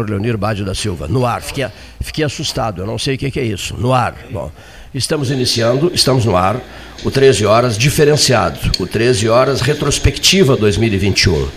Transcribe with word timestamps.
professor 0.00 0.08
Leonir 0.08 0.36
Bade 0.36 0.64
da 0.64 0.74
Silva. 0.74 1.06
No 1.08 1.26
ar. 1.26 1.42
Fiquei, 1.42 1.66
fiquei 2.00 2.24
assustado, 2.24 2.82
eu 2.82 2.86
não 2.86 2.98
sei 2.98 3.14
o 3.14 3.18
que, 3.18 3.30
que 3.30 3.40
é 3.40 3.44
isso. 3.44 3.74
No 3.76 3.92
ar. 3.92 4.14
Bom, 4.30 4.50
estamos 4.94 5.30
iniciando, 5.30 5.90
estamos 5.94 6.24
no 6.24 6.36
ar, 6.36 6.60
o 7.04 7.10
13 7.10 7.46
horas 7.46 7.76
diferenciado, 7.76 8.58
o 8.78 8.86
13 8.86 9.28
horas 9.28 9.60
retrospectiva 9.60 10.56
2021. 10.56 11.48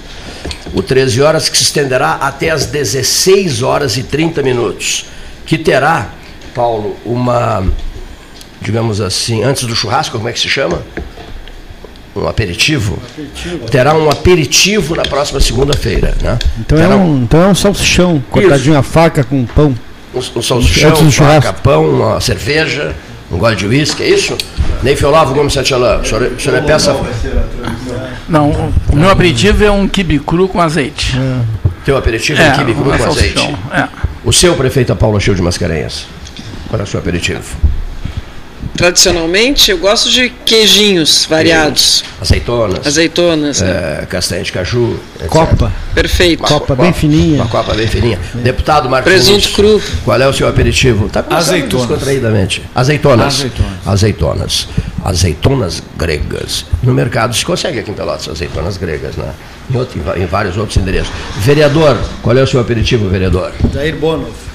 O 0.74 0.82
13 0.82 1.22
horas 1.22 1.50
que 1.50 1.58
se 1.58 1.64
estenderá 1.64 2.14
até 2.14 2.50
as 2.50 2.66
16 2.66 3.62
horas 3.62 3.98
e 3.98 4.04
30 4.04 4.42
minutos, 4.42 5.06
que 5.46 5.58
terá, 5.58 6.10
Paulo, 6.54 6.98
uma, 7.06 7.66
digamos 8.62 9.00
assim, 9.00 9.44
antes 9.44 9.66
do 9.66 9.76
churrasco, 9.76 10.18
como 10.18 10.30
é 10.30 10.34
que 10.34 10.40
se 10.40 10.50
chama? 10.50 10.82
Um 12.16 12.28
aperitivo, 12.28 13.00
aperitivo, 13.12 13.66
terá 13.70 13.96
um 13.96 14.10
aperitivo 14.10 14.96
na 14.96 15.04
próxima 15.04 15.40
segunda-feira. 15.40 16.14
Né? 16.22 16.38
Então, 16.60 16.78
é 16.78 16.88
um, 16.96 17.24
então 17.24 17.42
é 17.42 17.48
um 17.48 17.56
salsichão, 17.56 18.24
cortadinho 18.30 18.78
a 18.78 18.84
faca 18.84 19.24
com 19.24 19.46
pão. 19.46 19.76
Um, 20.14 20.20
um 20.20 20.42
salsichão, 20.42 21.12
faca, 21.12 21.54
pão, 21.54 21.90
uma 21.90 22.22
cerveja, 22.22 22.96
um 23.32 23.38
gole 23.38 23.56
de 23.56 23.66
uísque, 23.66 24.04
é 24.04 24.10
isso? 24.10 24.38
Ney 24.84 24.98
Olavo 25.04 25.34
Gomes 25.34 25.54
Santialã, 25.54 26.00
o 26.00 26.06
senhor, 26.06 26.24
o 26.24 26.40
senhor 26.40 26.58
é 26.58 26.62
peça... 26.62 26.96
Não, 28.30 28.72
o 28.90 28.96
meu 28.96 29.10
aperitivo 29.10 29.64
é 29.64 29.72
um 29.72 29.88
quibe 29.88 30.20
cru 30.20 30.48
com 30.48 30.62
azeite. 30.62 31.18
É. 31.18 31.42
Teu 31.84 31.98
aperitivo 31.98 32.42
é, 32.42 32.48
é 32.48 32.52
um 32.52 32.58
quibe 32.58 32.74
cru 32.74 32.86
com 32.86 33.04
azeite. 33.04 33.56
É. 33.72 33.88
O 34.24 34.32
seu 34.32 34.56
prefeito 34.56 34.92
é 34.92 34.96
Paulo 34.96 35.20
Cheu 35.20 35.34
de 35.34 35.42
Mascarenhas. 35.42 36.06
Qual 36.70 36.80
é 36.80 36.84
o 36.84 36.88
seu 36.88 37.00
aperitivo? 37.00 37.44
Tradicionalmente, 38.76 39.70
eu 39.70 39.78
gosto 39.78 40.10
de 40.10 40.30
queijinhos 40.30 41.26
variados. 41.30 42.04
Azeitonas. 42.20 42.88
Azeitonas. 42.88 43.62
É, 43.62 44.00
é. 44.02 44.06
Castanha 44.08 44.44
de 44.44 44.52
caju. 44.52 45.00
Etc. 45.18 45.28
Copa. 45.28 45.72
Perfeito. 45.94 46.40
Uma 46.40 46.50
copa, 46.50 46.76
bem 46.76 46.92
fininha. 46.92 47.36
Uma 47.36 47.48
copa 47.48 47.74
bem 47.76 47.88
fininha. 47.88 48.20
É. 48.36 48.40
Deputado 48.40 48.90
Marcos. 48.90 49.12
Presunto 49.12 49.52
cru. 49.52 49.82
Qual 50.04 50.20
é 50.20 50.28
o 50.28 50.34
seu 50.34 50.48
aperitivo? 50.48 51.08
Tá 51.08 51.24
Azeitonas. 51.30 51.88
Descontraídamente. 51.88 52.64
Azeitonas. 52.74 53.36
Azeitonas. 53.36 53.78
Azeitonas. 53.86 54.68
Azeitonas 55.06 55.84
gregas. 55.96 56.66
No 56.82 56.94
mercado 56.94 57.36
se 57.36 57.46
consegue 57.46 57.80
aqui 57.80 57.92
em 57.92 57.94
Pelotas 57.94 58.28
azeitonas 58.30 58.78
gregas, 58.78 59.16
né? 59.16 59.34
Em, 59.70 59.78
outro, 59.78 60.02
em 60.18 60.26
vários 60.26 60.58
outros 60.58 60.78
endereços. 60.78 61.12
Vereador, 61.38 61.98
qual 62.22 62.36
é 62.38 62.42
o 62.42 62.48
seu 62.48 62.60
aperitivo, 62.60 63.08
vereador? 63.10 63.52
Jair 63.74 63.96
Bonov 63.98 64.53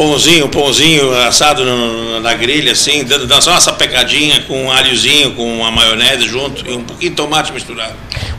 pãozinho, 0.00 0.48
pãozinho 0.48 1.12
assado 1.26 1.62
no, 1.62 2.20
na 2.20 2.32
grelha, 2.32 2.72
assim, 2.72 3.04
dando 3.04 3.42
só 3.42 3.50
uma 3.50 3.60
sapecadinha 3.60 4.40
com 4.44 4.64
um 4.64 4.72
alhozinho, 4.72 5.34
com 5.34 5.58
uma 5.58 5.70
maionese 5.70 6.26
junto 6.26 6.66
e 6.66 6.72
um 6.72 6.82
pouquinho 6.82 7.10
de 7.10 7.16
tomate 7.16 7.52
misturado. 7.52 7.92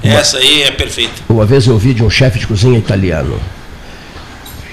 Uma, 0.04 0.12
Essa 0.16 0.40
aí 0.40 0.64
é 0.64 0.72
perfeita. 0.72 1.14
Uma 1.30 1.46
vez 1.46 1.68
eu 1.68 1.74
ouvi 1.74 1.94
de 1.94 2.04
um 2.04 2.10
chefe 2.10 2.40
de 2.40 2.48
cozinha 2.48 2.80
italiano. 2.80 3.40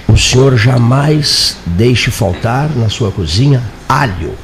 O 0.09 0.17
senhor 0.17 0.57
jamais 0.57 1.59
deixe 1.67 2.11
faltar 2.11 2.71
na 2.75 2.89
sua 2.89 3.13
cozinha 3.13 3.63
alho. 3.87 4.35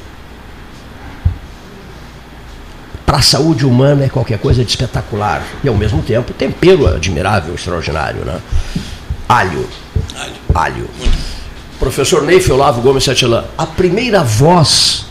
Para 3.07 3.17
a 3.17 3.21
saúde 3.23 3.65
humana 3.65 4.05
é 4.05 4.09
qualquer 4.09 4.37
coisa 4.37 4.63
de 4.63 4.69
espetacular. 4.69 5.43
E 5.63 5.67
ao 5.67 5.75
mesmo 5.75 6.03
tempo 6.03 6.31
tempero 6.31 6.85
admirável, 6.85 7.55
extraordinário, 7.55 8.23
né? 8.23 8.39
Alho. 9.27 9.67
Alho. 10.15 10.33
Alho. 10.53 10.89
Muito 10.99 11.34
professor 11.79 12.23
Neif 12.23 12.51
Olavo 12.51 12.81
Gomes 12.81 13.03
Satilã, 13.03 13.45
a 13.57 13.65
primeira 13.65 14.23
voz 14.23 15.05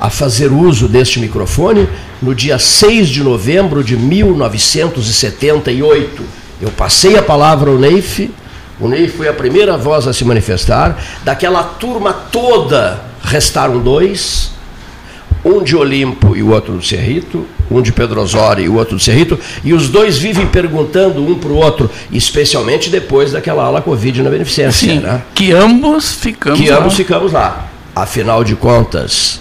a 0.00 0.08
fazer 0.10 0.52
uso 0.52 0.86
deste 0.88 1.18
microfone 1.18 1.88
no 2.20 2.34
dia 2.34 2.58
6 2.58 3.08
de 3.08 3.22
novembro 3.22 3.82
de 3.82 3.96
1978. 3.96 6.22
Eu 6.60 6.70
passei 6.70 7.16
a 7.16 7.22
palavra 7.22 7.70
ao 7.70 7.78
Neif, 7.78 8.30
o 8.78 8.88
Neif 8.88 9.16
foi 9.16 9.28
a 9.28 9.32
primeira 9.32 9.74
voz 9.76 10.06
a 10.06 10.12
se 10.12 10.22
manifestar. 10.24 11.02
Daquela 11.24 11.62
turma 11.62 12.12
toda, 12.12 13.00
restaram 13.22 13.80
dois, 13.80 14.50
um 15.46 15.62
de 15.62 15.76
Olimpo 15.76 16.36
e 16.36 16.42
o 16.42 16.50
outro 16.50 16.74
do 16.74 16.82
Cerrito, 16.82 17.46
um 17.70 17.80
de 17.80 17.92
Pedro 17.92 18.20
Osório 18.20 18.64
e 18.64 18.68
o 18.68 18.74
outro 18.74 18.96
do 18.96 19.02
Cerrito, 19.02 19.38
e 19.62 19.72
os 19.72 19.88
dois 19.88 20.18
vivem 20.18 20.46
perguntando 20.46 21.24
um 21.24 21.38
para 21.38 21.50
o 21.50 21.56
outro, 21.56 21.88
especialmente 22.10 22.90
depois 22.90 23.30
daquela 23.30 23.62
aula 23.62 23.80
Covid 23.80 24.22
na 24.22 24.30
Beneficência. 24.30 24.94
Sim, 24.94 25.00
né? 25.00 25.22
que 25.32 25.52
ambos 25.52 26.12
ficamos 26.12 26.58
que 26.58 26.68
lá. 26.68 26.78
ambos 26.78 26.94
ficamos 26.94 27.32
lá. 27.32 27.68
Afinal 27.94 28.42
de 28.42 28.56
contas, 28.56 29.40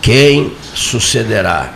quem 0.00 0.52
sucederá? 0.72 1.74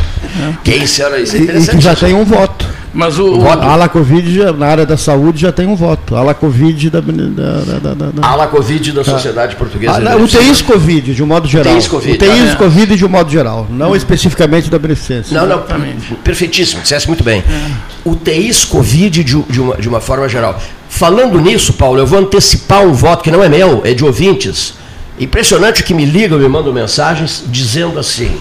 quem 0.62 0.86
será? 0.86 1.18
Isso 1.18 1.36
é 1.36 1.40
e, 1.40 1.42
e 1.44 1.66
que 1.66 1.80
já 1.80 1.96
tem 1.96 2.12
um 2.12 2.24
voto. 2.24 2.75
Mas 2.96 3.18
o, 3.18 3.38
voto. 3.38 3.62
A 3.62 3.72
ala 3.72 3.90
Covid, 3.90 4.52
na 4.52 4.66
área 4.66 4.86
da 4.86 4.96
saúde, 4.96 5.42
já 5.42 5.52
tem 5.52 5.66
um 5.66 5.76
voto. 5.76 6.16
A 6.16 6.20
ala 6.20 6.32
Covid 6.32 6.88
da. 6.88 7.00
da, 7.00 7.12
da, 7.12 7.94
da, 7.94 8.10
da... 8.10 8.26
ala 8.26 8.46
Covid 8.46 8.90
da 8.92 9.04
Sociedade 9.04 9.54
ah. 9.54 9.58
Portuguesa. 9.58 10.12
Ah, 10.12 10.16
o 10.16 10.26
TIS 10.26 10.62
Covid, 10.62 11.14
de 11.14 11.22
um 11.22 11.26
modo 11.26 11.46
geral. 11.46 11.74
TIS 11.74 11.88
Covid. 11.88 12.14
O 12.14 12.18
TIS 12.18 12.50
tá 12.52 12.56
Covid 12.56 12.96
de 12.96 13.04
um 13.04 13.08
modo 13.10 13.30
geral, 13.30 13.66
não 13.68 13.90
hum. 13.90 13.96
especificamente 13.96 14.70
da 14.70 14.78
beneficência. 14.78 15.38
Não, 15.38 15.46
não, 15.46 15.58
Exatamente. 15.58 16.14
perfeitíssimo, 16.24 16.80
dissesse 16.80 17.06
muito 17.06 17.22
bem. 17.22 17.40
É. 17.40 17.70
O 18.02 18.16
TIS 18.16 18.64
Covid 18.64 19.22
de, 19.22 19.42
de, 19.42 19.60
uma, 19.60 19.76
de 19.76 19.88
uma 19.90 20.00
forma 20.00 20.26
geral. 20.26 20.58
Falando 20.88 21.38
nisso, 21.38 21.74
Paulo, 21.74 21.98
eu 21.98 22.06
vou 22.06 22.18
antecipar 22.18 22.82
um 22.82 22.94
voto 22.94 23.22
que 23.22 23.30
não 23.30 23.44
é 23.44 23.48
meu, 23.50 23.82
é 23.84 23.92
de 23.92 24.06
ouvintes. 24.06 24.72
Impressionante 25.20 25.82
que 25.82 25.92
me 25.92 26.06
ligam, 26.06 26.38
me 26.38 26.48
mandam 26.48 26.72
mensagens 26.72 27.44
dizendo 27.46 27.98
assim: 27.98 28.34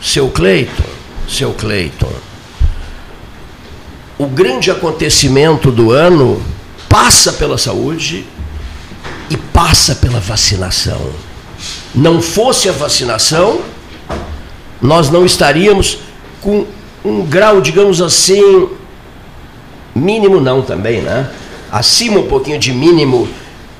seu 0.00 0.28
Cleiton, 0.30 0.82
seu 1.28 1.52
Cleiton 1.52 2.31
o 4.22 4.26
grande 4.26 4.70
acontecimento 4.70 5.72
do 5.72 5.90
ano 5.90 6.40
passa 6.88 7.32
pela 7.32 7.58
saúde 7.58 8.24
e 9.28 9.36
passa 9.36 9.96
pela 9.96 10.20
vacinação. 10.20 11.00
Não 11.92 12.22
fosse 12.22 12.68
a 12.68 12.72
vacinação, 12.72 13.62
nós 14.80 15.10
não 15.10 15.26
estaríamos 15.26 15.98
com 16.40 16.66
um 17.04 17.22
grau, 17.22 17.60
digamos 17.60 18.00
assim, 18.00 18.68
mínimo 19.92 20.40
não 20.40 20.62
também, 20.62 21.00
né? 21.00 21.28
Acima 21.70 22.20
um 22.20 22.28
pouquinho 22.28 22.60
de 22.60 22.72
mínimo 22.72 23.28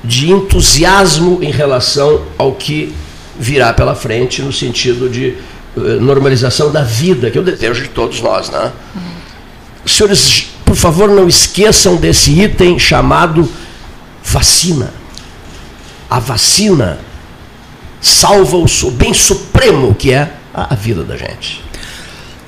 de 0.02 0.32
entusiasmo 0.32 1.38
em 1.40 1.52
relação 1.52 2.22
ao 2.36 2.52
que 2.52 2.92
virá 3.38 3.72
pela 3.72 3.94
frente 3.94 4.42
no 4.42 4.52
sentido 4.52 5.08
de 5.08 5.36
uh, 5.76 6.00
normalização 6.00 6.72
da 6.72 6.82
vida, 6.82 7.30
que 7.30 7.38
é 7.38 7.40
o 7.40 7.44
desejo 7.44 7.84
de 7.84 7.90
todos 7.90 8.20
nós, 8.20 8.50
né? 8.50 8.72
Senhores, 9.86 10.48
por 10.64 10.76
favor, 10.76 11.08
não 11.08 11.28
esqueçam 11.28 11.96
desse 11.96 12.40
item 12.40 12.78
chamado 12.78 13.48
vacina. 14.24 14.92
A 16.08 16.18
vacina 16.18 16.98
salva 18.00 18.56
o 18.56 18.90
bem 18.90 19.14
supremo 19.14 19.94
que 19.94 20.12
é 20.12 20.32
a 20.52 20.74
vida 20.74 21.02
da 21.02 21.16
gente. 21.16 21.62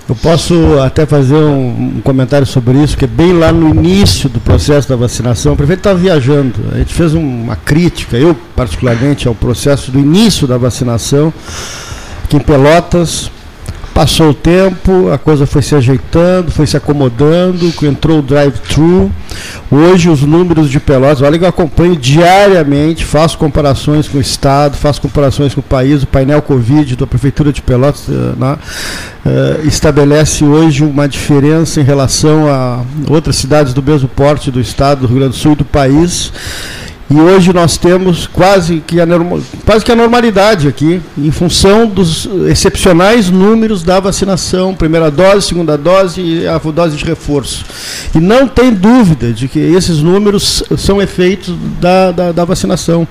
Eu 0.06 0.14
posso 0.14 0.54
até 0.80 1.06
fazer 1.06 1.34
um, 1.34 2.00
comentário 2.04 2.46
sobre 2.46 2.76
isso, 2.76 2.94
que 2.94 3.06
é 3.06 3.08
bem 3.08 3.32
lá 3.32 3.50
no 3.50 3.70
início 3.70 4.28
do 4.28 4.38
processo 4.38 4.86
da 4.86 4.96
vacinação. 4.96 5.54
O 5.54 5.56
prefeito 5.56 5.80
estava 5.80 5.98
viajando, 5.98 6.60
a 6.74 6.78
gente 6.78 6.92
fez 6.92 7.14
uma 7.14 7.56
crítica, 7.56 8.18
eu 8.18 8.36
particularmente, 8.54 9.26
ao 9.26 9.34
processo 9.34 9.90
do 9.90 9.98
início 9.98 10.46
da 10.46 10.58
vacinação, 10.58 11.32
aqui 12.22 12.36
em 12.36 12.40
Pelotas, 12.40 13.30
Passou 13.94 14.30
o 14.30 14.34
tempo, 14.34 15.12
a 15.12 15.16
coisa 15.16 15.46
foi 15.46 15.62
se 15.62 15.72
ajeitando, 15.72 16.50
foi 16.50 16.66
se 16.66 16.76
acomodando, 16.76 17.72
entrou 17.84 18.18
o 18.18 18.22
drive-thru. 18.22 19.08
Hoje 19.70 20.10
os 20.10 20.22
números 20.22 20.68
de 20.68 20.80
Pelotas, 20.80 21.22
olha 21.22 21.38
que 21.38 21.44
eu 21.44 21.48
acompanho 21.48 21.94
diariamente, 21.94 23.04
faço 23.04 23.38
comparações 23.38 24.08
com 24.08 24.18
o 24.18 24.20
Estado, 24.20 24.76
faço 24.76 25.00
comparações 25.00 25.54
com 25.54 25.60
o 25.60 25.62
país, 25.62 26.02
o 26.02 26.08
painel 26.08 26.42
Covid 26.42 26.96
da 26.96 27.06
Prefeitura 27.06 27.52
de 27.52 27.62
Pelotas 27.62 28.06
eh, 28.08 28.12
né, 28.36 28.58
uh, 29.24 29.68
estabelece 29.68 30.44
hoje 30.44 30.82
uma 30.82 31.08
diferença 31.08 31.80
em 31.80 31.84
relação 31.84 32.48
a 32.48 32.82
outras 33.08 33.36
cidades 33.36 33.72
do 33.72 33.82
mesmo 33.82 34.08
porte 34.08 34.50
do 34.50 34.60
Estado, 34.60 35.02
do 35.02 35.06
Rio 35.06 35.18
Grande 35.18 35.36
do 35.36 35.38
Sul 35.38 35.52
e 35.52 35.56
do 35.56 35.64
país. 35.64 36.32
E 37.10 37.20
hoje 37.20 37.52
nós 37.52 37.76
temos 37.76 38.26
quase 38.26 38.82
que, 38.86 38.98
a, 38.98 39.06
quase 39.66 39.84
que 39.84 39.92
a 39.92 39.96
normalidade 39.96 40.66
aqui, 40.66 41.02
em 41.18 41.30
função 41.30 41.86
dos 41.86 42.26
excepcionais 42.48 43.28
números 43.28 43.82
da 43.82 44.00
vacinação, 44.00 44.74
primeira 44.74 45.10
dose, 45.10 45.48
segunda 45.48 45.76
dose 45.76 46.22
e 46.22 46.48
a 46.48 46.56
dose 46.58 46.96
de 46.96 47.04
reforço. 47.04 47.64
E 48.14 48.18
não 48.18 48.48
tem 48.48 48.72
dúvida 48.72 49.34
de 49.34 49.48
que 49.48 49.58
esses 49.58 49.98
números 50.00 50.64
são 50.78 51.00
efeitos 51.00 51.54
da, 51.78 52.10
da, 52.10 52.32
da 52.32 52.44
vacinação. 52.44 53.06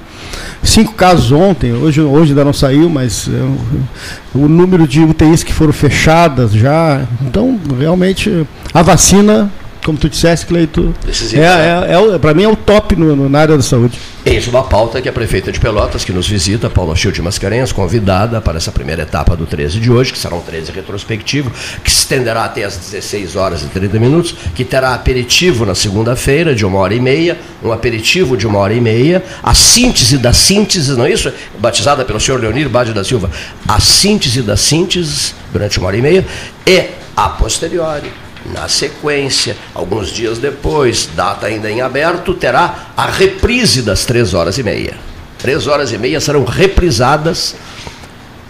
Cinco 0.63 0.93
casos 0.93 1.31
ontem, 1.31 1.73
hoje, 1.73 2.01
hoje 2.01 2.31
ainda 2.31 2.43
não 2.43 2.53
saiu, 2.53 2.89
mas 2.89 3.27
é, 3.27 4.37
o 4.37 4.47
número 4.47 4.87
de 4.87 5.01
UTIs 5.01 5.43
que 5.43 5.53
foram 5.53 5.73
fechadas 5.73 6.51
já. 6.51 7.01
Então, 7.21 7.59
realmente, 7.77 8.47
a 8.73 8.81
vacina 8.81 9.51
como 9.85 9.97
tu 9.97 10.09
disseste, 10.09 10.45
Cleito, 10.45 10.93
é, 11.33 11.37
né? 11.37 11.85
é, 11.89 11.93
é, 11.93 11.97
o- 11.99 12.19
pra 12.19 12.33
mim 12.33 12.43
é 12.43 12.47
o 12.47 12.55
top 12.55 12.95
no, 12.95 13.15
no- 13.15 13.29
na 13.29 13.39
área 13.39 13.55
da 13.57 13.63
saúde. 13.63 13.99
Eis 14.25 14.47
uma 14.47 14.63
pauta 14.63 15.01
que 15.01 15.09
a 15.09 15.11
prefeita 15.11 15.51
de 15.51 15.59
Pelotas, 15.59 16.05
que 16.05 16.13
nos 16.13 16.27
visita, 16.27 16.69
Paula 16.69 16.95
Schild 16.95 17.21
Mascarenhas, 17.21 17.73
convidada 17.73 18.39
para 18.39 18.57
essa 18.57 18.71
primeira 18.71 19.01
etapa 19.01 19.35
do 19.35 19.45
13 19.45 19.79
de 19.81 19.91
hoje, 19.91 20.13
que 20.13 20.17
será 20.17 20.33
um 20.35 20.39
13 20.39 20.71
retrospectivo, 20.71 21.51
que 21.83 21.91
se 21.91 21.99
estenderá 21.99 22.45
até 22.45 22.63
às 22.63 22.77
16 22.77 23.35
horas 23.35 23.63
e 23.63 23.65
30 23.65 23.99
minutos, 23.99 24.33
que 24.55 24.63
terá 24.63 24.93
aperitivo 24.93 25.65
na 25.65 25.75
segunda-feira, 25.75 26.55
de 26.55 26.65
uma 26.65 26.79
hora 26.79 26.93
e 26.95 27.01
meia, 27.01 27.37
um 27.61 27.71
aperitivo 27.73 28.37
de 28.37 28.47
uma 28.47 28.59
hora 28.59 28.73
e 28.73 28.79
meia, 28.79 29.21
a 29.43 29.53
síntese 29.53 30.17
da 30.17 30.31
síntese, 30.31 30.91
não 30.93 31.05
é 31.05 31.11
isso? 31.11 31.31
Batizada 31.59 32.05
pelo 32.05 32.19
senhor 32.19 32.39
Leonir 32.39 32.69
Bade 32.69 32.93
da 32.93 33.03
Silva, 33.03 33.29
a 33.67 33.79
síntese 33.81 34.41
das 34.41 34.61
sínteses, 34.61 35.35
durante 35.51 35.79
uma 35.79 35.87
hora 35.87 35.97
e 35.97 36.01
meia, 36.01 36.25
e, 36.65 36.85
a 37.15 37.27
posteriori, 37.29 38.09
na 38.51 38.67
sequência, 38.67 39.55
alguns 39.73 40.09
dias 40.09 40.37
depois, 40.37 41.09
data 41.15 41.47
ainda 41.47 41.69
em 41.69 41.81
aberto, 41.81 42.33
terá 42.33 42.87
a 42.95 43.05
reprise 43.05 43.81
das 43.81 44.05
três 44.05 44.33
horas 44.33 44.57
e 44.57 44.63
meia. 44.63 44.95
Três 45.37 45.67
horas 45.67 45.91
e 45.91 45.97
meia 45.97 46.19
serão 46.19 46.43
reprisadas 46.43 47.55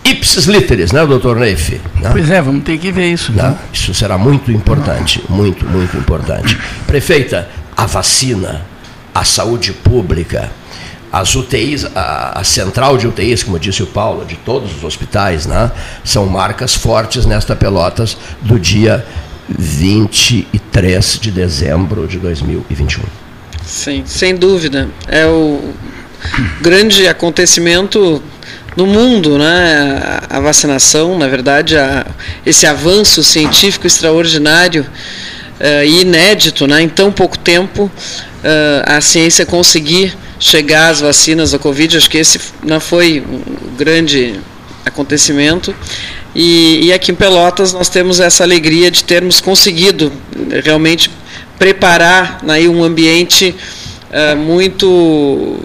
ipsis 0.04 0.46
literis, 0.46 0.92
né, 0.92 1.06
doutor 1.06 1.38
Neif? 1.38 1.80
Né? 2.00 2.10
Pois 2.12 2.30
é, 2.30 2.42
vamos 2.42 2.64
ter 2.64 2.78
que 2.78 2.92
ver 2.92 3.12
isso. 3.12 3.32
Né? 3.32 3.44
Né? 3.44 3.58
Isso 3.72 3.94
será 3.94 4.18
muito 4.18 4.52
importante, 4.52 5.24
muito, 5.30 5.66
muito 5.66 5.96
importante. 5.98 6.58
Prefeita, 6.86 7.50
a 7.76 7.86
vacina, 7.86 8.62
a 9.14 9.24
saúde 9.24 9.72
pública, 9.72 10.52
as 11.12 11.36
UTIs, 11.36 11.86
a, 11.96 12.40
a 12.40 12.44
central 12.44 12.98
de 12.98 13.08
UTIs, 13.08 13.44
como 13.44 13.60
disse 13.60 13.84
o 13.84 13.88
Paulo, 13.88 14.26
de 14.26 14.36
todos 14.36 14.76
os 14.76 14.84
hospitais, 14.84 15.46
né, 15.46 15.72
são 16.04 16.26
marcas 16.26 16.76
fortes 16.76 17.26
nesta 17.26 17.56
Pelotas 17.56 18.18
do 18.42 18.60
dia 18.60 19.06
23 19.50 21.20
de 21.22 21.32
dezembro 21.32 22.08
de 22.08 22.18
2021. 22.20 23.04
Sim, 23.66 24.04
sem 24.06 24.36
dúvida. 24.36 24.90
É 25.08 25.26
o 25.26 25.74
grande 26.62 27.08
acontecimento 27.08 28.22
no 28.76 28.86
mundo, 28.88 29.38
né? 29.38 30.02
A 30.30 30.40
vacinação, 30.40 31.18
na 31.18 31.28
verdade, 31.28 31.78
a- 31.78 32.06
esse 32.46 32.66
avanço 32.66 33.24
científico 33.24 33.86
extraordinário 33.88 34.86
eh, 35.60 35.86
e 35.86 36.02
inédito, 36.02 36.66
né? 36.68 36.82
Em 36.82 36.90
tão 36.90 37.12
pouco 37.12 37.38
tempo, 37.38 37.90
eh, 38.44 38.84
a 38.86 39.00
ciência 39.00 39.46
conseguir 39.46 40.14
chegar 40.40 40.90
às 40.90 41.00
vacinas 41.00 41.52
da 41.52 41.60
Covid, 41.60 41.96
acho 41.96 42.10
que 42.10 42.18
esse 42.18 42.40
não 42.64 42.80
foi 42.80 43.22
um 43.26 43.76
grande 43.78 44.40
acontecimento. 44.86 45.74
E, 46.36 46.86
e 46.88 46.94
aqui 46.94 47.12
em 47.12 47.16
Pelotas 47.16 47.74
nós 47.74 47.90
temos 47.90 48.20
essa 48.20 48.44
alegria 48.44 48.90
de 48.90 49.04
termos 49.04 49.40
conseguido 49.40 50.12
realmente 50.64 51.10
preparar 51.60 52.40
aí 52.48 52.68
um 52.68 52.84
ambiente 52.84 53.56
eh, 54.12 54.36
muito 54.36 55.60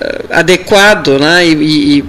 eh, 0.00 0.24
adequado 0.30 1.18
né, 1.18 1.46
e, 1.46 1.52
e- 1.54 1.98
e 1.98 2.04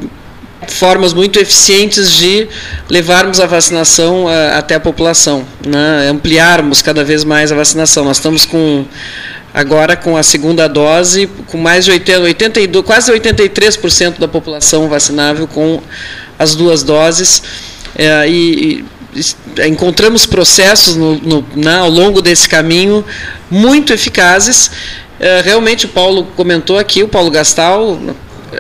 formas 0.68 1.14
muito 1.14 1.40
eficientes 1.40 2.12
de 2.12 2.48
levarmos 2.90 3.40
a 3.40 3.46
vacinação 3.46 4.30
eh, 4.30 4.54
até 4.56 4.76
a 4.76 4.80
população, 4.80 5.46
né, 5.66 6.10
ampliarmos 6.10 6.82
cada 6.82 7.04
vez 7.04 7.24
mais 7.24 7.52
a 7.52 7.56
vacinação. 7.56 8.04
Nós 8.06 8.18
estamos 8.18 8.46
com 8.46 8.86
agora 9.54 9.96
com 9.96 10.16
a 10.18 10.24
segunda 10.24 10.68
dose, 10.68 11.28
com 11.48 11.58
mais 11.58 11.86
de 11.86 11.92
80, 11.92 12.22
82, 12.22 12.86
quase 12.86 13.12
83% 13.12 14.20
da 14.20 14.28
população 14.28 14.88
vacinável 14.88 15.48
com 15.48 15.82
as 16.40 16.56
duas 16.56 16.82
doses. 16.82 17.44
Eh, 17.96 18.30
e, 18.30 18.86
e 19.14 19.20
es- 19.20 19.36
encontramos 19.68 20.26
processos 20.26 20.96
no, 20.96 21.16
no- 21.18 21.46
né, 21.56 21.76
ao 21.80 21.90
longo 21.90 22.22
desse 22.22 22.48
caminho 22.50 23.04
muito 23.52 23.92
eficazes. 23.94 24.72
Eh, 25.20 25.42
realmente, 25.44 25.86
o 25.86 25.90
Paulo 25.90 26.24
comentou 26.36 26.78
aqui, 26.80 27.04
o 27.04 27.08
Paulo 27.10 27.30
Gastal, 27.30 28.00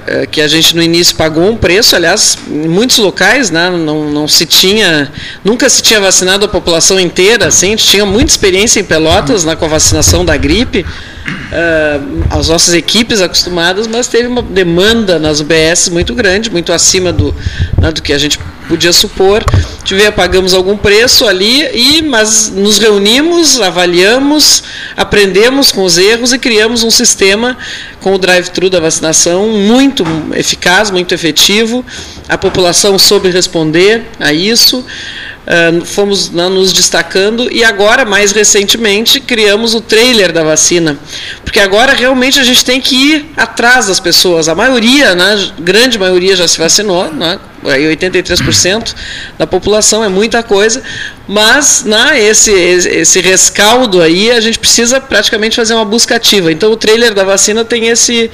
eh, 0.08 0.28
que 0.30 0.42
a 0.42 0.48
gente 0.48 0.76
no 0.76 0.82
início 0.84 1.16
pagou 1.16 1.50
um 1.50 1.56
preço, 1.56 1.96
aliás, 1.96 2.38
em 2.50 2.68
muitos 2.68 2.98
locais, 2.98 3.50
né, 3.50 3.70
não, 3.70 4.10
não 4.12 4.28
se 4.28 4.46
tinha, 4.46 5.10
nunca 5.44 5.70
se 5.70 5.82
tinha 5.82 6.02
vacinado 6.02 6.46
a 6.46 6.50
população 6.50 7.00
inteira, 7.00 7.48
assim, 7.48 7.68
a 7.68 7.70
gente 7.72 7.86
tinha 7.88 8.06
muita 8.06 8.30
experiência 8.32 8.80
em 8.82 8.84
Pelotas 8.84 9.46
né, 9.46 9.56
com 9.56 9.66
a 9.66 9.70
vacinação 9.70 10.26
da 10.26 10.36
gripe, 10.36 10.86
eh, 11.52 12.00
as 12.30 12.48
nossas 12.48 12.74
equipes 12.74 13.22
acostumadas, 13.22 13.88
mas 13.88 14.08
teve 14.08 14.28
uma 14.28 14.42
demanda 14.42 15.18
nas 15.20 15.40
UBS 15.40 15.90
muito 15.90 16.14
grande, 16.14 16.50
muito 16.50 16.72
acima 16.72 17.12
do, 17.12 17.36
né, 17.82 17.92
do 17.92 18.02
que 18.02 18.14
a 18.14 18.18
gente 18.18 18.40
podia 18.68 18.94
supor. 18.94 19.44
Tive, 19.84 20.10
pagamos 20.12 20.54
algum 20.54 20.78
preço 20.78 21.26
ali, 21.26 21.68
e, 21.74 22.02
mas 22.04 22.52
nos 22.52 22.78
reunimos, 22.78 23.60
avaliamos, 23.60 24.64
aprendemos 24.96 25.72
com 25.72 25.84
os 25.84 25.98
erros 25.98 26.32
e 26.32 26.38
criamos 26.38 26.84
um 26.84 26.92
sistema 26.92 27.58
com 28.00 28.14
o 28.14 28.18
drive-thru 28.18 28.70
da 28.70 28.80
vacinação 28.80 29.50
muito 29.50 30.06
eficaz, 30.36 30.92
muito 30.92 31.14
efetivo. 31.14 31.84
A 32.28 32.38
população 32.38 33.00
soube 33.00 33.30
responder 33.30 34.04
a 34.20 34.32
isso. 34.32 34.86
Fomos 35.84 36.30
né, 36.30 36.48
nos 36.48 36.72
destacando 36.72 37.52
e 37.52 37.64
agora, 37.64 38.06
mais 38.06 38.32
recentemente, 38.32 39.20
criamos 39.20 39.74
o 39.74 39.82
trailer 39.82 40.32
da 40.32 40.44
vacina. 40.44 40.96
Porque 41.44 41.60
agora 41.60 41.94
realmente 41.94 42.40
a 42.40 42.44
gente 42.44 42.64
tem 42.64 42.80
que 42.80 42.96
ir 42.96 43.32
atrás 43.36 43.88
das 43.88 44.00
pessoas. 44.00 44.48
A 44.48 44.54
maioria, 44.54 45.16
né, 45.16 45.50
grande 45.58 45.98
maioria 45.98 46.36
já 46.36 46.48
se 46.48 46.60
vacinou, 46.60 47.12
né, 47.12 47.40
aí 47.64 47.84
83% 47.96 48.94
da 49.40 49.48
população 49.48 50.04
é 50.04 50.08
muita 50.08 50.44
coisa, 50.44 50.84
mas 51.28 51.84
né, 51.84 52.22
esse, 52.22 52.52
esse 52.52 53.20
rescaldo 53.20 54.04
aí 54.04 54.30
a 54.32 54.40
gente 54.40 54.60
precisa 54.60 55.02
praticamente 55.02 55.56
fazer 55.56 55.74
uma 55.74 55.86
busca 55.86 56.16
ativa. 56.16 56.52
Então 56.52 56.72
o 56.72 56.78
trailer 56.78 57.16
da 57.16 57.24
vacina 57.24 57.66
tem 57.66 57.88
esse 57.88 58.30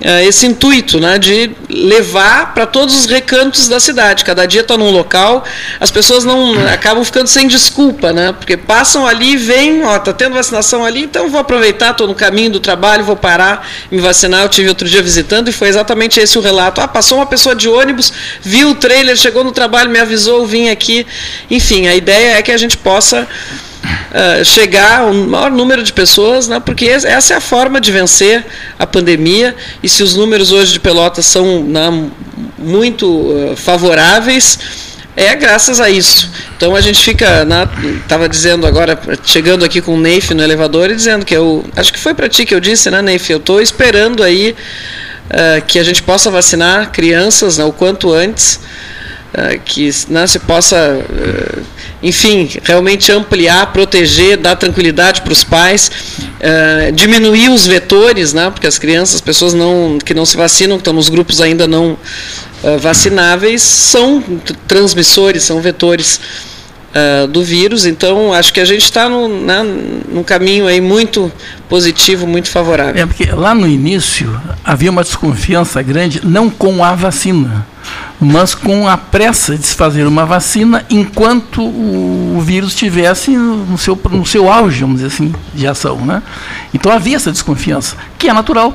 esse 0.00 0.46
intuito 0.46 0.98
né, 0.98 1.18
de 1.18 1.50
levar 1.68 2.54
para 2.54 2.66
todos 2.66 2.94
os 2.98 3.06
recantos 3.06 3.68
da 3.68 3.78
cidade. 3.78 4.24
Cada 4.24 4.46
dia 4.46 4.62
está 4.62 4.76
num 4.76 4.90
local, 4.90 5.44
as 5.78 5.90
pessoas 5.90 6.24
não 6.24 6.54
acabam 6.68 7.04
ficando 7.04 7.28
sem 7.28 7.46
desculpa, 7.46 8.12
né? 8.12 8.32
Porque 8.32 8.56
passam 8.56 9.06
ali, 9.06 9.36
vêm, 9.36 9.84
ó, 9.84 9.98
tá 9.98 10.12
tendo 10.12 10.34
vacinação 10.34 10.84
ali, 10.84 11.04
então 11.04 11.28
vou 11.28 11.40
aproveitar, 11.40 11.92
estou 11.92 12.06
no 12.06 12.14
caminho 12.14 12.50
do 12.50 12.60
trabalho, 12.60 13.04
vou 13.04 13.16
parar, 13.16 13.68
me 13.90 14.00
vacinar. 14.00 14.42
Eu 14.42 14.48
tive 14.48 14.68
outro 14.68 14.88
dia 14.88 15.02
visitando 15.02 15.48
e 15.48 15.52
foi 15.52 15.68
exatamente 15.68 16.18
esse 16.18 16.36
o 16.36 16.40
relato. 16.40 16.80
Ah, 16.80 16.88
passou 16.88 17.18
uma 17.18 17.26
pessoa 17.26 17.54
de 17.54 17.68
ônibus, 17.68 18.12
viu 18.42 18.70
o 18.70 18.74
trailer, 18.74 19.16
chegou 19.16 19.44
no 19.44 19.52
trabalho, 19.52 19.90
me 19.90 20.00
avisou, 20.00 20.46
vim 20.46 20.68
aqui. 20.68 21.06
Enfim, 21.50 21.86
a 21.86 21.94
ideia 21.94 22.38
é 22.38 22.42
que 22.42 22.50
a 22.50 22.56
gente 22.56 22.76
possa 22.76 23.28
Uh, 23.82 24.44
chegar 24.44 25.00
ao 25.00 25.14
maior 25.14 25.50
número 25.50 25.82
de 25.82 25.92
pessoas, 25.92 26.46
né, 26.46 26.60
porque 26.60 26.86
essa 26.86 27.34
é 27.34 27.36
a 27.36 27.40
forma 27.40 27.80
de 27.80 27.90
vencer 27.90 28.44
a 28.78 28.86
pandemia. 28.86 29.56
E 29.82 29.88
se 29.88 30.02
os 30.02 30.14
números 30.14 30.52
hoje 30.52 30.74
de 30.74 30.80
Pelotas 30.80 31.26
são 31.26 31.64
né, 31.64 32.10
muito 32.58 33.08
uh, 33.08 33.56
favoráveis, 33.56 34.58
é 35.16 35.34
graças 35.34 35.80
a 35.80 35.90
isso. 35.90 36.30
Então 36.56 36.74
a 36.74 36.80
gente 36.80 37.02
fica, 37.02 37.46
estava 38.02 38.28
dizendo 38.28 38.66
agora, 38.66 38.98
chegando 39.24 39.64
aqui 39.64 39.80
com 39.80 39.94
o 39.94 40.00
Neif 40.00 40.32
no 40.32 40.42
elevador 40.42 40.90
e 40.90 40.94
dizendo 40.94 41.24
que 41.24 41.36
eu, 41.36 41.64
acho 41.76 41.92
que 41.92 41.98
foi 41.98 42.14
para 42.14 42.28
ti 42.28 42.46
que 42.46 42.54
eu 42.54 42.60
disse, 42.60 42.90
né, 42.90 43.02
Neif? 43.02 43.30
Eu 43.30 43.38
estou 43.38 43.60
esperando 43.60 44.22
aí 44.22 44.54
uh, 45.28 45.62
que 45.66 45.78
a 45.78 45.82
gente 45.82 46.02
possa 46.02 46.30
vacinar 46.30 46.90
crianças 46.92 47.58
né, 47.58 47.64
o 47.64 47.72
quanto 47.72 48.12
antes. 48.12 48.60
Uh, 49.32 49.58
que 49.64 49.90
né, 50.08 50.26
se 50.26 50.38
possa, 50.40 50.76
uh, 50.76 51.62
enfim, 52.02 52.50
realmente 52.62 53.10
ampliar, 53.10 53.72
proteger, 53.72 54.36
dar 54.36 54.56
tranquilidade 54.56 55.22
para 55.22 55.32
os 55.32 55.42
pais, 55.42 55.90
uh, 56.20 56.92
diminuir 56.92 57.48
os 57.48 57.66
vetores, 57.66 58.34
né, 58.34 58.50
porque 58.50 58.66
as 58.66 58.78
crianças, 58.78 59.14
as 59.14 59.20
pessoas 59.22 59.54
não, 59.54 59.98
que 60.04 60.12
não 60.12 60.26
se 60.26 60.36
vacinam, 60.36 60.76
que 60.76 60.82
estão 60.82 60.92
nos 60.92 61.08
grupos 61.08 61.40
ainda 61.40 61.66
não 61.66 61.96
vacináveis, 62.78 63.60
são 63.62 64.22
transmissores, 64.68 65.42
são 65.42 65.60
vetores 65.60 66.20
do 67.30 67.42
vírus. 67.42 67.86
Então, 67.86 68.32
acho 68.32 68.52
que 68.52 68.60
a 68.60 68.64
gente 68.64 68.84
está 68.84 69.08
num, 69.08 69.42
né, 69.44 69.62
num 70.12 70.22
caminho 70.22 70.66
aí 70.66 70.80
muito 70.80 71.32
positivo, 71.68 72.26
muito 72.26 72.50
favorável. 72.50 73.02
É 73.02 73.06
porque 73.06 73.26
lá 73.26 73.54
no 73.54 73.66
início 73.66 74.40
havia 74.64 74.90
uma 74.90 75.02
desconfiança 75.02 75.82
grande, 75.82 76.20
não 76.24 76.50
com 76.50 76.84
a 76.84 76.94
vacina 76.94 77.66
mas 78.20 78.54
com 78.54 78.86
a 78.86 78.96
pressa 78.96 79.56
de 79.58 79.66
se 79.66 79.74
fazer 79.74 80.06
uma 80.06 80.24
vacina 80.24 80.86
enquanto 80.88 81.60
o 81.60 82.40
vírus 82.40 82.70
estivesse 82.70 83.32
no 83.32 83.76
seu, 83.76 83.98
no 84.10 84.24
seu 84.24 84.50
auge, 84.50 84.82
vamos 84.82 85.00
dizer 85.00 85.08
assim, 85.08 85.34
de 85.52 85.66
ação. 85.66 85.96
Né? 85.96 86.22
Então 86.72 86.92
havia 86.92 87.16
essa 87.16 87.32
desconfiança, 87.32 87.96
que 88.16 88.28
é 88.28 88.32
natural. 88.32 88.74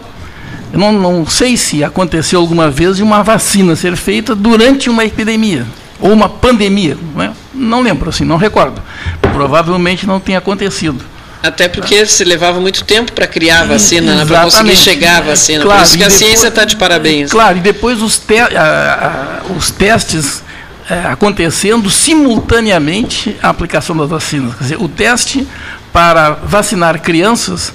Eu 0.73 0.79
não, 0.79 0.91
não 0.91 1.25
sei 1.25 1.55
se 1.55 1.81
aconteceu 1.81 2.41
alguma 2.41 2.69
vez 2.69 2.97
de 2.97 3.03
uma 3.03 3.23
vacina 3.23 3.75
ser 3.75 3.95
feita 3.95 4.35
durante 4.35 4.89
uma 4.89 5.05
epidemia 5.05 5.65
ou 5.99 6.11
uma 6.11 6.29
pandemia. 6.29 6.97
Não, 7.15 7.23
é? 7.23 7.31
não 7.53 7.81
lembro, 7.81 8.09
assim, 8.09 8.23
não 8.23 8.37
recordo. 8.37 8.81
Provavelmente 9.21 10.05
não 10.05 10.19
tenha 10.19 10.37
acontecido. 10.37 11.03
Até 11.41 11.67
porque 11.67 12.05
se 12.05 12.23
levava 12.23 12.59
muito 12.59 12.83
tempo 12.83 13.11
para 13.11 13.27
criar 13.27 13.61
a 13.61 13.65
vacina, 13.65 14.15
né, 14.15 14.25
para 14.25 14.41
conseguir 14.41 14.75
chegar 14.75 15.17
a 15.17 15.21
vacina. 15.21 15.63
Claro, 15.63 15.79
Por 15.79 15.85
isso 15.87 15.97
que 15.97 16.03
a 16.03 16.07
depois, 16.07 16.25
ciência 16.25 16.47
está 16.47 16.65
de 16.65 16.75
parabéns. 16.75 17.31
Claro, 17.31 17.57
e 17.57 17.61
depois 17.61 18.01
os, 18.01 18.17
te 18.17 18.37
a, 18.37 19.43
a, 19.45 19.51
os 19.53 19.69
testes 19.71 20.43
é, 20.89 21.07
acontecendo 21.07 21.89
simultaneamente 21.89 23.37
a 23.41 23.49
aplicação 23.49 23.95
das 23.95 24.09
vacinas. 24.09 24.55
Quer 24.55 24.63
dizer, 24.63 24.81
o 24.81 24.89
teste 24.89 25.47
para 25.93 26.31
vacinar 26.31 26.99
crianças 27.01 27.73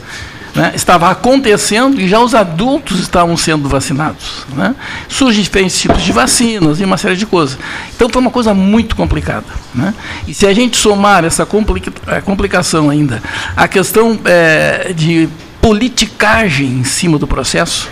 né, 0.54 0.72
estava 0.74 1.10
acontecendo 1.10 2.00
e 2.00 2.06
já 2.06 2.20
os 2.20 2.34
adultos 2.34 3.00
estavam 3.00 3.36
sendo 3.36 3.68
vacinados. 3.68 4.46
Né? 4.54 4.74
Surgem 5.08 5.42
diferentes 5.42 5.80
tipos 5.80 6.02
de 6.02 6.12
vacinas 6.12 6.80
e 6.80 6.84
uma 6.84 6.98
série 6.98 7.16
de 7.16 7.24
coisas. 7.24 7.58
Então 7.94 8.08
foi 8.08 8.20
uma 8.20 8.30
coisa 8.30 8.52
muito 8.52 8.94
complicada. 8.94 9.46
Né? 9.74 9.94
E 10.26 10.34
se 10.34 10.46
a 10.46 10.52
gente 10.52 10.76
somar 10.76 11.24
essa 11.24 11.46
complica 11.46 11.92
eh, 12.06 12.20
complicação 12.20 12.90
ainda, 12.90 13.22
a 13.56 13.66
questão 13.66 14.18
é, 14.24 14.92
de 14.94 15.28
politicagem 15.60 16.66
em 16.66 16.84
cima 16.84 17.18
do 17.18 17.26
processo, 17.26 17.88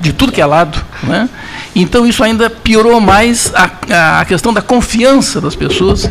de 0.00 0.12
tudo 0.12 0.32
que 0.32 0.40
é 0.40 0.46
lado, 0.46 0.82
né? 1.02 1.28
então 1.74 2.06
isso 2.06 2.22
ainda 2.22 2.48
piorou 2.48 3.00
mais 3.00 3.52
a, 3.54 4.20
a 4.20 4.24
questão 4.24 4.52
da 4.52 4.62
confiança 4.62 5.40
das 5.40 5.54
pessoas 5.54 6.08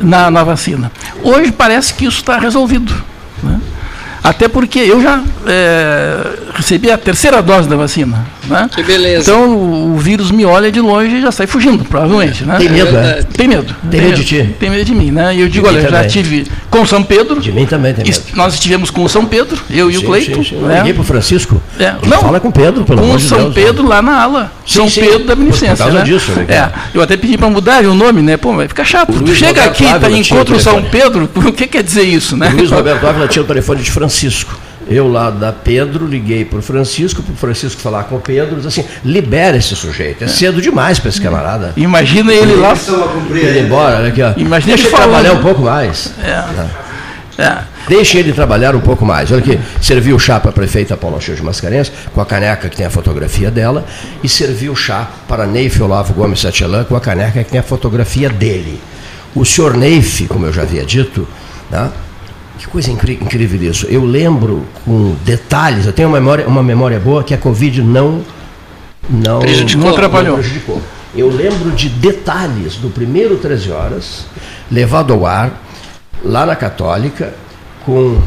na, 0.00 0.30
na 0.30 0.44
vacina. 0.44 0.92
Hoje 1.22 1.50
parece 1.50 1.94
que 1.94 2.04
isso 2.04 2.18
está 2.18 2.38
resolvido. 2.38 2.92
Né? 3.42 3.60
Até 4.22 4.48
porque 4.48 4.78
eu 4.78 5.02
já 5.02 5.22
é, 5.46 6.26
recebi 6.54 6.90
a 6.90 6.98
terceira 6.98 7.42
dose 7.42 7.68
da 7.68 7.76
vacina. 7.76 8.26
Né? 8.46 8.68
Que 8.74 8.82
beleza. 8.82 9.30
Então 9.30 9.48
o, 9.48 9.94
o, 9.94 9.98
vírus 9.98 10.30
me 10.30 10.44
olha 10.44 10.70
de 10.72 10.80
longe 10.80 11.16
e 11.16 11.22
já 11.22 11.30
sai 11.30 11.46
fugindo, 11.46 11.84
provavelmente. 11.84 12.44
Né? 12.44 12.56
Tem 12.58 12.68
medo, 12.68 12.96
é? 12.96 13.22
Tem 13.22 13.48
medo. 13.48 13.76
Tem, 13.90 14.00
medo 14.00 14.16
de 14.16 14.24
ti? 14.24 14.54
Tem 14.58 14.70
medo 14.70 14.84
de 14.84 14.94
mim, 14.94 15.10
né? 15.10 15.34
E 15.34 15.40
eu 15.40 15.48
digo, 15.48 15.66
olha, 15.66 15.88
já 15.88 16.06
tive 16.06 16.46
com 16.68 16.84
São 16.84 17.02
Pedro. 17.02 17.40
De 17.40 17.52
mim 17.52 17.66
também 17.66 17.94
tem 17.94 18.04
medo. 18.04 18.20
Nós 18.34 18.54
estivemos 18.54 18.90
com 18.90 19.04
o 19.04 19.08
São 19.08 19.24
Pedro, 19.24 19.58
eu 19.70 19.88
sim, 19.88 19.94
e 19.94 19.98
o 19.98 20.02
Cleito. 20.02 20.44
Sim, 20.44 20.44
sim. 20.44 20.56
Né? 20.56 20.78
Liguei 20.78 20.94
para 20.94 21.02
o 21.02 21.04
Francisco. 21.04 21.62
É. 21.78 21.94
Não, 22.06 22.20
fala 22.20 22.40
com 22.40 22.48
o 22.48 22.52
Pedro, 22.52 22.84
pelo 22.84 23.00
Com 23.00 23.14
o 23.14 23.20
São 23.20 23.50
Deus, 23.50 23.54
Pedro 23.54 23.84
né? 23.84 23.88
lá 23.88 24.02
na 24.02 24.22
ala. 24.22 24.52
Sim, 24.66 24.74
São 24.80 24.88
sim. 24.88 25.00
Pedro 25.00 25.20
da 25.20 25.36
Por 25.36 25.36
Beneficência. 25.36 25.76
causa 25.76 25.98
né? 25.98 26.04
disso, 26.04 26.32
né, 26.32 26.46
é. 26.48 26.70
Eu 26.92 27.02
até 27.02 27.16
pedi 27.16 27.38
para 27.38 27.48
mudar 27.48 27.84
o 27.84 27.94
nome, 27.94 28.20
né? 28.20 28.36
Pô, 28.36 28.54
vai 28.54 28.66
ficar 28.68 28.84
chato. 28.84 29.12
Chega 29.34 29.62
Roberto 29.62 29.70
aqui, 29.70 29.84
tá, 29.84 29.98
tinha 30.00 30.10
o 30.10 30.16
encontra 30.16 30.56
o 30.56 30.60
São. 30.60 30.82
Pedro, 30.82 31.28
o 31.34 31.52
que 31.52 31.66
quer 31.66 31.82
dizer 31.82 32.02
isso, 32.02 32.36
né? 32.36 32.50
O 32.52 32.56
Luiz 32.56 32.70
Roberto 32.70 33.06
Ávila 33.06 33.28
tinha 33.28 33.42
o 33.42 33.46
telefone 33.46 33.82
de 33.82 33.90
Francisco. 33.90 34.09
Eu 34.88 35.06
lá 35.06 35.30
da 35.30 35.52
Pedro 35.52 36.06
liguei 36.06 36.44
para 36.44 36.58
o 36.58 36.62
Francisco, 36.62 37.22
para 37.22 37.32
o 37.32 37.36
Francisco 37.36 37.80
falar 37.80 38.04
com 38.04 38.16
o 38.16 38.20
Pedro, 38.20 38.56
disse 38.56 38.80
assim, 38.80 38.88
libera 39.04 39.56
esse 39.56 39.76
sujeito, 39.76 40.24
é 40.24 40.26
cedo 40.26 40.60
demais 40.60 40.98
para 40.98 41.10
esse 41.10 41.20
camarada. 41.20 41.72
Imagina 41.76 42.32
ele 42.32 42.56
lá. 42.56 42.74
Ele 43.30 43.60
embora, 43.60 43.98
olha 43.98 44.08
aqui, 44.08 44.20
ó. 44.20 44.32
Imagina 44.36 44.74
Deixa 44.74 44.88
ele 44.88 44.96
ele 44.96 45.02
trabalhar 45.02 45.28
falando. 45.28 45.38
um 45.38 45.42
pouco 45.42 45.62
mais. 45.62 46.12
É. 47.38 47.58
Deixe 47.88 48.18
ele 48.18 48.32
trabalhar 48.32 48.74
um 48.74 48.80
pouco 48.80 49.04
mais. 49.04 49.30
Olha 49.30 49.40
aqui, 49.40 49.58
serviu 49.80 50.18
chá 50.18 50.40
para 50.40 50.50
a 50.50 50.52
prefeita 50.52 50.96
Paula 50.96 51.20
Chão 51.20 51.34
de 51.34 51.42
Mascarenhas, 51.42 51.90
com 52.12 52.20
a 52.20 52.26
caneca 52.26 52.68
que 52.68 52.76
tem 52.76 52.86
a 52.86 52.90
fotografia 52.90 53.50
dela, 53.50 53.84
e 54.22 54.28
serviu 54.28 54.74
chá 54.76 55.08
para 55.28 55.46
Neif 55.46 55.80
Olavo 55.80 56.12
Gomes 56.14 56.40
Satielã, 56.40 56.84
com 56.84 56.96
a 56.96 57.00
caneca 57.00 57.42
que 57.44 57.50
tem 57.50 57.60
a 57.60 57.62
fotografia 57.62 58.28
dele. 58.28 58.80
O 59.34 59.44
senhor 59.44 59.76
Neif, 59.76 60.26
como 60.26 60.46
eu 60.46 60.52
já 60.52 60.62
havia 60.62 60.84
dito, 60.84 61.26
né? 61.70 61.90
Que 62.60 62.66
coisa 62.66 62.90
incrível 62.90 63.62
isso. 63.70 63.86
Eu 63.86 64.04
lembro 64.04 64.66
com 64.84 65.16
detalhes, 65.24 65.86
eu 65.86 65.92
tenho 65.94 66.08
uma 66.08 66.20
memória, 66.20 66.46
uma 66.46 66.62
memória 66.62 67.00
boa 67.00 67.24
que 67.24 67.32
a 67.32 67.38
Covid 67.38 67.82
não, 67.82 68.20
não, 69.08 69.40
Prejudicou. 69.40 69.84
Não 69.86 69.90
atrapalhou. 69.94 70.36
não 70.36 70.38
prejudicou. 70.42 70.82
Eu 71.16 71.28
lembro 71.34 71.70
de 71.72 71.88
detalhes 71.88 72.74
do 72.76 72.90
primeiro 72.90 73.38
13 73.38 73.70
horas, 73.72 74.26
levado 74.70 75.12
ao 75.14 75.24
ar, 75.24 75.50
lá 76.22 76.44
na 76.44 76.54
Católica, 76.54 77.32
com 77.86 78.20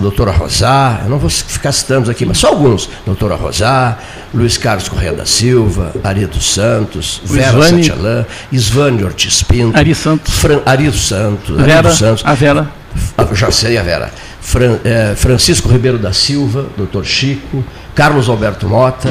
doutora 0.00 0.32
Rosá, 0.32 1.00
eu 1.04 1.10
não 1.10 1.18
vou 1.18 1.28
ficar 1.28 1.70
citando 1.70 2.10
aqui, 2.10 2.24
mas 2.24 2.38
só 2.38 2.48
alguns. 2.48 2.88
Doutora 3.04 3.36
Rosá, 3.36 3.98
Luiz 4.32 4.56
Carlos 4.56 4.88
Correia 4.88 5.12
da 5.12 5.26
Silva, 5.26 5.92
Ari 6.02 6.24
dos 6.26 6.52
Santos, 6.54 7.20
O 7.24 7.28
Vera 7.34 7.48
Isvane- 7.50 7.84
Santialã, 7.84 8.26
Isvane 8.50 9.04
Ortiz 9.04 9.42
Pinto, 9.42 9.76
Ari 9.78 9.94
Santos. 9.94 10.32
Fran, 10.34 10.60
Ari 10.64 10.90
dos 10.90 11.06
Santos, 11.06 11.58
Ari 11.58 11.62
Vera, 11.68 11.88
dos 11.90 11.98
Santos, 11.98 12.24
a 12.24 12.34
Vera. 12.34 12.68
Ah, 13.16 13.26
já 13.34 13.50
sei 13.50 13.76
a 13.78 13.82
Vera. 13.82 14.12
Fran- 14.40 14.78
eh, 14.84 15.14
Francisco 15.16 15.68
Ribeiro 15.68 15.98
da 15.98 16.12
Silva, 16.12 16.66
doutor 16.76 17.04
Chico, 17.04 17.64
Carlos 17.94 18.28
Alberto 18.28 18.68
Mota, 18.68 19.10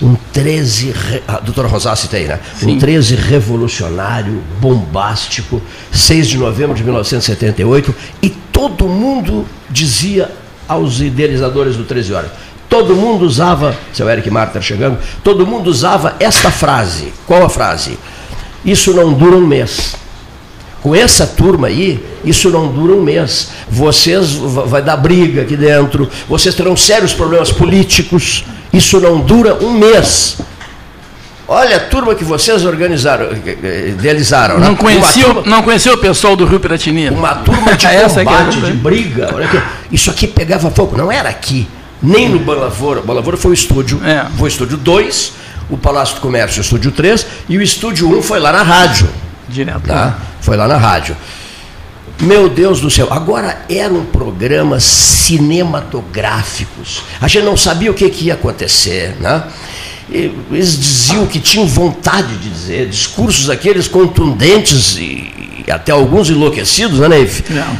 um 0.00 0.16
13. 0.32 0.90
Re... 0.90 1.22
Ah, 1.28 1.40
doutor 1.40 1.66
Rosassi 1.66 2.08
tem, 2.08 2.24
né? 2.24 2.40
Um 2.62 2.66
Sim. 2.70 2.78
13 2.78 3.14
revolucionário, 3.14 4.42
bombástico, 4.60 5.62
6 5.92 6.28
de 6.28 6.38
novembro 6.38 6.74
de 6.74 6.82
1978, 6.82 7.94
e 8.22 8.30
todo 8.30 8.88
mundo 8.88 9.46
dizia 9.70 10.30
aos 10.68 11.00
idealizadores 11.00 11.76
do 11.76 11.84
13 11.84 12.12
Horas. 12.12 12.30
Todo 12.68 12.96
mundo 12.96 13.26
usava, 13.26 13.76
seu 13.92 14.08
Eric 14.08 14.30
Marta 14.30 14.60
chegando, 14.60 14.98
todo 15.22 15.46
mundo 15.46 15.68
usava 15.68 16.16
esta 16.18 16.50
frase. 16.50 17.12
Qual 17.26 17.44
a 17.44 17.48
frase? 17.48 17.98
Isso 18.64 18.94
não 18.94 19.12
dura 19.12 19.36
um 19.36 19.46
mês. 19.46 19.94
Com 20.82 20.94
essa 20.96 21.26
turma 21.26 21.68
aí, 21.68 22.04
isso 22.24 22.50
não 22.50 22.66
dura 22.66 22.92
um 22.92 23.02
mês. 23.02 23.50
Vocês 23.70 24.32
va- 24.32 24.64
vai 24.64 24.82
dar 24.82 24.96
briga 24.96 25.42
aqui 25.42 25.56
dentro, 25.56 26.10
vocês 26.28 26.54
terão 26.54 26.76
sérios 26.76 27.12
problemas 27.14 27.52
políticos. 27.52 28.44
Isso 28.72 28.98
não 28.98 29.20
dura 29.20 29.54
um 29.62 29.72
mês. 29.72 30.38
Olha 31.46 31.76
a 31.76 31.80
turma 31.80 32.14
que 32.14 32.24
vocês 32.24 32.64
organizaram, 32.64 33.26
eh, 33.26 33.56
eh, 33.62 33.88
idealizaram. 33.90 34.54
né? 34.58 34.60
Não 34.66 34.72
Uma 34.72 34.76
conhecia, 34.78 35.24
turma- 35.24 35.42
não 35.44 35.62
conhecia 35.62 35.92
o 35.92 35.98
pessoal 35.98 36.34
do 36.34 36.44
Rio 36.46 36.58
Piratini. 36.58 37.10
uma 37.10 37.34
turma 37.36 37.76
de 37.76 37.86
é 37.86 37.94
é 37.96 38.00
combate, 38.08 38.14
verdade. 38.14 38.60
de 38.66 38.72
briga. 38.72 39.30
Olha 39.34 39.46
aqui. 39.46 39.60
Isso 39.90 40.10
aqui 40.10 40.26
pegava 40.26 40.70
fogo. 40.70 40.96
Não 40.96 41.12
era 41.12 41.28
aqui, 41.28 41.68
nem 42.02 42.28
no 42.28 42.38
Balavoura. 42.38 43.02
Balavoura 43.02 43.36
foi 43.36 43.50
o 43.50 43.54
estúdio. 43.54 44.00
É. 44.04 44.24
Foi 44.38 44.48
o 44.48 44.50
estúdio 44.50 44.76
2, 44.78 45.32
o 45.68 45.76
Palácio 45.76 46.14
do 46.16 46.20
Comércio, 46.22 46.58
o 46.60 46.62
estúdio 46.64 46.90
3, 46.90 47.26
e 47.48 47.58
o 47.58 47.62
estúdio 47.62 48.08
1 48.18 48.22
foi 48.22 48.40
lá 48.40 48.50
na 48.52 48.62
rádio. 48.62 49.08
Direto. 49.48 49.86
Tá? 49.86 50.18
Foi 50.40 50.56
lá 50.56 50.68
na 50.68 50.76
rádio. 50.76 51.16
Meu 52.20 52.48
Deus 52.48 52.80
do 52.80 52.90
céu, 52.90 53.08
agora 53.10 53.62
eram 53.68 54.04
programas 54.04 54.84
cinematográficos. 54.84 57.02
A 57.20 57.26
gente 57.26 57.44
não 57.44 57.56
sabia 57.56 57.90
o 57.90 57.94
que, 57.94 58.08
que 58.10 58.26
ia 58.26 58.34
acontecer, 58.34 59.16
né? 59.18 59.42
E 60.08 60.30
Eles 60.50 60.78
diziam 60.78 61.26
que 61.26 61.40
tinham 61.40 61.66
vontade 61.66 62.36
de 62.36 62.48
dizer, 62.48 62.88
discursos 62.88 63.50
aqueles 63.50 63.88
contundentes 63.88 64.96
e, 64.96 65.64
e 65.66 65.70
até 65.70 65.90
alguns 65.90 66.28
enlouquecidos, 66.28 67.00
né, 67.00 67.08
Neif? 67.08 67.44
Não. 67.50 67.78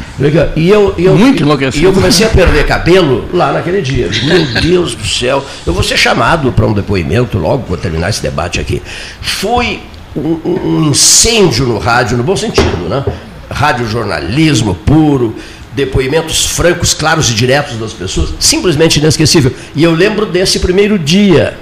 E 0.57 0.69
eu, 0.69 0.95
e 0.97 1.05
eu, 1.05 1.17
Muito 1.17 1.43
enlouquecido. 1.43 1.85
E 1.85 1.87
eu 1.87 1.93
comecei 1.93 2.27
a 2.27 2.31
perder 2.31 2.67
cabelo 2.67 3.29
lá 3.33 3.53
naquele 3.53 3.83
dia. 3.83 4.09
Meu 4.25 4.61
Deus 4.61 4.95
do 4.95 5.07
céu, 5.07 5.45
eu 5.67 5.73
vou 5.73 5.83
ser 5.83 5.97
chamado 5.97 6.53
para 6.53 6.67
um 6.67 6.73
depoimento 6.73 7.39
logo 7.39 7.65
quando 7.69 7.81
terminar 7.81 8.11
esse 8.11 8.23
debate 8.23 8.59
aqui. 8.59 8.83
Foi 9.21 9.81
um, 10.17 10.41
um- 10.45 10.89
incêndio 10.91 11.67
no 11.67 11.79
rádio, 11.79 12.17
no 12.17 12.23
bom 12.23 12.37
sentido, 12.37 12.89
né? 12.89 13.05
Rádio 13.51 13.87
jornalismo 13.87 14.75
puro, 14.75 15.37
depoimentos 15.75 16.45
francos, 16.47 16.95
claros 16.95 17.31
e 17.31 17.35
diretos 17.35 17.77
das 17.79 17.93
pessoas, 17.93 18.31
simplesmente 18.39 18.99
inesquecível. 18.99 19.53
E 19.75 19.83
eu 19.83 19.93
lembro 19.93 20.27
desse 20.27 20.59
primeiro 20.61 20.99
dia. 20.99 21.57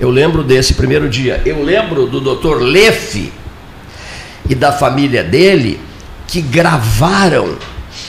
Eu 0.00 0.10
lembro 0.10 0.42
desse 0.42 0.74
primeiro 0.74 1.08
dia. 1.08 1.42
Eu 1.44 1.62
lembro 1.62 2.06
do 2.06 2.20
Dr. 2.20 2.58
Leff 2.62 3.32
e 4.48 4.54
da 4.54 4.72
família 4.72 5.22
dele 5.24 5.80
que 6.26 6.40
gravaram 6.40 7.56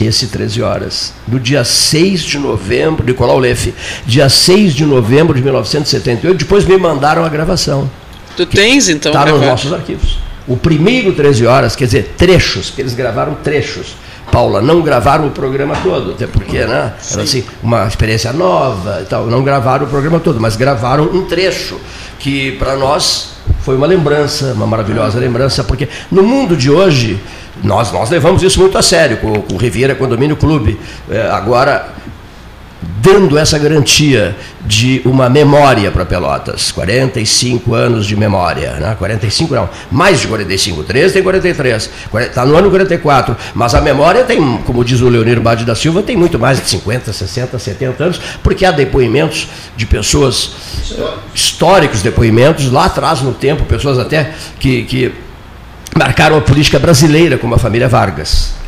esse 0.00 0.28
13 0.28 0.62
horas, 0.62 1.12
no 1.28 1.38
dia 1.38 1.64
6 1.64 2.22
de 2.22 2.38
novembro, 2.38 3.04
Nicolau 3.04 3.38
Leff, 3.38 3.74
dia 4.06 4.28
6 4.28 4.74
de 4.74 4.86
novembro 4.86 5.34
de 5.34 5.42
1978, 5.42 6.38
depois 6.38 6.64
me 6.64 6.76
mandaram 6.78 7.24
a 7.24 7.28
gravação. 7.28 7.90
Tu 8.36 8.46
tens, 8.46 8.88
então, 8.88 9.10
Está 9.12 9.20
nos 9.20 9.30
gravado? 9.30 9.50
nossos 9.50 9.72
arquivos. 9.72 10.18
O 10.48 10.56
primeiro 10.56 11.12
13 11.12 11.46
horas, 11.46 11.76
quer 11.76 11.84
dizer, 11.84 12.14
trechos, 12.16 12.68
porque 12.68 12.82
eles 12.82 12.94
gravaram 12.94 13.34
trechos. 13.34 13.94
Paula, 14.30 14.60
não 14.60 14.80
gravaram 14.80 15.26
o 15.26 15.30
programa 15.30 15.74
todo, 15.82 16.12
até 16.12 16.26
porque 16.26 16.58
né, 16.58 16.62
era 16.62 17.22
assim, 17.22 17.44
uma 17.62 17.86
experiência 17.86 18.32
nova 18.32 19.00
e 19.02 19.04
tal. 19.04 19.26
Não 19.26 19.42
gravaram 19.42 19.86
o 19.86 19.88
programa 19.88 20.20
todo, 20.20 20.40
mas 20.40 20.56
gravaram 20.56 21.04
um 21.04 21.24
trecho, 21.24 21.78
que 22.18 22.52
para 22.52 22.76
nós 22.76 23.30
foi 23.62 23.76
uma 23.76 23.86
lembrança, 23.86 24.52
uma 24.52 24.66
maravilhosa 24.66 25.18
lembrança, 25.18 25.64
porque 25.64 25.88
no 26.10 26.22
mundo 26.22 26.56
de 26.56 26.70
hoje, 26.70 27.20
nós, 27.62 27.92
nós 27.92 28.08
levamos 28.08 28.42
isso 28.42 28.60
muito 28.60 28.78
a 28.78 28.82
sério, 28.82 29.16
com, 29.16 29.32
com 29.42 29.54
o 29.54 29.58
Riviera 29.58 29.94
Condomínio 29.94 30.36
Clube. 30.36 30.78
É, 31.10 31.28
agora, 31.30 31.88
dando 33.02 33.38
essa 33.38 33.58
garantia 33.58 34.36
de 34.64 35.00
uma 35.04 35.28
memória 35.28 35.90
para 35.90 36.04
Pelotas, 36.04 36.70
45 36.70 37.74
anos 37.74 38.06
de 38.06 38.14
memória, 38.14 38.72
né? 38.74 38.94
45 38.98 39.54
não, 39.54 39.68
mais 39.90 40.20
de 40.20 40.28
45, 40.28 40.82
13 40.82 41.14
tem 41.14 41.22
43, 41.22 41.90
está 42.20 42.44
no 42.44 42.56
ano 42.56 42.68
44, 42.70 43.36
mas 43.54 43.74
a 43.74 43.80
memória 43.80 44.24
tem, 44.24 44.58
como 44.58 44.84
diz 44.84 45.00
o 45.00 45.08
Leonir 45.08 45.40
Bade 45.40 45.64
da 45.64 45.74
Silva, 45.74 46.02
tem 46.02 46.16
muito 46.16 46.38
mais 46.38 46.60
de 46.60 46.68
50, 46.68 47.12
60, 47.12 47.58
70 47.58 48.04
anos, 48.04 48.20
porque 48.42 48.64
há 48.64 48.70
depoimentos 48.70 49.48
de 49.76 49.86
pessoas 49.86 50.52
históricos 51.34 52.02
depoimentos 52.02 52.70
lá 52.70 52.84
atrás 52.84 53.22
no 53.22 53.32
tempo, 53.32 53.64
pessoas 53.64 53.98
até 53.98 54.32
que, 54.58 54.82
que 54.84 55.12
marcaram 55.96 56.36
a 56.36 56.40
política 56.40 56.78
brasileira, 56.78 57.38
como 57.38 57.54
a 57.54 57.58
família 57.58 57.88
Vargas. 57.88 58.59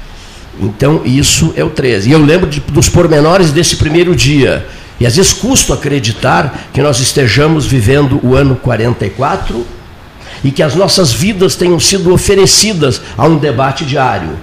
Então, 0.60 1.02
isso 1.04 1.52
é 1.56 1.64
o 1.64 1.70
13. 1.70 2.08
E 2.08 2.12
eu 2.12 2.22
lembro 2.22 2.48
de, 2.48 2.60
dos 2.60 2.88
pormenores 2.88 3.50
desse 3.50 3.76
primeiro 3.76 4.14
dia. 4.14 4.66
E 5.00 5.06
às 5.06 5.16
vezes 5.16 5.32
custo 5.32 5.72
acreditar 5.72 6.68
que 6.72 6.80
nós 6.80 7.00
estejamos 7.00 7.66
vivendo 7.66 8.20
o 8.22 8.36
ano 8.36 8.54
44 8.56 9.66
e 10.44 10.50
que 10.50 10.62
as 10.62 10.74
nossas 10.74 11.12
vidas 11.12 11.56
tenham 11.56 11.80
sido 11.80 12.12
oferecidas 12.12 13.00
a 13.16 13.26
um 13.26 13.36
debate 13.36 13.84
diário. 13.84 14.36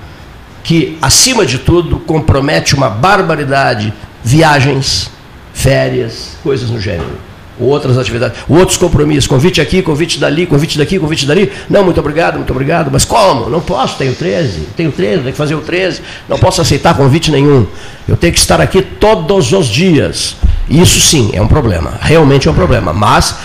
que, 0.62 0.98
acima 1.02 1.46
de 1.46 1.58
tudo, 1.58 2.00
compromete 2.00 2.76
uma 2.76 2.90
barbaridade, 2.90 3.94
viagens, 4.24 5.10
férias, 5.54 6.38
coisas 6.44 6.70
no 6.70 6.80
gênero 6.80 7.29
outras 7.60 7.98
atividades, 7.98 8.40
outros 8.48 8.78
compromissos, 8.78 9.28
convite 9.28 9.60
aqui, 9.62 9.82
convite 9.82 10.20
dali, 10.20 10.46
convite 10.46 10.78
daqui, 10.78 10.98
convite 11.00 11.26
dali. 11.26 11.52
Não, 11.70 11.84
muito 11.84 12.00
obrigado, 12.00 12.36
muito 12.36 12.52
obrigado. 12.52 12.90
Mas 12.92 13.06
como? 13.06 13.50
Não 13.50 13.62
posso, 13.62 13.98
tenho 13.98 14.16
13, 14.16 14.68
tenho 14.76 14.92
13, 14.92 15.20
tenho 15.20 15.32
que 15.32 15.38
fazer 15.38 15.56
o 15.56 15.62
13, 15.62 16.02
não 16.28 16.38
posso 16.38 16.62
aceitar 16.62 16.96
convite 16.96 17.32
nenhum. 17.32 17.66
Eu 18.08 18.18
tenho 18.18 18.34
que 18.34 18.40
estar 18.40 18.60
aqui 18.62 18.82
todos 18.82 19.52
os 19.52 19.68
dias. 19.68 20.36
Isso 20.70 21.00
sim 21.00 21.32
é 21.34 21.42
um 21.42 21.48
problema, 21.48 21.94
realmente 22.02 22.48
é 22.48 22.52
um 22.52 22.56
problema, 22.56 22.94
mas 22.94 23.36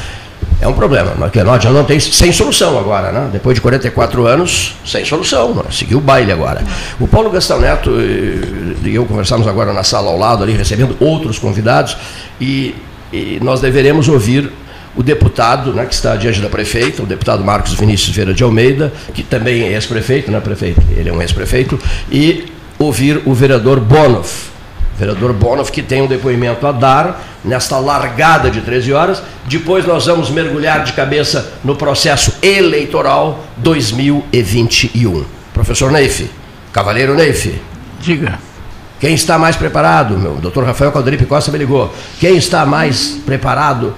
é 0.61 0.69
um 0.69 0.73
problema, 0.73 1.11
porque 1.13 1.43
nós 1.43 1.63
já 1.63 1.71
não 1.71 1.85
tem 1.85 1.99
sem 2.01 2.33
solução 2.33 2.79
agora, 2.79 3.13
né? 3.13 3.29
Depois 3.33 3.55
de 3.55 3.61
44 3.61 4.27
anos, 4.27 4.75
sem 4.85 5.05
solução, 5.05 5.55
né? 5.55 5.63
seguiu 5.71 5.99
o 5.99 6.01
baile 6.01 6.33
agora. 6.33 6.63
O 7.01 7.09
Paulo 7.09 7.29
Gastão 7.31 7.61
Neto 7.61 7.91
e 7.91 8.95
eu 8.95 9.05
conversamos 9.05 9.47
agora 9.47 9.73
na 9.73 9.83
sala 9.83 10.11
ao 10.11 10.19
lado 10.19 10.43
ali, 10.43 10.53
recebendo 10.53 10.97
outros 11.01 11.39
convidados, 11.39 11.97
e 12.41 12.75
e 13.15 13.39
nós 13.41 13.61
deveremos 13.61 14.09
ouvir 14.09 14.51
o 14.97 15.03
deputado 15.03 15.73
né, 15.73 15.87
que 15.87 15.95
está 15.95 16.17
diante 16.17 16.41
da 16.41 16.49
prefeita, 16.49 17.03
o 17.03 17.07
deputado 17.07 17.45
Marcos 17.45 17.75
Vinícius 17.75 18.15
Vieira 18.15 18.35
de 18.35 18.43
Almeida, 18.43 18.93
que 19.13 19.23
também 19.23 19.63
é 19.63 19.73
ex-prefeito, 19.73 20.31
não 20.31 20.39
é 20.39 20.41
prefeito, 20.41 20.81
ele 20.97 21.09
é 21.09 21.13
um 21.13 21.23
ex-prefeito, 21.23 21.79
e 22.11 22.47
ouvir 22.79 23.23
o 23.25 23.33
vereador 23.33 23.79
Bonoff, 23.79 24.51
vereador 24.99 25.33
Bonoff, 25.33 25.71
que 25.71 25.83
tem 25.83 26.03
um 26.03 26.07
depoimento 26.07 26.67
a 26.67 26.73
dar 26.73 27.25
nesta 27.45 27.79
largada 27.79 28.51
de 28.51 28.61
13 28.61 28.93
horas. 28.93 29.23
Depois 29.47 29.85
nós 29.87 30.07
vamos 30.07 30.31
mergulhar 30.31 30.85
de 30.85 30.93
cabeça 30.93 31.53
no 31.63 31.77
processo 31.77 32.33
eleitoral 32.43 33.45
2021. 33.59 35.25
Professor 35.53 35.91
Neif, 35.91 36.29
Cavaleiro 36.73 37.15
Neif. 37.15 37.61
Diga. 38.01 38.54
Quem 39.05 39.13
está 39.13 39.39
mais 39.39 39.55
preparado? 39.55 40.17
Meu 40.17 40.37
doutor 40.37 40.65
Rafael 40.65 40.91
Calderipe 40.91 41.27
Costa 41.27 41.53
me 41.53 41.59
ligou. 41.59 41.95
Quem 42.19 42.39
está 42.39 42.65
mais 42.65 43.21
preparado 43.27 43.93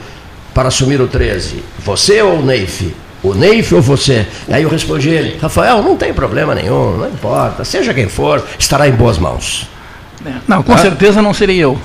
para 0.52 0.66
assumir 0.66 1.00
o 1.00 1.06
13? 1.06 1.62
Você 1.78 2.20
ou 2.20 2.40
o 2.40 2.44
Neif? 2.44 2.92
O 3.22 3.32
Neif 3.32 3.72
ou 3.72 3.80
você? 3.80 4.26
Aí 4.50 4.64
eu 4.64 4.68
respondi 4.68 5.10
ele, 5.10 5.38
Rafael, 5.40 5.80
não 5.80 5.96
tem 5.96 6.12
problema 6.12 6.56
nenhum, 6.56 6.96
não 6.96 7.08
importa, 7.08 7.64
seja 7.64 7.94
quem 7.94 8.08
for, 8.08 8.44
estará 8.58 8.88
em 8.88 8.90
boas 8.90 9.16
mãos. 9.16 9.68
É. 10.26 10.32
Não, 10.48 10.60
com 10.60 10.72
ah? 10.72 10.78
certeza 10.78 11.22
não 11.22 11.32
serei 11.32 11.58
eu. 11.58 11.78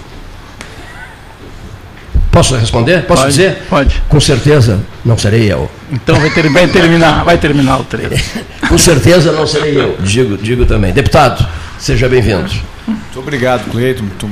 Posso 2.31 2.55
responder? 2.55 3.03
Posso 3.03 3.21
pode, 3.21 3.35
dizer? 3.35 3.57
Pode. 3.69 4.01
Com 4.09 4.19
certeza 4.19 4.79
não 5.05 5.15
serei 5.15 5.53
eu. 5.53 5.69
Então 5.91 6.19
vai, 6.19 6.31
ter, 6.31 6.49
vai 6.49 6.67
terminar, 6.67 7.23
vai 7.23 7.37
terminar 7.37 7.81
o 7.81 7.83
13. 7.83 8.23
com 8.67 8.77
certeza 8.79 9.31
não 9.31 9.45
serei 9.45 9.79
eu, 9.79 9.95
digo, 9.99 10.37
digo 10.37 10.65
também. 10.65 10.91
Deputado, 10.91 11.47
seja 11.81 12.07
bem-vindo. 12.07 12.47
Muito 12.87 13.19
obrigado, 13.19 13.67
Cleiton. 13.71 14.03
Muito 14.03 14.29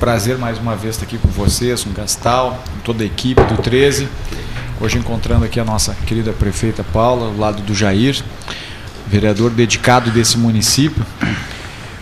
prazer 0.00 0.38
mais 0.38 0.56
uma 0.58 0.74
vez 0.74 0.94
estar 0.94 1.04
aqui 1.04 1.18
com 1.18 1.28
vocês, 1.28 1.84
com 1.84 1.90
o 1.90 1.92
Gastal, 1.92 2.62
com 2.72 2.78
toda 2.78 3.02
a 3.02 3.06
equipe 3.06 3.42
do 3.44 3.58
13. 3.58 4.08
Hoje 4.80 4.96
encontrando 4.96 5.44
aqui 5.44 5.60
a 5.60 5.64
nossa 5.64 5.94
querida 6.06 6.32
prefeita 6.32 6.82
Paula, 6.82 7.26
ao 7.26 7.36
lado 7.36 7.62
do 7.62 7.74
Jair, 7.74 8.22
vereador 9.06 9.50
dedicado 9.50 10.10
desse 10.10 10.38
município, 10.38 11.04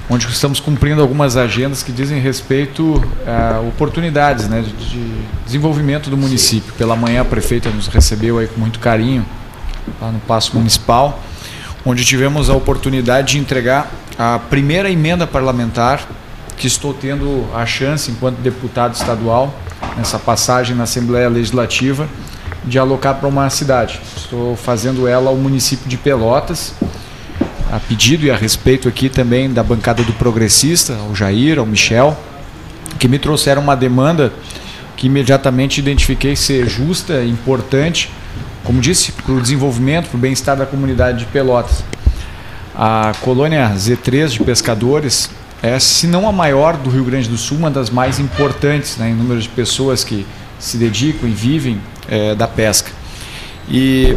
onde 0.08 0.28
estamos 0.28 0.60
cumprindo 0.60 1.02
algumas 1.02 1.36
agendas 1.36 1.82
que 1.82 1.90
dizem 1.90 2.20
respeito 2.20 3.02
a 3.26 3.58
oportunidades 3.62 4.48
né, 4.48 4.62
de 4.62 5.12
desenvolvimento 5.44 6.08
do 6.08 6.16
município. 6.16 6.72
Pela 6.74 6.94
manhã 6.94 7.22
a 7.22 7.24
prefeita 7.24 7.68
nos 7.68 7.88
recebeu 7.88 8.38
aí 8.38 8.46
com 8.46 8.60
muito 8.60 8.78
carinho 8.78 9.26
lá 10.00 10.12
no 10.12 10.20
Paço 10.20 10.56
Municipal, 10.56 11.20
onde 11.84 12.04
tivemos 12.04 12.48
a 12.48 12.54
oportunidade 12.54 13.32
de 13.32 13.38
entregar 13.38 13.90
a 14.18 14.38
primeira 14.38 14.90
emenda 14.90 15.26
parlamentar 15.26 16.06
que 16.56 16.66
estou 16.66 16.94
tendo 16.94 17.46
a 17.54 17.66
chance, 17.66 18.10
enquanto 18.10 18.36
deputado 18.36 18.94
estadual, 18.94 19.52
nessa 19.96 20.18
passagem 20.18 20.76
na 20.76 20.84
Assembleia 20.84 21.28
Legislativa, 21.28 22.08
de 22.64 22.78
alocar 22.78 23.16
para 23.16 23.28
uma 23.28 23.50
cidade. 23.50 24.00
Estou 24.16 24.56
fazendo 24.56 25.06
ela 25.08 25.30
ao 25.30 25.36
município 25.36 25.88
de 25.88 25.96
Pelotas, 25.96 26.72
a 27.72 27.80
pedido 27.80 28.24
e 28.24 28.30
a 28.30 28.36
respeito 28.36 28.88
aqui 28.88 29.08
também 29.08 29.52
da 29.52 29.62
bancada 29.62 30.02
do 30.02 30.12
Progressista, 30.12 30.96
ao 30.96 31.14
Jair, 31.14 31.58
ao 31.58 31.66
Michel, 31.66 32.16
que 32.98 33.08
me 33.08 33.18
trouxeram 33.18 33.60
uma 33.60 33.74
demanda 33.74 34.32
que 34.96 35.08
imediatamente 35.08 35.78
identifiquei 35.78 36.36
ser 36.36 36.68
justa, 36.68 37.24
importante, 37.24 38.10
como 38.62 38.80
disse, 38.80 39.10
para 39.10 39.32
o 39.32 39.40
desenvolvimento, 39.40 40.08
para 40.08 40.16
o 40.16 40.20
bem-estar 40.20 40.56
da 40.56 40.64
comunidade 40.64 41.18
de 41.18 41.26
Pelotas. 41.26 41.82
A 42.76 43.12
colônia 43.20 43.72
Z3 43.76 44.28
de 44.28 44.40
pescadores 44.40 45.30
é, 45.62 45.78
se 45.78 46.06
não 46.06 46.28
a 46.28 46.32
maior 46.32 46.76
do 46.76 46.90
Rio 46.90 47.04
Grande 47.04 47.26
do 47.26 47.38
Sul, 47.38 47.56
uma 47.56 47.70
das 47.70 47.88
mais 47.88 48.18
importantes 48.18 48.98
né, 48.98 49.08
em 49.08 49.14
número 49.14 49.40
de 49.40 49.48
pessoas 49.48 50.04
que 50.04 50.26
se 50.58 50.76
dedicam 50.76 51.26
e 51.26 51.32
vivem 51.32 51.80
é, 52.06 52.34
da 52.34 52.46
pesca. 52.46 52.90
E 53.66 54.14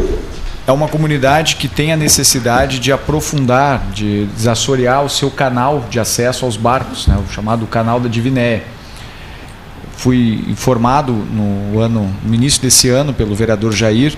é 0.68 0.72
uma 0.74 0.90
comunidade 0.90 1.56
que 1.56 1.70
tem 1.70 1.94
a 1.94 1.96
necessidade 1.96 2.80
de 2.80 2.92
aprofundar, 2.92 3.82
de 3.94 4.26
desassorear 4.36 5.06
o 5.06 5.10
seu 5.10 5.32
canal 5.32 5.86
de 5.90 6.02
acesso 6.02 6.44
aos 6.44 6.58
barcos, 6.58 7.08
né, 7.08 7.18
o 7.18 7.32
chamado 7.32 7.66
canal 7.66 8.00
da 8.00 8.10
Divinéia. 8.10 8.64
Fui 9.96 10.44
informado 10.50 11.14
no 11.14 11.80
ano, 11.80 12.14
no 12.26 12.36
início 12.36 12.62
desse 12.62 12.90
ano 12.90 13.14
pelo 13.14 13.34
vereador 13.34 13.72
Jair 13.72 14.18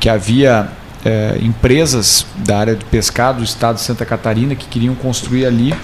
que 0.00 0.08
havia 0.08 0.68
é, 1.04 1.38
empresas 1.40 2.24
da 2.36 2.58
área 2.58 2.76
de 2.76 2.84
pescado 2.84 3.38
do 3.38 3.44
estado 3.44 3.76
de 3.76 3.82
Santa 3.82 4.04
Catarina 4.04 4.54
que 4.54 4.66
queriam 4.66 4.94
construir 4.94 5.46
ali 5.46 5.74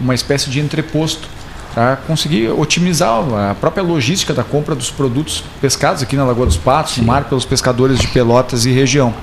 uma 0.00 0.14
espécie 0.14 0.50
de 0.50 0.60
entreposto 0.60 1.28
para 1.74 1.96
conseguir 1.96 2.48
otimizar 2.50 3.22
a 3.50 3.54
própria 3.54 3.82
logística 3.82 4.34
da 4.34 4.42
compra 4.42 4.74
dos 4.74 4.90
produtos 4.90 5.44
pescados 5.60 6.02
aqui 6.02 6.16
na 6.16 6.24
Lagoa 6.24 6.46
dos 6.46 6.56
Patos, 6.56 6.94
Sim. 6.94 7.02
no 7.02 7.06
mar, 7.06 7.24
pelos 7.24 7.44
pescadores 7.44 7.98
de 7.98 8.08
Pelotas 8.08 8.66
e 8.66 8.72
região. 8.72 9.14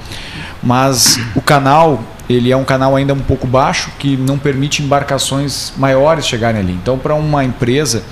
Mas 0.64 1.20
o 1.36 1.42
canal, 1.42 2.02
ele 2.30 2.52
é 2.52 2.58
um 2.58 2.64
canal 2.64 2.96
ainda 2.96 3.14
um 3.14 3.20
pouco 3.20 3.46
baixo, 3.46 3.92
que 4.00 4.16
não 4.16 4.38
permite 4.38 4.82
embarcações 4.82 5.74
maiores 5.78 6.26
chegarem 6.26 6.62
ali. 6.62 6.74
Então, 6.74 6.98
para 6.98 7.14
uma 7.14 7.44
empresa 7.44 8.04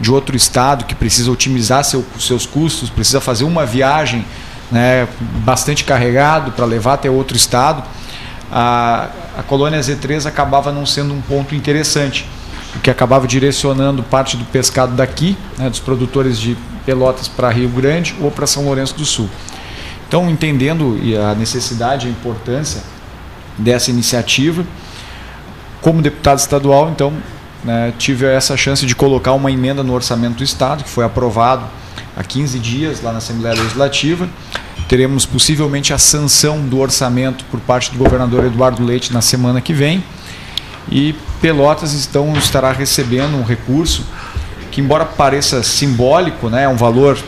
de 0.00 0.10
outro 0.10 0.36
estado 0.36 0.84
que 0.84 0.94
precisa 0.94 1.30
otimizar 1.30 1.84
seu, 1.84 2.04
seus 2.18 2.44
custos, 2.44 2.90
precisa 2.90 3.20
fazer 3.20 3.44
uma 3.44 3.64
viagem 3.64 4.24
né, 4.72 5.06
bastante 5.44 5.84
carregado 5.84 6.50
para 6.52 6.64
levar 6.64 6.94
até 6.94 7.10
outro 7.10 7.36
estado, 7.36 7.84
a, 8.50 9.08
a 9.38 9.42
colônia 9.42 9.78
Z3 9.78 10.26
acabava 10.26 10.72
não 10.72 10.86
sendo 10.86 11.12
um 11.14 11.20
ponto 11.20 11.54
interessante, 11.54 12.26
que 12.82 12.90
acabava 12.90 13.26
direcionando 13.26 14.02
parte 14.02 14.36
do 14.36 14.44
pescado 14.46 14.94
daqui, 14.94 15.36
né, 15.58 15.68
dos 15.68 15.78
produtores 15.78 16.38
de 16.38 16.56
Pelotas 16.86 17.28
para 17.28 17.50
Rio 17.50 17.68
Grande 17.68 18.16
ou 18.20 18.30
para 18.30 18.46
São 18.46 18.64
Lourenço 18.64 18.96
do 18.96 19.04
Sul. 19.04 19.28
Então, 20.08 20.28
entendendo 20.28 20.98
a 21.30 21.34
necessidade 21.34 22.06
e 22.06 22.08
a 22.08 22.12
importância 22.12 22.82
dessa 23.56 23.90
iniciativa, 23.90 24.64
como 25.80 26.00
deputado 26.02 26.38
estadual, 26.38 26.90
então, 26.90 27.12
né, 27.64 27.92
tive 27.98 28.26
essa 28.26 28.56
chance 28.56 28.84
de 28.84 28.94
colocar 28.94 29.32
uma 29.32 29.50
emenda 29.50 29.82
no 29.82 29.92
orçamento 29.92 30.36
do 30.36 30.44
Estado, 30.44 30.84
que 30.84 30.90
foi 30.90 31.04
aprovado 31.04 31.64
há 32.16 32.22
15 32.22 32.58
dias 32.58 33.02
lá 33.02 33.12
na 33.12 33.18
Assembleia 33.18 33.54
Legislativa. 33.54 34.28
Teremos 34.88 35.24
possivelmente 35.24 35.92
a 35.92 35.98
sanção 35.98 36.60
do 36.60 36.78
orçamento 36.78 37.44
por 37.46 37.60
parte 37.60 37.90
do 37.90 37.98
governador 37.98 38.44
Eduardo 38.44 38.84
Leite 38.84 39.12
na 39.12 39.20
semana 39.20 39.60
que 39.60 39.72
vem. 39.72 40.02
E 40.90 41.14
Pelotas 41.40 41.94
então 41.94 42.32
estará 42.36 42.72
recebendo 42.72 43.36
um 43.36 43.42
recurso 43.42 44.04
que, 44.70 44.80
embora 44.80 45.04
pareça 45.04 45.62
simbólico, 45.62 46.48
né, 46.48 46.64
é 46.64 46.68
um 46.68 46.76
valor 46.76 47.18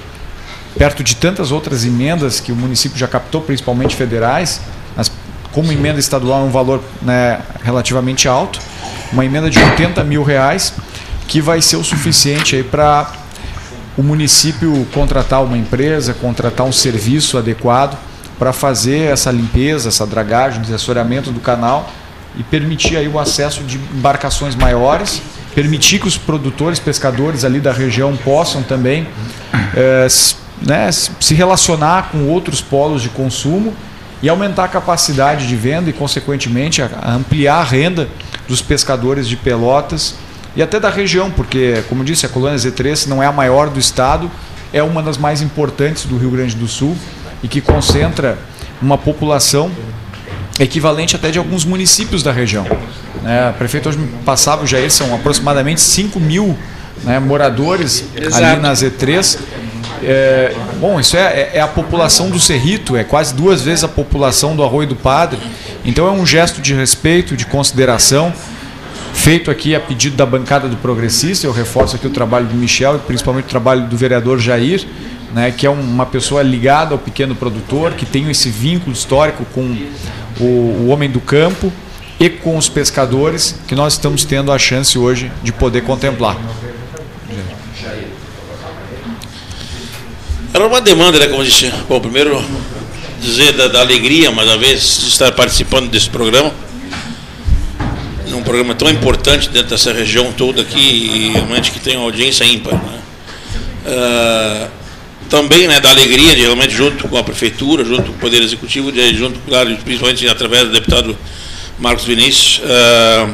perto 0.77 1.05
de 1.05 1.14
tantas 1.14 1.53
outras 1.53 1.85
emendas 1.85 2.40
que 2.40 2.51
o 2.51 2.57
município 2.57 2.99
já 2.99 3.07
captou, 3.07 3.40
principalmente 3.40 3.94
federais, 3.94 4.61
mas 4.97 5.11
como 5.53 5.70
emenda 5.70 6.01
estadual 6.01 6.40
é 6.40 6.44
um 6.44 6.51
valor 6.51 6.83
né, 7.01 7.40
relativamente 7.62 8.27
alto, 8.27 8.59
uma 9.14 9.24
emenda 9.24 9.48
de 9.48 9.59
80 9.59 10.03
mil 10.05 10.22
reais, 10.22 10.74
que 11.27 11.40
vai 11.40 11.62
ser 11.62 11.77
o 11.77 11.85
suficiente 11.85 12.62
para 12.62 13.11
o 13.96 14.03
município 14.03 14.87
contratar 14.92 15.42
uma 15.42 15.57
empresa, 15.57 16.12
contratar 16.12 16.66
um 16.66 16.72
serviço 16.72 17.38
adequado 17.38 17.96
para 18.38 18.53
fazer 18.53 19.12
essa 19.12 19.31
limpeza, 19.31 19.88
essa 19.88 20.05
dragagem, 20.05 20.61
desassoreamento 20.61 21.31
do 21.31 21.38
canal 21.38 21.88
e 22.37 22.42
permitir 22.42 22.96
aí 22.96 23.07
o 23.07 23.18
acesso 23.18 23.62
de 23.62 23.77
embarcações 23.77 24.57
maiores, 24.57 25.22
permitir 25.55 26.00
que 26.00 26.09
os 26.09 26.18
produtores, 26.18 26.81
pescadores 26.81 27.44
ali 27.44 27.61
da 27.61 27.72
região 27.72 28.16
possam 28.16 28.64
também 28.64 29.07
é, 29.77 30.09
né, 30.61 30.90
se 30.90 31.35
relacionar 31.35 32.09
com 32.11 32.27
outros 32.27 32.61
polos 32.61 33.00
de 33.00 33.09
consumo 33.09 33.72
e 34.20 34.29
aumentar 34.29 34.64
a 34.64 34.68
capacidade 34.68 35.46
de 35.46 35.55
venda 35.55 35.88
e, 35.88 35.92
consequentemente, 35.92 36.83
ampliar 36.83 37.61
a 37.61 37.62
renda 37.62 38.09
dos 38.48 38.62
pescadores 38.62 39.28
de 39.28 39.37
Pelotas 39.37 40.14
e 40.57 40.62
até 40.62 40.78
da 40.78 40.90
região, 40.90 41.30
porque, 41.30 41.83
como 41.88 42.04
disse, 42.04 42.24
a 42.26 42.28
colônia 42.28 42.57
Z3 42.57 43.07
não 43.07 43.22
é 43.22 43.26
a 43.26 43.33
maior 43.33 43.68
do 43.68 43.80
estado, 43.80 44.30
é 44.72 44.83
uma 44.83 45.02
das 45.02 45.16
mais 45.16 45.42
importantes 45.42 46.04
do 46.04 46.16
Rio 46.16 46.30
Grande 46.30 46.54
do 46.54 46.68
Sul 46.68 46.96
e 47.42 47.48
que 47.48 47.61
concentra 47.61 48.38
uma 48.80 48.96
população 48.96 49.70
equivalente 50.59 51.16
até 51.16 51.30
de 51.30 51.38
alguns 51.38 51.64
municípios 51.64 52.22
da 52.22 52.30
região. 52.30 52.64
Né? 53.22 53.50
O 53.50 53.54
prefeito 53.54 53.88
hoje 53.88 53.98
passava, 54.24 54.62
o 54.62 54.66
Jair, 54.66 54.90
são 54.90 55.14
aproximadamente 55.14 55.80
5 55.80 56.20
mil 56.20 56.57
né, 57.02 57.18
moradores 57.18 58.04
Exato. 58.14 58.44
ali 58.44 58.61
na 58.61 58.72
Z3. 58.72 59.38
É, 60.06 60.54
bom, 60.78 61.00
isso 61.00 61.16
é, 61.16 61.50
é 61.54 61.60
a 61.60 61.66
população 61.66 62.28
do 62.28 62.38
Cerrito, 62.38 62.96
é 62.96 63.02
quase 63.02 63.34
duas 63.34 63.62
vezes 63.62 63.84
a 63.84 63.88
população 63.88 64.54
do 64.54 64.62
Arroio 64.62 64.88
do 64.88 64.96
Padre. 64.96 65.38
Então 65.84 66.06
é 66.06 66.10
um 66.10 66.26
gesto 66.26 66.60
de 66.60 66.74
respeito, 66.74 67.36
de 67.36 67.46
consideração, 67.46 68.32
feito 69.14 69.50
aqui 69.50 69.74
a 69.74 69.80
pedido 69.80 70.16
da 70.16 70.26
bancada 70.26 70.68
do 70.68 70.76
Progressista. 70.76 71.46
Eu 71.46 71.52
reforço 71.52 71.96
aqui 71.96 72.06
o 72.06 72.10
trabalho 72.10 72.46
do 72.46 72.54
Michel 72.54 72.96
e 72.96 72.98
principalmente 72.98 73.46
o 73.46 73.48
trabalho 73.48 73.86
do 73.86 73.96
vereador 73.96 74.38
Jair, 74.38 74.86
né, 75.32 75.50
que 75.50 75.66
é 75.66 75.70
uma 75.70 76.06
pessoa 76.06 76.42
ligada 76.42 76.94
ao 76.94 76.98
pequeno 76.98 77.34
produtor, 77.34 77.92
que 77.92 78.04
tem 78.04 78.30
esse 78.30 78.50
vínculo 78.50 78.92
histórico 78.92 79.44
com 79.54 79.76
o, 80.38 80.44
o 80.44 80.88
homem 80.88 81.10
do 81.10 81.20
campo 81.20 81.72
e 82.20 82.28
com 82.28 82.56
os 82.56 82.68
pescadores, 82.68 83.58
que 83.66 83.74
nós 83.74 83.94
estamos 83.94 84.24
tendo 84.24 84.52
a 84.52 84.58
chance 84.58 84.98
hoje 84.98 85.32
de 85.42 85.52
poder 85.52 85.82
contemplar. 85.82 86.36
Era 90.54 90.68
uma 90.68 90.80
demanda, 90.80 91.18
né, 91.18 91.26
como 91.26 91.42
eu 91.42 91.46
disse. 91.46 91.68
Bom, 91.88 91.98
primeiro 91.98 92.40
dizer 93.20 93.54
da, 93.54 93.66
da 93.66 93.80
alegria, 93.80 94.30
mais 94.30 94.48
uma 94.48 94.56
vez, 94.56 95.00
de 95.00 95.08
estar 95.08 95.32
participando 95.32 95.90
desse 95.90 96.08
programa. 96.08 96.54
Num 98.28 98.40
programa 98.40 98.72
tão 98.72 98.88
importante 98.88 99.48
dentro 99.48 99.70
dessa 99.70 99.92
região 99.92 100.32
toda 100.32 100.62
aqui, 100.62 100.78
e 100.78 101.32
realmente 101.32 101.72
que 101.72 101.80
tem 101.80 101.96
uma 101.96 102.04
audiência 102.04 102.44
ímpar. 102.44 102.74
Né? 102.74 102.98
Ah, 103.84 104.68
também 105.28 105.66
né, 105.66 105.80
da 105.80 105.90
alegria 105.90 106.36
de 106.36 106.42
realmente 106.42 106.72
junto 106.72 107.08
com 107.08 107.16
a 107.16 107.24
prefeitura, 107.24 107.84
junto 107.84 108.04
com 108.04 108.12
o 108.12 108.20
Poder 108.20 108.40
Executivo, 108.40 108.92
de, 108.92 109.12
junto, 109.12 109.40
claro, 109.48 109.76
principalmente 109.84 110.28
através 110.28 110.68
do 110.68 110.70
deputado 110.70 111.18
Marcos 111.80 112.04
Vinícius, 112.04 112.60
ah, 112.64 113.28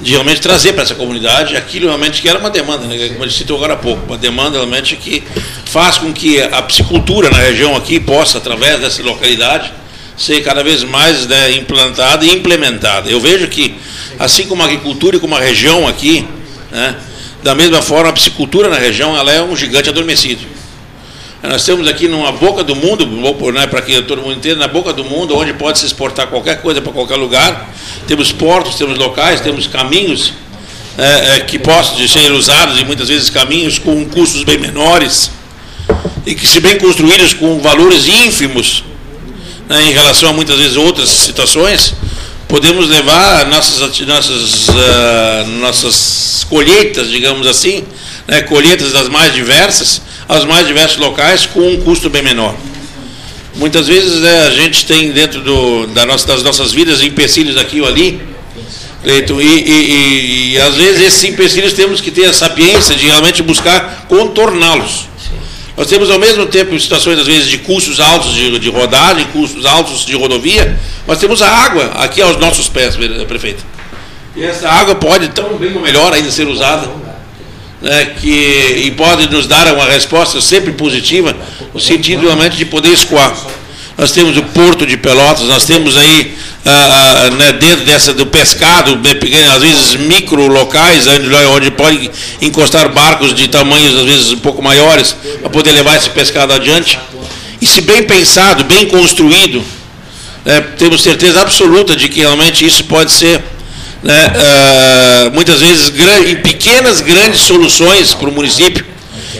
de 0.00 0.12
realmente 0.12 0.40
trazer 0.40 0.72
para 0.72 0.82
essa 0.82 0.94
comunidade 0.94 1.56
aquilo 1.56 1.86
realmente 1.86 2.22
que 2.22 2.28
era 2.28 2.38
uma 2.38 2.50
demanda, 2.50 2.86
né, 2.86 3.08
como 3.08 3.24
ele 3.24 3.32
citou 3.32 3.56
agora 3.56 3.74
há 3.74 3.76
pouco, 3.76 4.06
uma 4.06 4.16
demanda 4.16 4.56
realmente 4.56 4.96
que 4.96 5.22
faz 5.64 5.98
com 5.98 6.12
que 6.12 6.40
a 6.40 6.62
piscicultura 6.62 7.30
na 7.30 7.38
região 7.38 7.74
aqui 7.76 7.98
possa, 7.98 8.38
através 8.38 8.80
dessa 8.80 9.02
localidade, 9.02 9.72
ser 10.16 10.42
cada 10.42 10.62
vez 10.62 10.84
mais 10.84 11.26
né, 11.26 11.52
implantada 11.52 12.24
e 12.24 12.30
implementada. 12.30 13.10
Eu 13.10 13.20
vejo 13.20 13.48
que, 13.48 13.74
assim 14.18 14.46
como 14.46 14.62
a 14.62 14.66
agricultura 14.66 15.16
e 15.16 15.20
como 15.20 15.34
a 15.34 15.40
região 15.40 15.86
aqui, 15.86 16.26
né, 16.70 16.96
da 17.42 17.54
mesma 17.54 17.82
forma 17.82 18.10
a 18.10 18.12
piscicultura 18.12 18.68
na 18.68 18.78
região 18.78 19.16
ela 19.16 19.32
é 19.32 19.42
um 19.42 19.56
gigante 19.56 19.88
adormecido. 19.88 20.40
Nós 21.42 21.64
temos 21.64 21.86
aqui 21.86 22.08
numa 22.08 22.32
boca 22.32 22.64
do 22.64 22.74
mundo, 22.74 23.06
né, 23.52 23.66
para 23.68 23.80
que 23.80 24.02
todo 24.02 24.20
mundo 24.20 24.34
entenda, 24.34 24.56
na 24.56 24.68
boca 24.68 24.92
do 24.92 25.04
mundo, 25.04 25.36
onde 25.36 25.52
pode 25.52 25.78
se 25.78 25.86
exportar 25.86 26.26
qualquer 26.26 26.60
coisa 26.60 26.82
para 26.82 26.92
qualquer 26.92 27.16
lugar. 27.16 27.72
Temos 28.08 28.32
portos, 28.32 28.74
temos 28.74 28.98
locais, 28.98 29.40
temos 29.40 29.66
caminhos 29.68 30.32
é, 30.98 31.36
é, 31.36 31.40
que 31.40 31.58
possam 31.58 31.96
ser 32.08 32.32
usados 32.32 32.80
e 32.80 32.84
muitas 32.84 33.08
vezes 33.08 33.30
caminhos 33.30 33.78
com 33.78 34.04
custos 34.06 34.42
bem 34.42 34.58
menores 34.58 35.30
e 36.26 36.34
que, 36.34 36.44
se 36.44 36.58
bem 36.58 36.76
construídos 36.76 37.32
com 37.34 37.60
valores 37.60 38.08
ínfimos 38.08 38.82
né, 39.68 39.80
em 39.82 39.92
relação 39.92 40.30
a 40.30 40.32
muitas 40.32 40.58
vezes 40.58 40.76
outras 40.76 41.08
situações, 41.08 41.94
podemos 42.48 42.88
levar 42.88 43.46
nossas, 43.46 44.00
nossas, 44.00 44.68
uh, 44.68 45.46
nossas 45.60 46.44
colheitas, 46.50 47.08
digamos 47.10 47.46
assim, 47.46 47.84
né, 48.26 48.40
colheitas 48.42 48.90
das 48.90 49.08
mais 49.08 49.32
diversas, 49.32 50.02
aos 50.28 50.44
mais 50.44 50.66
diversos 50.66 50.98
locais 50.98 51.46
com 51.46 51.60
um 51.60 51.80
custo 51.80 52.10
bem 52.10 52.22
menor. 52.22 52.54
Muitas 53.56 53.88
vezes 53.88 54.20
né, 54.20 54.46
a 54.46 54.50
gente 54.50 54.86
tem 54.86 55.10
dentro 55.10 55.40
do, 55.40 55.86
da 55.88 56.04
nossa, 56.04 56.26
das 56.26 56.42
nossas 56.42 56.70
vidas 56.70 57.02
empecilhos 57.02 57.56
aqui 57.56 57.80
ou 57.80 57.88
ali, 57.88 58.20
Cleiton, 59.02 59.40
e, 59.40 59.46
e, 59.46 59.72
e, 59.72 60.52
e 60.52 60.60
às 60.60 60.74
vezes 60.74 61.00
esses 61.00 61.24
empecilhos 61.24 61.72
temos 61.72 62.00
que 62.00 62.10
ter 62.10 62.26
a 62.26 62.32
sapiência 62.32 62.94
de 62.94 63.06
realmente 63.06 63.42
buscar 63.42 64.06
contorná-los. 64.08 65.08
Nós 65.76 65.86
temos 65.86 66.10
ao 66.10 66.18
mesmo 66.18 66.44
tempo 66.46 66.78
situações, 66.78 67.20
às 67.20 67.26
vezes, 67.26 67.48
de 67.48 67.58
custos 67.58 68.00
altos 68.00 68.34
de, 68.34 68.58
de 68.58 68.68
rodagem, 68.68 69.24
custos 69.26 69.64
altos 69.64 70.04
de 70.04 70.14
rodovia, 70.14 70.76
mas 71.06 71.18
temos 71.18 71.40
a 71.40 71.48
água 71.48 71.92
aqui 71.94 72.20
aos 72.20 72.36
nossos 72.36 72.68
pés, 72.68 72.96
prefeito. 73.28 73.64
E 74.34 74.42
essa 74.42 74.68
água 74.68 74.96
pode, 74.96 75.28
tão 75.28 75.56
bem 75.56 75.74
ou 75.74 75.80
melhor, 75.80 76.12
ainda 76.12 76.30
ser 76.32 76.48
usada 76.48 76.88
né, 77.80 78.12
que, 78.20 78.82
e 78.84 78.90
pode 78.92 79.30
nos 79.30 79.46
dar 79.46 79.72
uma 79.72 79.86
resposta 79.86 80.40
sempre 80.40 80.72
positiva, 80.72 81.36
no 81.72 81.80
sentido 81.80 82.22
realmente 82.22 82.56
de 82.56 82.64
poder 82.64 82.90
escoar. 82.90 83.36
Nós 83.96 84.12
temos 84.12 84.36
o 84.36 84.42
Porto 84.42 84.86
de 84.86 84.96
Pelotas, 84.96 85.48
nós 85.48 85.64
temos 85.64 85.96
aí, 85.96 86.36
ah, 86.64 87.24
ah, 87.26 87.30
né, 87.30 87.52
dentro 87.52 87.84
dessa, 87.84 88.14
do 88.14 88.26
pescado, 88.26 88.96
né, 88.96 89.10
às 89.54 89.62
vezes 89.62 89.96
micro 89.96 90.46
locais, 90.46 91.06
onde, 91.06 91.34
onde 91.34 91.70
pode 91.72 92.10
encostar 92.40 92.88
barcos 92.90 93.34
de 93.34 93.48
tamanhos, 93.48 93.98
às 93.98 94.04
vezes, 94.04 94.30
um 94.30 94.38
pouco 94.38 94.62
maiores, 94.62 95.16
para 95.40 95.50
poder 95.50 95.72
levar 95.72 95.96
esse 95.96 96.10
pescado 96.10 96.52
adiante. 96.52 96.98
E 97.60 97.66
se 97.66 97.80
bem 97.80 98.04
pensado, 98.04 98.62
bem 98.64 98.86
construído, 98.86 99.64
né, 100.44 100.60
temos 100.78 101.02
certeza 101.02 101.42
absoluta 101.42 101.96
de 101.96 102.08
que 102.08 102.20
realmente 102.20 102.64
isso 102.64 102.84
pode 102.84 103.10
ser 103.10 103.42
né, 104.02 104.32
uh, 105.26 105.34
muitas 105.34 105.60
vezes 105.60 105.92
em 106.26 106.36
pequenas, 106.36 107.00
grandes 107.00 107.40
soluções 107.40 108.14
para 108.14 108.28
o 108.28 108.32
município 108.32 108.84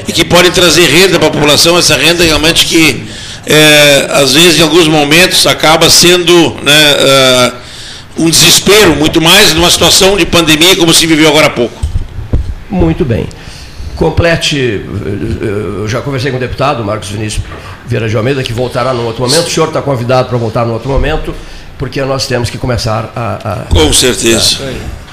e 0.06 0.12
que 0.12 0.24
podem 0.24 0.50
trazer 0.50 0.88
renda 0.88 1.18
para 1.18 1.28
a 1.28 1.30
população, 1.30 1.78
essa 1.78 1.96
renda 1.96 2.24
realmente 2.24 2.66
que 2.66 3.04
é, 3.46 4.08
às 4.12 4.34
vezes 4.34 4.58
em 4.58 4.62
alguns 4.62 4.86
momentos 4.88 5.46
acaba 5.46 5.88
sendo 5.88 6.56
né, 6.62 7.52
uh, 8.16 8.22
um 8.24 8.30
desespero, 8.30 8.96
muito 8.96 9.20
mais 9.20 9.54
numa 9.54 9.70
situação 9.70 10.16
de 10.16 10.26
pandemia 10.26 10.76
como 10.76 10.92
se 10.92 11.06
viveu 11.06 11.28
agora 11.28 11.46
há 11.46 11.50
pouco. 11.50 11.80
Muito 12.68 13.04
bem. 13.04 13.26
Complete, 13.96 14.84
eu 15.40 15.88
já 15.88 16.00
conversei 16.00 16.30
com 16.30 16.36
o 16.36 16.40
deputado 16.40 16.84
Marcos 16.84 17.08
Vinícius 17.08 17.42
Vieira 17.86 18.08
de 18.08 18.16
Almeida, 18.16 18.42
que 18.44 18.52
voltará 18.52 18.94
num 18.94 19.04
outro 19.04 19.22
momento. 19.22 19.48
O 19.48 19.50
senhor 19.50 19.68
está 19.68 19.82
convidado 19.82 20.28
para 20.28 20.38
voltar 20.38 20.64
num 20.64 20.74
outro 20.74 20.88
momento 20.88 21.34
porque 21.78 22.02
nós 22.02 22.26
temos 22.26 22.50
que 22.50 22.58
começar 22.58 23.12
a. 23.14 23.52
a 23.52 23.56
Com 23.66 23.92
certeza. 23.92 24.58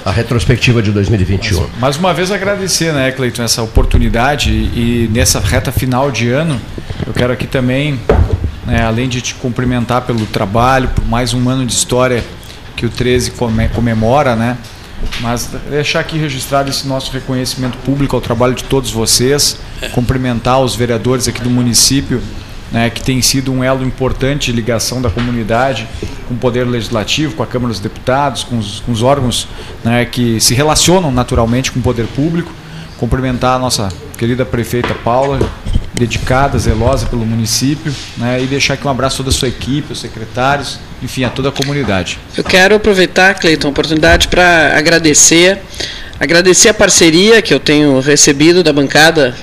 A, 0.03 0.09
a, 0.09 0.11
retrospectiva 0.11 0.81
de 0.81 0.91
2021. 0.91 1.59
Mais, 1.59 1.71
mais 1.79 1.97
uma 1.97 2.13
vez 2.13 2.31
agradecer, 2.31 2.91
né, 2.91 3.11
Cleiton, 3.11 3.43
essa 3.43 3.61
oportunidade 3.61 4.51
e, 4.51 5.05
e 5.05 5.09
nessa 5.13 5.39
reta 5.39 5.71
final 5.71 6.11
de 6.11 6.29
ano, 6.29 6.59
eu 7.05 7.13
quero 7.13 7.31
aqui 7.31 7.47
também, 7.47 7.99
né, 8.65 8.83
além 8.83 9.07
de 9.07 9.21
te 9.21 9.35
cumprimentar 9.35 10.01
pelo 10.01 10.25
trabalho, 10.25 10.89
por 10.89 11.05
mais 11.05 11.33
um 11.33 11.47
ano 11.47 11.65
de 11.65 11.73
história 11.73 12.23
que 12.75 12.85
o 12.85 12.89
13 12.89 13.33
comemora, 13.73 14.35
né? 14.35 14.57
Mas 15.21 15.49
deixar 15.69 15.99
aqui 15.99 16.17
registrado 16.17 16.69
esse 16.69 16.87
nosso 16.87 17.11
reconhecimento 17.11 17.77
público 17.79 18.15
ao 18.15 18.21
trabalho 18.21 18.53
de 18.53 18.63
todos 18.63 18.91
vocês, 18.91 19.57
cumprimentar 19.93 20.59
os 20.59 20.75
vereadores 20.75 21.27
aqui 21.27 21.41
do 21.41 21.49
município 21.49 22.21
né, 22.75 22.89
que 22.89 23.01
tem 23.01 23.21
sido 23.21 23.53
um 23.53 23.63
elo 23.63 23.85
importante 23.85 24.51
de 24.51 24.51
ligação 24.51 25.01
da 25.01 25.09
comunidade 25.09 25.87
com 26.27 26.33
o 26.33 26.37
Poder 26.37 26.65
Legislativo, 26.65 27.33
com 27.33 27.41
a 27.41 27.47
Câmara 27.47 27.71
dos 27.71 27.79
Deputados, 27.79 28.43
com 28.43 28.57
os, 28.57 28.81
com 28.81 28.91
os 28.91 29.01
órgãos 29.01 29.47
né, 29.81 30.03
que 30.03 30.41
se 30.41 30.53
relacionam 30.53 31.09
naturalmente 31.09 31.71
com 31.71 31.79
o 31.79 31.81
poder 31.81 32.05
público. 32.07 32.51
Cumprimentar 32.97 33.55
a 33.55 33.59
nossa 33.59 33.87
querida 34.17 34.45
prefeita 34.45 34.93
Paula, 34.93 35.39
dedicada, 35.93 36.59
zelosa 36.59 37.05
pelo 37.05 37.25
município, 37.25 37.95
né, 38.17 38.43
e 38.43 38.45
deixar 38.45 38.73
aqui 38.73 38.85
um 38.85 38.91
abraço 38.91 39.15
a 39.15 39.17
toda 39.19 39.29
a 39.29 39.33
sua 39.33 39.47
equipe, 39.47 39.93
os 39.93 40.01
secretários, 40.01 40.77
enfim, 41.01 41.23
a 41.23 41.29
toda 41.29 41.47
a 41.47 41.51
comunidade. 41.53 42.19
Eu 42.35 42.43
quero 42.43 42.75
aproveitar, 42.75 43.35
Cleiton, 43.35 43.69
a 43.69 43.71
oportunidade 43.71 44.27
para 44.27 44.77
agradecer 44.77 45.61
Agradecer 46.17 46.69
a 46.69 46.73
parceria 46.73 47.41
que 47.41 47.53
eu 47.53 47.59
tenho 47.59 47.99
recebido 47.99 48.63
da 48.63 48.71
bancada 48.71 49.35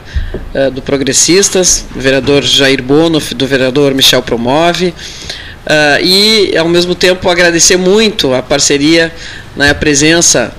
uh, 0.55 0.71
do 0.71 0.81
Progressistas, 0.81 1.85
do 1.95 2.01
vereador 2.01 2.43
Jair 2.43 2.83
Bono, 2.83 3.21
do 3.21 3.47
vereador 3.47 3.93
Michel 3.93 4.23
Promove, 4.23 4.87
uh, 4.87 6.03
e, 6.03 6.57
ao 6.57 6.67
mesmo 6.67 6.95
tempo, 6.95 7.29
agradecer 7.29 7.77
muito 7.77 8.33
a 8.33 8.43
parceria, 8.43 9.13
né, 9.55 9.69
a 9.69 9.75
presença 9.75 10.51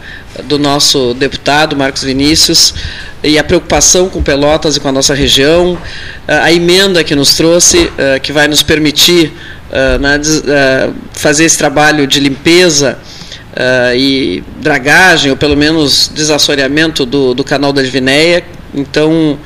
do 0.43 0.59
nosso 0.59 1.15
deputado 1.15 1.75
Marcos 1.75 2.03
Vinícius 2.03 2.75
e 3.23 3.39
a 3.39 3.43
preocupação 3.43 4.07
com 4.07 4.21
Pelotas 4.21 4.77
e 4.77 4.79
com 4.79 4.89
a 4.89 4.91
nossa 4.91 5.15
região, 5.15 5.73
uh, 5.73 5.79
a 6.43 6.53
emenda 6.53 7.03
que 7.03 7.15
nos 7.15 7.33
trouxe, 7.33 7.91
que 8.21 8.31
vai 8.31 8.47
nos 8.47 8.61
permitir 8.61 9.33
né, 9.99 10.21
fazer 11.11 11.45
esse 11.45 11.57
trabalho 11.57 12.05
de 12.05 12.19
limpeza 12.19 12.99
uh, 13.53 13.95
e 13.95 14.43
dragagem, 14.61 15.31
ou 15.31 15.37
pelo 15.37 15.55
menos 15.55 16.09
desassoreamento 16.13 17.05
do, 17.05 17.33
do 17.33 17.43
canal 17.43 17.71
da 17.71 17.81
Divinéia. 17.81 18.43
Então, 18.73 19.37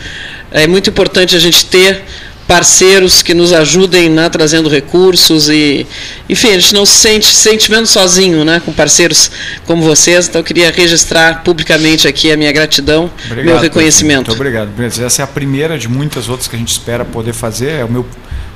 é 0.51 0.65
muito 0.65 0.89
importante 0.89 1.35
a 1.35 1.39
gente 1.39 1.65
ter 1.65 2.03
parceiros 2.47 3.21
que 3.21 3.33
nos 3.33 3.51
ajudem 3.51 4.09
na 4.09 4.29
trazendo 4.29 4.69
recursos 4.69 5.49
e 5.49 5.85
enfim 6.29 6.51
a 6.51 6.53
gente 6.53 6.73
não 6.73 6.85
se 6.85 6.93
sente 6.93 7.27
sente 7.27 7.69
menos 7.69 7.89
sozinho 7.89 8.45
né 8.45 8.61
com 8.63 8.71
parceiros 8.71 9.29
como 9.65 9.83
vocês. 9.83 10.29
Então 10.29 10.39
eu 10.39 10.45
queria 10.45 10.71
registrar 10.71 11.43
publicamente 11.43 12.07
aqui 12.07 12.31
a 12.31 12.37
minha 12.37 12.51
gratidão 12.53 13.11
obrigado, 13.25 13.45
meu 13.45 13.59
reconhecimento 13.59 14.27
muito 14.27 14.31
obrigado. 14.31 14.69
Essa 14.81 15.23
é 15.23 15.25
a 15.25 15.27
primeira 15.27 15.77
de 15.77 15.89
muitas 15.89 16.29
outras 16.29 16.47
que 16.47 16.55
a 16.55 16.59
gente 16.59 16.71
espera 16.71 17.03
poder 17.03 17.33
fazer. 17.33 17.81
É 17.81 17.83
o 17.83 17.91
meu 17.91 18.05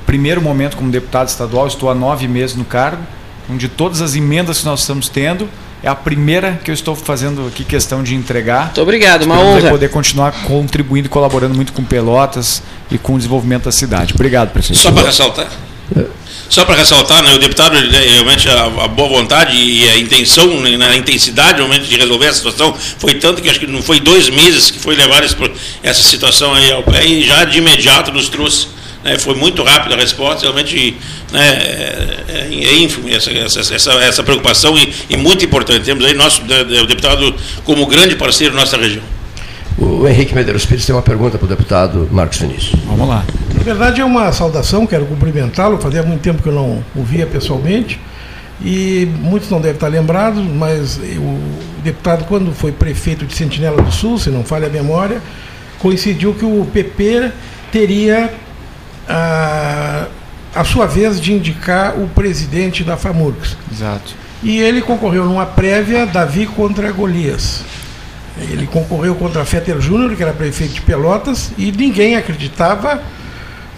primeiro 0.06 0.40
momento 0.40 0.74
como 0.74 0.90
deputado 0.90 1.28
estadual. 1.28 1.66
Estou 1.66 1.90
há 1.90 1.94
nove 1.94 2.26
meses 2.26 2.56
no 2.56 2.64
cargo 2.64 3.02
De 3.48 3.68
todas 3.68 4.00
as 4.00 4.14
emendas 4.14 4.60
que 4.60 4.64
nós 4.64 4.80
estamos 4.80 5.08
tendo, 5.08 5.48
é 5.82 5.88
a 5.88 5.94
primeira 5.94 6.60
que 6.62 6.70
eu 6.70 6.74
estou 6.74 6.94
fazendo 6.94 7.46
aqui 7.48 7.64
questão 7.64 8.02
de 8.02 8.14
entregar. 8.14 8.66
Muito 8.66 8.82
obrigado, 8.82 9.24
uma 9.24 9.38
honra. 9.38 9.70
poder 9.70 9.90
continuar 9.90 10.32
contribuindo 10.44 11.06
e 11.06 11.08
colaborando 11.08 11.54
muito 11.54 11.72
com 11.72 11.84
Pelotas 11.84 12.62
e 12.90 12.98
com 12.98 13.14
o 13.14 13.16
desenvolvimento 13.16 13.64
da 13.64 13.72
cidade. 13.72 14.14
Obrigado, 14.14 14.50
prefeito. 14.50 14.80
Só 14.80 14.92
para 14.92 15.06
ressaltar. 15.06 15.48
Só 16.48 16.64
para 16.64 16.76
ressaltar, 16.76 17.22
né, 17.22 17.34
o 17.34 17.38
deputado, 17.38 17.76
ele, 17.76 17.88
né, 17.88 17.98
realmente, 17.98 18.48
a, 18.48 18.64
a 18.64 18.88
boa 18.88 19.08
vontade 19.08 19.56
e 19.56 19.88
a 19.88 19.98
intenção, 19.98 20.60
né, 20.60 20.76
na 20.76 20.94
intensidade 20.94 21.56
realmente 21.56 21.86
de 21.86 21.96
resolver 21.96 22.26
a 22.26 22.32
situação, 22.32 22.74
foi 22.98 23.14
tanto 23.14 23.40
que 23.40 23.48
acho 23.48 23.58
que 23.58 23.66
não 23.66 23.82
foi 23.82 24.00
dois 24.00 24.28
meses 24.28 24.70
que 24.70 24.78
foi 24.78 24.94
levar 24.94 25.24
esse 25.24 25.34
essa 25.82 26.02
situação 26.02 26.52
aí 26.54 26.70
ao 26.70 26.82
pé 26.82 27.06
e 27.06 27.22
já 27.22 27.44
de 27.44 27.58
imediato 27.58 28.12
nos 28.12 28.28
trouxe. 28.28 28.68
Né, 29.04 29.18
foi 29.18 29.34
muito 29.34 29.62
rápida 29.62 29.94
a 29.94 29.98
resposta, 29.98 30.42
realmente 30.42 30.96
né, 31.32 31.48
é, 31.48 32.24
é, 32.28 32.64
é 32.64 32.74
ínfimo 32.76 33.08
essa, 33.08 33.30
essa, 33.30 33.74
essa, 33.74 33.92
essa 33.92 34.22
preocupação 34.22 34.78
e, 34.78 34.92
e 35.10 35.16
muito 35.16 35.44
importante. 35.44 35.84
Temos 35.84 36.04
aí 36.04 36.14
nosso 36.14 36.42
né, 36.44 36.60
o 36.80 36.86
deputado 36.86 37.34
como 37.64 37.86
grande 37.86 38.16
parceiro 38.16 38.54
da 38.54 38.60
nossa 38.60 38.76
região. 38.76 39.02
O 39.78 40.06
Henrique 40.06 40.34
Medeiros 40.34 40.66
Pires 40.66 40.84
tem 40.84 40.94
uma 40.94 41.02
pergunta 41.02 41.38
para 41.38 41.46
o 41.46 41.48
deputado 41.48 42.08
Marcos 42.12 42.38
Vinícius. 42.38 42.78
Vamos 42.86 43.08
lá. 43.08 43.24
Na 43.54 43.62
verdade 43.62 44.00
é 44.00 44.04
uma 44.04 44.30
saudação, 44.32 44.86
quero 44.86 45.06
cumprimentá-lo, 45.06 45.78
fazia 45.78 46.02
muito 46.02 46.20
tempo 46.20 46.42
que 46.42 46.48
eu 46.48 46.52
não 46.52 46.84
o 46.94 47.02
via 47.02 47.26
pessoalmente 47.26 47.98
e 48.64 49.08
muitos 49.20 49.50
não 49.50 49.60
devem 49.60 49.74
estar 49.74 49.88
lembrados, 49.88 50.42
mas 50.44 50.98
o 50.98 51.38
deputado, 51.82 52.24
quando 52.26 52.52
foi 52.52 52.70
prefeito 52.70 53.26
de 53.26 53.34
Sentinela 53.34 53.82
do 53.82 53.90
Sul, 53.90 54.18
se 54.18 54.30
não 54.30 54.44
falha 54.44 54.68
a 54.68 54.70
memória, 54.70 55.20
coincidiu 55.78 56.34
que 56.34 56.44
o 56.44 56.66
PP 56.72 57.32
teria 57.72 58.32
a, 59.12 60.06
a 60.54 60.64
sua 60.64 60.86
vez 60.86 61.20
de 61.20 61.32
indicar 61.32 61.98
o 61.98 62.08
presidente 62.08 62.82
da 62.82 62.96
FAMURGS. 62.96 63.56
Exato. 63.70 64.14
E 64.42 64.58
ele 64.60 64.80
concorreu 64.80 65.24
numa 65.24 65.46
prévia 65.46 66.06
Davi 66.06 66.46
contra 66.46 66.90
Golias. 66.90 67.62
Ele 68.38 68.66
concorreu 68.66 69.14
contra 69.14 69.44
Fetter 69.44 69.80
Júnior, 69.80 70.16
que 70.16 70.22
era 70.22 70.32
prefeito 70.32 70.74
de 70.74 70.80
Pelotas, 70.80 71.52
e 71.58 71.70
ninguém 71.70 72.16
acreditava 72.16 73.02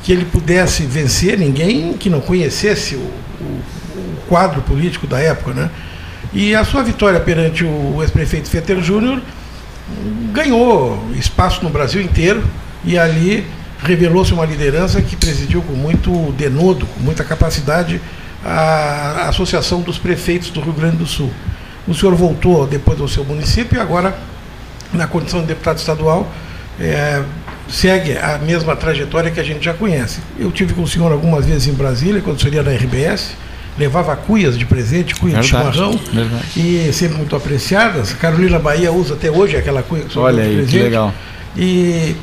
que 0.03 0.13
ele 0.13 0.25
pudesse 0.25 0.85
vencer, 0.85 1.37
ninguém 1.39 1.95
que 1.95 2.09
não 2.09 2.21
conhecesse 2.21 2.95
o, 2.95 2.99
o- 2.99 3.63
o 3.97 4.17
quadro 4.29 4.63
político 4.63 5.07
da 5.07 5.19
época. 5.19 5.53
Né? 5.53 5.69
E 6.33 6.55
a 6.55 6.65
sua 6.65 6.83
vitória 6.83 7.19
perante 7.21 7.65
o 7.65 7.99
ex-prefeito 8.01 8.49
Fetter 8.49 8.81
Júnior 8.81 9.21
ganhou 10.33 11.05
espaço 11.15 11.63
no 11.63 11.71
Brasil 11.71 12.01
inteiro 12.01 12.43
e 12.85 12.99
ali 12.99 13.45
revelou-se 13.85 14.33
uma 14.33 14.45
liderança 14.47 15.01
que 15.03 15.15
presidiu 15.15 15.63
com 15.63 15.75
muito 15.75 16.33
denodo, 16.33 16.87
com 16.87 17.01
muita 17.01 17.23
capacidade 17.23 18.01
a, 18.45 19.29
Associação 19.29 19.81
dos 19.83 19.99
Prefeitos 19.99 20.51
do 20.51 20.61
Rio 20.61 20.73
Grande 20.73 20.97
do 20.97 21.07
Sul. 21.07 21.31
O 21.87 21.95
senhor 21.95 22.15
voltou 22.15 22.67
depois 22.67 22.99
ao 23.01 23.07
seu 23.07 23.25
município 23.25 23.77
e 23.77 23.81
agora, 23.81 24.17
na 24.93 25.07
condição 25.07 25.41
de 25.41 25.47
deputado 25.47 25.77
estadual, 25.77 26.33
eh, 26.81 27.23
segue 27.69 28.17
a 28.17 28.39
mesma 28.39 28.75
trajetória 28.75 29.31
que 29.31 29.39
a 29.39 29.45
gente 29.45 29.63
já 29.65 29.75
conhece. 29.75 30.21
Eu 30.39 30.51
tive 30.51 30.73
com 30.73 30.83
o 30.83 30.89
senhor 30.89 31.13
algumas 31.13 31.45
vezes 31.45 31.67
em 31.67 31.73
Brasília, 31.75 32.23
quando 32.23 32.39
o 32.39 32.41
senhor 32.41 32.55
ia 32.55 32.63
na 32.63 32.71
RBS, 32.73 33.33
levava 33.79 34.17
cuias 34.17 34.57
de 34.57 34.65
presente, 34.65 35.15
cuia 35.15 35.41
de 35.41 35.51
Verdade, 35.51 35.75
chimarrão, 35.77 36.01
verdade. 36.13 36.45
e 36.57 36.91
sempre 36.93 37.19
muito 37.19 37.37
apreciadas. 37.37 38.15
Carolina 38.15 38.59
Bahia 38.59 38.91
usa 38.93 39.13
até 39.15 39.31
hoje 39.31 39.57
aquela 39.57 39.83
cuia 39.83 40.03
que 40.05 40.09
o 40.09 40.13
senhor 40.13 40.25
Olha 40.25 40.43
de 40.43 40.49
aí, 40.49 40.55
que 40.57 40.63
presente. 40.63 40.83
legal. 40.83 41.15
E 41.57 42.17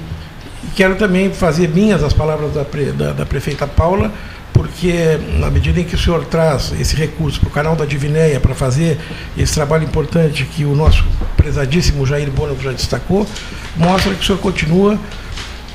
quero 0.75 0.95
também 0.95 1.31
fazer 1.33 1.69
minhas 1.69 2.03
as 2.03 2.13
palavras 2.13 2.53
da, 2.53 2.63
pre- 2.63 2.91
da- 2.91 3.11
da 3.13 3.25
prefeita 3.25 3.65
Paula, 3.67 4.11
porque 4.53 5.17
na 5.39 5.49
medida 5.49 5.79
em 5.79 5.83
que 5.83 5.95
o 5.95 5.97
senhor 5.97 6.25
traz 6.25 6.73
esse 6.79 6.95
recurso 6.95 7.39
para 7.39 7.47
o 7.49 7.51
canal 7.51 7.75
da 7.75 7.85
Divinéia 7.85 8.39
para 8.39 8.53
fazer 8.53 8.99
esse 9.37 9.53
trabalho 9.53 9.83
importante 9.85 10.43
que 10.45 10.65
o 10.65 10.75
nosso 10.75 11.03
prezadíssimo 11.37 12.05
Jair 12.05 12.29
Bono 12.29 12.55
já 12.61 12.71
destacou, 12.71 13.25
mostra 13.77 14.13
que 14.13 14.21
o 14.21 14.25
senhor 14.25 14.37
continua 14.39 14.99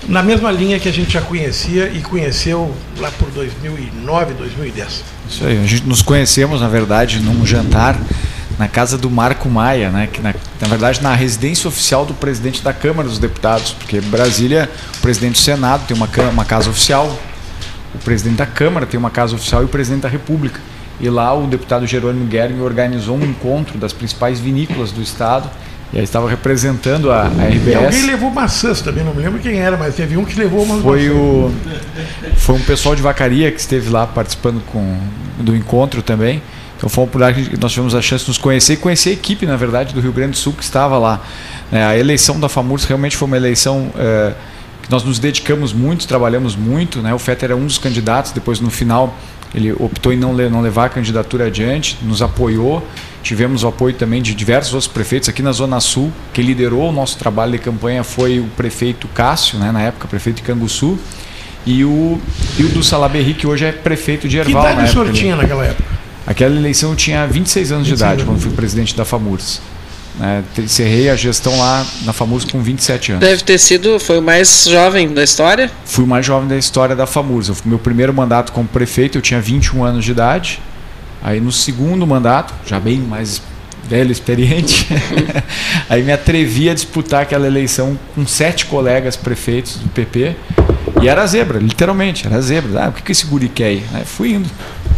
na 0.09 0.23
mesma 0.23 0.53
linha 0.53 0.79
que 0.79 0.89
a 0.89 0.93
gente 0.93 1.11
já 1.13 1.21
conhecia 1.21 1.89
e 1.89 2.01
conheceu 2.01 2.73
lá 2.99 3.11
por 3.19 3.29
2009, 3.31 4.35
2010. 4.35 5.03
Isso 5.29 5.45
aí, 5.45 5.59
a 5.59 5.67
gente 5.67 5.83
nos 5.85 6.01
conhecemos, 6.03 6.61
na 6.61 6.69
verdade, 6.69 7.19
num 7.19 7.45
jantar 7.45 7.99
na 8.59 8.69
casa 8.69 8.97
do 8.97 9.11
Marco 9.11 9.49
Maia, 9.49 9.91
né? 9.91 10.09
Que 10.11 10.21
na, 10.21 10.35
na 10.61 10.69
verdade 10.69 11.03
na 11.03 11.15
residência 11.15 11.69
oficial 11.69 12.07
do 12.07 12.15
presidente 12.15 12.63
da 12.63 12.73
Câmara 12.73 13.09
dos 13.09 13.19
Deputados, 13.19 13.73
porque 13.73 14.01
Brasília, 14.01 14.71
o 14.99 15.01
presidente 15.01 15.33
do 15.33 15.39
Senado 15.39 15.87
tem 15.87 15.97
uma, 15.97 16.09
uma 16.31 16.45
casa 16.45 16.71
oficial, 16.71 17.19
o 17.95 17.99
presidente 17.99 18.37
da 18.37 18.47
Câmara 18.47 18.87
tem 18.87 18.99
uma 18.99 19.11
casa 19.11 19.35
oficial 19.35 19.63
e 19.63 19.65
o 19.65 19.69
presidente 19.69 20.03
da 20.03 20.09
República. 20.09 20.61
E 20.99 21.11
lá 21.11 21.35
o 21.35 21.47
deputado 21.47 21.87
Jerônimo 21.87 22.25
Guerin 22.27 22.61
organizou 22.61 23.17
um 23.17 23.25
encontro 23.25 23.77
das 23.77 23.93
principais 23.93 24.41
vinícolas 24.41 24.93
do 24.93 25.03
estado 25.03 25.51
e 25.93 25.99
aí 25.99 26.05
estava 26.05 26.29
representando 26.29 27.13
a, 27.13 27.23
a 27.23 27.51
E 27.51 27.75
alguém 27.75 27.89
RBS. 27.89 28.07
levou 28.07 28.31
maçãs 28.31 28.81
também, 28.81 29.05
não 29.05 29.15
me 29.15 29.23
lembro 29.23 29.39
quem 29.39 29.59
era, 29.59 29.77
mas 29.77 29.95
teve 29.95 30.17
um 30.17 30.25
que 30.25 30.39
levou 30.39 30.63
uma 30.65 30.81
Foi 30.81 31.11
o 31.11 31.53
foi 32.37 32.57
um 32.57 32.61
pessoal 32.61 32.97
de 32.97 33.03
Vacaria 33.03 33.53
que 33.53 33.61
esteve 33.61 33.89
lá 33.89 34.07
participando 34.07 34.61
com, 34.67 34.99
do 35.39 35.55
encontro 35.55 36.03
também. 36.03 36.43
Então 36.77 36.89
foi 36.89 37.03
uma 37.05 37.09
oportunidade 37.09 37.51
que 37.51 37.61
nós 37.61 37.73
tivemos 37.73 37.95
a 37.95 38.03
chance 38.03 38.25
de 38.25 38.31
nos 38.31 38.39
conhecer 38.39 38.75
e 38.75 38.77
conhecer 38.77 39.11
a 39.11 39.13
equipe, 39.15 39.47
na 39.47 39.57
verdade, 39.57 39.95
do 39.95 40.01
Rio 40.01 40.13
Grande 40.13 40.33
do 40.33 40.37
Sul 40.37 40.53
que 40.53 40.63
estava 40.63 40.99
lá. 40.99 41.23
É, 41.73 41.83
a 41.83 41.97
eleição 41.99 42.39
da 42.39 42.49
FAMURS 42.49 42.85
realmente 42.85 43.17
foi 43.17 43.27
uma 43.27 43.37
eleição 43.37 43.91
é, 43.97 44.33
que 44.83 44.91
nós 44.91 45.03
nos 45.03 45.19
dedicamos 45.19 45.73
muito, 45.73 46.07
trabalhamos 46.07 46.55
muito. 46.55 47.01
Né? 47.01 47.15
O 47.15 47.19
Fetter 47.19 47.51
era 47.51 47.57
um 47.57 47.65
dos 47.67 47.79
candidatos, 47.79 48.31
depois 48.33 48.61
no 48.61 48.71
final 48.71 49.17
ele 49.55 49.73
optou 49.73 50.13
em 50.13 50.17
não, 50.17 50.35
não 50.35 50.61
levar 50.61 50.85
a 50.85 50.89
candidatura 50.91 51.47
adiante, 51.47 51.97
nos 52.03 52.21
apoiou. 52.21 52.87
Tivemos 53.23 53.65
o 53.65 53.69
apoio 53.69 53.95
também 53.95 54.21
de 54.21 54.35
diversos 54.35 54.75
outros 54.75 54.93
prefeitos 54.93 55.29
aqui 55.31 55.41
na 55.43 55.53
Zona 55.53 55.81
Sul. 55.81 56.13
Quem 56.35 56.45
liderou 56.45 56.91
o 56.91 56.93
nosso 56.93 57.17
trabalho 57.17 57.53
de 57.53 57.59
campanha 57.59 58.05
foi 58.05 58.39
o 58.39 58.45
prefeito 58.57 59.09
Cássio, 59.09 59.59
né, 59.59 59.73
na 59.73 59.81
época, 59.81 60.07
prefeito 60.07 60.37
de 60.37 60.43
Canguçu, 60.43 60.99
e 61.65 61.85
o, 61.85 62.21
e 62.59 62.65
o 62.65 62.69
do 62.69 62.85
Salaberry, 62.85 63.35
que 63.35 63.47
hoje 63.47 63.65
é 63.65 63.73
prefeito 63.73 64.29
de 64.29 64.37
Que 64.41 64.51
Erval. 64.51 64.63
idade 64.63 64.77
na 64.77 64.85
o 64.85 64.89
senhor 64.89 65.03
época, 65.05 65.11
ele- 65.17 65.19
tinha 65.19 65.37
naquela 65.37 65.65
época? 65.65 65.96
Aquela 66.27 66.57
eleição 66.57 66.91
eu 66.91 66.97
tinha 66.97 67.27
26 67.27 67.73
anos 67.73 67.85
de 67.85 67.91
26 67.93 68.01
idade, 68.01 68.23
anos. 68.23 68.35
quando 68.35 68.43
fui 68.43 68.53
presidente 68.57 68.97
da 68.97 69.05
FAMURS. 69.05 69.61
Te- 70.55 70.63
encerrei 70.63 71.11
a 71.11 71.15
gestão 71.17 71.59
lá 71.59 71.87
na 72.05 72.13
FAMURS 72.13 72.47
com 72.47 72.61
27 72.63 73.13
anos. 73.13 73.21
Deve 73.29 73.43
ter 73.45 73.59
sido, 73.59 74.01
foi 74.01 74.19
o 74.19 74.23
mais 74.23 74.65
jovem 74.65 75.13
da 75.13 75.23
história. 75.23 75.71
Fui 75.85 76.05
o 76.05 76.07
mais 76.07 76.25
jovem 76.25 76.49
da 76.49 76.57
história 76.57 76.97
da 76.97 77.07
FAMURS. 77.07 77.49
Eu 77.49 77.55
fui- 77.55 77.69
Meu 77.69 77.79
primeiro 77.79 78.13
mandato 78.15 78.51
como 78.53 78.67
prefeito, 78.67 79.19
eu 79.19 79.23
tinha 79.23 79.41
21 79.41 79.85
anos 79.85 80.05
de 80.05 80.11
idade. 80.13 80.59
Aí 81.23 81.39
no 81.41 81.53
segundo 81.53 82.07
mandato, 82.07 82.55
já 82.67 82.81
bem 82.81 82.99
mais 82.99 83.43
velho, 83.89 84.11
experiente, 84.11 84.87
aí 85.89 86.03
me 86.03 86.11
atrevi 86.13 86.69
a 86.71 86.75
disputar 86.75 87.23
aquela 87.23 87.47
eleição 87.47 87.97
com 88.15 88.27
sete 88.27 88.67
colegas 88.67 89.17
prefeitos 89.17 89.77
do 89.77 89.89
PP. 89.91 90.35
E 91.03 91.09
era 91.09 91.27
zebra, 91.27 91.59
literalmente, 91.59 92.27
era 92.27 92.41
zebra. 92.41 92.85
Ah, 92.85 92.89
o 92.89 92.93
que, 92.93 93.03
que 93.03 93.13
esse 93.13 93.27
guri 93.27 93.49
quer 93.49 93.65
aí? 93.67 93.85
Aí 93.93 94.05
fui 94.05 94.33
indo. 94.33 94.49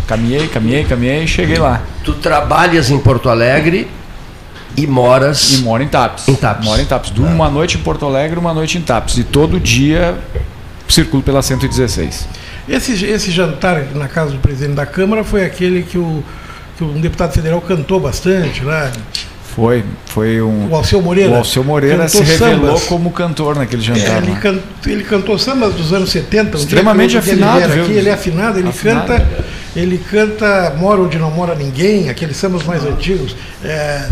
Caminhei, 0.09 0.49
caminhei, 0.49 0.85
caminhei 0.85 1.23
e 1.25 1.29
cheguei 1.29 1.59
lá. 1.59 1.83
Tu 2.03 2.15
trabalhas 2.15 2.91
em 2.91 2.99
Porto 2.99 3.29
Alegre 3.29 3.87
e 4.77 4.87
moras. 4.87 5.53
E 5.53 5.59
moro 5.59 5.83
em 5.83 5.89
Tapes. 5.89 6.27
Em 6.27 6.35
Tapes. 6.35 6.65
Moro 6.65 6.81
em 6.81 6.85
Tapes. 6.87 7.11
Durmo 7.11 7.33
uma 7.33 7.51
noite 7.51 7.77
em 7.77 7.81
Porto 7.81 8.07
Alegre, 8.07 8.39
uma 8.39 8.55
noite 8.55 8.79
em 8.79 8.81
Tapes. 8.81 9.19
E 9.19 9.23
todo 9.23 9.61
dia 9.61 10.17
circulo 10.89 11.23
pela 11.23 11.43
116. 11.43 12.27
Esse, 12.69 13.05
esse 13.05 13.31
jantar 13.31 13.83
na 13.95 14.09
casa 14.09 14.31
do 14.33 14.39
presidente 14.39 14.75
da 14.77 14.87
Câmara 14.87 15.23
foi 15.25 15.45
aquele 15.45 15.83
que, 15.83 15.99
o, 15.99 16.23
que 16.77 16.85
um 16.85 17.01
deputado 17.01 17.33
federal 17.33 17.61
cantou 17.61 18.01
bastante 18.01 18.65
lá. 18.65 18.91
Foi, 19.55 19.85
foi 20.07 20.41
um. 20.41 20.69
O 20.71 20.75
Alceu 20.77 21.03
Moreira. 21.03 21.33
O 21.33 21.37
Alceu 21.37 21.65
Moreira 21.65 22.09
se 22.09 22.23
revelou 22.23 22.69
sambas. 22.69 22.85
como 22.85 23.11
cantor 23.11 23.57
naquele 23.57 23.83
É, 23.83 23.85
jantar. 23.87 24.23
ele, 24.23 24.31
lá. 24.33 24.37
can, 24.39 24.59
ele 24.87 25.03
cantou 25.05 25.39
sambas 25.39 25.75
dos 25.75 25.93
anos 25.93 26.11
70. 26.11 26.49
um 26.49 26.51
dia 26.53 26.61
Extremamente 26.61 27.19
afinado, 27.19 27.69
viu? 27.69 27.83
Aqui, 27.85 27.93
ele 27.93 28.09
é 28.09 28.13
afinado, 28.13 28.59
ele 28.59 28.69
Afinado. 28.69 29.07
canta. 29.09 29.27
Ele 29.79 29.99
canta 30.11 30.75
Mora 30.77 31.01
onde 31.01 31.19
não 31.19 31.31
mora 31.31 31.55
ninguém, 31.55 32.09
aqueles 32.09 32.37
sambas 32.37 32.65
mais 32.65 32.85
antigos. 32.85 33.37
É, 33.65 34.07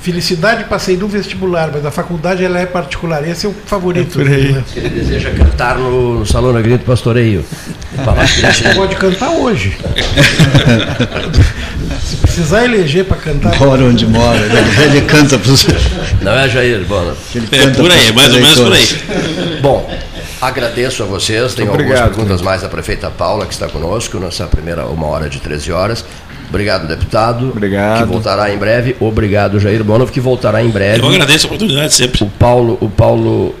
Felicidade 0.00 0.64
passei 0.64 0.96
no 0.96 1.06
vestibular, 1.06 1.68
mas 1.70 1.84
a 1.84 1.90
faculdade 1.90 2.42
ela 2.42 2.58
é 2.58 2.64
particular. 2.64 3.22
Esse 3.28 3.44
é 3.44 3.50
o 3.50 3.54
favorito. 3.66 4.18
É 4.18 4.24
por 4.24 4.32
aí. 4.32 4.52
né? 4.52 4.64
Ele 4.74 4.88
deseja 4.88 5.30
cantar 5.30 5.76
no, 5.76 6.24
Salão 6.24 6.54
da 6.54 6.62
Grito 6.62 6.86
Pastoreio. 6.86 7.44
Falar 8.02 8.26
que 8.26 8.40
ele- 8.66 8.74
Pode 8.74 8.96
cantar 8.96 9.28
hoje. 9.30 9.76
Se 12.02 12.16
precisar 12.16 12.64
eleger 12.64 13.04
para 13.04 13.18
cantar. 13.18 13.58
Mora 13.60 13.84
onde 13.84 14.06
mora, 14.06 14.38
né? 14.38 14.64
ele 14.86 15.02
canta 15.02 15.38
para 15.38 15.52
os. 15.52 15.66
Não 16.22 16.32
é, 16.32 16.48
Jair? 16.48 16.84
Bom, 16.86 17.12
É 17.52 17.66
por 17.68 17.90
aí, 17.92 18.10
mais 18.12 18.32
ou 18.34 18.40
menos 18.40 18.58
por 18.60 18.72
aí. 18.72 19.60
bom, 19.60 19.90
agradeço 20.40 21.02
a 21.02 21.06
vocês. 21.06 21.54
Tenho 21.54 21.70
Obrigado, 21.70 21.96
algumas 21.96 22.16
perguntas 22.16 22.42
mais 22.42 22.62
da 22.62 22.68
prefeita 22.68 23.10
Paula, 23.10 23.46
que 23.46 23.52
está 23.52 23.68
conosco 23.68 24.18
nessa 24.18 24.46
primeira 24.46 24.86
uma 24.86 25.06
hora 25.06 25.28
de 25.28 25.38
13 25.38 25.72
horas. 25.72 26.04
Obrigado, 26.48 26.88
deputado. 26.88 27.50
Obrigado. 27.50 27.98
Que 27.98 28.04
voltará 28.04 28.52
em 28.52 28.58
breve. 28.58 28.96
Obrigado, 28.98 29.60
Jair 29.60 29.84
Bonov, 29.84 30.10
que 30.10 30.20
voltará 30.20 30.62
em 30.62 30.68
breve. 30.68 31.00
Eu 31.00 31.08
agradeço 31.08 31.46
a 31.46 31.48
oportunidade 31.48 31.94
sempre. 31.94 32.24
O 32.24 32.28
Paulo, 32.28 32.76
o 32.80 32.88
Paulo 32.88 33.54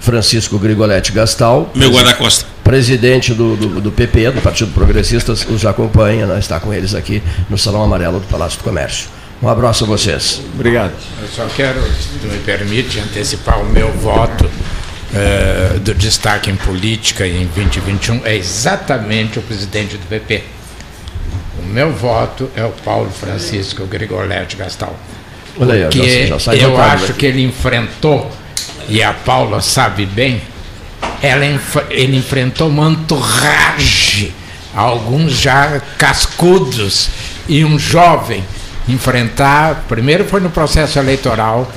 Francisco 0.00 0.58
Grigoletti 0.58 1.12
Gastal. 1.12 1.70
Meu 1.74 1.90
guarda-costa. 1.90 2.46
Presidente 2.64 3.32
do, 3.34 3.56
do, 3.56 3.80
do, 3.80 3.92
PP, 3.92 4.32
do 4.32 4.40
Partido 4.40 4.72
Progressistas, 4.72 5.46
os 5.48 5.64
acompanha, 5.64 6.26
né? 6.26 6.38
está 6.38 6.58
com 6.58 6.72
eles 6.72 6.94
aqui 6.94 7.22
no 7.48 7.58
Salão 7.58 7.82
Amarelo 7.82 8.18
do 8.18 8.26
Palácio 8.26 8.58
do 8.58 8.64
Comércio. 8.64 9.08
Um 9.42 9.48
abraço 9.48 9.84
a 9.84 9.86
vocês. 9.86 10.40
Obrigado. 10.54 10.92
Eu 11.20 11.28
só 11.28 11.46
quero, 11.54 11.80
se 11.82 12.18
tu 12.20 12.26
me 12.26 12.38
permite, 12.38 12.98
antecipar 12.98 13.60
o 13.60 13.66
meu 13.66 13.92
voto 13.92 14.48
uh, 15.14 15.78
do 15.80 15.94
destaque 15.94 16.50
em 16.50 16.56
política 16.56 17.26
em 17.26 17.46
2021 17.46 18.22
é 18.24 18.36
exatamente 18.36 19.38
o 19.38 19.42
presidente 19.42 19.96
do 19.96 20.06
PP. 20.06 20.42
O 21.58 21.62
meu 21.62 21.92
voto 21.92 22.50
é 22.56 22.64
o 22.64 22.70
Paulo 22.70 23.10
Francisco 23.10 23.86
Grigoletti 23.86 24.56
Gastal. 24.56 24.98
Olha 25.58 25.74
aí, 25.74 25.82
porque 25.82 26.26
já, 26.26 26.38
já 26.38 26.54
eu 26.54 26.76
acho 26.76 27.08
daqui. 27.08 27.20
que 27.20 27.26
ele 27.26 27.42
enfrentou, 27.42 28.30
e 28.88 29.02
a 29.02 29.12
Paula 29.12 29.60
sabe 29.60 30.04
bem, 30.04 30.42
ela, 31.22 31.44
ele 31.90 32.16
enfrentou 32.16 32.68
uma 32.68 32.90
entourage, 32.90 34.34
alguns 34.74 35.32
já 35.32 35.80
cascudos, 35.96 37.08
e 37.48 37.64
um 37.64 37.78
jovem 37.78 38.42
enfrentar, 38.88 39.84
primeiro 39.88 40.24
foi 40.24 40.40
no 40.40 40.50
processo 40.50 40.98
eleitoral 40.98 41.70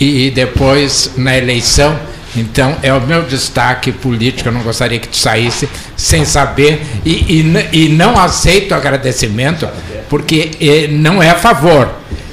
e 0.00 0.30
depois 0.30 1.12
na 1.16 1.36
eleição. 1.36 1.98
Então 2.36 2.76
é 2.82 2.92
o 2.92 3.00
meu 3.00 3.22
destaque 3.22 3.92
político, 3.92 4.48
eu 4.48 4.52
não 4.52 4.62
gostaria 4.62 4.98
que 4.98 5.08
tu 5.08 5.16
saísse 5.16 5.68
sem 5.96 6.24
saber 6.24 6.82
e, 7.04 7.40
e, 7.40 7.84
e 7.84 7.88
não 7.88 8.18
aceito 8.18 8.74
agradecimento, 8.74 9.68
porque 10.08 10.52
eh, 10.60 10.88
não 10.88 11.22
é 11.22 11.30
a 11.30 11.34
favor, 11.34 11.90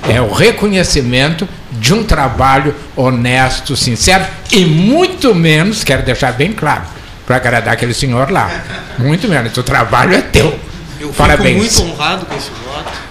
é 0.07 0.21
o 0.21 0.31
reconhecimento 0.31 1.47
de 1.71 1.93
um 1.93 2.03
trabalho 2.03 2.73
honesto, 2.95 3.75
sincero 3.75 4.25
e 4.51 4.65
muito 4.65 5.35
menos, 5.35 5.83
quero 5.83 6.03
deixar 6.03 6.31
bem 6.33 6.53
claro, 6.53 6.83
para 7.25 7.35
agradar 7.35 7.73
aquele 7.73 7.93
senhor 7.93 8.31
lá. 8.31 8.49
Muito 8.97 9.27
menos, 9.27 9.55
o 9.57 9.63
trabalho 9.63 10.15
é 10.15 10.21
teu. 10.21 10.57
Eu 10.99 11.09
Parabéns. 11.09 11.75
fico 11.75 11.85
muito 11.85 11.93
honrado 11.93 12.25
com 12.25 12.35
esse 12.35 12.49
voto 12.65 13.09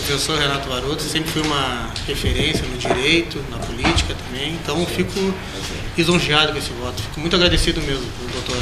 professor 0.00 0.38
Renato 0.38 0.68
Varoto 0.68 1.02
sempre 1.02 1.30
foi 1.30 1.42
uma 1.42 1.90
referência 2.06 2.64
no 2.66 2.76
direito, 2.76 3.38
na 3.50 3.58
política 3.58 4.14
também, 4.26 4.54
então 4.54 4.84
fico 4.86 5.34
lisonjeado 5.96 6.52
com 6.52 6.58
esse 6.58 6.70
voto. 6.70 7.02
Fico 7.02 7.20
muito 7.20 7.36
agradecido 7.36 7.80
mesmo, 7.82 8.06
doutor. 8.32 8.56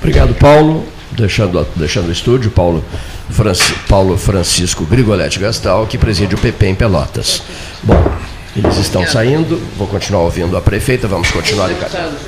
Obrigado, 0.00 0.34
Paulo. 0.34 0.86
Deixando, 1.10 1.66
deixando 1.74 2.08
o 2.08 2.12
estúdio, 2.12 2.50
Paulo, 2.50 2.84
Franci, 3.30 3.74
Paulo 3.88 4.16
Francisco 4.16 4.84
Grigoletti 4.84 5.40
Gastal, 5.40 5.86
que 5.86 5.98
preside 5.98 6.34
o 6.34 6.38
PP 6.38 6.66
em 6.66 6.74
Pelotas. 6.76 7.42
Bom, 7.82 8.12
eles 8.54 8.76
estão 8.76 9.04
saindo, 9.06 9.60
vou 9.76 9.86
continuar 9.88 10.22
ouvindo 10.22 10.56
a 10.56 10.60
prefeita, 10.60 11.08
vamos 11.08 11.30
continuar 11.30 11.70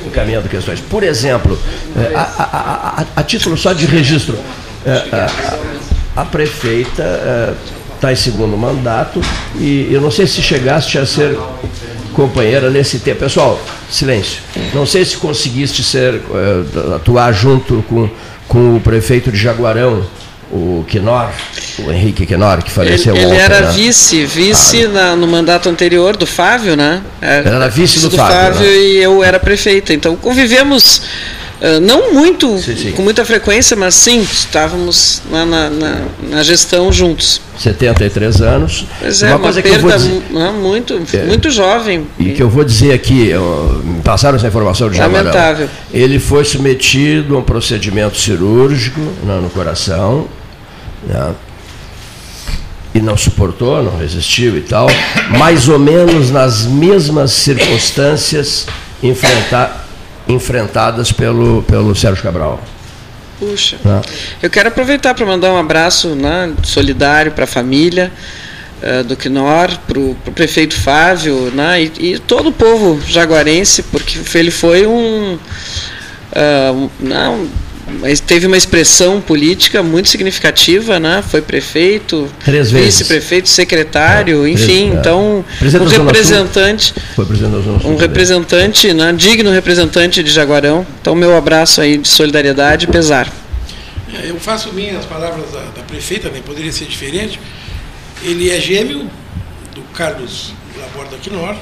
encaminhando 0.04 0.48
questões. 0.48 0.80
Por 0.80 1.02
exemplo, 1.04 1.56
eh, 1.96 2.12
a, 2.14 2.22
a, 2.22 3.02
a, 3.02 3.06
a 3.16 3.22
título 3.22 3.56
só 3.56 3.72
de 3.72 3.86
registro, 3.86 4.36
eh, 4.84 5.79
a 6.16 6.24
prefeita 6.24 7.04
está 7.94 8.10
eh, 8.10 8.12
em 8.12 8.16
segundo 8.16 8.56
mandato 8.56 9.20
e 9.56 9.88
eu 9.90 10.00
não 10.00 10.10
sei 10.10 10.26
se 10.26 10.42
chegaste 10.42 10.98
a 10.98 11.06
ser 11.06 11.38
companheira 12.12 12.70
nesse 12.70 12.98
tempo. 12.98 13.20
Pessoal, 13.20 13.60
silêncio. 13.90 14.42
Não 14.74 14.84
sei 14.84 15.04
se 15.04 15.16
conseguiste 15.16 15.82
ser, 15.82 16.14
uh, 16.14 16.94
atuar 16.96 17.32
junto 17.32 17.84
com, 17.88 18.08
com 18.48 18.76
o 18.76 18.80
prefeito 18.80 19.30
de 19.30 19.38
Jaguarão, 19.38 20.04
o 20.52 20.84
Quinor, 20.88 21.30
o 21.78 21.92
Henrique 21.92 22.26
Quinor, 22.26 22.62
que 22.62 22.70
faleceu 22.70 23.14
ele, 23.14 23.24
ele 23.24 23.32
ontem. 23.32 23.44
Ele 23.44 23.54
era 23.54 23.66
né? 23.66 23.72
vice, 23.72 24.24
vice 24.24 24.84
ah, 24.84 24.88
na, 24.88 25.16
no 25.16 25.28
mandato 25.28 25.68
anterior 25.68 26.16
do 26.16 26.26
Fábio, 26.26 26.76
né? 26.76 27.02
Era, 27.22 27.48
era 27.48 27.68
vice 27.68 28.00
do, 28.00 28.08
do 28.08 28.16
Fábio. 28.16 28.34
Fábio 28.34 28.66
né? 28.66 28.76
e 28.76 28.96
eu 28.96 29.22
era 29.22 29.38
prefeita. 29.38 29.94
Então 29.94 30.16
convivemos 30.16 31.02
Uh, 31.60 31.78
não 31.78 32.14
muito, 32.14 32.58
sim, 32.58 32.74
sim. 32.74 32.92
com 32.92 33.02
muita 33.02 33.22
frequência, 33.22 33.76
mas 33.76 33.94
sim, 33.94 34.22
estávamos 34.22 35.20
na, 35.30 35.44
na, 35.44 35.70
na, 36.30 36.42
gestão 36.42 36.90
juntos. 36.90 37.42
73 37.58 38.40
anos. 38.40 38.86
Pois 38.98 39.22
é, 39.22 39.26
uma, 39.26 39.34
uma 39.34 39.42
coisa 39.42 39.60
perda 39.60 39.78
que 39.78 39.84
eu 39.84 39.90
vou 39.90 39.98
dizer, 39.98 40.22
não, 40.30 40.52
muito, 40.54 41.02
é, 41.12 41.24
muito 41.24 41.50
jovem. 41.50 42.06
E 42.18 42.30
que 42.30 42.42
eu 42.42 42.48
vou 42.48 42.64
dizer 42.64 42.94
aqui, 42.94 43.28
eu, 43.28 43.78
me 43.84 44.00
passaram 44.00 44.36
essa 44.36 44.46
informação 44.46 44.88
de 44.88 44.96
Jamarão. 44.96 45.26
Lamentável. 45.26 45.68
Ele 45.92 46.18
foi 46.18 46.46
submetido 46.46 47.36
a 47.36 47.40
um 47.40 47.42
procedimento 47.42 48.16
cirúrgico 48.16 49.00
né, 49.22 49.38
no 49.42 49.50
coração, 49.50 50.28
né, 51.06 51.34
e 52.94 53.00
não 53.00 53.18
suportou, 53.18 53.82
não 53.82 53.98
resistiu 53.98 54.56
e 54.56 54.62
tal, 54.62 54.88
mais 55.28 55.68
ou 55.68 55.78
menos 55.78 56.30
nas 56.30 56.64
mesmas 56.64 57.32
circunstâncias 57.32 58.66
enfrentar 59.02 59.89
enfrentadas 60.30 61.12
pelo, 61.12 61.62
pelo 61.64 61.94
Sérgio 61.94 62.22
Cabral. 62.22 62.60
Puxa. 63.38 63.78
Né? 63.84 64.02
Eu 64.42 64.50
quero 64.50 64.68
aproveitar 64.68 65.14
para 65.14 65.24
mandar 65.24 65.52
um 65.52 65.56
abraço 65.56 66.14
né, 66.14 66.52
solidário 66.62 67.32
para 67.32 67.44
a 67.44 67.46
família 67.46 68.12
uh, 68.82 69.04
do 69.04 69.16
Quinor, 69.16 69.70
para 69.86 69.98
o 69.98 70.14
prefeito 70.34 70.74
Fábio 70.74 71.50
né, 71.54 71.82
e, 71.82 71.92
e, 71.98 72.18
todo 72.18 72.50
o 72.50 72.52
povo 72.52 73.00
jaguarense, 73.06 73.82
porque 73.84 74.18
ele 74.34 74.50
foi 74.50 74.86
um. 74.86 75.38
Uh, 76.32 76.90
não, 77.00 77.48
mas 78.00 78.20
teve 78.20 78.46
uma 78.46 78.56
expressão 78.56 79.20
política 79.20 79.82
muito 79.82 80.08
significativa, 80.08 80.98
né? 80.98 81.22
Foi 81.26 81.42
prefeito, 81.42 82.28
vice-prefeito, 82.46 83.48
secretário, 83.48 84.46
é, 84.46 84.50
enfim, 84.50 84.90
é. 84.90 84.94
então 84.94 85.44
um 85.60 85.84
representante, 85.86 86.94
um 87.84 87.96
representante, 87.96 88.92
né? 88.92 89.12
digno 89.12 89.50
representante 89.50 90.22
de 90.22 90.30
Jaguarão. 90.30 90.86
Então 91.00 91.14
meu 91.14 91.36
abraço 91.36 91.80
aí 91.80 91.98
de 91.98 92.08
solidariedade 92.08 92.86
e 92.86 92.88
pesar. 92.88 93.30
É, 94.12 94.30
eu 94.30 94.38
faço 94.40 94.72
minhas 94.72 95.04
palavras 95.04 95.50
da, 95.52 95.60
da 95.60 95.82
prefeita, 95.82 96.28
nem 96.30 96.42
poderia 96.42 96.72
ser 96.72 96.86
diferente. 96.86 97.40
Ele 98.22 98.50
é 98.50 98.60
gêmeo 98.60 99.08
do 99.74 99.82
Carlos 99.94 100.52
Laborda 100.76 101.16
Quinor, 101.16 101.54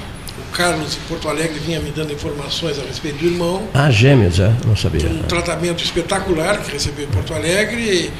Carlos 0.52 0.96
em 0.96 1.08
Porto 1.08 1.28
Alegre 1.28 1.58
vinha 1.58 1.80
me 1.80 1.90
dando 1.90 2.12
informações 2.12 2.78
a 2.78 2.82
respeito 2.82 3.18
do 3.18 3.26
irmão. 3.26 3.68
Ah, 3.74 3.90
gêmeos, 3.90 4.40
é? 4.40 4.52
Não 4.66 4.76
sabia. 4.76 5.08
Um 5.08 5.22
tratamento 5.22 5.82
espetacular 5.82 6.58
que 6.62 6.72
recebeu 6.72 7.06
em 7.06 7.10
Porto 7.10 7.34
Alegre, 7.34 8.10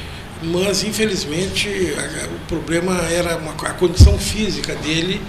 mas 0.41 0.83
infelizmente 0.83 1.67
a, 1.97 2.27
o 2.27 2.39
problema 2.47 2.93
era 3.11 3.37
uma, 3.37 3.51
a 3.51 3.73
condição 3.73 4.17
física 4.17 4.75
dele 4.75 5.21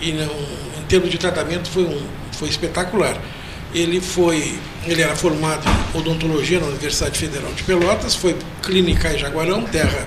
e 0.00 0.12
não, 0.12 0.24
em 0.24 0.84
termos 0.88 1.10
de 1.10 1.18
tratamento 1.18 1.68
foi, 1.68 1.84
um, 1.84 2.00
foi 2.32 2.48
espetacular. 2.48 3.20
Ele 3.74 4.00
foi, 4.00 4.56
ele 4.86 5.02
era 5.02 5.16
formado 5.16 5.68
em 5.68 5.98
odontologia 5.98 6.60
na 6.60 6.66
Universidade 6.66 7.18
Federal 7.18 7.52
de 7.52 7.64
Pelotas, 7.64 8.14
foi 8.14 8.36
clínica 8.62 9.12
em 9.12 9.18
Jaguarão, 9.18 9.62
terra 9.64 10.04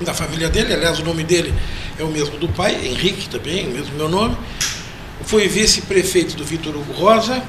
da 0.00 0.12
família 0.12 0.48
dele, 0.48 0.74
aliás 0.74 0.98
o 0.98 1.04
nome 1.04 1.22
dele 1.22 1.54
é 1.96 2.02
o 2.02 2.08
mesmo 2.08 2.36
do 2.38 2.48
pai, 2.48 2.74
Henrique 2.84 3.28
também, 3.28 3.68
o 3.68 3.70
mesmo 3.70 3.94
meu 3.94 4.08
nome 4.08 4.36
foi 5.24 5.48
vice-prefeito 5.48 6.36
do 6.36 6.44
Vitor 6.44 6.74
Hugo 6.74 6.92
Rosa. 6.92 7.42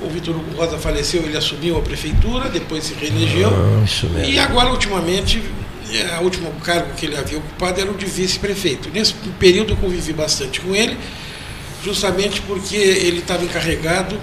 O 0.00 0.08
Vitor 0.08 0.34
Hugo 0.34 0.56
Rosa 0.56 0.78
faleceu, 0.78 1.22
ele 1.22 1.36
assumiu 1.36 1.76
a 1.76 1.82
prefeitura, 1.82 2.48
depois 2.48 2.84
se 2.84 2.94
reelegeu. 2.94 3.50
Ah, 3.50 4.26
e 4.26 4.38
agora, 4.38 4.70
ultimamente, 4.70 5.42
é, 5.92 6.18
o 6.18 6.22
último 6.22 6.50
cargo 6.62 6.94
que 6.94 7.06
ele 7.06 7.16
havia 7.16 7.38
ocupado 7.38 7.80
era 7.80 7.90
o 7.90 7.94
de 7.94 8.06
vice-prefeito. 8.06 8.88
Nesse 8.92 9.14
período 9.38 9.72
eu 9.72 9.76
convivi 9.76 10.12
bastante 10.12 10.60
com 10.60 10.74
ele, 10.74 10.96
justamente 11.84 12.40
porque 12.42 12.76
ele 12.76 13.18
estava 13.18 13.44
encarregado 13.44 14.18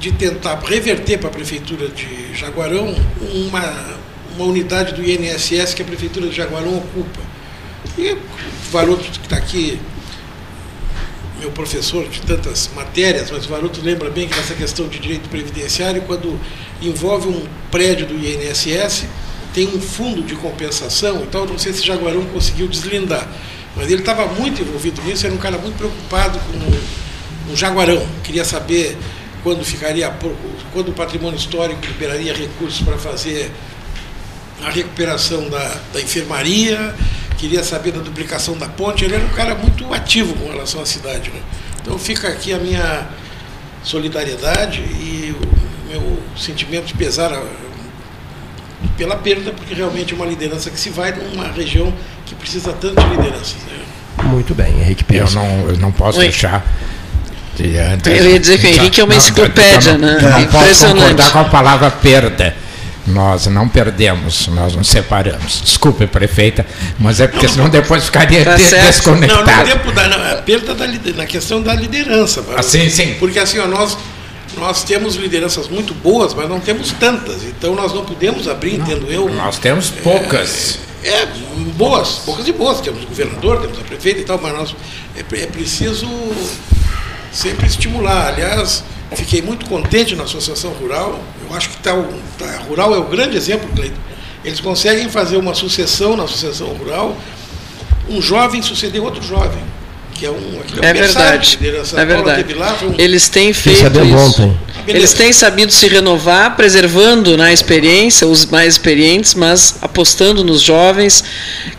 de 0.00 0.12
tentar 0.12 0.58
reverter 0.64 1.18
para 1.18 1.28
a 1.28 1.32
prefeitura 1.32 1.88
de 1.88 2.34
Jaguarão 2.34 2.94
uma, 3.20 3.98
uma 4.34 4.46
unidade 4.46 4.94
do 4.94 5.08
INSS 5.08 5.74
que 5.74 5.82
a 5.82 5.84
prefeitura 5.84 6.26
de 6.26 6.34
Jaguarão 6.34 6.78
ocupa. 6.78 7.20
E 7.98 8.12
o 8.12 8.18
valor 8.72 8.98
que 8.98 9.10
está 9.10 9.36
aqui 9.36 9.78
meu 11.40 11.50
professor 11.50 12.06
de 12.06 12.20
tantas 12.20 12.70
matérias, 12.76 13.30
mas 13.30 13.46
o 13.46 13.48
Varoto 13.48 13.80
lembra 13.82 14.10
bem 14.10 14.28
que 14.28 14.36
nessa 14.36 14.54
questão 14.54 14.86
de 14.86 14.98
direito 14.98 15.28
previdenciário, 15.30 16.02
quando 16.02 16.38
envolve 16.82 17.28
um 17.28 17.46
prédio 17.70 18.06
do 18.06 18.14
INSS, 18.14 19.06
tem 19.54 19.66
um 19.66 19.80
fundo 19.80 20.22
de 20.22 20.36
compensação, 20.36 21.22
então 21.22 21.46
não 21.46 21.58
sei 21.58 21.72
se 21.72 21.84
Jaguarão 21.84 22.24
conseguiu 22.26 22.68
deslindar, 22.68 23.26
mas 23.74 23.90
ele 23.90 24.02
estava 24.02 24.26
muito 24.26 24.60
envolvido 24.60 25.00
nisso, 25.02 25.26
era 25.26 25.34
um 25.34 25.38
cara 25.38 25.56
muito 25.56 25.76
preocupado 25.76 26.38
com 26.38 27.52
o 27.52 27.56
Jaguarão, 27.56 28.06
queria 28.22 28.44
saber 28.44 28.96
quando 29.42 29.64
ficaria, 29.64 30.14
quando 30.72 30.90
o 30.90 30.92
patrimônio 30.92 31.38
histórico 31.38 31.80
liberaria 31.86 32.34
recursos 32.34 32.82
para 32.82 32.98
fazer 32.98 33.50
a 34.62 34.70
recuperação 34.70 35.48
da, 35.48 35.80
da 35.92 36.00
enfermaria, 36.00 36.94
queria 37.40 37.64
saber 37.64 37.92
da 37.92 38.00
duplicação 38.00 38.56
da 38.58 38.68
ponte, 38.68 39.04
ele 39.04 39.14
era 39.14 39.24
um 39.24 39.28
cara 39.30 39.54
muito 39.54 39.92
ativo 39.94 40.34
com 40.34 40.50
relação 40.50 40.82
à 40.82 40.86
cidade. 40.86 41.30
Né? 41.30 41.40
Então 41.80 41.98
fica 41.98 42.28
aqui 42.28 42.52
a 42.52 42.58
minha 42.58 43.06
solidariedade 43.82 44.80
e 44.80 45.34
o 45.34 45.88
meu 45.90 46.18
sentimento 46.36 46.84
de 46.86 46.94
pesar 46.94 47.32
pela 48.96 49.16
perda, 49.16 49.52
porque 49.52 49.74
realmente 49.74 50.12
é 50.12 50.16
uma 50.16 50.26
liderança 50.26 50.70
que 50.70 50.78
se 50.78 50.90
vai 50.90 51.12
numa 51.12 51.50
região 51.50 51.92
que 52.26 52.34
precisa 52.34 52.72
tanto 52.74 53.00
de 53.00 53.08
lideranças. 53.16 53.56
Né? 53.66 54.24
Muito 54.24 54.54
bem, 54.54 54.78
Henrique 54.80 55.02
Pires. 55.04 55.34
Eu 55.34 55.40
não, 55.40 55.68
eu 55.70 55.76
não 55.78 55.90
posso 55.92 56.18
Oi. 56.18 56.26
deixar 56.26 56.64
Antes- 57.92 58.06
Eu 58.18 58.30
ia 58.30 58.40
dizer 58.40 58.58
que 58.58 58.66
o 58.66 58.70
Henrique 58.70 59.00
é 59.02 59.04
uma 59.04 59.10
Não, 59.12 59.18
enciclopédia, 59.18 59.98
não- 59.98 60.06
né? 60.06 60.16
eu 60.16 60.22
Não 60.22 60.46
posso 60.46 60.64
Impressionante. 60.64 60.98
concordar 61.00 61.30
com 61.32 61.38
a 61.40 61.44
palavra 61.44 61.90
perda. 61.90 62.56
Nós 63.06 63.46
não 63.46 63.68
perdemos, 63.68 64.46
nós 64.48 64.76
nos 64.76 64.88
separamos. 64.88 65.62
Desculpe, 65.62 66.06
prefeita, 66.06 66.66
mas 66.98 67.20
é 67.20 67.26
porque 67.26 67.48
senão 67.48 67.68
depois 67.68 68.04
ficaria 68.04 68.44
Tá 68.44 68.56
desconectado. 68.56 69.46
Não, 69.46 69.56
no 69.56 69.64
tempo 69.64 69.92
da 69.92 70.08
na, 70.08 70.32
a 70.32 70.36
perda 70.36 70.74
da 70.74 70.86
na 70.86 71.26
questão 71.26 71.62
da 71.62 71.74
liderança. 71.74 72.44
Ah, 72.56 72.62
sim, 72.62 72.88
sim. 72.90 73.14
Porque 73.18 73.38
assim, 73.38 73.58
ó, 73.58 73.66
nós 73.66 73.96
nós 74.56 74.82
temos 74.84 75.14
lideranças 75.14 75.68
muito 75.68 75.94
boas, 75.94 76.34
mas 76.34 76.48
não 76.48 76.60
temos 76.60 76.92
tantas. 76.92 77.44
Então 77.44 77.74
nós 77.74 77.92
não 77.94 78.04
podemos 78.04 78.48
abrir, 78.48 78.74
entendo 78.74 79.10
eu. 79.10 79.28
Nós 79.28 79.58
temos 79.58 79.90
poucas. 79.90 80.78
É, 81.02 81.26
boas, 81.76 82.20
poucas 82.24 82.46
e 82.46 82.52
boas. 82.52 82.80
Temos 82.80 83.02
o 83.04 83.06
governador, 83.06 83.60
temos 83.60 83.78
a 83.78 83.82
prefeita 83.82 84.20
e 84.20 84.24
tal, 84.24 84.38
mas 84.42 84.52
nós 84.52 84.76
é, 85.16 85.42
é 85.42 85.46
preciso 85.46 86.06
sempre 87.32 87.66
estimular. 87.66 88.28
Aliás, 88.34 88.84
fiquei 89.16 89.42
muito 89.42 89.66
contente 89.66 90.14
na 90.14 90.24
Associação 90.24 90.70
Rural. 90.72 91.20
Eu 91.48 91.56
acho 91.56 91.70
que 91.70 91.76
tá, 91.78 91.92
tá, 92.38 92.44
a 92.44 92.58
Rural 92.68 92.94
é 92.94 92.98
o 92.98 93.04
grande 93.04 93.36
exemplo, 93.36 93.68
Cleiton. 93.74 93.96
Eles 94.44 94.60
conseguem 94.60 95.08
fazer 95.08 95.36
uma 95.36 95.54
sucessão 95.54 96.16
na 96.16 96.24
Associação 96.24 96.68
Rural, 96.68 97.16
um 98.08 98.22
jovem 98.22 98.62
suceder 98.62 99.02
outro 99.02 99.22
jovem. 99.22 99.62
Que 100.14 100.26
é 100.26 100.30
um, 100.30 100.34
É 100.34 100.90
um 100.90 100.92
berçário 100.92 101.40
verdade. 101.58 101.58
É 101.96 102.04
verdade. 102.04 102.54
lá, 102.54 102.78
um- 102.82 102.94
Eles 102.98 103.28
têm 103.30 103.54
feito 103.54 103.80
sabendo 103.80 104.04
isso. 104.14 104.42
ontem. 104.42 104.58
Eles 104.86 105.14
têm 105.14 105.32
sabido 105.32 105.72
se 105.72 105.86
renovar, 105.88 106.56
preservando 106.56 107.36
na 107.38 107.52
experiência 107.52 108.26
os 108.26 108.44
mais 108.44 108.74
experientes, 108.74 109.34
mas 109.34 109.76
apostando 109.80 110.44
nos 110.44 110.60
jovens, 110.60 111.24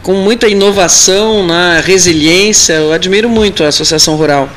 com 0.02 0.14
muita 0.14 0.48
inovação, 0.48 1.46
na 1.46 1.80
resiliência. 1.82 2.74
Eu 2.74 2.92
admiro 2.92 3.30
muito 3.30 3.64
a 3.64 3.68
Associação 3.68 4.16
Rural. 4.16 4.50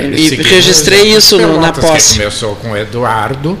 Ele 0.00 0.20
E 0.20 0.42
registrei 0.42 1.12
isso 1.14 1.38
no- 1.38 1.60
na 1.60 1.72
posse. 1.72 2.14
Que 2.14 2.18
começou 2.20 2.56
com 2.56 2.72
o 2.72 2.76
Eduardo, 2.76 3.58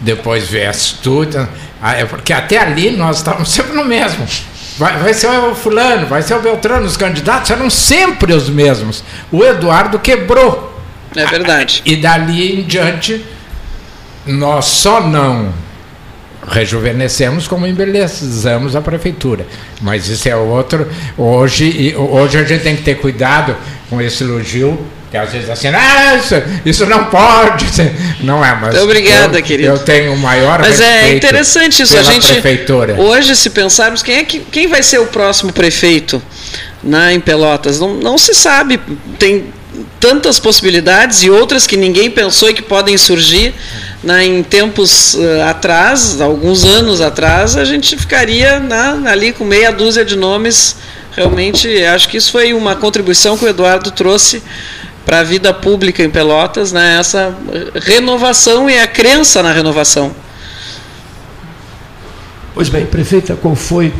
depois 0.00 0.46
viesse 0.48 0.94
tudo. 1.02 1.48
Ah, 1.80 1.94
é 1.94 2.04
Porque 2.04 2.32
até 2.32 2.58
ali 2.58 2.90
nós 2.90 3.18
estávamos 3.18 3.50
sempre 3.50 3.72
no 3.74 3.84
mesmo. 3.84 4.26
Vai, 4.78 4.96
vai 4.98 5.12
ser 5.14 5.26
o 5.28 5.54
fulano, 5.54 6.06
vai 6.06 6.22
ser 6.22 6.34
o 6.34 6.40
Beltrano, 6.40 6.86
os 6.86 6.96
candidatos 6.96 7.50
eram 7.50 7.68
sempre 7.68 8.32
os 8.32 8.48
mesmos. 8.48 9.02
O 9.32 9.44
Eduardo 9.44 9.98
quebrou. 9.98 10.80
É 11.16 11.26
verdade. 11.26 11.82
E 11.84 11.96
dali 11.96 12.60
em 12.60 12.62
diante, 12.64 13.24
nós 14.26 14.66
só 14.66 15.00
não 15.00 15.52
rejuvenescemos 16.46 17.46
como 17.48 17.66
embelezamos 17.66 18.74
a 18.76 18.80
prefeitura. 18.80 19.46
Mas 19.80 20.08
isso 20.08 20.28
é 20.28 20.36
outro. 20.36 20.86
Hoje, 21.16 21.94
hoje 21.96 22.38
a 22.38 22.44
gente 22.44 22.62
tem 22.62 22.76
que 22.76 22.82
ter 22.82 22.96
cuidado 22.96 23.56
com 23.90 24.00
esse 24.00 24.22
elogio, 24.22 24.78
que 25.10 25.16
às 25.16 25.30
vezes 25.32 25.48
assim, 25.48 25.68
ah, 25.68 26.16
isso, 26.16 26.34
isso 26.64 26.86
não 26.86 27.04
pode. 27.06 27.68
ser." 27.70 27.94
Não 28.20 28.44
é, 28.44 28.52
mas. 28.54 28.74
Muito 28.74 28.82
obrigada, 28.82 29.38
eu, 29.38 29.42
querido. 29.42 29.70
Eu 29.70 29.78
tenho 29.78 30.12
o 30.12 30.18
maior 30.18 30.58
Mas 30.58 30.80
é 30.80 31.14
interessante 31.14 31.82
isso. 31.82 31.96
A 31.96 32.02
gente 32.02 32.26
prefeitura. 32.26 32.94
hoje, 33.00 33.34
se 33.36 33.50
pensarmos 33.50 34.02
quem 34.02 34.16
é 34.16 34.24
que 34.24 34.40
quem 34.40 34.66
vai 34.66 34.82
ser 34.82 34.98
o 34.98 35.06
próximo 35.06 35.52
prefeito 35.52 36.20
na 36.82 37.12
em 37.12 37.20
Pelotas, 37.20 37.78
não, 37.78 37.94
não 37.94 38.18
se 38.18 38.34
sabe. 38.34 38.80
Tem 39.18 39.46
tantas 40.00 40.38
possibilidades 40.38 41.22
e 41.22 41.30
outras 41.30 41.66
que 41.66 41.76
ninguém 41.76 42.10
pensou 42.10 42.50
e 42.50 42.54
que 42.54 42.62
podem 42.62 42.96
surgir. 42.96 43.54
né, 44.02 44.24
em 44.24 44.42
tempos 44.44 45.16
eh, 45.18 45.42
atrás, 45.42 46.20
alguns 46.20 46.64
anos 46.64 47.00
atrás, 47.00 47.56
a 47.56 47.64
gente 47.64 47.96
ficaria 47.96 48.60
né, 48.60 49.02
ali 49.06 49.32
com 49.32 49.44
meia 49.44 49.72
dúzia 49.72 50.04
de 50.04 50.16
nomes. 50.16 50.76
Realmente, 51.16 51.84
acho 51.84 52.08
que 52.08 52.16
isso 52.16 52.30
foi 52.30 52.54
uma 52.54 52.76
contribuição 52.76 53.36
que 53.36 53.44
o 53.44 53.48
Eduardo 53.48 53.90
trouxe 53.90 54.40
para 55.08 55.20
a 55.20 55.22
vida 55.22 55.54
pública 55.54 56.02
em 56.02 56.10
Pelotas, 56.10 56.70
né, 56.70 56.98
essa 57.00 57.34
renovação 57.76 58.68
e 58.68 58.78
a 58.78 58.86
crença 58.86 59.42
na 59.42 59.50
renovação. 59.50 60.12
Pois 62.52 62.68
bem, 62.68 62.84
prefeita, 62.84 63.34
qual 63.34 63.54
foi. 63.54 63.90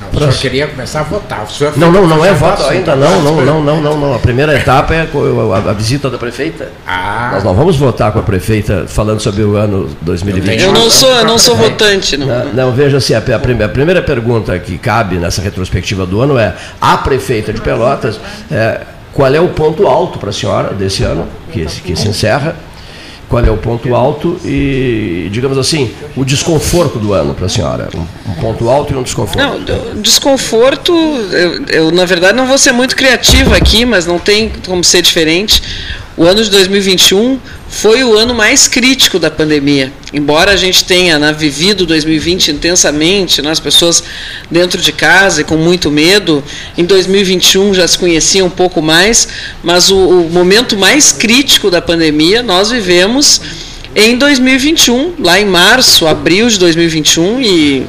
Não, 0.00 0.08
o 0.10 0.20
senhor 0.20 0.34
queria 0.34 0.66
começar 0.66 1.00
a 1.00 1.02
votar. 1.04 1.44
O 1.44 1.50
senhor 1.50 1.72
Não, 1.78 1.90
não, 1.90 2.06
não 2.06 2.22
é 2.22 2.34
voto 2.34 2.64
ainda, 2.64 2.94
não, 2.94 3.22
não, 3.22 3.40
não, 3.40 3.62
não, 3.62 3.80
não, 3.80 3.98
não. 3.98 4.14
A 4.14 4.18
primeira 4.18 4.54
etapa 4.54 4.92
é 4.94 5.08
a, 5.08 5.72
visita 5.72 6.10
da 6.10 6.18
prefeita. 6.18 6.70
Ah, 6.86 7.30
Nós 7.32 7.44
não 7.44 7.54
vamos 7.54 7.76
votar 7.76 8.12
com 8.12 8.18
a 8.18 8.22
prefeita 8.22 8.84
falando 8.86 9.20
sobre 9.20 9.42
o 9.42 9.56
ano 9.56 9.88
2020. 10.02 10.62
Eu 10.62 10.72
não 10.74 10.90
sou, 10.90 11.08
eu 11.08 11.24
não 11.24 11.38
sou 11.38 11.56
votante, 11.56 12.18
não. 12.18 12.26
Não, 12.26 12.52
não, 12.52 12.72
veja 12.72 12.98
assim, 12.98 13.14
a, 13.14 13.20
a 13.20 13.68
primeira 13.70 14.02
pergunta 14.02 14.58
que 14.58 14.76
cabe 14.76 15.16
nessa 15.16 15.40
retrospectiva 15.40 16.04
do 16.04 16.20
ano 16.20 16.38
é: 16.38 16.54
a 16.78 16.98
prefeita 16.98 17.54
de 17.54 17.60
Pelotas, 17.62 18.20
é, 18.50 18.82
qual 19.12 19.32
é 19.34 19.40
o 19.40 19.48
ponto 19.48 19.86
alto 19.86 20.18
para 20.18 20.30
a 20.30 20.32
senhora 20.32 20.72
desse 20.74 21.02
ano, 21.02 21.26
que, 21.52 21.68
se- 21.68 21.80
que 21.80 21.96
se 21.96 22.08
encerra? 22.08 22.56
Qual 23.28 23.44
é 23.44 23.50
o 23.50 23.58
ponto 23.58 23.94
alto 23.94 24.40
e, 24.42 25.28
digamos 25.30 25.58
assim, 25.58 25.90
o 26.16 26.24
desconforto 26.24 26.98
do 26.98 27.12
ano 27.12 27.34
para 27.34 27.44
a 27.44 27.48
senhora? 27.48 27.90
Um, 27.94 28.30
um 28.30 28.34
ponto 28.36 28.68
alto 28.70 28.94
e 28.94 28.96
um 28.96 29.02
desconforto. 29.02 29.38
Não, 29.38 30.00
desconforto, 30.00 30.92
eu, 31.32 31.64
eu, 31.66 31.90
na 31.90 32.06
verdade 32.06 32.34
não 32.34 32.46
vou 32.46 32.56
ser 32.56 32.72
muito 32.72 32.96
criativa 32.96 33.54
aqui, 33.54 33.84
mas 33.84 34.06
não 34.06 34.18
tem 34.18 34.50
como 34.66 34.82
ser 34.82 35.02
diferente. 35.02 35.62
O 36.18 36.24
ano 36.24 36.42
de 36.42 36.50
2021 36.50 37.38
foi 37.68 38.02
o 38.02 38.18
ano 38.18 38.34
mais 38.34 38.66
crítico 38.66 39.20
da 39.20 39.30
pandemia. 39.30 39.92
Embora 40.12 40.50
a 40.50 40.56
gente 40.56 40.82
tenha 40.82 41.16
né, 41.16 41.32
vivido 41.32 41.86
2020 41.86 42.50
intensamente, 42.50 43.40
né, 43.40 43.52
as 43.52 43.60
pessoas 43.60 44.02
dentro 44.50 44.82
de 44.82 44.90
casa 44.90 45.42
e 45.42 45.44
com 45.44 45.56
muito 45.56 45.92
medo, 45.92 46.42
em 46.76 46.84
2021 46.84 47.72
já 47.72 47.86
se 47.86 47.96
conhecia 47.96 48.44
um 48.44 48.50
pouco 48.50 48.82
mais, 48.82 49.28
mas 49.62 49.92
o, 49.92 49.96
o 49.96 50.28
momento 50.28 50.76
mais 50.76 51.12
crítico 51.12 51.70
da 51.70 51.80
pandemia 51.80 52.42
nós 52.42 52.72
vivemos 52.72 53.40
em 53.94 54.18
2021, 54.18 55.14
lá 55.20 55.38
em 55.38 55.44
março, 55.44 56.04
abril 56.04 56.48
de 56.48 56.58
2021 56.58 57.40
e 57.40 57.86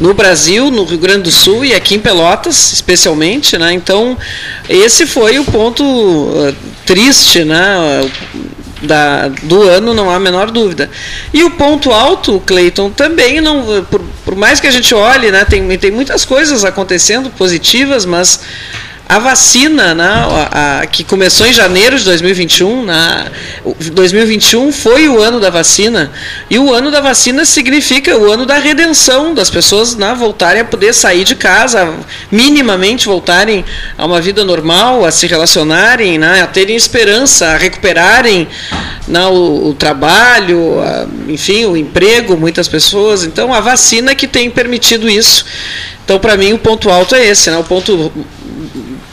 no 0.00 0.14
Brasil, 0.14 0.70
no 0.70 0.84
Rio 0.84 0.98
Grande 0.98 1.22
do 1.22 1.30
Sul 1.30 1.64
e 1.64 1.74
aqui 1.74 1.96
em 1.96 2.00
Pelotas, 2.00 2.72
especialmente, 2.72 3.58
né? 3.58 3.72
Então, 3.72 4.16
esse 4.68 5.06
foi 5.06 5.38
o 5.38 5.44
ponto 5.44 5.84
uh, 5.84 6.54
triste, 6.86 7.44
né? 7.44 8.08
Da, 8.80 9.26
do 9.42 9.62
ano, 9.62 9.92
não 9.92 10.08
há 10.08 10.14
a 10.14 10.20
menor 10.20 10.52
dúvida. 10.52 10.88
E 11.34 11.42
o 11.42 11.50
ponto 11.50 11.90
alto, 11.90 12.40
Cleiton, 12.46 12.90
também 12.90 13.40
não. 13.40 13.84
Por, 13.90 14.00
por 14.24 14.36
mais 14.36 14.60
que 14.60 14.68
a 14.68 14.70
gente 14.70 14.94
olhe, 14.94 15.32
né, 15.32 15.44
tem, 15.44 15.76
tem 15.76 15.90
muitas 15.90 16.24
coisas 16.24 16.64
acontecendo 16.64 17.28
positivas, 17.30 18.04
mas 18.04 18.40
a 19.08 19.18
vacina, 19.18 19.94
né, 19.94 20.04
a, 20.06 20.80
a- 20.82 20.86
que 20.86 21.02
começou 21.02 21.46
em 21.46 21.52
janeiro 21.52 21.98
de 21.98 22.04
2021, 22.04 22.84
na, 22.84 23.26
o 23.64 23.74
2021 23.92 24.70
foi 24.70 25.08
o 25.08 25.18
ano 25.22 25.40
da 25.40 25.48
vacina, 25.48 26.10
e 26.50 26.58
o 26.58 26.74
ano 26.74 26.90
da 26.90 27.00
vacina 27.00 27.44
significa 27.46 28.16
o 28.18 28.30
ano 28.30 28.44
da 28.44 28.58
redenção 28.58 29.32
das 29.32 29.48
pessoas 29.48 29.96
né, 29.96 30.14
voltarem 30.18 30.60
a 30.60 30.64
poder 30.64 30.92
sair 30.92 31.24
de 31.24 31.34
casa, 31.34 31.90
minimamente 32.30 33.06
voltarem 33.06 33.64
a 33.96 34.04
uma 34.04 34.20
vida 34.20 34.44
normal, 34.44 35.04
a 35.06 35.10
se 35.10 35.26
relacionarem, 35.26 36.18
né, 36.18 36.42
a 36.42 36.46
terem 36.46 36.76
esperança, 36.76 37.46
a 37.48 37.56
recuperarem 37.56 38.46
né, 39.06 39.26
o, 39.26 39.68
o 39.70 39.74
trabalho, 39.74 40.80
a- 40.80 41.06
enfim, 41.28 41.64
o 41.64 41.76
emprego, 41.78 42.36
muitas 42.36 42.68
pessoas. 42.68 43.24
Então, 43.24 43.54
a 43.54 43.60
vacina 43.60 44.14
que 44.14 44.26
tem 44.28 44.50
permitido 44.50 45.08
isso. 45.08 45.46
Então, 46.04 46.18
para 46.18 46.36
mim, 46.36 46.52
o 46.54 46.58
ponto 46.58 46.88
alto 46.90 47.14
é 47.14 47.26
esse, 47.26 47.50
né? 47.50 47.58
O 47.58 47.64
ponto 47.64 48.10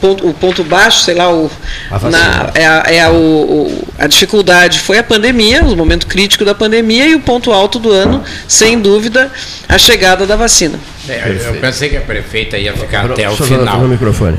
ponto- 0.00 0.28
o 0.28 0.34
ponto 0.34 0.62
baixo, 0.64 1.00
sei 1.00 1.14
lá, 1.14 1.32
o, 1.32 1.50
A 1.90 1.98
na- 2.10 2.50
é, 2.54 2.66
a, 2.66 2.82
é 2.86 3.00
a, 3.02 3.10
o- 3.10 3.84
a 3.98 4.06
dificuldade 4.06 4.80
foi 4.80 4.98
a 4.98 5.04
pandemia, 5.04 5.62
o 5.64 5.76
momento 5.76 6.06
crítico 6.06 6.44
da 6.44 6.54
pandemia, 6.54 7.06
e 7.06 7.14
o 7.14 7.20
ponto 7.20 7.52
alto 7.52 7.78
do 7.78 7.90
ano, 7.90 8.22
sem 8.48 8.78
dúvida, 8.80 9.30
a 9.68 9.78
chegada 9.78 10.26
da 10.26 10.36
vacina. 10.36 10.78
É, 11.08 11.36
eu 11.46 11.54
pensei 11.60 11.88
que 11.88 11.96
a 11.96 12.00
prefeita 12.00 12.58
ia 12.58 12.72
ficar 12.72 13.04
Pro- 13.04 13.12
até 13.12 13.28
o 13.28 13.36
final. 13.58 13.78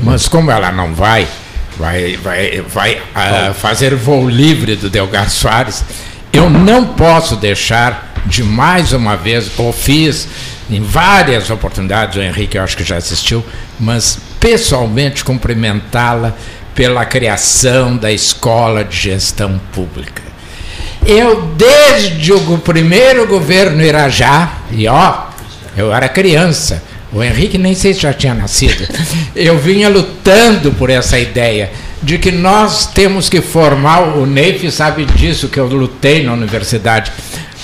Mas 0.02 0.28
como 0.28 0.50
ela 0.50 0.70
não 0.70 0.94
vai, 0.94 1.26
vai, 1.76 2.16
vai, 2.16 2.62
vai 2.68 3.02
ah, 3.14 3.52
fazer 3.54 3.94
voo 3.94 4.28
livre 4.28 4.76
do 4.76 4.90
Delgar 4.90 5.30
Soares, 5.30 5.84
eu 6.32 6.50
não 6.50 6.84
posso 6.84 7.36
deixar 7.36 8.12
de 8.26 8.42
mais 8.42 8.92
uma 8.92 9.16
vez, 9.16 9.50
ou 9.58 9.72
fiz 9.72 10.28
em 10.70 10.82
várias 10.82 11.48
oportunidades, 11.48 12.16
o 12.16 12.20
Henrique 12.20 12.58
eu 12.58 12.62
acho 12.62 12.76
que 12.76 12.84
já 12.84 12.96
assistiu, 12.96 13.42
mas 13.80 14.18
pessoalmente 14.40 15.24
cumprimentá-la 15.24 16.34
pela 16.74 17.04
criação 17.04 17.96
da 17.96 18.12
Escola 18.12 18.84
de 18.84 18.96
Gestão 18.96 19.60
Pública. 19.72 20.22
Eu, 21.04 21.42
desde 21.56 22.32
o 22.32 22.58
primeiro 22.58 23.26
governo 23.26 23.82
Irajá, 23.82 24.58
e 24.70 24.86
ó, 24.86 25.22
eu 25.76 25.92
era 25.92 26.08
criança, 26.08 26.82
o 27.12 27.22
Henrique 27.22 27.56
nem 27.56 27.74
sei 27.74 27.94
se 27.94 28.00
já 28.00 28.12
tinha 28.12 28.34
nascido, 28.34 28.86
eu 29.34 29.58
vinha 29.58 29.88
lutando 29.88 30.72
por 30.72 30.90
essa 30.90 31.18
ideia 31.18 31.70
de 32.02 32.18
que 32.18 32.30
nós 32.30 32.86
temos 32.86 33.28
que 33.28 33.40
formar, 33.40 34.16
o 34.16 34.26
Neif 34.26 34.70
sabe 34.70 35.04
disso, 35.04 35.48
que 35.48 35.58
eu 35.58 35.66
lutei 35.66 36.22
na 36.22 36.32
universidade, 36.32 37.10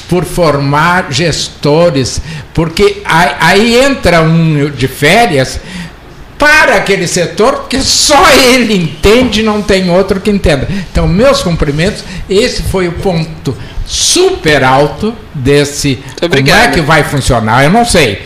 por 0.09 0.25
formar 0.25 1.13
gestores, 1.13 2.21
porque 2.53 3.03
aí, 3.05 3.31
aí 3.41 3.77
entra 3.77 4.23
um 4.23 4.71
de 4.71 4.89
férias 4.89 5.61
para 6.39 6.77
aquele 6.77 7.07
setor, 7.07 7.53
porque 7.57 7.81
só 7.81 8.31
ele 8.33 8.75
entende, 8.75 9.43
não 9.43 9.63
tem 9.63 9.91
outro 9.91 10.21
que 10.21 10.31
entenda. 10.31 10.69
Então, 10.91 11.07
meus 11.07 11.43
cumprimentos, 11.43 12.05
esse 12.29 12.63
foi 12.63 12.89
o 12.89 12.93
ponto 12.93 13.57
super 13.87 14.65
alto 14.65 15.15
desse. 15.35 15.99
Como 16.19 16.51
é 16.51 16.69
que 16.69 16.81
vai 16.81 17.05
funcionar? 17.05 17.65
Eu 17.65 17.71
não 17.71 17.85
sei. 17.85 18.23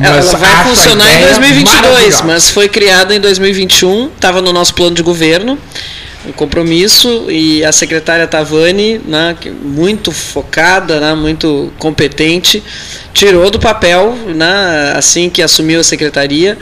Ela 0.00 0.20
vai 0.20 0.64
funcionar 0.64 1.12
em 1.12 1.24
2022, 1.24 2.20
mas 2.22 2.50
foi 2.50 2.68
criada 2.68 3.14
em 3.14 3.20
2021, 3.20 4.06
estava 4.08 4.40
no 4.42 4.52
nosso 4.52 4.74
plano 4.74 4.94
de 4.94 5.02
governo 5.02 5.58
um 6.26 6.32
compromisso 6.32 7.30
e 7.30 7.64
a 7.64 7.72
secretária 7.72 8.26
Tavani, 8.26 9.00
né, 9.06 9.36
muito 9.62 10.12
focada, 10.12 11.00
né, 11.00 11.14
muito 11.14 11.72
competente, 11.78 12.62
tirou 13.14 13.50
do 13.50 13.58
papel, 13.58 14.14
né, 14.34 14.92
assim 14.94 15.30
que 15.30 15.42
assumiu 15.42 15.80
a 15.80 15.84
secretaria, 15.84 16.58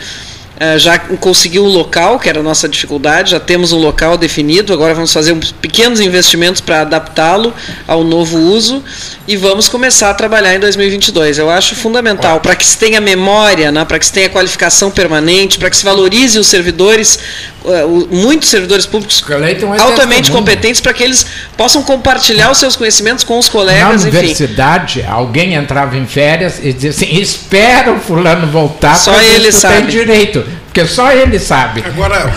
já 0.79 0.99
conseguiu 0.99 1.65
um 1.65 1.69
local, 1.69 2.19
que 2.19 2.29
era 2.29 2.41
a 2.41 2.43
nossa 2.43 2.69
dificuldade, 2.69 3.33
já 3.33 3.41
temos 3.41 3.73
um 3.73 3.79
local 3.79 4.17
definido, 4.17 4.73
agora 4.73 4.95
vamos 4.95 5.13
fazer 5.13 5.33
uns 5.33 5.53
pequenos 5.53 6.01
investimentos 6.01 6.61
para 6.61 6.81
adaptá-lo 6.81 7.53
ao 7.87 8.03
novo 8.03 8.39
uso 8.39 8.83
e 9.29 9.37
vamos 9.37 9.69
começar 9.69 10.11
a 10.11 10.15
trabalhar 10.15 10.55
em 10.55 10.61
2022. 10.61 11.39
Eu 11.39 11.51
acho 11.51 11.75
fundamental 11.75 12.41
para 12.41 12.55
que 12.55 12.65
se 12.65 12.79
tenha 12.79 13.01
memória, 13.01 13.71
né, 13.71 13.85
para 13.85 13.99
que 13.99 14.07
se 14.07 14.13
tenha 14.13 14.29
qualificação 14.29 14.91
permanente, 14.91 15.59
para 15.59 15.69
que 15.69 15.77
se 15.77 15.85
valorize 15.85 16.39
os 16.39 16.47
servidores, 16.47 17.19
uh, 17.65 18.09
muitos 18.11 18.49
servidores 18.49 18.87
públicos 18.87 19.23
é 19.29 19.81
altamente 19.81 20.31
competentes, 20.31 20.81
para 20.81 20.93
que 20.93 21.03
eles 21.03 21.27
possam 21.57 21.83
compartilhar 21.83 22.51
os 22.51 22.59
seus 22.59 22.77
conhecimentos 22.77 23.25
com 23.25 23.39
os 23.39 23.49
colegas. 23.49 24.05
Na 24.05 24.11
universidade, 24.11 25.01
enfim. 25.01 25.09
alguém 25.11 25.55
entrava 25.55 25.97
em 25.97 26.07
férias 26.07 26.61
e 26.63 26.73
dizia 26.73 26.91
assim: 26.91 27.21
espera 27.21 27.93
o 27.93 28.01
fulano 28.01 28.47
voltar, 28.47 28.95
só 28.97 29.21
ele 29.21 29.51
sabe. 29.51 29.77
tem 29.77 29.87
direito, 29.87 30.45
porque 30.77 30.87
só 30.87 31.11
ele 31.11 31.39
sabe. 31.39 31.83
Agora, 31.87 32.31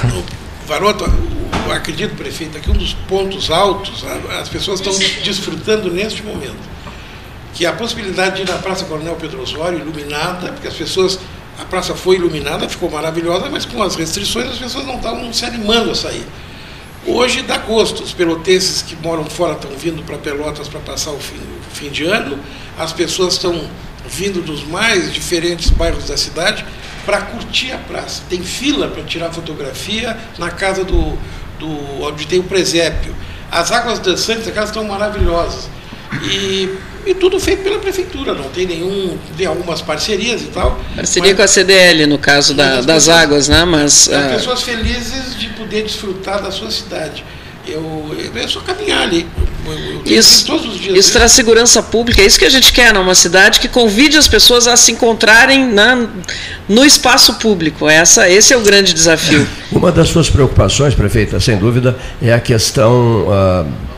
Varoto, 0.66 1.04
eu 1.66 1.74
acredito, 1.74 2.16
prefeito, 2.16 2.58
que 2.62 2.72
um 2.72 2.74
dos 2.74 2.94
pontos 2.94 3.52
altos, 3.52 4.06
as 4.40 4.48
pessoas 4.48 4.80
estão 4.80 4.98
desfrutando 5.26 5.92
neste 5.92 6.24
momento 6.24 6.70
que 7.54 7.66
a 7.66 7.74
possibilidade 7.74 8.38
de 8.38 8.44
ir 8.44 8.48
na 8.48 8.58
Praça 8.58 8.86
Coronel 8.86 9.18
Pedro 9.20 9.42
Osório 9.42 9.80
iluminada, 9.80 10.54
porque 10.54 10.70
as 10.70 10.74
pessoas, 10.74 11.20
a 11.60 11.66
praça 11.66 11.94
foi 11.94 12.16
iluminada, 12.16 12.70
ficou 12.70 12.90
maravilhosa, 12.90 13.50
mas 13.52 13.66
com 13.66 13.84
as 13.84 13.96
restrições 13.96 14.48
as 14.48 14.58
pessoas 14.58 14.86
não 14.86 14.96
estavam 14.96 15.34
se 15.34 15.44
animando 15.44 15.92
a 15.92 15.96
sair. 15.96 16.26
Hoje 17.06 17.42
dá 17.42 17.58
gosto, 17.58 18.04
os 18.04 18.14
pelotenses 18.14 18.82
que 18.82 18.96
moram 18.96 19.26
fora 19.26 19.54
estão 19.54 19.72
vindo 19.72 20.02
para 20.04 20.18
Pelotas 20.18 20.70
para 20.70 20.80
passar 20.80 21.12
o 21.12 21.20
fim, 21.20 21.36
o 21.36 21.76
fim 21.76 21.90
de 21.90 22.06
ano, 22.06 22.40
as 22.78 22.94
pessoas 22.94 23.34
estão 23.34 23.70
vindo 24.08 24.42
dos 24.42 24.64
mais 24.64 25.14
diferentes 25.14 25.70
bairros 25.72 26.08
da 26.08 26.16
cidade 26.16 26.64
para 27.10 27.22
curtir 27.22 27.72
a 27.72 27.78
praça. 27.80 28.22
Tem 28.30 28.43
fila 28.43 28.88
para 28.88 29.01
tirar 29.01 29.32
fotografia 29.32 30.16
na 30.38 30.51
casa 30.51 30.84
do, 30.84 31.18
do 31.57 32.03
onde 32.03 32.28
tem 32.28 32.38
o 32.38 32.43
presépio. 32.43 33.16
As 33.51 33.72
águas 33.72 33.97
dançantes, 33.97 34.47
aquelas 34.47 34.70
estão 34.70 34.84
maravilhosas. 34.84 35.68
E 36.24 36.70
e 37.05 37.16
tudo 37.16 37.39
feito 37.39 37.64
pela 37.64 37.80
prefeitura, 37.80 38.36
não 38.36 38.49
tem 38.49 38.68
nenhum, 38.68 39.18
tem 39.36 39.47
algumas 39.47 39.82
parcerias 39.82 40.41
e 40.43 40.47
tal. 40.47 40.80
Parceria 40.95 41.34
com 41.34 41.41
a 41.41 41.47
CDL, 41.47 42.05
no 42.05 42.20
caso 42.20 42.53
da, 42.53 42.76
das 42.76 42.86
pessoas, 42.86 43.10
águas, 43.10 43.47
né? 43.47 43.66
Mas. 43.66 44.07
As 44.10 44.26
uh... 44.26 44.36
pessoas 44.36 44.62
felizes 44.62 45.36
de 45.39 45.47
poder 45.49 45.84
desfrutar 45.84 46.43
da 46.43 46.51
sua 46.51 46.70
cidade. 46.70 47.24
Eu, 47.70 48.15
é 48.36 48.47
só 48.47 48.59
caminhar 48.61 49.03
ali. 49.03 49.28
Eu, 49.65 49.74
eu 49.74 50.01
isso, 50.05 50.45
todos 50.45 50.65
os 50.65 50.80
dias. 50.80 50.97
Isso 50.97 51.13
traz 51.13 51.32
segurança 51.32 51.82
pública, 51.84 52.22
é 52.22 52.26
isso 52.26 52.39
que 52.39 52.45
a 52.45 52.49
gente 52.49 52.74
quer 52.74 52.93
numa 52.93 53.15
cidade 53.15 53.59
que 53.59 53.67
convide 53.67 54.17
as 54.17 54.28
pessoas 54.28 54.67
a 54.67 54.76
se 54.76 54.91
encontrarem 54.91 55.65
na, 55.72 56.07
no 56.67 56.86
espaço 56.86 57.36
público. 57.36 57.88
Essa, 57.88 58.30
esse 58.30 58.53
é 58.53 58.57
o 58.57 58.61
grande 58.61 58.93
desafio. 58.93 59.47
Uma 59.72 59.91
das 59.91 60.09
suas 60.09 60.30
preocupações, 60.30 60.95
prefeita, 60.95 61.39
sem 61.39 61.57
dúvida, 61.57 61.97
é 62.22 62.34
a 62.34 62.39
questão. 62.39 63.28
Uh, 63.28 63.89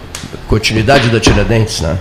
continuidade 0.47 1.07
da 1.07 1.17
Tiradentes, 1.17 1.80
né? 1.80 1.97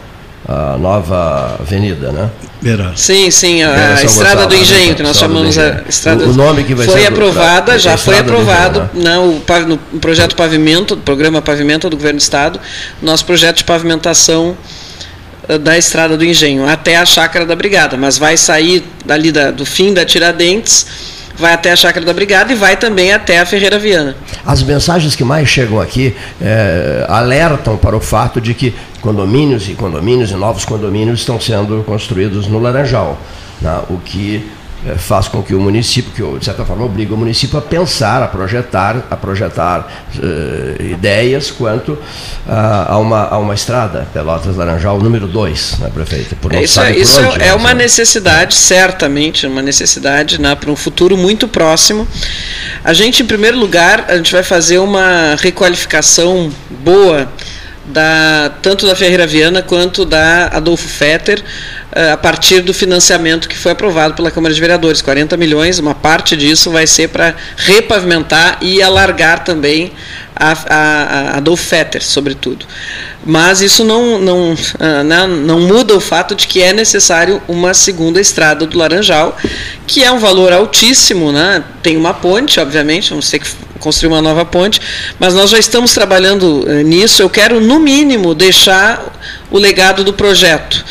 a 0.51 0.77
nova 0.77 1.57
avenida, 1.61 2.11
né? 2.11 2.29
Beira. 2.61 2.93
Sim, 2.95 3.31
sim, 3.31 3.63
a, 3.63 4.03
Estrada 4.03 4.47
do 4.47 4.55
Engenho, 4.55 4.95
que 4.95 5.03
nós 5.03 5.17
chamamos 5.17 5.59
a 5.59 5.83
Estrada 5.89 6.27
O 6.27 6.35
nome 6.35 6.65
que 6.65 6.75
vai 6.75 6.87
foi 6.87 7.01
ser 7.01 7.07
aprovada, 7.07 7.79
já 7.79 7.97
foi 7.97 8.19
aprovado 8.19 8.91
Engenho, 8.95 9.43
né? 9.49 9.61
no, 9.67 9.69
no 9.93 10.01
projeto 10.01 10.37
Pavimento, 10.37 10.95
do 10.95 11.03
programa 11.03 11.41
Pavimento 11.41 11.89
do 11.89 11.97
Governo 11.97 12.19
do 12.19 12.23
Estado, 12.23 12.61
nosso 13.01 13.25
projeto 13.25 13.59
de 13.59 13.65
pavimentação 13.65 14.57
eh, 15.49 15.57
da 15.57 15.79
Estrada 15.79 16.19
do 16.19 16.25
Engenho, 16.25 16.67
até 16.69 16.97
a 16.97 17.07
Chácara 17.07 17.47
da 17.47 17.57
Brigada, 17.57 17.97
mas 17.97 18.19
vai 18.19 18.37
sair 18.37 18.85
dali 19.07 19.33
da, 19.33 19.51
do 19.51 19.65
fim 19.65 19.95
da 19.95 20.05
Tiradentes 20.05 20.87
vai 21.37 21.53
até 21.53 21.73
a 21.73 21.77
Chácara 21.77 22.05
da 22.05 22.13
Brigada 22.13 22.53
e 22.53 22.57
vai 22.57 22.77
também 22.77 23.13
até 23.13 23.39
a 23.39 23.47
Ferreira 23.47 23.79
Viana. 23.79 24.17
As 24.45 24.63
mensagens 24.63 25.17
que 25.17 25.25
mais 25.25 25.49
chegam 25.49 25.81
aqui 25.81 26.15
é, 26.41 27.05
alertam 27.09 27.77
para 27.77 27.97
o 27.97 28.01
fato 28.01 28.41
de 28.41 28.55
que 28.55 28.75
condomínios 29.01 29.69
e 29.69 29.75
condomínios 29.75 30.31
e 30.31 30.35
novos 30.35 30.65
condomínios 30.65 31.21
estão 31.21 31.41
sendo 31.41 31.83
construídos 31.85 32.47
no 32.47 32.59
Laranjal, 32.59 33.19
né, 33.61 33.81
o 33.89 33.97
que 33.99 34.45
faz 34.97 35.29
com 35.29 35.43
que 35.43 35.55
o 35.55 35.61
município, 35.61 36.11
que 36.13 36.39
de 36.39 36.45
certa 36.45 36.65
forma 36.65 36.85
obriga 36.85 37.15
o 37.15 37.17
município 37.17 37.59
a 37.59 37.63
pensar, 37.63 38.23
a 38.23 38.29
projetar, 38.29 39.07
a 39.11 39.17
projetar 39.17 40.07
uh, 40.17 40.83
ideias 40.83 41.51
quanto 41.51 41.93
uh, 41.93 42.01
a, 42.47 42.99
uma, 42.99 43.29
a 43.29 43.39
uma 43.39 43.55
estrada, 43.55 44.09
Pelotas 44.13 44.57
Laranjal 44.57 44.99
número 44.99 45.27
2, 45.27 45.79
né, 45.81 45.91
prefeito? 45.93 46.35
Por 46.37 46.55
é, 46.55 46.63
isso 46.63 46.81
é, 46.81 46.97
isso 46.97 47.21
onde, 47.21 47.43
é 47.43 47.53
uma 47.55 47.75
necessidade, 47.75 48.55
certamente, 48.55 49.47
uma 49.47 49.63
necessidade 49.63 50.41
né, 50.41 50.55
para 50.55 50.71
um 50.71 50.77
futuro 50.77 51.17
muito 51.17 51.47
próximo. 51.47 52.09
A 52.83 52.95
gente, 52.95 53.23
em 53.23 53.27
primeiro 53.27 53.59
lugar, 53.59 54.07
a 54.09 54.17
gente 54.17 54.33
vai 54.33 54.43
fazer 54.43 54.79
uma 54.79 55.37
requalificação 55.39 56.51
boa 56.83 57.29
da, 57.85 58.53
tanto 58.63 58.87
da 58.87 58.95
Ferreira 58.95 59.27
Viana 59.27 59.63
quanto 59.63 60.05
da 60.05 60.47
Adolfo 60.47 60.89
Fetter, 60.89 61.43
a 61.93 62.17
partir 62.17 62.61
do 62.61 62.73
financiamento 62.73 63.49
que 63.49 63.57
foi 63.57 63.73
aprovado 63.73 64.15
pela 64.15 64.31
Câmara 64.31 64.55
de 64.55 64.61
Vereadores. 64.61 65.03
40 65.03 65.37
milhões, 65.37 65.79
uma 65.79 65.95
parte 65.95 66.37
disso 66.37 66.71
vai 66.71 66.87
ser 66.87 67.09
para 67.09 67.35
repavimentar 67.57 68.59
e 68.61 68.81
alargar 68.81 69.45
também 69.45 69.93
a, 70.37 70.53
a, 70.53 71.39
a 71.39 71.57
Fetter, 71.57 72.03
sobretudo. 72.03 72.65
Mas 73.25 73.61
isso 73.61 73.85
não, 73.85 74.19
não, 74.19 74.57
ah, 74.79 75.03
não, 75.05 75.29
não 75.29 75.61
muda 75.61 75.95
o 75.95 76.01
fato 76.01 76.35
de 76.35 76.47
que 76.47 76.63
é 76.63 76.73
necessário 76.73 77.43
uma 77.47 77.75
segunda 77.75 78.21
estrada 78.21 78.67
do 78.67 78.79
Laranjal, 78.79 79.37
que 79.87 80.03
é 80.03 80.11
um 80.11 80.19
valor 80.19 80.53
altíssimo, 80.53 81.31
né? 81.31 81.63
tem 81.83 81.97
uma 81.97 82.15
ponte, 82.15 82.59
obviamente, 82.59 83.11
vamos 83.11 83.29
ter 83.29 83.41
que 83.41 83.51
construir 83.79 84.09
uma 84.13 84.23
nova 84.23 84.45
ponte, 84.45 84.81
mas 85.19 85.35
nós 85.35 85.51
já 85.51 85.59
estamos 85.59 85.93
trabalhando 85.93 86.65
eh, 86.69 86.83
nisso. 86.83 87.23
Eu 87.23 87.31
quero, 87.31 87.61
no 87.61 87.81
mínimo, 87.81 88.35
deixar 88.35 89.03
o 89.51 89.59
legado 89.59 90.05
do 90.05 90.13
projeto. 90.13 90.85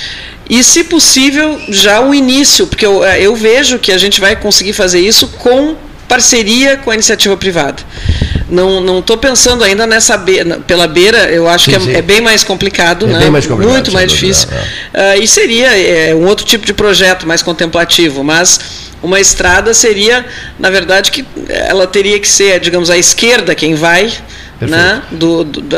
E, 0.50 0.64
se 0.64 0.84
possível, 0.84 1.62
já 1.70 2.02
o 2.02 2.14
início, 2.14 2.66
porque 2.66 2.86
eu, 2.86 3.06
eh, 3.06 3.22
eu 3.22 3.36
vejo 3.36 3.78
que 3.78 3.92
a 3.92 3.98
gente 3.98 4.20
vai 4.20 4.36
conseguir 4.36 4.74
fazer 4.74 5.00
isso 5.00 5.28
com 5.28 5.76
parceria 6.08 6.76
com 6.78 6.90
a 6.90 6.96
iniciativa 6.96 7.38
privada. 7.38 7.84
Não 8.50 8.98
estou 8.98 9.16
pensando 9.16 9.64
ainda 9.64 9.86
nessa 9.86 10.18
beira, 10.18 10.60
pela 10.66 10.88
beira, 10.88 11.30
eu 11.30 11.48
acho 11.48 11.66
sim, 11.66 11.80
que 11.80 11.92
é, 11.92 12.00
é, 12.00 12.02
bem 12.02 12.20
mais 12.20 12.44
complicado, 12.44 13.06
é 13.06 13.10
né? 13.10 13.20
Bem 13.20 13.30
mais 13.30 13.46
complicado, 13.46 13.72
muito 13.72 13.92
mais 13.92 14.12
difícil. 14.12 14.48
É. 14.92 15.18
Uh, 15.18 15.22
e 15.22 15.28
seria 15.28 15.68
é, 15.78 16.16
um 16.16 16.26
outro 16.26 16.44
tipo 16.44 16.66
de 16.66 16.74
projeto 16.74 17.28
mais 17.28 17.44
contemplativo, 17.44 18.24
mas 18.24 18.60
uma 19.04 19.20
estrada 19.20 19.72
seria, 19.72 20.26
na 20.58 20.72
verdade, 20.72 21.12
que 21.12 21.24
ela 21.48 21.86
teria 21.86 22.20
que 22.20 22.28
ser, 22.28 22.60
digamos, 22.60 22.90
à 22.90 22.98
esquerda 22.98 23.54
quem 23.54 23.76
vai, 23.76 24.12
né, 24.62 25.02
do, 25.12 25.44
do 25.44 25.62
da, 25.62 25.78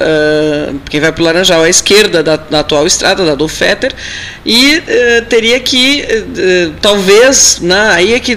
quem 0.90 1.00
vai 1.00 1.12
para 1.12 1.22
o 1.22 1.26
Laranjal 1.26 1.62
à 1.64 1.70
esquerda 1.70 2.24
da, 2.24 2.36
da, 2.36 2.60
atual 2.62 2.88
estrada, 2.88 3.24
da 3.24 3.36
do 3.36 3.48
Fetter, 3.48 3.94
e 4.46 4.78
uh, 4.78 5.26
teria 5.26 5.60
que, 5.60 6.04
uh, 6.04 6.74
talvez, 6.82 7.60
né, 7.62 7.92
aí 7.94 8.14
é 8.14 8.20
que 8.20 8.36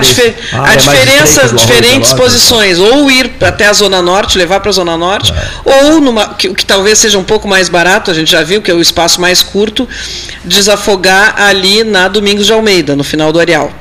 difer, 0.00 0.34
ah, 0.52 0.72
é 0.72 0.76
diferença, 0.76 1.48
diferentes 1.48 2.12
posições, 2.12 2.78
ou 2.78 3.10
ir 3.10 3.32
até 3.40 3.66
a 3.66 3.72
Zona 3.72 4.00
Norte, 4.00 4.38
levar 4.38 4.60
para 4.60 4.70
a 4.70 4.72
Zona 4.72 4.96
Norte, 4.96 5.32
é. 5.32 5.84
ou 5.84 6.00
numa, 6.00 6.34
que, 6.34 6.54
que 6.54 6.64
talvez 6.64 6.98
seja 6.98 7.18
um 7.18 7.24
pouco 7.24 7.48
mais 7.48 7.68
barato, 7.68 8.10
a 8.10 8.14
gente 8.14 8.30
já 8.30 8.42
viu 8.42 8.62
que 8.62 8.70
é 8.70 8.74
o 8.74 8.80
espaço 8.80 9.20
mais 9.20 9.42
curto, 9.42 9.88
desafogar 10.44 11.40
ali 11.40 11.82
na 11.82 12.06
Domingos 12.08 12.46
de 12.46 12.52
Almeida, 12.52 12.94
no 12.94 13.02
final 13.02 13.32
do 13.32 13.40
Areal. 13.40 13.72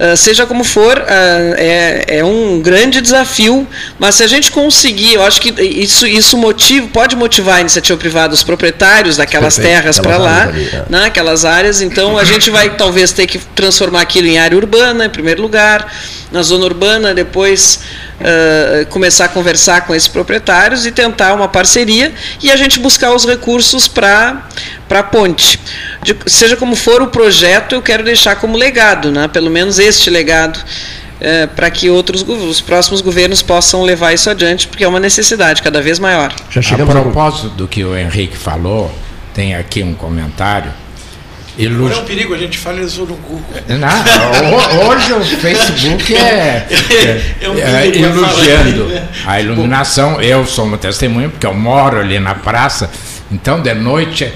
Ah, 0.00 0.16
seja 0.16 0.46
como 0.46 0.64
for, 0.64 0.96
uh, 0.96 1.54
é, 1.58 2.04
é 2.08 2.24
um 2.24 2.58
grande 2.58 3.02
desafio, 3.02 3.68
mas 3.98 4.14
se 4.14 4.22
a 4.22 4.26
gente 4.26 4.50
conseguir, 4.50 5.12
eu 5.12 5.22
acho 5.22 5.42
que 5.42 5.50
isso, 5.62 6.06
isso 6.06 6.38
motiva, 6.38 6.88
pode 6.88 7.14
motivar 7.14 7.56
a 7.56 7.60
iniciativa 7.60 7.98
privada, 7.98 8.32
os 8.32 8.42
proprietários 8.42 9.18
daquelas 9.18 9.56
Perfeito. 9.56 9.76
terras 9.76 9.98
para 9.98 10.16
lá, 10.16 10.44
ali, 10.44 10.70
é. 10.72 10.84
né, 10.88 11.04
aquelas 11.04 11.44
áreas, 11.44 11.82
então 11.82 12.16
a 12.16 12.24
gente 12.24 12.48
vai 12.48 12.70
talvez 12.76 13.12
ter 13.12 13.26
que 13.26 13.38
transformar 13.54 14.00
aquilo 14.00 14.26
em 14.26 14.38
área 14.38 14.56
urbana, 14.56 15.04
em 15.04 15.10
primeiro 15.10 15.42
lugar, 15.42 15.92
na 16.32 16.42
zona 16.42 16.64
urbana, 16.64 17.12
depois 17.12 17.80
uh, 18.20 18.86
começar 18.86 19.26
a 19.26 19.28
conversar 19.28 19.86
com 19.86 19.94
esses 19.94 20.08
proprietários 20.08 20.86
e 20.86 20.92
tentar 20.92 21.34
uma 21.34 21.48
parceria 21.48 22.12
e 22.42 22.50
a 22.50 22.56
gente 22.56 22.78
buscar 22.78 23.12
os 23.12 23.24
recursos 23.24 23.88
para 23.88 24.46
a 24.90 25.02
ponte. 25.02 25.58
De, 26.02 26.16
seja 26.26 26.56
como 26.56 26.76
for 26.76 27.02
o 27.02 27.08
projeto, 27.08 27.74
eu 27.74 27.82
quero 27.82 28.02
deixar 28.02 28.36
como 28.36 28.56
legado, 28.56 29.10
né? 29.10 29.28
pelo 29.28 29.50
menos 29.50 29.78
este 29.78 30.10
legado 30.10 30.62
eh, 31.20 31.46
para 31.46 31.70
que 31.70 31.90
outros 31.90 32.22
os 32.26 32.62
próximos 32.62 33.02
governos 33.02 33.42
possam 33.42 33.82
levar 33.82 34.14
isso 34.14 34.30
adiante, 34.30 34.66
porque 34.66 34.84
é 34.84 34.88
uma 34.88 35.00
necessidade 35.00 35.62
cada 35.62 35.82
vez 35.82 35.98
maior. 35.98 36.34
Já 36.50 36.60
A 36.60 36.62
chegamos 36.62 36.96
ao 36.96 37.02
propósito 37.02 37.48
do 37.50 37.68
que 37.68 37.84
o 37.84 37.94
Henrique 37.94 38.36
falou, 38.36 38.90
tem 39.34 39.54
aqui 39.54 39.82
um 39.82 39.92
comentário. 39.92 40.72
Ilus- 41.58 41.92
é 41.92 42.00
um 42.00 42.04
perigo, 42.04 42.34
a 42.34 42.38
gente 42.38 42.56
fala 42.56 42.80
isso 42.80 43.00
no 43.00 43.14
Google. 43.16 43.42
Não, 43.68 44.52
ho- 44.54 44.88
hoje 44.88 45.12
o 45.12 45.20
Facebook 45.38 46.14
é, 46.16 46.66
É 47.40 47.48
um 47.48 47.58
é, 47.58 47.86
elogiando 47.88 48.88
falar. 48.88 49.08
a 49.26 49.40
iluminação. 49.40 50.20
Eu 50.22 50.46
sou 50.46 50.64
uma 50.64 50.78
testemunha, 50.78 51.28
porque 51.28 51.46
eu 51.46 51.52
moro 51.54 51.98
ali 51.98 52.18
na 52.18 52.34
praça. 52.34 52.90
Então, 53.30 53.60
de 53.60 53.74
noite, 53.74 54.32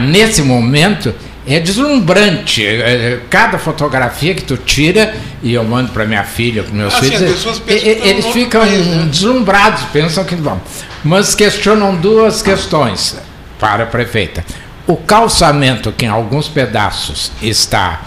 nesse 0.00 0.42
momento, 0.42 1.14
é 1.46 1.60
deslumbrante. 1.60 2.64
É, 2.66 2.70
é, 2.70 3.20
Cada 3.30 3.58
fotografia 3.58 4.34
que 4.34 4.42
tu 4.42 4.56
tira, 4.56 5.14
e 5.42 5.54
eu 5.54 5.62
mando 5.62 5.92
para 5.92 6.04
minha 6.04 6.24
filha, 6.24 6.62
para 6.64 6.74
meus 6.74 6.94
Ah, 6.94 7.00
sim, 7.00 7.10
filhos, 7.10 7.32
estão 7.46 7.52
eles 7.68 8.26
ficam 8.26 8.60
país, 8.62 8.86
né? 8.86 9.06
deslumbrados, 9.10 9.82
pensam 9.92 10.24
que 10.24 10.34
vão. 10.34 10.60
Mas 11.04 11.34
questionam 11.34 11.94
duas 11.94 12.42
questões 12.42 13.16
para 13.60 13.84
a 13.84 13.86
prefeita. 13.86 14.44
O 14.86 14.96
calçamento, 14.96 15.90
que 15.92 16.04
em 16.04 16.08
alguns 16.08 16.48
pedaços 16.48 17.32
está 17.42 18.02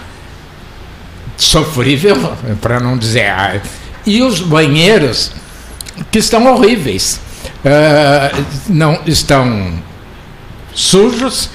sofrível, 1.36 2.34
para 2.60 2.80
não 2.80 2.96
dizer. 2.96 3.28
ah, 3.30 3.60
E 4.06 4.22
os 4.22 4.40
banheiros 4.40 5.32
que 6.10 6.18
estão 6.18 6.46
horríveis. 6.52 7.20
Ah, 7.64 8.30
não 8.68 9.00
estão 9.06 9.74
sujos, 10.74 11.50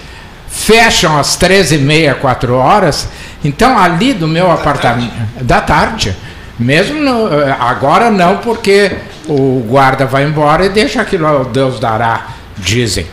fecham 0.49 1.17
às 1.17 1.38
13h30, 1.38 2.15
4 2.15 2.53
horas. 2.55 3.07
Então, 3.43 3.78
ali 3.78 4.13
do 4.13 4.28
meu 4.28 4.51
apartamento, 4.51 5.13
da 5.41 5.61
tarde, 5.61 6.15
mesmo 6.57 6.99
no- 7.01 7.28
eh, 7.34 7.55
agora 7.59 8.09
não, 8.09 8.38
porque 8.38 8.91
o 9.28 9.63
guarda 9.67 10.05
vai 10.05 10.23
embora 10.23 10.65
e 10.65 10.69
deixa 10.69 11.01
aquilo 11.01 11.45
Deus 11.45 11.80
dará, 11.80 12.28
dizem. 12.57 13.05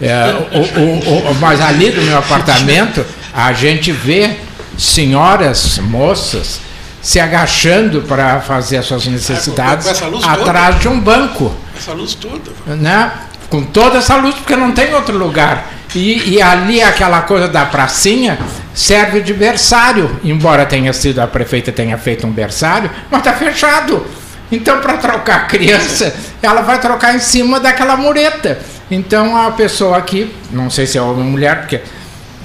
É, 0.00 0.34
o- 0.52 0.80
o- 0.80 1.30
o- 1.30 1.34
mas 1.40 1.60
ali 1.60 1.90
do 1.90 2.00
meu 2.02 2.18
apartamento, 2.18 3.04
a 3.34 3.52
gente 3.52 3.92
vê 3.92 4.30
senhoras, 4.78 5.78
moças, 5.78 6.60
se 7.02 7.18
agachando 7.20 8.02
para 8.02 8.40
fazer 8.40 8.78
as 8.78 8.86
suas 8.86 9.06
necessidades 9.06 9.86
essa 9.86 10.06
luz 10.06 10.24
toda? 10.24 10.40
atrás 10.42 10.78
de 10.80 10.88
um 10.88 10.98
banco 11.00 11.54
Essa 11.76 11.92
luz 11.92 12.14
toda. 12.14 12.50
né? 12.66 13.10
com 13.48 13.62
toda 13.64 13.98
essa 13.98 14.16
luz, 14.16 14.34
porque 14.36 14.54
não 14.54 14.70
tem 14.72 14.94
outro 14.94 15.16
lugar. 15.18 15.66
E, 15.94 16.34
e 16.34 16.42
ali 16.42 16.80
aquela 16.80 17.22
coisa 17.22 17.48
da 17.48 17.66
pracinha 17.66 18.38
serve 18.72 19.20
de 19.22 19.34
berçário, 19.34 20.20
embora 20.22 20.64
tenha 20.64 20.92
sido 20.92 21.18
a 21.20 21.26
prefeita 21.26 21.72
tenha 21.72 21.98
feito 21.98 22.26
um 22.26 22.30
berçário, 22.30 22.88
mas 23.10 23.18
está 23.20 23.32
fechado. 23.32 24.06
Então, 24.50 24.80
para 24.80 24.96
trocar 24.96 25.36
a 25.36 25.44
criança, 25.44 26.14
ela 26.42 26.62
vai 26.62 26.80
trocar 26.80 27.14
em 27.14 27.20
cima 27.20 27.60
daquela 27.60 27.96
mureta. 27.96 28.58
Então, 28.90 29.36
a 29.36 29.52
pessoa 29.52 29.96
aqui, 29.96 30.34
não 30.50 30.68
sei 30.68 30.86
se 30.86 30.98
é 30.98 31.02
homem 31.02 31.24
ou 31.24 31.30
mulher, 31.30 31.60
porque 31.60 31.80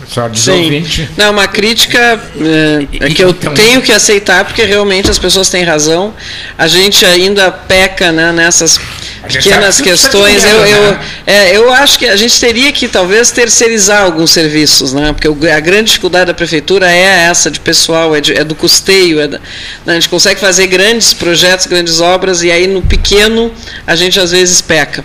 só 0.07 0.53
ouvinte. 0.53 1.09
Não, 1.17 1.31
uma 1.31 1.47
crítica 1.47 2.19
eh, 2.39 2.87
é, 3.01 3.09
que 3.09 3.23
eu 3.23 3.29
Então- 3.31 3.53
tenho 3.53 3.81
que 3.81 3.91
aceitar, 3.91 4.45
porque 4.45 4.63
realmente 4.63 5.09
as 5.09 5.17
pessoas 5.19 5.49
têm 5.49 5.63
razão. 5.63 6.13
A 6.57 6.67
gente 6.67 7.05
ainda 7.05 7.51
peca 7.51 8.11
né, 8.11 8.31
nessas 8.31 8.79
pequenas 9.27 9.81
questões. 9.81 10.43
Eu, 10.43 10.65
eu, 10.65 10.91
né? 10.91 10.99
é, 11.25 11.57
eu 11.57 11.73
acho 11.73 11.97
que 11.97 12.05
a 12.07 12.15
gente 12.15 12.39
teria 12.39 12.71
que 12.71 12.87
talvez 12.87 13.31
terceirizar 13.31 14.03
alguns 14.03 14.29
serviços, 14.31 14.93
né? 14.93 15.13
Porque 15.19 15.47
a 15.49 15.59
grande 15.59 15.85
dificuldade 15.87 16.27
da 16.27 16.33
prefeitura 16.33 16.89
é 16.91 17.25
essa 17.27 17.49
de 17.49 17.59
pessoal, 17.59 18.15
é, 18.15 18.21
de- 18.21 18.33
é 18.33 18.43
do 18.43 18.53
custeio. 18.53 19.19
é 19.19 19.27
da- 19.27 19.39
né, 19.85 19.93
a 19.93 19.93
gente 19.95 20.09
consegue 20.09 20.39
fazer 20.39 20.67
grandes 20.67 21.13
projetos, 21.13 21.65
grandes 21.65 21.99
obras, 21.99 22.43
e 22.43 22.51
aí 22.51 22.67
no 22.67 22.81
pequeno 22.83 23.51
a 23.87 23.95
gente 23.95 24.19
às 24.19 24.31
vezes 24.31 24.61
peca. 24.61 25.03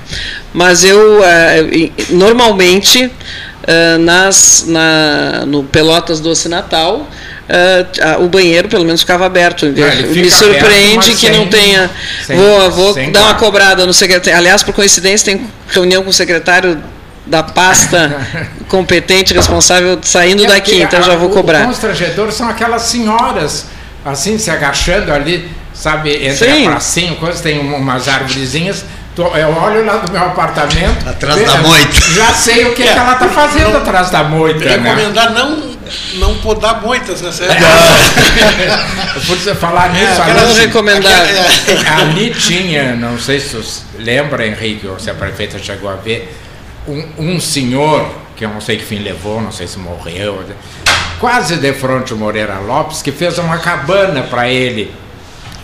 Mas 0.53 0.84
eu, 0.84 1.24
eh, 1.24 1.90
normalmente, 2.11 3.11
eh, 3.67 3.99
nas, 3.99 4.65
na, 4.67 5.45
no 5.47 5.63
Pelotas 5.65 6.21
Doce 6.21 6.49
Natal, 6.49 7.07
a- 8.03 8.19
o 8.19 8.29
banheiro 8.29 8.69
pelo 8.69 8.85
menos 8.85 9.01
ficava 9.01 9.27
aberto. 9.27 9.67
Me 9.67 10.31
surpreende 10.31 10.99
aberto, 11.11 11.17
que 11.19 11.29
não 11.31 11.41
sem- 11.43 11.49
tenha. 11.49 11.91
sem- 12.27 12.37
vou 12.37 12.71
vou 12.71 12.95
dar 13.11 13.23
uma 13.25 13.35
cobrada 13.35 13.85
no 13.87 13.93
secretário. 13.93 14.39
Aliás, 14.39 14.63
por 14.63 14.73
coincidência, 14.75 15.33
tem 15.33 15.47
reunião 15.69 16.03
com 16.05 16.11
o 16.11 16.13
secretário 16.13 16.81
da 17.27 17.43
pasta 17.43 18.27
competente, 18.69 19.35
responsável, 19.35 19.99
saindo 20.03 20.45
É 20.45 20.49
daqui, 20.49 20.71
porque 20.71 20.83
então 20.85 21.03
já 21.03 21.15
vou 21.17 21.29
O 21.29 21.33
cobrar. 21.33 21.65
constrangedor 21.67 22.33
são 22.33 22.49
aquelas 22.49 22.83
senhoras, 22.83 23.67
assim, 24.05 24.39
se 24.39 24.51
agachando 24.51 25.13
ali, 25.13 25.49
sabe, 25.75 26.11
entre 26.25 26.53
Sim. 26.53 26.67
a 26.67 26.71
pracinha, 26.71 27.17
tem 27.43 27.59
um- 27.59 27.75
umas 27.77 28.09
árvorezinhas. 28.09 28.85
Tô- 29.15 29.29
Eu 29.37 29.49
olho 29.57 29.85
lá 29.85 29.97
do 29.97 30.13
meu 30.13 30.23
apartamento. 30.23 31.09
Atrás 31.09 31.45
da 31.45 31.57
moita. 31.59 32.01
Já 32.15 32.33
sei 32.35 32.67
o 32.67 32.75
que, 32.75 32.83
É, 32.83 32.93
que 32.93 32.99
ela 32.99 33.13
está 33.15 33.29
fazendo 33.31 33.71
não- 33.71 33.79
atrás 33.81 34.11
da 34.11 34.23
moita. 34.25 34.65
Né? 34.65 34.77
Recomendar 34.77 35.33
não, 35.33 35.71
não 36.15 36.35
podar 36.39 36.81
moitas 36.83 37.21
nessa 37.23 37.45
época. 37.45 37.67
Por 39.27 39.37
você 39.39 39.55
falar 39.55 39.91
nisso, 39.91 40.21
aquelas- 40.21 40.43
ali, 40.45 40.55
Não 40.55 40.55
recomendar. 40.67 41.23
ali 42.01 42.31
tinha, 42.35 42.95
não 42.97 43.19
sei 43.19 43.41
se 43.41 43.57
você 43.57 43.83
lembra, 43.99 44.47
Henrique, 44.47 44.87
ou 44.87 44.99
se 44.99 45.11
a 45.11 45.15
prefeita 45.15 45.59
chegou 45.59 45.91
a 45.91 45.95
ver, 45.97 46.35
um, 46.89 47.05
um 47.19 47.41
senhor, 47.41 48.09
que 48.37 48.45
eu 48.45 48.49
não 48.49 48.61
sei 48.61 48.77
que 48.79 48.85
fim 48.85 48.99
levou, 49.01 49.41
não 49.41 49.53
sei 49.53 49.67
se 49.67 49.79
morreu, 49.79 50.43
quase 51.19 51.57
de 51.57 51.73
frente 51.75 52.15
o 52.15 52.17
Moreira 52.17 52.59
Lopes, 52.59 53.03
que 53.03 53.13
fez 53.13 53.37
uma 53.39 53.59
cabana 53.59 54.23
para 54.23 54.49
ele. 54.49 54.95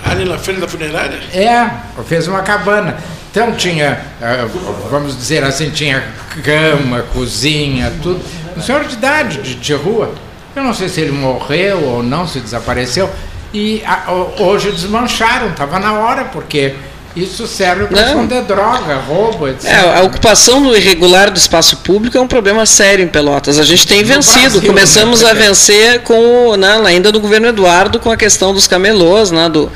Ali 0.04 0.24
na 0.24 0.38
frente 0.38 0.60
da 0.60 0.68
funerária? 0.68 1.18
É, 1.32 1.68
fez 2.06 2.28
uma 2.28 2.42
cabana. 2.42 2.96
Então 3.36 3.52
tinha, 3.52 4.00
ah, 4.22 4.48
vamos 4.90 5.14
dizer 5.14 5.44
assim, 5.44 5.68
tinha 5.68 6.02
cama, 6.42 7.02
cozinha, 7.12 7.92
tudo. 8.02 8.18
Um 8.56 8.62
senhor 8.62 8.82
de 8.86 8.94
idade, 8.94 9.42
de, 9.42 9.54
de 9.56 9.74
rua. 9.74 10.10
Eu 10.54 10.62
não 10.64 10.72
sei 10.72 10.88
se 10.88 11.02
ele 11.02 11.12
morreu 11.12 11.82
ou 11.84 12.02
não, 12.02 12.26
se 12.26 12.40
desapareceu. 12.40 13.10
E 13.52 13.82
ah, 13.84 14.04
ho- 14.10 14.42
hoje 14.42 14.70
desmancharam, 14.72 15.48
estava 15.48 15.78
na 15.78 15.92
hora, 15.92 16.24
porque 16.24 16.76
isso 17.16 17.46
serve 17.46 17.86
para 17.86 18.02
esconder 18.08 18.42
droga, 18.42 18.96
roubo, 18.96 19.48
etc. 19.48 19.64
É, 19.70 19.98
a 19.98 20.02
ocupação 20.02 20.60
no 20.60 20.76
irregular 20.76 21.30
do 21.30 21.38
espaço 21.38 21.78
público 21.78 22.16
é 22.18 22.20
um 22.20 22.28
problema 22.28 22.66
sério 22.66 23.02
em 23.02 23.08
Pelotas. 23.08 23.58
A 23.58 23.64
gente 23.64 23.86
tem 23.86 24.02
No 24.02 24.06
vencido. 24.08 24.40
Brasil, 24.42 24.62
Começamos 24.62 25.22
né? 25.22 25.30
a 25.30 25.34
vencer 25.34 26.00
com, 26.02 26.48
o- 26.50 26.56
né, 26.56 26.80
ainda 26.84 27.10
do 27.10 27.18
governo 27.18 27.48
Eduardo 27.48 27.98
com 27.98 28.10
a 28.10 28.16
questão 28.16 28.52
dos 28.52 28.68
camelôs, 28.68 29.30
né, 29.30 29.48
do, 29.48 29.72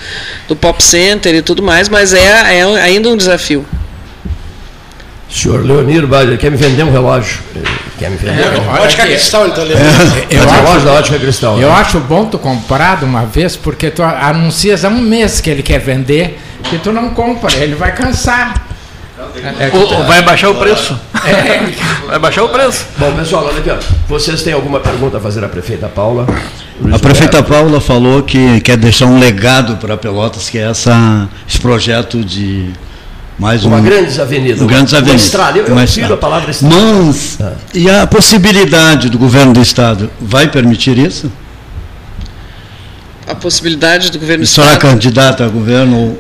do 0.47 0.55
pop 0.55 0.83
center 0.83 1.35
e 1.35 1.41
tudo 1.43 1.63
mais, 1.63 1.89
mas 1.89 2.13
é, 2.13 2.59
é 2.59 2.63
ainda 2.83 3.09
um 3.09 3.17
desafio. 3.17 3.65
Senhor 5.31 5.65
Leonir 5.65 6.07
Bader, 6.07 6.37
quer 6.39 6.51
me 6.51 6.57
vender 6.57 6.83
um 6.83 6.91
relógio? 6.93 7.39
Quer 8.01 8.11
me 8.11 8.17
vender 8.17 8.41
É, 8.41 8.45
relógio? 8.51 8.71
olha 8.73 8.83
Ótica. 8.83 9.03
Cristal, 9.05 9.45
ele 9.47 9.61
levando. 9.65 10.27
Eu 10.31 10.45
Mas 10.47 10.71
acho- 10.77 10.85
da 10.87 10.93
ótica 10.95 11.19
cristal. 11.19 11.61
Eu 11.61 11.69
né? 11.69 11.75
acho 11.75 12.01
bom 12.01 12.25
tu 12.25 12.39
comprar 12.39 12.97
de 12.97 13.05
uma 13.05 13.25
vez, 13.27 13.57
porque 13.57 13.91
tu 13.91 14.03
anuncias 14.03 14.85
há 14.85 14.89
um 14.89 15.01
mês 15.03 15.41
que 15.41 15.51
ele 15.51 15.63
quer 15.63 15.79
vender, 15.79 16.41
e 16.73 16.79
tu 16.79 16.93
não 16.93 17.11
compra, 17.11 17.53
ele 17.57 17.75
vai 17.75 17.95
cansar. 17.95 18.67
É, 19.37 19.67
é 19.67 19.71
que 19.71 19.79
tu- 19.79 19.95
Ou 19.95 20.05
vai 20.05 20.23
baixar 20.23 20.49
o 20.49 20.55
preço. 20.55 20.99
é, 21.27 21.61
Vai 22.07 22.19
baixar 22.19 22.43
o 22.45 22.49
preço. 22.49 22.87
Bom, 22.97 23.13
pessoal, 23.13 23.45
olha 23.45 23.59
aqui. 23.59 23.71
Ó. 23.71 23.77
Vocês 24.09 24.43
têm 24.43 24.55
alguma 24.55 24.81
pergunta 24.81 25.19
a 25.19 25.21
fazer 25.21 25.45
à 25.45 25.49
prefeita 25.49 25.87
Paula? 25.89 26.27
Luiz 26.81 26.95
A 26.95 26.99
prefeita 26.99 27.37
Roberto? 27.41 27.53
Paula 27.63 27.81
falou 27.83 28.23
que 28.23 28.63
quer 28.63 28.79
deixar 28.79 29.05
um 29.05 29.19
legado 29.21 29.77
para 29.77 29.95
Pelotas, 29.99 30.49
que 30.49 30.57
é 30.59 30.71
essa, 30.71 31.29
esse 31.47 31.61
projeto 31.61 32.25
de 32.25 32.71
mais 33.41 33.65
Uma 33.65 33.79
um. 33.79 33.83
grandes 33.83 34.19
avenida. 34.19 34.63
um 34.63 34.67
grandes 34.67 34.93
uma 34.93 34.99
avenidas. 34.99 35.25
estrada. 35.25 35.59
Eu, 35.59 35.65
eu 35.67 35.73
Uma 35.73 35.85
estrada. 35.85 36.15
a 36.15 36.17
palavra 36.17 36.51
estrada. 36.51 36.75
Mas, 36.77 37.39
Ah. 37.41 37.53
e 37.75 37.89
a 37.91 38.07
possibilidade 38.07 39.09
do 39.09 39.19
governo 39.19 39.53
do 39.55 39.63
Estado 39.63 40.11
vai 40.21 40.47
permitir 40.49 40.99
isso? 40.99 41.33
A 43.27 43.35
possibilidade 43.35 44.11
do 44.11 44.19
governo 44.19 44.43
A 44.43 44.47
do 44.47 44.49
senhora 44.49 44.73
é 44.73 44.75
Estado. 44.77 44.91
candidata 44.91 45.45
a 45.45 45.49
governo? 45.49 46.19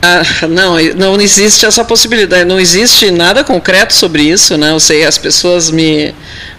Ah, 0.00 0.22
não, 0.48 0.76
não 0.96 1.20
existe 1.20 1.66
essa 1.66 1.84
possibilidade, 1.84 2.44
não 2.44 2.58
existe 2.58 3.10
nada 3.10 3.42
concreto 3.42 3.92
sobre 3.92 4.22
isso, 4.22 4.56
né? 4.56 4.70
Eu 4.70 4.78
sei, 4.80 5.04
as 5.04 5.18
pessoas 5.18 5.70
me, 5.72 6.14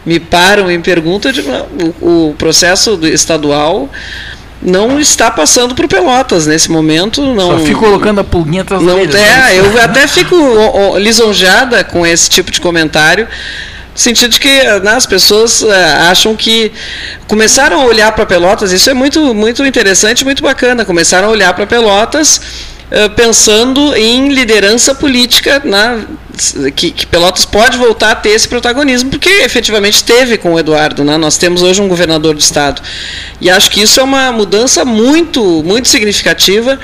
me 0.06 0.20
param 0.20 0.70
e 0.70 0.78
me 0.78 0.84
perguntam, 0.84 1.32
digo, 1.32 1.50
o, 2.02 2.30
o 2.30 2.36
processo 2.38 3.00
estadual 3.04 3.90
não 4.62 5.00
está 5.00 5.32
passando 5.32 5.74
por 5.74 5.88
Pelotas 5.88 6.46
nesse 6.46 6.70
momento, 6.70 7.22
não. 7.34 7.58
Só 7.58 7.66
fico 7.66 7.80
colocando 7.80 8.20
a 8.20 8.24
pulguinha 8.24 8.62
atrás 8.62 8.84
Não, 8.84 8.98
deles. 8.98 9.16
é, 9.16 9.58
eu 9.58 9.80
até 9.82 10.08
fico 10.08 10.36
lisonjeada 10.98 11.84
com 11.84 12.06
esse 12.06 12.30
tipo 12.30 12.52
de 12.52 12.60
comentário, 12.60 13.26
no 13.26 14.00
sentido 14.00 14.32
de 14.32 14.40
que 14.40 14.64
né, 14.82 14.92
as 14.92 15.06
pessoas 15.06 15.64
eh, 15.64 15.98
acham 16.10 16.36
que 16.36 16.72
começaram 17.28 17.82
a 17.82 17.86
olhar 17.86 18.12
para 18.12 18.26
Pelotas, 18.26 18.72
isso 18.72 18.90
é 18.90 18.94
muito, 18.94 19.34
muito 19.34 19.66
interessante, 19.66 20.24
muito 20.24 20.44
bacana, 20.44 20.86
começaram 20.86 21.28
a 21.30 21.32
olhar 21.32 21.54
para 21.54 21.66
Pelotas 21.66 22.42
pensando 23.16 23.96
em 23.96 24.30
liderança 24.30 24.96
política 24.96 25.62
que, 26.76 26.92
que, 26.92 27.06
Pelotas 27.06 27.46
pode 27.46 27.78
voltar 27.78 28.12
a 28.12 28.16
ter 28.16 28.30
esse 28.30 28.48
protagonismo, 28.48 29.10
porque 29.10 29.30
efetivamente 29.30 30.04
teve 30.04 30.38
com 30.38 30.54
o 30.54 30.60
Eduardo. 30.60 31.04
Né? 31.04 31.18
Nós 31.18 31.38
temos 31.38 31.62
hoje 31.62 31.82
um 31.82 31.88
governador 31.88 32.34
do 32.34 32.40
estado. 32.40 32.82
E 33.42 33.50
acho 33.50 33.70
que 33.70 33.82
isso 33.82 34.00
é 34.00 34.04
uma 34.04 34.32
mudança 34.32 34.86
muito, 34.86 35.64
muito 35.64 35.88
significativa. 35.88 36.80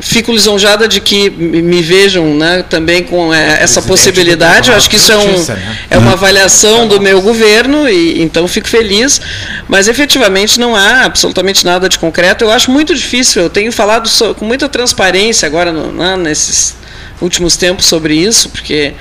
Fico 0.00 0.32
lisonjada 0.32 0.88
de 0.88 1.00
que 1.00 1.30
me 1.30 1.82
vejam 1.82 2.34
né, 2.34 2.64
também 2.68 3.02
com 3.02 3.32
é, 3.32 3.62
essa 3.62 3.82
possibilidade. 3.82 4.70
Eu 4.70 4.76
acho 4.76 4.88
que 4.88 4.96
isso 4.96 5.12
é, 5.12 5.16
um, 5.16 5.44
né? 5.44 5.78
é 5.90 5.98
uma 5.98 6.12
avaliação 6.12 6.88
do 6.88 7.00
meu 7.00 7.20
governo, 7.20 7.88
e 7.88 8.22
então 8.22 8.48
fico 8.48 8.68
feliz. 8.68 9.20
Mas 9.68 9.88
efetivamente 9.88 10.58
não 10.58 10.74
há 10.74 11.04
absolutamente 11.04 11.64
nada 11.64 11.88
de 11.88 11.98
concreto. 11.98 12.44
Eu 12.44 12.50
acho 12.50 12.70
muito 12.70 12.94
difícil. 12.94 13.42
Eu 13.42 13.50
tenho 13.50 13.70
falado 13.70 14.08
com 14.34 14.44
muita 14.44 14.68
transparência 14.68 15.46
agora 15.46 15.72
no, 15.72 15.92
né, 15.92 16.16
nesses 16.16 16.74
últimos 17.20 17.56
tempos 17.56 17.84
sobre 17.86 18.14
isso, 18.14 18.48
porque 18.48 18.94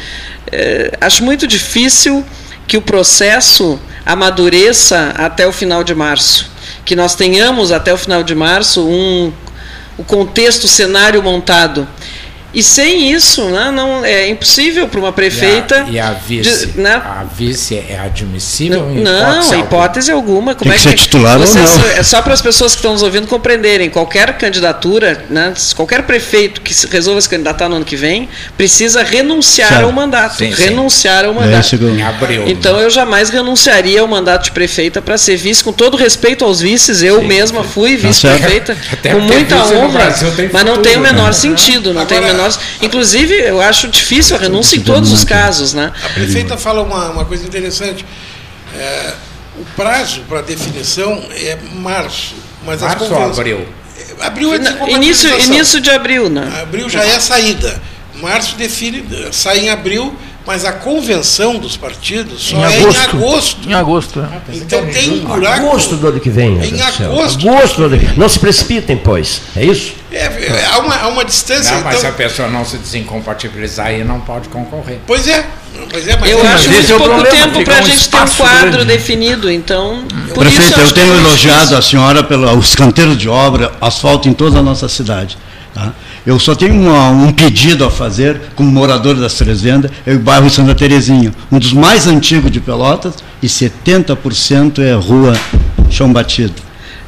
é, 0.52 0.91
acho 1.00 1.24
muito 1.24 1.47
difícil 1.47 2.26
que 2.68 2.78
o 2.78 2.82
processo 2.82 3.80
amadureça 4.06 5.14
até 5.16 5.47
o 5.47 5.52
final 5.52 5.84
de 5.84 5.95
março. 5.95 6.50
Que 6.86 6.95
nós 6.95 7.16
tenhamos 7.16 7.72
até 7.72 7.93
o 7.93 7.97
final 7.97 8.24
de 8.24 8.34
março 8.34 8.88
um, 8.88 9.32
o 10.00 10.04
contexto, 10.06 10.64
o 10.64 10.68
cenário 10.70 11.22
montado. 11.22 11.86
E 12.54 12.64
sem 12.64 13.12
isso, 13.12 13.45
né, 13.50 13.72
não, 13.72 14.04
é 14.04 14.28
impossível 14.30 14.88
para 14.88 15.00
uma 15.00 15.12
prefeita. 15.12 15.86
E 15.89 16.00
a, 16.00 16.04
e 16.04 16.08
a 16.10 16.14
vice? 16.14 16.66
de- 16.68 16.80
né? 16.82 16.95
A 16.95 17.24
vice 17.24 17.76
é 17.76 18.00
admissível? 18.04 18.82
Não, 18.82 18.91
em 18.97 19.02
não, 19.02 19.22
hipótese 19.30 19.60
hipótese, 19.60 20.12
alguma. 20.12 20.56
Como 20.56 20.72
Tem 20.72 20.80
é 20.80 20.84
que 20.84 20.89
ser 20.89 20.95
titular 20.95 21.39
ou 21.39 21.45
vocês- 21.45 21.78
não. 21.78 21.86
É 21.91 22.02
só 22.04 22.22
para 22.22 22.34
as 22.34 22.41
pessoas 22.41 22.72
que 22.72 22.78
estão 22.80 22.93
nos 22.93 23.04
ouvindo 23.04 23.28
compreenderem. 23.28 23.89
Qualquer 23.89 24.36
candidatura, 24.38 25.26
né, 25.30 25.54
qualquer 25.76 26.04
prefeito 26.04 26.62
que 26.62 26.74
se 26.74 26.88
resolva 26.88 27.22
se 27.22 27.30
candidatar 27.30 27.70
no 27.70 27.76
ano 27.76 27.86
que 27.86 27.95
vem, 27.95 28.28
precisa 28.58 29.04
renunciar 29.04 29.70
Certo. 29.70 29.84
ao 29.86 29.91
mandato. 29.91 30.38
Sim, 30.38 30.54
sim. 30.56 30.64
renunciar 30.64 31.26
ao 31.26 31.32
É 31.32 31.36
mandato. 31.36 31.78
que 31.78 31.86
Em 31.86 32.02
abril. 32.02 32.43
Então 32.47 32.80
eu 32.80 32.89
jamais 32.89 33.30
renunciaria 33.30 34.02
ao 34.02 34.08
mandato 34.08 34.45
de 34.45 34.52
prefeita 34.52 35.02
para 35.02 35.18
ser 35.18 35.38
vice, 35.38 35.64
com 35.64 35.72
todo 35.72 35.95
respeito 35.97 36.43
aos 36.43 36.60
vices. 36.62 37.02
Eu 37.04 37.22
mesma 37.22 37.64
fui 37.64 37.95
vice-prefeita 37.95 38.76
Até 38.91 39.12
com 39.14 39.20
muita 39.20 39.56
honra, 39.66 40.14
mas 40.52 40.66
não 40.66 40.78
tem 40.82 40.97
o 40.97 41.00
menor 41.00 41.28
né? 41.28 41.34
sentido. 41.34 41.93
Não 41.93 42.06
tem 42.06 42.18
o 42.18 42.22
Agora- 42.24 42.38
menor. 42.41 42.59
Inclusive, 42.81 43.33
eu 43.33 43.61
acho 43.61 43.87
difícil 43.87 44.35
a 44.35 44.39
renúncia 44.39 44.75
em 44.75 44.81
todos 44.81 45.11
os 45.11 45.23
casos, 45.23 45.73
né? 45.73 45.91
A 46.03 46.09
prefeita 46.09 46.57
fala 46.57 46.81
uma, 46.81 47.09
uma 47.09 47.25
coisa 47.25 47.45
interessante. 47.45 48.05
É, 48.75 49.13
o 49.57 49.65
prazo 49.75 50.21
para 50.27 50.41
definição 50.41 51.21
é 51.31 51.57
março. 51.73 52.35
Mas 52.65 52.83
as 52.83 52.89
Março 52.89 53.03
ou 53.05 53.09
convenções- 53.09 53.39
abril? 53.39 53.67
Abril 54.21 54.53
é 54.53 54.55
Início, 54.57 54.73
desincompatibilização. 54.73 55.55
início 55.55 55.81
de 55.81 55.89
abril, 55.89 56.29
né? 56.29 56.59
Abril 56.61 56.89
já 56.89 57.03
é 57.05 57.15
a 57.15 57.19
saída. 57.21 57.81
Março 58.15 58.55
define, 58.55 59.05
sai 59.31 59.59
em 59.59 59.69
abril, 59.69 60.13
mas 60.50 60.66
a 60.66 60.72
convenção 60.72 61.60
dos 61.60 61.78
partidos 61.78 62.41
só 62.41 62.58
Em 62.58 62.64
é 62.64 62.80
agosto. 62.80 62.97
em 62.97 63.04
agosto. 63.06 63.70
Em 63.70 63.74
agosto, 63.76 64.20
é. 64.20 64.56
Então 64.58 64.84
tem 64.88 65.12
um 65.12 65.20
buraco. 65.26 65.68
Agosto 65.68 65.95
do 65.95 66.08
ano 66.08 66.20
que 66.20 66.30
vem. 66.32 66.58
Em 66.58 66.82
agosto. 66.82 67.04
Agosto 67.04 67.78
do 67.78 67.84
ano 67.86 68.00
que 68.00 68.06
vem. 68.08 68.18
Não 68.18 68.28
se 68.28 68.39
precipitem, 68.39 68.97
pois. 68.97 69.43
É 69.56 69.64
isso? 69.64 69.93
É, 70.12 70.24
é, 70.26 70.66
há, 70.74 70.80
uma, 70.80 70.95
há 70.95 71.08
uma 71.08 71.24
distância. 71.24 71.76
Não, 71.76 71.84
mas 71.84 72.00
então- 72.00 72.02
se 72.02 72.08
a 72.08 72.12
pessoa 72.14 72.47
não 72.47 72.66
se 72.66 72.78
desincompatibilizar 72.78 73.86
aí, 73.86 74.04
não 74.04 74.22
pode 74.22 74.50
concorrer. 74.50 74.97
Pois 75.06 75.28
é. 75.28 75.45
Pois 75.91 76.08
é, 76.08 76.18
mas 76.20 76.32
Eu 76.32 76.39
é- 76.39 76.43
mas 76.43 76.54
acho 76.56 76.70
muito 76.72 76.84
é 76.84 76.97
pouco 76.97 77.04
problema, 77.14 77.38
tempo 77.38 77.64
para 77.64 77.78
a 77.78 77.82
um 77.82 77.86
gente 77.86 78.10
ter 78.10 78.18
um 78.18 78.28
quadro 78.30 78.72
grande. 78.72 78.86
definido. 78.86 79.52
Então, 79.52 80.04
por 80.34 80.47
isso 80.47 80.56
Prefeito, 80.58 80.80
eu 80.80 80.84
acho 80.86 80.93
que 80.95 81.00
é 81.00 81.04
tenho 81.04 81.14
muito 81.14 81.28
elogiado 81.28 81.76
a 81.78 81.82
senhora 81.84 82.24
pelos 82.24 82.74
canteiros 82.74 83.16
de 83.20 83.30
obra, 83.30 83.72
asfalto 83.80 84.28
em 84.28 84.34
toda 84.34 84.58
a 84.58 84.64
nossa 84.64 84.89
cidade. 84.89 85.38
tá? 85.76 85.93
Eu 86.26 86.38
só 86.39 86.53
tenho 86.53 86.74
uma- 86.74 87.09
um 87.09 87.32
pedido 87.32 87.86
a 87.86 87.89
fazer, 87.91 88.39
como 88.55 88.70
morador 88.70 89.15
das 89.15 89.34
Três 89.36 89.61
Vendas, 89.61 89.89
é 90.05 90.13
o 90.13 90.20
bairro 90.20 90.49
Santa 90.49 90.76
Terezinha, 90.76 91.34
um 91.51 91.57
dos 91.57 91.74
mais 91.74 92.07
antigos 92.07 92.51
de 92.51 92.59
Pelotas, 92.59 93.15
e 93.41 93.47
70% 93.47 94.82
é 94.82 94.93
rua 94.93 95.34
chão 95.89 96.11
batido. 96.11 96.53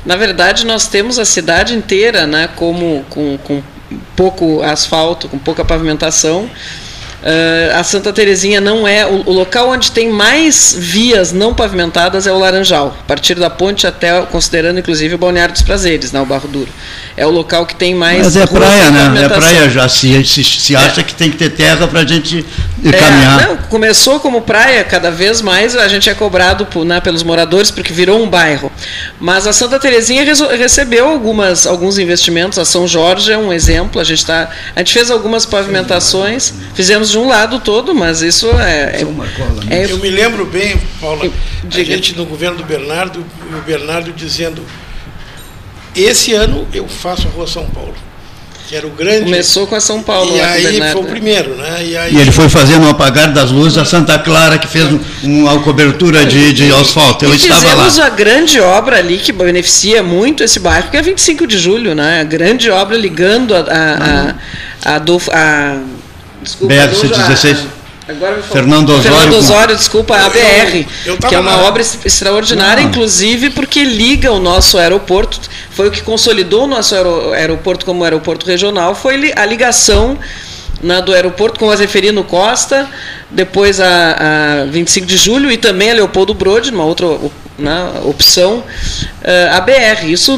Na 0.06 0.16
verdade, 0.16 0.66
nós 0.66 0.88
temos 0.88 1.20
a 1.20 1.26
cidade 1.26 1.76
inteira, 1.76 2.26
né, 2.26 2.50
como 2.56 3.06
com, 3.10 3.38
com 3.44 3.62
pouco 4.16 4.62
asfalto, 4.64 5.28
com 5.28 5.38
pouca 5.38 5.64
pavimentação. 5.64 6.50
Ah, 7.24 7.80
a 7.80 7.84
Santa 7.84 8.12
Terezinha 8.12 8.60
não 8.60 8.88
é 8.88 9.06
o, 9.06 9.30
o 9.30 9.32
local 9.32 9.70
onde 9.70 9.92
tem 9.92 10.10
mais 10.10 10.76
vias 10.76 11.32
não 11.32 11.54
pavimentadas 11.54 12.26
é 12.26 12.32
o 12.32 12.40
Laranjal, 12.40 12.98
a 13.00 13.04
partir 13.04 13.36
da 13.36 13.48
ponte 13.50 13.86
até 13.86 14.20
considerando 14.24 14.80
inclusive 14.80 15.14
o 15.14 15.18
Balneário 15.20 15.54
dos 15.54 15.62
Prazeres, 15.62 16.12
né, 16.12 16.20
o 16.20 16.26
Barro 16.26 16.48
Duro. 16.48 16.70
É 17.22 17.26
o 17.26 17.30
local 17.30 17.68
que 17.68 17.76
tem 17.76 17.94
mais 17.94 18.24
Mas 18.24 18.36
é 18.36 18.48
praia, 18.48 18.90
né? 18.90 19.26
É 19.26 19.30
praia 19.30 19.70
já. 19.70 19.88
Se, 19.88 20.26
se, 20.26 20.44
se 20.44 20.76
acha 20.76 21.04
que 21.04 21.14
tem 21.14 21.30
que 21.30 21.38
ter 21.38 21.52
terra 21.52 21.88
para 21.88 22.00
a 22.00 22.06
gente 22.06 22.44
É, 22.84 22.92
caminhar. 22.92 23.48
não, 23.48 23.58
começou 23.58 24.20
como 24.20 24.42
praia, 24.42 24.84
cada 24.84 25.12
vez 25.12 25.40
mais 25.40 25.76
a 25.76 25.88
gente 25.88 26.10
é 26.10 26.16
cobrado 26.16 26.66
por, 26.66 26.84
né, 26.84 27.00
pelos 27.00 27.22
moradores 27.22 27.70
porque 27.70 27.94
virou 27.94 28.24
um 28.24 28.28
bairro. 28.28 28.72
Mas 29.20 29.46
a 29.46 29.54
Santa 29.54 29.78
Terezinha 29.80 30.24
recebeu 30.58 31.08
algumas, 31.08 31.68
alguns 31.68 32.00
investimentos, 32.00 32.58
a 32.58 32.66
São 32.66 32.88
Jorge 32.88 33.32
é 33.32 33.38
um 33.38 33.54
exemplo, 33.54 34.02
a 34.02 34.04
gente, 34.04 34.26
tá, 34.26 34.50
a 34.76 34.80
gente 34.80 34.92
fez 34.92 35.12
algumas 35.12 35.46
pavimentações, 35.46 36.54
fizemos 36.74 37.12
de 37.12 37.20
um 37.20 37.28
lado 37.28 37.60
todo, 37.60 37.94
mas 37.94 38.22
isso 38.24 38.48
é. 38.60 39.02
é, 39.02 39.06
é- 39.70 39.92
Eu 39.92 40.00
me 40.00 40.10
lembro 40.10 40.46
bem, 40.48 40.76
Paula, 41.00 41.26
a 41.26 41.68
Diga. 41.68 41.86
gente 41.94 42.16
no 42.18 42.26
governo 42.26 42.58
do 42.58 42.64
Bernardo, 42.64 43.24
o 43.56 43.62
Bernardo 43.62 44.12
dizendo: 44.12 44.64
esse 45.96 46.34
ano 46.34 46.68
eu 46.74 46.88
faço 46.88 47.28
a 47.28 47.32
Rua 47.32 47.48
São 47.48 47.66
Paulo, 47.66 47.94
que 48.68 48.76
era 48.76 48.88
o 48.88 48.92
grande. 48.92 49.26
começou 49.26 49.68
com 49.68 49.76
a 49.76 49.82
São 49.82 50.02
Paulo. 50.02 50.36
e 50.36 50.40
aí 50.40 50.92
foi 50.94 51.02
o 51.02 51.06
primeiro, 51.06 51.56
né? 51.56 51.84
E 51.86 51.98
aí 51.98 52.16
E 52.16 52.20
ele 52.22 52.32
foi 52.32 52.48
fazendo 52.48 52.86
o 52.86 52.90
apagar 52.90 53.32
das 53.34 53.52
luzes 53.52 53.78
a 53.78 53.84
Santa 53.86 54.18
Clara, 54.20 54.58
que 54.58 54.68
fez 54.68 54.86
um- 54.92 55.00
uma 55.24 55.60
cobertura 55.60 56.26
de, 56.26 56.54
de 56.54 56.72
asfalto. 56.74 57.26
Eu 57.26 57.34
e 57.34 57.36
estava 57.38 57.60
fizemos 57.62 57.98
lá. 57.98 58.06
a 58.06 58.10
grande 58.10 58.60
obra 58.62 58.98
ali 58.98 59.18
que 59.18 59.32
beneficia 59.34 60.02
muito 60.02 60.44
esse 60.44 60.60
bairro, 60.60 60.90
que 60.90 60.96
é 60.98 61.02
25 61.02 61.46
de 61.46 61.58
julho, 61.58 61.94
né? 61.94 62.22
A 62.22 62.24
grande 62.24 62.70
obra 62.70 62.96
ligando 62.98 63.54
a. 63.54 63.60
a, 63.60 64.94
a, 64.94 64.96
a, 64.96 65.72
a 65.74 65.78
desculpa, 66.42 66.74
BR 66.74 66.82
Adolfo- 66.84 67.08
116. 67.08 67.58
a- 67.60 67.81
Agora. 68.08 68.42
Fernando 68.42 68.90
Osório 68.90 69.04
Fernando 69.04 69.32
com- 69.32 69.38
Osório, 69.38 69.76
desculpa, 69.76 70.16
a 70.18 70.24
Eu- 70.24 70.30
BR, 70.32 70.88
eu 71.06 71.18
que 71.18 71.36
é 71.36 71.40
uma 71.40 71.56
lá. 71.56 71.64
obra 71.68 71.82
ex- 71.82 72.00
extraordinária, 72.04 72.84
Não. 72.84 72.90
inclusive 72.90 73.52
porque 73.52 73.84
liga 73.84 74.32
o 74.32 74.40
nosso 74.40 74.78
aeroporto, 74.78 75.40
foi 75.70 75.88
o 75.88 75.92
que 75.92 76.02
consolidou 76.02 76.64
o 76.64 76.68
nosso 76.68 76.96
aero- 76.96 77.32
aeroporto 77.34 77.86
como 77.86 78.04
aeroporto 78.04 78.46
regional, 78.46 78.96
foi 78.96 79.32
a 79.36 79.46
ligação 79.46 80.18
na, 80.82 81.00
do 81.00 81.14
aeroporto 81.14 81.60
com 81.60 81.70
a 81.70 81.76
Zeferino 81.76 82.24
Costa, 82.24 82.88
depois 83.30 83.80
a, 83.80 84.64
a 84.64 84.66
25 84.66 85.06
de 85.06 85.16
julho 85.16 85.52
e 85.52 85.58
também 85.58 85.92
a 85.92 85.94
Leopoldo 85.94 86.34
Brode, 86.34 86.72
numa 86.72 86.84
outra 86.86 87.06
né, 87.62 88.02
opção, 88.04 88.64
eh, 89.24 89.50
a 89.52 89.62
BR. 89.62 90.06
Isso 90.12 90.38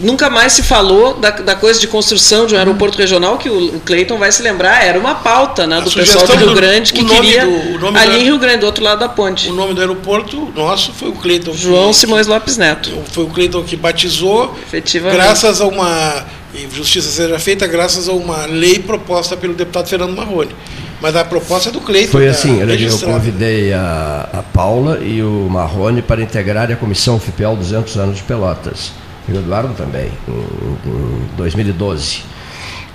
nunca 0.00 0.30
mais 0.30 0.52
se 0.52 0.62
falou 0.62 1.14
da, 1.14 1.30
da 1.30 1.54
coisa 1.54 1.78
de 1.80 1.86
construção 1.86 2.46
de 2.46 2.54
um 2.54 2.58
aeroporto 2.58 2.96
regional, 2.96 3.36
que 3.38 3.48
o, 3.50 3.76
o 3.76 3.80
Cleiton 3.80 4.16
vai 4.18 4.30
se 4.32 4.42
lembrar, 4.42 4.84
era 4.84 4.98
uma 4.98 5.16
pauta 5.16 5.66
né, 5.66 5.80
do 5.80 5.90
pessoal 5.90 6.26
do 6.26 6.34
Rio 6.36 6.54
Grande 6.54 6.92
que 6.92 7.04
queria 7.04 7.44
do- 7.44 7.88
ali 7.98 8.20
em 8.20 8.24
Rio 8.24 8.38
Grande, 8.38 8.58
do 8.58 8.66
outro 8.66 8.82
lado 8.84 9.00
da 9.00 9.08
ponte. 9.08 9.48
o 9.50 9.52
nome 9.54 9.74
do 9.74 9.80
aeroporto 9.80 10.52
nosso 10.54 10.92
foi 10.92 11.08
o 11.08 11.12
Cleiton. 11.12 11.52
João 11.52 11.88
que- 11.88 11.96
Simões 11.96 12.26
Lopes 12.26 12.56
Neto. 12.56 12.90
Foi 13.12 13.24
o 13.24 13.28
Cleiton 13.28 13.62
que 13.62 13.76
batizou, 13.76 14.56
Efetivamente. 14.66 15.16
graças 15.16 15.60
a 15.60 15.66
uma. 15.66 16.24
E 16.54 16.68
justiça 16.70 17.10
seja 17.10 17.38
feita 17.38 17.66
graças 17.66 18.08
a 18.10 18.12
uma 18.12 18.44
lei 18.44 18.78
proposta 18.78 19.34
pelo 19.36 19.54
deputado 19.54 19.88
Fernando 19.88 20.14
Marrone. 20.14 20.54
Mas 21.02 21.16
a 21.16 21.24
proposta 21.24 21.68
é 21.68 21.72
do 21.72 21.80
Cleiton. 21.80 22.12
Foi 22.12 22.28
assim, 22.28 22.60
eu 22.60 22.66
registrada. 22.66 23.14
convidei 23.14 23.72
a, 23.72 24.28
a 24.32 24.42
Paula 24.42 25.00
e 25.00 25.20
o 25.20 25.48
Marrone 25.50 26.00
para 26.00 26.22
integrarem 26.22 26.76
a 26.76 26.78
Comissão 26.78 27.18
FIPEL 27.18 27.56
200 27.56 27.96
anos 27.96 28.16
de 28.18 28.22
Pelotas. 28.22 28.92
E 29.28 29.32
o 29.32 29.36
Eduardo 29.36 29.74
também, 29.74 30.12
em, 30.28 30.88
em 30.88 31.36
2012. 31.36 32.22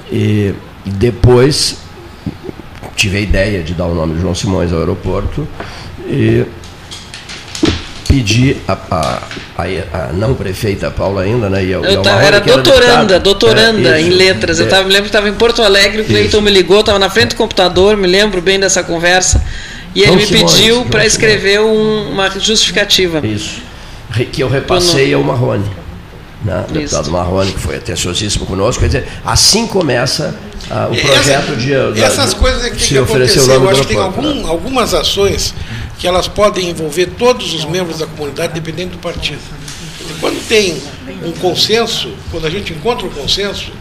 E 0.09 0.53
depois 0.85 1.79
tive 2.95 3.17
a 3.17 3.21
ideia 3.21 3.61
de 3.61 3.73
dar 3.73 3.87
o 3.87 3.93
nome 3.93 4.15
de 4.15 4.21
João 4.21 4.33
Simões 4.33 4.71
ao 4.71 4.79
aeroporto 4.79 5.45
e 6.05 6.45
pedi 8.07 8.57
a, 8.67 8.73
a, 8.91 9.21
a- 9.57 9.63
a 10.09 10.13
não 10.13 10.33
prefeita 10.33 10.89
Paula 10.91 11.21
ainda, 11.23 11.49
né? 11.49 11.63
E 11.63 11.67
e 11.67 11.71
Eu 11.71 12.01
tava, 12.01 12.21
era 12.23 12.39
que 12.41 12.49
era 12.49 12.61
doutoranda, 12.61 12.95
deputado. 13.19 13.23
doutoranda 13.23 13.97
É, 13.97 14.01
em 14.01 14.07
isso. 14.09 14.17
letras. 14.17 14.59
Eu 14.59 14.65
É. 14.65 14.69
tava, 14.69 14.83
me 14.83 14.89
lembro 14.89 15.03
que 15.03 15.09
estava 15.09 15.27
em 15.29 15.33
Porto 15.33 15.61
Alegre, 15.61 16.01
o 16.01 16.05
Cleiton 16.05 16.41
me 16.41 16.51
ligou, 16.51 16.79
estava 16.79 16.97
na 16.99 17.09
frente 17.09 17.29
do 17.29 17.35
computador, 17.35 17.97
me 17.97 18.07
lembro 18.07 18.41
bem 18.41 18.59
dessa 18.59 18.81
conversa. 18.83 19.43
E 19.95 20.01
ele 20.03 20.15
me 20.15 20.27
pediu 20.27 20.85
para 20.85 21.05
escrever 21.05 21.59
um- 21.59 22.11
uma 22.11 22.29
justificativa. 22.39 23.25
Isso. 23.25 23.61
Que 24.31 24.41
eu 24.41 24.49
repassei 24.49 25.13
ao 25.13 25.23
Marrone. 25.23 25.65
Né? 26.45 26.65
O 26.69 26.71
deputado 26.73 27.09
Marrone, 27.11 27.51
que 27.51 27.59
foi 27.59 27.77
atenciosíssimo 27.77 28.45
conosco. 28.45 28.79
Quer 28.81 28.87
dizer, 28.87 29.07
assim 29.25 29.65
começa 29.67 30.35
ah, 30.69 30.87
o 30.91 30.95
projeto 30.95 31.51
essa- 31.51 31.55
de. 31.55 31.71
e 31.99 32.03
essas 32.03 32.33
coisas 32.35 32.63
é 32.63 32.69
que 32.69 32.75
que 32.77 32.97
o 32.97 33.47
nome 33.47 33.65
Eu 33.65 33.69
acho 33.71 33.81
que 33.81 33.87
tem 33.87 33.97
algum- 33.97 34.21
né? 34.35 34.43
algumas 34.47 34.93
ações 34.93 35.53
que 35.97 36.07
elas 36.07 36.27
podem 36.27 36.69
envolver 36.69 37.07
todos 37.17 37.53
os 37.53 37.65
membros 37.65 37.99
da 37.99 38.07
comunidade, 38.07 38.53
dependendo 38.53 38.91
do 38.91 38.97
partido. 38.99 39.39
E 40.01 40.13
quando 40.19 40.47
tem 40.47 40.81
um 41.23 41.31
consenso, 41.33 42.11
quando 42.31 42.45
a 42.47 42.49
gente 42.49 42.71
encontra 42.73 43.05
um 43.05 43.09
consenso, 43.09 43.71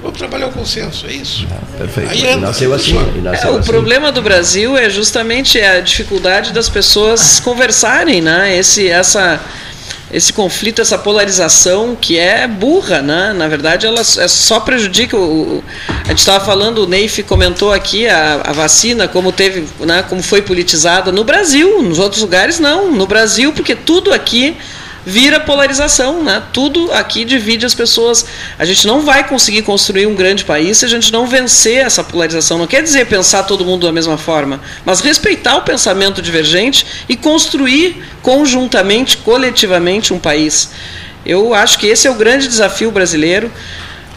Vamos 0.00 0.16
trabalhar 0.16 0.46
o 0.46 0.52
consenso, 0.52 1.06
é 1.08 1.12
isso. 1.12 1.44
Perfeito. 1.76 2.10
Aí 2.12 2.22
E 2.32 2.36
nasceu 2.36 2.72
assim. 2.72 2.94
e 2.94 3.18
É, 3.18 3.20
nasceu 3.20 3.54
o 3.54 3.58
assim. 3.58 3.68
problema 3.68 4.12
do 4.12 4.22
Brasil 4.22 4.76
é 4.78 4.88
justamente 4.88 5.60
a 5.60 5.80
dificuldade 5.80 6.52
das 6.52 6.68
pessoas 6.68 7.40
conversarem, 7.40 8.20
né? 8.20 8.56
Esse, 8.56 8.88
essa, 8.88 9.40
esse 10.10 10.32
conflito, 10.32 10.80
essa 10.80 10.96
polarização 10.96 11.94
que 11.94 12.18
é 12.18 12.46
burra, 12.46 13.02
né? 13.02 13.32
Na 13.34 13.46
verdade, 13.46 13.86
ela 13.86 14.00
é 14.00 14.28
só 14.28 14.60
prejudica. 14.60 15.16
O, 15.16 15.62
a 16.04 16.08
gente 16.08 16.20
estava 16.20 16.44
falando, 16.44 16.84
o 16.84 16.86
Neif 16.86 17.22
comentou 17.22 17.72
aqui 17.72 18.08
a, 18.08 18.40
a 18.44 18.52
vacina, 18.52 19.06
como 19.06 19.32
teve, 19.32 19.68
né? 19.80 20.02
Como 20.08 20.22
foi 20.22 20.40
politizada 20.40 21.12
no 21.12 21.24
Brasil, 21.24 21.82
nos 21.82 21.98
outros 21.98 22.22
lugares 22.22 22.58
não. 22.58 22.90
No 22.90 23.06
Brasil, 23.06 23.52
porque 23.52 23.74
tudo 23.74 24.12
aqui 24.12 24.56
vira 25.08 25.40
polarização, 25.40 26.22
né? 26.22 26.42
Tudo 26.52 26.92
aqui 26.92 27.24
divide 27.24 27.64
as 27.64 27.72
pessoas. 27.72 28.26
A 28.58 28.64
gente 28.66 28.86
não 28.86 29.00
vai 29.00 29.26
conseguir 29.26 29.62
construir 29.62 30.06
um 30.06 30.14
grande 30.14 30.44
país 30.44 30.76
se 30.76 30.84
a 30.84 30.88
gente 30.88 31.10
não 31.10 31.26
vencer 31.26 31.78
essa 31.78 32.04
polarização. 32.04 32.58
Não 32.58 32.66
quer 32.66 32.82
dizer 32.82 33.06
pensar 33.06 33.44
todo 33.44 33.64
mundo 33.64 33.86
da 33.86 33.92
mesma 33.92 34.18
forma, 34.18 34.60
mas 34.84 35.00
respeitar 35.00 35.56
o 35.56 35.62
pensamento 35.62 36.20
divergente 36.20 36.84
e 37.08 37.16
construir 37.16 38.04
conjuntamente, 38.20 39.16
coletivamente 39.16 40.12
um 40.12 40.18
país. 40.18 40.72
Eu 41.24 41.54
acho 41.54 41.78
que 41.78 41.86
esse 41.86 42.06
é 42.06 42.10
o 42.10 42.14
grande 42.14 42.46
desafio 42.46 42.90
brasileiro. 42.90 43.50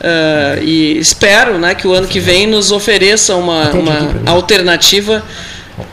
ah, 0.04 0.60
e 0.62 0.98
espero 0.98 1.58
né, 1.58 1.74
que 1.74 1.88
o 1.88 1.94
ano 1.94 2.06
que 2.06 2.20
vem 2.20 2.48
nos 2.48 2.70
ofereça 2.70 3.34
uma, 3.38 3.72
uma 3.72 4.30
alternativa 4.30 5.24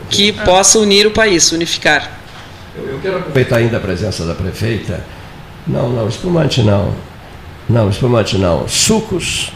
que 0.09 0.33
possa 0.33 0.77
unir 0.77 1.07
o 1.07 1.11
país, 1.11 1.53
unificar. 1.53 2.18
Eu, 2.87 2.99
quero 3.01 3.17
aproveitar 3.17 3.57
ainda 3.57 3.77
a 3.77 3.79
presença 3.79 4.25
da 4.25 4.33
prefeita. 4.33 5.03
Não, 5.67 5.89
não, 5.89 6.07
espumante 6.07 6.61
não. 6.61 6.93
Não, 7.69 7.89
espumante 7.89 8.37
não. 8.37 8.67
Sucos, 8.67 9.51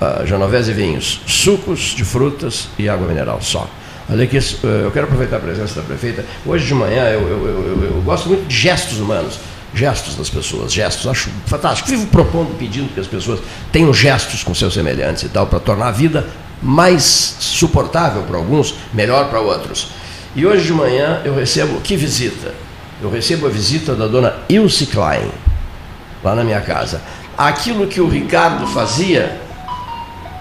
ah, 0.00 0.22
genovese 0.24 0.70
e 0.70 0.74
vinhos. 0.74 1.20
Sucos 1.26 1.80
de 1.96 2.04
frutas 2.04 2.68
e 2.78 2.88
água 2.88 3.06
mineral 3.06 3.40
só. 3.40 3.68
Olha 4.10 4.26
que 4.26 4.36
eh, 4.36 4.40
eu 4.84 4.90
quero 4.90 5.06
aproveitar 5.06 5.36
a 5.36 5.40
presença 5.40 5.76
da 5.76 5.82
prefeita. 5.82 6.24
Hoje 6.44 6.66
de 6.66 6.74
manhã 6.74 7.04
eu, 7.04 7.20
eu, 7.22 7.46
eu- 7.46 7.84
eu 7.96 8.02
gosto 8.02 8.28
muito 8.28 8.46
de 8.46 8.54
gestos 8.54 8.98
humanos. 8.98 9.38
Gestos 9.74 10.14
das 10.16 10.28
pessoas, 10.30 10.72
gestos. 10.72 11.06
Acho 11.06 11.30
fantástico. 11.46 11.88
Vivo 11.88 12.06
propondo, 12.08 12.56
pedindo 12.58 12.92
que 12.92 13.00
as 13.00 13.06
pessoas 13.06 13.40
tenham 13.72 13.92
gestos 13.94 14.44
com 14.44 14.54
seus 14.54 14.74
semelhantes 14.74 15.22
e 15.24 15.28
tal, 15.28 15.46
para 15.46 15.58
tornar 15.58 15.88
a 15.88 15.90
vida 15.90 16.26
mais 16.62 17.02
suportável 17.40 18.22
para 18.22 18.36
alguns, 18.36 18.74
melhor 18.92 19.28
para 19.30 19.40
outros. 19.40 19.88
E 20.36 20.44
hoje 20.44 20.64
de 20.66 20.72
manhã 20.72 21.20
eu 21.24 21.34
recebo, 21.34 21.80
que 21.80 21.96
visita? 21.96 22.54
Eu 23.02 23.10
recebo 23.10 23.46
a 23.46 23.50
visita 23.50 23.94
da 23.94 24.06
dona 24.06 24.34
Ilse 24.48 24.86
Klein, 24.86 25.30
lá 26.22 26.34
na 26.34 26.42
minha 26.44 26.60
casa. 26.60 27.00
Aquilo 27.36 27.86
que 27.86 28.00
o 28.00 28.08
Ricardo 28.08 28.66
fazia 28.68 29.40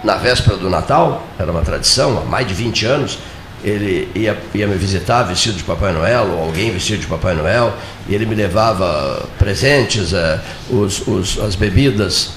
na 0.03 0.15
véspera 0.15 0.57
do 0.57 0.69
Natal, 0.69 1.25
era 1.39 1.51
uma 1.51 1.61
tradição, 1.61 2.17
há 2.19 2.25
mais 2.25 2.47
de 2.47 2.53
20 2.53 2.85
anos, 2.85 3.19
ele 3.63 4.09
ia, 4.13 4.37
ia 4.53 4.67
me 4.67 4.75
visitar 4.75 5.23
vestido 5.23 5.57
de 5.57 5.63
Papai 5.63 5.93
Noel, 5.93 6.27
ou 6.33 6.43
alguém 6.43 6.69
vestido 6.71 6.99
de 6.99 7.07
Papai 7.07 7.33
Noel, 7.33 7.73
e 8.09 8.13
ele 8.13 8.25
me 8.25 8.35
levava 8.35 9.25
presentes, 9.39 10.11
eh, 10.13 10.39
os, 10.69 11.07
os- 11.07 11.39
as 11.39 11.55
bebidas. 11.55 12.31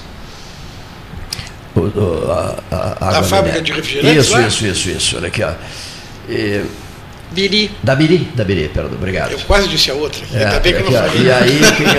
o- 1.74 2.30
a, 2.30 2.56
a, 2.70 2.76
a 2.76 3.10
Da 3.10 3.18
água 3.18 3.22
fábrica 3.24 3.60
de 3.60 3.72
refrigerantes 3.72 4.24
Isso, 4.26 4.32
lá? 4.34 4.40
isso, 4.46 4.66
isso, 4.66 4.88
isso. 4.90 5.16
Olha 5.16 5.28
aqui, 5.28 5.42
ó. 5.42 5.52
E- 6.28 6.64
Biri. 7.32 7.70
da 7.82 7.94
Biri, 7.94 8.28
da 8.34 8.44
Biri, 8.44 8.68
perdão, 8.72 8.92
obrigado. 8.94 9.32
Eu 9.32 9.38
quase 9.40 9.68
disse 9.68 9.90
a 9.90 9.94
outra. 9.94 10.20
É, 10.32 10.44
Ainda 10.44 10.60
bem 10.60 10.74
que 10.74 10.80
eu 10.82 10.90
não 10.90 10.98
ó, 10.98 11.02
falei. 11.08 11.22
e 11.22 11.30
aí, 11.30 11.60
que 11.76 11.84
que 11.84 11.96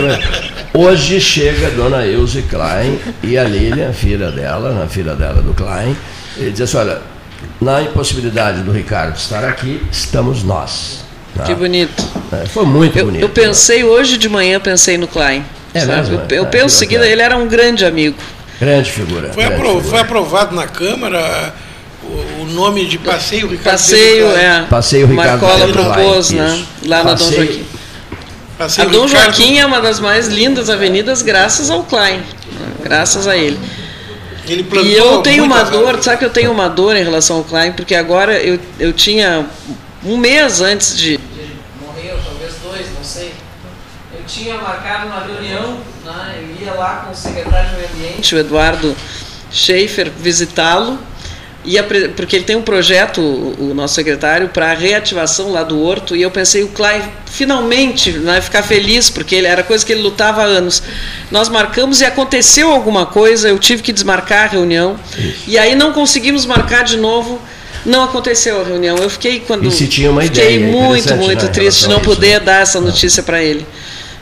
eu- 0.77 0.81
hoje 0.81 1.19
chega 1.21 1.67
a 1.67 1.69
dona 1.71 2.05
Ilse 2.05 2.41
Klein 2.43 2.97
e 3.23 3.37
a 3.37 3.43
Lilian, 3.43 3.91
filha 3.93 4.31
dela, 4.31 4.71
na 4.73 4.87
filha 4.87 5.13
dela 5.15 5.41
do 5.41 5.53
Klein, 5.53 5.95
e 6.37 6.49
diz 6.49 6.61
assim, 6.61 6.77
olha, 6.77 7.01
na 7.61 7.81
impossibilidade 7.81 8.61
do 8.61 8.71
Ricardo 8.71 9.15
estar 9.17 9.43
aqui, 9.43 9.81
estamos 9.91 10.43
nós. 10.43 11.03
tá? 11.35 11.43
Que 11.43 11.53
bonito. 11.53 12.03
É, 12.31 12.45
Foi 12.47 12.65
muito 12.65 12.97
Eu, 12.97 13.05
bonito. 13.05 13.21
eu 13.21 13.29
pensei 13.29 13.83
hoje 13.83 14.17
de 14.17 14.27
manhã, 14.29 14.59
pensei 14.59 14.97
no 14.97 15.07
Klein. 15.07 15.43
É 15.73 15.81
sabe? 15.81 15.95
mesmo, 15.97 16.15
eu, 16.15 16.21
é? 16.21 16.39
eu 16.39 16.43
É, 16.43 16.47
penso 16.47 16.65
em 16.65 16.69
que 16.69 16.71
seguida, 16.79 16.99
bacana. 17.01 17.11
ele 17.13 17.21
era 17.21 17.37
um 17.37 17.47
grande 17.47 17.85
amigo. 17.85 18.17
Grande 18.59 18.91
figura. 18.91 19.31
Foi, 19.33 19.43
grande 19.43 19.53
apro- 19.61 19.67
figura. 19.75 19.89
foi 19.89 19.99
aprovado 19.99 20.55
na 20.55 20.65
Câmara 20.67 21.53
o, 22.41 22.45
nome 22.53 22.85
de 22.85 22.97
passeio 22.97 23.47
Ricardo 23.47 23.77
Passeio, 23.77 24.27
é. 24.31 24.65
Passeio 24.69 25.07
Ricardo 25.07 25.41
Marcola 25.45 25.67
propôs, 25.71 26.29
Klein, 26.29 26.41
né? 26.41 26.65
Lá 26.85 26.97
na 27.03 27.13
Dom 27.13 27.25
Passeio- 27.25 27.45
Joaquim. 27.45 27.65
A 28.09 28.63
Passeio 28.63 28.89
Dom 28.89 29.05
Ricardo- 29.05 29.25
Joaquim 29.35 29.57
é 29.59 29.65
uma 29.65 29.81
das 29.81 29.99
mais 29.99 30.27
lindas 30.27 30.69
avenidas 30.69 31.21
graças 31.21 31.69
ao 31.69 31.83
Klein. 31.83 32.21
Graças 32.83 33.27
a 33.27 33.35
ele. 33.37 33.59
Ele 34.47 34.65
E 34.83 34.93
eu 34.93 35.21
tenho 35.21 35.43
uma 35.43 35.61
dor, 35.63 35.79
árvores. 35.87 36.05
sabe 36.05 36.19
que 36.19 36.25
eu 36.25 36.29
tenho 36.29 36.51
uma 36.51 36.69
dor 36.69 36.95
em 36.95 37.03
relação 37.03 37.37
ao 37.37 37.43
Klein, 37.43 37.73
porque 37.73 37.93
agora 37.93 38.33
eu, 38.41 38.57
eu 38.79 38.93
tinha 38.93 39.45
um 40.05 40.15
mês 40.15 40.61
antes 40.61 40.97
de. 40.97 41.19
Morreu, 41.85 42.17
talvez 42.25 42.53
dois, 42.63 42.85
não 42.95 43.03
sei. 43.03 43.33
Eu 44.13 44.21
tinha 44.25 44.55
marcado 44.57 45.07
uma 45.07 45.19
reunião, 45.25 45.79
né? 46.05 46.35
eu 46.59 46.65
ia 46.65 46.73
lá 46.73 47.03
com 47.05 47.11
o 47.11 47.15
secretário 47.15 47.69
de 47.71 47.75
Meio 47.75 47.89
Ambiente, 47.93 48.35
o 48.35 48.39
Eduardo 48.39 48.95
Schaefer, 49.51 50.09
visitá-lo. 50.17 50.97
Ia 51.67 51.83
porque 51.83 52.37
ele 52.37 52.45
tem 52.45 52.55
um 52.55 52.61
projeto, 52.61 53.19
o, 53.19 53.71
o 53.71 53.73
nosso 53.73 53.93
secretário, 53.93 54.47
para 54.47 54.71
a 54.71 54.73
reativação 54.73 55.51
lá 55.51 55.63
do 55.63 55.79
Horto, 55.83 56.15
e 56.15 56.21
eu 56.21 56.31
pensei, 56.31 56.63
o 56.63 56.69
Klein 56.69 57.01
finalmente 57.25 58.11
vai 58.11 58.41
ficar 58.41 58.63
feliz, 58.63 59.09
porque 59.09 59.35
ele, 59.35 59.45
era 59.45 59.61
coisa 59.61 59.85
que 59.85 59.91
ele 59.91 60.01
lutava 60.01 60.41
há 60.41 60.45
anos. 60.45 60.81
Nós 61.29 61.49
marcamos 61.49 61.99
e 61.99 62.05
aconteceu 62.05 62.71
alguma 62.71 63.05
coisa, 63.05 63.49
eu 63.49 63.59
tive 63.59 63.83
que 63.83 63.91
desmarcar 63.91 64.45
a 64.45 64.47
reunião, 64.47 64.97
e 65.45 65.57
aí 65.57 65.75
não 65.75 65.91
conseguimos 65.91 66.45
marcar 66.45 66.83
de 66.83 66.97
novo. 66.97 67.39
Não 67.85 68.03
aconteceu 68.03 68.59
a 68.59 68.63
reunião. 68.65 68.97
Eu 68.97 69.09
fiquei 69.09 69.39
quando 69.39 69.65
E 69.65 69.71
se 69.71 69.87
tinha 69.87 70.11
uma 70.11 70.21
fiquei 70.21 70.55
ideia 70.55 70.71
muito, 70.71 71.05
interessante, 71.05 71.25
muito 71.25 71.45
né, 71.45 71.51
triste 71.51 71.81
de 71.81 71.87
não 71.87 71.97
isso, 71.97 72.05
poder 72.05 72.39
né? 72.39 72.39
dar 72.41 72.61
essa 72.61 72.81
notícia 72.81 73.23
para 73.23 73.41
ele. 73.41 73.65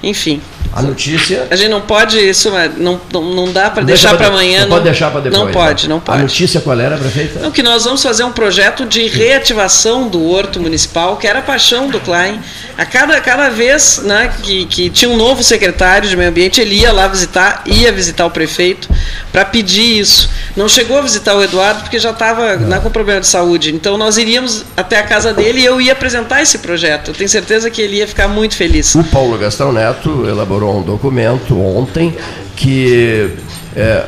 Enfim, 0.04 0.40
A 0.76 0.82
notícia. 0.82 1.48
a 1.50 1.56
gente 1.56 1.70
não 1.70 1.80
pode 1.80 2.20
isso, 2.20 2.52
não, 2.78 3.00
não, 3.10 3.34
não 3.34 3.54
dá 3.54 3.70
para 3.70 3.82
Não 3.82 3.88
deixar 3.88 4.10
deixa 4.10 4.18
para 4.18 4.28
amanhã. 4.28 4.62
Não, 4.64 4.70
pode 4.70 4.84
deixar 4.84 5.10
para 5.10 5.22
depois. 5.22 5.42
Não 5.46 5.52
pode, 5.52 5.84
né? 5.84 5.90
não 5.90 5.98
A 5.98 6.02
pode. 6.02 6.22
notícia 6.24 6.60
qual 6.60 6.78
era, 6.78 6.98
prefeita? 6.98 7.40
Não, 7.40 7.50
que 7.50 7.64
nós 7.64 7.86
vamos 7.86 8.04
fazer 8.04 8.26
um 8.26 8.32
projeto 8.34 8.86
de 8.86 9.08
reativação 9.08 10.10
do 10.10 10.22
Horto 10.30 10.60
Municipal, 10.60 11.16
que 11.16 11.26
era 11.26 11.40
a 11.40 11.42
paixão 11.42 11.88
do 11.88 12.00
Klein. 12.02 12.42
A 12.78 12.86
cada, 12.86 13.22
cada 13.22 13.50
vez 13.50 14.02
né, 14.04 14.34
que, 14.44 14.66
que 14.66 14.90
tinha 14.90 15.10
um 15.10 15.16
novo 15.16 15.42
secretário 15.42 16.10
de 16.10 16.18
meio 16.18 16.30
ambiente, 16.30 16.60
ele 16.60 16.76
ia 16.76 16.92
lá 16.92 17.08
visitar, 17.08 17.64
ia 17.66 17.90
visitar 17.92 18.26
o 18.26 18.32
prefeito 18.32 18.90
para 19.32 19.46
pedir 19.46 20.00
isso. 20.00 20.30
Não 20.58 20.68
chegou 20.68 20.98
a 20.98 21.02
visitar 21.02 21.36
o 21.36 21.44
Eduardo 21.44 21.84
porque 21.84 22.00
já 22.00 22.10
estava 22.12 22.58
né, 22.58 22.80
com 22.80 22.90
problema 22.90 23.22
de 23.22 23.28
saúde. 23.28 23.74
Então 23.74 23.98
nós 23.98 24.18
iríamos 24.18 24.66
até 24.76 25.00
a 25.00 25.04
casa 25.04 25.34
dele 25.34 25.62
e 25.62 25.66
eu 25.66 25.80
ia 25.80 25.94
apresentar 25.94 26.42
esse 26.42 26.58
projeto. 26.58 27.12
Eu 27.12 27.14
tenho 27.14 27.30
certeza 27.30 27.70
que 27.70 27.82
ele 27.82 27.98
ia 27.98 28.08
ficar 28.08 28.28
muito 28.28 28.56
feliz. 28.56 28.94
O 28.94 29.04
Paulo 29.06 29.38
Gastão 29.38 29.72
Neto 29.72 30.26
elaborou 30.28 30.65
um 30.66 30.82
documento 30.82 31.60
ontem 31.60 32.14
que 32.56 33.30
é, 33.76 34.06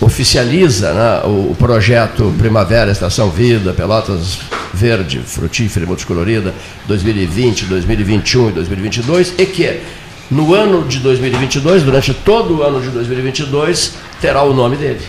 oficializa 0.00 0.92
né, 0.92 1.22
o, 1.24 1.54
projeto 1.54 2.34
Primavera, 2.38 2.90
Estação 2.90 3.30
Vida, 3.30 3.72
Pelotas 3.72 4.38
Verde, 4.72 5.20
Frutífera 5.20 5.84
e 5.84 5.88
Multicolorida 5.88 6.54
2020, 6.86 7.66
2021 7.66 8.48
e 8.48 8.52
2022 8.52 9.34
e 9.38 9.46
que 9.46 9.80
no 10.30 10.54
ano 10.54 10.84
de 10.84 10.98
2022, 10.98 11.82
durante 11.82 12.14
todo 12.14 12.58
o 12.58 12.62
ano 12.62 12.80
de 12.80 12.88
2022, 12.88 13.92
terá 14.20 14.42
o 14.42 14.54
nome 14.54 14.76
dele, 14.76 15.02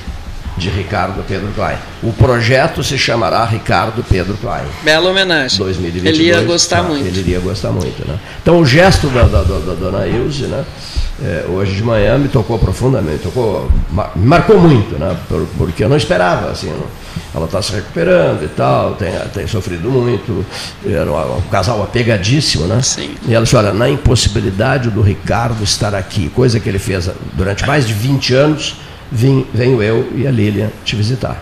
de 0.57 0.69
Ricardo 0.69 1.23
Pedro 1.27 1.47
Klein. 1.55 1.77
O 2.01 2.11
projeto 2.13 2.83
se 2.83 2.97
chamará 2.97 3.45
Ricardo 3.45 4.03
Pedro 4.03 4.35
Klein. 4.37 4.65
Bela 4.83 5.09
homenagem. 5.09 5.57
2022. 5.57 6.15
Ele 6.15 6.27
ia 6.27 6.41
gostar 6.41 6.77
tá, 6.77 6.83
muito. 6.83 7.05
Ele 7.05 7.19
iria 7.19 7.39
gostar 7.39 7.71
muito, 7.71 8.07
né? 8.07 8.19
Então 8.41 8.59
o 8.59 8.65
gesto 8.65 9.07
da, 9.07 9.23
da, 9.23 9.41
da, 9.43 9.59
da 9.59 9.73
dona 9.73 10.07
Ilse, 10.07 10.43
né? 10.43 10.63
é, 11.21 11.45
hoje 11.47 11.75
de 11.75 11.83
manhã 11.83 12.17
me 12.17 12.27
tocou 12.27 12.57
profundamente, 12.57 13.19
tocou, 13.23 13.69
me 14.15 14.25
marcou 14.25 14.59
muito, 14.59 14.97
né? 14.97 15.15
Por- 15.29 15.47
porque 15.57 15.83
eu 15.83 15.89
não 15.89 15.97
esperava, 15.97 16.49
assim, 16.49 16.69
não- 16.69 16.87
ela 17.35 17.45
está 17.45 17.61
se 17.61 17.71
recuperando 17.73 18.43
e 18.43 18.47
tal, 18.47 18.93
tem, 18.95 19.11
tem 19.33 19.47
sofrido 19.47 19.89
muito, 19.89 20.45
era 20.85 21.11
um, 21.11 21.37
um 21.37 21.41
casal 21.41 21.81
apegadíssimo, 21.83 22.65
né? 22.65 22.81
Sim. 22.81 23.15
E 23.27 23.33
ela 23.33 23.43
disse, 23.43 23.55
olha, 23.55 23.73
na 23.73 23.89
impossibilidade 23.89 24.89
do 24.89 25.01
Ricardo 25.01 25.63
estar 25.63 25.93
aqui, 25.95 26.29
coisa 26.29 26.59
que 26.59 26.67
ele 26.67 26.79
fez 26.79 27.09
durante 27.33 27.65
mais 27.65 27.87
de 27.87 27.93
20 27.93 28.33
anos, 28.33 28.75
vim, 29.13 29.45
venho 29.53 29.81
eu 29.81 30.11
e 30.15 30.27
a 30.27 30.31
Lilian 30.31 30.69
te 30.83 30.95
visitar. 30.95 31.41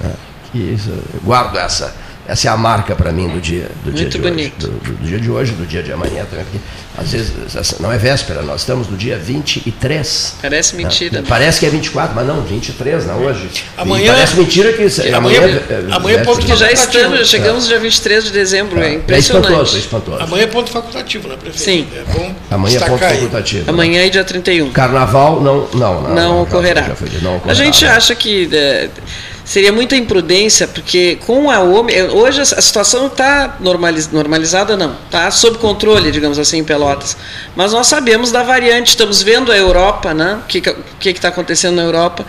né? 0.00 0.12
Isso, 0.54 0.90
guardo 1.24 1.56
essa, 1.56 1.94
Essa 2.26 2.48
é 2.48 2.50
a 2.52 2.56
marca 2.56 2.94
para 2.94 3.10
mim 3.10 3.28
do 3.28 3.40
dia, 3.40 3.68
do 3.84 3.90
dia 3.90 4.02
Muito 4.02 4.18
de 4.18 4.18
bonito. 4.28 4.66
hoje. 4.68 4.78
Do, 4.84 4.92
do 4.96 5.04
dia 5.08 5.18
de 5.18 5.28
hoje, 5.30 5.52
do 5.52 5.66
dia 5.66 5.82
de 5.82 5.92
amanhã 5.92 6.24
também. 6.30 6.44
Porque, 6.44 6.58
às 6.96 7.10
vezes, 7.10 7.32
não 7.80 7.90
é 7.92 7.98
véspera, 7.98 8.42
nós 8.42 8.60
estamos 8.60 8.86
no 8.88 8.96
dia 8.96 9.18
23. 9.18 10.36
Parece 10.40 10.76
mentira. 10.76 11.20
né? 11.20 11.26
Parece 11.28 11.58
que 11.58 11.66
é 11.66 11.70
24, 11.70 12.14
mas 12.14 12.24
não, 12.26 12.40
23 12.42 13.06
não 13.06 13.18
hoje. 13.24 13.48
Amanhã- 13.76 14.04
E 14.04 14.14
parece 14.14 14.36
mentira 14.36 14.72
que 14.72 14.82
Amanhã- 15.12 15.40
é- 15.40 15.44
é- 15.44 15.94
amanhã 15.94 16.14
é 16.14 16.18
véspera. 16.18 16.24
ponto 16.24 16.36
Porque 16.38 16.56
já 16.56 16.66
facultativo. 16.68 16.76
estamos, 16.98 17.18
já 17.18 17.24
chegamos 17.24 17.66
dia 17.66 17.80
23 17.80 18.24
de 18.24 18.30
dezembro, 18.30 18.80
é 18.80 18.86
É 18.90 18.94
impressionante. 18.94 19.44
espantoso, 19.48 19.76
é 19.76 19.80
espantoso. 19.80 20.22
Amanhã 20.22 20.42
é 20.44 20.46
ponto 20.46 20.70
facultativo, 20.70 21.28
né, 21.28 21.36
prefeito? 21.36 21.60
Sim. 21.64 21.88
É 21.96 22.04
bom 22.12 22.34
Amanhã 22.50 22.76
é 22.76 22.80
ponto 22.88 23.04
aí. 23.04 23.14
facultativo. 23.14 23.68
Amanhã 23.70 24.04
e 24.04 24.10
dia 24.10 24.24
31. 24.24 24.70
Carnaval 24.72 25.40
não, 25.40 25.68
não, 25.74 26.02
não, 26.02 26.14
não, 26.14 26.34
já 26.36 26.40
ocorrerá. 26.42 26.82
já 26.82 26.94
foi 26.94 27.08
não 27.20 27.32
a 27.32 27.36
ocorrerá, 27.38 27.54
gente 27.64 27.84
né? 27.84 27.90
acha 27.90 28.14
que 28.14 28.48
é, 28.52 28.88
seria 29.52 29.70
muita 29.70 29.94
imprudência, 29.94 30.66
porque 30.66 31.18
com 31.26 31.50
a 31.50 31.60
OMI, 31.60 31.92
é, 31.92 32.04
hoje 32.04 32.40
a 32.40 32.44
situação 32.44 33.08
está 33.08 33.58
normalizada, 33.60 34.78
não, 34.78 34.96
está 35.04 35.30
sob 35.30 35.58
controle, 35.58 36.10
digamos 36.10 36.38
assim, 36.38 36.60
em 36.60 36.64
Pelotas. 36.64 37.18
Mas 37.54 37.70
nós 37.70 37.86
sabemos 37.86 38.32
da 38.32 38.42
variante, 38.42 38.88
estamos 38.88 39.22
vendo 39.22 39.52
a 39.52 39.56
Europa, 39.56 40.14
né? 40.14 40.38
o 40.42 40.46
que 40.46 40.62
que 40.62 41.10
está 41.10 41.28
acontecendo 41.28 41.76
na 41.76 41.82
Europa. 41.82 42.24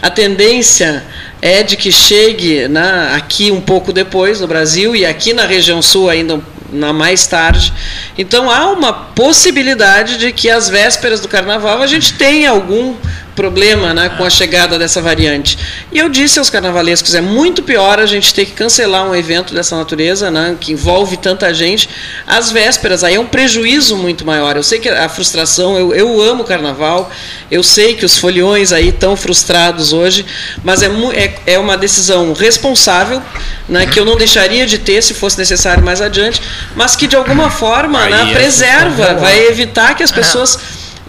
A 0.00 0.08
tendência 0.08 1.04
é 1.42 1.64
de 1.64 1.76
que 1.76 1.90
chegue 1.90 2.68
né, 2.68 3.10
aqui 3.12 3.50
um 3.50 3.60
pouco 3.60 3.92
depois, 3.92 4.40
no 4.40 4.46
Brasil, 4.46 4.94
e 4.94 5.04
aqui 5.04 5.32
na 5.32 5.46
região 5.46 5.82
sul 5.82 6.08
ainda 6.08 6.40
na 6.72 6.92
mais 6.92 7.26
tarde. 7.26 7.72
Então 8.16 8.48
há 8.48 8.70
uma 8.70 8.92
possibilidade 8.92 10.16
de 10.16 10.30
que 10.30 10.48
às 10.48 10.68
vésperas 10.68 11.18
do 11.18 11.26
carnaval 11.26 11.82
a 11.82 11.88
gente 11.88 12.12
tenha 12.12 12.50
algum 12.50 12.94
problema 13.38 13.94
né, 13.94 14.08
com 14.08 14.24
a 14.24 14.30
chegada 14.30 14.76
dessa 14.76 15.00
variante. 15.00 15.56
E 15.92 15.98
eu 16.00 16.08
disse 16.08 16.40
aos 16.40 16.50
carnavalescos, 16.50 17.14
é 17.14 17.20
muito 17.20 17.62
pior 17.62 18.00
a 18.00 18.04
gente 18.04 18.34
ter 18.34 18.44
que 18.44 18.50
cancelar 18.50 19.08
um 19.08 19.14
evento 19.14 19.54
dessa 19.54 19.76
natureza, 19.76 20.28
né, 20.28 20.56
que 20.60 20.72
envolve 20.72 21.16
tanta 21.16 21.54
gente, 21.54 21.88
às 22.26 22.50
vésperas. 22.50 23.04
Aí 23.04 23.14
é 23.14 23.20
um 23.20 23.26
prejuízo 23.26 23.96
muito 23.96 24.26
maior. 24.26 24.56
Eu 24.56 24.64
sei 24.64 24.80
que 24.80 24.88
a 24.88 25.08
frustração, 25.08 25.78
eu, 25.78 25.94
eu 25.94 26.20
amo 26.20 26.42
o 26.42 26.44
carnaval, 26.44 27.12
eu 27.48 27.62
sei 27.62 27.94
que 27.94 28.04
os 28.04 28.18
foliões 28.18 28.72
aí 28.72 28.88
estão 28.88 29.16
frustrados 29.16 29.92
hoje, 29.92 30.26
mas 30.64 30.82
é, 30.82 30.88
é, 31.14 31.54
é 31.54 31.58
uma 31.60 31.76
decisão 31.76 32.32
responsável, 32.32 33.22
né, 33.68 33.86
que 33.86 34.00
eu 34.00 34.04
não 34.04 34.16
deixaria 34.16 34.66
de 34.66 34.78
ter 34.78 35.00
se 35.00 35.14
fosse 35.14 35.38
necessário 35.38 35.84
mais 35.84 36.02
adiante, 36.02 36.42
mas 36.74 36.96
que 36.96 37.06
de 37.06 37.14
alguma 37.14 37.50
forma 37.50 38.04
né, 38.04 38.32
é 38.32 38.34
preserva, 38.34 39.14
vai 39.14 39.46
evitar 39.46 39.94
que 39.94 40.02
as 40.02 40.10
pessoas 40.10 40.58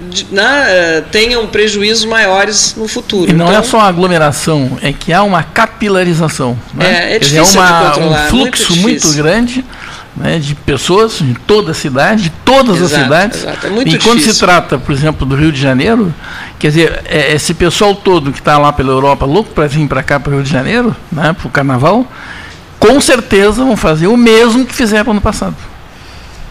de- 0.10 0.28
né, 0.32 0.66
eh, 0.68 1.04
tenham 1.12 1.46
prejuízos 1.48 2.06
maiores 2.06 2.76
no 2.78 2.88
futuro. 2.88 3.30
E 3.30 3.34
não 3.34 3.48
Então, 3.48 3.60
é 3.60 3.64
só 3.64 3.80
aglomeração, 3.82 4.78
é 4.82 4.94
que 4.94 5.12
há 5.12 5.24
uma 5.24 5.44
capilarização. 5.44 6.58
Né? 6.74 6.86
É, 6.86 7.16
é 7.16 7.20
Quer 7.20 7.26
dizer, 7.26 7.36
difícil 7.42 7.62
de 7.62 7.68
uma- 7.68 7.82
controlar, 7.92 8.26
um 8.26 8.30
fluxo 8.30 8.72
muito 8.74 8.82
muito, 8.82 8.96
difícil. 9.02 9.24
grande 9.24 9.66
né, 10.16 10.38
de 10.40 10.54
pessoas 10.54 11.20
de 11.20 11.34
toda 11.48 11.72
a 11.72 11.74
cidade, 11.74 12.24
de 12.24 12.30
todas 12.44 12.78
Exato, 12.82 12.96
as 12.96 13.04
cidades. 13.04 13.44
exato, 13.44 13.68
é 13.68 13.70
muito 13.70 13.88
e 13.88 14.00
quando 14.00 14.18
difícil. 14.18 14.34
se 14.34 14.40
trata, 14.40 14.78
por 14.78 14.92
exemplo, 14.92 15.26
do 15.26 15.34
Rio 15.36 15.52
de 15.52 15.62
Janeiro, 15.62 16.14
quer 16.58 16.68
dizer, 16.70 17.02
é, 17.06 17.34
esse 17.34 17.54
pessoal 17.54 17.96
todo 17.96 18.32
que 18.32 18.40
está 18.40 18.58
lá 18.58 18.74
pela 18.74 18.90
Europa, 18.92 19.26
louco 19.26 19.52
para 19.54 19.68
vir 19.68 19.88
para 19.88 20.04
cá, 20.04 20.20
para 20.20 20.32
o 20.32 20.36
Rio 20.36 20.44
de 20.44 20.50
Janeiro, 20.52 20.94
né, 21.12 21.32
para 21.34 21.48
o 21.48 21.50
Carnaval, 21.50 22.06
com 22.80 23.00
certeza 23.00 23.64
vão 23.64 23.78
fazer 23.78 24.08
o 24.08 24.18
mesmo 24.18 24.66
que 24.66 24.74
fizeram 24.76 25.12
ano 25.12 25.22
passado. 25.22 25.56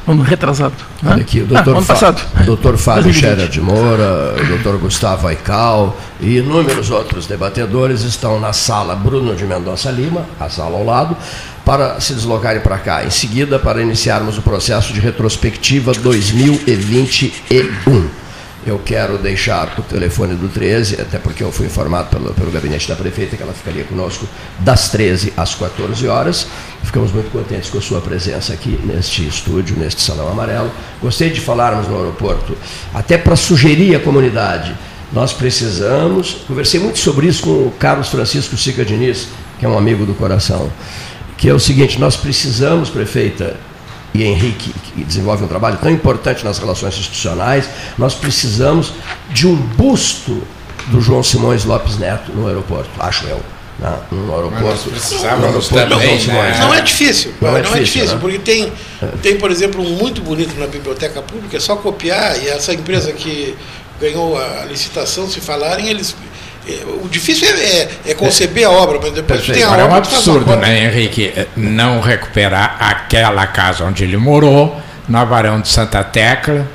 Ano 0.08 0.22
retrasado. 0.22 0.74
né? 1.02 1.12
Olha 1.12 1.22
aqui, 1.22 1.40
o 1.40 1.44
Ah, 1.44 1.46
doutor, 1.62 1.76
ano 1.76 1.82
Fá- 1.84 1.94
passado. 1.94 2.20
doutor 2.46 2.76
Fábio 2.78 3.04
2020. 3.04 3.20
Scherer 3.36 3.48
de 3.48 3.60
Moura, 3.60 4.34
o 4.42 4.46
doutor 4.46 4.78
Gustavo 4.78 5.26
Aical 5.28 5.96
e 6.20 6.38
inúmeros 6.38 6.90
outros 6.90 7.26
debatedores 7.26 8.02
estão 8.02 8.40
na 8.40 8.52
sala 8.52 8.96
Bruno 8.96 9.34
de 9.36 9.44
Mendonça 9.44 9.90
Lima, 9.90 10.24
a 10.40 10.48
sala 10.48 10.76
ao 10.78 10.84
lado, 10.84 11.16
para 11.64 12.00
se 12.00 12.14
deslocarem 12.14 12.62
para 12.62 12.78
cá. 12.78 13.04
Em 13.04 13.10
seguida, 13.10 13.58
para 13.58 13.82
iniciarmos 13.82 14.38
o 14.38 14.42
processo 14.42 14.92
de 14.92 15.00
retrospectiva 15.00 15.92
2021. 15.92 18.08
Eu 18.66 18.78
quero 18.84 19.16
deixar 19.18 19.78
o 19.78 19.82
telefone 19.82 20.34
do 20.34 20.48
13, 20.48 21.00
até 21.00 21.18
porque 21.18 21.42
eu 21.42 21.52
fui 21.52 21.66
informado 21.66 22.10
pelo, 22.10 22.34
pelo 22.34 22.50
gabinete 22.50 22.88
da 22.88 22.96
prefeita 22.96 23.36
que 23.36 23.42
ela 23.42 23.52
ficaria 23.52 23.84
conosco 23.84 24.28
das 24.58 24.90
13 24.90 25.32
às 25.36 25.54
14 25.54 26.06
horas. 26.08 26.46
Ficamos 26.82 27.12
muito 27.12 27.30
contentes 27.30 27.70
com 27.70 27.78
a 27.78 27.80
sua 27.80 28.00
presença 28.00 28.52
aqui 28.52 28.78
neste 28.84 29.26
estúdio, 29.26 29.76
neste 29.78 30.02
Salão 30.02 30.28
Amarelo. 30.28 30.70
Gostei 31.00 31.30
de 31.30 31.40
falarmos 31.40 31.88
no 31.88 31.96
aeroporto, 31.96 32.56
até 32.92 33.16
para 33.16 33.36
sugerir 33.36 33.94
à 33.94 34.00
comunidade. 34.00 34.74
Nós 35.12 35.32
precisamos, 35.32 36.38
conversei 36.46 36.78
muito 36.80 36.98
sobre 36.98 37.26
isso 37.26 37.42
com 37.42 37.50
o 37.50 37.74
Carlos 37.78 38.08
Francisco 38.08 38.56
Sica 38.56 38.84
Diniz, 38.84 39.28
que 39.58 39.64
é 39.64 39.68
um 39.68 39.78
amigo 39.78 40.04
do 40.04 40.14
coração, 40.14 40.70
que 41.38 41.48
é 41.48 41.54
o 41.54 41.58
seguinte, 41.58 41.98
nós 41.98 42.16
precisamos, 42.16 42.90
prefeita, 42.90 43.56
e 44.14 44.24
Henrique, 44.24 44.72
que 44.72 45.04
desenvolve 45.04 45.44
um 45.44 45.48
trabalho 45.48 45.76
tão 45.78 45.90
importante 45.90 46.44
nas 46.44 46.58
relações 46.58 46.96
institucionais, 46.98 47.68
nós 47.96 48.14
precisamos 48.14 48.92
de 49.30 49.46
um 49.46 49.54
busto 49.54 50.42
do 50.86 51.00
João 51.00 51.22
Simões 51.22 51.64
Lopes 51.64 51.98
Neto 51.98 52.32
no 52.32 52.46
aeroporto, 52.46 52.88
acho 52.98 53.26
eu. 53.26 53.40
né? 53.78 53.96
No 54.10 54.34
aeroporto. 54.34 54.90
precisávamos 54.90 55.44
aeroporto 55.72 55.88
também, 55.90 56.06
João 56.08 56.20
Simões, 56.20 56.58
né? 56.58 56.64
Não 56.64 56.74
é 56.74 56.80
difícil, 56.80 57.34
Não 57.40 57.50
não, 57.50 57.56
é 57.56 57.60
é 57.60 57.62
difícil, 57.62 57.84
difícil, 57.84 58.14
né? 58.14 58.20
porque 58.20 58.38
tem, 58.38 58.72
tem, 59.22 59.36
por 59.36 59.50
exemplo, 59.50 59.82
um 59.82 59.90
muito 59.96 60.22
bonito 60.22 60.58
na 60.58 60.66
biblioteca 60.66 61.20
pública, 61.22 61.56
é 61.56 61.60
só 61.60 61.76
copiar, 61.76 62.42
e 62.42 62.48
essa 62.48 62.72
empresa 62.72 63.12
que 63.12 63.54
ganhou 64.00 64.38
a 64.38 64.64
licitação, 64.64 65.28
se 65.28 65.40
falarem, 65.40 65.88
eles. 65.88 66.14
É, 66.68 66.84
O 67.04 67.08
difícil 67.08 67.48
é, 67.48 67.50
é- 67.52 67.88
é 68.08 68.14
conceber 68.14 68.66
a 68.66 68.70
obra, 68.70 68.98
mas 69.02 69.12
depois 69.12 69.40
tem 69.46 69.62
a 69.62 69.66
Agora 69.66 69.82
é 69.82 69.84
um 69.84 69.88
obra. 69.88 69.98
absurdo, 69.98 70.50
obra. 70.52 70.56
né, 70.56 70.84
Henrique? 70.86 71.32
Não 71.56 72.00
recuperar 72.00 72.76
aquela 72.80 73.46
casa 73.46 73.84
onde 73.84 74.04
ele 74.04 74.16
morou, 74.16 74.80
na 75.08 75.24
Barão 75.24 75.60
de 75.60 75.68
Santa 75.68 76.04
Tecla, 76.04 76.66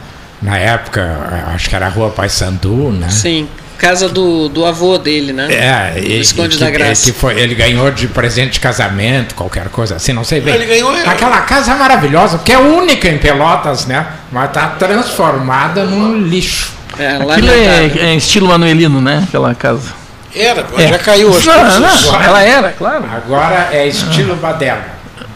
na 0.41 0.57
época, 0.57 1.45
acho 1.53 1.69
que 1.69 1.75
era 1.75 1.85
a 1.85 1.89
Rua 1.89 2.09
Paissandu, 2.09 2.91
né? 2.91 3.09
Sim, 3.09 3.47
casa 3.77 4.09
do, 4.09 4.49
do 4.49 4.65
avô 4.65 4.97
dele, 4.97 5.31
né? 5.33 5.47
É, 5.53 5.99
Visconde 6.01 6.55
e 6.57 6.59
da 6.59 6.69
Graça. 6.69 7.05
que 7.05 7.11
foi, 7.17 7.39
ele 7.39 7.53
ganhou 7.53 7.91
de 7.91 8.07
presente 8.07 8.53
de 8.53 8.59
casamento, 8.59 9.35
qualquer 9.35 9.69
coisa 9.69 9.95
assim, 9.95 10.13
não 10.13 10.23
sei 10.23 10.41
bem. 10.41 10.53
Ele 10.55 10.65
ganhou, 10.65 10.95
é. 10.95 11.07
Aquela 11.07 11.41
casa 11.41 11.75
maravilhosa, 11.75 12.39
que 12.39 12.51
é 12.51 12.57
única 12.57 13.07
em 13.07 13.17
Pelotas, 13.17 13.85
né? 13.85 14.05
Mas 14.31 14.47
está 14.49 14.67
transformada 14.69 15.83
num 15.85 16.17
lixo. 16.21 16.71
É, 17.03 17.15
Aquilo 17.33 17.51
é, 17.51 17.85
é 18.11 18.15
estilo 18.15 18.47
manuelino, 18.47 19.01
né? 19.01 19.23
Aquela 19.27 19.53
casa. 19.55 19.89
Era, 20.35 20.65
É. 20.77 20.87
já 20.87 20.97
caiu 20.99 21.29
as 21.35 21.45
Não, 21.45 21.79
não, 21.79 22.21
ela 22.23 22.41
era, 22.41 22.71
claro. 22.71 23.05
Agora 23.11 23.69
é 23.71 23.87
estilo 23.87 24.35
Badela. 24.35 24.83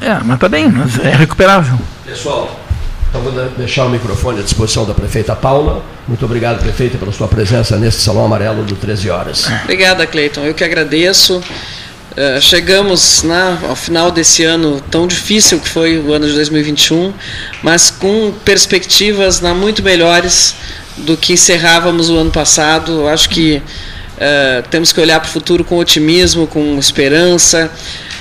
É, 0.01 0.18
mas 0.24 0.39
tá 0.39 0.49
bem, 0.49 0.70
mas 0.70 0.97
é 0.99 1.11
recuperável. 1.15 1.78
Pessoal, 2.05 2.59
então 3.09 3.22
vou 3.22 3.32
de- 3.32 3.55
deixar 3.57 3.86
o 3.86 3.89
microfone 3.89 4.39
à 4.39 4.43
disposição 4.43 4.86
da 4.86 4.93
prefeita 4.93 5.36
Paula. 5.36 5.84
Muito 6.07 6.24
obrigado, 6.26 6.59
prefeita, 6.59 6.97
pela 6.97 7.11
sua 7.11 7.28
presença 7.28 7.78
neste 7.78 8.01
Salão 8.01 8.26
Amarelo 8.26 8.63
do 8.63 8.76
13 8.76 9.09
horas. 9.09 9.47
Obrigada, 9.63 10.05
Cleiton. 10.07 10.41
Eu 10.41 10.53
que 10.53 10.63
agradeço. 10.63 11.43
Eh, 12.15 12.39
chegamos 12.41 13.22
né, 13.22 13.57
ao 13.70 13.76
final 13.76 14.09
desse 14.09 14.43
ano 14.43 14.82
tão 14.89 15.05
difícil 15.05 15.59
que 15.59 15.70
foi 15.70 15.99
o 15.99 16.11
ano 16.13 16.26
de 16.26 16.34
2021, 16.34 17.13
mas 17.61 17.91
com 17.91 18.34
perspectivas 18.43 19.39
né, 19.41 19.53
muito 19.53 19.84
melhores 19.84 20.55
do 20.98 21.16
que 21.16 21.34
encerrávamos 21.34 22.10
o 22.10 22.18
ano 22.18 22.32
passado. 22.32 22.91
Eu 22.91 23.08
acho 23.08 23.30
que 23.30 23.62
eh, 24.20 24.64
temos 24.70 24.91
que 24.91 25.00
olhar 25.00 25.20
para 25.20 25.30
o 25.30 25.32
futuro 25.32 25.64
com 25.64 25.78
otimismo, 25.78 26.48
com 26.48 26.78
esperança, 26.80 27.72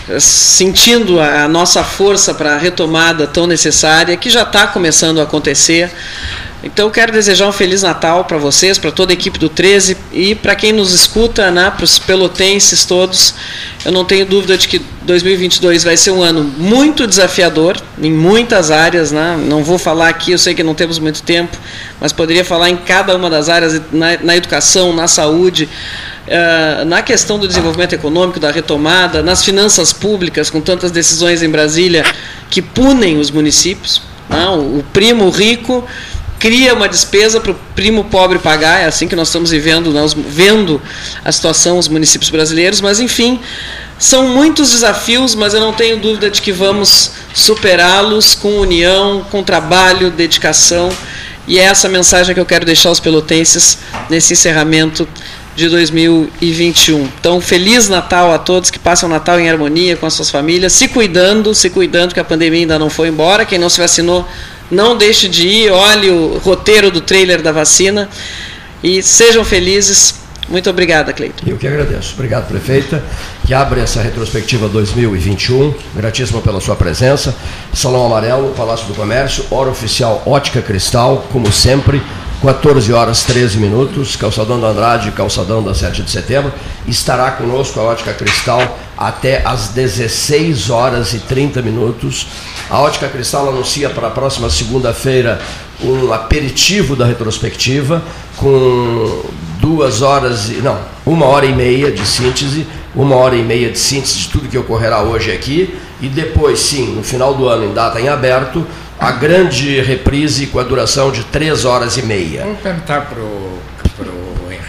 eh, 0.08 0.20
sentindo 0.20 1.18
a, 1.18 1.44
a 1.44 1.48
nossa 1.48 1.82
força 1.82 2.34
para 2.34 2.54
a 2.54 2.58
retomada 2.58 3.26
tão 3.26 3.46
necessária, 3.46 4.16
que 4.16 4.28
já 4.28 4.42
está 4.42 4.66
começando 4.66 5.20
a 5.20 5.22
acontecer. 5.22 5.90
Então, 6.62 6.90
quero 6.90 7.12
desejar 7.12 7.46
um 7.46 7.52
Feliz 7.52 7.82
Natal 7.82 8.24
para 8.24 8.38
vocês, 8.38 8.78
para 8.78 8.90
toda 8.90 9.12
a 9.12 9.14
equipe 9.14 9.38
do 9.38 9.48
13 9.48 9.96
e 10.12 10.34
para 10.34 10.54
quem 10.54 10.72
nos 10.72 10.92
escuta, 10.92 11.50
né, 11.50 11.70
para 11.70 11.84
os 11.84 11.98
pelotenses 11.98 12.84
todos. 12.84 13.34
Eu 13.84 13.92
não 13.92 14.04
tenho 14.04 14.24
dúvida 14.24 14.56
de 14.56 14.66
que 14.66 14.80
2022 15.02 15.84
vai 15.84 15.96
ser 15.96 16.10
um 16.10 16.22
ano 16.22 16.42
muito 16.42 17.06
desafiador 17.06 17.80
em 18.02 18.10
muitas 18.10 18.70
áreas. 18.70 19.12
Né? 19.12 19.38
Não 19.46 19.62
vou 19.62 19.78
falar 19.78 20.08
aqui, 20.08 20.32
eu 20.32 20.38
sei 20.38 20.54
que 20.54 20.62
não 20.62 20.74
temos 20.74 20.98
muito 20.98 21.22
tempo, 21.22 21.56
mas 22.00 22.12
poderia 22.12 22.44
falar 22.44 22.70
em 22.70 22.76
cada 22.76 23.14
uma 23.14 23.30
das 23.30 23.48
áreas, 23.48 23.80
na, 23.92 24.18
na 24.18 24.36
educação, 24.36 24.92
na 24.92 25.06
saúde, 25.06 25.68
eh, 26.26 26.84
na 26.86 27.02
questão 27.02 27.38
do 27.38 27.46
desenvolvimento 27.46 27.92
econômico, 27.92 28.40
da 28.40 28.50
retomada, 28.50 29.22
nas 29.22 29.44
finanças 29.44 29.92
públicas, 29.92 30.50
com 30.50 30.60
tantas 30.60 30.90
decisões 30.90 31.42
em 31.42 31.48
Brasília 31.48 32.04
que 32.50 32.60
punem 32.60 33.18
os 33.18 33.30
municípios. 33.30 34.02
né? 34.28 34.44
O 34.48 34.78
o 34.78 34.84
primo 34.92 35.30
rico 35.30 35.86
cria 36.38 36.74
uma 36.74 36.88
despesa 36.88 37.40
para 37.40 37.52
o 37.52 37.54
primo 37.74 38.04
pobre 38.04 38.38
pagar, 38.38 38.80
é 38.80 38.84
assim 38.84 39.08
que 39.08 39.16
nós 39.16 39.28
estamos 39.28 39.50
vivendo, 39.50 39.90
nós 39.92 40.14
vendo 40.14 40.80
a 41.24 41.32
situação 41.32 41.76
dos 41.76 41.88
municípios 41.88 42.30
brasileiros, 42.30 42.80
mas 42.80 43.00
enfim, 43.00 43.40
são 43.98 44.28
muitos 44.28 44.70
desafios, 44.70 45.34
mas 45.34 45.54
eu 45.54 45.60
não 45.60 45.72
tenho 45.72 45.98
dúvida 45.98 46.30
de 46.30 46.42
que 46.42 46.52
vamos 46.52 47.12
superá-los 47.34 48.34
com 48.34 48.58
união, 48.58 49.24
com 49.30 49.42
trabalho, 49.42 50.10
dedicação, 50.10 50.90
e 51.46 51.58
é 51.58 51.62
essa 51.62 51.88
mensagem 51.88 52.34
que 52.34 52.40
eu 52.40 52.46
quero 52.46 52.66
deixar 52.66 52.88
aos 52.88 53.00
pelotenses 53.00 53.78
nesse 54.10 54.32
encerramento 54.32 55.08
de 55.56 55.68
2021. 55.70 57.08
Então, 57.18 57.40
feliz 57.40 57.88
Natal 57.88 58.32
a 58.32 58.38
todos 58.38 58.70
que 58.70 58.78
passam 58.78 59.08
o 59.08 59.12
Natal 59.12 59.40
em 59.40 59.48
harmonia 59.48 59.96
com 59.96 60.04
as 60.04 60.12
suas 60.12 60.28
famílias, 60.28 60.74
se 60.74 60.86
cuidando, 60.88 61.54
se 61.54 61.70
cuidando 61.70 62.12
que 62.12 62.20
a 62.20 62.24
pandemia 62.24 62.60
ainda 62.60 62.78
não 62.78 62.90
foi 62.90 63.08
embora. 63.08 63.46
Quem 63.46 63.58
não 63.58 63.70
se 63.70 63.80
vacinou, 63.80 64.28
não 64.70 64.96
deixe 64.96 65.28
de 65.28 65.46
ir, 65.46 65.70
olhe 65.70 66.10
o 66.10 66.38
roteiro 66.38 66.90
do 66.90 67.00
trailer 67.00 67.42
da 67.42 67.52
vacina 67.52 68.08
e 68.82 69.02
sejam 69.02 69.44
felizes. 69.44 70.26
Muito 70.48 70.70
obrigada, 70.70 71.12
Cleiton. 71.12 71.44
Eu 71.44 71.56
que 71.56 71.66
agradeço. 71.66 72.14
Obrigado, 72.14 72.46
prefeita, 72.46 73.02
que 73.44 73.52
abre 73.52 73.80
essa 73.80 74.00
retrospectiva 74.00 74.68
2021. 74.68 75.74
Gratíssimo 75.94 76.40
pela 76.40 76.60
sua 76.60 76.76
presença. 76.76 77.34
Salão 77.74 78.06
Amarelo, 78.06 78.54
Palácio 78.56 78.86
do 78.86 78.94
Comércio, 78.94 79.44
hora 79.50 79.70
oficial 79.70 80.22
Ótica 80.24 80.62
Cristal, 80.62 81.26
como 81.32 81.52
sempre, 81.52 82.00
14 82.42 82.92
horas 82.92 83.24
13 83.24 83.58
minutos, 83.58 84.14
Calçadão 84.14 84.60
da 84.60 84.68
Andrade, 84.68 85.10
Calçadão 85.10 85.64
da 85.64 85.74
7 85.74 86.02
de 86.02 86.10
setembro. 86.10 86.52
Estará 86.86 87.32
conosco 87.32 87.80
a 87.80 87.82
Ótica 87.82 88.12
Cristal 88.12 88.78
até 88.96 89.42
às 89.44 89.68
16 89.68 90.70
horas 90.70 91.12
e 91.12 91.18
30 91.18 91.60
minutos. 91.62 92.26
A 92.70 92.80
Ótica 92.80 93.08
Cristal 93.08 93.48
anuncia 93.48 93.90
para 93.90 94.08
a 94.08 94.10
próxima 94.10 94.48
segunda-feira 94.48 95.40
um 95.82 96.12
aperitivo 96.12 96.96
da 96.96 97.04
retrospectiva 97.04 98.02
com 98.36 99.24
duas 99.60 100.00
horas, 100.02 100.48
não, 100.62 100.78
uma 101.04 101.26
hora 101.26 101.46
e 101.46 101.54
meia 101.54 101.90
de 101.90 102.06
síntese, 102.06 102.66
uma 102.94 103.16
hora 103.16 103.36
e 103.36 103.42
meia 103.42 103.70
de 103.70 103.78
síntese 103.78 104.20
de 104.20 104.28
tudo 104.28 104.48
que 104.48 104.56
ocorrerá 104.56 105.02
hoje 105.02 105.30
aqui 105.32 105.76
e 106.00 106.08
depois, 106.08 106.60
sim, 106.60 106.94
no 106.94 107.02
final 107.02 107.34
do 107.34 107.48
ano, 107.48 107.64
em 107.64 107.74
data 107.74 108.00
em 108.00 108.08
aberto, 108.08 108.66
a 108.98 109.12
grande 109.12 109.80
reprise 109.80 110.46
com 110.46 110.58
a 110.58 110.62
duração 110.62 111.10
de 111.10 111.24
três 111.24 111.64
horas 111.64 111.96
e 111.98 112.02
meia. 112.02 112.42
Vamos 112.42 112.60
perguntar 112.60 113.02
para 113.02 113.20
o 113.20 113.58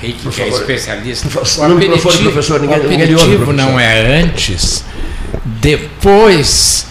Henrique, 0.01 0.21
Por 0.23 0.31
que 0.33 0.41
é 0.41 0.45
favor. 0.45 0.59
especialista. 0.61 1.27
Por 1.29 1.45
favor, 1.45 1.69
no 1.69 1.75
microfone, 1.75 2.17
professor, 2.19 2.59
ninguém- 2.61 2.79
o 2.79 2.87
ninguém 2.89 3.07
lhe 3.07 3.13
ouve, 3.13 3.23
aperitivo 3.25 3.45
professor. 3.45 3.71
não 3.71 3.79
é 3.79 4.19
antes, 4.21 4.83
depois 5.45 6.85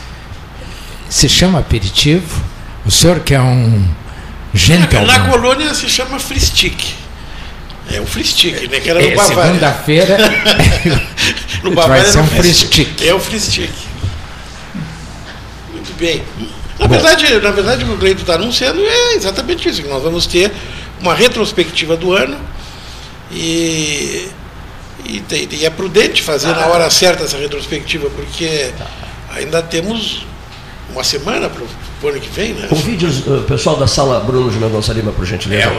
se 1.08 1.28
chama 1.28 1.58
aperitivo. 1.60 2.42
O 2.84 2.90
senhor 2.90 3.20
que 3.20 3.34
é 3.34 3.40
um 3.40 3.78
Na 3.80 4.58
gentleman. 4.58 5.30
colônia 5.30 5.74
se 5.74 5.88
chama 5.88 6.18
stick. 6.18 6.94
É 7.92 8.00
o 8.00 8.06
stick, 8.06 8.68
né? 8.68 8.80
Que 8.80 8.90
era 8.90 9.00
no 9.00 9.06
É, 9.06 9.14
Bavária. 9.14 9.44
segunda-feira 9.44 10.16
no 11.62 11.72
vai 11.72 12.04
ser 12.04 12.18
um 12.18 12.22
o 12.24 12.44
stick. 12.54 13.02
É 13.06 13.14
o 13.14 13.20
stick. 13.20 13.70
Muito 15.72 15.92
bem. 15.98 16.22
Na 16.78 16.86
verdade, 16.86 17.38
na 17.40 17.50
verdade, 17.52 17.84
o 17.84 17.86
que 17.86 17.92
o 17.94 17.96
Cleito 17.96 18.20
está 18.22 18.34
anunciando 18.34 18.80
é 18.84 19.14
exatamente 19.14 19.68
isso, 19.68 19.82
que 19.82 19.88
nós 19.88 20.02
vamos 20.02 20.26
ter 20.26 20.52
uma 21.00 21.14
retrospectiva 21.14 21.96
do 21.96 22.12
ano 22.12 22.36
e, 23.30 24.28
e, 25.04 25.22
e 25.52 25.64
é 25.66 25.70
prudente 25.70 26.22
fazer 26.22 26.48
na 26.48 26.66
hora 26.66 26.88
certa 26.90 27.24
essa 27.24 27.36
retrospectiva, 27.36 28.08
porque 28.10 28.70
ainda 29.30 29.62
temos 29.62 30.26
uma 30.92 31.02
semana 31.02 31.48
para 31.48 31.62
o 31.62 32.08
ano 32.08 32.20
que 32.20 32.28
vem, 32.28 32.52
né? 32.54 32.66
Convide 32.68 33.06
o 33.06 33.42
pessoal 33.42 33.76
da 33.76 33.86
sala 33.86 34.20
Bruno 34.20 34.50
de 34.50 34.58
Mendonça 34.58 34.92
Lima, 34.92 35.10
por 35.12 35.26
gentileza. 35.26 35.62
É 35.62 35.66
o 35.68 35.70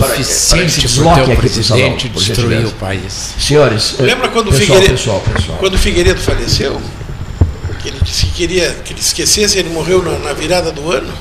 Para- 0.00 0.08
para 0.08 0.16
que 0.16 0.24
suficiente 0.24 0.86
o 0.86 0.88
salão, 0.88 1.36
presidente 1.36 2.10
gentileza. 2.20 2.68
o 2.68 2.72
país. 2.72 3.34
Senhores, 3.38 3.96
eh, 3.98 4.02
Lembra 4.02 4.28
quando 4.28 4.48
o 4.48 4.50
pessoal, 4.50 4.66
Figueiredo, 4.78 4.92
pessoal, 4.98 5.20
pessoal. 5.34 5.58
quando 5.58 5.74
o 5.74 5.78
Figueiredo 5.78 6.20
faleceu? 6.20 6.80
Que 7.82 7.88
ele 7.88 7.98
disse 8.02 8.24
que 8.26 8.32
queria 8.32 8.70
que 8.82 8.94
ele 8.94 9.00
esquecesse, 9.00 9.58
ele 9.58 9.68
morreu 9.68 10.02
na, 10.02 10.18
na 10.18 10.32
virada 10.32 10.72
do 10.72 10.90
ano. 10.90 11.12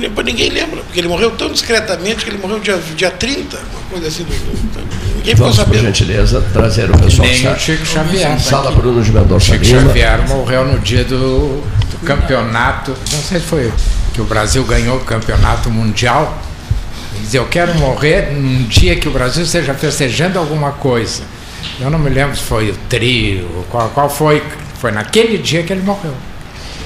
Lembra- 0.00 0.24
Ninguém 0.24 0.50
lembra, 0.50 0.80
porque 0.82 0.98
ele 0.98 1.08
morreu 1.08 1.30
tão 1.32 1.50
discretamente 1.52 2.24
que 2.24 2.30
ele 2.30 2.38
morreu 2.38 2.58
dia, 2.60 2.78
dia 2.96 3.10
30, 3.10 3.56
uma 3.56 3.82
coisa 3.90 4.08
assim. 4.08 4.24
do- 4.24 4.30
do- 4.30 4.80
Ninguém 5.16 5.34
ficou 5.34 5.50
Vamos, 5.52 5.56
por 5.58 5.64
sabendo. 5.66 5.82
gentileza, 5.86 6.40
trazer 6.52 6.90
o 6.90 6.96
pessoal 6.98 7.28
que 7.28 7.34
Nem 7.34 7.36
está. 7.36 7.52
o 7.52 7.58
Chico 7.58 7.84
Xavier. 7.86 8.40
Sala 8.40 8.70
Bruno 8.70 9.02
de 9.02 9.12
Mendonça 9.12 9.52
Chico 9.52 9.64
Lima. 9.64 9.82
Xavier 9.82 10.26
morreu 10.28 10.64
no 10.64 10.78
dia 10.78 11.04
do, 11.04 11.62
do 11.90 11.98
campeonato. 12.06 12.92
Não 13.12 13.18
sei 13.22 13.38
se 13.40 13.44
foi 13.46 13.70
que 14.14 14.20
o 14.22 14.24
Brasil 14.24 14.64
ganhou 14.64 14.96
o 14.96 15.00
campeonato 15.00 15.70
mundial. 15.70 16.42
Ele 17.14 17.22
dizia, 17.24 17.40
eu 17.40 17.46
quero 17.48 17.74
morrer 17.74 18.32
num 18.32 18.62
dia 18.64 18.96
que 18.96 19.08
o 19.08 19.10
Brasil 19.10 19.42
esteja 19.44 19.74
festejando 19.74 20.38
alguma 20.38 20.72
coisa. 20.72 21.22
Eu 21.78 21.90
não 21.90 21.98
me 21.98 22.08
lembro 22.08 22.34
se 22.34 22.42
foi 22.42 22.70
o 22.70 22.74
trio, 22.88 23.46
qual, 23.70 23.90
qual 23.90 24.08
foi. 24.08 24.42
Foi 24.80 24.90
naquele 24.90 25.36
dia 25.36 25.62
que 25.62 25.70
ele 25.72 25.82
morreu. 25.82 26.14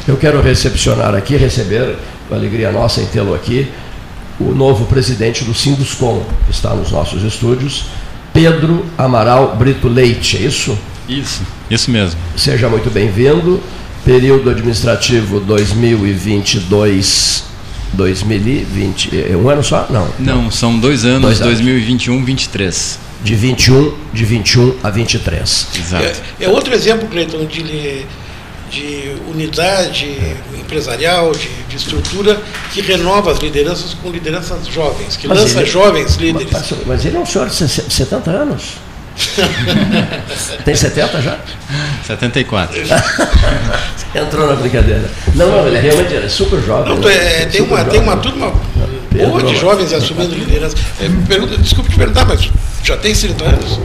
Eu 0.08 0.16
quero 0.16 0.42
recepcionar 0.42 1.14
aqui, 1.14 1.36
receber, 1.36 1.96
com 2.34 2.36
alegria 2.36 2.72
nossa 2.72 3.00
em 3.00 3.06
tê-lo 3.06 3.32
aqui, 3.34 3.68
o 4.40 4.52
novo 4.52 4.86
presidente 4.86 5.44
do 5.44 5.54
Sinduscom, 5.54 6.24
que 6.44 6.50
está 6.50 6.74
nos 6.74 6.90
nossos 6.90 7.22
estúdios, 7.22 7.84
Pedro 8.32 8.84
Amaral 8.98 9.54
Brito 9.56 9.86
Leite, 9.86 10.36
é 10.36 10.40
isso? 10.40 10.76
Isso, 11.08 11.42
isso 11.70 11.88
mesmo. 11.90 12.18
Seja 12.36 12.68
muito 12.68 12.90
bem-vindo. 12.90 13.62
Período 14.04 14.50
administrativo 14.50 15.40
2022, 15.40 17.44
2020, 17.92 19.26
é 19.30 19.36
um 19.36 19.48
ano 19.48 19.62
só? 19.62 19.86
Não. 19.88 20.08
Não, 20.18 20.50
são 20.50 20.76
dois 20.78 21.04
anos, 21.04 21.22
Dois 21.22 21.40
anos. 21.40 21.60
2021, 21.60 22.24
23. 22.24 22.98
De 23.22 23.34
21, 23.34 23.94
de 24.12 24.24
21 24.24 24.74
a 24.82 24.90
23. 24.90 25.68
Exato. 25.78 26.04
É, 26.04 26.14
é 26.44 26.48
outro 26.48 26.74
exemplo, 26.74 27.06
Cleiton, 27.08 27.46
de, 27.46 28.04
de 28.74 29.16
unidade 29.30 30.06
empresarial, 30.58 31.32
de, 31.32 31.48
de 31.68 31.76
estrutura 31.76 32.40
que 32.72 32.80
renova 32.80 33.30
as 33.32 33.38
lideranças 33.38 33.94
com 33.94 34.10
lideranças 34.10 34.66
jovens, 34.66 35.16
que 35.16 35.28
Mas 35.28 35.38
lança 35.40 35.60
ele- 35.60 35.70
jovens 35.70 36.16
líderes. 36.16 36.50
Mas, 36.52 36.72
mas 36.86 37.04
ele 37.04 37.16
é 37.16 37.20
um 37.20 37.26
senhor 37.26 37.48
de 37.48 37.54
70 37.54 38.30
anos. 38.30 38.62
Tem 40.64 40.74
70 40.74 41.22
já? 41.22 41.38
74. 42.04 42.76
Entrou 44.14 44.48
na 44.48 44.54
brincadeira. 44.56 45.08
Não, 45.34 45.48
não, 45.50 45.66
ele 45.66 45.76
é 45.76 45.80
realmente 45.80 46.14
é 46.16 46.28
super 46.28 46.60
jovem. 46.60 46.98
Não, 46.98 47.08
é, 47.08 47.46
tem, 47.46 47.60
Super 47.60 47.74
uma, 47.74 47.84
tem 47.84 48.00
uma 48.00 48.12
jovem. 48.16 48.30
turma 48.32 48.52
Pedro, 49.10 49.28
boa 49.30 49.42
de 49.44 49.56
jovens 49.56 49.92
assumindo 49.92 50.34
liderança. 50.34 50.76
É, 51.00 51.08
pergunta, 51.28 51.56
desculpe 51.58 51.90
te 51.90 51.96
perguntar, 51.96 52.24
mas 52.26 52.50
já 52.82 52.96
tem 52.96 53.14
30 53.14 53.44
anos? 53.44 53.80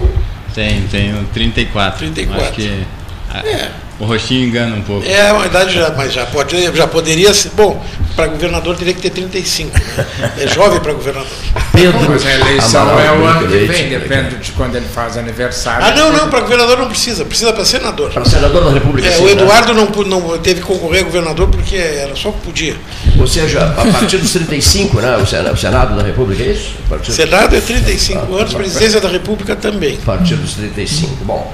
Tem, 0.55 0.81
tenho 0.87 1.23
34. 1.33 1.99
34. 1.99 2.43
Acho 2.43 2.53
que 2.53 2.83
a- 3.31 3.39
É. 3.47 3.71
o 3.99 4.05
rostinho 4.05 4.47
engana 4.47 4.75
um 4.77 4.81
pouco. 4.81 5.05
É 5.05 5.31
uma 5.33 5.45
idade 5.45 5.73
já, 5.73 5.89
mas 5.89 6.13
já, 6.13 6.25
pode, 6.25 6.55
já 6.73 6.87
poderia 6.87 7.33
ser. 7.33 7.49
Bom, 7.49 7.83
para 8.15 8.27
governador 8.27 8.77
teria 8.77 8.93
que 8.93 9.01
ter 9.01 9.09
35. 9.09 9.77
Né? 9.77 10.05
É 10.39 10.47
jovem 10.47 10.79
para 10.79 10.93
governador. 10.93 11.27
Pedro 11.73 11.99
Mas 12.09 12.25
a 12.25 12.33
eleição 12.33 12.99
é 12.99 13.11
o 13.11 13.25
ano 13.25 13.47
que 13.47 13.57
vem, 13.57 13.89
depende 13.89 14.37
de 14.37 14.51
quando 14.53 14.75
ele 14.75 14.85
faz 14.87 15.17
aniversário. 15.17 15.85
Ah, 15.85 15.91
não, 15.91 16.13
não, 16.13 16.29
para 16.29 16.39
governador 16.39 16.77
não 16.77 16.87
precisa, 16.87 17.25
precisa 17.25 17.51
para 17.51 17.65
senador. 17.65 18.11
Para 18.11 18.23
senador 18.23 18.63
da 18.63 18.71
República. 18.71 19.07
É, 19.07 19.11
sim, 19.11 19.23
o 19.23 19.25
né? 19.25 19.31
Eduardo 19.33 19.73
não, 19.73 19.85
não 20.05 20.37
teve 20.37 20.61
que 20.61 20.67
concorrer 20.67 21.01
a 21.01 21.03
governador 21.03 21.49
porque 21.49 21.75
era 21.75 22.15
só 22.15 22.31
que 22.31 22.39
podia. 22.39 22.77
Ou 23.19 23.27
seja, 23.27 23.65
a 23.65 23.85
partir 23.91 24.17
dos 24.17 24.31
35, 24.31 25.01
né? 25.01 25.17
O 25.17 25.25
Senado, 25.25 25.53
o 25.53 25.57
Senado 25.57 25.95
da 25.97 26.03
República, 26.03 26.41
é 26.41 26.53
isso? 26.53 26.73
Senado 27.11 27.53
é 27.53 27.59
35 27.59 28.33
anos, 28.33 28.53
presidência 28.53 29.01
da 29.01 29.09
República 29.09 29.57
também. 29.57 29.99
a 30.01 30.05
partir 30.05 30.35
dos 30.35 30.53
35. 30.53 31.25
Bom. 31.25 31.53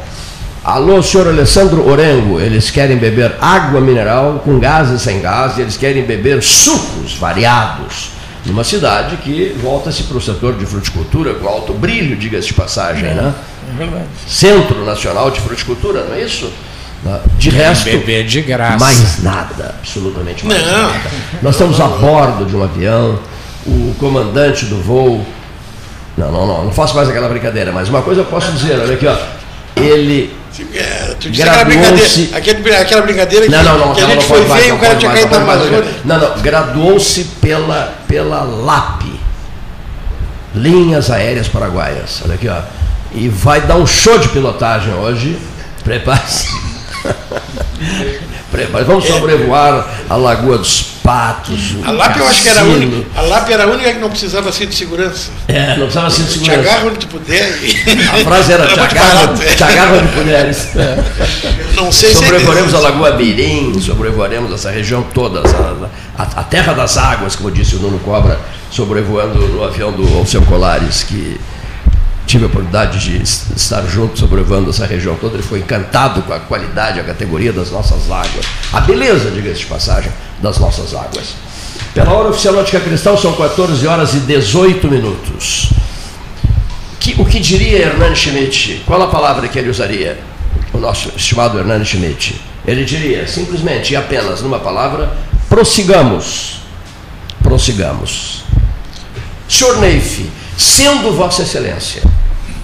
Alô, 0.66 1.00
senhor 1.04 1.28
Alessandro 1.28 1.88
Orengo, 1.88 2.40
eles 2.40 2.72
querem 2.72 2.98
beber 2.98 3.36
água 3.40 3.80
mineral 3.80 4.42
com 4.44 4.58
gás 4.58 4.90
e 4.90 4.98
sem 5.00 5.22
gás, 5.22 5.60
e 5.60 5.62
eles 5.62 5.78
querem 5.78 6.04
beber 6.04 6.42
sucos 6.42 7.14
variados. 7.20 8.10
Numa 8.48 8.64
cidade 8.64 9.18
que 9.18 9.56
volta-se 9.62 10.02
para 10.04 10.18
o 10.18 10.22
setor 10.22 10.56
de 10.56 10.66
fruticultura 10.66 11.36
com 11.36 11.48
alto 11.48 11.72
brilho, 11.72 12.16
diga-se 12.16 12.48
de 12.48 12.56
passagem, 12.56 13.04
né? 13.04 13.32
É 13.74 13.78
verdade. 13.78 14.06
Centro 14.28 14.84
Nacional 14.84 15.30
de 15.30 15.40
Fruticultura, 15.40 16.04
não 16.04 16.16
é 16.16 16.22
isso? 16.22 16.52
De 17.38 17.52
Querem 17.52 17.68
resto, 17.68 17.84
beber 17.86 18.26
de 18.26 18.42
graça. 18.42 18.80
mais 18.84 19.22
nada, 19.22 19.76
absolutamente 19.80 20.48
mais 20.48 20.66
Não. 20.66 20.82
nada. 20.82 21.00
Nós 21.44 21.54
estamos 21.54 21.80
a 21.80 21.88
bordo 21.88 22.44
de 22.44 22.56
um 22.56 22.64
avião, 22.64 23.20
o 23.68 23.94
comandante 24.00 24.66
do 24.66 24.82
voo. 24.82 25.24
Não, 26.18 26.32
não, 26.32 26.48
não, 26.48 26.66
não 26.66 26.72
faço 26.72 26.96
mais 26.96 27.08
aquela 27.08 27.30
brincadeira, 27.30 27.72
mas 27.72 27.88
uma 27.88 28.02
coisa 28.02 28.22
eu 28.22 28.26
posso 28.26 28.52
dizer, 28.54 28.80
olha 28.80 28.96
aqui, 28.96 29.06
ó. 29.06 29.16
Ele. 29.76 30.34
É, 30.74 31.16
tu 31.20 31.30
disse 31.30 31.44
aquela 31.44 31.66
brincadeira, 31.66 32.38
aquela, 32.38 32.82
aquela 32.82 33.02
brincadeira 33.02 33.50
Não, 33.50 33.64
não, 33.64 33.88
não, 33.88 33.94
que 33.94 34.02
a 34.02 34.08
gente 34.08 34.26
foi 34.26 34.46
ver 34.46 34.68
e 34.68 34.72
o 34.72 34.78
cara 34.78 34.96
tinha 34.96 35.12
caído 35.12 35.32
na. 35.32 35.38
Amazônia. 35.42 35.84
Não, 36.06 36.20
não, 36.20 36.42
graduou-se 36.42 37.24
pela, 37.42 37.94
pela 38.08 38.44
LAP, 38.44 39.04
Linhas 40.54 41.12
Aéreas 41.12 41.48
Paraguaias. 41.48 42.22
Olha 42.24 42.36
aqui, 42.36 42.48
ó. 42.48 42.62
E 43.14 43.28
vai 43.28 43.62
dar 43.62 43.76
um 43.76 43.86
show 43.88 44.18
de 44.18 44.30
pilotagem 44.30 44.94
hoje. 44.94 45.38
Prepare-se. 45.84 46.48
Prepare 48.52 48.84
Vamos 48.86 49.06
sobrevoar 49.06 49.88
a 50.10 50.16
Lagoa 50.16 50.58
dos 50.58 50.82
Patos. 51.04 51.76
A 51.86 51.92
LAP 51.92 52.18
eu 52.18 52.28
acho 52.28 52.42
que 52.42 52.50
era 52.50 52.62
a 52.62 52.64
única. 52.64 53.06
A 53.16 53.22
LAP 53.22 53.50
era 53.52 53.64
a 53.66 53.68
única 53.68 53.94
que 53.94 54.00
não 54.00 54.10
precisava 54.10 54.52
ser 54.52 54.66
de 54.68 54.76
segurança. 54.76 55.30
É, 55.48 55.70
não 55.78 55.88
precisava 55.88 56.10
ser 56.10 56.24
de 56.24 56.28
Te 56.30 56.40
segurança. 56.40 56.60
agarra 56.62 56.86
onde 56.88 56.98
tu 57.00 57.08
puder. 57.08 57.60
A 58.14 58.18
frase 58.24 58.54
era, 58.54 58.66
te 58.68 58.80
agarra, 58.80 59.34
te 59.56 59.64
agarra 59.64 59.98
onde 59.98 60.08
puderes. 60.14 60.68
Não 61.76 61.92
sei 61.92 62.12
se 62.16 62.24
é 62.24 62.28
Sobrevoaremos 62.28 62.74
a 62.74 62.80
Lagoa 62.80 63.12
Mirim, 63.18 63.80
sobrevoaremos 63.82 64.52
essa 64.54 64.72
região 64.72 65.04
toda, 65.14 65.42
a, 65.42 66.22
a- 66.24 66.40
a 66.40 66.44
terra 66.44 66.74
das 66.74 66.98
águas, 66.98 67.36
como 67.36 67.52
disse 67.52 67.76
o 67.76 67.80
Nuno 67.80 68.00
Cobra, 68.00 68.40
sobrevoando 68.72 69.40
no 69.40 69.64
avião 69.64 69.92
do 69.92 70.18
Alceu 70.18 70.42
Colares, 70.44 71.04
que 71.04 71.38
tive 72.26 72.44
a 72.46 72.48
oportunidade 72.48 73.00
de 73.00 73.22
es- 73.22 73.46
estar 73.56 73.84
junto 73.88 74.18
sobrevoando 74.20 74.70
essa 74.70 74.86
região 74.86 75.16
toda, 75.16 75.36
ele 75.36 75.44
foi 75.44 75.60
encantado 75.60 76.22
com 76.24 76.34
a 76.34 76.40
qualidade, 76.40 77.00
a 77.00 77.04
categoria 77.04 77.54
das 77.54 77.72
nossas 77.72 78.10
águas, 78.12 78.46
a 78.74 78.80
beleza, 78.82 79.30
diga-se 79.32 79.60
de 79.60 79.66
passagem, 79.68 80.12
das 80.42 80.58
nossas 80.58 80.94
águas. 80.94 81.36
Pela 81.94 82.12
hora 82.12 82.30
oficial 82.30 82.56
Ótica 82.56 82.80
Cristal 82.80 83.18
são 83.18 83.34
14 83.34 83.86
horas 83.88 84.14
e 84.14 84.20
18 84.20 84.88
minutos. 84.90 85.70
Que- 87.00 87.16
o 87.18 87.26
que 87.26 87.40
diria 87.40 87.80
Hernani 87.80 88.16
Schmidt? 88.16 88.82
Qual 88.86 89.02
a 89.02 89.08
palavra 89.08 89.48
que 89.48 89.58
ele 89.60 89.70
usaria? 89.70 90.18
O 90.74 90.78
nosso 90.78 91.10
estimado 91.16 91.58
Hernani 91.60 91.86
Schmidt. 91.86 92.42
Ele 92.68 92.84
diria 92.84 93.28
simplesmente 93.28 93.94
e 93.94 93.96
apenas 93.96 94.42
numa 94.42 94.60
palavra: 94.60 95.16
prossigamos. 95.48 96.62
Prossigamos. 97.44 98.44
Senhor 99.48 99.78
Neif, 99.80 100.26
sendo 100.58 101.12
Vossa 101.16 101.42
Excelência, 101.44 102.02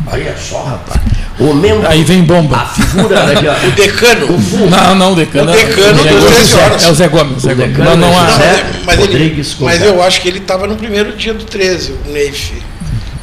olha 0.07 0.35
só, 0.37 0.63
rapaz, 0.63 1.01
o 1.39 1.53
membro. 1.53 1.87
Aí 1.87 2.03
vem 2.03 2.23
bomba. 2.23 2.57
A 2.57 2.65
figura 2.65 3.15
daqui, 3.25 3.47
ó, 3.47 3.67
O 3.67 3.71
decano. 3.71 4.27
Não, 4.69 4.95
não, 4.95 5.11
o 5.13 5.15
decano. 5.15 5.51
O 5.51 5.55
decano 5.55 6.07
é, 6.07 6.11
dos 6.11 6.19
Gomes, 6.23 6.35
13 6.35 6.53
horas. 6.59 6.83
é 6.83 6.89
o 6.91 6.95
Zé 6.95 7.07
Gomes. 7.07 7.41
Zé 7.41 7.53
O 7.53 7.55
Gomes. 7.55 7.71
decano 7.71 7.89
Não, 7.91 7.97
não 7.97 8.13
é 8.13 8.17
há. 8.25 8.29
José 8.31 8.65
mas, 8.85 8.99
ele- 8.99 9.45
mas 9.61 9.81
eu 9.83 10.03
acho 10.03 10.21
que 10.21 10.27
ele 10.27 10.39
estava 10.39 10.67
no 10.67 10.75
primeiro 10.75 11.13
dia 11.15 11.33
do 11.33 11.43
13, 11.43 11.93
o 12.05 12.11
Neif. 12.11 12.53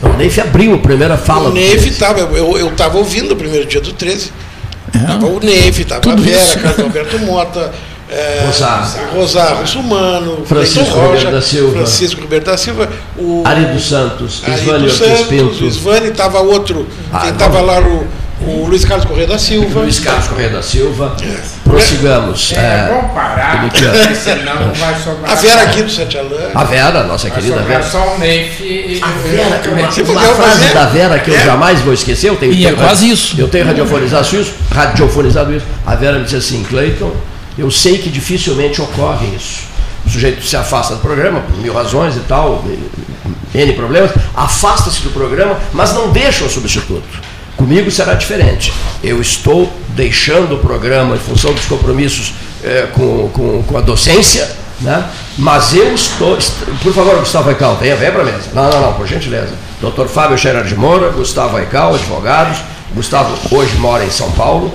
O 0.03 0.09
Neif 0.17 0.41
abriu 0.41 0.75
a 0.75 0.79
primeira 0.79 1.17
fala. 1.17 1.49
O 1.49 1.51
do 1.51 1.55
Neif 1.55 1.71
13. 1.81 1.89
estava, 1.91 2.21
eu 2.21 2.69
estava 2.69 2.99
ouvindo 2.99 3.33
o 3.33 3.37
primeiro 3.37 3.67
dia 3.67 3.81
do 3.81 3.93
13. 3.93 4.33
Estava 4.95 5.27
o 5.27 5.41
Neif, 5.41 5.81
estava 5.83 6.13
a 6.13 6.17
Vera. 6.17 6.57
Carlos 6.61 6.81
Alberto 6.81 7.19
Mota, 7.21 7.73
é, 8.11 8.43
Rosar. 8.47 8.89
Rosar 9.15 9.57
Russumano, 9.61 10.45
Francisco 10.47 10.95
Rocha, 10.95 11.09
Ribeiro 11.17 11.31
da 11.33 11.43
Silva. 11.43 11.73
Francisco 11.77 12.21
Ribeiro 12.21 12.45
da 12.45 12.57
Silva, 12.57 12.89
o 13.19 13.43
Ari 13.45 13.65
dos 13.67 13.89
Santos, 13.89 14.43
Ortiz 14.47 14.93
Santos, 14.95 15.27
Pinto, 15.29 15.65
Isvani, 15.65 16.09
estava 16.09 16.41
outro, 16.41 16.87
Ah, 17.13 17.21
quem 17.21 17.31
estava 17.31 17.61
lá, 17.61 17.79
o, 17.81 18.07
o 18.47 18.67
Luiz 18.67 18.85
Carlos 18.85 19.05
Correia 19.07 19.27
da 19.29 19.39
Silva. 19.39 19.81
Luiz 19.81 19.99
Carlos 20.01 20.27
Correia 20.29 20.49
da 20.51 20.63
Silva. 20.63 21.15
Prossigamos. 21.65 22.53
É, 22.57 22.57
É, 22.57 22.89
bom 22.89 23.09
parar, 23.09 23.57
ó. 23.57 23.69
porque 23.69 24.15
senão 24.15 24.73
vai 24.73 24.95
sobrar. 25.03 25.33
A 25.33 25.35
Vera 25.35 25.63
aqui 25.63 25.83
do 25.83 25.91
Sete 25.91 26.17
Alã. 26.19 26.37
A 26.55 26.65
Vera, 26.65 27.03
nossa 27.05 27.29
Vai 27.29 27.39
querida 27.41 27.61
Vera. 27.63 27.83
só 27.83 28.15
o 28.15 28.19
Neif 28.19 28.63
e 28.63 29.01
A 29.03 29.07
Vera, 29.09 29.61
uma, 29.71 29.91
Você 29.93 30.03
uma 30.03 30.15
podia 30.15 30.35
frase 30.35 30.59
fazer- 30.61 30.75
da 30.75 30.87
Vera 30.87 31.19
que 31.19 31.31
eu 31.31 31.35
É. 31.37 31.45
jamais 31.45 31.81
vou 31.81 31.93
esquecer. 31.93 32.29
Eu 32.31 32.37
tenho, 32.37 32.53
E 32.53 32.67
é 32.67 32.73
quase 32.73 33.11
isso. 33.11 33.35
Eu 33.39 33.49
tenho 33.49 33.67
radiofonizado 33.67 34.25
isso, 34.35 34.55
radiofonizado 34.75 35.55
isso. 35.55 35.67
A 35.87 35.95
Vera 35.95 36.19
me 36.19 36.25
disse 36.25 36.37
assim, 36.37 36.63
Cleiton, 36.65 37.13
eu 37.59 37.71
sei 37.71 37.99
que 37.99 38.09
dificilmente 38.09 38.81
ocorre 38.81 39.27
isso. 39.37 39.63
O 40.07 40.11
sujeito 40.11 40.43
se 40.47 40.57
afasta 40.57 40.95
do 40.95 41.01
programa, 41.01 41.41
por 41.41 41.57
mil 41.59 41.73
razões 41.75 42.17
e 42.17 42.21
tal, 42.21 42.65
N 43.55 43.73
problemas, 43.75 44.11
afasta-se 44.35 45.01
do 45.03 45.11
programa, 45.11 45.59
mas 45.73 45.93
não 45.93 46.11
deixa 46.11 46.45
o 46.45 46.49
substituto. 46.51 47.21
Comigo 47.57 47.91
será 47.91 48.15
diferente. 48.15 48.73
Eu 49.03 49.21
estou 49.21 49.71
deixando 49.91 50.55
o 50.55 50.59
programa 50.59 51.17
em 51.17 51.19
função 51.19 51.53
dos 51.53 51.65
compromissos 51.65 52.33
eh, 52.63 52.87
com, 52.95 53.29
com, 53.31 53.63
com 53.65 53.77
a 53.77 53.81
docência, 53.81 54.49
né? 54.81 55.05
mas 55.37 55.75
eu 55.75 55.93
estou. 55.93 56.39
est- 56.39 56.55
Por 56.83 56.93
favor, 56.95 57.17
Gustavo 57.19 57.49
Aical, 57.49 57.77
venha, 57.81 57.97
venha 57.97 58.13
para 58.13 58.23
a 58.23 58.25
mesa. 58.25 58.51
Não, 58.55 58.71
não, 58.71 58.81
não, 58.81 58.93
por 58.95 59.07
gentileza. 59.09 59.53
Dr. 59.83 60.07
Fábio 60.07 60.39
Scherer 60.39 60.63
de 60.65 60.77
Moura, 60.77 61.09
Gustavo 61.11 61.57
Aical, 61.57 61.95
advogados. 61.97 62.59
Gustavo 62.95 63.37
hoje 63.55 63.75
mora 63.77 64.05
em 64.05 64.11
São 64.11 64.31
Paulo. 64.33 64.73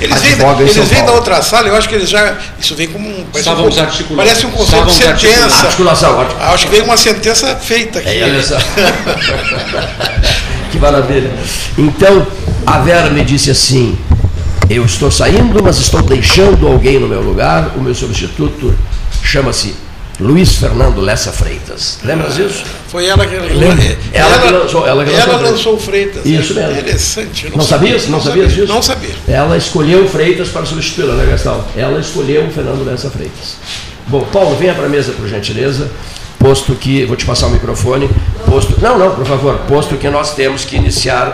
Eles 0.00 0.22
vêm, 0.22 0.32
eles 0.60 0.88
vêm 0.88 1.04
da 1.04 1.12
outra 1.12 1.42
sala, 1.42 1.68
eu 1.68 1.76
acho 1.76 1.88
que 1.88 1.94
eles 1.94 2.08
já. 2.08 2.36
Isso 2.58 2.74
vem 2.74 2.88
como 2.88 3.08
um. 3.08 3.24
Parece, 3.24 3.38
Estávamos 3.38 3.76
um, 3.76 3.80
articulando. 3.80 4.16
parece 4.16 4.46
um 4.46 4.50
conceito 4.50 4.86
de 4.86 4.92
sentença. 4.92 5.66
Articulação, 5.66 6.18
ótimo. 6.18 6.40
Acho 6.40 6.64
que 6.64 6.70
veio 6.70 6.84
uma 6.84 6.96
sentença 6.96 7.54
feita 7.56 7.98
aqui. 7.98 8.08
É, 8.08 8.24
olha 8.24 8.42
só. 8.42 8.56
que 10.72 10.78
maravilha. 10.78 11.30
Então, 11.76 12.26
a 12.66 12.78
Vera 12.78 13.10
me 13.10 13.24
disse 13.24 13.50
assim: 13.50 13.98
eu 14.70 14.84
estou 14.84 15.10
saindo, 15.10 15.62
mas 15.62 15.78
estou 15.78 16.00
deixando 16.00 16.66
alguém 16.66 16.98
no 16.98 17.08
meu 17.08 17.20
lugar. 17.20 17.72
O 17.76 17.80
meu 17.80 17.94
substituto 17.94 18.74
chama-se 19.22 19.74
Luiz 20.20 20.56
Fernando 20.56 21.00
Lessa 21.00 21.32
Freitas. 21.32 21.98
Lembras 22.04 22.34
disso? 22.36 22.62
Foi 22.88 23.06
ela 23.06 23.26
que 23.26 23.34
Lembra? 23.36 23.96
Ela 24.12 24.38
que 24.38 24.52
lançou- 24.52 24.86
ela 24.86 25.02
que 25.04 25.10
lançou 25.10 25.24
Freitas. 25.32 25.50
lançou 25.50 25.74
o 25.74 25.78
Freitas. 25.78 26.26
Isso 26.26 26.54
mesmo. 26.54 26.72
Interessante. 26.78 27.46
eu 27.46 27.56
Não 27.56 27.64
sabias? 27.64 28.06
Não 28.08 28.20
sabias 28.20 28.52
disso? 28.52 28.72
Não 28.72 28.82
sabia. 28.82 29.14
Ela 29.26 29.56
escolheu 29.56 30.04
o 30.04 30.08
Freitas 30.08 30.48
para 30.48 30.66
substituí-la, 30.66 31.14
né, 31.14 31.26
Gastão? 31.30 31.64
Ela 31.74 31.98
escolheu 31.98 32.44
o 32.44 32.50
Fernando 32.50 32.84
Lessa 32.84 33.08
Freitas. 33.10 33.56
Bom, 34.08 34.20
Paulo, 34.32 34.56
venha 34.56 34.74
para 34.74 34.84
a 34.86 34.88
mesa, 34.90 35.12
por 35.12 35.26
gentileza. 35.26 35.88
Posto 36.38 36.74
que. 36.74 37.04
Vou 37.06 37.16
te 37.16 37.24
passar 37.24 37.46
o 37.46 37.50
microfone. 37.50 38.10
Posto, 38.46 38.74
não, 38.80 38.98
não, 38.98 39.14
por 39.14 39.24
favor. 39.26 39.58
Posto 39.68 39.96
que 39.96 40.08
nós 40.10 40.34
temos 40.34 40.64
que 40.64 40.76
iniciar 40.76 41.28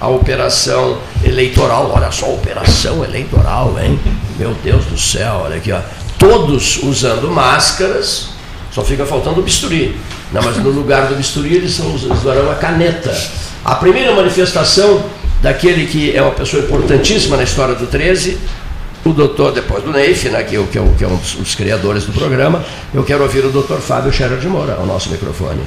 a, 0.00 0.04
a 0.04 0.08
operação 0.08 0.98
eleitoral. 1.24 1.92
Olha 1.94 2.10
só, 2.10 2.26
operação 2.32 3.02
eleitoral, 3.04 3.74
hein? 3.82 3.98
Meu 4.38 4.54
Deus 4.64 4.84
do 4.86 4.98
céu, 4.98 5.42
olha 5.44 5.56
aqui, 5.56 5.72
ó. 5.72 5.78
Todos 6.18 6.82
usando 6.82 7.30
máscaras, 7.30 8.28
só 8.72 8.84
fica 8.84 9.04
faltando 9.06 9.40
o 9.40 9.42
bisturi. 9.42 9.96
Não, 10.32 10.42
mas 10.42 10.56
no 10.56 10.70
lugar 10.70 11.06
do 11.06 11.14
bisturi 11.14 11.54
eles, 11.54 11.78
usarão 11.78 12.50
a 12.50 12.54
caneta. 12.54 13.16
A 13.64 13.74
primeira 13.74 14.14
manifestação 14.14 15.04
daquele 15.42 15.86
que 15.86 16.16
é 16.16 16.22
uma 16.22 16.32
pessoa 16.32 16.62
importantíssima 16.62 17.36
na 17.36 17.42
história 17.42 17.74
do 17.74 17.86
13, 17.86 18.38
o 19.04 19.12
doutor, 19.12 19.52
depois 19.52 19.84
do 19.84 19.92
Neif, 19.92 20.28
né, 20.28 20.42
que, 20.42 20.56
é 20.56 20.62
que, 20.64 20.78
é 20.78 20.82
que 20.98 21.04
é 21.04 21.08
um 21.08 21.16
dos, 21.16 21.34
dos 21.34 21.54
criadores 21.54 22.04
do 22.04 22.12
programa, 22.12 22.64
eu 22.92 23.04
quero 23.04 23.22
ouvir 23.22 23.44
o 23.44 23.50
doutor 23.50 23.80
Fábio 23.80 24.12
Scherer 24.12 24.38
de 24.38 24.48
Moura, 24.48 24.74
ao 24.74 24.86
nosso 24.86 25.10
microfone. 25.10 25.62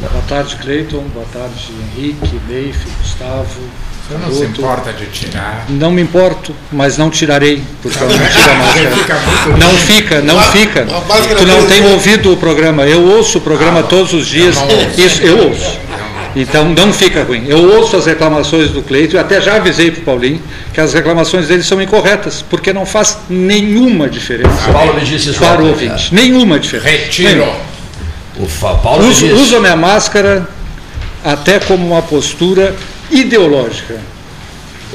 Boa 0.00 0.22
tarde, 0.28 0.56
Cleiton. 0.56 1.04
Boa 1.14 1.24
tarde, 1.32 1.72
Henrique, 1.96 2.40
Neif, 2.48 2.78
Gustavo. 3.00 3.60
Você 4.06 4.18
não 4.18 4.34
se 4.34 4.44
importa 4.44 4.92
de 4.92 5.06
tirar. 5.06 5.64
Não 5.68 5.90
me 5.90 6.02
importo, 6.02 6.54
mas 6.70 6.98
não 6.98 7.08
tirarei, 7.08 7.62
porque 7.82 7.96
eu 8.02 8.08
não 8.08 8.18
tiro 8.18 8.50
a 8.50 8.54
máscara. 8.54 9.56
Não 9.58 9.70
fica, 9.78 10.20
não 10.20 10.40
fica. 10.42 10.86
Tu 11.38 11.46
não 11.46 11.66
tem 11.66 11.86
ouvido 11.92 12.32
o 12.32 12.36
programa. 12.36 12.84
Eu 12.84 13.02
ouço 13.02 13.38
o 13.38 13.40
programa 13.40 13.82
todos 13.82 14.12
os 14.12 14.26
dias. 14.26 14.56
Isso, 14.98 15.22
eu 15.22 15.48
ouço. 15.48 15.78
Então 16.36 16.68
não 16.68 16.92
fica 16.92 17.22
ruim. 17.22 17.44
Eu 17.46 17.76
ouço 17.76 17.96
as 17.96 18.04
reclamações 18.06 18.70
do 18.70 18.82
Cleiton, 18.82 19.16
e 19.16 19.20
até 19.20 19.40
já 19.40 19.56
avisei 19.56 19.90
para 19.92 20.00
o 20.00 20.04
Paulinho 20.04 20.42
que 20.72 20.80
as 20.80 20.92
reclamações 20.92 21.46
dele 21.46 21.62
são 21.62 21.80
incorretas, 21.80 22.44
porque 22.50 22.72
não 22.72 22.84
faz 22.84 23.18
nenhuma 23.30 24.08
diferença 24.08 24.72
Paulo 24.72 24.94
me 24.94 25.02
disse 25.02 25.30
isso 25.30 25.38
para 25.38 25.62
o 25.62 25.68
ouvinte. 25.68 26.12
Nenhuma 26.12 26.58
diferença. 26.58 26.88
Retiro. 26.90 27.28
Nenhuma. 27.36 27.56
O 28.40 28.46
Fa- 28.46 28.74
Paulo 28.74 29.06
Uso, 29.06 29.28
disse. 29.28 29.32
uso 29.40 29.56
a 29.56 29.60
minha 29.60 29.76
máscara 29.76 30.48
até 31.24 31.60
como 31.60 31.86
uma 31.86 32.02
postura 32.02 32.74
ideológica. 33.10 33.98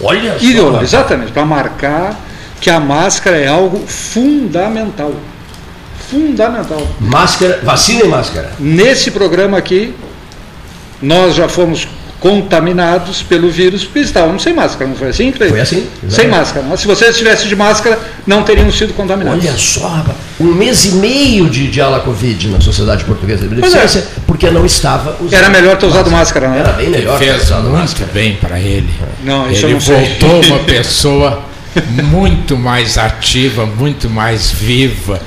Olha 0.02 0.38
só. 0.38 0.46
Ideológica, 0.46 0.84
exatamente, 0.84 1.32
para 1.32 1.46
marcar 1.46 2.20
que 2.60 2.70
a 2.70 2.80
máscara 2.80 3.38
é 3.38 3.48
algo 3.48 3.86
fundamental. 3.88 5.14
Fundamental. 6.10 6.86
Máscara, 7.00 7.60
vacina 7.64 8.06
e 8.06 8.08
máscara. 8.08 8.52
Nesse 8.60 9.12
programa 9.12 9.58
aqui, 9.58 9.94
nós 11.02 11.36
já 11.36 11.48
fomos 11.48 11.88
contaminados 12.20 13.24
pelo 13.24 13.50
vírus 13.50 13.84
porque 13.86 14.00
estávamos 14.00 14.44
sem 14.44 14.54
máscara, 14.54 14.90
não 14.90 14.96
foi 14.96 15.10
assim, 15.10 15.32
Cleiton? 15.32 15.54
Foi 15.56 15.62
assim, 15.62 15.76
Sem 16.02 16.08
exatamente. 16.08 16.32
máscara. 16.38 16.66
Mas 16.70 16.80
se 16.82 16.88
vocês 16.88 17.12
estivessem 17.12 17.48
de 17.48 17.56
máscara, 17.56 17.98
não 18.28 18.44
teriam 18.44 18.70
sido 18.72 18.94
contaminados. 18.94 19.44
Olha 19.46 19.58
só, 19.58 19.88
rapaz, 19.88 20.18
um 20.40 20.54
mês 20.54 20.86
e 20.86 20.92
meio 20.96 21.50
de, 21.50 21.68
de 21.70 21.80
ala 21.82 22.02
Covid 22.02 22.50
na 22.50 22.60
Sociedade 22.62 23.04
Portuguesa 23.06 23.48
de 23.48 23.56
Pois 23.56 23.74
é. 23.74 23.78
Beneficência, 23.78 24.08
porque 24.28 24.50
não 24.50 24.66
estava 24.66 25.16
usando. 25.20 25.34
Era 25.34 25.50
melhor 25.50 25.78
ter 25.78 25.86
usado 25.86 26.12
máscara, 26.12 26.48
não 26.50 26.56
Era 26.56 26.70
é? 26.70 26.74
bem 26.74 26.90
melhor 26.90 27.18
ter 27.20 27.26
Fez 27.32 27.44
usado 27.44 27.64
muito 27.64 27.78
máscara. 27.78 28.12
bem 28.14 28.36
para 28.36 28.60
ele. 28.60 28.90
Não, 29.24 29.50
isso 29.50 29.62
eu 29.66 29.70
ele 29.70 29.74
não 29.76 29.82
sei. 29.82 29.96
voltou 29.96 30.42
uma 30.46 30.60
pessoa 30.66 31.44
muito 32.04 32.58
mais 32.58 32.98
ativa, 32.98 33.66
muito 33.66 34.10
mais 34.10 34.52
viva. 34.52 35.22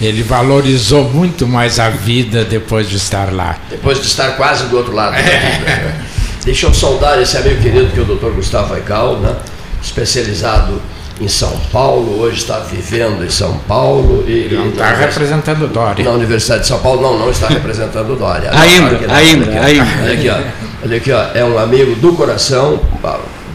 Ele 0.00 0.22
valorizou 0.22 1.10
muito 1.10 1.46
mais 1.46 1.78
a 1.78 1.90
vida 1.90 2.44
depois 2.44 2.88
de 2.88 2.96
estar 2.96 3.32
lá. 3.32 3.56
Depois 3.68 4.00
de 4.00 4.06
estar 4.06 4.30
quase 4.36 4.64
do 4.66 4.76
outro 4.76 4.94
lado. 4.94 5.12
da 5.12 5.18
vida. 5.20 6.08
Deixa 6.44 6.66
eu 6.66 6.74
saudar 6.74 7.20
esse 7.20 7.36
amigo 7.36 7.60
querido 7.60 7.90
que 7.92 7.98
é 7.98 8.02
o 8.02 8.04
Dr. 8.04 8.34
Gustavo 8.34 8.74
Aical, 8.74 9.16
né? 9.18 9.36
especializado 9.82 10.80
em 11.20 11.26
São 11.28 11.50
Paulo, 11.72 12.20
hoje 12.20 12.38
está 12.38 12.60
vivendo 12.60 13.24
em 13.24 13.30
São 13.30 13.58
Paulo. 13.66 14.24
E, 14.28 14.48
não 14.54 14.66
e 14.66 14.68
está 14.68 14.94
representando 14.94 15.64
o 15.64 15.68
Dória. 15.68 16.04
Na 16.04 16.12
Universidade 16.12 16.62
de 16.62 16.68
São 16.68 16.78
Paulo, 16.78 17.02
não, 17.02 17.18
não 17.18 17.30
está 17.30 17.48
representando 17.50 18.12
o 18.12 18.16
Dória. 18.16 18.50
Ainda, 18.52 19.06
não. 19.06 19.14
ainda, 19.14 19.50
Olha 19.50 19.62
aqui, 19.64 19.68
ó. 19.68 19.84
ainda. 19.84 20.02
Olha 20.02 20.12
aqui, 20.12 20.28
ó. 20.28 20.84
Olha 20.84 20.96
aqui, 20.96 21.12
ó. 21.12 21.22
É 21.34 21.44
um 21.44 21.58
amigo 21.58 21.96
do 21.96 22.12
coração, 22.12 22.80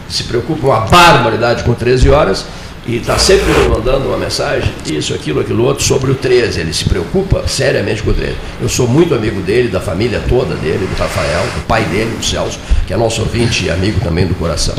se 0.08 0.24
preocupa 0.24 0.66
uma 0.66 0.80
barbaridade 0.80 1.64
com 1.64 1.72
13 1.72 2.10
horas 2.10 2.44
e 2.86 2.96
está 2.96 3.18
sempre 3.18 3.46
mandando 3.68 4.08
uma 4.08 4.18
mensagem, 4.18 4.70
isso, 4.86 5.14
aquilo, 5.14 5.40
aquilo 5.40 5.64
outro, 5.64 5.82
sobre 5.82 6.10
o 6.10 6.14
13. 6.14 6.60
Ele 6.60 6.72
se 6.72 6.84
preocupa 6.84 7.46
seriamente 7.48 8.02
com 8.02 8.10
o 8.10 8.14
13. 8.14 8.36
Eu 8.60 8.68
sou 8.68 8.86
muito 8.86 9.14
amigo 9.14 9.40
dele, 9.40 9.68
da 9.68 9.80
família 9.80 10.22
toda 10.28 10.54
dele, 10.56 10.86
do 10.86 10.98
Rafael, 10.98 11.42
do 11.54 11.66
pai 11.66 11.84
dele, 11.84 12.14
do 12.16 12.24
Celso, 12.24 12.58
que 12.86 12.92
é 12.92 12.96
nosso 12.96 13.22
ouvinte 13.22 13.64
e 13.64 13.70
amigo 13.70 14.00
também 14.00 14.26
do 14.26 14.34
coração. 14.34 14.74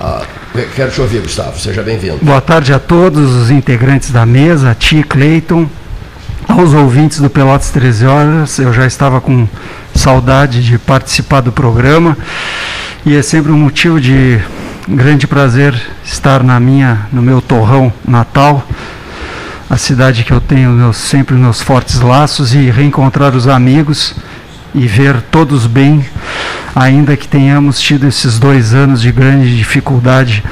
Ah, 0.00 0.22
quero 0.74 0.90
te 0.90 1.00
ouvir, 1.02 1.20
Gustavo. 1.20 1.60
Seja 1.60 1.82
bem-vindo. 1.82 2.18
Boa 2.22 2.40
tarde 2.40 2.72
a 2.72 2.78
todos 2.78 3.34
os 3.34 3.50
integrantes 3.50 4.10
da 4.10 4.24
mesa, 4.24 4.70
a 4.70 4.74
ti, 4.74 5.02
Cleiton, 5.02 5.68
aos 6.48 6.72
ouvintes 6.72 7.20
do 7.20 7.28
Pelotas 7.28 7.68
13 7.68 8.06
Horas. 8.06 8.58
Eu 8.58 8.72
já 8.72 8.86
estava 8.86 9.20
com 9.20 9.46
saudade 9.94 10.64
de 10.64 10.78
participar 10.78 11.42
do 11.42 11.52
programa 11.52 12.16
e 13.04 13.14
é 13.14 13.20
sempre 13.20 13.52
um 13.52 13.58
motivo 13.58 14.00
de 14.00 14.40
grande 14.90 15.26
prazer 15.26 15.80
estar 16.04 16.42
na 16.42 16.58
minha, 16.58 17.06
no 17.12 17.22
meu 17.22 17.40
torrão 17.40 17.92
natal, 18.06 18.66
a 19.68 19.76
cidade 19.76 20.24
que 20.24 20.32
eu 20.32 20.40
tenho 20.40 20.70
meus, 20.70 20.96
sempre 20.96 21.36
meus 21.36 21.62
fortes 21.62 22.00
laços 22.00 22.54
e 22.54 22.70
reencontrar 22.70 23.36
os 23.36 23.46
amigos 23.46 24.14
e 24.74 24.86
ver 24.86 25.20
todos 25.30 25.66
bem, 25.66 26.04
ainda 26.74 27.16
que 27.16 27.28
tenhamos 27.28 27.80
tido 27.80 28.06
esses 28.06 28.38
dois 28.38 28.74
anos 28.74 29.00
de 29.00 29.12
grande 29.12 29.56
dificuldade 29.56 30.42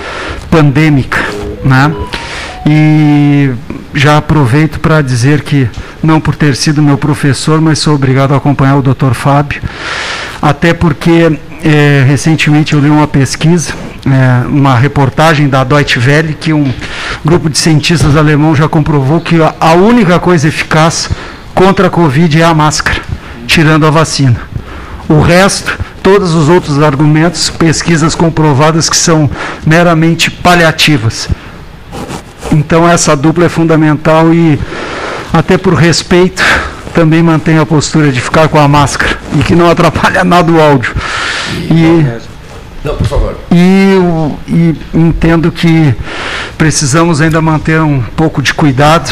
pandêmica, 0.49 1.19
né? 1.65 1.93
E 2.65 3.51
já 3.95 4.19
aproveito 4.19 4.79
para 4.79 5.03
dizer 5.03 5.43
que, 5.43 5.69
não 6.03 6.21
por 6.21 6.37
ter 6.37 6.55
sido 6.55 6.81
meu 6.81 6.97
professor, 6.97 7.61
mas 7.61 7.81
sou 7.81 7.95
obrigado 7.95 8.35
a 8.35 8.37
acompanhar 8.37 8.77
o 8.77 8.83
Dr. 8.83 9.15
Fábio, 9.15 9.61
até 10.41 10.73
porque 10.73 11.39
é, 11.65 12.05
recentemente 12.07 12.75
eu 12.75 12.81
li 12.81 12.89
uma 12.89 13.09
pesquisa, 13.09 13.73
é, 14.07 14.47
uma 14.47 14.75
reportagem 14.75 15.49
da 15.49 15.65
Deutsche 15.65 15.99
Welle, 15.99 16.35
que 16.35 16.53
um 16.53 16.73
grupo 17.25 17.51
de 17.51 17.59
cientistas 17.59 18.17
alemão 18.17 18.55
já 18.55 18.69
comprovou 18.69 19.21
que 19.21 19.37
a, 19.61 19.73
única 19.73 20.19
coisa 20.19 20.49
eficaz 20.49 21.11
contra 21.55 21.89
a 21.89 21.91
Covid 21.91 22.41
é 22.41 22.45
a 22.45 22.55
máscara, 22.55 23.01
tirando 23.47 23.87
a 23.87 23.91
vacina. 23.91 24.41
O 25.09 25.21
resto, 25.21 25.77
todos 26.03 26.35
os 26.35 26.49
outros 26.49 26.81
argumentos, 26.83 27.51
pesquisas 27.51 28.15
comprovadas 28.15 28.89
que 28.89 28.97
são 28.97 29.31
meramente 29.67 30.31
paliativas. 30.31 31.29
Então 32.53 32.89
essa 32.89 33.17
dupla 33.17 33.47
é 33.47 33.49
fundamental 33.49 34.33
e 34.33 34.59
até 35.33 35.59
por 35.59 35.75
respeito 35.75 36.43
também 36.95 37.23
mantenho 37.23 37.61
a 37.61 37.67
postura 37.67 38.11
de 38.11 38.21
ficar 38.21 38.49
com 38.49 38.59
a 38.59 38.67
máscara 38.67 39.19
e 39.39 39.43
que 39.43 39.55
não 39.55 39.71
atrapalha 39.71 40.25
nada 40.25 40.51
o 40.51 40.61
áudio. 40.61 40.95
E, 41.71 42.05
Não, 42.85 42.95
por 42.97 43.07
favor. 43.07 43.37
e, 43.51 43.97
o- 43.99 44.39
e 44.49 44.75
entendo 44.95 45.51
que 45.51 45.95
precisamos 46.57 47.21
ainda 47.21 47.41
manter 47.41 47.81
um 47.81 48.01
pouco 48.17 48.41
de 48.43 48.55
cuidado 48.55 49.11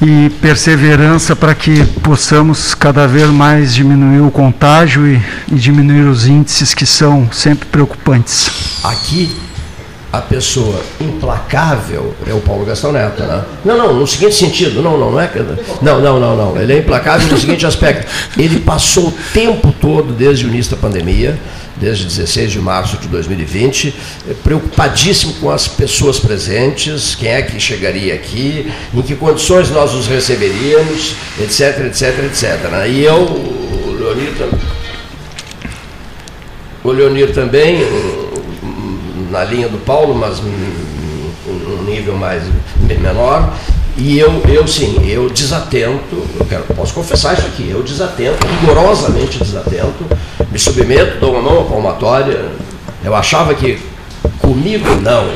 e 0.00 0.30
perseverança 0.40 1.36
para 1.36 1.54
que 1.54 1.84
possamos 2.02 2.74
cada 2.74 3.06
vez 3.06 3.28
mais 3.28 3.72
diminuir 3.74 4.20
o 4.20 4.30
contágio 4.30 5.06
e, 5.06 5.22
e 5.50 5.54
diminuir 5.54 6.08
os 6.08 6.26
índices 6.26 6.74
que 6.74 6.84
são 6.84 7.28
sempre 7.30 7.68
preocupantes. 7.68 8.50
Aqui, 8.82 9.36
a 10.12 10.20
pessoa 10.20 10.80
implacável 11.00 12.14
é 12.26 12.34
o 12.34 12.40
Paulo 12.40 12.64
Gastão 12.66 12.90
Neto, 12.92 13.22
né? 13.22 13.42
Não, 13.64 13.78
não, 13.78 13.94
no 13.94 14.06
seguinte 14.06 14.34
sentido, 14.34 14.82
não, 14.82 14.98
não, 14.98 15.12
não 15.12 15.20
é 15.20 15.28
que. 15.28 15.38
Não, 15.80 16.00
não, 16.00 16.18
não, 16.18 16.36
não. 16.36 16.60
Ele 16.60 16.72
é 16.72 16.78
implacável 16.78 17.28
no 17.28 17.38
seguinte 17.38 17.64
aspecto. 17.64 18.10
Ele 18.36 18.58
passou 18.58 19.08
o 19.08 19.14
tempo 19.32 19.72
todo, 19.80 20.12
desde 20.12 20.44
o 20.44 20.48
início 20.48 20.72
da 20.74 20.76
pandemia, 20.82 21.38
desde 21.82 22.04
16 22.04 22.52
de 22.52 22.60
março 22.60 22.96
de 22.96 23.08
2020, 23.08 23.92
eh, 24.28 24.34
preocupadíssimo 24.44 25.34
com 25.34 25.50
as 25.50 25.66
pessoas 25.66 26.20
presentes, 26.20 27.16
quem 27.16 27.28
é 27.28 27.42
que 27.42 27.58
chegaria 27.58 28.14
aqui, 28.14 28.72
em 28.94 29.02
que 29.02 29.16
condições 29.16 29.68
nós 29.70 29.92
os 29.92 30.06
receberíamos, 30.06 31.16
etc, 31.40 31.86
etc, 31.86 32.24
etc. 32.24 32.70
né? 32.70 32.88
E 32.88 33.02
eu, 33.02 33.16
o 33.16 33.96
Leonir. 33.98 34.32
O 36.84 36.90
Leonir 36.90 37.32
também, 37.34 37.80
na 39.30 39.44
linha 39.44 39.68
do 39.68 39.78
Paulo, 39.78 40.14
mas 40.14 40.38
um 40.38 41.82
nível 41.84 42.16
mais 42.16 42.44
menor. 43.00 43.54
E 43.96 44.18
eu, 44.18 44.42
eu 44.48 44.66
sim, 44.66 44.96
eu 45.06 45.28
desatento, 45.28 46.26
eu 46.38 46.46
quero, 46.46 46.64
posso 46.74 46.94
confessar 46.94 47.34
isso 47.34 47.46
aqui, 47.46 47.68
eu 47.68 47.82
desatento, 47.82 48.38
rigorosamente 48.46 49.38
desatento, 49.38 50.06
me 50.50 50.58
submeto, 50.58 51.18
dou 51.20 51.32
uma 51.34 51.42
mão 51.42 51.60
à 51.60 51.64
palmatória. 51.64 52.46
Eu 53.04 53.14
achava 53.14 53.54
que 53.54 53.78
comigo 54.38 54.88
não. 54.96 55.30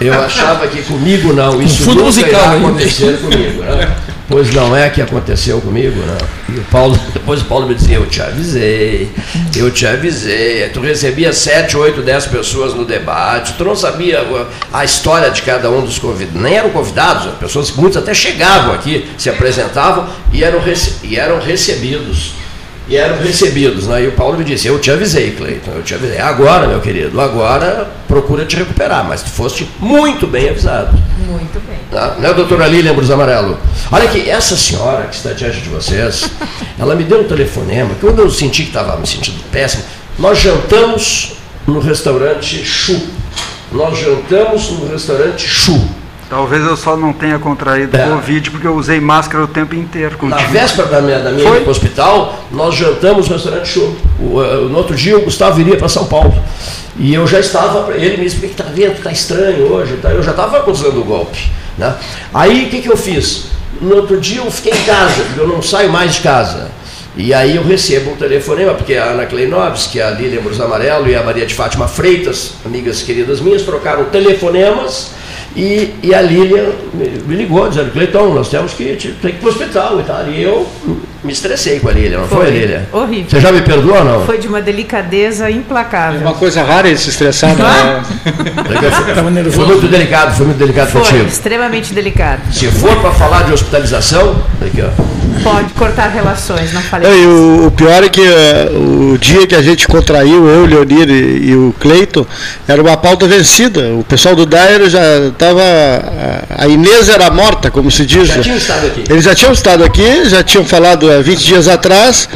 Eu 0.00 0.14
achava 0.14 0.66
que 0.68 0.82
comigo 0.82 1.32
não, 1.32 1.60
isso 1.60 1.84
fundo 1.84 1.96
nunca 1.96 2.06
musical 2.06 2.40
irá 2.40 2.52
acontecer 2.52 3.20
comigo. 3.20 3.62
Né? 3.62 3.96
Pois 4.28 4.52
não 4.52 4.74
é 4.74 4.88
que 4.88 5.02
aconteceu 5.02 5.60
comigo, 5.60 6.00
né? 6.00 6.18
E 6.48 6.58
o 6.58 6.64
Paulo, 6.64 6.98
depois 7.12 7.42
o 7.42 7.44
Paulo 7.44 7.66
me 7.66 7.74
dizia, 7.74 7.96
eu 7.96 8.06
te 8.06 8.22
avisei, 8.22 9.10
eu 9.54 9.70
te 9.70 9.86
avisei. 9.86 10.68
Tu 10.70 10.80
recebia 10.80 11.32
sete, 11.32 11.76
oito, 11.76 12.02
dez 12.02 12.26
pessoas 12.26 12.74
no 12.74 12.84
debate, 12.84 13.54
tu 13.54 13.64
não 13.64 13.76
sabia 13.76 14.24
a 14.72 14.84
história 14.84 15.30
de 15.30 15.42
cada 15.42 15.70
um 15.70 15.84
dos 15.84 15.98
convidados, 15.98 16.40
nem 16.40 16.54
eram 16.54 16.70
convidados, 16.70 17.32
pessoas 17.34 17.70
muitos 17.72 17.96
até 17.96 18.14
chegavam 18.14 18.74
aqui, 18.74 19.10
se 19.18 19.28
apresentavam 19.28 20.08
e 20.32 20.42
eram, 20.42 20.60
e 21.02 21.16
eram 21.16 21.38
recebidos. 21.40 22.41
E 22.88 22.96
eram 22.96 23.18
recebidos, 23.18 23.86
né? 23.86 24.02
E 24.02 24.08
o 24.08 24.12
Paulo 24.12 24.36
me 24.36 24.44
disse, 24.44 24.66
eu 24.66 24.78
te 24.78 24.90
avisei, 24.90 25.30
Cleiton, 25.30 25.70
eu 25.70 25.82
te 25.82 25.94
avisei. 25.94 26.18
Agora, 26.18 26.66
meu 26.66 26.80
querido, 26.80 27.20
agora 27.20 27.88
procura 28.08 28.44
te 28.44 28.56
recuperar, 28.56 29.04
mas 29.04 29.22
tu 29.22 29.30
foste 29.30 29.68
muito 29.78 30.26
bem 30.26 30.48
avisado. 30.48 30.98
Muito 31.18 31.60
bem. 31.66 31.78
Tá? 31.90 32.16
Né, 32.18 32.32
doutora 32.32 32.66
Lília 32.66 32.92
Brus 32.92 33.10
Amarelo? 33.10 33.58
Olha 33.90 34.04
aqui, 34.04 34.28
essa 34.28 34.56
senhora 34.56 35.04
que 35.04 35.14
está 35.14 35.32
diante 35.32 35.60
de 35.60 35.68
vocês, 35.68 36.24
ela 36.78 36.94
me 36.94 37.04
deu 37.04 37.20
um 37.20 37.24
telefonema, 37.24 37.94
que 37.94 38.00
quando 38.00 38.18
eu 38.18 38.30
senti 38.30 38.64
que 38.64 38.68
estava 38.68 38.96
me 38.96 39.06
sentindo 39.06 39.42
péssimo, 39.50 39.84
nós 40.18 40.38
jantamos 40.38 41.34
no 41.66 41.78
restaurante 41.78 42.64
Chu. 42.64 43.00
Nós 43.70 43.98
jantamos 43.98 44.70
no 44.70 44.88
restaurante 44.90 45.46
Chu. 45.46 45.80
Talvez 46.32 46.64
eu 46.64 46.78
só 46.78 46.96
não 46.96 47.12
tenha 47.12 47.38
contraído 47.38 47.94
É. 47.94 48.08
Covid 48.08 48.50
porque 48.52 48.66
eu 48.66 48.74
usei 48.74 48.98
máscara 48.98 49.44
o 49.44 49.46
tempo 49.46 49.74
inteiro. 49.74 50.12
Na 50.12 50.16
contigo. 50.16 50.50
véspera 50.50 50.88
da 50.88 51.02
minha, 51.02 51.18
da 51.18 51.30
minha 51.30 51.46
ida 51.46 51.60
para 51.60 51.68
o 51.68 51.70
hospital, 51.70 52.46
nós 52.50 52.74
jantamos 52.74 53.28
no 53.28 53.34
restaurante 53.34 53.68
Chu. 53.68 53.94
O, 54.18 54.42
eh, 54.42 54.54
no 54.62 54.78
outro 54.78 54.96
dia 54.96 55.18
o 55.18 55.20
Gustavo 55.20 55.60
iria 55.60 55.76
para 55.76 55.90
São 55.90 56.06
Paulo. 56.06 56.34
E 56.98 57.12
eu 57.12 57.26
já 57.26 57.38
estava, 57.38 57.92
ele 57.94 58.16
me 58.16 58.24
disse, 58.24 58.36
por 58.36 58.46
que 58.46 58.52
está 58.52 58.64
vendo? 58.64 58.92
Está 58.94 59.12
estranho 59.12 59.70
hoje. 59.70 59.98
tá? 60.00 60.08
Eu 60.08 60.22
já 60.22 60.30
estava 60.30 60.56
acusando 60.56 61.02
o 61.02 61.04
golpe. 61.04 61.38
Né? 61.76 61.94
Aí 62.32 62.64
o 62.64 62.70
que, 62.70 62.80
que 62.80 62.90
eu 62.90 62.96
fiz? 62.96 63.48
No 63.78 63.96
outro 63.96 64.18
dia 64.18 64.40
eu 64.40 64.50
fiquei 64.50 64.72
em 64.72 64.84
casa, 64.84 65.22
porque 65.24 65.40
eu 65.40 65.46
não 65.46 65.60
saio 65.60 65.92
mais 65.92 66.14
de 66.14 66.20
casa. 66.22 66.70
E 67.14 67.34
aí 67.34 67.56
eu 67.56 67.62
recebo 67.62 68.10
um 68.12 68.16
telefonema, 68.16 68.72
porque 68.72 68.94
a 68.94 69.04
Ana 69.04 69.26
Kleinovski, 69.26 70.00
a 70.00 70.08
Lília 70.12 70.40
Brus 70.40 70.58
Amarelo 70.58 71.10
e 71.10 71.14
a 71.14 71.22
Maria 71.22 71.44
de 71.44 71.54
Fátima 71.54 71.86
Freitas, 71.86 72.52
amigas 72.64 73.02
queridas 73.02 73.38
minhas, 73.38 73.60
trocaram 73.60 74.04
telefonemas 74.04 75.10
e, 75.54 75.94
e 76.02 76.14
a 76.14 76.22
Lília 76.22 76.72
me, 76.94 77.36
ligou, 77.36 77.68
dizendo, 77.68 77.92
Cleiton, 77.92 78.32
nós 78.34 78.48
temos 78.48 78.72
que 78.72 78.96
te, 78.96 79.08
tem 79.08 79.32
que 79.32 79.36
ir 79.36 79.40
para 79.40 79.46
o 79.48 79.50
hospital 79.50 80.00
e 80.00 80.02
tal. 80.02 80.28
E 80.28 80.42
eu 80.42 80.66
me 81.22 81.32
estressei 81.32 81.78
com 81.78 81.88
a 81.88 81.92
Lília, 81.92 82.18
não 82.18 82.26
foi, 82.26 82.46
Foi. 82.46 82.50
Lília? 82.50 82.88
Horrível. 82.92 83.30
Você 83.30 83.40
já 83.40 83.52
me 83.52 83.60
perdoou 83.62 83.96
ou 83.98 84.04
não? 84.04 84.26
Foi 84.26 84.38
de 84.38 84.48
uma 84.48 84.62
delicadeza 84.62 85.50
implacável. 85.50 86.20
É 86.20 86.24
uma 86.24 86.34
coisa 86.34 86.62
rara 86.62 86.88
ele 86.88 86.96
se 86.96 87.10
estressar, 87.10 87.54
né? 87.54 88.02
Foi, 89.42 89.50
foi 89.50 89.66
muito 89.66 89.88
delicado, 89.88 90.34
foi 90.34 90.46
muito 90.46 90.58
delicado 90.58 90.90
Foi 90.90 91.00
contigo. 91.02 91.26
extremamente 91.26 91.92
delicado. 91.92 92.40
Se 92.52 92.66
for 92.68 92.96
para 93.00 93.12
falar 93.12 93.42
de 93.42 93.52
hospitalização, 93.52 94.42
aqui, 94.60 94.82
ó. 94.82 95.21
Pode 95.42 95.72
cortar 95.74 96.08
relações, 96.08 96.72
não 96.72 96.82
falei. 96.82 97.26
O, 97.26 97.66
o 97.66 97.70
pior 97.70 98.02
é 98.02 98.08
que 98.08 98.20
eh, 98.20 98.68
o 98.72 99.18
dia 99.18 99.46
que 99.46 99.54
a 99.54 99.62
gente 99.62 99.86
contraiu, 99.86 100.46
eu, 100.48 100.62
o 100.62 100.66
Leonir 100.66 101.08
e, 101.08 101.50
e 101.50 101.54
o 101.54 101.74
Cleito, 101.78 102.26
era 102.66 102.80
uma 102.82 102.96
pauta 102.96 103.26
vencida. 103.26 103.94
O 103.94 104.04
pessoal 104.04 104.34
do 104.34 104.46
Dairo 104.46 104.88
já 104.88 105.00
estava. 105.28 105.62
A 106.50 106.66
Inês 106.68 107.08
era 107.08 107.30
morta, 107.30 107.70
como 107.70 107.90
se 107.90 108.04
diz. 108.04 108.28
Já 108.28 108.40
tinham 108.40 108.56
estado 108.56 108.86
aqui. 108.86 109.04
Eles 109.08 109.24
já 109.24 109.34
tinham 109.34 109.52
estado 109.52 109.84
aqui, 109.84 110.28
já 110.28 110.42
tinham 110.42 110.64
falado 110.64 111.10
há 111.10 111.20
20 111.20 111.44
dias 111.44 111.68
atrás. 111.68 112.28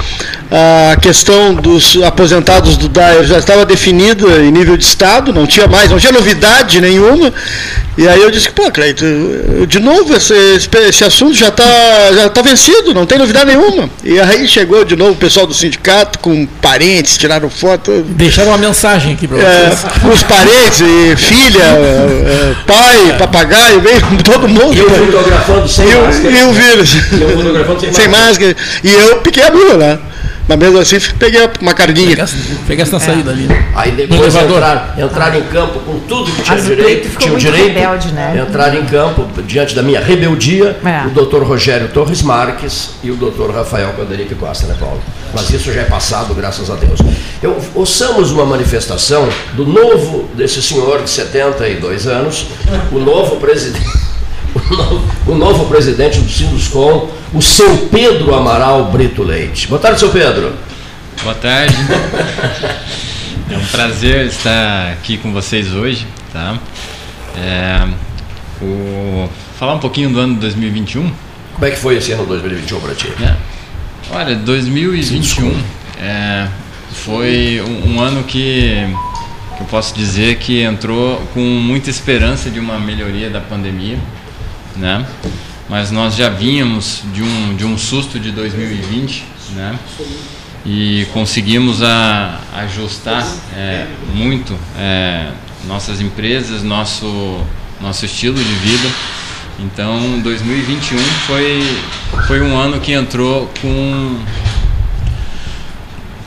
A 0.51 0.97
questão 0.97 1.55
dos 1.55 2.01
aposentados 2.02 2.77
do 2.77 2.89
DAER 2.89 3.24
já 3.24 3.39
estava 3.39 3.64
definida 3.66 4.27
em 4.39 4.52
nível 4.52 4.77
de 4.77 4.85
Estado, 4.85 5.32
não 5.32 5.47
tinha 5.47 5.66
mais, 5.66 5.90
não 5.90 5.98
tinha 5.98 6.12
novidade 6.12 6.81
nenhuma. 6.81 7.32
E 7.98 8.06
aí 8.06 8.20
eu 8.20 8.31
disse, 8.31 8.51
pô, 8.51 8.70
Cleito, 8.70 9.05
de 9.66 9.81
novo 9.81 10.14
esse, 10.14 10.35
esse, 10.35 11.02
assunto 11.05 11.35
já 11.35 11.48
está 11.48 11.64
já 12.14 12.28
tá 12.28 12.43
vencido, 12.43 12.94
não 12.94 13.06
tem 13.06 13.18
novidade 13.18 13.47
nenhuma. 13.47 13.90
E 14.05 14.20
aí 14.20 14.47
chegou 14.47 14.85
de 14.85 14.94
novo 14.94 15.12
o 15.12 15.16
pessoal 15.16 15.47
do 15.47 15.55
sindicato 15.55 16.18
com 16.20 16.47
parentes, 16.60 17.16
tiraram 17.18 17.51
foto. 17.51 18.05
Deixaram 18.10 18.51
uma 18.51 18.59
mensagem 18.59 19.14
aqui 19.14 19.27
para 19.27 19.39
É, 19.39 19.70
vocês. 19.70 20.14
os 20.14 20.23
parentes, 20.23 20.81
e 20.81 21.16
filha, 21.16 21.62
é, 21.62 22.52
é, 22.52 22.55
pai, 22.66 23.16
papagaio, 23.18 23.81
veio 23.81 24.01
todo 24.23 24.47
mundo. 24.47 24.74
E 24.74 24.78
eu 24.78 24.90
fotografando 24.90 25.68
sem 25.68 25.89
e 25.90 25.94
máscara. 25.94 26.31
E 26.31 26.44
o 26.44 26.52
vírus. 26.52 26.94
E 27.12 27.23
eu 27.23 27.31
fotografando 27.31 27.81
sem 27.81 27.93
sem 27.93 28.09
máscara. 28.09 28.55
máscara. 28.55 28.56
E 28.85 28.93
eu 28.93 29.16
piquei 29.18 29.43
a 29.43 29.51
mula, 29.51 29.77
né? 29.77 29.98
Mas 30.48 30.59
mesmo 30.59 30.78
assim 30.78 30.98
peguei 31.18 31.40
uma 31.60 31.74
carninha. 31.74 32.16
Pegasse 32.68 32.93
na 32.93 33.01
saída 33.01 33.31
ali. 33.32 33.43
né? 33.47 33.68
Aí 33.74 33.90
depois 33.93 34.20
elevador. 34.35 34.56
entrar, 34.59 34.94
entrar 34.98 35.36
em 35.36 35.43
campo 35.44 35.81
com 35.81 35.98
tudo 36.01 36.31
que 36.31 36.43
tinha 36.43 36.55
Mas 36.56 36.64
direito, 36.66 37.18
tinha 37.18 37.36
direito, 37.36 37.74
rebelde, 37.74 38.12
né? 38.12 38.47
entrar 38.48 38.74
em 38.77 38.85
campo 38.86 39.27
diante 39.43 39.74
da 39.74 39.82
minha 39.82 40.01
rebeldia, 40.01 40.77
É. 40.85 41.06
o 41.06 41.10
doutor 41.10 41.43
Rogério 41.43 41.89
Torres 41.89 42.23
Marques 42.23 42.90
e 43.02 43.10
o 43.10 43.16
doutor 43.16 43.51
Rafael 43.52 43.93
Candelique 43.94 44.35
Costa, 44.36 44.66
né, 44.68 44.77
Paulo? 44.78 45.02
Mas 45.35 45.51
isso 45.51 45.73
já 45.73 45.81
é 45.81 45.85
passado, 45.85 46.32
graças 46.32 46.70
a 46.70 46.74
Deus. 46.77 47.01
Eu, 47.43 47.60
ouçamos 47.74 48.31
uma 48.31 48.47
manifestação 48.47 49.28
do 49.55 49.66
novo, 49.66 50.28
desse 50.35 50.62
senhor 50.62 51.02
de 51.02 51.10
72 51.10 52.06
anos, 52.06 52.47
o 52.93 52.98
novo 52.98 53.36
presidente. 53.36 53.85
O 54.56 54.74
novo, 54.74 55.02
o 55.27 55.35
novo 55.35 55.66
presidente 55.66 56.18
do 56.18 56.31
Sinduscom, 56.31 57.10
o 57.32 57.43
seu 57.43 57.89
Pedro 57.89 58.35
Amaral 58.35 58.86
Brito 58.86 59.23
Leite. 59.23 59.66
Boa 59.69 59.81
tarde, 59.81 60.01
seu 60.01 60.11
Pedro. 60.11 60.53
Boa 61.23 61.35
tarde. 61.35 61.74
É 63.48 63.57
um 63.57 63.66
prazer 63.66 64.27
estar 64.27 64.90
aqui 64.90 65.16
com 65.19 65.32
vocês 65.32 65.73
hoje, 65.73 66.05
tá? 66.32 66.59
É, 67.39 67.86
o, 68.61 69.28
falar 69.57 69.74
um 69.74 69.78
pouquinho 69.78 70.11
do 70.11 70.19
ano 70.19 70.35
2021. 70.35 71.12
Como 71.55 71.65
é 71.65 71.70
que 71.70 71.77
foi 71.77 71.97
esse 71.97 72.11
ano 72.11 72.27
2021 72.27 72.81
para 72.81 72.94
ti? 72.97 73.07
É. 73.23 73.36
Olha, 74.11 74.35
2021 74.35 75.62
é, 76.01 76.48
foi 76.90 77.62
um, 77.65 77.94
um 77.94 78.01
ano 78.01 78.24
que, 78.24 78.85
que 79.57 79.61
eu 79.61 79.66
posso 79.70 79.94
dizer 79.94 80.39
que 80.39 80.62
entrou 80.62 81.19
com 81.32 81.40
muita 81.40 81.89
esperança 81.89 82.51
de 82.51 82.59
uma 82.59 82.81
melhoria 82.81 83.31
da 83.31 83.40
pandemia, 83.40 83.97
né? 84.74 85.07
Mas 85.69 85.91
nós 85.91 86.15
já 86.15 86.29
vínhamos 86.29 87.03
de 87.13 87.23
um, 87.23 87.57
de 87.57 87.65
um 87.65 87.77
susto 87.77 88.21
de 88.21 88.31
2020, 88.31 89.25
né? 89.55 89.77
E 90.65 91.07
conseguimos 91.13 91.83
a, 91.83 92.41
ajustar 92.55 93.27
é, 93.57 93.87
muito 94.15 94.57
é, 94.79 95.31
nossas 95.67 96.01
empresas, 96.01 96.63
nosso, 96.63 97.41
nosso 97.81 98.05
estilo 98.05 98.37
de 98.37 98.55
vida. 98.55 98.89
Então, 99.59 100.21
2021 100.21 100.99
foi, 101.27 101.63
foi 102.27 102.41
um 102.43 102.57
ano 102.57 102.81
que 102.81 102.93
entrou 102.93 103.51
com, 103.61 104.19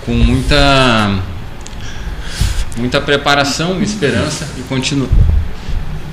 com 0.06 0.14
muita, 0.14 1.16
muita 2.76 3.00
preparação, 3.00 3.82
esperança 3.82 4.50
e 4.58 4.62
continua. 4.64 5.08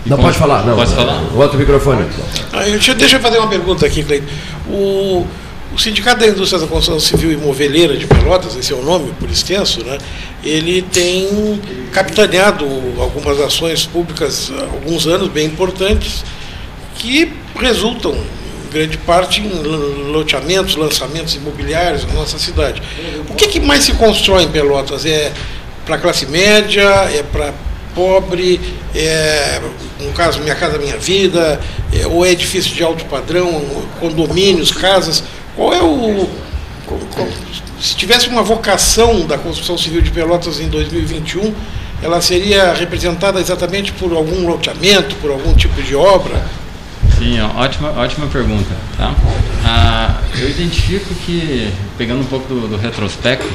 E 0.07 0.09
Não 0.09 0.17
pode 0.19 0.39
falar, 0.39 0.65
não. 0.65 0.77
Pode 0.77 0.95
falar? 0.95 1.23
Outro 1.35 1.59
microfone. 1.59 2.07
Ah, 2.53 2.65
eu- 2.67 2.73
deixa, 2.73 2.95
deixa 2.95 3.17
eu 3.17 3.21
fazer 3.21 3.39
uma 3.39 3.49
pergunta 3.49 3.85
aqui, 3.85 4.03
Cleiton. 4.05 4.27
O, 4.69 5.27
o 5.75 5.79
Sindicato 5.79 6.21
da 6.21 6.29
Indústria 6.29 6.61
da 6.61 6.67
Construção 6.67 6.99
Civil 7.01 7.33
e 7.33 7.37
Moveleira 7.37 7.97
de 7.97 8.07
Pelotas, 8.07 8.57
esse 8.57 8.73
é 8.73 8.77
o 8.77 8.83
nome 8.83 9.13
por 9.19 9.29
extenso, 9.29 9.85
né? 9.85 9.99
ele 10.45 10.81
tem 10.83 11.61
capitaneado 11.93 12.65
algumas 12.99 13.41
ações 13.41 13.85
públicas 13.85 14.51
há 14.57 14.63
alguns 14.63 15.07
anos 15.09 15.29
bem 15.29 15.47
importantes 15.47 16.25
que 16.95 17.33
resultam, 17.59 18.13
em 18.15 18.73
grande 18.73 18.97
parte, 18.99 19.41
em 19.41 19.49
lo- 19.49 20.13
loteamentos, 20.13 20.77
lançamentos 20.77 21.35
imobiliários 21.35 22.07
na 22.07 22.13
nossa 22.15 22.39
cidade. 22.39 22.81
O 23.29 23.35
que, 23.35 23.49
que 23.49 23.61
mais 23.61 23.83
se 23.85 23.93
constrói 23.95 24.45
em 24.45 24.49
Pelotas? 24.49 25.05
É 25.05 25.33
para 25.85 25.99
classe 25.99 26.27
média? 26.27 26.83
É 27.13 27.23
para 27.25 27.53
pobre? 27.97 28.61
É, 28.95 29.61
no 30.01 30.13
caso, 30.13 30.39
Minha 30.41 30.55
Casa 30.55 30.79
Minha 30.79 30.99
Vida? 30.99 31.59
É, 31.93 32.07
ou 32.07 32.25
é 32.25 32.31
edifício 32.31 32.73
de 32.73 32.83
alto 32.85 33.05
padrão, 33.07 33.65
condomínios, 33.99 34.71
casas? 34.71 35.25
Qual 35.57 35.73
é 35.75 35.83
o. 35.83 36.29
qual- 36.87 37.01
qual- 37.15 37.29
se 37.81 37.95
tivesse 37.97 38.29
uma 38.29 38.43
vocação 38.43 39.27
da 39.27 39.37
construção 39.37 39.77
civil 39.77 40.01
de 40.01 40.11
Pelotas 40.11 40.61
em 40.61 40.69
2021, 40.69 41.53
ela 42.03 42.21
seria 42.23 42.73
representada 42.73 43.39
exatamente 43.41 43.93
por 43.93 44.13
algum 44.13 44.47
loteamento, 44.49 45.15
por 45.17 45.31
algum 45.31 45.53
tipo 45.55 45.81
de 45.83 45.95
obra? 45.95 46.43
Sim, 47.19 47.39
ó, 47.41 47.61
ótima, 47.63 47.91
ótima 47.99 48.27
pergunta. 48.29 48.71
Tá? 48.97 49.15
Ah, 49.65 50.15
eu 50.39 50.49
identifico 50.49 51.15
que, 51.27 51.71
pegando 51.99 52.21
um 52.21 52.27
pouco 52.27 52.47
do, 52.53 52.69
do 52.69 52.77
retrospecto, 52.77 53.47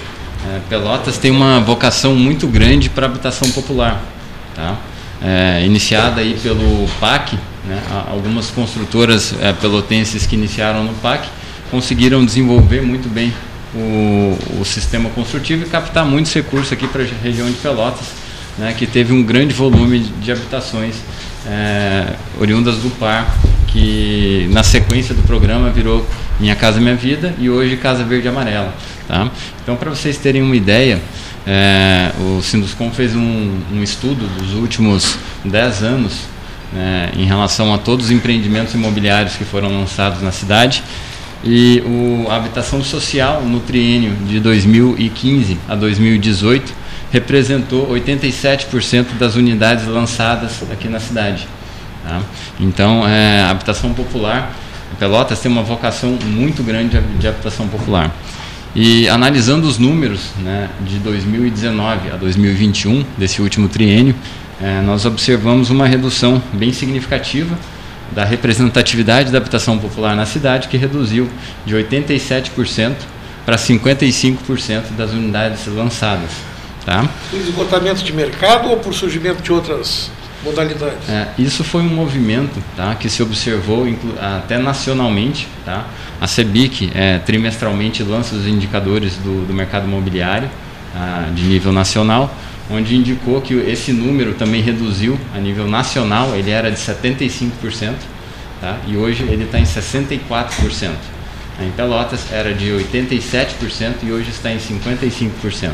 eh, 0.47 0.59
Pelotas 0.69 1.17
tem 1.17 1.31
uma 1.31 1.59
vocação 1.59 2.13
muito 2.15 2.47
grande 2.47 2.89
para 2.89 3.05
habitação 3.07 3.49
popular. 3.51 4.01
Tá? 4.61 4.77
Eh, 5.23 5.63
iniciada 5.65 6.21
aí 6.21 6.37
pelo 6.41 6.87
PAC, 6.99 7.35
né? 7.65 7.81
algumas 8.11 8.51
construtoras 8.51 9.33
eh, 9.41 9.51
pelotenses 9.53 10.27
que 10.27 10.35
iniciaram 10.35 10.83
no 10.83 10.93
PAC 10.95 11.27
conseguiram 11.71 12.23
desenvolver 12.23 12.81
muito 12.81 13.09
bem 13.09 13.33
o, 13.73 14.37
o 14.59 14.65
sistema 14.65 15.09
construtivo 15.09 15.63
e 15.65 15.65
captar 15.67 16.05
muitos 16.05 16.31
recursos 16.31 16.71
aqui 16.71 16.87
para 16.87 17.01
a 17.01 17.05
região 17.23 17.47
de 17.47 17.55
Pelotas, 17.57 18.05
né, 18.59 18.75
que 18.77 18.85
teve 18.85 19.13
um 19.13 19.23
grande 19.23 19.53
volume 19.53 19.99
de, 19.99 20.31
habitações 20.31 20.97
é, 21.47 22.13
oriundas 22.39 22.77
do 22.77 22.91
par, 22.99 23.35
que 23.67 24.47
na 24.51 24.61
sequência 24.61 25.15
do 25.15 25.23
programa 25.23 25.71
virou 25.71 26.05
Minha 26.39 26.55
Casa 26.55 26.79
Minha 26.79 26.95
Vida 26.95 27.33
e 27.39 27.49
hoje 27.49 27.77
Casa 27.77 28.03
Verde 28.03 28.27
Amarela. 28.27 28.75
Tá? 29.07 29.31
Então, 29.63 29.75
para 29.75 29.89
vocês 29.89 30.17
terem 30.17 30.41
uma 30.41 30.55
ideia, 30.55 31.01
é, 31.45 32.11
o 32.19 32.41
Sinduscom 32.41 32.91
fez 32.91 33.15
um, 33.15 33.59
um 33.73 33.81
estudo 33.81 34.27
dos 34.37 34.53
últimos 34.53 35.17
10 35.43 35.83
anos 35.83 36.13
né, 36.71 37.11
em 37.17 37.25
relação 37.25 37.73
a 37.73 37.77
todos 37.77 38.05
os 38.05 38.11
empreendimentos 38.11 38.73
imobiliários 38.73 39.35
que 39.35 39.43
foram 39.43 39.69
lançados 39.69 40.21
na 40.21 40.31
cidade 40.31 40.83
e 41.43 41.81
o, 41.85 42.29
a 42.29 42.35
habitação 42.35 42.83
social 42.83 43.41
no 43.41 43.59
triênio 43.59 44.13
de 44.27 44.39
2015 44.39 45.57
a 45.67 45.75
2018 45.75 46.73
representou 47.11 47.89
87% 47.89 49.17
das 49.19 49.35
unidades 49.35 49.85
lançadas 49.87 50.63
aqui 50.71 50.87
na 50.87 50.99
cidade. 50.99 51.47
tá? 52.03 52.21
Então, 52.59 53.05
é, 53.07 53.41
a 53.41 53.49
habitação 53.49 53.93
popular, 53.93 54.55
Pelotas 54.99 55.39
tem 55.39 55.51
uma 55.51 55.63
vocação 55.63 56.17
muito 56.23 56.63
grande 56.63 56.97
de, 56.97 57.17
de 57.17 57.27
habitação 57.27 57.67
popular. 57.67 58.11
E 58.73 59.09
analisando 59.09 59.67
os 59.67 59.77
números 59.77 60.31
né, 60.39 60.69
de 60.81 60.97
2019 60.99 62.09
a 62.09 62.15
2021, 62.15 63.03
desse 63.17 63.41
último 63.41 63.67
triênio, 63.67 64.15
é, 64.61 64.81
nós 64.81 65.05
observamos 65.05 65.69
uma 65.69 65.85
redução 65.85 66.41
bem 66.53 66.71
significativa 66.71 67.57
da 68.11 68.23
representatividade 68.23 69.31
da 69.31 69.37
habitação 69.37 69.77
popular 69.77 70.15
na 70.15 70.25
cidade, 70.25 70.67
que 70.67 70.77
reduziu 70.77 71.29
de 71.65 71.75
87% 71.75 72.93
para 73.45 73.57
55% 73.57 74.91
das 74.97 75.11
unidades 75.11 75.65
lançadas. 75.67 76.31
Tá? 76.85 77.07
Por 77.29 77.39
esgotamento 77.39 78.03
de 78.03 78.13
mercado 78.13 78.69
ou 78.69 78.77
por 78.77 78.93
surgimento 78.93 79.41
de 79.41 79.51
outras 79.51 80.09
modalidades? 80.43 81.09
É, 81.09 81.29
isso 81.37 81.63
foi 81.63 81.81
um 81.81 81.89
movimento 81.89 82.61
tá, 82.75 82.95
que 82.95 83.09
se 83.09 83.21
observou 83.21 83.85
até 84.19 84.57
nacionalmente. 84.57 85.47
Tá? 85.65 85.85
A 86.19 86.27
CEBIC 86.27 86.91
é, 86.93 87.19
trimestralmente 87.19 88.03
lança 88.03 88.35
os 88.35 88.47
indicadores 88.47 89.15
do, 89.17 89.45
do 89.45 89.53
mercado 89.53 89.85
imobiliário 89.85 90.49
ah, 90.95 91.29
de 91.33 91.43
nível 91.43 91.71
nacional, 91.71 92.33
onde 92.69 92.95
indicou 92.95 93.41
que 93.41 93.53
esse 93.53 93.93
número 93.93 94.33
também 94.33 94.61
reduziu 94.61 95.19
a 95.33 95.39
nível 95.39 95.67
nacional, 95.67 96.35
ele 96.35 96.51
era 96.51 96.69
de 96.69 96.77
75%, 96.77 97.93
tá? 98.59 98.77
e 98.87 98.97
hoje 98.97 99.23
ele 99.23 99.45
está 99.45 99.59
em 99.59 99.63
64%. 99.63 100.91
Em 101.59 101.69
Pelotas 101.71 102.31
era 102.31 102.53
de 102.53 102.65
87% 102.71 103.93
e 104.03 104.11
hoje 104.11 104.31
está 104.31 104.51
em 104.51 104.57
55%. 104.57 105.71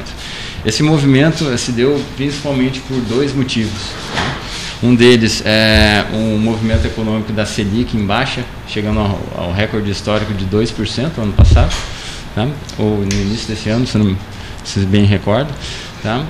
Esse 0.65 0.83
movimento 0.83 1.49
eh, 1.49 1.57
se 1.57 1.71
deu 1.71 2.03
principalmente 2.15 2.79
por 2.81 2.99
dois 3.01 3.33
motivos. 3.33 3.91
tá? 4.15 4.37
Um 4.83 4.93
deles 4.93 5.41
é 5.43 6.05
um 6.13 6.37
movimento 6.37 6.85
econômico 6.85 7.31
da 7.33 7.45
Selic 7.45 7.97
em 7.97 8.05
baixa, 8.05 8.43
chegando 8.67 8.99
ao, 8.99 9.19
ao 9.35 9.51
recorde 9.51 9.89
histórico 9.89 10.33
de 10.33 10.45
2% 10.45 11.11
no 11.17 11.23
ano 11.23 11.33
passado, 11.33 11.73
tá? 12.35 12.47
ou 12.77 12.97
no 12.97 13.11
início 13.11 13.47
desse 13.47 13.69
ano, 13.69 13.87
se 13.87 13.97
não 13.97 14.15
se 14.63 14.79
bem 14.81 15.03
recordo. 15.05 15.51
Tá? 16.03 16.23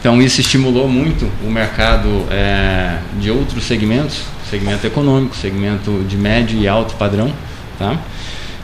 Então 0.00 0.20
isso 0.20 0.40
estimulou 0.40 0.88
muito 0.88 1.30
o 1.44 1.50
mercado 1.50 2.26
eh, 2.30 2.98
de 3.20 3.30
outros 3.30 3.62
segmentos, 3.64 4.22
segmento 4.50 4.84
econômico, 4.86 5.36
segmento 5.36 6.04
de 6.08 6.16
médio 6.16 6.58
e 6.58 6.66
alto 6.66 6.94
padrão. 6.96 7.32
Tá? 7.78 7.96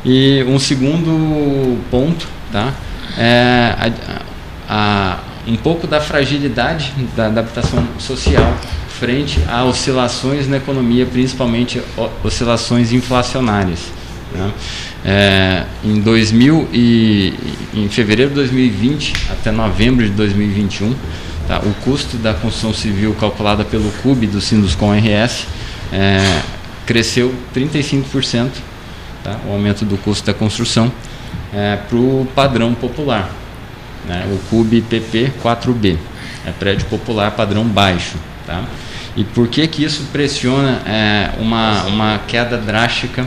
E 0.05 0.45
um 0.49 0.59
segundo 0.59 1.79
ponto 1.89 2.27
tá? 2.51 2.73
é 3.17 3.75
a- 3.79 4.21
a- 4.69 5.19
um 5.47 5.57
pouco 5.57 5.87
da 5.87 6.01
fragilidade 6.01 6.93
da, 7.17 7.29
da 7.29 7.41
habitação 7.43 7.87
social 7.99 8.55
frente 8.99 9.41
a 9.49 9.65
oscilações 9.65 10.49
na 10.49 10.57
economia, 10.57 11.05
principalmente 11.05 11.83
oscilações 12.23 12.93
inflacionárias. 12.93 13.81
né? 14.33 14.53
É, 15.05 15.65
em 15.85 16.01
2000 16.01 16.69
e 16.73 17.35
em 17.75 17.89
fevereiro 17.89 18.31
de 18.31 18.37
2020 18.37 19.13
até 19.31 19.51
novembro 19.51 20.05
de 20.05 20.13
2021, 20.13 20.95
tá, 21.47 21.59
o 21.59 21.75
custo 21.85 22.17
da 22.17 22.33
construção 22.33 22.73
civil 22.73 23.15
calculada 23.15 23.65
pelo 23.65 23.91
CUB 24.03 24.27
do 24.27 24.41
Sinduscom 24.41 24.93
RS 24.93 25.47
é, 25.93 26.41
cresceu 26.87 27.35
35%, 27.55 28.49
tá, 29.23 29.39
o 29.47 29.53
aumento 29.53 29.85
do 29.85 29.99
custo 29.99 30.27
da 30.27 30.33
construção 30.33 30.91
para 31.89 31.97
o 31.97 32.27
padrão 32.35 32.75
popular, 32.75 33.31
né, 34.09 34.27
o 34.33 34.39
CUB 34.49 34.81
PP 34.83 35.33
4B, 35.43 35.97
é 36.47 36.51
prédio 36.51 36.87
popular 36.87 37.31
padrão 37.31 37.65
baixo. 37.65 38.17
Tá? 38.47 38.65
E 39.17 39.25
por 39.25 39.49
que 39.49 39.67
que 39.67 39.85
isso 39.85 40.05
pressiona 40.13 40.83
é, 40.87 41.31
uma, 41.39 41.85
uma 41.85 42.21
queda 42.27 42.59
drástica 42.59 43.27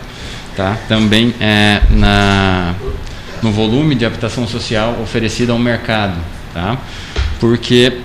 tá? 0.56 0.78
também 0.88 1.34
é, 1.40 1.82
na, 1.90 2.76
no 3.42 3.52
volume 3.52 3.96
de 3.96 4.06
habitação 4.06 4.48
social 4.48 5.00
oferecida 5.02 5.54
ao 5.54 5.60
mercado? 5.60 6.20
Tá? 6.54 6.78
Porque 7.40 7.98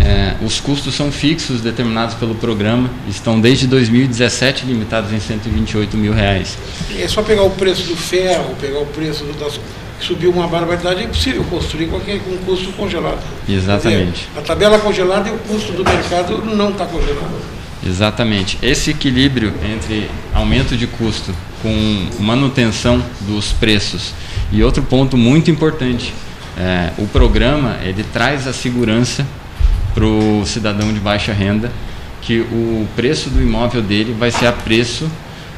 é, 0.00 0.34
os 0.44 0.60
custos 0.60 0.94
são 0.94 1.10
fixos 1.10 1.60
determinados 1.60 2.14
pelo 2.14 2.34
programa, 2.34 2.90
estão 3.08 3.40
desde 3.40 3.66
2017 3.66 4.66
limitados 4.66 5.12
em 5.12 5.20
128 5.20 5.96
mil 5.96 6.12
reais. 6.12 6.56
É 6.98 7.08
só 7.08 7.22
pegar 7.22 7.42
o 7.42 7.50
preço 7.50 7.84
do 7.84 7.96
ferro, 7.96 8.54
pegar 8.60 8.80
o 8.80 8.86
preço 8.86 9.24
das 9.40 9.58
subiu 10.00 10.30
uma 10.30 10.46
barbaridade, 10.46 11.00
é 11.00 11.04
impossível 11.04 11.44
construir 11.44 11.86
qualquer 11.88 12.20
com 12.20 12.36
custo 12.38 12.72
congelado. 12.72 13.20
Exatamente. 13.48 14.26
Dizer, 14.26 14.38
a 14.38 14.42
tabela 14.42 14.78
congelada 14.78 15.28
e 15.28 15.32
o 15.32 15.38
custo 15.38 15.72
do 15.72 15.84
mercado 15.84 16.44
não 16.44 16.70
está 16.70 16.86
congelado. 16.86 17.58
Exatamente. 17.86 18.58
Esse 18.62 18.90
equilíbrio 18.90 19.52
entre 19.64 20.10
aumento 20.34 20.76
de 20.76 20.86
custo 20.86 21.34
com 21.62 22.08
manutenção 22.20 23.02
dos 23.22 23.52
preços 23.52 24.12
e 24.52 24.62
outro 24.62 24.82
ponto 24.82 25.16
muito 25.16 25.50
importante, 25.50 26.14
é, 26.56 26.90
o 26.98 27.06
programa 27.06 27.76
ele 27.82 28.04
traz 28.04 28.46
a 28.46 28.52
segurança 28.52 29.26
para 29.94 30.04
o 30.04 30.44
cidadão 30.46 30.92
de 30.92 31.00
baixa 31.00 31.32
renda 31.32 31.70
que 32.22 32.40
o 32.40 32.86
preço 32.96 33.30
do 33.30 33.40
imóvel 33.40 33.82
dele 33.82 34.14
vai 34.18 34.30
ser 34.30 34.46
a 34.46 34.52
preço 34.52 35.08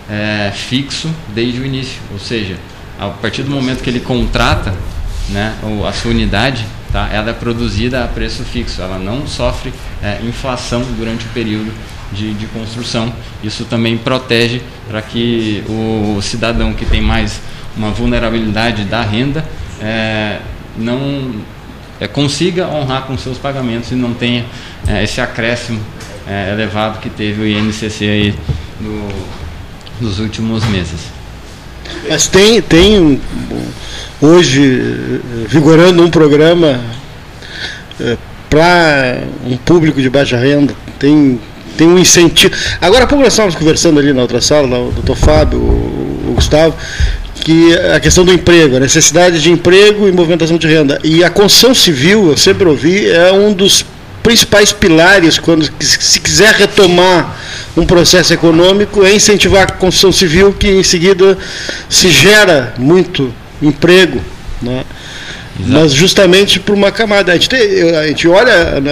é, 0.09 0.51
fixo 0.55 1.11
desde 1.35 1.61
o 1.61 1.67
início, 1.67 2.01
ou 2.13 2.19
seja, 2.19 2.57
a 3.01 3.09
partir 3.09 3.43
do 3.43 3.51
momento 3.51 3.83
que 3.83 3.89
ele 3.89 4.01
contrata 4.01 4.75
né, 5.31 5.55
a 5.89 5.93
sua 5.93 6.11
unidade, 6.11 6.67
tá, 6.93 7.09
ela 7.11 7.31
é 7.31 7.33
produzida 7.33 8.05
a 8.05 8.07
preço 8.07 8.45
fixo, 8.45 8.83
ela 8.83 8.99
não 8.99 9.27
sofre 9.27 9.73
é, 10.03 10.21
inflação 10.23 10.83
durante 10.99 11.25
o 11.25 11.29
período 11.31 11.73
de, 12.13 12.35
de 12.35 12.47
construção. 12.49 13.11
Isso 13.43 13.65
também 13.65 13.97
protege 13.97 14.61
para 14.87 15.01
que 15.01 15.65
o 15.67 16.21
cidadão 16.21 16.75
que 16.75 16.85
tem 16.85 17.01
mais 17.01 17.41
uma 17.75 17.91
vulnerabilidade 17.91 18.85
da 18.85 19.01
renda 19.01 19.45
é, 19.81 20.41
não 20.77 21.37
é, 21.99 22.07
consiga 22.07 22.69
honrar 22.69 23.05
com 23.05 23.17
seus 23.17 23.39
pagamentos 23.39 23.91
e 23.93 23.95
não 23.95 24.13
tenha 24.13 24.45
é, 24.87 25.03
esse 25.03 25.23
acréscimo 25.23 25.81
é, 26.29 26.53
elevado 26.53 26.99
que 26.99 27.09
teve 27.09 27.41
o 27.41 27.47
INCC 27.47 28.05
aí 28.05 28.35
no, 28.79 29.09
nos 30.03 30.19
últimos 30.19 30.67
meses. 30.67 31.20
Mas 32.09 32.27
tem, 32.27 32.61
tem 32.61 33.21
hoje 34.21 34.83
eh, 34.83 35.47
vigorando 35.49 36.03
um 36.03 36.11
programa 36.11 36.81
para 38.51 39.23
um 39.47 39.57
público 39.57 40.03
de 40.03 40.11
baixa 40.11 40.37
renda. 40.37 40.75
Tem, 40.99 41.41
tem 41.77 41.87
um 41.87 41.99
incentivo. 41.99 42.53
Agora 42.81 43.05
há 43.05 43.07
pouco 43.07 43.23
nós 43.23 43.33
estávamos 43.33 43.55
conversando 43.55 44.01
ali 44.01 44.13
na 44.13 44.23
outra 44.23 44.41
sala, 44.41 44.79
o 44.79 44.91
doutor 44.91 45.17
Fábio, 45.17 45.61
o, 45.61 46.31
o 46.31 46.33
Gustavo, 46.35 46.75
que 47.37 47.75
a 47.95 48.01
questão 48.01 48.25
do 48.25 48.33
emprego, 48.33 48.77
a 48.77 48.81
necessidade 48.81 49.41
de 49.41 49.51
emprego 49.51 50.09
e 50.09 50.13
movimentação 50.13 50.59
de 50.59 50.67
renda. 50.67 50.99
E 51.05 51.23
a 51.23 51.31
construção 51.31 51.75
civil, 51.75 52.29
eu 52.29 52.37
sempre 52.37 52.69
ouvi, 52.69 53.09
é 53.09 53.33
um 53.33 53.53
dos 53.53 53.87
principais 54.23 54.73
pilares 54.73 55.39
quando 55.39 55.69
se 55.81 56.21
quiser 56.21 56.55
retomar 56.55 57.37
um 57.77 57.87
processo 57.87 58.33
econômico 58.35 59.05
é 59.05 59.15
incentivar 59.15 59.63
a 59.63 59.67
construção 59.73 60.13
civil 60.13 60.53
que 60.53 60.69
em 60.69 60.83
seguida 60.83 61.39
se 61.89 62.11
gera 62.11 62.75
muito 62.79 63.33
emprego, 63.63 64.21
né? 64.61 64.85
mas 65.67 65.93
justamente 65.93 66.59
por 66.59 66.75
uma 66.75 66.91
camada. 66.91 67.33
A 67.33 67.35
gente, 67.35 67.49
tem- 67.51 67.95
a 67.97 68.07
gente 68.07 68.27
olha 68.27 68.81
na- 68.81 68.91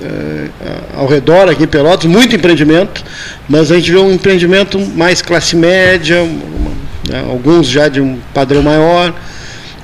eh, 0.00 0.48
ao 0.96 1.06
redor 1.06 1.48
aqui 1.50 1.64
em 1.64 1.66
Pelotas, 1.66 2.06
muito 2.10 2.34
empreendimento, 2.34 3.04
mas 3.48 3.70
a 3.70 3.74
gente 3.76 3.90
vê 3.92 3.98
um 3.98 4.12
empreendimento 4.12 4.78
mais 4.96 5.20
classe 5.20 5.54
média, 5.54 6.22
né, 7.08 7.24
alguns 7.28 7.66
já 7.68 7.88
de 7.88 8.00
um 8.00 8.18
padrão 8.32 8.62
maior. 8.62 9.14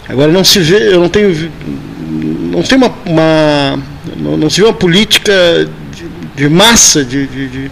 Agora 0.08 0.32
não 0.32 0.42
se 0.44 0.60
vê, 0.60 0.94
eu 0.94 1.00
não 1.00 1.08
tenho 1.10 1.50
não 2.52 2.62
tem 2.62 2.78
uma, 2.78 2.94
uma- 3.04 3.78
não, 4.16 4.36
não 4.36 4.50
se 4.50 4.60
vê 4.60 4.66
uma 4.66 4.72
política 4.74 5.32
de, 5.94 6.42
de 6.42 6.48
massa 6.48 7.04
de, 7.04 7.26
de- 7.26 7.48
de- 7.48 7.70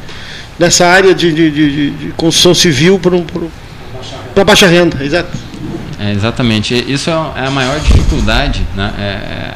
nessa 0.59 0.87
área 0.87 1.15
de, 1.15 1.33
de- 1.33 1.51
de- 1.51 1.71
de- 1.71 1.91
de 1.91 2.13
construção 2.13 2.55
civil 2.55 3.01
para 4.35 4.45
baixa 4.45 4.67
renda, 4.67 5.03
exato. 5.05 5.37
É, 5.99 6.13
exatamente. 6.13 6.75
Isso 6.91 7.11
é 7.11 7.47
a 7.47 7.51
maior 7.51 7.79
dificuldade, 7.79 8.63
né? 8.75 8.93
é, 8.99 9.03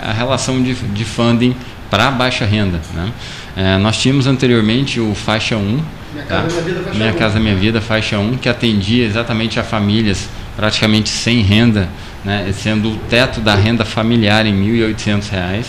é 0.07 0.11
a 0.11 0.13
relação 0.13 0.63
de, 0.63 0.75
de 0.75 1.05
funding 1.05 1.57
para 1.91 2.11
baixa 2.11 2.45
renda. 2.45 2.81
Né? 2.95 3.13
É, 3.57 3.79
nós 3.79 3.97
tínhamos 3.97 4.27
anteriormente 4.27 5.01
o 5.01 5.15
faixa 5.15 5.57
1, 5.57 5.81
tá? 6.29 6.45
Casa 6.45 6.61
Minha 6.61 6.63
Vida, 6.63 6.81
faixa 6.85 6.99
Minha 6.99 7.11
1. 7.11 7.15
Casa 7.17 7.41
Minha 7.41 7.57
Vida, 7.57 7.81
faixa 7.81 8.19
1, 8.19 8.37
que 8.37 8.49
atendia 8.49 9.05
exatamente 9.07 9.59
a 9.59 9.65
famílias 9.65 10.29
praticamente 10.57 11.09
sem 11.09 11.41
renda, 11.43 11.89
né? 12.25 12.53
sendo 12.57 12.91
o 12.93 12.97
teto 13.11 13.41
da 13.41 13.55
renda 13.55 13.85
familiar 13.85 14.47
em 14.47 14.55
R$ 14.55 14.95
1.800. 14.95 15.67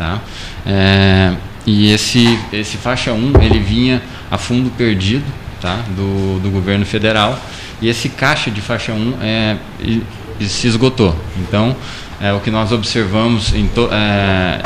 Tá? 0.00 0.18
É, 0.66 1.34
e 1.66 1.92
esse, 1.92 2.38
esse 2.50 2.78
faixa 2.78 3.12
1 3.12 3.34
ele 3.42 3.58
vinha 3.58 4.00
a 4.30 4.38
fundo 4.38 4.70
perdido 4.70 5.26
tá? 5.60 5.84
do, 5.94 6.38
do 6.40 6.48
governo 6.48 6.86
federal 6.86 7.38
e 7.82 7.86
esse 7.90 8.08
caixa 8.08 8.50
de 8.50 8.62
faixa 8.62 8.92
1 8.94 9.14
é, 9.20 9.56
e- 9.78 10.02
e 10.40 10.48
se 10.48 10.66
esgotou. 10.66 11.14
Então, 11.36 11.76
é, 12.18 12.32
o 12.32 12.40
que 12.40 12.50
nós 12.50 12.72
observamos 12.72 13.52
to, 13.74 13.90
é, 13.92 14.62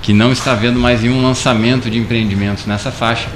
que 0.00 0.14
não 0.14 0.32
está 0.32 0.52
havendo 0.52 0.78
mais 0.78 1.02
nenhum 1.02 1.22
lançamento 1.22 1.90
de 1.90 1.98
empreendimentos 1.98 2.64
nessa 2.64 2.90
faixa, 2.90 3.28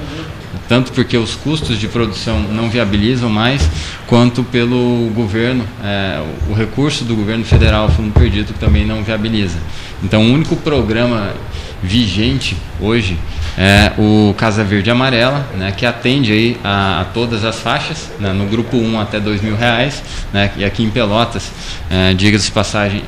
tanto 0.67 0.91
porque 0.91 1.17
os 1.17 1.35
custos 1.35 1.79
de 1.79 1.87
produção 1.87 2.39
não 2.39 2.69
viabilizam 2.69 3.29
mais, 3.29 3.69
quanto 4.07 4.43
pelo 4.43 5.09
governo, 5.13 5.65
é, 5.83 6.21
o, 6.49 6.53
recurso 6.53 7.03
do 7.03 7.15
governo 7.15 7.45
federal, 7.45 7.89
fundo 7.89 8.11
perdido, 8.13 8.53
também 8.59 8.85
não 8.85 9.03
viabiliza. 9.03 9.57
Então, 10.03 10.23
o 10.23 10.33
único 10.33 10.55
programa 10.55 11.33
vigente 11.81 12.57
hoje 12.79 13.17
é 13.57 13.91
o 13.97 14.33
Casa 14.37 14.63
Verde 14.63 14.89
Amarela, 14.89 15.47
né, 15.55 15.71
que 15.71 15.85
atende 15.85 16.31
aí 16.31 16.57
a, 16.63 17.01
a 17.01 17.05
todas 17.05 17.45
as 17.45 17.59
faixas, 17.59 18.11
né, 18.19 18.33
no 18.33 18.45
grupo 18.45 18.77
1 18.77 18.99
até 18.99 19.19
2 19.19 19.41
mil 19.41 19.55
reais, 19.55 20.03
né, 20.33 20.51
e 20.57 20.65
aqui 20.65 20.83
em 20.83 20.89
Pelotas, 20.89 21.51
é, 21.89 22.13
diga-se 22.13 22.51
passagem, 22.51 23.03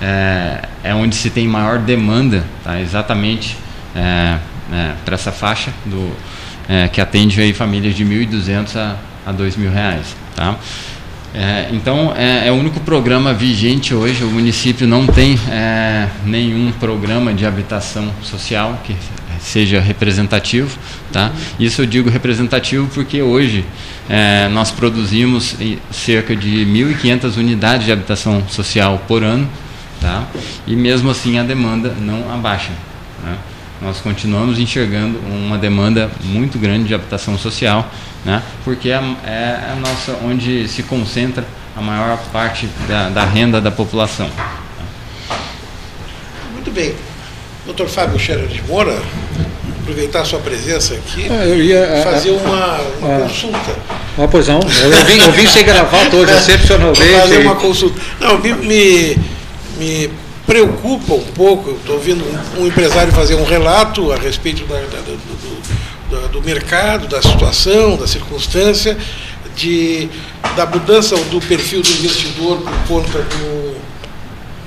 é, 0.00 0.62
é 0.82 0.94
onde 0.94 1.14
se 1.14 1.30
tem 1.30 1.46
maior 1.46 1.78
demanda, 1.78 2.44
tá, 2.64 2.80
exatamente 2.80 3.56
é, 3.94 4.38
para 5.04 5.14
essa 5.14 5.30
faixa 5.30 5.70
do, 5.84 6.12
é, 6.68 6.88
que 6.88 7.00
atende 7.00 7.40
aí 7.40 7.52
famílias 7.52 7.94
de 7.94 8.04
1.200 8.04 8.76
a, 8.76 8.96
a 9.26 9.32
2 9.32 9.56
mil 9.56 9.70
reais. 9.70 10.14
Tá? 10.34 10.56
É, 11.34 11.68
então, 11.72 12.12
é, 12.14 12.48
é 12.48 12.52
o 12.52 12.54
único 12.54 12.80
programa 12.80 13.32
vigente 13.32 13.94
hoje. 13.94 14.22
O 14.22 14.30
município 14.30 14.86
não 14.86 15.06
tem 15.06 15.38
é, 15.50 16.08
nenhum 16.24 16.70
programa 16.72 17.32
de 17.32 17.46
habitação 17.46 18.12
social 18.22 18.80
que 18.84 18.94
seja 19.40 19.80
representativo. 19.80 20.78
Tá? 21.10 21.32
Isso 21.58 21.82
eu 21.82 21.86
digo 21.86 22.10
representativo 22.10 22.86
porque 22.92 23.22
hoje 23.22 23.64
é, 24.08 24.48
nós 24.48 24.70
produzimos 24.70 25.56
cerca 25.90 26.36
de 26.36 26.66
1.500 26.66 27.36
unidades 27.38 27.86
de 27.86 27.92
habitação 27.92 28.42
social 28.48 29.02
por 29.08 29.22
ano. 29.22 29.48
Tá? 30.00 30.24
E 30.66 30.76
mesmo 30.76 31.10
assim 31.10 31.38
a 31.38 31.42
demanda 31.42 31.94
não 31.98 32.30
abaixa. 32.32 32.72
né? 33.24 33.36
Nós 33.82 34.00
continuamos 34.00 34.60
enxergando 34.60 35.18
uma 35.18 35.58
demanda 35.58 36.08
muito 36.22 36.56
grande 36.56 36.84
de 36.84 36.94
habitação 36.94 37.36
social, 37.36 37.90
né? 38.24 38.40
porque 38.64 38.90
é, 38.90 38.94
a- 38.94 39.16
é 39.26 39.72
a 39.72 39.76
nossa 39.76 40.16
onde 40.24 40.68
se 40.68 40.84
concentra 40.84 41.44
a 41.76 41.80
maior 41.80 42.16
parte 42.32 42.68
da, 42.86 43.08
da 43.08 43.24
renda 43.24 43.60
da 43.60 43.72
população. 43.72 44.30
Muito 46.52 46.70
bem. 46.70 46.94
Doutor 47.66 47.88
Fábio 47.88 48.18
Scherer 48.20 48.46
de 48.46 48.62
Moura, 48.62 49.00
aproveitar 49.80 50.20
a 50.20 50.24
sua 50.24 50.38
presença 50.38 50.94
aqui 50.94 51.26
Ah, 51.28 51.44
eu 51.44 51.62
ia, 51.62 51.98
e 51.98 52.04
fazer 52.04 52.30
ah, 52.30 52.32
uma, 52.48 52.76
uma 53.08 53.16
ah, 53.16 53.20
consulta. 53.22 53.76
Ah, 54.18 54.28
pois 54.30 54.46
não, 54.46 54.60
eu 54.60 55.04
vim, 55.06 55.18
eu 55.18 55.32
vim 55.32 55.46
sem 55.48 55.64
gravata 55.64 56.14
hoje, 56.16 56.32
excepcionalmente. 56.38 57.02
Fazer 57.20 57.38
uma 57.38 57.56
consulta. 57.56 58.00
Não, 58.20 58.38
me, 58.38 58.52
me, 58.52 59.18
me 59.78 60.10
preocupa 60.52 61.14
um 61.14 61.24
pouco, 61.32 61.70
estou 61.70 61.94
ouvindo 61.96 62.22
um, 62.22 62.62
um 62.62 62.66
empresário 62.66 63.10
fazer 63.10 63.36
um 63.36 63.44
relato 63.44 64.12
a 64.12 64.16
respeito 64.16 64.66
da- 64.66 64.74
da- 64.80 65.00
do, 65.00 65.16
do- 65.16 65.62
do- 66.10 66.28
do 66.28 66.42
mercado, 66.42 67.08
da 67.08 67.22
situação, 67.22 67.96
da 67.96 68.06
circunstância, 68.06 68.98
de, 69.56 70.10
da 70.54 70.66
mudança 70.66 71.16
do 71.16 71.40
perfil 71.40 71.80
do 71.80 71.88
investidor 71.88 72.58
por 72.58 72.86
conta 72.86 73.18
do, 73.22 73.76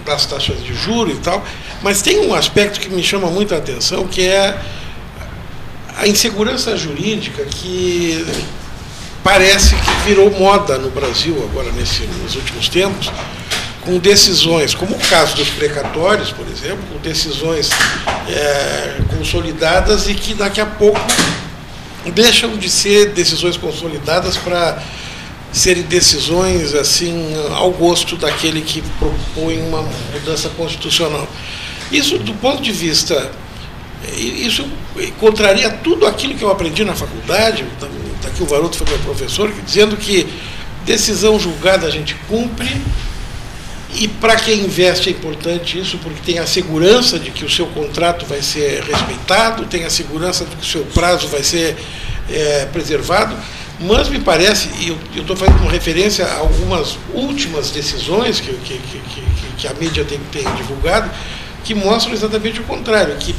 das 0.04 0.26
taxas 0.26 0.58
de 0.64 0.74
juros 0.74 1.18
e 1.18 1.20
tal. 1.20 1.46
Mas 1.84 2.02
tem 2.02 2.20
um 2.28 2.34
aspecto 2.34 2.80
que 2.80 2.90
me 2.90 3.04
chama 3.04 3.28
muita 3.30 3.56
atenção, 3.56 4.08
que 4.08 4.26
é 4.26 4.58
a 5.98 6.08
insegurança 6.08 6.76
jurídica 6.76 7.46
que 7.46 8.26
parece 9.24 9.76
que 9.76 9.92
virou 10.08 10.32
moda 10.32 10.80
no 10.80 10.90
Brasil 10.90 11.48
agora 11.48 11.72
nesse, 11.74 12.02
nos 12.24 12.36
últimos 12.36 12.70
tempos, 12.70 13.12
com 13.86 14.00
decisões, 14.00 14.74
como 14.74 14.96
o 14.96 15.00
caso 15.00 15.36
dos 15.36 15.50
precatórios, 15.50 16.32
por 16.32 16.48
exemplo, 16.48 16.84
com 16.92 17.00
decisões 17.00 17.70
eh, 18.28 18.98
consolidadas 19.16 20.10
e 20.10 20.16
que 20.16 20.34
daqui 20.34 20.60
a 20.60 20.66
pouco 20.66 21.00
deixam 22.14 22.58
de 22.58 22.70
ser 22.70 23.12
decisões 23.12 23.58
consolidadas 23.58 24.38
para 24.38 24.82
serem 25.52 25.84
decisões 25.84 26.74
assim 26.74 27.34
ao 27.56 27.72
gosto 27.72 28.18
daquele 28.18 28.62
que 28.62 28.82
propõe 29.00 29.60
uma 29.62 29.82
mudança 30.14 30.50
constitucional. 30.50 31.28
Isso, 31.92 32.18
do 32.18 32.34
ponto 32.34 32.62
de 32.62 32.72
vista 32.72 33.32
isso 34.18 34.66
contraria 35.20 35.70
tudo 35.70 36.06
aquilo 36.06 36.36
que 36.36 36.44
eu 36.44 36.52
aprendi 36.52 36.84
na 36.84 36.94
faculdade, 36.94 37.66
daqui 38.22 38.44
o 38.44 38.46
Varoto 38.46 38.78
foi 38.78 38.88
meu 38.88 39.00
professor, 39.00 39.52
dizendo 39.66 39.98
que 39.98 40.28
decisão 40.86 41.40
julgada 41.40 41.88
a 41.88 41.90
gente 41.90 42.16
cumpre 42.28 42.70
E 43.98 44.08
para 44.08 44.36
quem 44.36 44.62
investe 44.62 45.10
é 45.10 45.12
importante 45.12 45.80
isso, 45.80 45.98
porque 46.00 46.20
tem 46.26 46.40
a 46.40 46.46
segurança 46.46 47.18
de 47.18 47.32
que 47.32 47.46
o 47.46 47.50
seu 47.50 47.66
contrato 47.68 48.26
vai 48.26 48.42
ser 48.42 48.84
respeitado, 48.84 49.66
tem 49.66 49.86
a 49.86 49.90
segurança 49.90 50.44
de 50.46 50.56
que 50.56 50.62
o 50.64 50.66
seu 50.66 50.84
prazo 50.86 51.28
vai 51.28 51.44
ser 51.44 51.78
é, 52.30 52.66
preservado. 52.72 53.36
Mas 53.80 54.08
me 54.10 54.20
parece, 54.20 54.70
e 54.80 54.88
eu 55.16 55.22
estou 55.22 55.36
fazendo 55.36 55.60
uma 55.62 55.72
referência 55.72 56.26
a 56.26 56.36
algumas 56.38 56.98
últimas 57.14 57.72
decisões 57.72 58.40
que, 58.40 58.54
que, 58.54 58.78
que, 58.80 59.00
que- 59.58 59.68
a 59.68 59.74
mídia 59.74 60.04
tem, 60.06 60.20
tem 60.32 60.44
divulgado, 60.56 61.10
que 61.64 61.74
mostram 61.74 62.14
exatamente 62.14 62.60
o 62.60 62.64
contrário, 62.64 63.16
que 63.16 63.34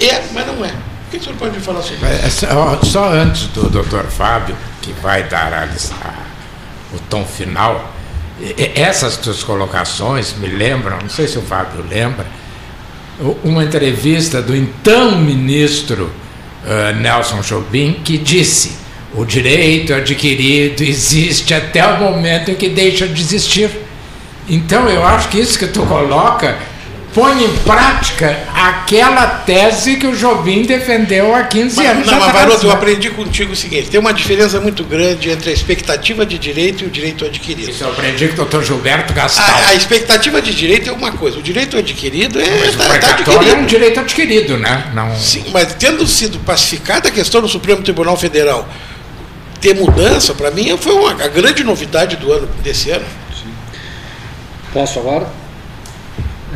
é, 0.00 0.22
mas 0.32 0.46
não 0.46 0.64
é. 0.64 0.68
O 0.68 1.10
que 1.10 1.16
o 1.16 1.22
senhor 1.22 1.36
pode 1.36 1.56
me 1.56 1.60
falar 1.62 1.82
sobre 1.82 2.06
É, 2.06 2.26
isso? 2.28 2.46
Só, 2.84 3.10
antes 3.12 3.44
do 3.48 3.68
doutor 3.68 4.04
Fábio, 4.04 4.56
que 4.82 4.92
vai 5.02 5.24
dar 5.24 5.52
a, 5.52 5.64
a- 5.64 6.14
o 6.94 6.98
tom 7.10 7.24
final, 7.24 7.92
essas 8.74 9.16
tuas 9.16 9.42
colocações 9.42 10.34
me 10.38 10.46
lembram, 10.46 10.98
não 11.02 11.08
sei 11.08 11.26
se 11.26 11.38
o 11.38 11.42
Fábio 11.42 11.84
lembra, 11.88 12.26
uma 13.42 13.64
entrevista 13.64 14.40
do 14.40 14.54
então 14.54 15.18
ministro 15.18 16.10
eh, 16.64 16.92
Nelson 16.92 17.40
Jobim, 17.40 17.94
que 18.04 18.16
disse: 18.16 18.78
o 19.14 19.24
direito 19.24 19.92
adquirido 19.92 20.82
existe 20.82 21.52
até 21.52 21.84
o 21.84 21.98
momento 21.98 22.50
em 22.50 22.54
que 22.54 22.68
deixa 22.68 23.08
de 23.08 23.20
existir. 23.20 23.70
Então 24.48 24.88
eu 24.88 25.04
acho 25.04 25.28
que 25.28 25.38
isso 25.38 25.58
que 25.58 25.66
tu 25.66 25.84
coloca 25.86 26.56
põe 27.18 27.44
em 27.44 27.56
prática 27.58 28.38
aquela 28.54 29.26
tese 29.26 29.96
que 29.96 30.06
o 30.06 30.16
Jobim 30.16 30.62
defendeu 30.62 31.34
há 31.34 31.42
15 31.42 31.76
Mas, 31.76 31.90
anos 31.90 32.06
não, 32.06 32.12
mas 32.14 32.28
atrás. 32.28 32.46
Varoto, 32.46 32.66
eu 32.66 32.70
aprendi 32.70 33.10
contigo 33.10 33.52
o 33.52 33.56
seguinte: 33.56 33.90
tem 33.90 33.98
uma 33.98 34.14
diferença 34.14 34.60
muito 34.60 34.84
grande 34.84 35.28
entre 35.28 35.50
a 35.50 35.52
expectativa 35.52 36.24
de 36.24 36.38
direito 36.38 36.84
e 36.84 36.86
o 36.86 36.90
direito 36.90 37.24
adquirido. 37.24 37.70
Isso 37.70 37.82
eu 37.82 37.88
aprendi 37.90 38.28
com 38.28 38.34
o 38.34 38.36
doutor 38.36 38.62
Gilberto 38.62 39.12
Gastal. 39.12 39.44
A, 39.44 39.70
a 39.70 39.74
expectativa 39.74 40.40
de 40.40 40.54
direito 40.54 40.88
é 40.88 40.92
uma 40.92 41.10
coisa, 41.10 41.38
o 41.38 41.42
direito 41.42 41.76
adquirido 41.76 42.40
é. 42.40 42.60
Mas 42.60 42.74
o 42.76 42.78
tá- 42.78 42.84
tá 42.84 42.90
precatório 42.90 43.30
é 43.30 43.32
adquirido. 43.32 43.62
um 43.62 43.66
direito 43.66 44.00
adquirido, 44.00 44.56
né? 44.56 44.84
Não... 44.94 45.16
Sim, 45.16 45.44
mas 45.52 45.74
tendo 45.74 46.06
sido 46.06 46.38
pacificada 46.40 47.08
a 47.08 47.10
questão 47.10 47.40
no 47.40 47.48
Supremo 47.48 47.82
Tribunal 47.82 48.16
Federal 48.16 48.68
ter 49.60 49.74
mudança, 49.74 50.34
para 50.34 50.52
mim 50.52 50.76
foi 50.78 50.92
uma, 50.92 51.10
a 51.24 51.26
grande 51.26 51.64
novidade 51.64 52.14
do 52.14 52.32
ano 52.32 52.48
desse 52.62 52.90
ano. 52.90 53.04
Posso 54.72 55.00
agora? 55.00 55.26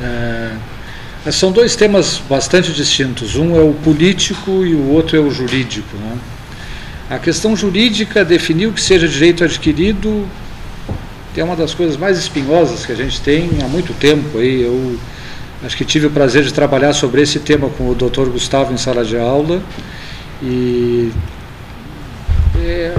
É, 0.03 1.31
são 1.31 1.53
dois 1.53 1.77
temas 1.77 2.21
bastante 2.29 2.73
distintos. 2.73 3.37
Um 3.37 3.57
é 3.57 3.61
o 3.61 3.73
político 3.73 4.65
e 4.65 4.75
o 4.75 4.89
outro 4.89 5.17
é 5.17 5.21
o 5.21 5.31
jurídico. 5.31 5.97
né? 5.97 6.19
A 7.09 7.19
questão 7.19 7.55
jurídica 7.55 8.25
definir 8.25 8.67
o 8.67 8.73
que 8.73 8.81
seja 8.81 9.07
direito 9.07 9.45
adquirido 9.45 10.27
é 11.37 11.45
uma 11.45 11.57
das 11.57 11.73
coisas 11.73 11.97
mais 11.97 12.19
espinhosas 12.19 12.85
que 12.85 12.93
a 12.93 12.95
gente 12.97 13.21
tem 13.21 13.51
há 13.63 13.69
muito 13.69 13.95
tempo. 13.95 14.39
Aí. 14.39 14.63
Eu 14.63 14.99
acho 15.65 15.77
que 15.77 15.85
tive 15.85 16.07
o 16.07 16.11
prazer 16.11 16.43
de 16.43 16.53
trabalhar 16.53 16.93
sobre 16.93 17.23
esse 17.23 17.39
tema 17.39 17.69
com 17.71 17.89
o 17.89 17.95
Dr. 17.95 18.29
Gustavo 18.31 18.73
em 18.73 18.77
sala 18.77 19.05
de 19.05 19.17
aula 19.17 19.63
e 20.43 21.13
é, 22.59 22.93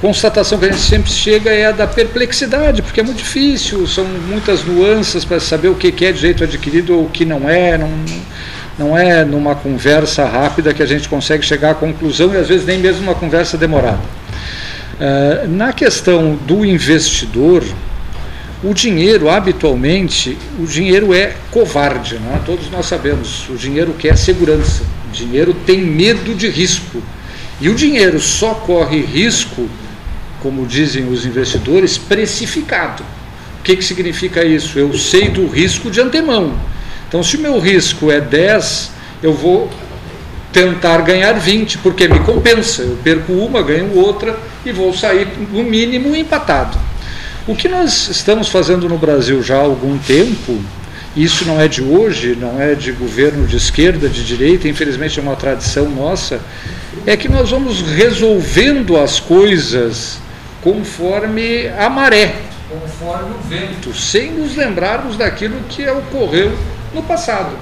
constatação 0.00 0.58
que 0.58 0.66
a 0.66 0.72
gente 0.72 0.82
sempre 0.82 1.10
chega 1.10 1.50
é 1.50 1.66
a 1.66 1.72
da 1.72 1.86
perplexidade, 1.86 2.82
porque 2.82 3.00
é 3.00 3.02
muito 3.02 3.18
difícil, 3.18 3.86
são 3.86 4.04
muitas 4.04 4.64
nuances 4.64 5.24
para 5.24 5.40
saber 5.40 5.68
o 5.68 5.74
que 5.74 6.04
é 6.04 6.12
direito 6.12 6.44
adquirido 6.44 6.94
ou 6.94 7.04
o 7.04 7.10
que 7.10 7.24
não 7.24 7.48
é, 7.48 7.76
não, 7.76 7.90
não 8.78 8.98
é 8.98 9.24
numa 9.24 9.54
conversa 9.54 10.24
rápida 10.24 10.72
que 10.72 10.82
a 10.82 10.86
gente 10.86 11.08
consegue 11.08 11.44
chegar 11.44 11.70
à 11.70 11.74
conclusão 11.74 12.32
e 12.32 12.36
às 12.36 12.48
vezes 12.48 12.66
nem 12.66 12.78
mesmo 12.78 13.02
uma 13.02 13.14
conversa 13.14 13.56
demorada. 13.56 14.00
Ah, 15.00 15.46
na 15.46 15.72
questão 15.72 16.34
do 16.34 16.64
investidor, 16.64 17.64
o 18.62 18.74
dinheiro, 18.74 19.30
habitualmente, 19.30 20.36
o 20.58 20.66
dinheiro 20.66 21.14
é 21.14 21.34
covarde, 21.50 22.16
né? 22.16 22.40
todos 22.44 22.68
nós 22.70 22.86
sabemos. 22.86 23.48
O 23.48 23.54
dinheiro 23.54 23.94
quer 23.96 24.16
segurança, 24.16 24.82
o 25.08 25.12
dinheiro 25.12 25.54
tem 25.54 25.80
medo 25.80 26.34
de 26.34 26.48
risco. 26.48 27.00
E 27.60 27.68
o 27.68 27.74
dinheiro 27.74 28.18
só 28.18 28.54
corre 28.54 29.00
risco, 29.00 29.68
como 30.42 30.66
dizem 30.66 31.08
os 31.08 31.26
investidores, 31.26 31.98
precificado. 31.98 33.02
O 33.60 33.62
que, 33.62 33.76
que 33.76 33.84
significa 33.84 34.44
isso? 34.44 34.78
Eu 34.78 34.96
sei 34.96 35.28
do 35.28 35.46
risco 35.46 35.90
de 35.90 36.00
antemão. 36.00 36.54
Então, 37.08 37.22
se 37.22 37.36
o 37.36 37.40
meu 37.40 37.58
risco 37.58 38.10
é 38.10 38.20
10, 38.20 38.90
eu 39.22 39.32
vou 39.32 39.70
tentar 40.52 40.98
ganhar 41.02 41.32
20, 41.32 41.78
porque 41.78 42.08
me 42.08 42.20
compensa. 42.20 42.82
Eu 42.82 42.98
perco 43.02 43.32
uma, 43.32 43.62
ganho 43.62 43.94
outra 43.96 44.38
e 44.64 44.72
vou 44.72 44.94
sair, 44.94 45.28
no 45.52 45.62
mínimo, 45.62 46.14
empatado. 46.14 46.78
O 47.46 47.54
que 47.54 47.68
nós 47.68 48.08
estamos 48.08 48.48
fazendo 48.48 48.88
no 48.88 48.98
Brasil 48.98 49.42
já 49.42 49.56
há 49.56 49.60
algum 49.60 49.96
tempo, 49.98 50.60
isso 51.16 51.46
não 51.46 51.60
é 51.60 51.66
de 51.66 51.82
hoje, 51.82 52.36
não 52.38 52.60
é 52.60 52.74
de 52.74 52.92
governo 52.92 53.46
de 53.46 53.56
esquerda, 53.56 54.08
de 54.08 54.22
direita, 54.22 54.68
infelizmente 54.68 55.18
é 55.18 55.22
uma 55.22 55.34
tradição 55.34 55.88
nossa, 55.88 56.40
é 57.06 57.16
que 57.16 57.28
nós 57.28 57.50
vamos 57.50 57.80
resolvendo 57.80 58.98
as 58.98 59.18
coisas 59.18 60.18
conforme 60.68 61.66
a 61.78 61.88
maré, 61.88 62.34
conforme 62.68 63.30
o 63.34 63.48
vento, 63.48 63.94
sem 63.94 64.32
nos 64.32 64.54
lembrarmos 64.54 65.16
daquilo 65.16 65.56
que 65.70 65.88
ocorreu 65.88 66.52
no 66.94 67.02
passado. 67.02 67.56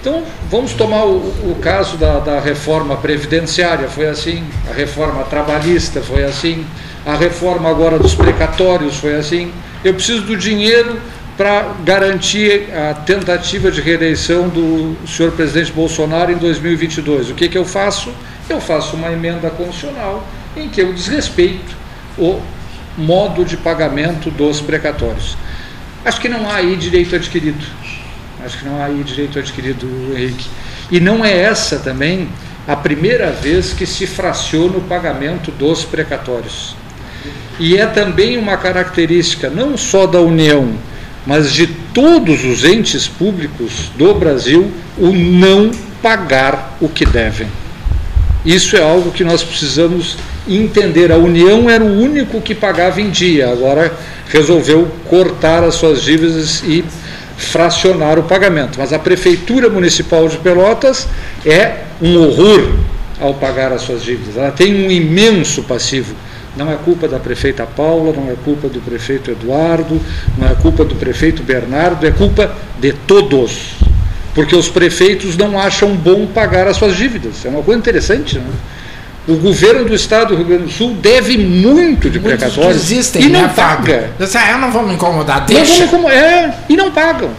Então, 0.00 0.24
vamos 0.50 0.72
tomar 0.72 1.04
o, 1.04 1.18
o 1.18 1.58
caso 1.62 1.96
da, 1.96 2.18
da 2.18 2.40
reforma 2.40 2.96
previdenciária, 2.96 3.86
foi 3.86 4.08
assim, 4.08 4.44
a 4.68 4.74
reforma 4.74 5.22
trabalhista 5.24 6.00
foi 6.00 6.24
assim, 6.24 6.66
a 7.06 7.14
reforma 7.14 7.70
agora 7.70 8.00
dos 8.00 8.16
precatórios 8.16 8.96
foi 8.96 9.14
assim. 9.14 9.52
Eu 9.84 9.94
preciso 9.94 10.22
do 10.22 10.36
dinheiro 10.36 10.98
para 11.36 11.72
garantir 11.84 12.68
a 12.74 12.94
tentativa 12.94 13.70
de 13.70 13.80
reeleição 13.80 14.48
do 14.48 14.96
senhor 15.06 15.30
presidente 15.32 15.70
Bolsonaro 15.70 16.32
em 16.32 16.36
2022. 16.36 17.30
O 17.30 17.34
que, 17.34 17.48
que 17.48 17.56
eu 17.56 17.64
faço? 17.64 18.12
Eu 18.48 18.60
faço 18.60 18.96
uma 18.96 19.12
emenda 19.12 19.48
constitucional 19.50 20.26
em 20.56 20.68
que 20.68 20.80
eu 20.80 20.92
desrespeito 20.92 21.79
o 22.20 22.40
modo 22.96 23.44
de 23.44 23.56
pagamento 23.56 24.30
dos 24.30 24.60
precatórios. 24.60 25.36
Acho 26.04 26.20
que 26.20 26.28
não 26.28 26.48
há 26.48 26.56
aí 26.56 26.76
direito 26.76 27.16
adquirido. 27.16 27.64
Acho 28.44 28.58
que 28.58 28.64
não 28.64 28.80
há 28.80 28.86
aí 28.86 29.02
direito 29.02 29.38
adquirido, 29.38 29.86
Henrique. 30.14 30.48
E 30.90 31.00
não 31.00 31.24
é 31.24 31.36
essa 31.36 31.78
também 31.78 32.28
a 32.66 32.76
primeira 32.76 33.30
vez 33.30 33.72
que 33.72 33.86
se 33.86 34.06
fraciona 34.06 34.76
o 34.76 34.82
pagamento 34.82 35.50
dos 35.50 35.84
precatórios. 35.84 36.76
E 37.58 37.76
é 37.76 37.86
também 37.86 38.38
uma 38.38 38.56
característica 38.56 39.50
não 39.50 39.76
só 39.76 40.06
da 40.06 40.20
União, 40.20 40.72
mas 41.26 41.52
de 41.52 41.66
todos 41.66 42.44
os 42.44 42.64
entes 42.64 43.06
públicos 43.06 43.90
do 43.96 44.14
Brasil 44.14 44.70
o 44.96 45.12
não 45.12 45.70
pagar 46.02 46.76
o 46.80 46.88
que 46.88 47.04
devem. 47.04 47.48
Isso 48.44 48.76
é 48.76 48.82
algo 48.82 49.10
que 49.10 49.22
nós 49.22 49.42
precisamos 49.42 50.16
entender. 50.48 51.12
A 51.12 51.16
União 51.16 51.68
era 51.68 51.82
o 51.82 52.00
único 52.00 52.40
que 52.40 52.54
pagava 52.54 53.00
em 53.00 53.10
dia, 53.10 53.50
agora 53.50 53.92
resolveu 54.28 54.88
cortar 55.08 55.64
as 55.64 55.74
suas 55.74 56.02
dívidas 56.02 56.62
e 56.62 56.84
fracionar 57.36 58.18
o 58.18 58.22
pagamento. 58.22 58.78
Mas 58.78 58.92
a 58.92 58.98
Prefeitura 58.98 59.68
Municipal 59.68 60.28
de 60.28 60.36
Pelotas 60.36 61.08
é 61.44 61.84
um 62.00 62.16
horror 62.16 62.74
ao 63.20 63.34
pagar 63.34 63.72
as 63.72 63.82
suas 63.82 64.02
dívidas. 64.02 64.36
Ela 64.36 64.50
tem 64.50 64.86
um 64.86 64.90
imenso 64.90 65.62
passivo. 65.64 66.14
Não 66.56 66.70
é 66.70 66.76
culpa 66.76 67.06
da 67.06 67.18
prefeita 67.18 67.64
Paula, 67.64 68.12
não 68.12 68.30
é 68.30 68.34
culpa 68.44 68.68
do 68.68 68.80
prefeito 68.80 69.30
Eduardo, 69.30 70.00
não 70.36 70.48
é 70.48 70.54
culpa 70.54 70.84
do 70.84 70.96
prefeito 70.96 71.42
Bernardo, 71.42 72.04
é 72.06 72.10
culpa 72.10 72.52
de 72.78 72.92
todos. 72.92 73.74
Porque 74.34 74.54
os 74.54 74.68
prefeitos 74.68 75.36
não 75.36 75.58
acham 75.58 75.94
bom 75.94 76.26
pagar 76.26 76.66
as 76.66 76.76
suas 76.76 76.96
dívidas. 76.96 77.44
É 77.44 77.48
uma 77.48 77.62
coisa 77.62 77.78
interessante, 77.78 78.38
né? 78.38 78.44
O 79.28 79.36
governo 79.36 79.84
do 79.84 79.94
estado 79.94 80.28
do 80.30 80.36
Rio 80.36 80.46
Grande 80.46 80.64
do 80.64 80.70
Sul 80.70 80.94
deve 80.94 81.36
muito 81.38 82.08
de 82.10 82.18
precatórios 82.18 82.74
desistem, 82.88 83.22
e 83.22 83.28
né, 83.28 83.42
não 83.42 83.50
Fábio? 83.50 83.94
paga. 83.94 84.10
"Ah, 84.34 84.50
eu 84.52 84.58
não 84.58 84.70
vou 84.72 84.82
me 84.82 84.94
incomodar, 84.94 85.40
Não 85.40 85.46
deixa. 85.46 85.74
vamos 85.86 85.90
como 85.90 86.08
é, 86.10 86.54
e 86.68 86.76
não 86.76 86.90
pagam. 86.90 87.30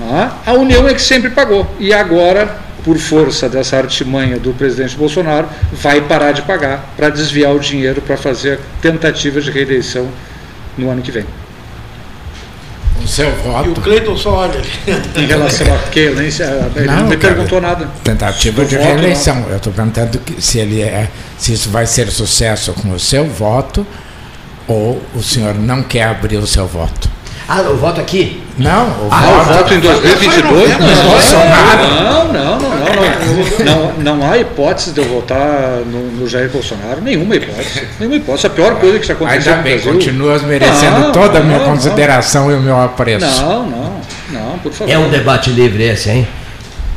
né? 0.00 0.30
A 0.44 0.52
União 0.54 0.88
é 0.88 0.94
que 0.94 1.00
sempre 1.02 1.30
pagou. 1.30 1.66
E 1.78 1.92
agora, 1.92 2.56
por 2.84 2.96
força 2.98 3.48
dessa 3.48 3.76
artimanha 3.76 4.38
do 4.38 4.52
presidente 4.52 4.96
Bolsonaro, 4.96 5.46
vai 5.72 6.00
parar 6.00 6.32
de 6.32 6.42
pagar 6.42 6.92
para 6.96 7.10
desviar 7.10 7.54
o 7.54 7.58
dinheiro 7.60 8.00
para 8.00 8.16
fazer 8.16 8.54
a 8.54 8.58
tentativa 8.82 9.40
de 9.40 9.50
reeleição 9.50 10.08
no 10.76 10.90
ano 10.90 11.02
que 11.02 11.10
vem. 11.10 11.24
O 13.06 13.08
seu 13.08 13.30
voto. 13.36 13.68
E 13.68 13.70
o 13.70 13.74
Cleiton 13.76 14.16
só 14.16 14.30
olha 14.34 14.58
ali. 14.58 14.68
Em 15.16 15.26
relação 15.26 15.72
a 15.72 15.78
que 15.90 16.00
ele, 16.00 16.16
nem 16.16 16.26
ele 16.74 16.86
não, 16.88 17.06
me 17.06 17.16
cara, 17.16 17.34
perguntou 17.34 17.60
nada. 17.60 17.88
Tentativa 18.02 18.64
de 18.64 18.76
voto, 18.76 18.86
reeleição. 18.88 19.46
Eu 19.48 19.58
estou 19.58 19.72
perguntando 19.72 20.18
que- 20.18 20.42
se 20.42 20.58
ele 20.58 20.82
é, 20.82 21.08
se 21.38 21.52
isso 21.52 21.70
vai 21.70 21.86
ser 21.86 22.10
sucesso 22.10 22.72
com 22.72 22.90
o 22.90 22.98
seu 22.98 23.24
voto 23.24 23.86
ou 24.66 25.00
o 25.14 25.22
senhor 25.22 25.54
não 25.54 25.84
quer 25.84 26.02
abrir 26.02 26.36
o 26.38 26.46
seu 26.48 26.66
voto. 26.66 27.08
Ah, 27.48 27.60
o 27.70 27.76
voto 27.76 28.00
aqui? 28.00 28.42
Não, 28.58 28.86
o 28.86 29.08
Ah, 29.10 29.40
o 29.40 29.44
voto 29.54 29.72
em 29.74 29.78
2022? 29.80 30.70
Não, 30.80 31.10
Bolsonaro. 31.10 31.82
não, 31.82 32.32
não, 32.32 32.58
não, 32.58 32.58
não, 32.58 33.64
não, 33.64 33.92
não, 33.92 34.16
não 34.16 34.30
há 34.30 34.36
hipótese 34.38 34.90
de 34.92 35.00
eu 35.00 35.04
votar 35.04 35.78
no, 35.86 36.10
no 36.10 36.28
Jair 36.28 36.50
Bolsonaro, 36.50 37.00
nenhuma 37.00 37.36
hipótese, 37.36 37.86
nenhuma 38.00 38.16
hipótese. 38.16 38.46
A 38.48 38.50
pior 38.50 38.74
coisa 38.80 38.98
que 38.98 39.06
já 39.06 39.12
aconteceu 39.14 39.38
Ainda 39.52 39.56
no 39.56 39.62
bem, 39.62 39.74
Brasil. 39.74 39.92
continuas 39.92 40.42
merecendo 40.42 40.98
Não, 40.98 41.12
toda 41.12 41.38
a 41.38 41.42
minha 41.42 41.58
não, 41.60 41.66
consideração 41.66 42.50
e 42.50 42.54
o 42.54 42.60
meu 42.60 42.80
apreço. 42.80 43.42
Não, 43.42 43.64
não, 43.66 44.00
não, 44.30 44.58
por 44.58 44.72
favor. 44.72 44.92
É 44.92 44.98
um 44.98 45.08
debate 45.08 45.50
livre 45.50 45.84
esse, 45.84 46.10
hein? 46.10 46.26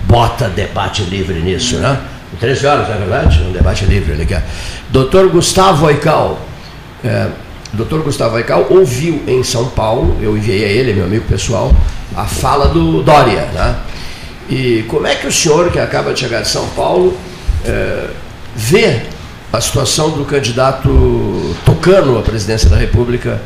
Bota 0.06 0.48
debate 0.50 1.04
livre 1.04 1.40
nisso, 1.40 1.78
né? 1.78 2.00
13 2.40 2.66
horas, 2.66 2.88
não 2.88 2.96
é 2.96 2.98
verdade? 3.00 3.42
Um 3.44 3.52
debate 3.52 3.86
livre, 3.86 4.16
legal. 4.16 4.42
Doutor 4.90 5.30
Gustavo 5.30 5.88
Aical. 5.88 6.40
É, 7.04 7.28
Doutor 7.74 8.02
Gustavo 8.02 8.36
Aical 8.36 8.68
ouviu 8.70 9.22
em 9.28 9.44
São 9.44 9.70
Paulo, 9.70 10.18
eu 10.22 10.36
enviei 10.36 10.66
a 10.66 10.68
ele, 10.68 10.94
meu 10.94 11.06
amigo 11.06 11.26
pessoal, 11.26 11.72
a 12.16 12.26
fala 12.26 12.68
do 12.68 13.04
Dória, 13.04 13.46
né? 13.54 13.76
E 14.50 14.84
como 14.88 15.06
é 15.06 15.14
que 15.14 15.28
o 15.28 15.32
senhor, 15.32 15.72
que 15.72 15.78
acaba 15.78 16.12
de 16.12 16.20
chegar 16.22 16.41
de 16.41 16.50
São 16.50 16.68
Paulo, 16.70 17.16
é, 17.64 18.08
vê 18.56 19.02
a 19.54 19.62
situação 19.62 20.10
do 20.12 20.26
candidato 20.26 21.56
Tucano 21.64 22.18
à 22.18 22.22
presidência 22.24 22.70
da 22.70 22.76
República, 22.76 23.40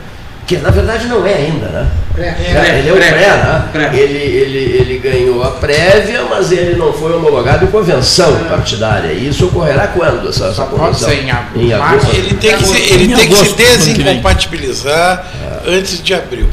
que 0.46 0.58
na 0.58 0.70
verdade 0.70 1.08
não 1.08 1.26
é 1.26 1.34
ainda, 1.34 1.68
né? 1.68 1.88
É, 2.18 2.80
ele 2.80 2.90
é 2.90 2.94
o 2.94 2.96
pré, 2.96 3.12
né? 3.12 3.92
Ele, 3.94 4.18
ele, 4.18 4.58
ele 4.58 4.98
ganhou 5.00 5.44
a 5.44 5.52
prévia, 5.52 6.24
mas 6.30 6.52
ele 6.52 6.76
não 6.76 6.94
foi 6.94 7.16
homologado 7.16 7.66
em 7.66 7.68
convenção 7.70 8.36
partidária. 8.50 9.14
E 9.14 9.30
isso 9.30 9.48
ocorrerá 9.48 9.88
quando, 9.88 10.30
essa, 10.30 10.48
essa 10.48 10.66
convenção? 10.66 11.12
em 11.12 11.32
agosto. 11.32 11.60
Em 11.60 11.74
agosto. 11.74 12.16
Ele 12.16 12.34
tem 12.36 12.58
que 12.58 12.66
se, 12.66 12.94
ele 12.94 13.16
tem 13.16 13.28
que 13.28 13.36
se 13.36 13.54
desincompatibilizar 13.54 15.26
antes 15.66 16.04
de 16.04 16.14
abril. 16.14 16.48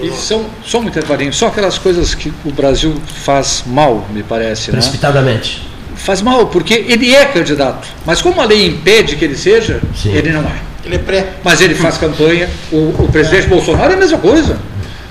E 0.00 0.12
são, 0.12 0.46
só 0.64 0.78
um 0.78 0.84
intervalinho, 0.84 1.32
são 1.32 1.48
aquelas 1.48 1.76
coisas 1.76 2.14
que 2.14 2.32
o 2.44 2.52
Brasil 2.52 2.94
faz 3.24 3.64
mal, 3.66 4.06
me 4.12 4.22
parece, 4.22 4.70
né? 4.70 4.78
Precipitadamente. 4.78 5.66
Faz 5.96 6.22
mal, 6.22 6.46
porque 6.46 6.74
ele 6.74 7.12
é 7.12 7.24
candidato. 7.24 7.88
Mas 8.06 8.22
como 8.22 8.40
a 8.40 8.44
lei 8.44 8.66
impede 8.66 9.16
que 9.16 9.24
ele 9.24 9.36
seja, 9.36 9.80
ele 10.04 10.30
não 10.30 10.42
é. 10.42 10.67
Ele 10.84 10.96
é 10.96 10.98
pré. 10.98 11.26
Mas 11.44 11.60
ele 11.60 11.74
faz 11.74 11.98
campanha. 11.98 12.48
O, 12.70 13.04
o 13.04 13.08
presidente 13.10 13.48
Bolsonaro 13.48 13.92
é 13.92 13.94
a 13.94 13.98
mesma 13.98 14.18
coisa. 14.18 14.58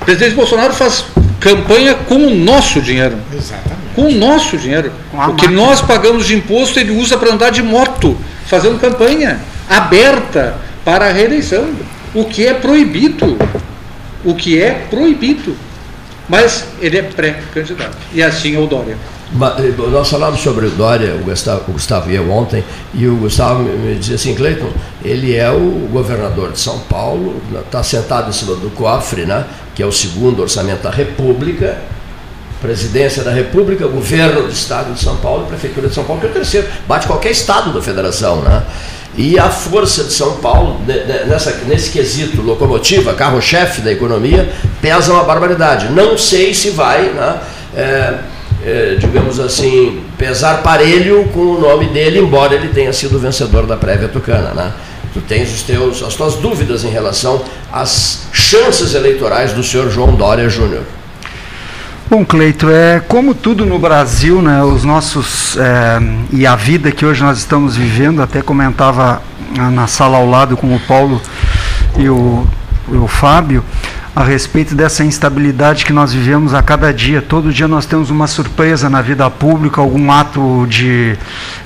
O 0.02 0.06
presidente 0.06 0.36
Bolsonaro 0.36 0.74
faz 0.74 1.06
campanha 1.40 1.94
com 1.94 2.16
o 2.16 2.30
nosso 2.36 2.82
dinheiro. 2.82 3.18
Exatamente. 3.34 3.78
Com 3.96 4.06
o 4.06 4.12
nosso 4.12 4.58
dinheiro. 4.58 4.92
O 5.14 5.36
que 5.36 5.48
nós 5.48 5.82
pagamos 5.82 6.28
de 6.28 6.36
imposto, 6.36 6.80
ele 6.80 6.92
usa 6.92 7.18
para 7.18 7.32
andar 7.32 7.50
de 7.50 7.64
moto, 7.64 8.18
fazendo 8.46 8.80
campanha 8.80 9.40
aberta 9.70 10.56
para 10.86 11.08
a 11.08 11.12
reeleição. 11.12 11.70
O 12.14 12.26
que 12.26 12.46
é 12.46 12.54
proibido. 12.54 13.38
O 14.24 14.36
que 14.36 14.62
é 14.62 14.72
proibido. 14.90 15.56
Mas 16.30 16.66
ele 16.82 16.98
é 16.98 17.02
pré-candidato. 17.02 17.98
E 18.14 18.22
assim 18.22 18.56
é 18.56 18.60
o 18.60 18.68
Dória. 18.68 18.98
Eh, 19.30 19.74
Nós 19.92 20.10
falamos 20.10 20.40
sobre 20.40 20.68
o 20.68 20.70
Dória, 20.72 21.14
o 21.16 21.20
Gustavo, 21.26 21.64
o 21.68 21.74
Gustavo 21.74 22.10
e 22.10 22.16
eu 22.16 22.32
ontem, 22.32 22.64
e 22.94 23.08
o 23.08 23.16
Gustavo 23.18 23.62
me, 23.62 23.96
dizia 23.96 24.16
assim, 24.16 24.34
Cleiton, 24.34 24.70
ele 25.04 25.36
é 25.36 25.52
o 25.52 25.88
governador 25.92 26.52
de 26.54 26.60
São 26.60 26.80
Paulo, 26.80 27.42
está 27.66 27.84
sentado 27.84 28.30
em 28.30 28.32
cima 28.32 28.56
do 28.56 28.70
cofre, 28.74 29.26
né, 29.26 29.46
que 29.76 29.84
é 29.84 29.86
o 29.86 29.92
segundo 29.92 30.42
orçamento 30.42 30.84
da 30.84 30.90
República, 30.90 31.78
presidência 32.62 33.22
da 33.24 33.32
República, 33.32 33.86
governo 33.88 34.44
do 34.44 34.52
Estado 34.52 34.94
de 34.94 35.00
São 35.02 35.18
Paulo, 35.18 35.46
prefeitura 35.46 35.90
de 35.90 35.94
São 35.94 36.06
Paulo, 36.06 36.22
que 36.22 36.28
é 36.28 36.30
o 36.30 36.34
terceiro, 36.34 36.68
bate 36.88 37.06
qualquer 37.06 37.32
estado 37.32 37.72
da 37.74 37.82
federação, 37.82 38.38
né? 38.42 38.64
E 39.16 39.38
a 39.38 39.50
força 39.50 40.04
de 40.06 40.14
São 40.14 40.38
Paulo, 40.38 40.80
ne- 40.88 41.04
ne- 41.04 41.26
nessa, 41.26 41.52
nesse 41.68 41.92
quesito, 41.92 42.42
locomotiva, 42.42 43.14
carro-chefe 43.14 43.82
da 43.82 43.92
economia, 43.92 44.50
pesa 44.82 45.12
uma 45.12 45.24
barbaridade. 45.24 45.90
Não 45.92 46.18
sei 46.18 46.54
se 46.54 46.70
vai, 46.72 47.10
né, 47.10 47.38
é, 47.76 48.14
é, 48.68 48.96
digamos 49.00 49.40
assim, 49.40 50.02
pesar 50.18 50.62
parelho 50.62 51.30
com 51.34 51.40
o 51.40 51.62
nome 51.62 51.86
dele, 51.86 52.20
embora 52.20 52.54
ele 52.54 52.68
tenha 52.68 52.92
sido 52.92 53.18
vencedor 53.18 53.66
da 53.66 53.78
prévia 53.78 54.10
tucana. 54.10 54.54
Né? 54.54 54.74
Tu 55.14 55.22
tens 55.22 55.54
os 55.54 55.64
teus, 55.64 56.04
as 56.04 56.16
tuas 56.16 56.36
dúvidas 56.36 56.84
em 56.84 56.90
relação 56.90 57.42
às 57.72 58.28
chances 58.34 58.94
eleitorais 58.94 59.54
do 59.54 59.64
senhor 59.64 59.90
João 59.90 60.16
Dória 60.16 60.50
Júnior. 60.50 60.84
Bom, 62.10 62.26
Cleito, 62.26 62.70
é 62.70 63.00
como 63.00 63.34
tudo 63.34 63.66
no 63.66 63.80
Brasil, 63.80 64.42
né, 64.42 64.62
os 64.64 64.84
nossos 64.84 65.58
é, 65.58 66.00
e 66.32 66.46
a 66.46 66.56
vida 66.56 66.92
que 66.92 67.06
hoje 67.06 67.24
nós 67.24 67.38
estamos 67.38 67.76
vivendo, 67.76 68.22
até 68.22 68.42
comentava 68.42 69.22
na 69.72 69.88
sala 69.88 70.18
ao 70.18 70.30
lado 70.30 70.58
com 70.58 70.76
o 70.76 70.80
Paulo 70.82 71.22
e 71.98 72.10
o, 72.10 72.46
e 72.90 72.96
o 72.96 73.08
Fábio 73.08 73.64
a 74.18 74.24
respeito 74.24 74.74
dessa 74.74 75.04
instabilidade 75.04 75.86
que 75.86 75.94
nós 75.94 76.12
vivemos 76.12 76.56
a 76.56 76.64
cada 76.64 76.92
dia. 76.92 77.22
Todo 77.22 77.54
dia 77.54 77.68
nós 77.68 77.86
temos 77.86 78.10
uma 78.10 78.26
surpresa 78.26 78.90
na 78.90 79.00
vida 79.00 79.30
pública, 79.30 79.80
algum 79.80 80.12
ato 80.12 80.66
de 80.68 81.16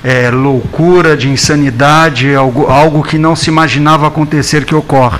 é, 0.04 0.30
loucura, 0.30 1.16
de 1.16 1.30
insanidade, 1.30 2.34
algo, 2.34 2.66
algo 2.66 3.02
que 3.02 3.16
não 3.16 3.34
se 3.34 3.48
imaginava 3.48 4.06
acontecer 4.06 4.66
que 4.66 4.74
ocorre. 4.74 5.18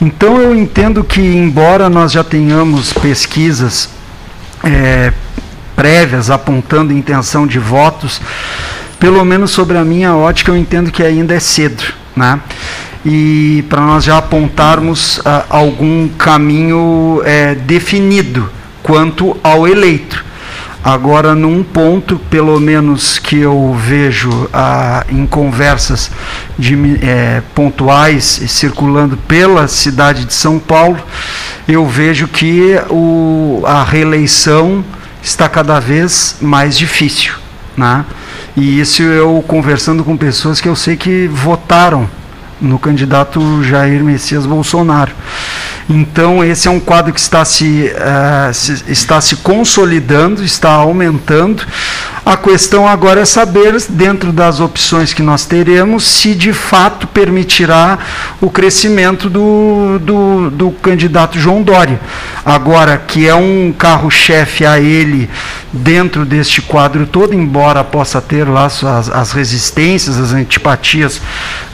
Então 0.00 0.40
eu 0.40 0.54
entendo 0.54 1.02
que, 1.02 1.20
embora 1.20 1.90
nós 1.90 2.12
já 2.12 2.22
tenhamos 2.22 2.92
pesquisas 2.92 3.88
é, 4.62 5.12
prévias 5.74 6.30
apontando 6.30 6.92
intenção 6.92 7.48
de 7.48 7.58
votos, 7.58 8.22
pelo 9.00 9.24
menos 9.24 9.50
sobre 9.50 9.76
a 9.76 9.84
minha 9.84 10.14
ótica, 10.14 10.52
eu 10.52 10.56
entendo 10.56 10.92
que 10.92 11.02
ainda 11.02 11.34
é 11.34 11.40
cedo, 11.40 11.82
né? 12.14 12.38
E 13.04 13.64
para 13.68 13.80
nós 13.80 14.04
já 14.04 14.18
apontarmos 14.18 15.20
ah, 15.24 15.44
algum 15.48 16.08
caminho 16.08 17.22
é, 17.24 17.54
definido 17.54 18.50
quanto 18.82 19.36
ao 19.42 19.66
eleito. 19.66 20.24
Agora, 20.82 21.34
num 21.34 21.62
ponto, 21.62 22.18
pelo 22.30 22.58
menos 22.58 23.18
que 23.18 23.38
eu 23.38 23.76
vejo 23.78 24.48
ah, 24.50 25.04
em 25.10 25.26
conversas 25.26 26.10
de, 26.58 26.74
eh, 27.02 27.42
pontuais 27.54 28.24
circulando 28.48 29.14
pela 29.16 29.68
cidade 29.68 30.24
de 30.24 30.32
São 30.32 30.58
Paulo, 30.58 30.98
eu 31.68 31.86
vejo 31.86 32.26
que 32.26 32.80
o, 32.88 33.62
a 33.66 33.84
reeleição 33.84 34.82
está 35.22 35.50
cada 35.50 35.78
vez 35.78 36.36
mais 36.40 36.78
difícil. 36.78 37.34
Né? 37.76 38.02
E 38.56 38.80
isso 38.80 39.02
eu 39.02 39.44
conversando 39.46 40.02
com 40.02 40.16
pessoas 40.16 40.62
que 40.62 40.68
eu 40.68 40.74
sei 40.74 40.96
que 40.96 41.28
votaram 41.28 42.08
no 42.60 42.78
candidato 42.78 43.62
Jair 43.62 44.02
Messias 44.04 44.44
Bolsonaro. 44.46 45.12
Então, 45.88 46.44
esse 46.44 46.68
é 46.68 46.70
um 46.70 46.78
quadro 46.78 47.12
que 47.12 47.18
está 47.18 47.44
se, 47.44 47.88
eh, 47.88 48.50
se- 48.52 48.84
está 48.88 49.20
se 49.20 49.36
consolidando, 49.36 50.44
está 50.44 50.70
aumentando. 50.70 51.64
A 52.24 52.36
questão 52.36 52.86
agora 52.86 53.20
é 53.22 53.24
saber, 53.24 53.74
dentro 53.88 54.30
das 54.30 54.60
opções 54.60 55.12
que 55.12 55.22
nós 55.22 55.46
teremos, 55.46 56.04
se 56.04 56.34
de 56.34 56.52
fato 56.52 57.06
permitirá 57.08 57.98
o 58.40 58.50
crescimento 58.50 59.28
do, 59.28 59.98
do, 60.00 60.50
do 60.50 60.70
candidato 60.70 61.38
João 61.40 61.62
Dória. 61.62 61.98
Agora, 62.44 62.96
que 62.98 63.26
é 63.26 63.34
um 63.34 63.74
carro-chefe 63.76 64.64
a 64.64 64.78
ele 64.78 65.28
dentro 65.72 66.24
deste 66.24 66.60
quadro 66.60 67.06
todo, 67.06 67.34
embora 67.34 67.82
possa 67.82 68.20
ter 68.20 68.44
lá 68.44 68.68
suas, 68.68 69.08
as 69.08 69.32
resistências, 69.32 70.18
as 70.18 70.32
antipatias 70.32 71.20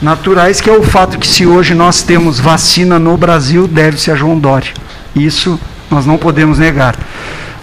naturais, 0.01 0.59
que 0.61 0.69
é 0.69 0.73
o 0.77 0.83
fato 0.83 1.17
que 1.17 1.27
se 1.27 1.45
hoje 1.45 1.73
nós 1.73 2.01
temos 2.01 2.39
vacina 2.39 2.99
no 2.99 3.17
Brasil, 3.17 3.67
deve-se 3.67 4.11
a 4.11 4.15
João 4.15 4.37
Dória. 4.37 4.73
Isso 5.15 5.59
nós 5.89 6.05
não 6.05 6.17
podemos 6.17 6.59
negar. 6.59 6.95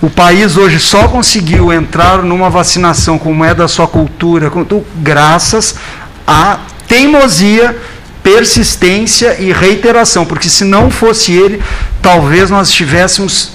O 0.02 0.10
país 0.10 0.56
hoje 0.56 0.78
só 0.78 1.08
conseguiu 1.08 1.72
entrar 1.72 2.22
numa 2.22 2.50
vacinação 2.50 3.18
como 3.18 3.44
é 3.44 3.54
da 3.54 3.66
sua 3.66 3.86
cultura, 3.86 4.52
graças 4.96 5.76
à 6.26 6.58
teimosia, 6.86 7.74
persistência 8.22 9.36
e 9.40 9.52
reiteração, 9.52 10.26
porque 10.26 10.48
se 10.48 10.64
não 10.64 10.90
fosse 10.90 11.32
ele, 11.32 11.62
talvez 12.02 12.50
nós 12.50 12.68
estivéssemos 12.68 13.53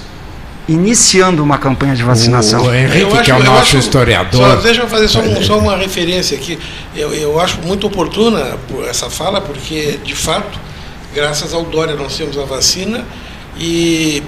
iniciando 0.70 1.44
uma 1.44 1.58
campanha 1.58 1.96
de 1.96 2.04
vacinação. 2.04 2.64
O 2.66 2.74
Henrique, 2.74 3.00
Eu 3.02 3.10
que 3.24 3.32
é 3.32 3.34
o 3.34 3.38
acho- 3.38 3.46
nosso 3.46 3.62
acho- 3.62 3.78
historiador. 3.78 4.50
Só, 4.50 4.56
deixa 4.58 4.82
eu 4.82 4.88
fazer 4.88 5.08
só, 5.08 5.20
um- 5.20 5.44
só 5.44 5.58
uma 5.58 5.76
referência 5.76 6.38
aqui. 6.38 6.60
Eu, 6.96 7.14
eu 7.14 7.40
acho 7.40 7.60
muito 7.62 7.88
oportuna 7.88 8.58
por 8.68 8.86
essa 8.88 9.10
fala, 9.10 9.42
porque, 9.42 10.00
de 10.04 10.16
fato, 10.16 10.60
graças 11.14 11.54
ao 11.54 11.64
Dória 11.64 11.96
nós 11.96 12.16
temos 12.16 12.38
a 12.38 12.44
vacina 12.44 13.04
e, 13.58 14.22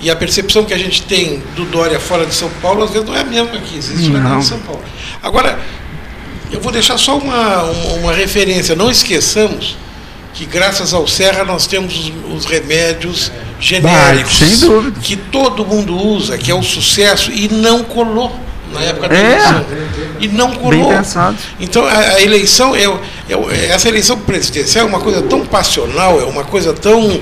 e 0.00 0.10
a 0.10 0.16
percepção 0.16 0.64
que 0.64 0.72
a 0.72 0.78
gente 0.78 1.02
tem 1.02 1.42
do 1.54 1.64
Dória 1.66 2.00
fora 2.00 2.24
de 2.24 2.34
São 2.34 2.48
Paulo, 2.62 2.84
às 2.84 2.90
vezes 2.90 3.06
não 3.06 3.14
é 3.16 3.20
a 3.20 3.24
mesma 3.24 3.48
que 3.60 3.76
existe 3.76 4.10
lá 4.10 4.20
Não. 4.20 4.38
em 4.38 4.42
São 4.42 4.58
Paulo. 4.60 4.82
Agora, 5.22 5.58
eu 6.50 6.60
vou 6.60 6.72
deixar 6.72 6.96
só 6.98 7.18
uma, 7.18 7.62
uma, 7.64 7.92
uma 7.94 8.12
referência. 8.12 8.74
Não 8.74 8.90
esqueçamos 8.90 9.76
que, 10.34 10.46
graças 10.46 10.94
ao 10.94 11.06
Serra, 11.06 11.44
nós 11.44 11.66
temos 11.66 11.98
os, 11.98 12.12
os 12.34 12.44
remédios 12.46 13.30
genéricos 13.62 14.38
sem 14.38 14.56
dúvida. 14.58 15.00
que 15.00 15.16
todo 15.16 15.64
mundo 15.64 15.96
usa, 15.96 16.36
que 16.36 16.50
é 16.50 16.54
o 16.54 16.62
sucesso, 16.62 17.30
e 17.30 17.48
não 17.48 17.84
colou 17.84 18.34
na 18.72 18.82
época 18.82 19.08
da 19.08 19.14
É. 19.14 19.20
eleição. 19.32 19.64
E 20.20 20.28
não 20.28 20.52
colou. 20.52 20.92
Então, 21.60 21.84
a, 21.86 21.98
a 21.98 22.22
eleição, 22.22 22.74
é, 22.74 22.84
é 22.84 23.66
essa 23.66 23.88
eleição 23.88 24.18
presidencial 24.18 24.86
é 24.86 24.88
uma 24.88 25.00
coisa 25.00 25.22
tão 25.22 25.44
passional, 25.46 26.20
é 26.20 26.24
uma 26.24 26.44
coisa 26.44 26.72
tão 26.72 27.20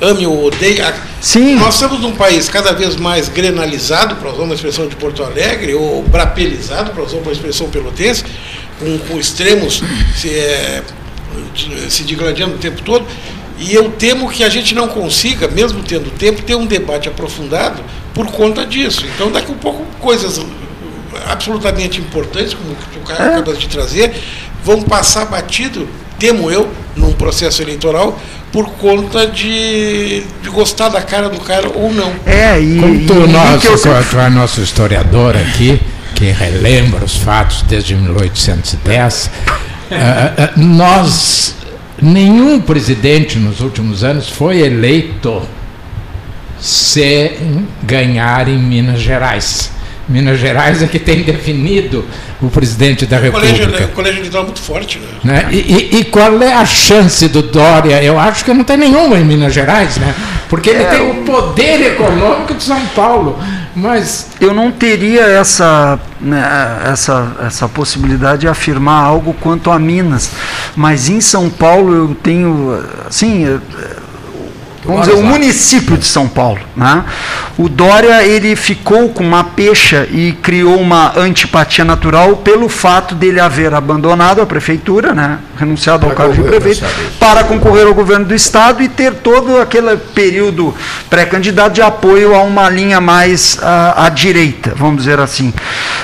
ame 0.00 0.26
ou 0.26 0.46
odeie. 0.46 0.82
Sim. 1.20 1.56
Nós 1.56 1.74
estamos 1.74 2.00
num 2.00 2.12
país 2.12 2.48
cada 2.48 2.72
vez 2.72 2.96
mais 2.96 3.28
grenalizado, 3.28 4.16
para 4.16 4.30
usar 4.32 4.42
uma 4.42 4.54
expressão 4.54 4.86
de 4.86 4.96
Porto 4.96 5.22
Alegre, 5.22 5.74
ou 5.74 6.02
brapelizado, 6.02 6.90
para 6.90 7.02
usar 7.04 7.18
uma 7.18 7.32
expressão 7.32 7.68
pelotense, 7.68 8.24
com, 8.78 8.98
com 8.98 9.18
extremos 9.18 9.82
se, 10.16 10.28
é, 10.30 10.82
se 11.88 12.02
digladiando 12.04 12.54
o 12.54 12.58
tempo 12.58 12.82
todo. 12.82 13.06
E 13.60 13.72
eu 13.74 13.90
temo 13.90 14.28
que 14.30 14.42
a 14.42 14.48
gente 14.48 14.74
não 14.74 14.88
consiga, 14.88 15.46
mesmo 15.46 15.82
tendo 15.82 16.10
tempo, 16.10 16.40
ter 16.42 16.54
um 16.56 16.64
debate 16.66 17.08
aprofundado 17.08 17.80
por 18.14 18.26
conta 18.28 18.64
disso. 18.66 19.04
Então, 19.14 19.30
daqui 19.30 19.52
a 19.52 19.54
pouco, 19.54 19.84
coisas 20.00 20.40
absolutamente 21.28 22.00
importantes, 22.00 22.54
como 22.54 22.72
o 22.72 23.06
cara 23.06 23.24
É. 23.24 23.28
acaba 23.34 23.54
de 23.54 23.68
trazer, 23.68 24.12
vão 24.64 24.82
passar 24.82 25.26
batido, 25.26 25.88
temo 26.18 26.50
eu, 26.50 26.68
num 26.96 27.12
processo 27.12 27.60
eleitoral, 27.62 28.18
por 28.52 28.66
conta 28.72 29.26
de, 29.26 30.24
de 30.42 30.48
gostar 30.50 30.88
da 30.88 31.02
cara 31.02 31.28
do 31.28 31.38
cara 31.40 31.68
ou 31.74 31.92
não. 31.92 32.12
É, 32.26 32.58
e, 32.60 32.78
Como 32.80 33.06
tu, 33.06 33.14
e- 33.14 33.24
e 33.24 33.28
nosso, 33.28 33.60
que 33.60 33.66
eu 33.68 34.04
tu 34.10 34.18
é 34.18 34.30
nosso 34.30 34.60
historiador 34.60 35.36
aqui, 35.36 35.80
que 36.14 36.24
relembra 36.30 37.04
os 37.04 37.16
fatos 37.16 37.62
desde 37.62 37.94
1810, 37.94 39.30
ah, 39.92 40.32
ah, 40.36 40.50
nós, 40.56 41.54
nenhum 42.02 42.60
presidente 42.60 43.38
nos 43.38 43.60
últimos 43.60 44.02
anos 44.04 44.28
foi 44.28 44.58
eleito 44.60 45.42
se 46.58 47.32
ganhar 47.82 48.48
em 48.48 48.58
Minas 48.58 49.00
Gerais. 49.00 49.70
Minas 50.08 50.40
Gerais 50.40 50.82
é 50.82 50.86
que 50.88 50.98
tem 50.98 51.22
definido 51.22 52.04
o 52.42 52.48
presidente 52.48 53.06
da 53.06 53.18
O 53.18 53.30
colégio, 53.30 53.56
República. 53.58 53.84
o 53.84 53.88
colégio 53.88 54.18
eleitoral 54.20 54.42
é 54.42 54.46
muito 54.46 54.60
forte, 54.60 54.98
né? 54.98 55.32
Né? 55.42 55.48
E, 55.52 55.56
e- 55.56 55.96
e 56.00 56.04
qual 56.04 56.42
é 56.42 56.52
a 56.52 56.64
chance 56.66 57.28
do 57.28 57.42
Dória? 57.42 58.02
Eu 58.02 58.18
acho 58.18 58.44
que 58.44 58.52
não 58.52 58.64
tem 58.64 58.76
nenhuma 58.76 59.16
em 59.18 59.24
Minas 59.24 59.54
Gerais, 59.54 59.96
né? 59.98 60.12
Porque 60.48 60.70
ele 60.70 60.82
É, 60.82 60.86
tem 60.86 61.00
o 61.10 61.14
poder 61.24 61.92
econômico 61.92 62.54
de 62.54 62.62
São 62.64 62.80
Paulo. 62.88 63.38
Mas 63.74 64.28
eu 64.40 64.52
não 64.52 64.72
teria 64.72 65.22
essa, 65.22 65.98
né, 66.20 66.42
essa, 66.86 67.36
essa 67.46 67.68
possibilidade 67.68 68.42
de 68.42 68.48
afirmar 68.48 69.04
algo 69.04 69.34
quanto 69.40 69.70
a 69.70 69.78
Minas. 69.78 70.30
Mas 70.74 71.08
em 71.08 71.20
São 71.20 71.48
Paulo 71.48 71.94
eu 71.94 72.14
tenho, 72.14 72.82
assim, 73.08 73.60
vamos 74.90 75.06
dizer, 75.06 75.18
o 75.18 75.22
município 75.22 75.96
de 75.96 76.04
São 76.04 76.28
Paulo. 76.28 76.60
Né? 76.76 77.04
O 77.56 77.68
Dória 77.68 78.24
ele 78.24 78.56
ficou 78.56 79.08
com 79.10 79.24
uma 79.24 79.44
pecha 79.44 80.06
e 80.10 80.32
criou 80.32 80.78
uma 80.78 81.18
antipatia 81.18 81.84
natural 81.84 82.36
pelo 82.36 82.68
fato 82.68 83.14
dele 83.14 83.40
haver 83.40 83.74
abandonado 83.74 84.40
a 84.40 84.46
prefeitura, 84.46 85.14
né? 85.14 85.38
renunciado 85.58 86.06
ao 86.06 86.12
cargo 86.12 86.32
de 86.32 86.42
prefeito, 86.42 86.84
para 87.18 87.44
concorrer 87.44 87.86
ao 87.86 87.94
governo 87.94 88.24
do 88.24 88.34
estado 88.34 88.82
e 88.82 88.88
ter 88.88 89.14
todo 89.14 89.58
aquele 89.60 89.96
período 89.96 90.74
pré-candidato 91.10 91.74
de 91.74 91.82
apoio 91.82 92.34
a 92.34 92.42
uma 92.42 92.68
linha 92.70 93.00
mais 93.00 93.58
à, 93.62 94.06
à 94.06 94.08
direita, 94.08 94.72
vamos 94.74 95.04
dizer 95.04 95.20
assim. 95.20 95.52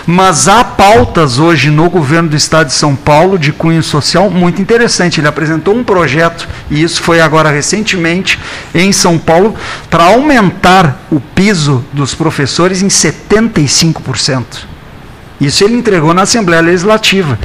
Mas 0.06 0.46
há 0.46 0.62
pautas 0.62 1.38
hoje 1.38 1.70
no 1.70 1.88
governo 1.88 2.28
do 2.28 2.36
estado 2.36 2.66
de 2.66 2.74
São 2.74 2.94
Paulo 2.94 3.38
de 3.38 3.52
cunho 3.52 3.82
social 3.82 4.30
muito 4.30 4.60
interessante. 4.60 5.20
Ele 5.20 5.28
apresentou 5.28 5.74
um 5.74 5.82
projeto, 5.82 6.48
e 6.70 6.82
isso 6.82 7.02
foi 7.02 7.20
agora 7.20 7.50
recentemente 7.50 8.38
em 8.82 8.92
São 8.92 9.18
Paulo, 9.18 9.54
para 9.90 10.04
aumentar 10.04 11.02
o 11.10 11.20
piso 11.20 11.84
dos 11.92 12.14
professores 12.14 12.82
em 12.82 12.88
75%. 12.88 14.44
Isso 15.40 15.64
ele 15.64 15.76
entregou 15.76 16.14
na 16.14 16.22
Assembleia 16.22 16.62
Legislativa. 16.62 17.38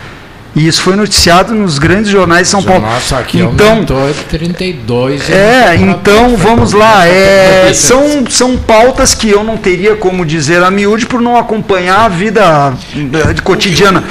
E 0.54 0.68
isso 0.68 0.82
foi 0.82 0.96
noticiado 0.98 1.54
nos 1.54 1.80
grandes 1.80 2.12
jornais 2.12 2.48
de 2.48 2.52
São 2.52 2.62
Paulo. 2.62 2.82
Nossa, 2.82 3.18
aqui 3.18 3.40
então, 3.40 3.70
aumentou 3.70 4.14
32. 4.30 5.30
é, 5.30 5.76
então 5.78 6.36
vamos 6.36 6.74
lá. 6.74 7.08
É, 7.08 7.72
são, 7.74 8.26
são 8.30 8.58
pautas 8.58 9.16
que 9.16 9.30
eu 9.30 9.44
não 9.46 9.56
teria 9.56 9.96
como 9.96 10.26
dizer 10.26 10.62
a 10.62 10.70
miúde 10.70 11.06
por 11.06 11.22
não 11.22 11.38
acompanhar 11.38 12.02
a 12.06 12.10
vida 12.10 12.74
eh, 13.30 13.34
de 13.34 13.42
cotidiana. 13.42 14.04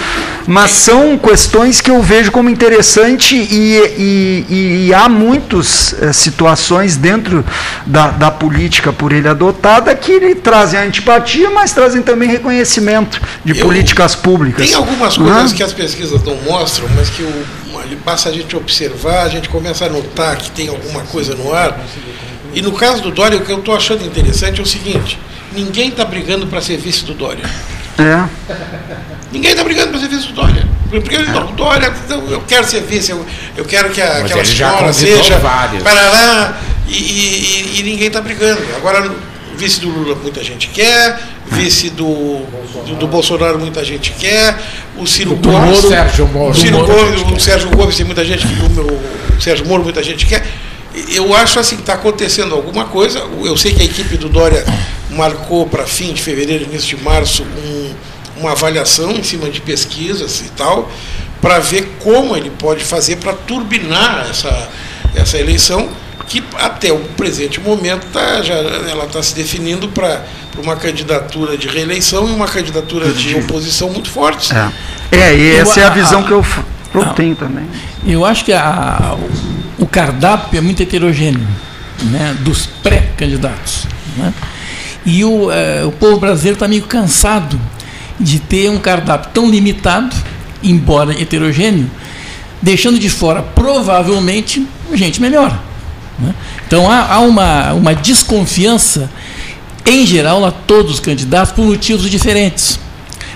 Mas 0.47 0.71
são 0.73 1.17
questões 1.19 1.81
que 1.81 1.91
eu 1.91 2.03
vejo 2.03 2.33
como 2.33 2.49
interessante 2.49 3.37
e, 3.37 3.77
e- 3.77 4.47
e- 4.49 4.87
e 4.89 4.95
há 4.95 5.09
muitas 5.09 5.95
situações 6.15 6.97
dentro 6.97 7.45
da, 7.87 8.09
da 8.09 8.31
política 8.31 8.93
por 8.93 9.13
ele 9.13 9.29
adotada 9.29 9.95
que 9.95 10.19
lhe 10.19 10.35
trazem 10.35 10.81
antipatia, 10.81 11.51
mas 11.51 11.73
trazem 11.73 12.03
também 12.03 12.29
reconhecimento 12.29 13.21
de 13.45 13.53
Eu- 13.53 13.65
políticas 13.65 14.17
públicas. 14.17 14.67
Tem 14.67 14.75
algumas 14.75 15.15
é? 15.15 15.19
coisas 15.19 15.53
que 15.53 15.63
as 15.63 15.73
pesquisas 15.73 16.21
não 16.31 16.43
mostram, 16.43 16.89
mas 16.95 17.11
que 17.11 17.23
o, 17.23 17.47
basta 18.05 18.29
a 18.29 18.33
gente 18.33 18.55
observar, 18.57 19.23
a 19.25 19.29
gente 19.29 19.49
começa 19.49 19.87
a 19.87 19.89
notar 19.89 20.37
que 20.37 20.51
tem 20.51 20.69
alguma 20.69 21.03
coisa 21.05 21.35
no 21.35 21.53
ar. 21.53 21.79
E 22.53 22.63
no 22.63 22.73
caso 22.73 23.03
do 23.03 23.11
Dória, 23.11 23.39
o 23.39 23.45
que 23.45 23.53
eu 23.53 23.59
estou 23.59 23.75
achando 23.75 24.05
interessante 24.05 24.61
é 24.61 24.63
o 24.63 24.67
seguinte: 24.67 25.19
ninguém 25.53 25.89
está 25.89 26.05
brigando 26.05 26.47
para 26.47 26.61
ser 26.61 26.77
vice 26.79 27.05
do 27.05 27.15
Dória. 27.15 27.45
É. 27.99 28.55
Ninguém 29.33 29.51
está 29.53 29.63
brigando 29.63 29.91
para 29.91 30.01
ser 30.01 30.09
vice 30.09 30.27
do 30.29 30.33
Dória. 30.35 30.67
Porque 30.91 31.19
não, 31.19 31.51
o 31.51 31.53
Dória, 31.53 31.93
eu 32.31 32.41
quero 32.49 32.67
ser 32.67 32.81
vice, 32.83 33.13
eu, 33.13 33.25
eu 33.57 33.65
quero 33.65 33.91
que 33.91 34.01
a, 34.03 34.19
aquela 34.19 34.45
senhora 34.45 34.93
seja. 34.93 35.39
vários. 35.39 35.83
Parará, 35.85 36.59
e, 36.89 36.93
e- 36.95 37.77
e- 37.77 37.81
e 37.81 37.83
ninguém 37.85 38.09
está 38.09 38.21
brigando. 38.21 38.61
Agora, 38.77 39.09
vice 39.61 39.81
do 39.81 39.89
Lula 39.91 40.15
muita 40.23 40.43
gente 40.43 40.69
quer, 40.69 41.21
vice 41.47 41.91
do, 41.91 42.07
do, 42.87 42.97
do 42.97 43.07
Bolsonaro 43.07 43.59
muita 43.59 43.85
gente 43.85 44.11
quer, 44.13 44.59
o 44.97 45.07
Ciro 45.07 45.35
Do 45.37 45.51
Gomes. 45.51 45.79
Sérgio 45.81 46.27
Moro. 46.29 46.51
O, 46.51 46.55
Ciro 46.55 46.79
Moro, 46.79 46.93
Gomes, 46.93 47.23
o 47.37 47.41
Sérgio 47.41 47.71
Gomes 47.71 47.97
tem 47.97 48.07
muita 48.07 48.25
gente, 48.25 48.47
que- 48.47 48.63
o, 48.65 48.71
meu, 48.71 48.87
o 48.87 49.41
Sérgio 49.41 49.67
Moro 49.67 49.83
muita 49.85 50.03
gente 50.03 50.25
quer. 50.27 50.47
Eu 51.13 51.35
acho 51.35 51.61
assim 51.61 51.77
que 51.77 51.83
está 51.83 51.95
acontecendo 51.95 52.55
alguma 52.55 52.85
coisa. 52.87 53.21
Eu 53.45 53.57
sei 53.57 53.73
que 53.73 53.81
a 53.81 53.85
equipe 53.85 54.17
do 54.17 54.29
Dória 54.29 54.65
marcou 55.11 55.67
para 55.67 55.85
fim 55.87 56.13
de 56.13 56.21
fevereiro, 56.23 56.65
início 56.65 56.97
de 56.97 57.05
março, 57.05 57.43
um- 57.45 57.95
uma 58.39 58.53
avaliação 58.53 59.11
em 59.13 59.23
cima 59.23 59.49
de 59.51 59.61
pesquisas 59.61 60.41
e 60.41 60.49
tal, 60.57 60.91
para 61.43 61.59
ver 61.59 61.97
como 62.01 62.35
ele 62.37 62.51
pode 62.51 62.83
fazer 62.85 63.17
para 63.17 63.35
turbinar 63.35 64.27
essa, 64.31 64.69
essa 65.15 65.39
eleição, 65.39 65.89
que 66.29 66.43
até 66.59 66.93
o 66.93 66.99
presente 67.17 67.61
momento 67.61 68.07
tá, 68.13 68.43
já, 68.43 68.55
ela 68.55 69.05
está 69.07 69.23
se 69.23 69.35
definindo 69.35 69.89
para 69.89 70.23
uma 70.63 70.77
candidatura 70.77 71.57
de 71.57 71.67
reeleição 71.69 72.29
e 72.29 72.33
uma 72.33 72.47
candidatura 72.47 73.11
de 73.13 73.35
oposição 73.35 73.91
muito 73.91 74.11
forte. 74.11 74.53
É, 74.55 74.71
é 75.17 75.37
e 75.37 75.43
Eu- 75.57 75.63
essa 75.63 75.81
é 75.81 75.85
a 75.85 75.89
a- 75.89 75.91
visão 75.91 76.23
que 76.23 76.31
eu, 76.33 76.45
eu 76.95 77.05
tenho 77.15 77.35
também. 77.35 77.65
Eu 78.07 78.25
acho 78.25 78.45
que 78.45 78.53
a- 78.53 79.17
o 79.79 79.87
cardápio 79.87 80.59
é 80.59 80.61
muito 80.61 80.83
heterogêneo, 80.83 81.47
né, 82.03 82.37
dos 82.41 82.67
pré-candidatos. 82.83 83.87
né? 84.17 84.33
E 85.07 85.25
o, 85.25 85.51
eh, 85.51 85.83
o 85.85 85.93
povo 85.93 86.19
brasileiro 86.19 86.57
está 86.57 86.69
meio 86.69 86.83
cansado 86.83 87.59
de 88.19 88.39
ter 88.39 88.69
um 88.71 88.79
cardápio 88.79 89.31
tão 89.33 89.49
limitado, 89.49 90.15
embora 90.63 91.13
heterogêneo, 91.19 91.91
deixando 92.61 92.99
de 92.99 93.09
fora 93.09 93.41
provavelmente 93.43 94.67
gente 94.93 95.21
melhor. 95.23 95.59
Né? 96.21 96.35
Então 96.67 96.91
há, 96.91 97.15
há 97.15 97.21
uma, 97.21 97.73
uma 97.73 97.95
desconfiança, 97.95 99.11
em 99.87 100.07
geral, 100.07 100.45
a 100.45 100.51
todos 100.51 100.95
os 100.95 101.01
candidatos 101.01 101.53
por 101.53 101.65
motivos 101.65 102.11
diferentes. 102.11 102.79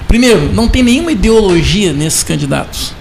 Primeiro, 0.06 0.52
não 0.52 0.68
tem 0.68 0.82
nenhuma 0.82 1.12
ideologia 1.12 1.92
nesses 1.92 2.22
candidatos. 2.22 2.92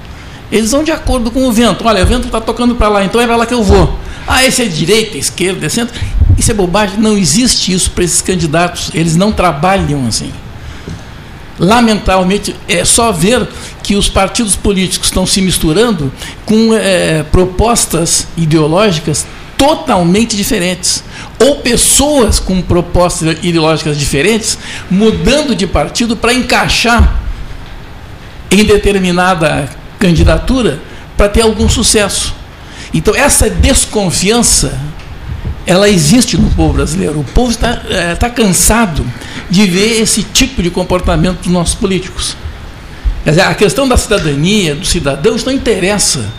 Eles 0.52 0.72
vão 0.72 0.84
de 0.84 0.92
acordo 0.92 1.32
com 1.32 1.48
o 1.48 1.52
vento. 1.52 1.86
Olha, 1.86 2.04
o 2.04 2.06
vento 2.06 2.28
está 2.28 2.40
tocando 2.40 2.76
para 2.76 2.88
lá, 2.88 3.04
então 3.04 3.20
é 3.20 3.26
para 3.26 3.36
lá 3.36 3.46
que 3.46 3.54
eu 3.54 3.64
vou. 3.64 3.98
Ah, 4.28 4.46
esse 4.46 4.62
é 4.62 4.66
direita, 4.66 5.18
esquerda, 5.18 5.66
é 5.66 5.70
centro. 5.70 6.00
Isso 6.38 6.52
é 6.52 6.54
bobagem. 6.54 7.00
Não 7.00 7.18
existe 7.18 7.74
isso 7.74 7.92
para 7.92 8.04
esses 8.04 8.22
candidatos. 8.22 8.92
Eles 8.94 9.16
não 9.16 9.32
trabalham 9.32 10.06
assim. 10.08 10.32
Lamentavelmente, 11.60 12.56
é 12.68 12.84
só 12.84 13.12
ver 13.12 13.48
que 13.84 13.96
os 13.96 14.10
partidos 14.10 14.56
políticos 14.56 15.08
estão 15.08 15.26
se 15.26 15.42
misturando 15.42 16.12
com 16.46 16.74
eh, 16.74 17.24
propostas 17.32 18.28
ideológicas 18.36 19.26
totalmente 19.58 20.36
diferentes. 20.36 21.04
Ou 21.40 21.58
pessoas 21.58 22.40
com 22.40 22.62
propostas 22.62 23.38
ideológicas 23.44 23.98
diferentes 23.98 24.58
mudando 24.90 25.56
de 25.56 25.68
partido 25.68 26.16
para 26.16 26.34
encaixar 26.34 27.20
em 28.52 28.64
determinada 28.64 29.70
candidatura 30.00 30.80
para 31.18 31.30
ter 31.30 31.42
algum 31.42 31.68
sucesso. 31.68 32.36
Então, 32.94 33.16
essa 33.16 33.50
desconfiança, 33.50 34.80
ela 35.66 35.90
existe 35.90 36.38
no 36.38 36.50
povo 36.52 36.74
brasileiro. 36.74 37.20
O 37.20 37.24
povo 37.24 37.52
está, 37.52 37.82
eh, 37.90 38.14
está 38.14 38.30
cansado 38.30 39.06
de 39.50 39.66
ver 39.66 40.02
esse 40.02 40.24
tipo 40.24 40.62
de 40.62 40.70
comportamento 40.70 41.40
dos 41.40 41.52
nossos 41.52 41.76
políticos. 41.76 42.36
Quer 43.24 43.32
dizer, 43.32 43.42
a 43.42 43.56
questão 43.56 43.88
da 43.88 43.98
cidadania, 43.98 44.76
do 44.76 44.86
cidadão, 44.86 45.36
isso 45.36 45.46
não 45.46 45.54
interessa. 45.54 46.30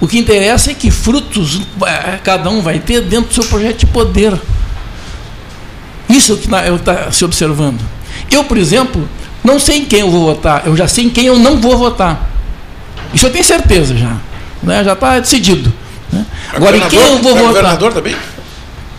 O 0.00 0.06
que 0.06 0.18
interessa 0.18 0.70
é 0.70 0.74
que 0.74 0.90
frutos 0.90 1.60
eh, 1.86 2.18
cada 2.22 2.50
um 2.50 2.60
vai 2.60 2.78
ter 2.78 3.00
dentro 3.00 3.28
do 3.28 3.34
seu 3.34 3.44
projeto 3.44 3.78
de 3.80 3.86
poder. 3.86 4.38
Isso 6.08 6.32
é 6.32 6.34
o 6.34 6.38
que 6.38 6.46
está 6.80 7.10
se 7.10 7.24
observando. 7.24 7.80
Eu, 8.30 8.44
por 8.44 8.56
exemplo, 8.58 9.08
não 9.42 9.58
sei 9.58 9.78
em 9.78 9.84
quem 9.84 10.00
eu 10.00 10.10
vou 10.10 10.26
votar, 10.26 10.62
eu 10.66 10.76
já 10.76 10.86
sei 10.86 11.04
em 11.06 11.10
quem 11.10 11.26
eu 11.26 11.38
não 11.38 11.60
vou 11.60 11.76
votar. 11.78 12.28
Isso 13.14 13.26
eu 13.26 13.30
tenho 13.30 13.44
certeza 13.44 13.96
já. 13.96 14.16
Né? 14.62 14.84
Já 14.84 14.92
está 14.92 15.18
decidido. 15.18 15.72
né? 16.12 16.24
Agora, 16.52 16.76
em 16.76 16.88
quem 16.88 16.98
eu 17.00 17.18
vou 17.18 17.20
Pra 17.20 17.30
votar? 17.32 17.46
governador 17.46 17.92
também? 17.92 18.14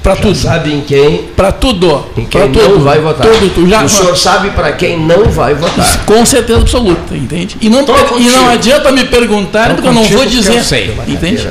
Para 0.03 0.15
tudo. 0.15 0.35
Sabe 0.35 0.73
em 0.73 0.81
quem? 0.81 1.23
Para 1.35 1.51
tudo. 1.51 2.05
Em 2.17 2.25
quem 2.25 2.51
tudo. 2.51 2.69
não 2.75 2.79
vai 2.79 2.99
votar. 2.99 3.27
Tudo, 3.27 3.53
tu 3.53 3.67
já- 3.67 3.83
o 3.83 3.89
senhor 3.89 4.15
sabe 4.17 4.51
para 4.51 4.71
quem 4.71 4.99
não 4.99 5.25
vai 5.25 5.53
votar. 5.53 6.05
Com 6.05 6.25
certeza 6.25 6.61
absoluta, 6.61 7.15
entende? 7.15 7.57
E 7.59 7.69
não, 7.69 7.81
e 8.17 8.29
não 8.29 8.49
adianta 8.49 8.91
me 8.91 9.03
perguntar, 9.05 9.73
porque 9.73 9.87
eu 9.87 9.93
não 9.93 10.03
vou 10.03 10.25
dizer. 10.25 10.57
eu 10.57 10.63
sei. 10.63 10.95
Entende? 11.07 11.47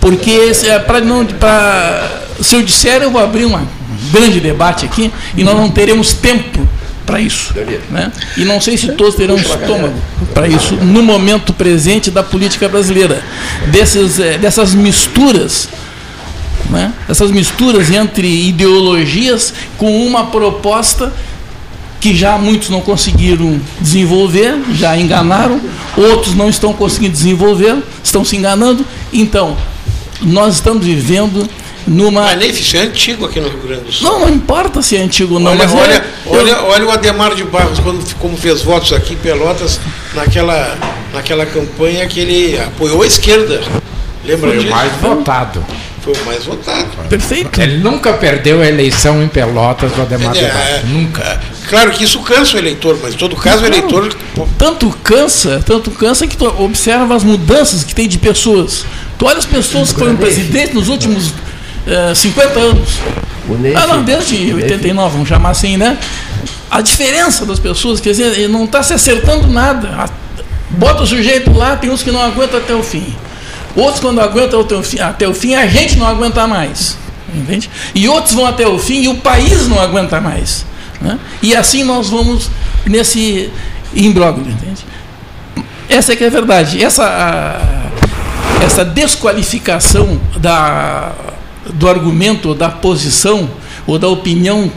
Porque 0.00 0.52
se, 0.52 0.68
é 0.68 0.78
pra 0.80 1.00
não, 1.00 1.24
pra, 1.24 2.08
se 2.40 2.56
eu 2.56 2.62
disser, 2.62 3.02
eu 3.02 3.10
vou 3.10 3.22
abrir 3.22 3.44
um 3.44 3.56
grande 4.10 4.40
debate 4.40 4.84
aqui 4.84 5.12
e 5.36 5.44
nós 5.44 5.56
não 5.56 5.70
teremos 5.70 6.12
tempo 6.12 6.66
para 7.06 7.20
isso. 7.20 7.54
Né? 7.90 8.10
E 8.36 8.44
não 8.44 8.60
sei 8.60 8.76
se 8.76 8.88
todos 8.92 9.14
terão 9.14 9.36
estômago 9.36 9.94
para 10.34 10.48
isso 10.48 10.74
no 10.74 11.02
momento 11.02 11.52
presente 11.52 12.10
da 12.10 12.22
política 12.22 12.68
brasileira. 12.68 13.22
Desses, 13.68 14.18
eh, 14.18 14.38
dessas 14.38 14.74
misturas 14.74 15.68
né? 16.70 16.92
essas 17.08 17.30
misturas 17.30 17.90
entre 17.90 18.48
ideologias 18.48 19.52
com 19.78 20.06
uma 20.06 20.26
proposta 20.26 21.12
que 22.00 22.14
já 22.16 22.36
muitos 22.36 22.68
não 22.68 22.80
conseguiram 22.80 23.60
desenvolver, 23.80 24.56
já 24.74 24.98
enganaram, 24.98 25.60
outros 25.96 26.34
não 26.34 26.48
estão 26.48 26.72
conseguindo 26.72 27.12
desenvolver, 27.12 27.76
estão 28.02 28.24
se 28.24 28.36
enganando. 28.36 28.84
Então, 29.12 29.56
nós 30.20 30.54
estamos 30.54 30.84
vivendo 30.84 31.48
numa. 31.86 32.22
Mas 32.22 32.38
nem 32.38 32.50
isso 32.50 32.76
é 32.76 32.80
antigo 32.80 33.24
aqui 33.24 33.38
no 33.40 33.48
Rio 33.48 33.58
Grande 33.60 33.84
do 33.84 33.92
Sul. 33.92 34.08
Não, 34.10 34.20
não 34.20 34.28
importa 34.28 34.82
se 34.82 34.96
é 34.96 35.00
antigo 35.00 35.34
ou 35.34 35.40
não, 35.40 35.52
olha, 35.52 35.58
mas 35.58 35.72
olha, 35.74 35.92
é- 35.94 36.04
olha, 36.26 36.62
olha 36.62 36.86
o 36.86 36.90
Ademar 36.90 37.36
de 37.36 37.44
Barros, 37.44 37.78
quando, 37.78 38.04
como 38.16 38.36
fez 38.36 38.62
votos 38.62 38.92
aqui 38.92 39.14
em 39.14 39.18
Pelotas, 39.18 39.78
naquela, 40.12 40.76
naquela 41.12 41.46
campanha 41.46 42.04
que 42.08 42.18
ele 42.18 42.58
apoiou 42.58 43.02
a 43.02 43.06
esquerda. 43.06 43.60
Lembra 44.24 44.48
Foi 44.50 44.58
o 44.58 44.60
disso? 44.60 44.74
mais 44.74 44.92
votado. 45.00 45.64
Foi 46.02 46.12
o 46.12 46.24
mais 46.24 46.44
votado. 46.44 46.88
Perfeito. 47.08 47.60
Ele 47.60 47.78
nunca 47.78 48.12
perdeu 48.14 48.60
a 48.60 48.66
eleição 48.66 49.22
em 49.22 49.28
Pelotas 49.28 49.92
do 49.92 50.02
Ademar 50.02 50.32
de 50.32 50.40
É, 50.40 50.48
Barros. 50.48 50.90
Nunca. 50.90 51.40
Claro 51.68 51.92
que 51.92 52.02
isso 52.02 52.18
cansa 52.20 52.56
o 52.56 52.58
eleitor, 52.58 52.98
mas 53.00 53.14
em 53.14 53.16
todo 53.16 53.36
caso 53.36 53.62
o 53.62 53.66
eleitor. 53.66 54.12
Tanto 54.58 54.90
cansa, 55.04 55.62
tanto 55.64 55.90
cansa 55.92 56.26
que 56.26 56.36
tu 56.36 56.44
observa 56.62 57.14
as 57.14 57.22
mudanças 57.22 57.84
que 57.84 57.94
tem 57.94 58.08
de 58.08 58.18
pessoas. 58.18 58.84
Tu 59.16 59.24
olha 59.24 59.38
as 59.38 59.46
pessoas 59.46 59.92
que 59.92 59.98
foram 60.00 60.16
presidentes 60.16 60.74
nos 60.74 60.88
últimos 60.88 61.32
eh, 61.86 62.12
50 62.14 62.58
anos. 62.58 62.88
Ah, 63.76 63.86
não, 63.86 64.02
desde 64.02 64.52
89, 64.54 65.12
vamos 65.12 65.28
chamar 65.28 65.50
assim, 65.50 65.76
né? 65.76 65.98
A 66.70 66.80
diferença 66.80 67.44
das 67.46 67.58
pessoas, 67.60 68.00
quer 68.00 68.10
dizer, 68.10 68.32
ele 68.38 68.48
não 68.48 68.64
está 68.64 68.82
se 68.82 68.92
acertando 68.92 69.46
nada. 69.46 70.06
Bota 70.70 71.02
o 71.02 71.06
sujeito 71.06 71.52
lá, 71.52 71.76
tem 71.76 71.90
uns 71.90 72.02
que 72.02 72.10
não 72.10 72.22
aguentam 72.22 72.58
até 72.58 72.74
o 72.74 72.82
fim. 72.82 73.14
Outros, 73.74 74.00
quando 74.00 74.20
aguentam 74.20 74.60
até 74.60 74.74
o 74.74 74.82
fim, 74.82 74.98
até 75.00 75.28
o 75.28 75.34
fim 75.34 75.54
a 75.54 75.66
gente 75.66 75.96
não 75.96 76.06
aguenta 76.06 76.46
mais. 76.46 76.96
Entende? 77.34 77.70
E 77.94 78.06
outros 78.08 78.34
vão 78.34 78.46
até 78.46 78.66
o 78.68 78.78
fim 78.78 79.02
e 79.02 79.08
o 79.08 79.14
país 79.16 79.66
não 79.68 79.80
aguenta 79.80 80.20
mais. 80.20 80.66
né? 81.00 81.18
E 81.40 81.54
assim 81.56 81.82
nós 81.82 82.10
vamos 82.10 82.50
nesse 82.86 83.50
imbróglio, 83.94 84.50
entende? 84.52 84.84
Essa 85.88 86.12
é 86.12 86.16
que 86.16 86.24
é 86.24 86.26
a 86.26 86.30
verdade. 86.30 86.82
Essa, 86.82 87.04
a- 87.06 88.64
essa 88.64 88.84
desqualificação 88.84 90.20
da, 90.36 91.12
do 91.72 91.88
argumento, 91.88 92.54
da 92.54 92.68
posição, 92.68 93.48
ou 93.86 93.98
da 93.98 94.08
opinião 94.08 94.70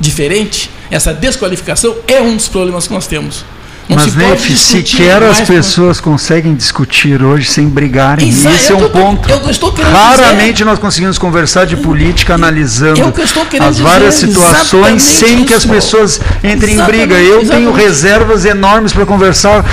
diferente, 0.00 0.70
essa 0.90 1.12
desqualificação 1.12 1.94
é 2.06 2.20
um 2.22 2.36
dos 2.36 2.48
problemas 2.48 2.86
que 2.88 2.94
nós 2.94 3.06
temos. 3.06 3.44
Mas, 3.88 4.14
Neif, 4.14 4.54
sequer 4.56 5.22
as 5.22 5.38
mais 5.38 5.38
com- 5.40 5.46
pessoas 5.46 5.98
conseguem 6.00 6.54
discutir 6.54 7.22
hoje 7.22 7.48
sem 7.48 7.66
brigarem. 7.66 8.28
Exato, 8.28 8.54
Esse 8.54 8.72
é 8.72 8.74
um 8.76 8.80
tô- 8.80 8.90
ponto. 8.90 9.50
estou 9.50 9.74
Raramente 9.90 10.62
nós 10.64 10.78
conseguimos 10.78 11.16
conversar 11.18 11.64
de 11.64 11.76
política 11.76 12.34
analisando 12.34 13.00
é 13.00 13.22
estou 13.24 13.46
as 13.60 13.78
várias 13.78 14.14
dizer, 14.20 14.26
situações 14.28 15.02
sem 15.02 15.44
que 15.44 15.54
as 15.54 15.64
pessoas 15.64 16.20
entrem 16.44 16.74
em 16.78 16.84
briga. 16.84 17.14
Exatamente, 17.18 17.30
Eu 17.30 17.38
tenho 17.40 17.62
exatamente. 17.70 17.84
reservas 17.84 18.44
enormes 18.44 18.92
para 18.92 19.06
conversar 19.06 19.64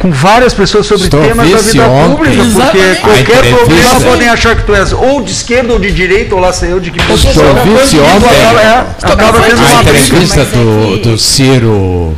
com 0.00 0.10
várias 0.10 0.52
pessoas 0.52 0.86
sobre 0.86 1.04
Estou 1.04 1.22
temas 1.22 1.48
da 1.50 1.58
vida 1.58 1.84
ontem. 1.88 2.16
pública, 2.16 2.42
porque 2.42 2.78
Exatamente. 2.78 3.00
Qualquer 3.00 3.54
problema 3.54 4.00
podem 4.00 4.28
achar 4.28 4.56
que 4.56 4.62
tu 4.64 4.74
és 4.74 4.92
ou 4.92 5.22
de 5.22 5.30
esquerda 5.30 5.72
ou 5.74 5.78
de 5.78 5.92
direita, 5.92 6.34
ou 6.34 6.40
lá 6.40 6.52
sei 6.52 6.72
eu 6.72 6.80
de 6.80 6.90
que 6.90 7.00
posição. 7.04 7.30
Estou 7.30 7.76
vice 7.78 7.96
Tu 7.96 8.02
ontem. 8.02 8.28
acaba- 8.40 8.60
é, 8.62 8.86
acaba 9.02 9.40
tendo 9.40 9.60
A 9.60 9.64
uma 9.64 9.82
entrevista 9.82 10.44
do, 10.46 10.96
do 11.02 11.18
Ciro 11.18 12.16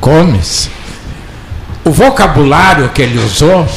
Gomes, 0.00 0.70
o 1.84 1.90
vocabulário 1.90 2.88
que 2.90 3.02
ele 3.02 3.18
usou, 3.18 3.68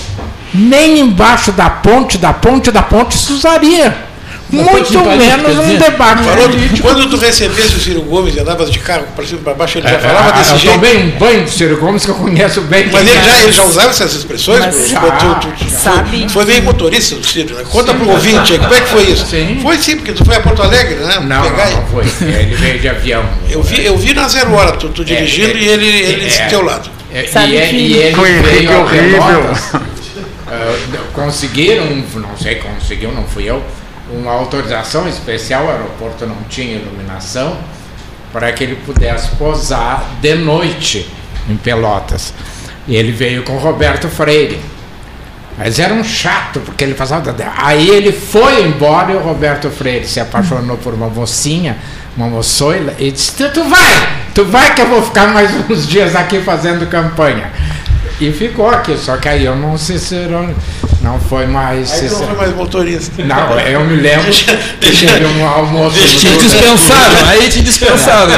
nem 0.53 0.99
embaixo 0.99 1.51
da 1.51 1.69
ponte, 1.69 2.17
da 2.17 2.33
ponte, 2.33 2.71
da 2.71 2.81
ponte 2.81 3.17
se 3.17 3.31
usaria. 3.31 3.95
Muito 4.51 4.99
menos 5.05 5.57
um 5.59 5.77
debate 5.77 6.23
Falou, 6.23 6.49
político. 6.49 6.81
quando 6.87 7.07
tu 7.09 7.17
recebesse 7.17 7.75
o 7.75 7.79
Ciro 7.79 8.01
Gomes 8.01 8.35
e 8.35 8.39
andavas 8.39 8.71
de 8.71 8.79
carro 8.79 9.05
para 9.15 9.23
cima 9.25 9.39
e 9.41 9.43
para 9.43 9.53
baixo, 9.53 9.77
ele 9.77 9.87
já 9.87 9.95
É, 9.95 9.99
falava 9.99 10.29
é, 10.29 10.33
desse 10.39 10.51
eu 10.51 10.57
jeito. 10.57 10.73
tomei 10.75 10.97
um 10.97 11.09
banho 11.11 11.43
do 11.43 11.49
Ciro 11.51 11.77
Gomes 11.77 12.03
que 12.05 12.11
eu 12.11 12.15
conheço 12.15 12.61
bem. 12.61 12.89
Mas 12.91 13.07
ele 13.07 13.23
já, 13.23 13.37
é. 13.37 13.43
ele 13.43 13.51
já 13.51 13.63
usava 13.63 13.89
essas 13.91 14.13
expressões? 14.15 14.59
Mas 14.59 14.89
já. 14.89 14.99
tu- 15.01 15.35
tu- 15.39 15.65
tu- 15.65 15.69
Sabe. 15.69 16.19
Foi, 16.21 16.29
foi 16.29 16.45
meio 16.45 16.63
motorista 16.63 17.15
do 17.15 17.25
Ciro, 17.27 17.55
né? 17.55 17.63
Conta 17.69 17.93
pro 17.93 18.09
ouvinte 18.09 18.53
aí, 18.53 18.59
como 18.59 18.73
é 18.73 18.81
que 18.81 18.87
foi 18.87 19.03
isso? 19.03 19.25
Foi 19.61 19.77
sim, 19.77 19.95
porque 19.97 20.13
tu 20.13 20.25
foi 20.25 20.35
a 20.35 20.41
Porto 20.41 20.61
Alegre, 20.63 20.95
né? 20.95 21.19
Não, 21.21 21.41
Pegar- 21.43 21.69
não, 21.69 21.75
não 21.81 21.87
foi. 21.87 22.03
Ele 22.27 22.55
veio 22.55 22.79
de 22.79 22.89
avião. 22.89 23.23
Eu 23.49 23.61
vi, 23.61 23.85
eu 23.85 23.95
vi 23.97 24.13
na 24.13 24.27
zero 24.27 24.51
hora, 24.53 24.71
tu, 24.73 24.89
tu 24.89 25.05
dirigindo 25.05 25.57
É, 25.57 25.61
e 25.61 25.67
ele, 25.67 25.85
ele 25.87 26.25
é, 26.27 26.43
do 26.45 26.49
teu 26.49 26.63
lado. 26.63 26.89
É, 27.13 27.25
Sabe 27.27 27.53
e, 27.53 27.57
é- 27.57 27.67
que- 27.67 27.75
e 27.75 27.93
ele 27.97 28.15
Foi 28.15 28.31
veio 28.33 28.79
horrível. 28.81 29.23
Ah, 30.51 30.75
conseguiram, 31.13 31.85
não 32.15 32.35
sei, 32.41 32.55
conseguiu, 32.55 33.11
não 33.11 33.23
fui 33.23 33.43
eu, 33.49 33.61
uma 34.11 34.31
autorização 34.31 35.07
especial, 35.07 35.65
o 35.65 35.69
aeroporto 35.69 36.25
não 36.25 36.37
tinha 36.49 36.75
iluminação, 36.77 37.57
para 38.31 38.51
que 38.51 38.63
ele 38.63 38.75
pudesse 38.85 39.29
posar 39.35 40.03
de 40.21 40.35
noite 40.35 41.09
em 41.49 41.57
Pelotas. 41.57 42.33
E 42.87 42.95
ele 42.95 43.11
veio 43.11 43.43
com 43.43 43.57
Roberto 43.57 44.07
Freire. 44.07 44.59
Mas 45.57 45.77
era 45.77 45.93
um 45.93 46.03
chato, 46.03 46.59
porque 46.61 46.83
ele 46.83 46.93
passava. 46.93 47.35
Aí 47.57 47.89
ele 47.89 48.11
foi 48.13 48.63
embora 48.63 49.11
e 49.11 49.15
o 49.15 49.19
Roberto 49.19 49.69
Freire 49.69 50.07
se 50.07 50.19
apaixonou 50.19 50.77
por 50.77 50.93
uma 50.93 51.07
mocinha, 51.07 51.77
uma 52.15 52.27
moçoila, 52.27 52.93
e 52.97 53.11
disse: 53.11 53.33
"Tu- 53.33 53.63
vai, 53.65 54.09
tu 54.33 54.45
vai 54.45 54.73
que 54.73 54.81
eu 54.81 54.87
vou 54.87 55.03
ficar 55.03 55.27
mais 55.33 55.51
uns 55.69 55.85
dias 55.85 56.15
aqui 56.15 56.39
fazendo 56.41 56.87
campanha. 56.89 57.51
E 58.19 58.31
ficou 58.33 58.69
aqui, 58.69 58.97
só 58.97 59.15
que 59.17 59.29
aí 59.29 59.45
eu 59.45 59.55
não 59.55 59.77
Cicerone, 59.77 60.53
não 61.01 61.17
foi 61.19 61.45
mais 61.47 61.89
Aí 61.93 62.09
não 62.09 62.17
foi 62.27 62.35
mais 62.35 62.53
motorista. 62.55 63.23
Não, 63.23 63.57
eu 63.61 63.79
me 63.85 63.95
lembro 63.95 64.29
que 64.29 64.45
teve 65.05 65.25
um 65.25 65.47
almoço. 65.47 65.95
Deixa- 65.97 66.29
do- 66.29 66.37
dispensaram, 66.43 67.29
aí 67.29 67.49
te 67.49 67.61
dispensaram, 67.61 68.27
né? 68.27 68.35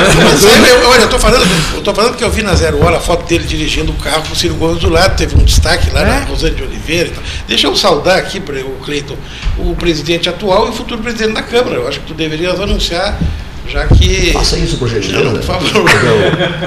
Eu, 0.69 0.87
olha, 0.89 1.01
eu 1.01 1.09
tô 1.09 1.17
falando, 1.17 1.45
eu 1.73 1.81
tô 1.81 1.93
falando 1.95 2.15
que 2.15 2.23
eu 2.23 2.29
vi 2.29 2.43
na 2.43 2.53
Zero 2.53 2.83
Hora 2.85 2.97
a 2.97 2.99
foto 2.99 3.25
dele 3.27 3.43
dirigindo 3.43 3.91
o 3.91 3.95
carro 3.95 4.21
com 4.27 4.33
o 4.33 4.35
Ciro 4.35 4.53
Gomes 4.53 4.79
do 4.81 4.89
lado, 4.89 5.17
teve 5.17 5.35
um 5.35 5.43
destaque 5.43 5.89
lá 5.89 6.05
na 6.05 6.19
Rosane 6.25 6.53
de 6.55 6.61
Oliveira 6.63 7.07
e 7.09 7.11
tal. 7.11 7.23
Deixa 7.47 7.65
eu 7.65 7.75
saudar 7.75 8.19
aqui, 8.19 8.37
o 8.39 8.83
Cleiton, 8.85 9.17
o 9.57 9.73
presidente 9.75 10.29
atual 10.29 10.67
e 10.67 10.69
o 10.69 10.73
futuro 10.73 11.01
presidente 11.01 11.33
da 11.33 11.41
Câmara. 11.41 11.75
Eu 11.77 11.87
acho 11.87 11.99
que 12.01 12.05
tu 12.05 12.13
deverias 12.13 12.59
anunciar, 12.59 13.17
já 13.67 13.85
que. 13.87 14.31
Faça 14.33 14.57
isso, 14.57 14.77
por 14.77 14.87
gentileza. 14.89 15.23
Não, 15.23 15.33
por 15.33 15.43
favor. 15.43 15.71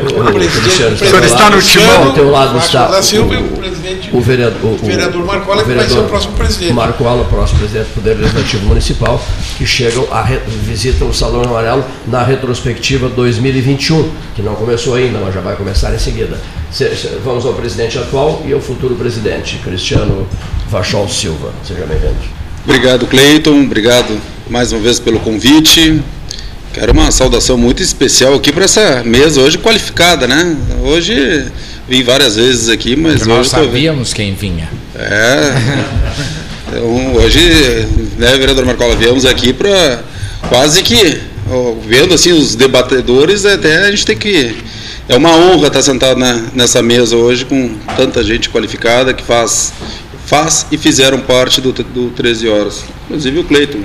O- 0.04 0.20
o- 0.20 0.28
O 0.28 0.32
presidente- 0.32 0.82
o 0.94 0.96
presidente 0.96 1.26
está 1.26 1.50
no 1.50 1.60
timão. 1.62 2.12
Teu 2.12 2.30
lado 2.30 2.58
está 2.58 2.86
da 2.88 3.02
Silva 3.02 3.34
o- 3.34 3.44
o 3.44 3.56
presidente. 3.58 4.10
o 4.12 4.20
vereador, 4.20 4.72
o, 4.80 4.86
vereador 4.86 5.24
Marcola, 5.24 5.62
o 5.62 5.66
que 5.66 5.72
vai 5.74 5.88
ser 5.88 5.98
o 5.98 6.04
próximo 6.04 6.32
presidente. 6.34 6.72
Marcola, 6.72 7.22
o 7.22 7.24
próximo 7.26 7.58
presidente 7.60 7.86
do 7.88 7.94
Poder 7.94 8.14
Legislativo 8.18 8.66
Municipal, 8.66 9.24
que 9.58 9.66
chegam 9.66 10.06
a 10.10 10.22
re- 10.22 10.40
visitam 10.46 11.08
o 11.08 11.14
Salão 11.14 11.42
Amarelo 11.42 11.84
na 12.06 12.22
retrospectiva 12.22 13.08
2021, 13.08 14.10
que 14.34 14.42
não 14.42 14.54
começou 14.54 14.94
ainda, 14.94 15.18
mas 15.22 15.34
já 15.34 15.40
vai 15.40 15.56
começar 15.56 15.94
em 15.94 15.98
seguida. 15.98 16.38
Se- 16.70 16.94
se- 16.96 17.08
vamos 17.24 17.44
ao 17.46 17.54
presidente 17.54 17.98
atual 17.98 18.42
e 18.46 18.52
ao 18.52 18.60
futuro 18.60 18.94
presidente, 18.94 19.58
Cristiano 19.64 20.26
Vachol 20.70 21.08
Silva. 21.08 21.50
Seja 21.66 21.84
bem-vindo. 21.86 22.14
Obrigado, 22.66 23.06
Cleiton. 23.06 23.60
Obrigado 23.62 24.18
mais 24.48 24.72
uma 24.72 24.80
vez 24.80 24.98
pelo 24.98 25.20
convite. 25.20 26.02
Quero 26.74 26.92
uma 26.92 27.10
saudação 27.12 27.56
muito 27.56 27.80
especial 27.82 28.34
aqui 28.34 28.52
para 28.52 28.64
essa 28.64 29.02
mesa 29.04 29.40
hoje 29.40 29.56
qualificada, 29.58 30.26
né? 30.26 30.56
Hoje 30.82 31.46
vim 31.88 32.02
várias 32.02 32.34
vezes 32.36 32.68
aqui, 32.68 32.96
mas 32.96 33.14
Porque 33.14 33.28
nós 33.28 33.40
hoje 33.46 33.50
tô 33.50 33.56
sabíamos 33.64 34.12
quem 34.12 34.34
vinha. 34.34 34.68
É. 34.96 35.52
Então, 36.68 37.14
hoje, 37.14 37.40
né, 38.18 38.36
vereador 38.36 38.64
Marcola, 38.64 38.96
viemos 38.96 39.24
aqui 39.24 39.52
para 39.52 40.02
quase 40.48 40.82
que, 40.82 41.20
ó, 41.48 41.74
vendo 41.86 42.12
assim 42.14 42.32
os 42.32 42.56
debatedores, 42.56 43.44
até 43.46 43.84
a 43.84 43.90
gente 43.90 44.04
tem 44.04 44.16
que. 44.16 44.56
É 45.08 45.16
uma 45.16 45.36
honra 45.36 45.68
estar 45.68 45.82
sentado 45.82 46.18
na- 46.18 46.42
nessa 46.54 46.82
mesa 46.82 47.14
hoje 47.16 47.44
com 47.44 47.76
tanta 47.96 48.24
gente 48.24 48.48
qualificada 48.48 49.12
que 49.14 49.22
faz, 49.22 49.72
faz 50.26 50.66
e 50.72 50.78
fizeram 50.78 51.20
parte 51.20 51.60
do, 51.60 51.70
do 51.72 52.10
13 52.10 52.48
Horas. 52.48 52.82
Inclusive 53.04 53.38
o 53.38 53.44
Cleiton. 53.44 53.80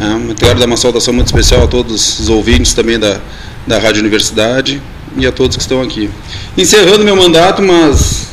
É, 0.00 0.30
eu 0.30 0.34
quero 0.34 0.58
dar 0.58 0.64
uma 0.64 0.78
saudação 0.78 1.12
muito 1.12 1.26
especial 1.26 1.64
a 1.64 1.66
todos 1.66 2.20
os 2.20 2.30
ouvintes 2.30 2.72
também 2.72 2.98
da, 2.98 3.20
da 3.66 3.78
Rádio 3.78 4.00
Universidade 4.00 4.80
e 5.14 5.26
a 5.26 5.30
todos 5.30 5.58
que 5.58 5.62
estão 5.62 5.82
aqui. 5.82 6.08
Encerrando 6.56 7.04
meu 7.04 7.14
mandato, 7.14 7.60
mas 7.60 8.28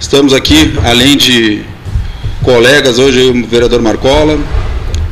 estamos 0.00 0.32
aqui, 0.32 0.74
além 0.84 1.16
de 1.16 1.62
colegas, 2.42 2.98
hoje 2.98 3.20
o 3.20 3.46
vereador 3.46 3.80
Marcola, 3.80 4.36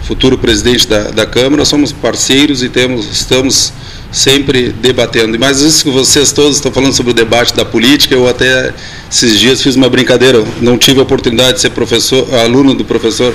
futuro 0.02 0.36
presidente 0.36 0.88
da, 0.88 1.12
da 1.12 1.26
Câmara, 1.26 1.64
somos 1.64 1.92
parceiros 1.92 2.64
e 2.64 2.68
temos, 2.68 3.08
estamos 3.08 3.72
sempre 4.10 4.70
debatendo. 4.70 5.38
Mas 5.38 5.60
isso 5.60 5.84
que 5.84 5.90
vocês 5.90 6.32
todos 6.32 6.56
estão 6.56 6.72
falando 6.72 6.92
sobre 6.92 7.12
o 7.12 7.14
debate 7.14 7.54
da 7.54 7.64
política, 7.64 8.16
eu 8.16 8.28
até 8.28 8.74
esses 9.08 9.38
dias 9.38 9.62
fiz 9.62 9.76
uma 9.76 9.88
brincadeira, 9.88 10.44
não 10.60 10.76
tive 10.76 10.98
a 10.98 11.04
oportunidade 11.04 11.54
de 11.54 11.60
ser 11.60 11.70
professor, 11.70 12.34
aluno 12.34 12.74
do 12.74 12.84
professor 12.84 13.32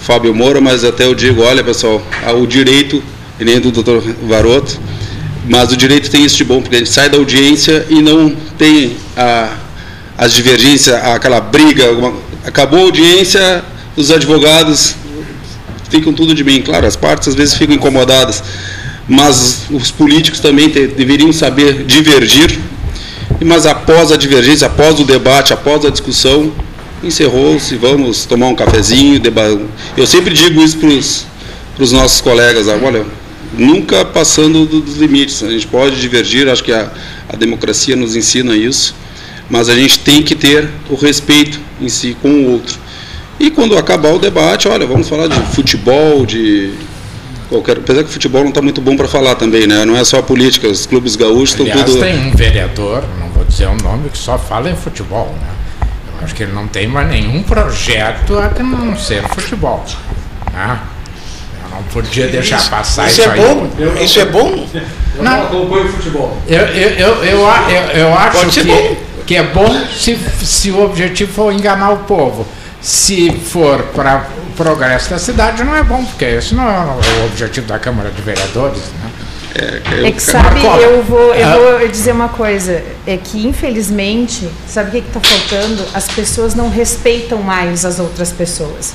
Fábio 0.00 0.34
Moura, 0.34 0.60
mas 0.60 0.84
até 0.84 1.04
eu 1.04 1.14
digo, 1.14 1.42
olha 1.42 1.62
pessoal, 1.62 2.02
o 2.40 2.46
direito, 2.46 3.02
nem 3.38 3.60
do 3.60 3.70
doutor 3.70 4.02
Varoto, 4.22 4.80
mas 5.46 5.72
o 5.72 5.76
direito 5.76 6.10
tem 6.10 6.24
isso 6.24 6.36
de 6.36 6.44
bom, 6.44 6.60
porque 6.60 6.76
a 6.76 6.78
gente 6.78 6.90
sai 6.90 7.08
da 7.08 7.18
audiência 7.18 7.86
e 7.88 8.00
não 8.00 8.30
tem 8.58 8.96
a, 9.16 9.56
as 10.16 10.32
divergências, 10.32 10.94
aquela 10.96 11.40
briga, 11.40 11.88
alguma, 11.88 12.14
acabou 12.44 12.80
a 12.80 12.82
audiência, 12.82 13.62
os 13.96 14.10
advogados 14.10 14.94
ficam 15.90 16.12
tudo 16.12 16.34
de 16.34 16.44
mim. 16.44 16.62
Claro, 16.62 16.86
as 16.86 16.96
partes 16.96 17.28
às 17.28 17.34
vezes 17.34 17.54
ficam 17.54 17.74
incomodadas, 17.74 18.42
mas 19.08 19.66
os 19.70 19.90
políticos 19.90 20.40
também 20.40 20.68
te, 20.68 20.86
deveriam 20.86 21.32
saber 21.32 21.84
divergir. 21.84 22.58
Mas 23.44 23.66
após 23.66 24.12
a 24.12 24.16
divergência, 24.16 24.66
após 24.66 24.98
o 25.00 25.04
debate, 25.04 25.52
após 25.52 25.84
a 25.84 25.90
discussão, 25.90 26.52
encerrou-se, 27.02 27.74
vamos 27.76 28.24
tomar 28.24 28.48
um 28.48 28.54
cafezinho. 28.54 29.20
Eu 29.96 30.06
sempre 30.06 30.34
digo 30.34 30.62
isso 30.62 30.78
para 30.78 31.82
os 31.84 31.92
nossos 31.92 32.20
colegas, 32.20 32.68
olha, 32.68 33.04
nunca 33.56 34.04
passando 34.04 34.66
dos 34.66 34.96
limites. 34.96 35.42
A 35.42 35.50
gente 35.50 35.66
pode 35.66 36.00
divergir, 36.00 36.48
acho 36.48 36.62
que 36.62 36.72
a, 36.72 36.90
a 37.28 37.36
democracia 37.36 37.96
nos 37.96 38.16
ensina 38.16 38.54
isso, 38.56 38.94
mas 39.48 39.68
a 39.68 39.74
gente 39.74 39.98
tem 40.00 40.22
que 40.22 40.34
ter 40.34 40.68
o 40.88 40.94
respeito 40.94 41.60
em 41.80 41.88
si 41.88 42.16
com 42.20 42.28
o 42.28 42.52
outro. 42.52 42.78
E 43.38 43.50
quando 43.50 43.76
acabar 43.76 44.12
o 44.12 44.18
debate, 44.18 44.68
olha, 44.68 44.86
vamos 44.86 45.08
falar 45.08 45.26
de 45.26 45.40
futebol, 45.54 46.26
de 46.26 46.74
qualquer. 47.48 47.78
Apesar 47.78 48.02
que 48.02 48.10
o 48.10 48.12
futebol 48.12 48.42
não 48.42 48.50
está 48.50 48.60
muito 48.60 48.82
bom 48.82 48.96
para 48.96 49.08
falar 49.08 49.34
também, 49.34 49.66
né? 49.66 49.84
Não 49.86 49.96
é 49.96 50.04
só 50.04 50.18
a 50.18 50.22
política, 50.22 50.68
os 50.68 50.84
clubes 50.84 51.16
gaúchos 51.16 51.50
estão 51.50 51.64
Aliás, 51.64 51.90
tudo. 51.90 52.00
tem 52.00 52.18
um 52.18 52.32
vereador, 52.32 53.02
não 53.18 53.30
vou 53.30 53.44
dizer 53.44 53.66
o 53.66 53.76
nome, 53.82 54.10
que 54.10 54.18
só 54.18 54.38
fala 54.38 54.70
em 54.70 54.76
futebol, 54.76 55.34
né? 55.40 55.59
Acho 56.22 56.34
que 56.34 56.42
ele 56.42 56.52
não 56.52 56.66
tem 56.68 56.86
mais 56.86 57.08
nenhum 57.08 57.42
projeto 57.42 58.38
a 58.38 58.62
não 58.62 58.96
ser 58.96 59.22
futebol. 59.28 59.84
Né? 60.52 60.78
Eu 61.64 61.70
não 61.70 61.82
podia 61.84 62.28
deixar 62.28 62.58
Isso- 62.58 62.70
passar 62.70 63.06
isso 63.08 63.20
isso, 63.20 63.30
é 63.30 63.32
aí. 63.32 63.40
bom? 63.40 63.70
Isso 64.02 64.20
é 64.20 64.24
bom? 64.26 64.66
Eu 65.16 65.22
não 65.22 65.42
acompanho 65.44 65.88
futebol. 65.88 66.36
Eu, 66.46 66.60
eu, 66.66 66.90
eu, 66.90 67.24
eu, 67.24 67.50
a- 67.50 67.66
eu, 67.70 67.96
eu 67.98 68.14
acho 68.18 68.46
que, 68.48 68.64
bom. 68.64 68.96
que 69.26 69.36
é 69.36 69.42
bom 69.42 69.86
se, 69.96 70.16
se 70.42 70.70
o 70.70 70.84
objetivo 70.84 71.32
for 71.32 71.52
enganar 71.52 71.90
o 71.90 71.98
povo. 71.98 72.46
Se 72.82 73.30
for 73.30 73.82
para 73.94 74.26
o 74.48 74.52
progresso 74.56 75.10
da 75.10 75.18
cidade, 75.18 75.62
não 75.62 75.76
é 75.76 75.82
bom, 75.82 76.02
porque 76.02 76.24
esse 76.24 76.54
não 76.54 76.64
é 76.66 76.80
o 77.22 77.26
objetivo 77.26 77.66
da 77.66 77.78
Câmara 77.78 78.10
de 78.10 78.22
Vereadores. 78.22 78.80
Né? 79.54 80.08
É 80.08 80.12
que 80.12 80.22
sabe, 80.22 80.60
eu 80.64 81.02
vou, 81.02 81.34
eu 81.34 81.46
Ah. 81.48 81.78
vou 81.78 81.88
dizer 81.88 82.12
uma 82.12 82.28
coisa, 82.28 82.82
é 83.06 83.16
que 83.16 83.46
infelizmente, 83.46 84.48
sabe 84.68 84.88
o 84.88 85.02
que 85.02 85.08
está 85.08 85.20
faltando? 85.20 85.84
As 85.92 86.06
pessoas 86.08 86.54
não 86.54 86.68
respeitam 86.70 87.42
mais 87.42 87.84
as 87.84 87.98
outras 87.98 88.30
pessoas. 88.32 88.92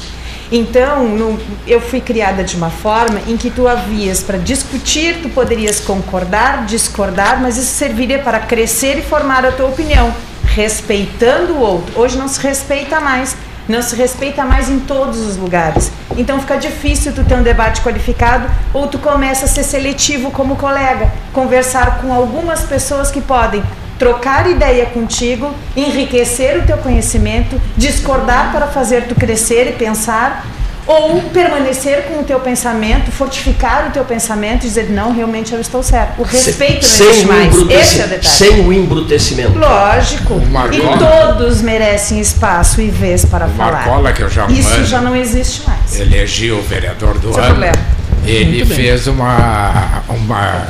Então, 0.52 1.04
no- 1.08 1.40
eu 1.68 1.82
fui 1.82 2.00
criada 2.00 2.44
de 2.44 2.56
uma 2.56 2.70
forma 2.70 3.20
em 3.28 3.36
que 3.36 3.50
tu 3.50 3.68
havias 3.68 4.22
para 4.22 4.38
discutir, 4.38 5.18
tu 5.22 5.30
poderias 5.30 5.80
concordar, 5.80 6.66
discordar, 6.66 7.42
mas 7.42 7.58
isso 7.58 7.74
serviria 7.76 8.20
para 8.20 8.40
crescer 8.40 8.98
e 9.00 9.02
formar 9.02 9.44
a 9.46 9.52
tua 9.52 9.68
opinião, 9.68 10.14
respeitando 10.46 11.54
o 11.54 11.60
outro. 11.60 12.00
Hoje 12.00 12.16
não 12.18 12.28
se 12.28 12.40
respeita 12.40 13.00
mais, 13.02 13.36
não 13.68 13.82
se 13.82 13.96
respeita 13.96 14.44
mais 14.44 14.70
em 14.70 14.80
todos 14.80 15.20
os 15.20 15.38
lugares. 15.38 15.92
Então 16.18 16.40
fica 16.40 16.58
difícil 16.58 17.14
tu 17.14 17.24
ter 17.24 17.36
um 17.36 17.44
debate 17.44 17.82
qualificado 17.82 18.50
ou 18.74 18.88
tu 18.88 19.00
começa 19.00 19.46
a 19.46 19.48
ser 19.48 19.64
seletivo 19.64 20.32
como 20.32 20.56
colega, 20.56 21.12
conversar 21.34 22.00
com 22.00 22.14
algumas 22.14 22.64
pessoas 22.64 23.12
que 23.12 23.22
podem 23.22 23.64
trocar 23.98 24.50
ideia 24.50 24.86
contigo, 24.88 25.54
enriquecer 25.76 26.60
o 26.60 26.66
teu 26.66 26.78
conhecimento, 26.78 27.60
discordar 27.78 28.52
para 28.52 28.68
fazer 28.68 29.08
tu 29.08 29.16
crescer 29.16 29.70
e 29.70 29.74
pensar, 29.74 30.46
ou 30.88 31.20
permanecer 31.34 32.04
com 32.04 32.20
o 32.20 32.24
teu 32.24 32.40
pensamento, 32.40 33.12
fortificar 33.12 33.88
o 33.88 33.92
teu 33.92 34.06
pensamento 34.06 34.66
e 34.66 34.68
dizer, 34.68 34.90
não, 34.92 35.12
realmente 35.12 35.52
eu 35.54 35.60
estou 35.60 35.82
certo. 35.82 36.20
O 36.22 36.24
respeito 36.24 36.84
não 36.84 36.90
sem 36.90 37.08
existe 37.08 37.26
o 37.26 37.28
mais. 37.28 37.56
Esse 37.72 38.02
é 38.02 38.06
o 38.06 38.08
detalhe. 38.08 38.28
Sem 38.28 38.60
o 38.68 38.74
embrutecimento. 38.74 39.58
Lógico. 39.58 40.40
E 40.72 41.00
todos 41.00 41.62
merecem 41.62 42.20
espaço 42.20 42.82
e 42.82 42.90
vez 42.90 43.26
para 43.26 43.48
falar. 43.48 43.72
Marcola, 43.72 44.14
que 44.14 44.22
eu 44.22 44.30
já 44.30 44.46
Isso 44.48 44.70
mando. 44.70 44.86
já 44.86 45.02
não 45.02 45.16
existe 45.16 45.64
mais. 45.68 46.00
Elegiu 46.00 46.60
o 46.60 46.62
vereador 46.62 47.18
do 47.18 47.30
ano. 47.36 47.46
problema. 47.48 47.76
Ele 48.24 48.58
Muito 48.58 48.68
bem. 48.70 48.78
fez 48.78 49.08
uma, 49.08 50.04
uma 50.10 50.64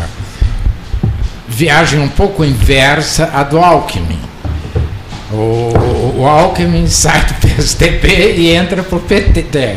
viagem 1.47 1.99
um 1.99 2.09
pouco 2.09 2.43
inversa 2.43 3.29
à 3.33 3.43
do 3.43 3.59
Alckmin. 3.59 4.19
O, 5.31 6.15
o 6.19 6.25
Alckmin 6.27 6.87
sai 6.91 7.21
do 7.25 7.33
PSDB 7.35 8.35
e 8.37 8.51
entra 8.55 8.81
para 8.83 8.97
o 8.97 9.01
PT. 9.01 9.75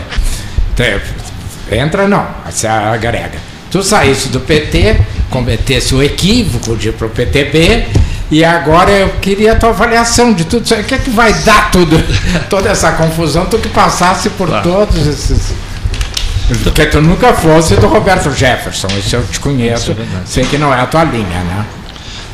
Entra 1.71 2.09
não, 2.09 2.27
se 2.51 2.67
agrega. 2.67 3.39
Tu 3.71 3.83
saísse 3.83 4.29
do 4.29 4.41
PT, 4.41 5.01
cometesse 5.29 5.95
o 5.95 6.03
equívoco 6.03 6.77
de 6.77 6.89
ir 6.89 6.93
para 6.93 7.07
o 7.07 7.11
PTB, 7.11 7.87
e 8.31 8.45
agora 8.45 8.91
eu 8.91 9.09
queria 9.21 9.53
a 9.53 9.57
tua 9.57 9.71
avaliação 9.71 10.33
de 10.33 10.45
tudo 10.45 10.65
isso. 10.65 10.75
O 10.75 10.85
que 10.85 10.95
é 10.95 10.99
que 10.99 11.11
vai 11.11 11.33
dar 11.33 11.71
tudo, 11.71 12.03
toda 12.49 12.71
essa 12.71 12.93
confusão? 12.93 13.47
Tu 13.47 13.59
que 13.59 13.69
passasse 13.69 14.31
por 14.31 14.49
todos 14.63 15.07
esses. 15.07 15.53
Porque 16.63 16.87
tu 16.87 17.03
nunca 17.03 17.35
fosse 17.35 17.77
do 17.77 17.87
Roberto 17.87 18.31
Jefferson, 18.33 18.89
isso 18.99 19.17
eu 19.17 19.23
te 19.31 19.39
conheço, 19.39 19.95
sei 20.25 20.45
que 20.45 20.57
não 20.57 20.73
é 20.73 20.81
a 20.81 20.87
tua 20.87 21.05
linha, 21.05 21.25
né? 21.27 21.67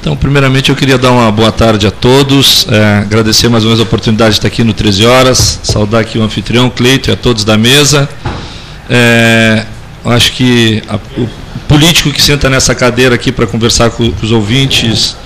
Então, 0.01 0.15
primeiramente, 0.15 0.71
eu 0.71 0.77
queria 0.77 0.99
dar 0.99 1.11
uma 1.11 1.33
boa 1.33 1.51
tarde 1.51 1.87
a 1.87 1.91
todos, 1.91 2.67
é, 2.71 2.99
agradecer 2.99 3.49
mais 3.49 3.65
uma 3.65 3.71
vez 3.71 3.81
a 3.81 3.83
oportunidade 3.85 4.33
de 4.33 4.39
estar 4.39 4.49
aqui 4.49 4.63
no 4.63 4.73
13 4.73 5.07
Horas, 5.07 5.61
saudar 5.65 6.03
aqui 6.03 6.19
o 6.19 6.23
anfitrião, 6.23 6.71
Cleito, 6.71 7.11
e 7.11 7.13
a 7.13 7.17
todos 7.17 7.43
da 7.43 7.57
mesa. 7.57 8.09
É, 8.89 9.65
acho 10.05 10.33
que 10.33 10.83
a- 10.89 10.99
o 11.17 11.29
político 11.69 12.11
que 12.13 12.21
senta 12.21 12.51
nessa 12.51 12.75
cadeira 12.75 13.15
aqui 13.15 13.33
para 13.33 13.47
conversar 13.47 13.91
com, 13.91 14.11
com 14.13 14.25
os 14.25 14.33
ouvintes, 14.33 15.17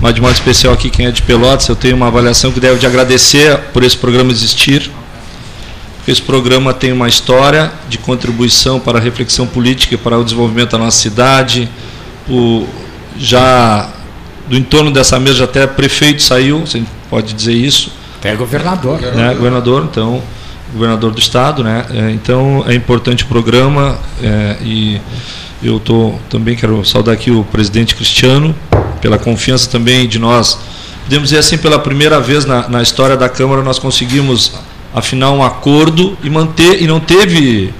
mas 0.00 0.14
de 0.14 0.20
modo 0.20 0.34
especial 0.34 0.74
aqui 0.74 0.90
quem 0.90 1.06
é 1.06 1.10
de 1.10 1.22
Pelotas, 1.22 1.68
eu 1.68 1.76
tenho 1.76 1.96
uma 1.96 2.08
avaliação 2.08 2.52
que 2.52 2.60
deve 2.60 2.78
de 2.78 2.86
agradecer 2.86 3.56
por 3.72 3.82
esse 3.82 3.96
programa 3.96 4.30
existir, 4.30 4.90
porque 5.96 6.10
esse 6.10 6.22
programa 6.22 6.74
tem 6.74 6.92
uma 6.92 7.08
história 7.08 7.72
de 7.88 7.98
contribuição 7.98 8.78
para 8.78 8.98
a 8.98 9.00
reflexão 9.00 9.46
política 9.46 9.94
e 9.94 9.98
para 9.98 10.18
o 10.18 10.24
desenvolvimento 10.24 10.70
da 10.72 10.78
nossa 10.78 10.98
cidade. 10.98 11.68
O, 12.28 12.66
já 13.18 13.88
do 14.48 14.56
entorno 14.56 14.90
dessa 14.90 15.18
mesa, 15.18 15.44
até 15.44 15.66
prefeito 15.66 16.22
saiu, 16.22 16.60
você 16.60 16.82
pode 17.10 17.32
dizer 17.32 17.54
isso. 17.54 17.90
Até 18.18 18.34
governador. 18.36 19.00
Né, 19.00 19.34
governador, 19.34 19.88
então, 19.90 20.22
governador 20.76 21.10
do 21.10 21.18
estado, 21.18 21.64
né? 21.64 21.84
É, 21.90 22.10
então 22.10 22.64
é 22.66 22.74
importante 22.74 23.24
o 23.24 23.26
programa 23.26 23.98
é, 24.22 24.56
e 24.62 25.00
eu 25.62 25.80
tô, 25.80 26.14
também 26.30 26.54
quero 26.54 26.84
saudar 26.84 27.14
aqui 27.14 27.30
o 27.30 27.42
presidente 27.44 27.94
Cristiano 27.94 28.54
pela 29.00 29.18
confiança 29.18 29.68
também 29.68 30.06
de 30.06 30.18
nós. 30.18 30.58
Podemos 31.04 31.30
dizer 31.30 31.38
assim, 31.38 31.58
pela 31.58 31.78
primeira 31.78 32.20
vez 32.20 32.44
na, 32.44 32.68
na 32.68 32.82
história 32.82 33.16
da 33.16 33.28
Câmara 33.28 33.62
nós 33.62 33.78
conseguimos 33.78 34.52
afinar 34.94 35.30
um 35.32 35.42
acordo 35.42 36.16
e 36.22 36.30
manter, 36.30 36.82
e 36.82 36.86
não 36.86 36.98
teve 36.98 37.72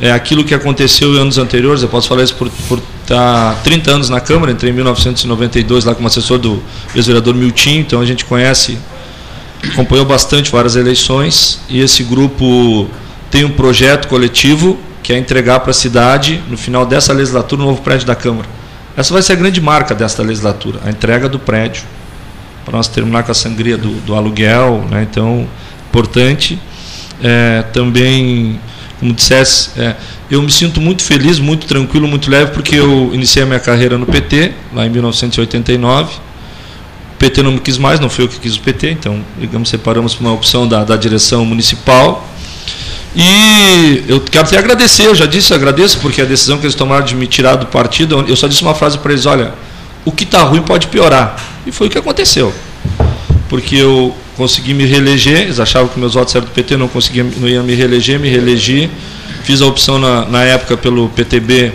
é, 0.00 0.10
aquilo 0.10 0.44
que 0.44 0.54
aconteceu 0.54 1.14
em 1.14 1.20
anos 1.20 1.38
anteriores, 1.38 1.82
eu 1.82 1.88
posso 1.88 2.08
falar 2.08 2.22
isso 2.22 2.34
por, 2.34 2.50
por 2.68 2.82
estar 3.02 3.54
30 3.62 3.90
anos 3.90 4.10
na 4.10 4.20
Câmara, 4.20 4.52
entrei 4.52 4.70
em 4.70 4.74
1992 4.74 5.84
lá 5.84 5.94
como 5.94 6.06
assessor 6.06 6.38
do 6.38 6.62
ex-vereador 6.94 7.34
Miltim, 7.34 7.78
então 7.78 8.00
a 8.00 8.04
gente 8.04 8.24
conhece, 8.24 8.78
acompanhou 9.62 10.04
bastante 10.04 10.50
várias 10.50 10.76
eleições 10.76 11.60
e 11.68 11.80
esse 11.80 12.02
grupo 12.02 12.88
tem 13.30 13.44
um 13.44 13.50
projeto 13.50 14.08
coletivo 14.08 14.78
que 15.02 15.12
é 15.12 15.18
entregar 15.18 15.60
para 15.60 15.70
a 15.70 15.74
cidade, 15.74 16.42
no 16.48 16.56
final 16.56 16.84
dessa 16.84 17.12
legislatura, 17.12 17.62
um 17.62 17.66
novo 17.66 17.82
prédio 17.82 18.06
da 18.06 18.14
Câmara. 18.14 18.48
Essa 18.96 19.12
vai 19.12 19.22
ser 19.22 19.34
a 19.34 19.36
grande 19.36 19.60
marca 19.60 19.94
desta 19.94 20.22
legislatura, 20.22 20.80
a 20.84 20.90
entrega 20.90 21.28
do 21.28 21.38
prédio, 21.38 21.84
para 22.64 22.76
nós 22.76 22.88
terminar 22.88 23.22
com 23.22 23.30
a 23.30 23.34
sangria 23.34 23.76
do, 23.76 23.90
do 24.00 24.14
aluguel, 24.14 24.84
né? 24.90 25.06
então, 25.08 25.46
importante. 25.88 26.58
É, 27.22 27.62
também, 27.72 28.60
como 28.98 29.12
dissesse, 29.12 29.70
é, 29.78 29.94
eu 30.30 30.42
me 30.42 30.50
sinto 30.50 30.80
muito 30.80 31.02
feliz, 31.04 31.38
muito 31.38 31.66
tranquilo, 31.66 32.08
muito 32.08 32.28
leve, 32.28 32.50
porque 32.50 32.74
eu 32.74 33.10
iniciei 33.14 33.44
a 33.44 33.46
minha 33.46 33.60
carreira 33.60 33.96
no 33.96 34.06
PT, 34.06 34.52
lá 34.74 34.84
em 34.86 34.90
1989. 34.90 36.16
O 37.16 37.18
PT 37.18 37.42
não 37.42 37.52
me 37.52 37.60
quis 37.60 37.78
mais, 37.78 37.98
não 37.98 38.10
foi 38.10 38.26
eu 38.26 38.28
que 38.28 38.38
quis 38.38 38.56
o 38.56 38.60
PT, 38.60 38.90
então, 38.90 39.24
digamos, 39.38 39.70
separamos 39.70 40.14
por 40.14 40.22
uma 40.22 40.34
opção 40.34 40.68
da, 40.68 40.84
da 40.84 40.96
direção 40.98 41.46
municipal. 41.46 42.28
E 43.16 44.04
eu 44.06 44.20
quero 44.20 44.46
até 44.46 44.58
agradecer, 44.58 45.06
eu 45.06 45.14
já 45.14 45.24
disse, 45.24 45.54
agradeço, 45.54 45.98
porque 46.00 46.20
a 46.20 46.26
decisão 46.26 46.58
que 46.58 46.66
eles 46.66 46.74
tomaram 46.74 47.06
de 47.06 47.16
me 47.16 47.26
tirar 47.26 47.56
do 47.56 47.64
partido, 47.64 48.22
eu 48.28 48.36
só 48.36 48.46
disse 48.46 48.60
uma 48.60 48.74
frase 48.74 48.98
para 48.98 49.12
eles: 49.12 49.24
olha, 49.24 49.54
o 50.04 50.12
que 50.12 50.24
está 50.24 50.42
ruim 50.42 50.60
pode 50.60 50.88
piorar. 50.88 51.42
E 51.66 51.72
foi 51.72 51.86
o 51.86 51.90
que 51.90 51.96
aconteceu. 51.96 52.52
Porque 53.48 53.76
eu 53.76 54.14
consegui 54.36 54.74
me 54.74 54.84
reeleger, 54.84 55.40
eles 55.40 55.58
achavam 55.58 55.88
que 55.88 55.98
meus 55.98 56.12
votos 56.12 56.34
eram 56.34 56.46
do 56.46 56.52
PT, 56.52 56.76
não 56.76 56.88
conseguia, 56.88 57.24
não 57.38 57.48
ia 57.48 57.62
me 57.62 57.74
reeleger, 57.74 58.20
me 58.20 58.28
reelegi. 58.28 58.90
Fiz 59.44 59.62
a 59.62 59.66
opção 59.66 59.98
na, 59.98 60.26
na 60.26 60.44
época 60.44 60.76
pelo 60.76 61.08
PTB, 61.08 61.72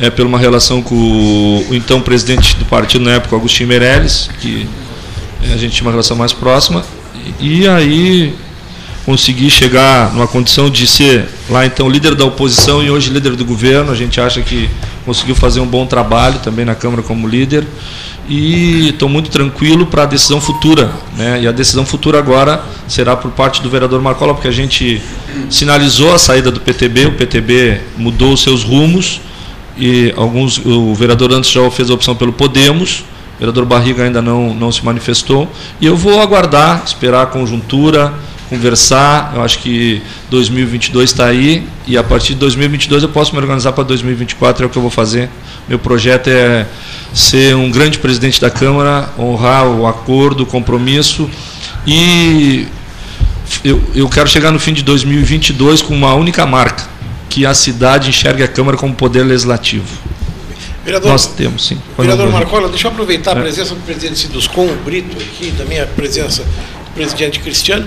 é, 0.00 0.10
por 0.10 0.26
uma 0.26 0.38
relação 0.38 0.82
com 0.82 0.94
o, 0.94 1.70
o 1.70 1.74
então 1.74 2.00
presidente 2.00 2.56
do 2.56 2.64
partido 2.64 3.04
na 3.04 3.12
época, 3.12 3.36
Agostinho 3.36 3.68
Meirelles, 3.68 4.30
que 4.40 4.68
é, 5.42 5.52
a 5.52 5.56
gente 5.56 5.74
tinha 5.74 5.86
uma 5.86 5.90
relação 5.90 6.16
mais 6.16 6.32
próxima. 6.32 6.84
E, 7.40 7.60
e 7.60 7.68
aí 7.68 8.34
consegui 9.04 9.50
chegar 9.50 10.12
numa 10.12 10.26
condição 10.26 10.68
de 10.68 10.86
ser 10.86 11.26
lá 11.48 11.64
então 11.64 11.88
líder 11.88 12.14
da 12.14 12.24
oposição 12.24 12.82
e 12.82 12.90
hoje 12.90 13.10
líder 13.10 13.34
do 13.36 13.44
governo. 13.44 13.90
A 13.90 13.94
gente 13.94 14.20
acha 14.20 14.40
que 14.42 14.68
conseguiu 15.04 15.34
fazer 15.34 15.60
um 15.60 15.66
bom 15.66 15.86
trabalho 15.86 16.38
também 16.40 16.64
na 16.64 16.74
Câmara 16.74 17.02
como 17.02 17.26
líder 17.26 17.64
e 18.28 18.90
estou 18.90 19.08
muito 19.08 19.30
tranquilo 19.30 19.86
para 19.86 20.02
a 20.02 20.06
decisão 20.06 20.40
futura. 20.40 20.92
Né? 21.16 21.40
E 21.42 21.48
a 21.48 21.52
decisão 21.52 21.86
futura 21.86 22.18
agora 22.18 22.62
será 22.86 23.16
por 23.16 23.30
parte 23.30 23.62
do 23.62 23.70
vereador 23.70 24.00
Marcola, 24.02 24.34
porque 24.34 24.48
a 24.48 24.52
gente 24.52 25.00
sinalizou 25.48 26.12
a 26.12 26.18
saída 26.18 26.50
do 26.50 26.60
PTB, 26.60 27.06
o 27.06 27.12
PTB 27.12 27.80
mudou 27.96 28.34
os 28.34 28.42
seus 28.42 28.62
rumos 28.62 29.22
e 29.78 30.12
alguns 30.16 30.58
o 30.64 30.94
vereador 30.94 31.30
já 31.42 31.70
fez 31.70 31.90
a 31.90 31.94
opção 31.94 32.14
pelo 32.16 32.32
Podemos, 32.32 33.04
o 33.36 33.38
vereador 33.38 33.64
Barriga 33.64 34.02
ainda 34.02 34.20
não, 34.20 34.52
não 34.52 34.72
se 34.72 34.84
manifestou, 34.84 35.48
e 35.80 35.86
eu 35.86 35.96
vou 35.96 36.20
aguardar, 36.20 36.82
esperar 36.84 37.22
a 37.22 37.26
conjuntura, 37.26 38.12
conversar. 38.48 39.32
Eu 39.34 39.42
acho 39.42 39.58
que 39.58 40.02
2022 40.30 41.10
está 41.10 41.26
aí 41.26 41.66
e 41.86 41.96
a 41.96 42.02
partir 42.02 42.34
de 42.34 42.40
2022 42.40 43.02
eu 43.02 43.08
posso 43.08 43.32
me 43.32 43.38
organizar 43.38 43.72
para 43.72 43.84
2024, 43.84 44.64
é 44.64 44.66
o 44.66 44.70
que 44.70 44.76
eu 44.76 44.82
vou 44.82 44.90
fazer. 44.90 45.28
Meu 45.68 45.78
projeto 45.78 46.28
é 46.28 46.66
ser 47.12 47.54
um 47.54 47.70
grande 47.70 47.98
presidente 47.98 48.40
da 48.40 48.50
Câmara, 48.50 49.10
honrar 49.18 49.66
o 49.66 49.86
acordo, 49.86 50.42
o 50.42 50.46
compromisso 50.46 51.28
e 51.86 52.66
eu, 53.64 53.82
eu 53.94 54.08
quero 54.08 54.28
chegar 54.28 54.50
no 54.50 54.58
fim 54.58 54.72
de 54.72 54.82
2022 54.82 55.82
com 55.82 55.94
uma 55.94 56.14
única 56.14 56.44
marca, 56.46 56.84
que 57.28 57.44
a 57.46 57.54
cidade 57.54 58.08
enxergue 58.08 58.42
a 58.42 58.48
Câmara 58.48 58.76
como 58.76 58.94
poder 58.94 59.22
legislativo. 59.22 59.86
Vereador, 60.84 61.10
Nós 61.10 61.26
temos, 61.26 61.66
sim. 61.66 61.78
Vereador 61.98 62.30
Marcola, 62.30 62.68
deixa 62.68 62.86
eu 62.86 62.92
aproveitar 62.92 63.36
a 63.36 63.40
presença 63.40 63.74
do 63.74 63.80
presidente 63.82 64.18
Siduscom, 64.18 64.68
Brito, 64.84 65.16
aqui, 65.18 65.52
também 65.56 65.78
a 65.78 65.86
presença 65.86 66.42
do 66.42 66.90
presidente 66.94 67.40
Cristiano. 67.40 67.86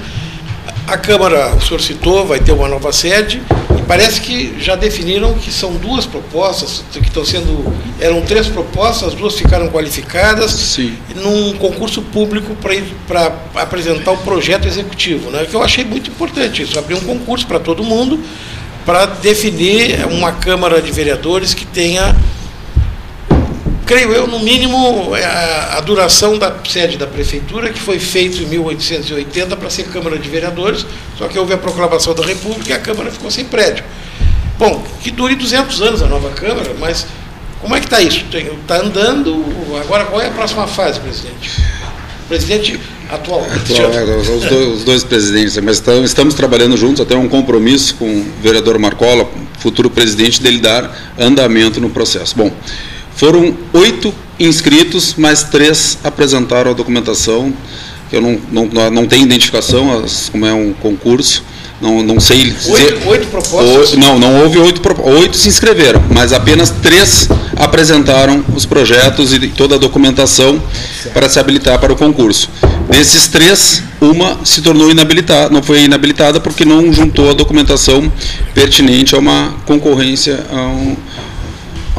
A 0.85 0.97
Câmara, 0.97 1.55
o 1.55 1.61
senhor 1.61 1.81
citou, 1.81 2.27
vai 2.27 2.39
ter 2.39 2.51
uma 2.51 2.67
nova 2.67 2.91
sede 2.91 3.41
e 3.77 3.81
parece 3.83 4.21
que 4.21 4.55
já 4.59 4.75
definiram 4.75 5.33
que 5.33 5.51
são 5.51 5.73
duas 5.77 6.05
propostas, 6.05 6.83
que 6.91 6.99
estão 6.99 7.25
sendo. 7.25 7.73
Eram 7.99 8.21
três 8.21 8.47
propostas, 8.47 9.09
as 9.09 9.15
duas 9.15 9.33
ficaram 9.35 9.67
qualificadas 9.69 10.51
Sim. 10.51 10.95
num 11.15 11.53
concurso 11.53 12.03
público 12.03 12.55
para 13.07 13.35
apresentar 13.55 14.11
o 14.11 14.17
projeto 14.17 14.67
executivo, 14.67 15.31
né? 15.31 15.45
que 15.49 15.55
eu 15.55 15.63
achei 15.63 15.83
muito 15.83 16.11
importante 16.11 16.61
isso, 16.61 16.77
abrir 16.77 16.95
um 16.95 17.01
concurso 17.01 17.47
para 17.47 17.59
todo 17.59 17.83
mundo 17.83 18.19
para 18.85 19.05
definir 19.05 20.05
uma 20.07 20.31
Câmara 20.31 20.81
de 20.81 20.91
Vereadores 20.91 21.53
que 21.53 21.65
tenha 21.65 22.15
creio 23.91 24.13
eu, 24.13 24.25
no 24.25 24.39
mínimo, 24.39 25.13
é 25.13 25.25
a, 25.25 25.81
duração 25.81 26.37
da 26.37 26.55
sede 26.63 26.97
da 26.97 27.05
prefeitura, 27.05 27.73
que 27.73 27.79
foi 27.79 27.99
feito 27.99 28.41
em 28.41 28.45
1880 28.45 29.57
para 29.57 29.69
ser 29.69 29.83
Câmara 29.89 30.17
de 30.17 30.29
Vereadores, 30.29 30.85
só 31.17 31.27
que 31.27 31.37
houve 31.37 31.51
a 31.51 31.57
proclamação 31.57 32.15
da 32.15 32.25
República 32.25 32.69
e 32.69 32.73
a 32.73 32.79
Câmara 32.79 33.11
ficou 33.11 33.29
sem 33.29 33.43
prédio. 33.43 33.83
Bom, 34.57 34.81
que 35.01 35.11
dure 35.11 35.35
200 35.35 35.81
anos 35.81 36.01
a 36.01 36.07
nova 36.07 36.29
Câmara, 36.29 36.73
mas 36.79 37.05
como 37.59 37.75
é 37.75 37.79
que 37.79 37.85
está 37.85 37.99
isso? 37.99 38.23
Está 38.31 38.77
andando, 38.77 39.43
agora 39.83 40.05
qual 40.05 40.21
é 40.21 40.27
a 40.27 40.31
próxima 40.31 40.67
fase, 40.67 40.97
presidente? 41.01 41.61
Presidente 42.29 42.79
atual. 43.11 43.45
Atual, 43.45 43.93
é, 43.93 44.03
os, 44.17 44.27
dois, 44.27 44.67
os 44.77 44.83
dois 44.83 45.03
presidentes, 45.03 45.57
mas 45.57 45.77
estamos, 45.77 46.09
estamos 46.09 46.33
trabalhando 46.33 46.77
juntos, 46.77 47.01
até 47.01 47.15
um 47.15 47.27
compromisso 47.27 47.95
com 47.95 48.05
o 48.05 48.25
vereador 48.41 48.79
Marcola, 48.79 49.29
futuro 49.59 49.89
presidente, 49.89 50.41
dele 50.41 50.59
dar 50.59 51.13
andamento 51.19 51.79
no 51.79 51.89
processo. 51.89 52.35
Bom, 52.35 52.51
foram 53.15 53.55
oito 53.73 54.13
inscritos, 54.39 55.15
mas 55.17 55.43
três 55.43 55.97
apresentaram 56.03 56.71
a 56.71 56.73
documentação. 56.73 57.53
Eu 58.11 58.21
não, 58.21 58.39
não, 58.51 58.91
não 58.91 59.07
tenho 59.07 59.23
identificação, 59.23 60.03
como 60.31 60.45
é 60.45 60.53
um 60.53 60.73
concurso. 60.73 61.43
Não, 61.81 62.03
não 62.03 62.19
sei 62.19 62.51
dizer. 62.51 62.71
Oito, 62.71 63.09
oito 63.09 63.27
propostas? 63.27 63.93
O, 63.93 63.97
não, 63.97 64.19
não 64.19 64.43
houve 64.43 64.59
oito. 64.59 64.81
Oito 65.03 65.35
se 65.35 65.49
inscreveram, 65.49 66.03
mas 66.13 66.31
apenas 66.31 66.69
três 66.69 67.27
apresentaram 67.55 68.45
os 68.55 68.65
projetos 68.65 69.33
e 69.33 69.47
toda 69.47 69.75
a 69.75 69.77
documentação 69.79 70.61
para 71.13 71.27
se 71.27 71.39
habilitar 71.39 71.79
para 71.79 71.91
o 71.91 71.95
concurso. 71.95 72.49
Desses 72.89 73.27
três, 73.27 73.81
uma 73.99 74.39
se 74.43 74.61
tornou 74.61 74.91
inabilitada, 74.91 75.49
não 75.49 75.63
foi 75.63 75.83
inabilitada 75.83 76.39
porque 76.39 76.63
não 76.65 76.93
juntou 76.93 77.31
a 77.31 77.33
documentação 77.33 78.11
pertinente 78.53 79.15
a 79.15 79.17
uma 79.17 79.55
concorrência, 79.65 80.45
a 80.51 80.61
um, 80.67 80.95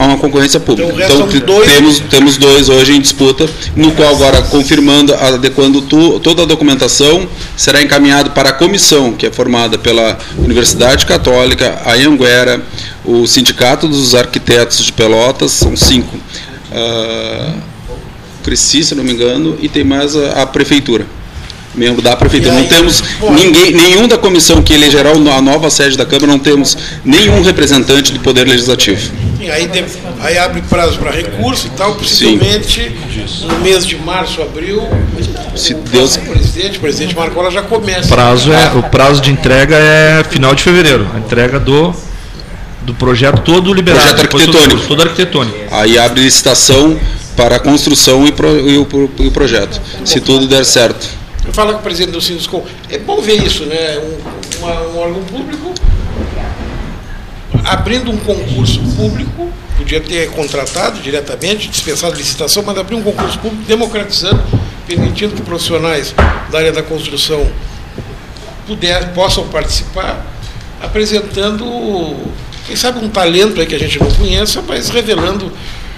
a 0.02 0.06
uma 0.06 0.18
concorrência 0.18 0.58
pública. 0.58 0.92
Então, 0.92 1.28
então 1.32 1.64
temos, 1.64 2.00
temos 2.00 2.36
dois 2.36 2.68
hoje 2.68 2.92
em 2.92 3.00
disputa, 3.00 3.48
no 3.76 3.92
qual 3.92 4.14
agora 4.14 4.42
confirmando, 4.42 5.14
adequando 5.14 5.82
tu, 5.82 6.18
toda 6.20 6.42
a 6.42 6.44
documentação, 6.44 7.28
será 7.56 7.82
encaminhado 7.82 8.30
para 8.30 8.50
a 8.50 8.52
comissão, 8.52 9.12
que 9.12 9.26
é 9.26 9.30
formada 9.30 9.78
pela 9.78 10.18
Universidade 10.38 11.06
Católica, 11.06 11.80
a 11.84 11.92
Anguera, 11.94 12.62
o 13.04 13.26
Sindicato 13.26 13.88
dos 13.88 14.14
Arquitetos 14.14 14.84
de 14.84 14.92
Pelotas, 14.92 15.52
são 15.52 15.76
cinco, 15.76 16.16
uh, 16.16 17.54
Cresci, 18.42 18.82
se 18.82 18.94
não 18.94 19.04
me 19.04 19.12
engano, 19.12 19.56
e 19.60 19.68
tem 19.68 19.84
mais 19.84 20.16
a, 20.16 20.42
a 20.42 20.46
Prefeitura 20.46 21.06
membro 21.74 22.02
da 22.02 22.16
prefeitura. 22.16 22.54
Não 22.54 22.66
temos 22.66 23.02
ninguém, 23.30 23.72
nenhum 23.72 24.06
da 24.06 24.18
comissão 24.18 24.62
que 24.62 24.72
elegerá 24.72 25.10
a 25.10 25.42
nova 25.42 25.70
sede 25.70 25.96
da 25.96 26.04
Câmara, 26.04 26.26
não 26.26 26.38
temos 26.38 26.76
nenhum 27.04 27.42
representante 27.42 28.12
do 28.12 28.20
Poder 28.20 28.46
Legislativo. 28.46 29.12
E 29.40 29.50
aí, 29.50 29.68
aí 30.20 30.38
abre 30.38 30.62
prazo 30.62 30.98
para 30.98 31.10
recurso 31.10 31.66
e 31.66 31.70
tal, 31.70 31.94
possivelmente 31.94 32.92
Sim. 33.26 33.46
no 33.48 33.58
mês 33.58 33.84
de 33.84 33.96
março, 33.96 34.40
abril, 34.40 34.82
se 35.56 35.74
Deus... 35.74 36.16
o 36.16 36.20
presidente, 36.20 36.78
o 36.78 36.80
presidente 36.80 37.16
Marcola 37.16 37.50
já 37.50 37.62
começa. 37.62 38.08
Prazo 38.08 38.52
é, 38.52 38.72
o 38.76 38.82
prazo 38.84 39.20
de 39.20 39.32
entrega 39.32 39.74
é 39.74 40.22
final 40.24 40.54
de 40.54 40.62
fevereiro, 40.62 41.08
a 41.14 41.18
entrega 41.18 41.58
do 41.58 41.94
do 42.82 42.94
projeto 42.94 43.42
todo 43.42 43.72
liberado. 43.72 44.04
Projeto 44.08 44.34
arquitetônico. 44.34 44.76
Todo, 44.76 44.88
todo 44.88 45.02
arquitetônico. 45.02 45.58
Aí 45.70 45.98
abre 45.98 46.22
licitação 46.22 46.98
para 47.36 47.56
a 47.56 47.60
construção 47.60 48.26
e, 48.26 48.32
pro, 48.32 48.48
e, 48.68 48.76
o, 48.76 48.86
e 49.18 49.26
o 49.26 49.30
projeto, 49.30 49.80
se 50.04 50.20
tudo 50.20 50.46
der 50.46 50.64
certo. 50.64 51.21
Eu 51.44 51.52
falo 51.52 51.72
com 51.72 51.80
o 51.80 51.82
presidente 51.82 52.12
do 52.12 52.20
Sinduscom, 52.20 52.64
é 52.88 52.98
bom 52.98 53.20
ver 53.20 53.42
isso, 53.42 53.64
né? 53.66 53.98
Um, 53.98 54.58
uma, 54.58 54.82
um 54.88 54.98
órgão 54.98 55.24
público 55.24 55.74
abrindo 57.64 58.10
um 58.10 58.16
concurso 58.16 58.80
público, 58.96 59.50
podia 59.76 60.00
ter 60.00 60.30
contratado 60.30 61.00
diretamente, 61.00 61.68
dispensado 61.68 62.16
licitação, 62.16 62.62
mas 62.64 62.76
abrir 62.76 62.96
um 62.96 63.02
concurso 63.02 63.38
público 63.38 63.64
democratizando, 63.64 64.42
permitindo 64.86 65.34
que 65.34 65.42
profissionais 65.42 66.14
da 66.50 66.58
área 66.58 66.72
da 66.72 66.82
construção 66.82 67.46
puder, 68.66 69.12
possam 69.12 69.46
participar, 69.48 70.24
apresentando, 70.80 72.16
quem 72.66 72.76
sabe, 72.76 73.04
um 73.04 73.08
talento 73.08 73.60
aí 73.60 73.66
que 73.66 73.74
a 73.74 73.78
gente 73.78 73.98
não 73.98 74.10
conheça, 74.10 74.62
mas 74.66 74.88
revelando, 74.88 75.52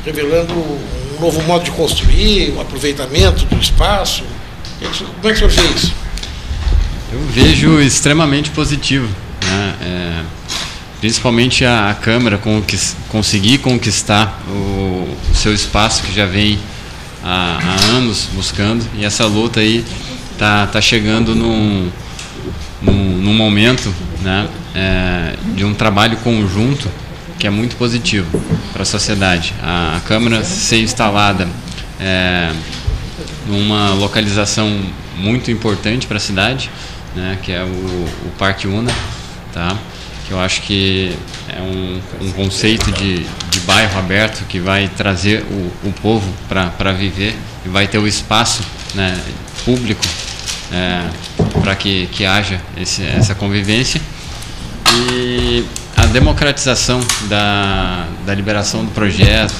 revelando 0.04 0.52
um 0.54 1.20
novo 1.20 1.40
modo 1.42 1.64
de 1.64 1.70
construir, 1.70 2.52
um 2.52 2.60
aproveitamento 2.60 3.44
do 3.46 3.56
espaço. 3.58 4.22
Como 4.88 5.28
é 5.28 5.34
que 5.34 5.44
o 5.44 5.50
senhor 5.50 5.50
vê 5.50 5.74
isso? 5.74 5.94
Eu 7.12 7.20
vejo 7.28 7.80
extremamente 7.80 8.50
positivo. 8.50 9.08
Né? 9.42 9.74
É, 9.82 10.22
principalmente 11.00 11.64
a, 11.64 11.90
a 11.90 11.94
Câmara 11.94 12.40
conseguir 13.08 13.58
conquistar 13.58 14.40
o, 14.48 15.16
o, 15.30 15.34
seu 15.34 15.52
espaço 15.52 16.02
que 16.02 16.14
já 16.14 16.24
vem 16.24 16.58
há, 17.22 17.58
há, 17.62 17.96
anos 17.96 18.28
buscando. 18.32 18.84
E 18.96 19.04
essa 19.04 19.26
luta 19.26 19.60
aí 19.60 19.84
tá, 20.38 20.66
tá 20.66 20.80
chegando 20.80 21.34
num, 21.34 21.90
num, 22.80 23.18
num 23.18 23.34
momento 23.34 23.94
né, 24.22 24.48
é, 24.74 25.36
de 25.54 25.64
um 25.64 25.74
trabalho 25.74 26.16
conjunto 26.18 26.90
que 27.38 27.46
é 27.46 27.50
muito 27.50 27.76
positivo 27.76 28.26
para 28.72 28.82
a 28.82 28.86
sociedade. 28.86 29.54
A, 29.62 29.98
a 29.98 30.00
Câmara 30.08 30.42
ser 30.42 30.80
instalada 30.80 31.46
é, 32.00 32.50
numa 33.46 33.90
localização 33.94 34.80
muito 35.16 35.50
importante 35.50 36.06
para 36.06 36.16
a 36.16 36.20
cidade, 36.20 36.70
né, 37.14 37.38
que 37.42 37.52
é 37.52 37.62
o, 37.62 37.66
o 37.66 38.32
Parque 38.38 38.66
Una, 38.66 38.92
tá? 39.52 39.76
que 40.26 40.32
eu 40.32 40.40
acho 40.40 40.62
que 40.62 41.14
é 41.48 41.60
um, 41.60 42.00
um 42.20 42.32
conceito 42.32 42.90
de, 42.92 43.24
de 43.50 43.60
bairro 43.60 43.98
aberto 43.98 44.44
que 44.46 44.58
vai 44.58 44.88
trazer 44.88 45.42
o, 45.42 45.88
o 45.88 45.92
povo 46.00 46.26
para 46.48 46.92
viver 46.92 47.36
e 47.64 47.68
vai 47.68 47.86
ter 47.86 47.98
o 47.98 48.06
espaço 48.06 48.62
né, 48.94 49.18
público 49.64 50.04
é, 50.72 51.02
para 51.60 51.74
que, 51.76 52.06
que 52.06 52.24
haja 52.24 52.60
esse, 52.76 53.04
essa 53.04 53.34
convivência. 53.34 54.00
E 54.96 55.64
a 55.96 56.06
democratização 56.06 57.00
da, 57.28 58.06
da 58.24 58.34
liberação 58.34 58.84
do 58.84 58.90
projeto, 58.92 59.54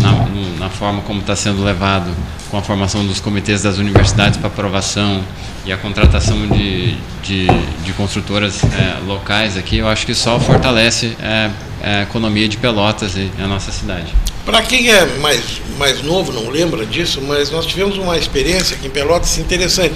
na, 0.00 0.12
no, 0.12 0.58
na 0.58 0.68
forma 0.68 1.02
como 1.02 1.20
está 1.20 1.34
sendo 1.34 1.62
levado 1.64 2.10
com 2.50 2.56
a 2.56 2.62
formação 2.62 3.06
dos 3.06 3.20
comitês 3.20 3.62
das 3.62 3.78
universidades 3.78 4.38
para 4.38 4.48
aprovação 4.48 5.22
e 5.64 5.72
a 5.72 5.76
contratação 5.76 6.46
de, 6.48 6.94
de, 7.22 7.46
de 7.84 7.92
construtoras 7.92 8.62
é, 8.64 8.98
locais 9.06 9.56
aqui, 9.56 9.78
eu 9.78 9.88
acho 9.88 10.06
que 10.06 10.14
só 10.14 10.40
fortalece 10.40 11.16
é, 11.20 11.50
a 11.82 12.02
economia 12.02 12.48
de 12.48 12.56
Pelotas 12.56 13.16
e 13.16 13.30
a 13.38 13.46
nossa 13.46 13.70
cidade. 13.70 14.12
Para 14.46 14.62
quem 14.62 14.88
é 14.88 15.04
mais, 15.18 15.60
mais 15.76 16.02
novo, 16.02 16.32
não 16.32 16.48
lembra 16.48 16.86
disso, 16.86 17.20
mas 17.20 17.50
nós 17.50 17.66
tivemos 17.66 17.98
uma 17.98 18.16
experiência 18.16 18.76
aqui 18.76 18.86
em 18.86 18.90
Pelotas 18.90 19.36
interessante. 19.36 19.94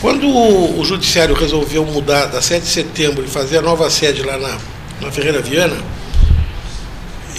Quando 0.00 0.26
o, 0.26 0.80
o 0.80 0.84
Judiciário 0.86 1.34
resolveu 1.34 1.84
mudar 1.84 2.26
da 2.26 2.40
7 2.40 2.62
de 2.62 2.70
setembro 2.70 3.22
e 3.22 3.28
fazer 3.28 3.58
a 3.58 3.62
nova 3.62 3.90
sede 3.90 4.22
lá 4.22 4.38
na, 4.38 4.56
na 5.02 5.12
Ferreira 5.12 5.42
Viana, 5.42 5.76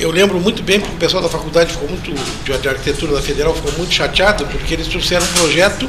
eu 0.02 0.10
lembro 0.10 0.40
muito 0.40 0.64
bem, 0.64 0.80
porque 0.80 0.96
o 0.96 0.98
pessoal 0.98 1.22
da 1.22 1.30
faculdade 1.30 1.72
ficou 1.72 1.88
muito, 1.88 2.12
de, 2.44 2.68
arquitetura 2.68 3.14
da 3.14 3.22
Federal 3.22 3.54
ficou 3.54 3.72
muito 3.74 3.94
chateado, 3.94 4.46
porque 4.48 4.74
eles 4.74 4.88
trouxeram 4.88 5.24
um 5.24 5.34
projeto 5.34 5.88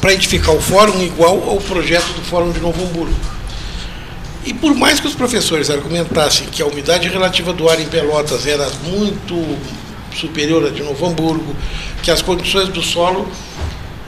para 0.00 0.14
edificar 0.14 0.54
o 0.54 0.60
fórum 0.60 1.02
igual 1.02 1.48
ao 1.48 1.58
projeto 1.58 2.06
do 2.14 2.22
Fórum 2.22 2.50
de 2.50 2.60
Novo 2.60 2.82
Hamburgo. 2.82 3.14
E 4.46 4.54
por 4.54 4.74
mais 4.74 4.98
que 4.98 5.06
os 5.06 5.14
professores 5.14 5.68
argumentassem 5.68 6.46
que 6.46 6.62
a 6.62 6.66
umidade 6.66 7.08
relativa 7.10 7.52
do 7.52 7.68
ar 7.68 7.78
em 7.78 7.86
Pelotas 7.86 8.46
era 8.46 8.66
muito 8.84 9.58
superior 10.16 10.66
à 10.66 10.70
de 10.70 10.82
Novo 10.82 11.06
Hamburgo, 11.06 11.54
que 12.02 12.10
as 12.10 12.22
condições 12.22 12.70
do 12.70 12.82
solo, 12.82 13.30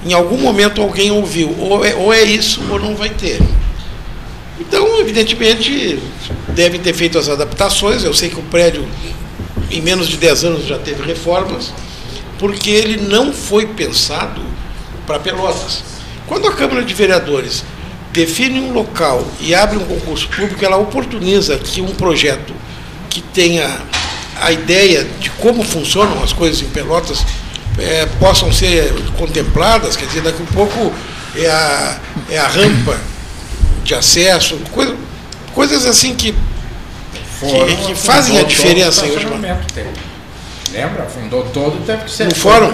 em 0.06 0.14
algum 0.14 0.38
momento 0.38 0.80
alguém 0.80 1.10
ouviu, 1.10 1.54
ou 1.60 1.84
é, 1.84 1.94
ou 1.94 2.14
é 2.14 2.22
isso 2.22 2.62
ou 2.70 2.80
não 2.80 2.96
vai 2.96 3.10
ter. 3.10 3.40
Então, 4.62 5.00
evidentemente, 5.00 5.98
devem 6.48 6.80
ter 6.80 6.94
feito 6.94 7.18
as 7.18 7.28
adaptações. 7.28 8.04
Eu 8.04 8.14
sei 8.14 8.28
que 8.28 8.38
o 8.38 8.42
prédio, 8.42 8.86
em 9.70 9.80
menos 9.80 10.06
de 10.08 10.16
10 10.16 10.44
anos, 10.44 10.66
já 10.66 10.78
teve 10.78 11.02
reformas, 11.02 11.72
porque 12.38 12.70
ele 12.70 12.96
não 13.08 13.32
foi 13.32 13.66
pensado 13.66 14.40
para 15.04 15.18
Pelotas. 15.18 15.82
Quando 16.28 16.46
a 16.46 16.52
Câmara 16.52 16.84
de 16.84 16.94
Vereadores 16.94 17.64
define 18.12 18.60
um 18.60 18.72
local 18.72 19.26
e 19.40 19.52
abre 19.52 19.78
um 19.78 19.84
concurso 19.84 20.28
público, 20.28 20.64
ela 20.64 20.76
oportuniza 20.76 21.58
que 21.58 21.80
um 21.80 21.94
projeto 21.94 22.54
que 23.10 23.20
tenha 23.20 23.68
a 24.40 24.52
ideia 24.52 25.04
de 25.18 25.28
como 25.30 25.64
funcionam 25.64 26.22
as 26.22 26.32
coisas 26.32 26.62
em 26.62 26.66
Pelotas 26.66 27.24
é, 27.78 28.06
possam 28.20 28.52
ser 28.52 28.92
contempladas, 29.18 29.96
quer 29.96 30.06
dizer, 30.06 30.22
daqui 30.22 30.42
a 30.42 30.54
pouco 30.54 30.92
é 31.34 31.50
a, 31.50 32.00
é 32.30 32.38
a 32.38 32.46
rampa 32.46 32.96
de 33.82 33.94
acesso, 33.94 34.58
coisa, 34.72 34.94
coisas 35.54 35.86
assim 35.86 36.14
que, 36.14 36.32
que, 36.32 37.86
que 37.86 37.94
fazem 37.94 38.38
a 38.38 38.42
diferença 38.42 39.04
hoje. 39.04 39.26
Lembra? 40.72 41.04
Fundou 41.04 41.42
todo, 41.52 41.84
teve 41.84 42.04
que 42.04 42.10
ser 42.10 42.24
no 42.24 42.34
fórum. 42.34 42.72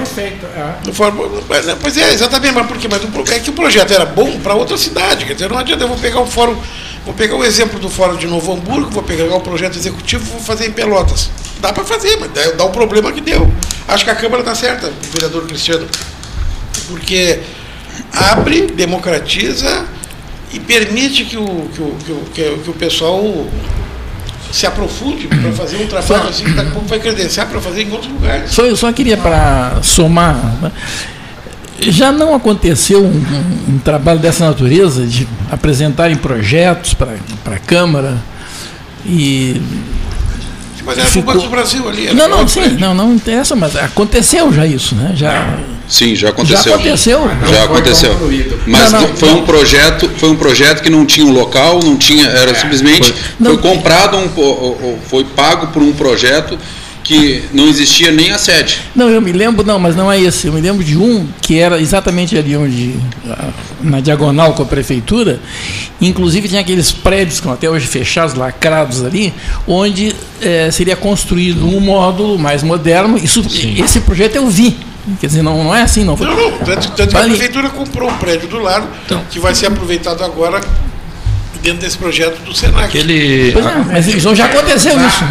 É. 0.57 0.87
No 0.87 0.93
fórum, 0.93 1.43
pois 1.81 1.97
é, 1.97 2.13
exatamente, 2.13 2.55
mas 2.55 2.67
por 2.67 2.79
quê? 2.79 2.87
Mas 2.89 3.31
é 3.33 3.41
que 3.41 3.51
o 3.51 3.53
projeto 3.53 3.93
era 3.93 4.07
bom 4.07 4.39
para 4.39 4.55
outra 4.55 4.79
cidade, 4.79 5.25
quer 5.25 5.33
dizer, 5.33 5.51
não 5.51 5.59
adianta, 5.59 5.83
eu 5.83 5.89
vou 5.89 5.97
pegar 5.97 6.21
o 6.21 6.27
fórum, 6.27 6.57
vou 7.05 7.13
pegar 7.13 7.35
o 7.35 7.45
exemplo 7.45 7.81
do 7.81 7.91
fórum 7.91 8.17
de 8.17 8.29
Novo 8.29 8.53
Hamburgo, 8.53 8.91
vou 8.91 9.03
pegar 9.03 9.25
o 9.35 9.41
projeto 9.41 9.77
executivo 9.77 10.25
vou 10.31 10.41
fazer 10.41 10.69
em 10.69 10.73
Pelotas. 10.73 11.29
Dá 11.61 11.73
para 11.73 11.85
fazer, 11.85 12.17
mas 12.21 12.31
dá, 12.31 12.53
dá 12.53 12.65
o 12.65 12.71
problema 12.71 13.11
que 13.11 13.21
deu. 13.21 13.53
Acho 13.89 14.05
que 14.05 14.11
a 14.11 14.15
Câmara 14.15 14.43
está 14.43 14.55
certa, 14.55 14.87
o 14.87 15.13
vereador 15.13 15.45
Cristiano, 15.47 15.85
porque 16.87 17.41
abre, 18.13 18.69
democratiza 18.69 19.85
e 20.53 20.59
permite 20.61 21.25
que 21.25 21.37
o, 21.37 21.45
que 21.45 21.83
o, 21.83 21.95
que 22.05 22.13
o, 22.13 22.25
que 22.35 22.43
o, 22.43 22.59
que 22.59 22.71
o 22.71 22.75
pessoal 22.75 23.23
se 24.51 24.67
aprofunde 24.67 25.27
para 25.27 25.53
fazer 25.53 25.77
um 25.77 25.87
trabalho 25.87 26.29
assim 26.29 26.45
que 26.45 26.53
daqui 26.53 26.71
a 26.71 26.73
pouco 26.73 26.89
vai 26.89 26.99
credenciar 26.99 27.47
para 27.49 27.61
fazer 27.61 27.83
em 27.83 27.93
outros 27.93 28.11
lugares. 28.11 28.51
Só, 28.51 28.65
eu 28.65 28.77
só 28.77 28.91
queria 28.93 29.17
para 29.17 29.79
somar. 29.83 30.37
né? 30.63 30.73
Já 31.81 32.11
não 32.11 32.35
aconteceu 32.35 33.05
um, 33.05 33.09
um, 33.09 33.75
um 33.75 33.79
trabalho 33.79 34.19
dessa 34.19 34.47
natureza 34.47 35.07
de 35.07 35.29
apresentarem 35.51 36.17
projetos 36.17 36.95
para 36.95 37.15
a 37.55 37.59
Câmara 37.59 38.17
e 39.05 39.61
Mas 40.85 40.99
era 40.99 41.07
Ficou... 41.07 41.35
o 41.35 41.37
Banco 41.37 41.47
do 41.47 41.51
Brasil 41.51 41.89
ali. 41.89 42.13
não, 42.15 42.29
não, 42.29 42.49
sim, 42.49 42.69
não, 42.81 42.95
não 42.95 43.15
interessa, 43.15 43.55
mas 43.55 43.77
aconteceu 43.77 44.53
já 44.53 44.67
isso, 44.67 44.95
né? 44.97 45.13
Já 45.15 45.59
Sim, 45.89 46.15
já 46.15 46.29
aconteceu. 46.29 46.63
Já 46.63 46.75
aconteceu. 46.75 47.31
Já 47.51 47.65
aconteceu. 47.65 48.17
Mas 48.67 48.93
Não, 48.93 49.01
não, 49.01 49.17
foi 49.17 49.29
não. 49.31 49.39
um 49.39 49.47
projeto, 49.47 50.11
foi 50.17 50.29
um 50.29 50.37
projeto 50.37 50.83
que 50.83 50.91
não 50.91 51.07
tinha 51.07 51.25
um 51.27 51.33
local, 51.33 51.81
não 51.83 51.97
tinha, 51.97 52.27
era 52.27 52.55
simplesmente 52.55 53.15
foi, 53.43 53.57
comprado 53.59 54.17
um, 54.19 54.29
foi 55.09 55.25
pago 55.25 55.69
por 55.69 55.83
um 55.83 55.93
projeto 55.93 56.59
que 57.09 57.45
não 57.55 57.67
existia 57.67 58.13
nem 58.13 58.33
a 58.33 58.39
sede. 58.39 58.81
Não, 58.95 59.09
eu 59.09 59.19
me 59.23 59.33
lembro, 59.33 59.65
não, 59.65 59.79
mas 59.79 59.97
não 59.97 60.13
é 60.13 60.21
esse. 60.21 60.47
Eu 60.47 60.53
me 60.53 60.61
lembro 60.61 60.85
de 60.85 60.95
um 60.99 61.27
que 61.41 61.59
era 61.59 61.81
exatamente 61.81 62.37
ali 62.37 62.55
onde, 62.55 62.97
na 63.81 64.01
diagonal 64.01 64.53
com 64.53 64.63
a 64.63 64.67
prefeitura. 64.67 65.41
Inclusive 66.03 66.49
tinha 66.49 66.61
aqueles 66.61 66.93
prédios 66.93 67.37
que 67.37 67.41
estão 67.41 67.53
até 67.53 67.71
hoje 67.71 67.87
fechados, 67.87 68.35
lacrados 68.35 69.03
ali, 69.03 69.33
onde 69.67 70.15
eh, 70.43 70.69
seria 70.71 70.97
construído 70.97 71.67
um 71.67 71.81
módulo 71.81 72.39
mais 72.39 72.63
moderno. 72.63 73.17
Isso, 73.17 73.43
esse 73.83 74.01
projeto 74.01 74.37
eu 74.37 74.47
vi. 74.47 74.77
Quer 75.21 75.27
dizer, 75.27 75.43
não, 75.43 75.63
não 75.65 75.75
é 75.75 75.83
assim, 75.83 76.05
não. 76.05 76.17
Foi- 76.17 76.27
Não, 76.27 76.37
não, 76.37 76.59
tanto, 76.59 76.91
tanto 76.93 77.11
que 77.11 77.17
a 77.17 77.21
prefeitura 77.25 77.71
comprou 77.71 78.09
um 78.11 78.17
prédio 78.19 78.49
do 78.49 78.59
lado, 78.59 78.87
Então. 79.07 79.23
que 79.31 79.39
vai 79.39 79.55
ser 79.55 79.67
aproveitado 79.67 80.23
agora 80.25 80.61
dentro 81.63 81.81
desse 81.81 81.99
projeto 81.99 82.39
do 82.45 82.55
Senac. 82.55 82.85
Aquele- 82.85 83.51
Pois 83.53 83.67
é, 83.67 83.75
mas 83.91 84.07
isso 84.07 84.33
já 84.35 84.45
aconteceu 84.45 84.93
isso. 85.05 85.25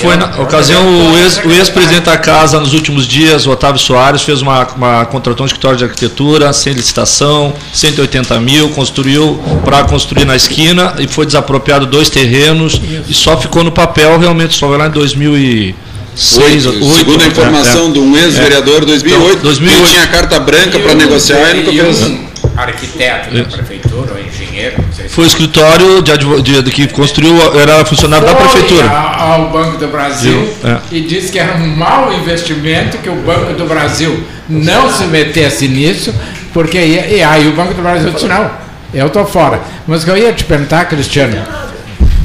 Foi 0.00 0.16
na 0.16 0.26
ocasião, 0.40 0.82
o 1.12 1.18
ex- 1.18 1.40
ex-presidente 1.44 2.04
da 2.04 2.16
casa, 2.16 2.60
nos 2.60 2.72
últimos 2.74 3.08
dias, 3.08 3.44
o 3.44 3.50
Otávio 3.50 3.80
Soares, 3.80 4.22
fez 4.22 4.40
uma, 4.40 4.64
uma 4.68 5.04
contratou 5.06 5.42
um 5.44 5.46
escritório 5.46 5.76
de 5.76 5.82
arquitetura, 5.84 6.52
sem 6.52 6.72
licitação, 6.74 7.52
180 7.72 8.38
mil, 8.38 8.68
construiu 8.70 9.42
para 9.64 9.82
construir 9.82 10.24
na 10.24 10.36
esquina 10.36 10.94
e 10.98 11.08
foi 11.08 11.26
desapropriado 11.26 11.86
dois 11.86 12.08
terrenos 12.08 12.80
e 13.08 13.12
só 13.12 13.36
ficou 13.36 13.64
no 13.64 13.72
papel, 13.72 14.16
realmente, 14.18 14.54
só 14.54 14.68
vai 14.68 14.78
lá 14.78 14.86
em 14.86 14.90
2006. 14.92 15.74
Oito. 16.18 16.68
oito, 16.70 16.94
Segundo 16.96 17.22
a 17.22 17.24
é, 17.24 17.28
informação 17.28 17.88
é. 17.88 17.90
de 17.92 17.98
um 18.00 18.16
ex-vereador, 18.16 18.82
É. 18.82 18.86
2008, 18.86 19.30
Então, 19.30 19.42
2008. 19.44 19.80
ele 19.82 19.88
tinha 19.92 20.06
carta 20.08 20.40
branca 20.40 20.78
para 20.80 20.94
negociar 20.94 21.54
e 21.54 21.62
nunca 21.62 21.70
fez. 21.84 22.02
um 22.02 22.28
arquiteto 22.56 23.34
da 23.34 23.44
prefeitura, 23.44 24.14
ou 24.14 24.18
engenheiro, 24.20 24.74
não 24.84 24.92
sei 24.92 25.08
se 25.08 25.14
Foi 25.14 25.24
o 25.24 25.26
escritório 25.28 26.02
de, 26.02 26.10
advo- 26.10 26.42
de- 26.42 26.60
de- 26.60 26.70
que 26.72 26.88
construiu, 26.88 27.36
era 27.56 27.84
funcionário 27.84 28.26
da 28.26 28.34
Foi 28.34 28.48
prefeitura. 28.48 28.88
a- 28.88 29.32
ao 29.34 29.50
Banco 29.50 29.78
do 29.78 29.86
Brasil? 29.86 30.48
É. 30.64 30.78
e 30.90 31.00
disse 31.02 31.30
que 31.30 31.38
era 31.38 31.54
um 31.54 31.66
mau 31.76 32.12
investimento 32.12 32.98
que 32.98 33.08
o 33.08 33.14
Banco 33.14 33.52
do 33.52 33.64
Brasil 33.64 34.24
não 34.48 34.92
se 34.92 35.04
metesse 35.04 35.68
nisso, 35.68 36.12
porque 36.52 36.78
e 36.78 37.22
aí 37.22 37.46
o 37.46 37.52
Banco 37.52 37.74
do 37.74 37.82
Brasil 37.82 38.10
disse 38.10 38.26
não, 38.26 38.50
eu 38.92 39.06
estou 39.06 39.24
fora. 39.24 39.60
Mas 39.86 40.02
o 40.02 40.06
que 40.06 40.10
eu 40.10 40.16
ia 40.16 40.32
te 40.32 40.42
perguntar, 40.42 40.84
Cristiano, 40.86 41.36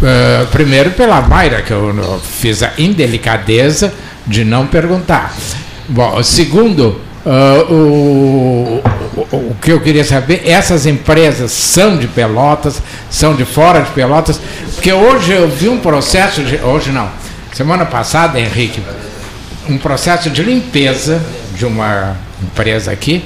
eh, 0.04 0.46
primeiro 0.52 0.92
pela 0.92 1.22
Mayra, 1.22 1.62
que 1.62 1.72
eu 1.72 2.22
fiz 2.22 2.62
a 2.62 2.74
indelicadeza 2.78 3.94
de 4.28 4.44
não 4.44 4.68
perguntar. 4.68 5.34
Bom, 5.88 6.22
segundo, 6.24 7.02
ah, 7.26 7.66
o, 7.70 8.82
o, 9.16 9.38
o 9.38 9.56
que 9.62 9.72
eu 9.72 9.80
queria 9.80 10.04
saber, 10.04 10.44
essas 10.46 10.86
empresas 10.86 11.52
são 11.52 11.98
de 11.98 12.08
Pelotas, 12.08 12.82
são 13.10 13.34
de 13.34 13.46
fora 13.46 13.82
de 13.82 13.92
Pelotas, 13.92 14.40
porque 14.74 14.92
hoje 14.92 15.32
eu 15.32 15.50
vi 15.50 15.70
um 15.70 15.80
processo 15.80 16.44
de. 16.44 16.58
Hoje 16.58 16.92
não, 16.92 17.10
semana 17.54 17.86
passada, 17.86 18.40
Henrique, 18.40 18.82
um 19.70 19.78
processo 19.78 20.30
de 20.30 20.44
limpeza 20.44 21.22
de 21.56 21.66
uma 21.66 22.18
empresa 22.42 22.92
aqui, 22.92 23.24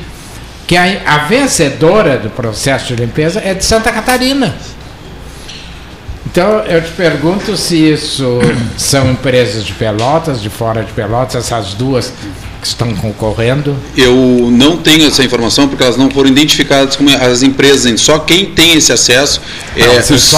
que 0.68 0.78
a, 0.78 0.84
a 1.06 1.18
vencedora 1.20 2.18
do 2.18 2.30
processo 2.30 2.94
de 2.94 3.02
limpeza 3.02 3.42
é 3.44 3.56
de 3.56 3.66
Santa 3.66 3.92
Catarina. 3.92 4.56
Então 6.38 6.60
eu 6.68 6.80
te 6.84 6.92
pergunto 6.92 7.58
se 7.58 7.76
isso 7.76 8.38
são 8.78 9.10
empresas 9.10 9.66
de 9.66 9.74
Pelotas, 9.74 10.40
de 10.40 10.52
fora 10.52 10.84
de 10.84 10.92
Pelotas, 10.92 11.36
essas 11.36 11.74
duas 11.74 12.14
que 12.62 12.68
estão 12.68 12.94
concorrendo. 12.94 13.76
Eu 13.98 14.14
não 14.52 14.78
tenho 14.78 15.08
essa 15.08 15.24
informação 15.24 15.68
porque 15.68 15.84
elas 15.84 15.98
não 15.98 16.12
foram 16.12 16.30
identificadas 16.30 16.96
como 16.96 17.10
as 17.10 17.42
empresas. 17.42 18.00
Só 18.00 18.20
quem 18.20 18.52
tem 18.52 18.74
esse 18.74 18.94
acesso 18.94 19.42
Não, 19.76 19.84
é 19.84 20.00
vocês 20.00 20.22
só 20.22 20.38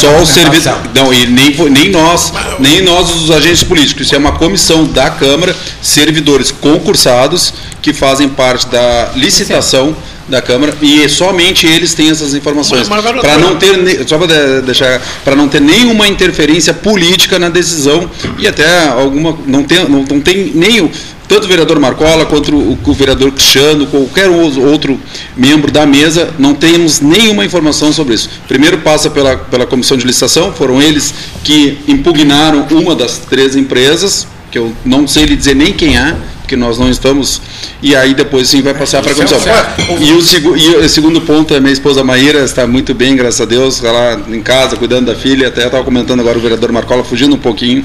só 0.00 0.20
o 0.20 0.26
servidor. 0.26 0.76
Não, 0.92 1.14
e 1.14 1.24
nem, 1.28 1.54
nem 1.70 1.88
nós, 1.88 2.32
nem 2.58 2.82
nós 2.82 3.08
os 3.14 3.30
agentes 3.30 3.62
políticos. 3.62 4.06
Isso 4.06 4.16
é 4.16 4.18
uma 4.18 4.32
comissão 4.32 4.86
da 4.86 5.08
Câmara, 5.08 5.54
servidores 5.80 6.50
concursados 6.50 7.54
que 7.80 7.92
fazem 7.92 8.28
parte 8.28 8.66
da 8.66 9.12
licitação 9.14 9.94
da 10.28 10.42
Câmara 10.42 10.74
e 10.82 11.08
somente 11.08 11.66
eles 11.66 11.94
têm 11.94 12.10
essas 12.10 12.34
informações 12.34 12.86
para 13.22 13.38
não 13.38 13.56
ter 13.56 14.06
só 14.08 14.18
para 14.18 14.60
deixar 14.60 15.00
para 15.24 15.34
não 15.34 15.48
ter 15.48 15.60
nenhuma 15.60 16.06
interferência 16.06 16.74
política 16.74 17.38
na 17.38 17.48
decisão 17.48 18.08
e 18.38 18.46
até 18.46 18.88
alguma 18.88 19.36
não 19.46 19.64
tem 19.64 19.88
não, 19.88 20.02
não 20.04 20.20
tem 20.20 20.52
nem 20.54 20.80
o 20.82 20.90
tanto 21.26 21.44
o 21.44 21.48
vereador 21.48 21.78
Marcola 21.78 22.24
quanto 22.24 22.54
o, 22.54 22.78
o 22.86 22.94
vereador 22.94 23.30
Cristiano, 23.32 23.86
qualquer 23.86 24.30
ou- 24.30 24.60
outro 24.66 24.98
membro 25.36 25.70
da 25.70 25.84
mesa, 25.84 26.30
não 26.38 26.54
temos 26.54 27.00
nenhuma 27.02 27.44
informação 27.44 27.92
sobre 27.92 28.14
isso. 28.14 28.30
Primeiro 28.48 28.78
passa 28.78 29.10
pela, 29.10 29.36
pela 29.36 29.66
comissão 29.66 29.98
de 29.98 30.06
licitação, 30.06 30.54
foram 30.54 30.80
eles 30.80 31.12
que 31.44 31.80
impugnaram 31.86 32.66
uma 32.70 32.94
das 32.96 33.18
três 33.18 33.54
empresas, 33.56 34.26
que 34.50 34.56
eu 34.58 34.72
não 34.86 35.06
sei 35.06 35.26
lhe 35.26 35.36
dizer 35.36 35.54
nem 35.54 35.70
quem 35.74 35.98
é, 35.98 36.16
porque 36.48 36.56
nós 36.56 36.78
não 36.78 36.88
estamos, 36.88 37.42
e 37.82 37.94
aí 37.94 38.14
depois 38.14 38.48
sim 38.48 38.62
vai 38.62 38.72
passar 38.72 39.02
para 39.02 39.12
a 39.12 39.14
comissão. 39.14 39.38
E 40.00 40.12
o, 40.12 40.56
e 40.56 40.76
o 40.76 40.88
segundo 40.88 41.20
ponto 41.20 41.52
é 41.52 41.60
minha 41.60 41.72
esposa 41.74 42.02
Maíra 42.02 42.38
está 42.42 42.66
muito 42.66 42.94
bem, 42.94 43.14
graças 43.14 43.42
a 43.42 43.44
Deus, 43.44 43.74
está 43.76 43.92
lá 43.92 44.18
em 44.30 44.40
casa 44.40 44.74
cuidando 44.76 45.12
da 45.12 45.14
filha, 45.14 45.48
até 45.48 45.66
estava 45.66 45.84
comentando 45.84 46.20
agora 46.20 46.38
o 46.38 46.40
vereador 46.40 46.72
Marcola, 46.72 47.04
fugindo 47.04 47.34
um 47.36 47.38
pouquinho. 47.38 47.84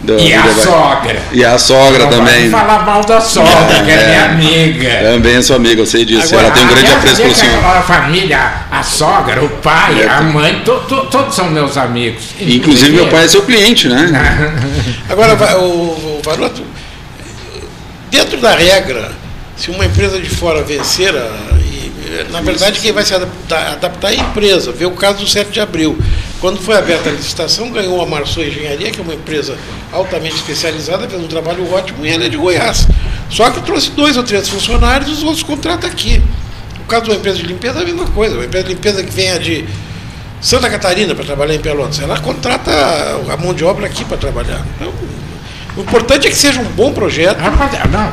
Do, 0.00 0.12
E 0.20 0.32
do 0.32 0.38
a 0.38 0.42
debate. 0.42 0.60
sogra? 0.62 1.22
E 1.32 1.44
a 1.44 1.58
sogra 1.58 2.04
Não 2.04 2.10
também. 2.10 2.50
vai 2.50 2.60
falar 2.60 2.84
mal 2.86 3.02
da 3.04 3.20
sogra, 3.20 3.82
que 3.84 3.90
é 3.90 4.06
minha 4.06 4.24
amiga. 4.26 4.90
Também 5.12 5.42
sou 5.42 5.56
amigo, 5.56 5.80
eu 5.80 5.86
sei 5.86 6.04
disso. 6.04 6.26
Agora, 6.34 6.46
Ela 6.48 6.54
tem 6.54 6.64
um 6.64 6.68
grande 6.68 6.92
apreço 6.92 7.16
pelo 7.16 7.28
que 7.30 7.38
senhor. 7.40 7.64
A 7.64 7.82
família, 7.82 8.52
a 8.70 8.82
sogra, 8.84 9.42
o 9.42 9.48
pai, 9.48 10.02
É, 10.02 10.08
a 10.08 10.20
mãe, 10.20 10.60
to- 10.64 10.80
to- 10.88 11.06
todos 11.10 11.34
são 11.34 11.50
meus 11.50 11.76
amigos. 11.76 12.22
Inclusive 12.38 12.92
meu 12.92 13.08
pai 13.08 13.24
é 13.24 13.28
seu 13.28 13.42
cliente, 13.42 13.88
né? 13.88 14.52
Agora, 15.08 15.34
o, 15.58 15.64
o 15.64 16.20
Varoto, 16.22 16.62
dentro 18.14 18.40
da 18.40 18.54
regra, 18.54 19.10
se 19.56 19.70
uma 19.70 19.84
empresa 19.84 20.20
de 20.20 20.30
fora 20.30 20.62
vencer, 20.62 21.14
a- 21.16 21.30
e, 21.60 22.26
na 22.30 22.40
verdade 22.40 22.78
quem 22.78 22.92
vai 22.92 23.04
se 23.04 23.12
adaptar, 23.12 23.72
adaptar 23.72 24.12
é 24.12 24.16
a 24.16 24.20
empresa. 24.20 24.70
Vê 24.70 24.86
o 24.86 24.92
caso 24.92 25.18
do 25.18 25.26
7 25.26 25.50
de 25.50 25.60
abril. 25.60 25.98
Quando 26.40 26.60
foi 26.60 26.76
aberta 26.76 27.08
a 27.08 27.12
licitação, 27.12 27.70
ganhou 27.72 28.00
a 28.00 28.06
Marçom 28.06 28.40
Engenharia, 28.42 28.90
que 28.90 29.00
é 29.00 29.02
uma 29.02 29.14
empresa 29.14 29.56
altamente 29.92 30.36
especializada, 30.36 31.08
fez 31.08 31.20
um 31.20 31.26
trabalho 31.26 31.68
ótimo 31.72 32.06
e 32.06 32.08
ela 32.10 32.24
é 32.24 32.28
de 32.28 32.36
Goiás. 32.36 32.86
Só 33.30 33.50
que 33.50 33.60
trouxe 33.62 33.90
dois 33.90 34.16
ou 34.16 34.22
três 34.22 34.48
funcionários, 34.48 35.10
os 35.10 35.22
outros 35.24 35.42
contratam 35.42 35.90
aqui. 35.90 36.22
No 36.78 36.84
caso 36.84 37.04
de 37.04 37.10
uma 37.10 37.16
empresa 37.16 37.38
de 37.38 37.44
limpeza, 37.46 37.78
é 37.80 37.82
a 37.82 37.84
mesma 37.84 38.06
coisa. 38.06 38.36
Uma 38.36 38.44
empresa 38.44 38.66
de 38.68 38.74
limpeza 38.74 39.02
que 39.02 39.10
venha 39.10 39.38
de 39.40 39.64
Santa 40.40 40.68
Catarina 40.70 41.14
para 41.14 41.24
trabalhar 41.24 41.54
em 41.54 41.58
Pelotas, 41.60 41.98
ela 42.00 42.20
contrata 42.20 42.70
a 43.32 43.36
mão 43.38 43.54
de 43.54 43.64
obra 43.64 43.86
aqui 43.86 44.04
para 44.04 44.18
trabalhar. 44.18 44.64
Então, 44.76 44.92
o 45.76 45.80
importante 45.80 46.26
é 46.26 46.30
que 46.30 46.36
seja 46.36 46.60
um 46.60 46.64
bom 46.64 46.92
projeto. 46.92 47.38
não, 47.90 48.12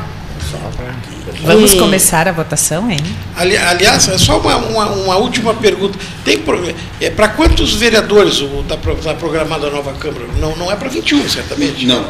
Vamos 1.44 1.74
começar 1.74 2.28
a 2.28 2.32
votação, 2.32 2.90
hein? 2.92 3.00
Ali- 3.36 3.58
aliás, 3.58 4.08
é 4.10 4.18
só 4.18 4.38
uma, 4.40 4.58
uma, 4.58 4.86
uma 4.92 5.18
última 5.18 5.54
pergunta. 5.54 5.98
Tem 6.24 6.38
é, 7.00 7.10
para 7.10 7.30
quantos 7.30 7.74
vereadores 7.74 8.42
está 8.62 9.14
programada 9.16 9.68
a 9.68 9.70
nova 9.72 9.94
Câmara? 9.94 10.26
Não, 10.40 10.56
não 10.56 10.72
é 10.72 10.76
para 10.76 10.90
21, 10.90 11.28
certamente. 11.30 11.86
Não. 11.86 12.06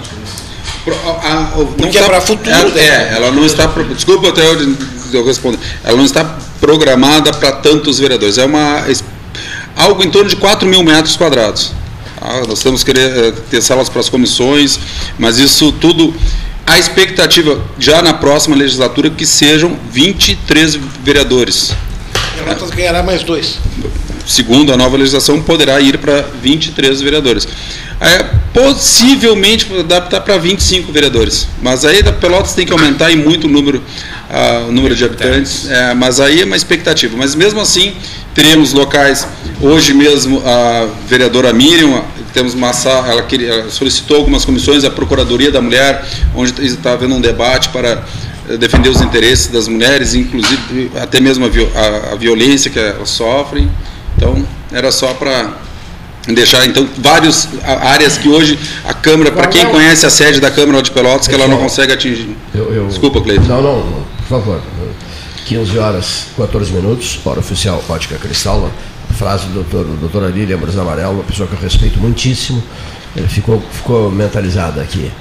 Pro- 0.83 0.95
a- 0.95 1.09
a- 1.33 1.45
Porque 1.77 1.97
é 1.97 2.01
está- 2.01 2.05
pra 2.05 2.19
futuro, 2.21 2.49
É, 2.55 2.63
né? 2.69 2.81
é, 2.81 3.13
ela 3.15 3.31
não 3.31 3.45
está. 3.45 3.67
Desculpa 3.67 4.29
até 4.29 4.45
eu, 4.45 4.75
eu 5.13 5.25
responder. 5.25 5.59
Ela 5.83 5.95
não 5.97 6.05
está 6.05 6.25
programada 6.59 7.31
para 7.33 7.51
tantos 7.53 7.99
vereadores. 7.99 8.37
É 8.37 8.45
uma 8.45 8.83
algo 9.75 10.03
em 10.03 10.09
torno 10.09 10.29
de 10.29 10.35
4 10.35 10.67
mil 10.67 10.83
metros 10.83 11.15
quadrados. 11.15 11.71
Ah, 12.21 12.43
nós 12.47 12.61
temos 12.61 12.83
que 12.83 12.93
querer 12.93 13.17
eh, 13.17 13.33
ter 13.49 13.61
salas 13.63 13.89
para 13.89 13.99
as 13.99 14.07
comissões, 14.07 14.79
mas 15.17 15.39
isso 15.39 15.71
tudo. 15.71 16.13
A 16.67 16.77
expectativa 16.77 17.59
já 17.79 18.01
na 18.03 18.13
próxima 18.13 18.55
legislatura 18.55 19.09
que 19.09 19.25
sejam 19.25 19.75
23 19.91 20.75
vereadores. 21.03 21.73
Pelotas 22.35 22.69
ganhará 22.69 23.01
mais 23.01 23.23
dois. 23.23 23.57
segundo 24.27 24.71
a 24.71 24.77
nova 24.77 24.95
legislação, 24.97 25.41
poderá 25.41 25.81
ir 25.81 25.97
para 25.97 26.21
23 26.41 27.01
vereadores. 27.01 27.47
É, 27.99 28.23
possivelmente 28.53 29.67
adaptar 29.79 30.21
para 30.21 30.37
25 30.37 30.91
vereadores. 30.91 31.47
Mas 31.61 31.83
aí 31.83 32.03
da 32.03 32.13
Pelotas 32.13 32.53
tem 32.53 32.65
que 32.65 32.71
aumentar 32.71 33.11
e 33.11 33.15
muito 33.15 33.47
o 33.47 33.49
número, 33.49 33.83
ah, 34.31 34.65
o 34.67 34.71
número 34.71 34.95
de 34.95 35.03
habitantes. 35.05 35.69
É, 35.69 35.93
mas 35.93 36.19
aí 36.19 36.41
é 36.41 36.45
uma 36.45 36.55
expectativa. 36.55 37.15
Mas 37.17 37.35
mesmo 37.35 37.59
assim, 37.59 37.93
teremos 38.33 38.73
locais. 38.73 39.27
Hoje 39.61 39.93
mesmo 39.93 40.41
a 40.45 40.87
vereadora 41.07 41.53
Miriam, 41.53 42.03
temos 42.33 42.53
uma 42.53 42.73
sala, 42.73 43.09
ela, 43.11 43.21
queria, 43.23 43.49
ela 43.49 43.69
solicitou 43.69 44.17
algumas 44.17 44.45
comissões, 44.45 44.83
a 44.83 44.89
Procuradoria 44.89 45.51
da 45.51 45.61
Mulher, 45.61 46.03
onde 46.35 46.65
está 46.65 46.93
havendo 46.93 47.13
um 47.15 47.21
debate 47.21 47.69
para 47.69 48.03
eh, 48.49 48.57
defender 48.57 48.89
os 48.89 49.01
interesses 49.01 49.47
das 49.47 49.67
mulheres, 49.67 50.13
inclusive 50.15 50.89
até 50.99 51.19
mesmo 51.19 51.45
a, 51.45 51.49
a- 51.49 52.13
a 52.13 52.15
violência 52.15 52.71
que 52.71 52.79
elas 52.79 53.09
sofrem. 53.09 53.69
Então, 54.17 54.43
era 54.71 54.91
só 54.91 55.13
para 55.13 55.49
deixar 56.27 56.65
então 56.65 56.87
várias 56.99 57.49
áreas 57.63 58.17
que 58.17 58.29
hoje 58.29 58.57
a 58.85 58.93
Câmara, 58.93 59.31
para 59.31 59.47
quem 59.47 59.65
conhece 59.67 60.05
a 60.05 60.09
sede 60.09 60.39
da 60.39 60.49
Câmara 60.51 60.81
de 60.81 60.91
Pelotas, 60.91 61.27
que 61.27 61.33
ela 61.33 61.47
não 61.47 61.57
consegue 61.57 61.91
atingir. 61.91 62.35
Eu, 62.55 62.73
eu- 62.73 62.87
Desculpa, 62.87 63.21
Cleiton. 63.21 63.43
Não, 63.47 63.61
não, 63.61 64.05
favor. 64.31 64.61
15 65.45 65.77
horas 65.77 66.27
14 66.37 66.71
minutos, 66.71 67.19
hora 67.25 67.39
oficial 67.39 67.83
Ótica 67.89 68.17
Cristal, 68.17 68.69
a 69.09 69.13
frase 69.13 69.47
do 69.47 69.55
doutor, 69.55 69.85
do 69.85 69.99
doutor 69.99 70.23
Arília 70.23 70.57
Brasa 70.57 70.81
Amarelo, 70.81 71.15
uma 71.15 71.23
pessoa 71.23 71.47
que 71.47 71.53
eu 71.53 71.59
respeito 71.59 71.99
muitíssimo, 71.99 72.63
ele 73.15 73.27
ficou, 73.27 73.61
ficou 73.71 74.09
mentalizada 74.09 74.81
aqui. 74.81 75.11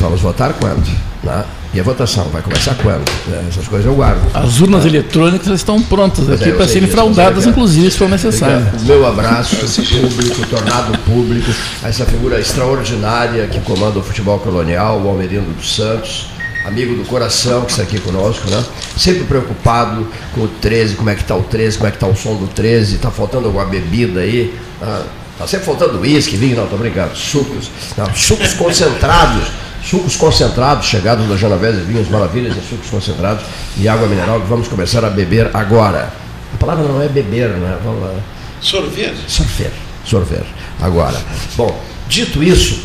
Vamos 0.00 0.20
votar 0.20 0.54
quando? 0.54 0.86
Né? 1.22 1.44
E 1.74 1.80
a 1.80 1.82
votação 1.82 2.24
vai 2.32 2.40
começar 2.40 2.74
quando? 2.76 3.04
Né? 3.26 3.44
Essas 3.48 3.68
coisas 3.68 3.86
eu 3.86 3.94
guardo. 3.94 4.20
As 4.34 4.60
urnas 4.60 4.86
eletrônicas 4.86 5.48
estão 5.48 5.82
prontas 5.82 6.28
é, 6.28 6.34
aqui 6.34 6.48
eu 6.48 6.56
para 6.56 6.66
serem 6.66 6.88
fraudadas, 6.88 7.46
inclusive, 7.46 7.90
se 7.90 7.98
for 7.98 8.08
necessário. 8.08 8.66
O 8.80 8.84
meu 8.84 9.06
abraço 9.06 9.56
público, 9.56 10.46
tornado 10.48 10.96
público, 11.00 11.50
a 11.82 11.88
essa 11.88 12.06
figura 12.06 12.40
extraordinária 12.40 13.46
que 13.48 13.60
comanda 13.60 13.98
o 13.98 14.02
futebol 14.02 14.38
colonial, 14.38 15.02
o 15.02 15.08
Almerino 15.08 15.52
dos 15.52 15.74
Santos, 15.74 16.28
amigo 16.66 16.94
do 16.94 17.04
coração 17.04 17.64
que 17.64 17.70
está 17.70 17.82
aqui 17.82 17.98
conosco, 18.00 18.48
né? 18.50 18.64
Sempre 18.96 19.24
preocupado 19.24 20.06
com 20.34 20.42
o 20.42 20.48
13, 20.48 20.96
como 20.96 21.10
é 21.10 21.14
que 21.14 21.22
está 21.22 21.36
o 21.36 21.42
13, 21.42 21.76
como 21.76 21.88
é 21.88 21.90
que 21.90 21.96
está 21.96 22.06
o 22.06 22.16
som 22.16 22.34
do 22.36 22.48
13, 22.48 22.96
está 22.96 23.10
faltando 23.10 23.46
alguma 23.46 23.64
bebida 23.64 24.20
aí. 24.20 24.54
Tá, 24.80 25.04
Tá 25.38 25.46
sempre 25.46 25.66
faltando 25.66 26.00
uísque, 26.00 26.36
vinho, 26.36 26.56
não, 26.56 26.66
tô 26.66 26.78
brincando, 26.78 27.14
sucos, 27.14 27.70
não, 27.96 28.12
sucos 28.14 28.54
concentrados, 28.54 29.48
sucos 29.84 30.16
concentrados, 30.16 30.86
chegados 30.86 31.28
da 31.28 31.36
Genovese, 31.36 31.82
vinhos 31.82 32.08
maravilhas 32.08 32.56
e 32.56 32.66
sucos 32.66 32.88
concentrados 32.88 33.44
e 33.76 33.86
água 33.86 34.08
mineral 34.08 34.40
que 34.40 34.46
vamos 34.46 34.66
começar 34.66 35.04
a 35.04 35.10
beber 35.10 35.50
agora. 35.52 36.10
A 36.54 36.56
palavra 36.56 36.88
não 36.88 37.02
é 37.02 37.08
beber, 37.08 37.50
né? 37.50 37.76
Vamos 37.84 38.02
lá. 38.02 38.14
Sorvete. 38.62 39.18
Sorver, 39.28 39.72
sorver. 40.06 40.44
Agora, 40.80 41.20
bom, 41.54 41.78
dito 42.08 42.42
isso, 42.42 42.84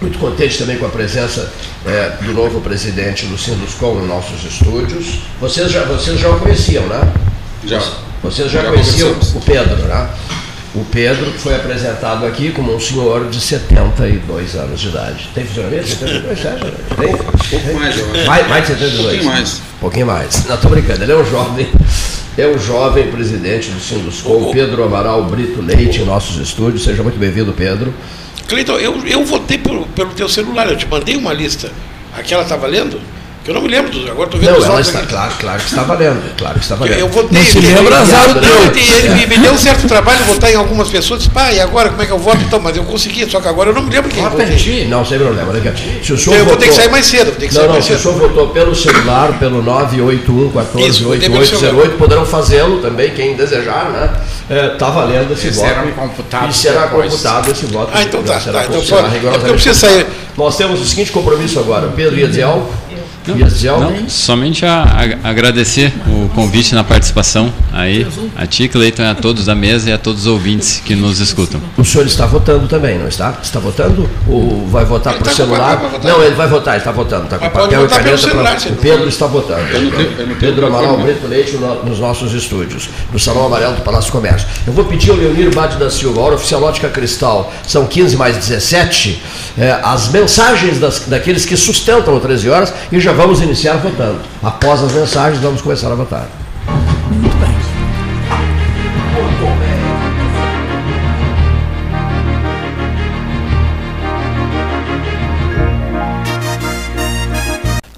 muito 0.00 0.18
contente 0.18 0.58
também 0.58 0.78
com 0.78 0.86
a 0.86 0.90
presença 0.90 1.52
eh, 1.86 2.12
do 2.22 2.32
novo 2.32 2.60
presidente 2.60 3.26
do 3.26 3.36
Sinduscom 3.36 4.00
em 4.02 4.06
nossos 4.06 4.44
estúdios. 4.44 5.20
Vocês 5.40 5.70
já, 5.70 5.84
vocês 5.84 6.18
já 6.18 6.30
o 6.30 6.38
conheciam, 6.38 6.86
né? 6.86 7.12
Já. 7.64 7.82
Vocês 8.22 8.50
já, 8.50 8.62
Já 8.62 8.70
conheciam 8.70 9.10
o 9.10 9.40
Pedro, 9.40 9.76
né? 9.86 10.08
O 10.74 10.84
Pedro 10.84 11.32
foi 11.38 11.56
apresentado 11.56 12.26
aqui 12.26 12.50
como 12.50 12.74
um 12.74 12.78
senhor 12.78 13.28
de 13.28 13.40
72 13.40 14.54
anos 14.54 14.80
de 14.80 14.88
idade. 14.88 15.28
Tem 15.34 15.44
funcionamento? 15.44 15.88
72, 15.88 16.44
é, 16.44 16.50
tem? 17.00 17.60
Tem? 17.60 17.74
mais, 17.74 17.98
eu 17.98 18.10
acho. 18.12 18.26
Mais, 18.26 18.48
mais 18.48 18.66
de 18.66 18.72
72? 18.74 18.98
Um 18.98 19.02
pouquinho 19.02 19.24
mais. 19.24 19.54
Um 19.54 19.80
pouquinho 19.80 20.06
mais. 20.06 20.44
Não, 20.46 20.54
estou 20.54 20.70
brincando, 20.70 21.02
ele 21.02 21.12
é 21.12 21.16
um 21.16 21.24
jovem, 21.24 21.66
é 22.36 22.46
o 22.46 22.58
jovem 22.58 23.10
presidente 23.10 23.70
do 23.70 23.80
Sinduscom, 23.80 24.52
Pedro 24.52 24.84
Amaral 24.84 25.24
Brito 25.24 25.62
Leite, 25.62 26.02
em 26.02 26.04
nossos 26.04 26.36
estúdios. 26.36 26.84
Seja 26.84 27.02
muito 27.02 27.18
bem-vindo, 27.18 27.52
Pedro. 27.52 27.92
Cleiton, 28.48 28.78
eu, 28.78 29.06
eu 29.06 29.24
votei 29.24 29.58
pelo, 29.58 29.86
pelo 29.88 30.10
teu 30.14 30.28
celular, 30.28 30.68
eu 30.68 30.76
te 30.76 30.86
mandei 30.86 31.16
uma 31.16 31.34
lista. 31.34 31.70
Aquela 32.16 32.42
está 32.42 32.56
valendo? 32.56 32.98
Eu 33.48 33.54
não 33.54 33.62
me 33.62 33.68
lembro, 33.68 33.90
dos- 33.90 34.04
agora 34.10 34.24
estou 34.26 34.38
vendo 34.38 34.50
Não, 34.50 34.58
os 34.58 34.64
ela 34.66 34.78
está, 34.82 34.98
aqui. 34.98 35.08
claro, 35.08 35.32
claro 35.40 35.58
que 35.58 35.68
está 35.70 35.82
valendo, 35.82 36.36
claro 36.36 36.54
que 36.56 36.60
está 36.60 36.74
valendo. 36.74 36.98
Eu 36.98 37.08
votei. 37.08 37.38
Não 37.38 37.46
se 37.46 37.56
ele- 37.56 37.66
lembra, 37.74 37.98
azar 37.98 38.30
o 38.30 38.34
teu. 38.34 38.50
ele, 38.98 39.08
me, 39.14 39.26
me 39.26 39.38
deu 39.38 39.52
um 39.54 39.58
certo 39.58 39.88
trabalho 39.88 40.22
votar 40.24 40.52
em 40.52 40.54
algumas 40.56 40.88
pessoas. 40.90 41.20
Disse, 41.20 41.30
pá, 41.30 41.50
e 41.50 41.58
agora 41.58 41.88
como 41.88 42.02
é 42.02 42.04
que 42.04 42.12
eu 42.12 42.18
voto? 42.18 42.36
Então, 42.42 42.60
mas 42.60 42.76
eu 42.76 42.84
consegui, 42.84 43.24
só 43.30 43.40
que 43.40 43.48
agora 43.48 43.70
eu 43.70 43.74
não 43.74 43.80
me 43.82 43.90
lembro 43.90 44.10
quem 44.10 44.22
votei. 44.22 44.86
Não, 44.86 45.02
sem 45.02 45.18
problema. 45.18 45.50
a- 45.50 46.04
Se 46.04 46.12
o 46.12 46.18
senhor 46.18 46.34
Então 46.34 46.34
eu 46.34 46.44
vou 46.44 46.56
ter 46.56 46.64
que 46.66 46.70
votou- 46.72 46.74
sair 46.74 46.90
mais 46.90 47.06
cedo, 47.06 47.24
vou 47.24 47.34
ter 47.36 47.48
que 47.48 47.54
não, 47.54 47.60
sair 47.62 47.66
não, 47.68 47.72
mais 47.72 47.84
se 47.86 47.92
o 47.92 47.96
cedo. 47.98 48.02
senhor 48.14 48.28
votou 48.28 48.48
pelo 48.48 48.74
celular, 48.74 49.38
pelo 49.38 49.62
981 49.62 50.50
14 50.50 50.86
Isso, 50.90 51.04
votei 51.04 51.20
pelo 51.20 51.38
8808, 51.40 51.96
poderão 51.96 52.26
fazê-lo 52.26 52.82
também, 52.82 53.10
quem 53.14 53.34
desejar, 53.34 53.88
né? 53.90 54.10
Está 54.74 54.90
valendo 54.90 55.32
esse 55.32 55.46
E 55.46 55.50
voto. 55.52 55.68
serão 55.68 55.90
computados 55.92 56.54
E 56.54 56.58
será 56.58 56.82
depois. 56.82 57.10
computado 57.12 57.50
esse 57.50 57.64
voto. 57.66 57.90
Ah, 57.94 58.02
então 58.02 58.22
tá, 58.22 58.38
Será 58.40 58.58
tá, 58.60 58.66
então 58.68 58.82
será 58.84 59.00
só- 59.02 59.06
é 59.08 59.48
eu 59.48 59.52
preciso 59.54 59.74
sair. 59.74 60.04
computado. 60.04 60.28
Nós 60.36 60.56
temos 60.56 60.80
o 60.80 60.84
seguinte 60.84 61.10
compromisso 61.10 61.58
agora. 61.58 61.86
O 61.88 61.92
Pedro 61.92 62.16
ia 62.16 62.28
algo? 63.68 63.90
Não, 63.90 64.08
somente 64.08 64.64
a, 64.64 64.82
a- 65.24 65.28
agradecer 65.28 65.92
o 66.06 66.28
convite 66.34 66.74
na 66.74 66.82
participação 66.84 67.52
aí, 67.72 68.06
a 68.36 68.46
ti, 68.46 68.68
Cleiton, 68.68 69.02
a 69.04 69.14
todos 69.14 69.44
da 69.46 69.54
mesa 69.54 69.90
e 69.90 69.92
a 69.92 69.98
todos 69.98 70.22
os 70.22 70.26
ouvintes 70.26 70.82
que 70.84 70.94
nos 70.94 71.20
escutam. 71.20 71.60
O 71.76 71.84
senhor 71.84 72.06
está 72.06 72.26
votando 72.26 72.66
também, 72.68 72.98
não 72.98 73.08
está? 73.08 73.34
Está 73.42 73.58
votando? 73.58 74.08
Ou 74.26 74.66
vai 74.68 74.84
votar 74.84 75.14
Ele 75.14 75.22
por 75.22 75.28
tá 75.28 75.34
celular? 75.34 75.58
papel 75.76 75.78
pra 75.78 75.88
votar. 75.98 76.12
Não, 76.12 76.24
ele 76.24 76.34
vai 76.34 76.48
votar, 76.48 76.74
ele 76.74 76.80
está 76.80 76.92
votando. 76.92 77.24
Está 77.24 77.38
com 77.38 77.50
papel 77.50 77.84
e 77.84 77.88
caneta. 77.88 78.08
pra- 78.08 78.18
celular, 78.18 78.60
se 78.60 78.68
O 78.68 78.70
não- 78.72 78.78
Pedro 78.78 79.08
está 79.08 79.26
votando. 79.26 79.60
Eu 79.72 79.82
não 79.82 79.90
tenho- 79.90 80.02
eu 80.02 80.08
não 80.08 80.34
tenho 80.34 80.36
Pedro 80.38 80.66
Amaral. 80.66 80.98
Brito 80.98 81.26
Leite 81.26 81.56
no- 81.56 81.84
nos 81.84 81.98
nossos 81.98 82.32
estúdios, 82.34 82.88
no 83.12 83.18
Salão 83.18 83.46
Amarelo 83.46 83.74
do 83.76 83.82
Palácio 83.82 84.10
do 84.10 84.12
Comércio. 84.12 84.46
Eu 84.66 84.72
vou 84.72 84.84
pedir 84.84 85.10
ao 85.10 85.16
Leonir 85.16 85.54
Bade 85.54 85.76
da 85.76 85.90
Silva, 85.90 86.20
a 86.20 86.24
hora 86.24 86.34
oficial 86.34 86.62
Ótica 86.62 86.88
Cristal, 86.88 87.52
são 87.66 87.86
15 87.86 88.16
mais 88.16 88.36
17, 88.36 89.22
eh, 89.58 89.78
as 89.82 90.08
mensagens 90.08 90.78
das- 90.78 91.00
daqueles 91.06 91.44
que 91.44 91.56
sustentam 91.56 92.16
o 92.16 92.20
13 92.20 92.48
horas 92.48 92.72
e 92.90 92.98
já 93.00 93.12
vamos 93.18 93.42
iniciar 93.42 93.78
votando. 93.78 94.20
Após 94.40 94.80
as 94.80 94.92
mensagens, 94.92 95.42
vamos 95.42 95.60
começar 95.60 95.90
a 95.90 95.94
votar. 95.96 96.28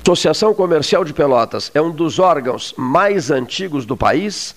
Associação 0.03 0.55
Comercial 0.55 1.05
de 1.05 1.13
Pelotas 1.13 1.71
é 1.75 1.83
um 1.83 1.91
dos 1.91 2.19
órgãos 2.19 2.75
mais 2.79 3.31
antigos 3.31 3.85
do 3.85 3.99
país, 3.99 4.57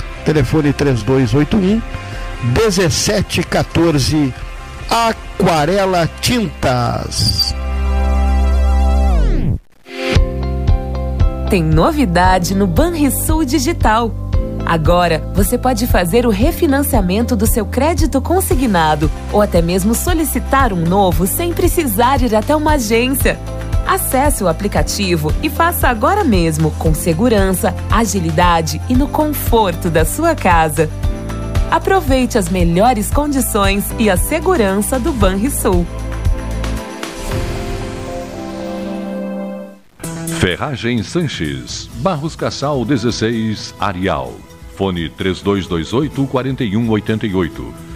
telefone 0.21 0.73
3281 0.73 1.81
1714 2.43 4.33
Aquarela 4.89 6.09
Tintas. 6.19 7.55
Tem 11.49 11.63
novidade 11.63 12.55
no 12.55 12.65
Banrisul 12.65 13.43
Digital. 13.43 14.11
Agora, 14.65 15.21
você 15.33 15.57
pode 15.57 15.85
fazer 15.85 16.25
o 16.25 16.29
refinanciamento 16.29 17.35
do 17.35 17.45
seu 17.45 17.65
crédito 17.65 18.21
consignado 18.21 19.11
ou 19.33 19.41
até 19.41 19.61
mesmo 19.61 19.93
solicitar 19.93 20.71
um 20.71 20.81
novo 20.81 21.27
sem 21.27 21.51
precisar 21.51 22.21
ir 22.21 22.33
até 22.33 22.55
uma 22.55 22.73
agência. 22.73 23.37
Acesse 23.91 24.41
o 24.41 24.47
aplicativo 24.47 25.33
e 25.43 25.49
faça 25.49 25.89
agora 25.89 26.23
mesmo, 26.23 26.71
com 26.79 26.93
segurança, 26.93 27.75
agilidade 27.91 28.81
e 28.87 28.95
no 28.95 29.05
conforto 29.05 29.89
da 29.89 30.05
sua 30.05 30.33
casa. 30.33 30.89
Aproveite 31.69 32.37
as 32.37 32.47
melhores 32.47 33.11
condições 33.11 33.83
e 33.99 34.09
a 34.09 34.15
segurança 34.15 34.97
do 34.97 35.11
Banrisul. 35.11 35.85
Ferragem 40.39 41.03
Sanches, 41.03 41.89
Barros 41.95 42.33
Cassal 42.33 42.85
16, 42.85 43.75
Arial. 43.77 44.31
Fone 44.77 45.09
3228 45.09 46.27
4188. 46.27 47.90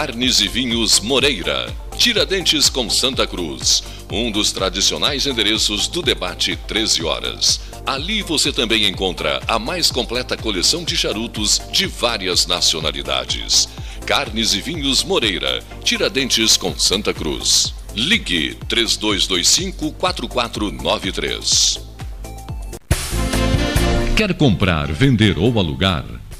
Carnes 0.00 0.38
e 0.38 0.46
Vinhos 0.46 1.00
Moreira. 1.00 1.74
Tiradentes 1.96 2.70
com 2.70 2.88
Santa 2.88 3.26
Cruz. 3.26 3.82
Um 4.08 4.30
dos 4.30 4.52
tradicionais 4.52 5.26
endereços 5.26 5.88
do 5.88 6.00
debate 6.00 6.54
13 6.68 7.02
horas. 7.02 7.60
Ali 7.84 8.22
você 8.22 8.52
também 8.52 8.86
encontra 8.86 9.42
a 9.48 9.58
mais 9.58 9.90
completa 9.90 10.36
coleção 10.36 10.84
de 10.84 10.96
charutos 10.96 11.60
de 11.72 11.86
várias 11.86 12.46
nacionalidades. 12.46 13.68
Carnes 14.06 14.54
e 14.54 14.60
Vinhos 14.60 15.02
Moreira. 15.02 15.64
Tiradentes 15.82 16.56
com 16.56 16.78
Santa 16.78 17.12
Cruz. 17.12 17.74
Ligue 17.92 18.56
3225 18.68 19.90
4493. 19.94 21.80
Quer 24.16 24.32
comprar, 24.34 24.92
vender 24.92 25.36
ou 25.40 25.58
alugar? 25.58 26.17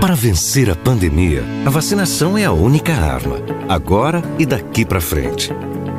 Para 0.00 0.14
vencer 0.14 0.70
a 0.70 0.76
pandemia, 0.76 1.42
a 1.66 1.70
vacinação 1.70 2.38
é 2.38 2.44
a 2.44 2.52
única 2.52 2.92
arma, 2.92 3.38
agora 3.68 4.22
e 4.38 4.46
daqui 4.46 4.84
para 4.84 5.00
frente. 5.00 5.50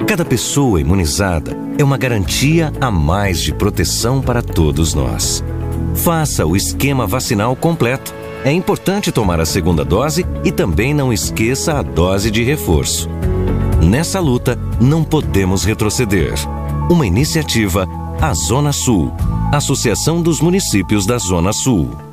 Cada 0.07 0.23
pessoa 0.25 0.81
imunizada 0.81 1.57
é 1.77 1.83
uma 1.83 1.97
garantia 1.97 2.71
a 2.79 2.89
mais 2.91 3.41
de 3.41 3.53
proteção 3.53 4.21
para 4.21 4.41
todos 4.41 4.93
nós. 4.93 5.43
Faça 5.95 6.45
o 6.45 6.55
esquema 6.55 7.07
vacinal 7.07 7.55
completo. 7.55 8.13
É 8.45 8.51
importante 8.51 9.09
tomar 9.09 9.39
a 9.39 9.45
segunda 9.45 9.85
dose 9.85 10.25
e 10.43 10.51
também 10.51 10.93
não 10.93 11.13
esqueça 11.13 11.79
a 11.79 11.81
dose 11.81 12.29
de 12.29 12.43
reforço. 12.43 13.07
Nessa 13.81 14.19
luta, 14.19 14.59
não 14.81 15.01
podemos 15.01 15.63
retroceder. 15.63 16.33
Uma 16.91 17.07
iniciativa 17.07 17.87
A 18.21 18.33
Zona 18.33 18.73
Sul, 18.73 19.13
Associação 19.53 20.21
dos 20.21 20.41
Municípios 20.41 21.05
da 21.05 21.17
Zona 21.17 21.53
Sul. 21.53 22.12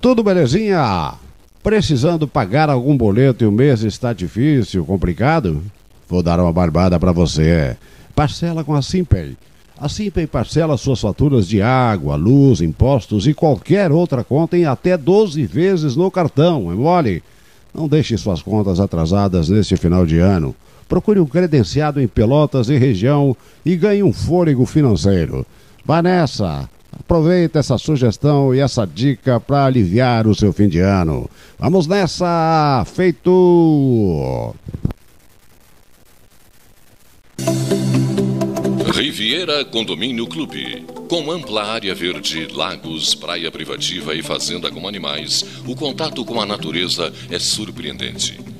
Tudo 0.00 0.22
belezinha? 0.22 1.14
Precisando 1.60 2.28
pagar 2.28 2.70
algum 2.70 2.96
boleto 2.96 3.42
e 3.42 3.46
o 3.48 3.52
mês 3.52 3.82
está 3.82 4.12
difícil, 4.12 4.84
complicado? 4.84 5.60
Vou 6.08 6.22
dar 6.22 6.38
uma 6.38 6.52
barbada 6.52 7.00
para 7.00 7.10
você. 7.10 7.76
Parcela 8.14 8.62
com 8.62 8.76
a 8.76 8.80
Simpay. 8.80 9.36
A 9.76 9.88
Simpay 9.88 10.28
parcela 10.28 10.76
suas 10.76 11.00
faturas 11.00 11.48
de 11.48 11.60
água, 11.60 12.14
luz, 12.14 12.60
impostos 12.60 13.26
e 13.26 13.34
qualquer 13.34 13.90
outra 13.90 14.22
conta 14.22 14.56
em 14.56 14.66
até 14.66 14.96
12 14.96 15.44
vezes 15.46 15.96
no 15.96 16.10
cartão, 16.12 16.70
é 16.70 16.74
mole? 16.76 17.22
Não 17.74 17.88
deixe 17.88 18.16
suas 18.16 18.40
contas 18.40 18.78
atrasadas 18.78 19.48
neste 19.48 19.76
final 19.76 20.06
de 20.06 20.18
ano. 20.18 20.54
Procure 20.88 21.18
um 21.18 21.26
credenciado 21.26 22.00
em 22.00 22.06
Pelotas 22.06 22.68
e 22.68 22.78
região 22.78 23.36
e 23.66 23.74
ganhe 23.74 24.04
um 24.04 24.12
fôlego 24.12 24.64
financeiro. 24.64 25.44
Vá 25.84 26.00
nessa! 26.00 26.68
Aproveita 26.92 27.58
essa 27.58 27.78
sugestão 27.78 28.54
e 28.54 28.60
essa 28.60 28.86
dica 28.86 29.40
para 29.40 29.66
aliviar 29.66 30.26
o 30.26 30.34
seu 30.34 30.52
fim 30.52 30.68
de 30.68 30.80
ano. 30.80 31.28
Vamos 31.58 31.86
nessa! 31.86 32.84
Feito! 32.86 34.54
Riviera 38.92 39.64
Condomínio 39.64 40.26
Clube. 40.26 40.84
Com 41.08 41.30
ampla 41.30 41.64
área 41.64 41.94
verde, 41.94 42.48
lagos, 42.52 43.14
praia 43.14 43.50
privativa 43.50 44.14
e 44.14 44.22
fazenda 44.22 44.70
com 44.70 44.86
animais, 44.86 45.44
o 45.66 45.74
contato 45.74 46.24
com 46.24 46.40
a 46.40 46.44
natureza 46.44 47.12
é 47.30 47.38
surpreendente. 47.38 48.38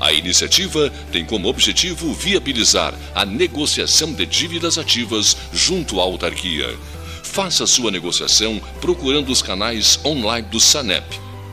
A 0.00 0.12
iniciativa 0.12 0.90
tem 1.10 1.24
como 1.24 1.48
objetivo 1.48 2.12
viabilizar 2.12 2.94
a 3.14 3.24
negociação 3.24 4.12
de 4.12 4.26
dívidas 4.26 4.78
ativas 4.78 5.36
junto 5.52 6.00
à 6.00 6.02
autarquia. 6.02 6.76
Faça 7.22 7.66
sua 7.66 7.90
negociação 7.90 8.60
procurando 8.80 9.30
os 9.30 9.42
canais 9.42 9.98
online 10.04 10.46
do 10.48 10.60
Sanep. 10.60 11.04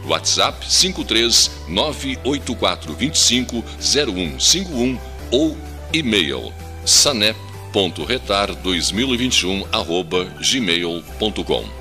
WhatsApp 0.06 0.66
53 0.68 1.52
98425 1.68 3.64
0151 3.80 5.00
ou 5.32 5.56
e-mail 5.94 6.52
sanep.retar2021 6.86 9.68
arroba 9.72 10.26
gmail.com 10.40 11.81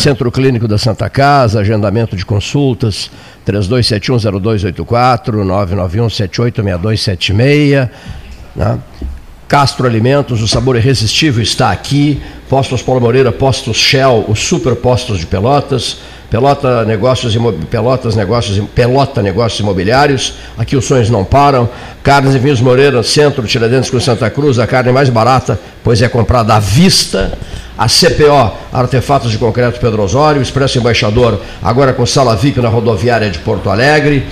Centro 0.00 0.32
Clínico 0.32 0.66
da 0.66 0.78
Santa 0.78 1.10
Casa, 1.10 1.60
agendamento 1.60 2.16
de 2.16 2.24
consultas, 2.24 3.10
32710284, 3.46 5.44
991786276. 6.56 7.90
Né? 8.56 8.78
Castro 9.46 9.86
Alimentos, 9.86 10.40
o 10.40 10.48
sabor 10.48 10.76
irresistível 10.76 11.42
está 11.42 11.70
aqui. 11.70 12.18
Postos 12.48 12.80
Paulo 12.80 13.02
Moreira, 13.02 13.30
Postos 13.30 13.76
Shell, 13.76 14.24
os 14.26 14.40
super 14.40 14.74
postos 14.74 15.18
de 15.18 15.26
Pelotas. 15.26 15.98
Pelota 16.30 16.84
Negócios. 16.84 17.36
Pelotas 17.68 18.14
Negócios, 18.14 18.64
Pelota 18.72 19.20
Negócios 19.20 19.60
Imobiliários, 19.60 20.34
aqui 20.56 20.76
os 20.76 20.84
sonhos 20.84 21.10
não 21.10 21.24
param. 21.24 21.68
Carnes 22.02 22.34
e 22.34 22.38
Vinhos 22.38 22.60
Moreira, 22.60 23.02
Centro, 23.02 23.46
Tiradentes 23.46 23.90
com 23.90 23.98
Santa 23.98 24.30
Cruz, 24.30 24.58
a 24.58 24.66
carne 24.66 24.92
mais 24.92 25.08
barata, 25.08 25.58
pois 25.82 26.00
é 26.00 26.08
comprada 26.08 26.54
à 26.54 26.60
vista. 26.60 27.36
A 27.76 27.88
CPO, 27.88 28.52
Artefatos 28.70 29.30
de 29.30 29.38
Concreto 29.38 29.80
Pedro 29.80 30.02
Osório, 30.02 30.42
Expresso 30.42 30.76
Embaixador, 30.76 31.40
agora 31.62 31.94
com 31.94 32.04
sala 32.04 32.36
VIP 32.36 32.60
na 32.60 32.68
rodoviária 32.68 33.30
de 33.30 33.38
Porto 33.38 33.70
Alegre, 33.70 34.26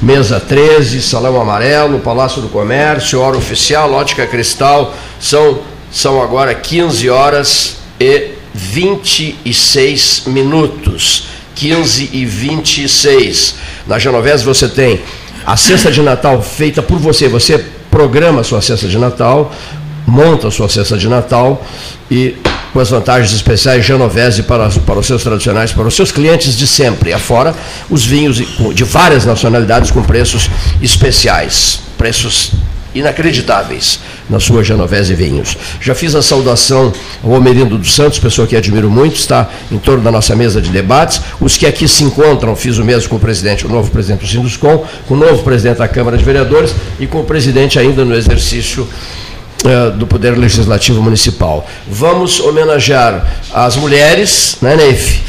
Mesa 0.00 0.40
13, 0.40 1.02
Salão 1.02 1.38
Amarelo, 1.38 1.98
Palácio 1.98 2.40
do 2.40 2.48
Comércio, 2.48 3.20
Hora 3.20 3.36
Oficial, 3.36 3.92
Ótica 3.92 4.26
Cristal, 4.26 4.94
são, 5.20 5.58
são 5.92 6.22
agora 6.22 6.54
15 6.54 7.10
horas 7.10 7.76
e 8.00 8.30
26 8.54 10.22
minutos. 10.28 11.33
15 11.54 12.10
e 12.12 12.24
26. 12.24 13.56
Na 13.86 13.98
Genovese 13.98 14.44
você 14.44 14.68
tem 14.68 15.00
a 15.46 15.56
cesta 15.56 15.90
de 15.90 16.02
Natal 16.02 16.42
feita 16.42 16.82
por 16.82 16.98
você. 16.98 17.28
Você 17.28 17.64
programa 17.90 18.40
a 18.40 18.44
sua 18.44 18.60
cesta 18.60 18.88
de 18.88 18.98
Natal, 18.98 19.54
monta 20.06 20.48
a 20.48 20.50
sua 20.50 20.68
cesta 20.68 20.96
de 20.96 21.08
Natal 21.08 21.64
e 22.10 22.34
com 22.72 22.80
as 22.80 22.90
vantagens 22.90 23.32
especiais 23.32 23.84
Genovese 23.84 24.42
para, 24.42 24.68
para 24.68 24.98
os 24.98 25.06
seus 25.06 25.22
tradicionais, 25.22 25.72
para 25.72 25.86
os 25.86 25.94
seus 25.94 26.10
clientes 26.10 26.56
de 26.56 26.66
sempre. 26.66 27.12
Afora 27.12 27.54
os 27.88 28.04
vinhos 28.04 28.36
de 28.74 28.84
várias 28.84 29.24
nacionalidades 29.24 29.92
com 29.92 30.02
preços 30.02 30.50
especiais, 30.82 31.80
preços 31.96 32.50
inacreditáveis 32.94 34.00
na 34.28 34.38
sua 34.40 34.62
Genovese 34.62 35.14
Vinhos. 35.14 35.56
Já 35.80 35.94
fiz 35.94 36.14
a 36.14 36.22
saudação 36.22 36.92
ao 37.22 37.30
Homerindo 37.30 37.76
dos 37.76 37.94
Santos, 37.94 38.18
pessoa 38.18 38.46
que 38.46 38.56
admiro 38.56 38.90
muito, 38.90 39.16
está 39.16 39.48
em 39.70 39.78
torno 39.78 40.02
da 40.02 40.10
nossa 40.10 40.34
mesa 40.36 40.60
de 40.60 40.70
debates. 40.70 41.20
Os 41.40 41.56
que 41.56 41.66
aqui 41.66 41.88
se 41.88 42.04
encontram, 42.04 42.54
fiz 42.54 42.78
o 42.78 42.84
mesmo 42.84 43.08
com 43.08 43.16
o 43.16 43.20
presidente, 43.20 43.66
o 43.66 43.68
novo 43.68 43.90
presidente 43.90 44.20
do 44.20 44.26
Sinduscom, 44.26 44.84
com 45.06 45.14
o 45.14 45.16
novo 45.16 45.42
presidente 45.42 45.78
da 45.78 45.88
Câmara 45.88 46.16
de 46.16 46.24
Vereadores 46.24 46.74
e 46.98 47.06
com 47.06 47.20
o 47.20 47.24
presidente 47.24 47.78
ainda 47.78 48.04
no 48.04 48.14
exercício 48.14 48.88
eh, 49.64 49.90
do 49.96 50.06
Poder 50.06 50.36
Legislativo 50.36 51.02
Municipal. 51.02 51.66
Vamos 51.88 52.38
homenagear 52.38 53.26
as 53.52 53.76
mulheres, 53.76 54.58
né, 54.60 54.76
Neif? 54.76 55.22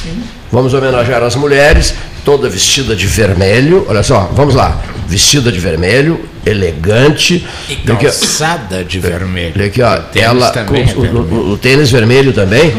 Vamos 0.52 0.74
homenagear 0.74 1.24
as 1.24 1.36
mulheres, 1.36 1.94
toda 2.26 2.50
vestida 2.50 2.96
de 2.96 3.06
vermelho. 3.08 3.86
Olha 3.88 4.04
só, 4.04 4.30
vamos 4.34 4.56
lá. 4.56 4.82
Vestida 5.08 5.52
de 5.52 5.60
vermelho, 5.60 6.26
elegante. 6.46 7.46
E 7.70 7.74
Olha 7.86 7.94
aqui, 7.94 8.06
calçada 8.06 8.84
de 8.84 9.00
vermelho. 9.00 9.54
Olha 9.56 9.66
aqui, 9.68 9.82
ó, 9.82 9.98
tênis 9.98 10.26
ela 10.28 10.50
também 10.50 10.88
com 10.88 11.06
é 11.06 11.10
o, 11.10 11.16
o- 11.22 11.52
o 11.54 11.58
tênis 11.58 11.92
vermelho 11.92 12.34
também, 12.34 12.76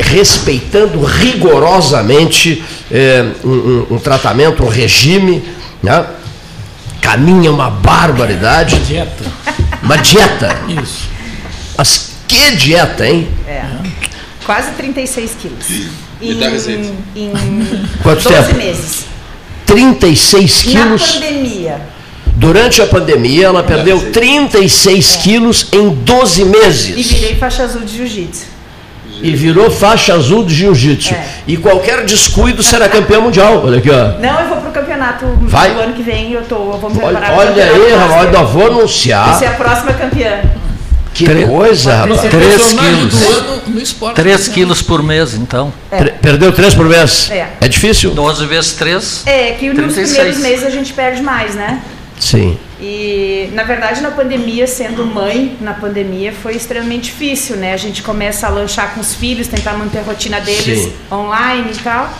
respeitando 0.00 1.02
rigorosamente 1.04 2.62
eh, 2.90 3.24
um, 3.44 3.48
um- 3.50 3.86
um 3.92 3.98
tratamento, 3.98 4.62
um 4.64 4.68
regime, 4.68 5.42
né? 5.82 6.04
caminha 7.00 7.52
uma 7.52 7.70
barbaridade. 7.70 8.78
Dieta. 8.80 9.24
Uma 9.82 9.96
dieta. 9.98 10.56
Isso. 10.82 11.08
Mas 11.76 12.10
que 12.26 12.56
dieta, 12.56 13.06
hein? 13.06 13.28
É. 13.46 13.62
Quase 14.44 14.72
36 14.72 15.36
quilos. 15.40 15.66
Dá 16.34 16.48
receita. 16.48 16.92
Em 17.14 17.30
Quanto 18.02 18.22
12 18.22 18.28
tempo? 18.46 18.56
meses. 18.56 19.04
36 19.66 20.64
Na 20.66 20.72
quilos. 20.82 21.12
pandemia. 21.12 21.80
Durante 22.36 22.82
a 22.82 22.86
pandemia, 22.86 23.46
ela 23.46 23.62
perdeu 23.62 24.10
36 24.12 25.16
quilos 25.16 25.68
em 25.72 25.90
12 25.90 26.42
E 26.42 26.44
meses. 26.44 27.10
virei 27.10 27.36
faixa 27.36 27.62
azul 27.62 27.82
de 27.82 27.96
jiu-jitsu. 27.96 28.46
E 29.22 29.30
virou 29.34 29.70
faixa 29.70 30.12
azul 30.14 30.44
de 30.44 30.54
jiu-jitsu. 30.54 31.14
É. 31.14 31.24
E 31.46 31.56
qualquer 31.56 32.04
descuido 32.04 32.62
será 32.62 32.88
campeão 32.88 33.22
mundial. 33.22 33.62
Olha 33.64 33.78
aqui, 33.78 33.88
ó. 33.88 34.18
Não, 34.20 34.40
eu 34.40 34.48
vou 34.48 34.56
pro 34.58 34.70
campeonato 34.72 35.24
Vai. 35.42 35.72
do 35.72 35.80
ano 35.80 35.94
que 35.94 36.02
vem. 36.02 36.32
Eu, 36.32 36.42
tô, 36.42 36.56
eu 36.56 36.78
vou 36.78 36.90
me 36.90 36.98
Olha, 37.02 37.18
preparar 37.18 37.38
olha 37.38 37.48
campeonato 37.64 37.82
aí, 37.86 37.92
rapaz, 37.94 38.26
ainda 38.26 38.42
vou 38.44 38.66
anunciar. 38.66 39.30
Vou 39.30 39.38
ser 39.38 39.46
a 39.46 39.50
próxima 39.52 39.92
campeã. 39.94 40.40
Que 41.14 41.46
coisa, 41.46 41.94
rapaz. 41.96 42.20
Três 42.22 42.72
quilos. 42.72 43.66
no 43.68 43.80
esporte. 43.80 44.16
3 44.16 44.48
quilos 44.48 44.82
por 44.82 45.02
mês, 45.02 45.34
então. 45.34 45.72
Tre- 45.88 46.10
Perdeu 46.20 46.52
3 46.52 46.74
por 46.74 46.86
mês? 46.88 47.30
É. 47.30 47.48
É 47.60 47.68
difícil? 47.68 48.10
12 48.10 48.44
vezes 48.46 48.72
3. 48.72 49.22
É, 49.26 49.52
que 49.52 49.68
nos 49.68 49.76
36. 49.94 50.10
primeiros 50.12 50.38
meses 50.42 50.66
a 50.66 50.70
gente 50.70 50.92
perde 50.92 51.22
mais, 51.22 51.54
né? 51.54 51.82
Sim. 52.18 52.58
E, 52.80 53.48
na 53.54 53.62
verdade, 53.64 54.00
na 54.00 54.10
pandemia, 54.10 54.66
sendo 54.66 55.04
mãe, 55.06 55.56
na 55.60 55.72
pandemia 55.74 56.32
foi 56.32 56.54
extremamente 56.56 57.04
difícil, 57.04 57.56
né? 57.56 57.72
A 57.72 57.76
gente 57.76 58.02
começa 58.02 58.46
a 58.46 58.50
lanchar 58.50 58.92
com 58.94 59.00
os 59.00 59.14
filhos, 59.14 59.46
tentar 59.46 59.72
manter 59.74 60.00
a 60.00 60.02
rotina 60.02 60.40
deles 60.40 60.80
Sim. 60.84 60.92
online 61.10 61.70
e 61.72 61.78
tal. 61.82 62.12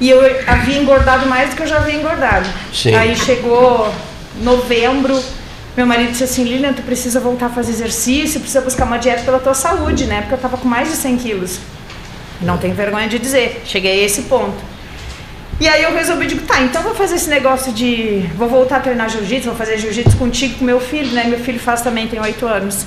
E 0.00 0.10
eu 0.10 0.20
havia 0.46 0.76
engordado 0.78 1.26
mais 1.26 1.50
do 1.50 1.56
que 1.56 1.62
eu 1.62 1.66
já 1.66 1.76
havia 1.76 1.94
engordado. 1.94 2.48
Sim. 2.72 2.94
Aí 2.94 3.14
chegou 3.16 3.92
novembro, 4.42 5.18
meu 5.76 5.86
marido 5.86 6.12
disse 6.12 6.24
assim, 6.24 6.44
Lilian, 6.44 6.72
tu 6.72 6.82
precisa 6.82 7.18
voltar 7.18 7.46
a 7.46 7.48
fazer 7.50 7.72
exercício, 7.72 8.38
precisa 8.40 8.60
buscar 8.60 8.84
uma 8.84 8.96
dieta 8.98 9.22
pela 9.22 9.38
tua 9.40 9.54
saúde, 9.54 10.04
né? 10.06 10.20
Porque 10.20 10.34
eu 10.34 10.38
tava 10.38 10.56
com 10.56 10.68
mais 10.68 10.88
de 10.88 10.96
100 10.96 11.16
quilos. 11.16 11.58
Não 12.40 12.58
tenho 12.58 12.74
vergonha 12.74 13.08
de 13.08 13.18
dizer, 13.18 13.62
cheguei 13.64 14.02
a 14.02 14.06
esse 14.06 14.22
ponto. 14.22 14.56
E 15.60 15.68
aí 15.68 15.82
eu 15.82 15.94
resolvi, 15.94 16.26
digo, 16.26 16.44
tá, 16.46 16.62
então 16.62 16.82
vou 16.82 16.94
fazer 16.94 17.14
esse 17.16 17.30
negócio 17.30 17.72
de. 17.72 18.24
Vou 18.36 18.48
voltar 18.48 18.76
a 18.76 18.80
treinar 18.80 19.08
jiu-jitsu, 19.08 19.48
vou 19.48 19.56
fazer 19.56 19.78
jiu-jitsu 19.78 20.16
contigo 20.16 20.58
com 20.58 20.64
meu 20.64 20.80
filho, 20.80 21.12
né? 21.12 21.24
Meu 21.24 21.38
filho 21.38 21.60
faz 21.60 21.80
também, 21.80 22.08
tem 22.08 22.20
oito 22.20 22.46
anos. 22.46 22.84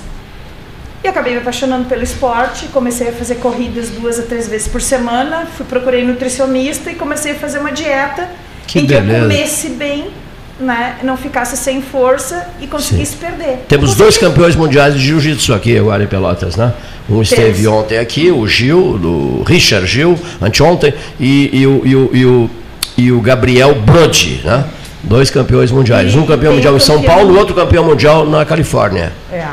E 1.02 1.08
acabei 1.08 1.32
me 1.32 1.38
apaixonando 1.38 1.88
pelo 1.88 2.02
esporte, 2.02 2.66
comecei 2.66 3.08
a 3.08 3.12
fazer 3.12 3.36
corridas 3.36 3.88
duas 3.88 4.18
a 4.18 4.22
três 4.22 4.48
vezes 4.48 4.68
por 4.68 4.82
semana, 4.82 5.46
fui 5.56 5.64
procurei 5.64 6.04
nutricionista 6.04 6.90
e 6.90 6.94
comecei 6.94 7.32
a 7.32 7.34
fazer 7.36 7.58
uma 7.58 7.70
dieta 7.70 8.28
Que 8.66 8.80
em 8.80 8.86
beleza. 8.86 9.06
que 9.06 9.14
eu 9.16 9.22
comesse 9.22 9.68
bem, 9.70 10.10
né? 10.58 10.96
Não 11.02 11.16
ficasse 11.16 11.56
sem 11.56 11.80
força 11.80 12.48
e 12.60 12.66
conseguisse 12.66 13.16
perder. 13.16 13.64
Temos 13.68 13.94
dois 13.94 14.18
campeões 14.18 14.56
mundiais 14.56 14.94
de 14.94 15.00
jiu-jitsu 15.00 15.54
aqui 15.54 15.78
agora 15.78 16.02
em 16.02 16.06
Pelotas, 16.06 16.56
né? 16.56 16.72
Um 17.08 17.22
esteve 17.22 17.66
ontem 17.66 17.98
aqui, 17.98 18.30
o 18.30 18.46
Gil, 18.46 18.98
do 18.98 19.42
Richard 19.46 19.86
Gil, 19.86 20.18
anteontem, 20.42 20.92
e, 21.18 21.60
e, 21.60 21.66
o, 21.66 21.82
e, 21.84 21.96
o, 21.96 22.10
e, 22.12 22.24
o, 22.26 22.50
e 22.98 23.12
o 23.12 23.20
Gabriel 23.20 23.74
Brody, 23.74 24.42
né? 24.44 24.64
Dois 25.02 25.30
campeões 25.30 25.70
mundiais. 25.70 26.12
E 26.12 26.18
Um 26.18 26.26
campeão 26.26 26.54
mundial 26.54 26.74
o 26.74 26.76
em 26.76 26.80
São 26.80 26.96
campeão- 26.96 27.14
Paulo, 27.14 27.34
o 27.34 27.38
outro 27.38 27.54
campeão 27.54 27.84
mundial 27.84 28.26
na 28.26 28.44
Califórnia. 28.44 29.12
É. 29.32 29.46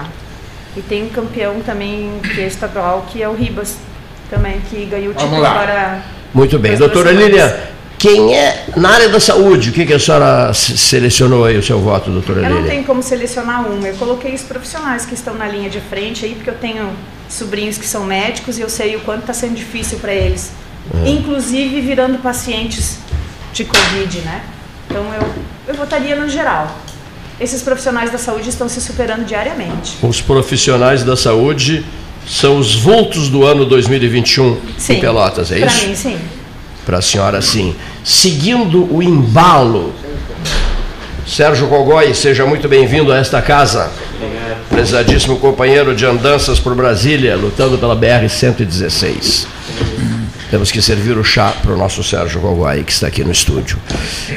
E 0.76 0.82
tem 0.82 1.04
um 1.04 1.10
campeão 1.10 1.62
também 1.66 2.12
que 2.34 2.42
é 2.42 2.48
estadual, 2.48 3.06
que 3.10 3.22
é 3.22 3.30
o 3.30 3.34
Ribas, 3.34 3.78
também, 4.30 4.60
que 4.70 4.84
ganhou 4.86 5.12
o 5.12 5.14
título 5.14 5.46
agora. 5.46 6.02
Muito 6.34 6.60
bem. 6.60 6.76
Doutora 6.76 7.12
Lilian. 7.12 7.54
Quem 8.06 8.36
é 8.36 8.66
na 8.76 8.90
área 8.90 9.10
da 9.10 9.20
saúde? 9.20 9.70
O 9.70 9.74
que, 9.74 9.86
que 9.86 9.94
a 9.94 10.00
senhora 10.00 10.54
se- 10.54 10.78
selecionou 10.78 11.46
aí 11.46 11.58
o 11.58 11.64
seu 11.64 11.80
voto, 11.80 12.10
doutora 12.12 12.42
Eu 12.42 12.50
não 12.56 12.64
tenho 12.64 12.84
como 12.84 13.02
selecionar 13.02 13.66
um. 13.70 13.86
Eu 13.86 13.96
coloquei 13.96 14.34
os 14.34 14.42
profissionais 14.42 15.06
que 15.06 15.14
estão 15.14 15.34
na 15.36 15.48
linha 15.48 15.70
de 15.70 15.80
frente 15.82 16.26
aí, 16.26 16.36
porque 16.36 16.50
eu 16.50 16.56
tenho 16.56 16.90
sobrinhos 17.30 17.78
que 17.78 17.86
são 17.88 18.04
médicos 18.06 18.58
e 18.58 18.62
eu 18.62 18.70
sei 18.70 18.96
o 18.96 19.00
quanto 19.02 19.22
está 19.22 19.34
sendo 19.34 19.56
difícil 19.56 19.98
para 20.00 20.14
eles. 20.14 20.52
É. 21.04 21.10
Inclusive 21.10 21.82
virando 21.82 22.20
pacientes 22.20 22.98
de 23.54 23.66
Covid, 23.66 24.20
né? 24.20 24.42
Então 24.88 25.04
eu, 25.20 25.28
eu 25.70 25.74
votaria 25.76 26.16
no 26.16 26.30
geral. 26.30 26.76
Esses 27.40 27.62
profissionais 27.62 28.12
da 28.12 28.18
saúde 28.18 28.50
estão 28.50 28.70
se 28.70 28.80
superando 28.80 29.26
diariamente. 29.26 29.98
Os 30.02 30.22
profissionais 30.22 31.04
da 31.04 31.18
saúde 31.18 31.84
são 32.28 32.58
os 32.58 32.74
vultos 32.76 33.30
do 33.30 33.44
ano 33.46 33.66
2021 33.66 34.58
Sim. 34.78 34.94
em 34.94 35.00
Pelotas, 35.02 35.52
é 35.52 35.58
Pra 35.60 35.68
isso? 35.68 35.88
mim, 35.88 35.96
sim. 35.96 36.18
Para 36.86 37.00
a 37.00 37.02
senhora, 37.02 37.42
sim. 37.42 37.76
Seguindo 38.04 38.94
o 38.94 39.02
embalo, 39.02 39.94
Sérgio 41.26 41.66
Gogói, 41.68 42.14
seja 42.14 42.46
muito 42.46 42.70
bem-vindo 42.70 43.12
a 43.12 43.18
esta 43.18 43.42
casa. 43.42 43.92
Prezadíssimo 44.70 45.40
companheiro 45.40 45.96
de 45.96 46.06
andanças 46.06 46.60
por 46.60 46.76
Brasília, 46.76 47.36
lutando 47.36 47.80
pela 47.80 47.96
BR-116. 47.96 49.48
Temos 50.52 50.72
que 50.72 50.80
servir 50.80 51.18
o 51.18 51.24
chá 51.24 51.52
para 51.64 51.74
o 51.74 51.78
nosso 51.78 52.04
Sérgio 52.04 52.40
Gogói, 52.40 52.84
que 52.84 52.92
está 52.92 53.08
aqui 53.08 53.24
no 53.24 53.32
estúdio. 53.32 53.80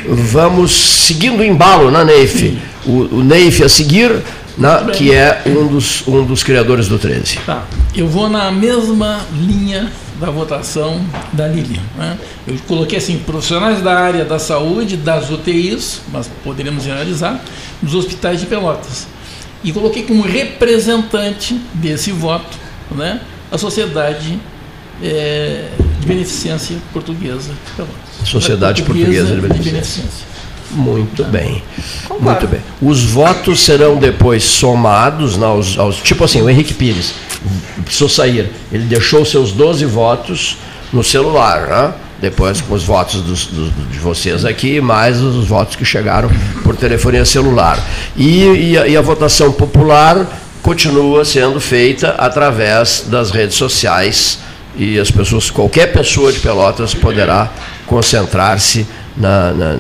Vamos 0.09 1.05
seguindo 1.07 1.41
o 1.41 1.45
embalo, 1.45 1.91
né, 1.91 2.03
Neif? 2.03 2.59
O, 2.87 3.17
o 3.17 3.23
Neif 3.23 3.63
a 3.63 3.69
seguir, 3.69 4.11
né, 4.57 4.87
que 4.95 5.13
é 5.13 5.43
um 5.45 5.67
dos, 5.67 6.09
um 6.09 6.25
dos 6.25 6.43
criadores 6.43 6.89
do 6.89 6.99
13. 6.99 7.41
Tá. 7.45 7.65
Eu 7.95 8.09
vou 8.09 8.31
na 8.31 8.51
mesma 8.51 9.21
linha 9.35 9.93
da 10.19 10.31
votação 10.31 11.01
da 11.33 11.47
Lilian. 11.47 11.81
Né? 11.97 12.19
Eu 12.47 12.57
coloquei 12.67 12.99
assim, 12.99 13.19
profissionais 13.19 13.81
da 13.83 13.99
área 13.99 14.25
da 14.25 14.39
saúde, 14.39 14.97
das 14.97 15.31
UTIs, 15.31 16.01
mas 16.13 16.29
poderíamos 16.43 16.83
generalizar, 16.85 17.41
dos 17.81 17.95
hospitais 17.95 18.41
de 18.41 18.47
Pelotas. 18.47 19.07
E 19.63 19.73
coloquei 19.73 20.03
como 20.05 20.23
representante 20.23 21.61
desse 21.75 22.11
voto 22.13 22.57
né, 22.95 23.21
a 23.51 23.59
Sociedade 23.59 24.39
eh, 25.03 25.69
de 26.01 26.07
Beneficência 26.07 26.77
Portuguesa 26.93 27.51
de 27.51 27.73
Pelotas. 27.77 28.29
Sociedade 28.29 28.83
Portuguesa 28.83 29.35
de 29.35 29.41
Beneficência. 29.41 30.27
Muito 30.71 31.25
bem. 31.25 31.63
Muito 32.21 32.47
bem. 32.47 32.61
Os 32.83 33.03
votos 33.05 33.61
serão 33.61 33.97
depois 33.97 34.45
somados 34.45 35.37
né, 35.37 35.47
aos, 35.47 35.79
aos- 35.79 35.97
Tipo 35.97 36.25
assim, 36.25 36.43
o 36.43 36.51
Henrique 36.51 36.75
Pires 36.75 37.15
precisou 37.85 38.09
sair. 38.09 38.51
Ele 38.73 38.85
deixou 38.85 39.25
seus 39.25 39.53
12 39.53 39.85
votos 39.85 40.57
no 40.93 41.03
celular, 41.05 41.67
né? 41.69 41.93
Depois 42.21 42.61
com 42.61 42.75
os 42.75 42.83
votos 42.83 43.21
dos- 43.23 43.47
dos- 43.47 43.71
de 43.93 43.99
vocês 43.99 44.45
aqui, 44.45 44.81
mais 44.81 45.21
os 45.21 45.47
votos 45.47 45.77
que 45.77 45.85
chegaram 45.85 46.29
por 46.65 46.75
telefonia 46.77 47.25
celular. 47.25 47.79
E, 48.17 48.45
e 48.73 48.79
a, 48.79 48.89
e 48.89 48.97
a 48.97 49.01
votação 49.01 49.53
popular 49.53 50.27
continua 50.63 51.25
sendo 51.25 51.61
feita 51.61 52.17
através 52.19 53.05
das 53.07 53.31
redes 53.31 53.57
sociais 53.57 54.41
e 54.77 54.99
as 54.99 55.11
pessoas, 55.11 55.49
qualquer 55.51 55.93
pessoa 55.93 56.33
de 56.33 56.41
Pelotas 56.41 56.93
poderá 56.93 57.51
concentrar-se 57.87 58.85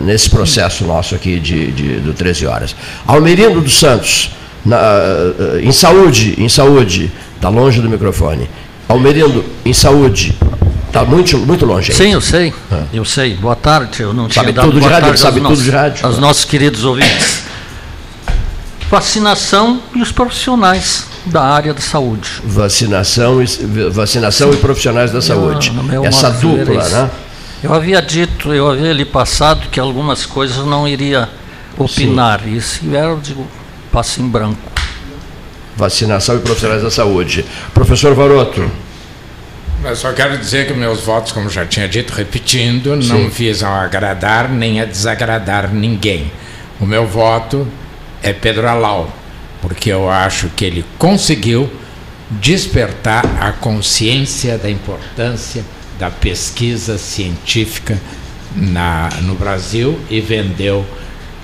nesse 0.04 0.30
processo 0.30 0.84
nosso 0.84 1.14
aqui 1.14 1.38
de, 1.40 1.70
de- 1.72 1.96
do 2.00 2.12
13 2.12 2.46
horas. 2.46 2.74
Almerindo 3.06 3.60
dos 3.60 3.78
Santos, 3.78 4.30
na- 4.64 4.76
eh, 4.78 5.60
em 5.62 5.72
saúde, 5.72 6.34
em 6.38 6.48
saúde, 6.48 7.10
está 7.36 7.48
longe 7.48 7.80
do 7.80 7.88
microfone. 7.88 8.48
Almerindo, 8.88 9.44
em 9.64 9.72
saúde, 9.72 10.34
está 10.86 11.04
muito, 11.04 11.36
muito 11.38 11.66
longe. 11.66 11.92
aí. 11.92 11.96
Sim, 11.98 12.12
eu 12.12 12.20
sei. 12.20 12.52
Eu 12.92 13.04
sei. 13.04 13.34
Boa 13.34 13.54
tarde. 13.56 14.02
Eu 14.02 14.12
não 14.14 14.30
Sabe 14.30 14.46
tinha 14.48 14.52
dado 14.54 14.64
tudo 14.66 14.74
de 14.74 14.80
boa 14.80 14.90
rádio, 14.92 15.06
tarde 15.08 15.20
sabe 15.20 15.34
tudo 15.40 15.48
nossos, 15.50 15.64
de 15.64 15.70
rádio. 15.70 16.06
aos 16.06 16.18
nossos 16.18 16.44
queridos 16.44 16.84
ouvintes. 16.84 17.42
Vacinação 18.90 19.80
e 19.94 20.00
os 20.02 20.10
profissionais. 20.12 21.06
da 21.26 21.42
área 21.42 21.74
da 21.74 21.80
saúde. 21.80 22.40
Vacinação 22.42 23.42
e, 23.42 23.46
vacinação 23.90 24.50
e 24.50 24.56
profissionais 24.56 25.10
da 25.10 25.20
saúde. 25.20 25.70
Meu 25.72 26.02
Essa 26.06 26.30
de 26.30 26.36
é 26.36 26.40
dupla, 26.40 26.80
isso. 26.82 26.90
né? 26.94 27.10
Eu 27.62 27.74
havia 27.74 28.00
dito, 28.00 28.54
eu 28.54 28.70
havia 28.70 28.90
ali 28.90 29.04
passado 29.04 29.68
que 29.70 29.78
algumas 29.78 30.24
coisas 30.24 30.64
não 30.64 30.88
iria 30.88 31.28
opinar. 31.76 32.40
E 32.48 32.58
se 32.62 32.78
vier, 32.86 33.04
eu 33.04 33.18
digo, 33.22 33.46
passo 33.98 34.22
em 34.22 34.28
branco. 34.28 34.70
Vacinação 35.76 36.36
e 36.36 36.38
profissionais 36.38 36.82
da 36.84 36.90
saúde. 36.90 37.44
Professor 37.74 38.14
Varoto. 38.14 38.70
Mas 39.82 39.98
só 39.98 40.12
quero 40.12 40.38
dizer 40.38 40.68
que 40.68 40.72
meus 40.72 41.00
votos, 41.00 41.32
como 41.32 41.50
já 41.50 41.66
tinha 41.66 41.88
dito, 41.88 42.12
repetindo, 42.12 43.02
Sim. 43.02 43.08
não 43.08 43.28
visam 43.28 43.74
agradar 43.74 44.48
nem 44.48 44.80
a 44.80 44.84
desagradar 44.84 45.72
ninguém. 45.72 46.30
O 46.80 46.86
meu 46.86 47.08
voto 47.08 47.66
é 48.22 48.32
Pedro 48.32 48.68
Alau, 48.68 49.12
porque 49.60 49.90
eu 49.90 50.08
acho 50.08 50.48
que 50.50 50.64
ele 50.64 50.84
conseguiu 50.96 51.68
despertar 52.30 53.24
a 53.40 53.50
consciência 53.50 54.56
da 54.58 54.70
importância 54.70 55.64
da 55.98 56.08
pesquisa 56.08 56.98
científica 56.98 57.98
na, 58.54 59.08
no 59.22 59.34
Brasil 59.34 59.98
e 60.08 60.20
vendeu 60.20 60.86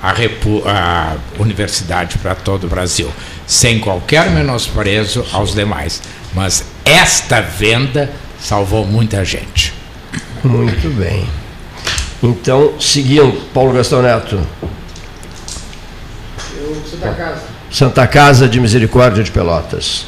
a, 0.05 0.13
repu- 0.13 0.63
a 0.67 1.17
universidade 1.39 2.19
para 2.19 2.35
todo 2.35 2.65
o 2.65 2.69
Brasil, 2.69 3.11
sem 3.47 3.79
qualquer 3.81 4.31
menosprezo 4.31 5.25
aos 5.33 5.55
demais. 5.55 6.03
Mas 6.35 6.65
esta 6.85 7.41
venda 7.41 8.11
salvou 8.39 8.85
muita 8.87 9.25
gente. 9.25 9.73
Muito 10.45 10.95
bem. 10.95 11.27
Então, 12.23 12.75
seguindo, 12.79 13.33
Paulo 13.55 13.73
Gastão 13.73 14.03
Neto. 14.03 14.47
Santa 16.91 17.13
Casa. 17.15 17.43
Santa 17.71 18.07
Casa 18.07 18.49
de 18.49 18.61
Misericórdia 18.61 19.25
de 19.25 19.31
Pelotas. 19.31 20.07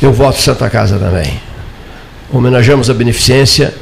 Eu 0.00 0.12
voto 0.12 0.40
Santa 0.40 0.70
Casa 0.70 0.96
também. 0.98 1.40
Homenageamos 2.32 2.88
a 2.88 2.94
beneficência 2.94 3.74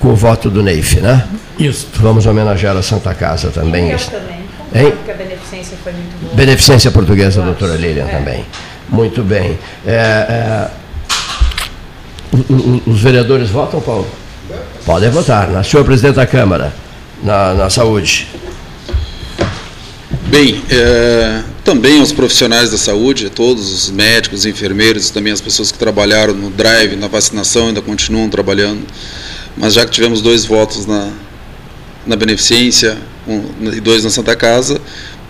com 0.00 0.08
o 0.08 0.16
voto 0.16 0.50
do 0.50 0.62
Neif, 0.62 0.98
né? 1.00 1.24
Isso. 1.58 1.86
Vamos 1.94 2.26
homenagear 2.26 2.76
a 2.76 2.82
Santa 2.82 3.14
Casa 3.14 3.50
também. 3.50 3.90
Eu 3.90 3.98
também. 3.98 4.40
Hein? 4.74 4.92
Porque 4.92 5.10
a 5.10 5.14
beneficência 5.14 5.76
foi 5.84 5.92
muito 5.92 6.20
boa. 6.20 6.34
Beneficência 6.34 6.90
Portuguesa, 6.90 7.42
doutora 7.42 7.74
Lilian, 7.74 8.06
também. 8.06 8.44
Muito 8.88 9.22
bem. 9.22 9.58
É, 9.86 9.92
é, 9.92 10.70
os 12.86 13.00
vereadores 13.00 13.50
votam, 13.50 13.80
Paulo? 13.80 14.06
Podem 14.84 15.10
votar. 15.10 15.48
Na 15.50 15.62
senhor 15.62 15.84
presidente 15.84 16.16
da 16.16 16.26
Câmara, 16.26 16.72
na, 17.22 17.54
na 17.54 17.70
saúde. 17.70 18.26
Bem, 20.28 20.62
é, 20.70 21.42
também 21.64 22.00
os 22.00 22.12
profissionais 22.12 22.70
da 22.70 22.78
saúde, 22.78 23.28
todos 23.30 23.72
os 23.72 23.90
médicos, 23.90 24.46
enfermeiros, 24.46 25.10
também 25.10 25.32
as 25.32 25.40
pessoas 25.40 25.70
que 25.70 25.78
trabalharam 25.78 26.32
no 26.32 26.50
drive, 26.50 26.96
na 26.96 27.08
vacinação, 27.08 27.68
ainda 27.68 27.82
continuam 27.82 28.28
trabalhando. 28.28 28.86
Mas 29.60 29.74
já 29.74 29.84
que 29.84 29.90
tivemos 29.90 30.22
dois 30.22 30.46
votos 30.46 30.86
na, 30.86 31.10
na 32.06 32.16
beneficência 32.16 32.96
um, 33.28 33.44
e 33.70 33.78
dois 33.78 34.02
na 34.02 34.08
Santa 34.08 34.34
Casa, 34.34 34.80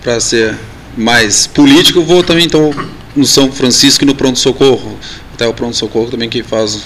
para 0.00 0.20
ser 0.20 0.54
mais 0.96 1.48
político, 1.48 1.98
eu 1.98 2.04
vou 2.04 2.22
também 2.22 2.46
então 2.46 2.72
no 3.16 3.26
São 3.26 3.50
Francisco 3.50 4.04
e 4.04 4.06
no 4.06 4.14
Pronto 4.14 4.38
Socorro. 4.38 4.96
Até 5.34 5.48
o 5.48 5.52
Pronto 5.52 5.76
Socorro 5.76 6.08
também 6.08 6.28
que 6.28 6.44
faz. 6.44 6.84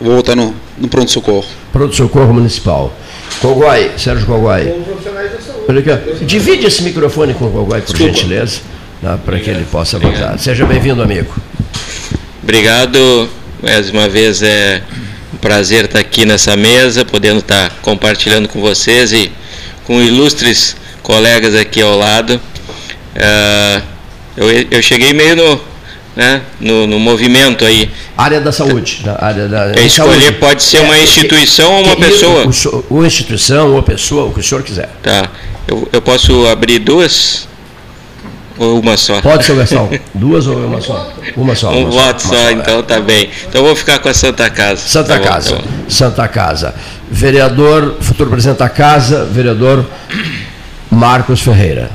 Vou 0.00 0.14
votar 0.14 0.36
no, 0.36 0.54
no 0.78 0.86
Pronto 0.86 1.10
Socorro. 1.10 1.46
Pronto 1.72 1.96
Socorro 1.96 2.32
Municipal. 2.32 2.94
Coguai, 3.40 3.90
Sérgio 3.98 4.26
Coguai. 4.26 4.72
Divide 6.24 6.66
esse 6.66 6.82
microfone 6.82 7.34
com 7.34 7.46
o 7.46 7.50
Coguai, 7.50 7.80
por 7.80 7.96
gentileza, 7.96 8.60
né, 9.02 9.18
para 9.24 9.40
que 9.40 9.50
ele 9.50 9.64
possa 9.64 9.98
votar. 9.98 10.38
Seja 10.38 10.64
bem-vindo, 10.64 11.02
amigo. 11.02 11.34
Obrigado. 12.40 13.28
Mais 13.60 13.90
uma 13.90 14.08
vez 14.08 14.42
é 14.42 14.82
prazer 15.42 15.86
estar 15.86 15.98
aqui 15.98 16.24
nessa 16.24 16.56
mesa, 16.56 17.04
podendo 17.04 17.40
estar 17.40 17.68
compartilhando 17.82 18.48
com 18.48 18.60
vocês 18.60 19.12
e 19.12 19.30
com 19.84 20.00
ilustres 20.00 20.76
colegas 21.02 21.54
aqui 21.56 21.82
ao 21.82 21.98
lado. 21.98 22.40
Ah, 23.16 23.82
eu, 24.36 24.48
eu 24.70 24.80
cheguei 24.80 25.12
meio 25.12 25.34
no, 25.36 25.60
né, 26.14 26.42
no, 26.60 26.86
no 26.86 26.98
movimento 27.00 27.64
aí. 27.64 27.90
Área 28.16 28.40
da 28.40 28.52
saúde. 28.52 29.02
Na 29.04 29.16
área 29.20 29.48
da, 29.48 29.72
É 29.72 29.84
escolher 29.84 30.20
saúde. 30.22 30.38
pode 30.38 30.62
ser 30.62 30.80
uma 30.80 30.96
É, 30.96 31.02
instituição 31.02 31.72
ou 31.74 31.84
uma 31.86 31.96
pessoa. 31.96 32.44
Ou 32.88 33.04
instituição, 33.04 33.74
ou 33.74 33.82
pessoa, 33.82 34.26
o 34.26 34.32
que 34.32 34.40
o 34.40 34.42
senhor 34.42 34.62
quiser. 34.62 34.88
Tá. 35.02 35.28
Eu, 35.66 35.88
eu 35.92 36.00
posso 36.00 36.46
abrir 36.46 36.78
duas 36.78 37.48
ou 38.62 38.80
uma 38.80 38.96
só? 38.96 39.20
Pode, 39.20 39.44
seu 39.44 39.56
Gastão. 39.56 39.90
Duas 40.14 40.46
ou 40.46 40.56
uma 40.58 40.80
só? 40.80 41.12
Uma 41.36 41.54
só. 41.54 41.70
Um 41.72 41.82
uma 41.82 41.90
voto 41.90 42.24
uma 42.24 42.34
só, 42.36 42.50
então 42.50 42.82
tá 42.82 43.00
bem. 43.00 43.28
Então 43.48 43.60
eu 43.60 43.66
vou 43.66 43.76
ficar 43.76 43.98
com 43.98 44.08
a 44.08 44.14
Santa 44.14 44.48
Casa. 44.50 44.80
Santa 44.88 45.14
Tá 45.14 45.18
bom, 45.18 45.24
Casa. 45.24 45.56
tá 45.56 45.62
bom. 45.62 45.68
Santa 45.90 46.28
Casa. 46.28 46.74
Vereador, 47.10 47.96
futuro 48.00 48.30
presidente 48.30 48.58
da 48.58 48.68
Casa, 48.68 49.24
vereador 49.24 49.84
Marcos 50.90 51.40
Ferreira. 51.40 51.90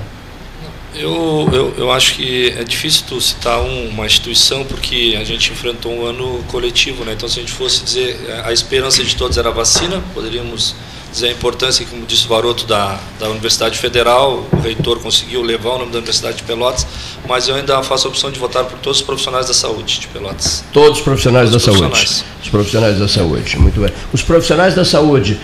Eu, 0.96 1.48
eu, 1.54 1.74
eu 1.78 1.92
acho 1.92 2.16
que 2.16 2.54
é 2.58 2.64
difícil 2.64 3.04
tu 3.08 3.22
citar 3.22 3.60
um- 3.62 3.90
uma 3.90 4.06
instituição 4.08 4.64
porque 4.64 5.16
a 5.20 5.24
gente 5.24 5.52
enfrentou 5.52 5.92
um 5.94 6.04
ano 6.06 6.44
coletivo, 6.48 7.06
né? 7.06 7.14
Então, 7.14 7.30
se 7.30 7.38
a 7.38 7.42
gente 7.44 7.52
fosse 7.52 7.84
dizer 7.84 8.18
a 8.44 8.52
esperança 8.52 9.04
de 9.04 9.16
todos 9.16 9.38
era 9.38 9.50
a 9.50 9.52
vacina, 9.52 10.02
poderíamos 10.16 10.74
dizer 11.18 11.28
a 11.30 11.32
importância, 11.32 11.86
como 11.90 12.06
disse 12.06 12.26
o 12.26 12.30
Varoto, 12.30 12.66
da, 12.66 13.00
da 13.20 13.28
Universidade 13.30 13.78
Federal, 13.78 14.46
o 14.54 14.60
reitor 14.60 15.00
conseguiu 15.00 15.42
levar 15.42 15.72
o 15.72 15.78
nome 15.80 15.92
da 15.92 15.98
Universidade 15.98 16.38
de 16.38 16.44
Pelotas, 16.44 16.86
mas 17.28 17.48
eu 17.48 17.56
ainda 17.56 17.82
faço 17.84 18.08
a 18.08 18.10
opção 18.12 18.30
de 18.32 18.40
votar 18.40 18.64
por 18.66 18.78
todos 18.80 19.00
os 19.00 19.06
profissionais 19.06 19.48
da 19.48 19.54
saúde 19.54 20.00
de 20.00 20.08
Pelotas. 20.08 20.64
Todos 20.72 21.00
os 21.00 21.04
profissionais 21.04 21.50
Todos 21.50 21.66
da 21.66 21.72
os 21.72 21.78
saúde. 21.78 21.92
profissionais. 21.92 22.26
Os 22.44 22.50
profissionais 22.50 23.00
da 23.00 23.08
saúde, 23.08 23.58
muito 23.60 23.80
bem. 23.82 23.92
Os 24.14 24.22
profissionais 24.22 24.76
da 24.76 24.86
saúde 24.86 25.40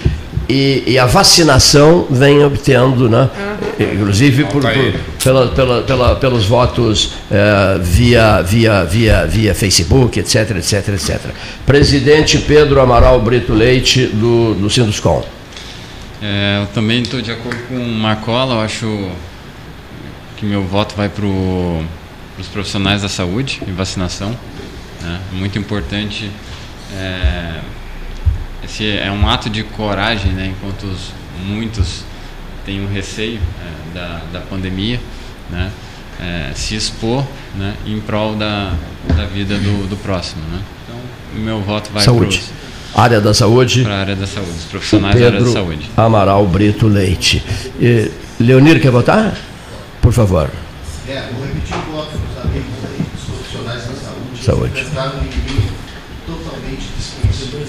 e, 0.47 0.83
e 0.85 0.99
a 0.99 1.05
vacinação 1.05 2.05
vem 2.09 2.43
obtendo, 2.43 3.09
né? 3.09 3.29
Inclusive 3.79 4.43
por, 4.45 4.61
por- 4.61 4.71
pela, 5.23 5.47
pela, 5.47 5.81
pela- 5.81 6.15
pelos 6.17 6.45
votos 6.45 7.13
eh, 7.31 7.79
via, 7.81 8.41
via, 8.41 8.83
via, 8.83 9.25
via 9.25 9.55
Facebook, 9.55 10.19
etc, 10.19 10.51
etc, 10.57 10.89
etc. 10.89 11.19
Presidente 11.65 12.37
Pedro 12.37 12.79
Amaral 12.79 13.19
Brito 13.21 13.53
Leite, 13.53 14.05
do, 14.07 14.53
do 14.53 14.69
Sinduscom. 14.69 15.23
É, 16.23 16.59
eu 16.61 16.67
também 16.67 17.01
estou 17.01 17.21
de 17.21 17.31
acordo 17.31 17.61
com 17.67 17.75
o 17.75 17.93
Marcola, 17.99 18.55
eu 18.55 18.61
acho 18.61 19.11
que 20.37 20.45
meu 20.45 20.63
voto 20.65 20.95
vai 20.95 21.09
para 21.09 21.25
os 21.25 22.47
profissionais 22.51 23.01
da 23.01 23.09
saúde 23.09 23.61
e 23.67 23.71
vacinação. 23.71 24.35
né? 25.01 25.19
Muito 25.33 25.57
importante. 25.59 26.31
é, 26.95 27.59
esse 28.63 28.89
é 28.89 29.11
um 29.11 29.27
ato 29.27 29.49
de 29.49 29.63
coragem, 29.63 30.31
né? 30.31 30.53
enquanto 30.55 30.83
os- 30.83 31.11
muitos 31.45 32.03
têm 32.65 32.79
um 32.81 32.87
receio 32.87 33.39
é, 33.61 33.93
da, 33.93 34.21
da 34.31 34.39
pandemia, 34.39 35.01
né? 35.49 35.69
É, 36.21 36.51
se 36.55 36.75
expor 36.75 37.25
né? 37.55 37.73
em 37.85 37.99
prol 37.99 38.35
da, 38.35 38.71
da 39.17 39.25
vida 39.25 39.57
do, 39.57 39.89
do 39.89 39.97
próximo. 39.97 40.41
Né? 40.49 40.61
Então, 40.85 40.99
o 41.35 41.39
meu 41.39 41.61
voto 41.61 41.91
vai 41.91 42.03
Saúde. 42.03 42.37
pros- 42.37 42.51
Área 42.95 43.19
da 43.19 43.33
saúde. 43.33 43.83
para 43.83 43.95
a 43.95 43.99
área 43.99 44.15
da 44.15 44.27
saúde, 44.27 44.51
os 44.57 44.65
profissionais 44.65 45.19
da 45.19 45.25
área 45.25 45.39
da 45.39 45.45
Pedro 45.45 45.53
saúde. 45.53 45.91
Amaral 45.97 46.45
Brito 46.47 46.87
Leite. 46.87 47.43
E, 47.79 48.11
Leonir, 48.39 48.79
quer 48.81 48.91
votar? 48.91 49.33
Por 50.01 50.13
favor. 50.13 50.49
É, 51.07 51.23
vou 51.33 51.45
repetir 51.45 51.75
o 51.75 51.91
voto 51.91 52.11
dos 52.11 52.45
amigos 52.45 52.69
aí, 52.85 53.05
dos 53.13 53.23
profissionais 53.23 53.81
da 53.81 53.93
saúde. 53.93 54.43
Saúde. 54.43 54.71
Prestaram 54.73 55.11
um 55.19 55.23
inimigo 55.23 55.71
totalmente 56.27 56.85
desconhecido. 56.97 57.65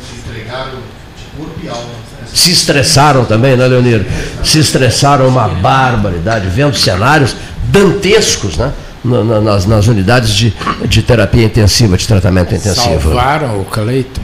Se 0.00 0.30
entregaram 0.30 0.78
de 1.16 1.36
corpo 1.36 1.60
e 1.62 1.68
alma. 1.68 1.90
Se 2.32 2.50
estressaram 2.50 3.24
também, 3.24 3.56
né, 3.56 3.66
Leonir? 3.66 4.06
Se 4.42 4.58
estressaram 4.58 5.28
uma 5.28 5.48
barbaridade, 5.48 6.48
vendo 6.48 6.74
cenários 6.76 7.36
dantescos, 7.64 8.56
né? 8.56 8.72
Na- 9.04 9.24
na- 9.24 9.40
Nas, 9.40 9.66
nas 9.66 9.86
unidades 9.88 10.30
de, 10.34 10.54
de 10.86 11.02
terapia 11.02 11.44
intensiva, 11.44 11.96
de 11.96 12.06
tratamento 12.06 12.54
intensivo. 12.54 13.00
Salvaram 13.02 13.60
o 13.60 13.64
Cleiton. 13.64 14.20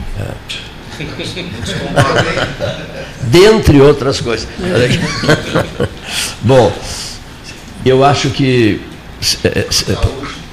Dentre 3.23 3.79
outras 3.81 4.19
coisas. 4.21 4.47
Bom, 6.41 6.71
eu 7.85 8.03
acho 8.03 8.29
que. 8.29 8.81
eh, 9.43 9.67
eh, 9.89 9.97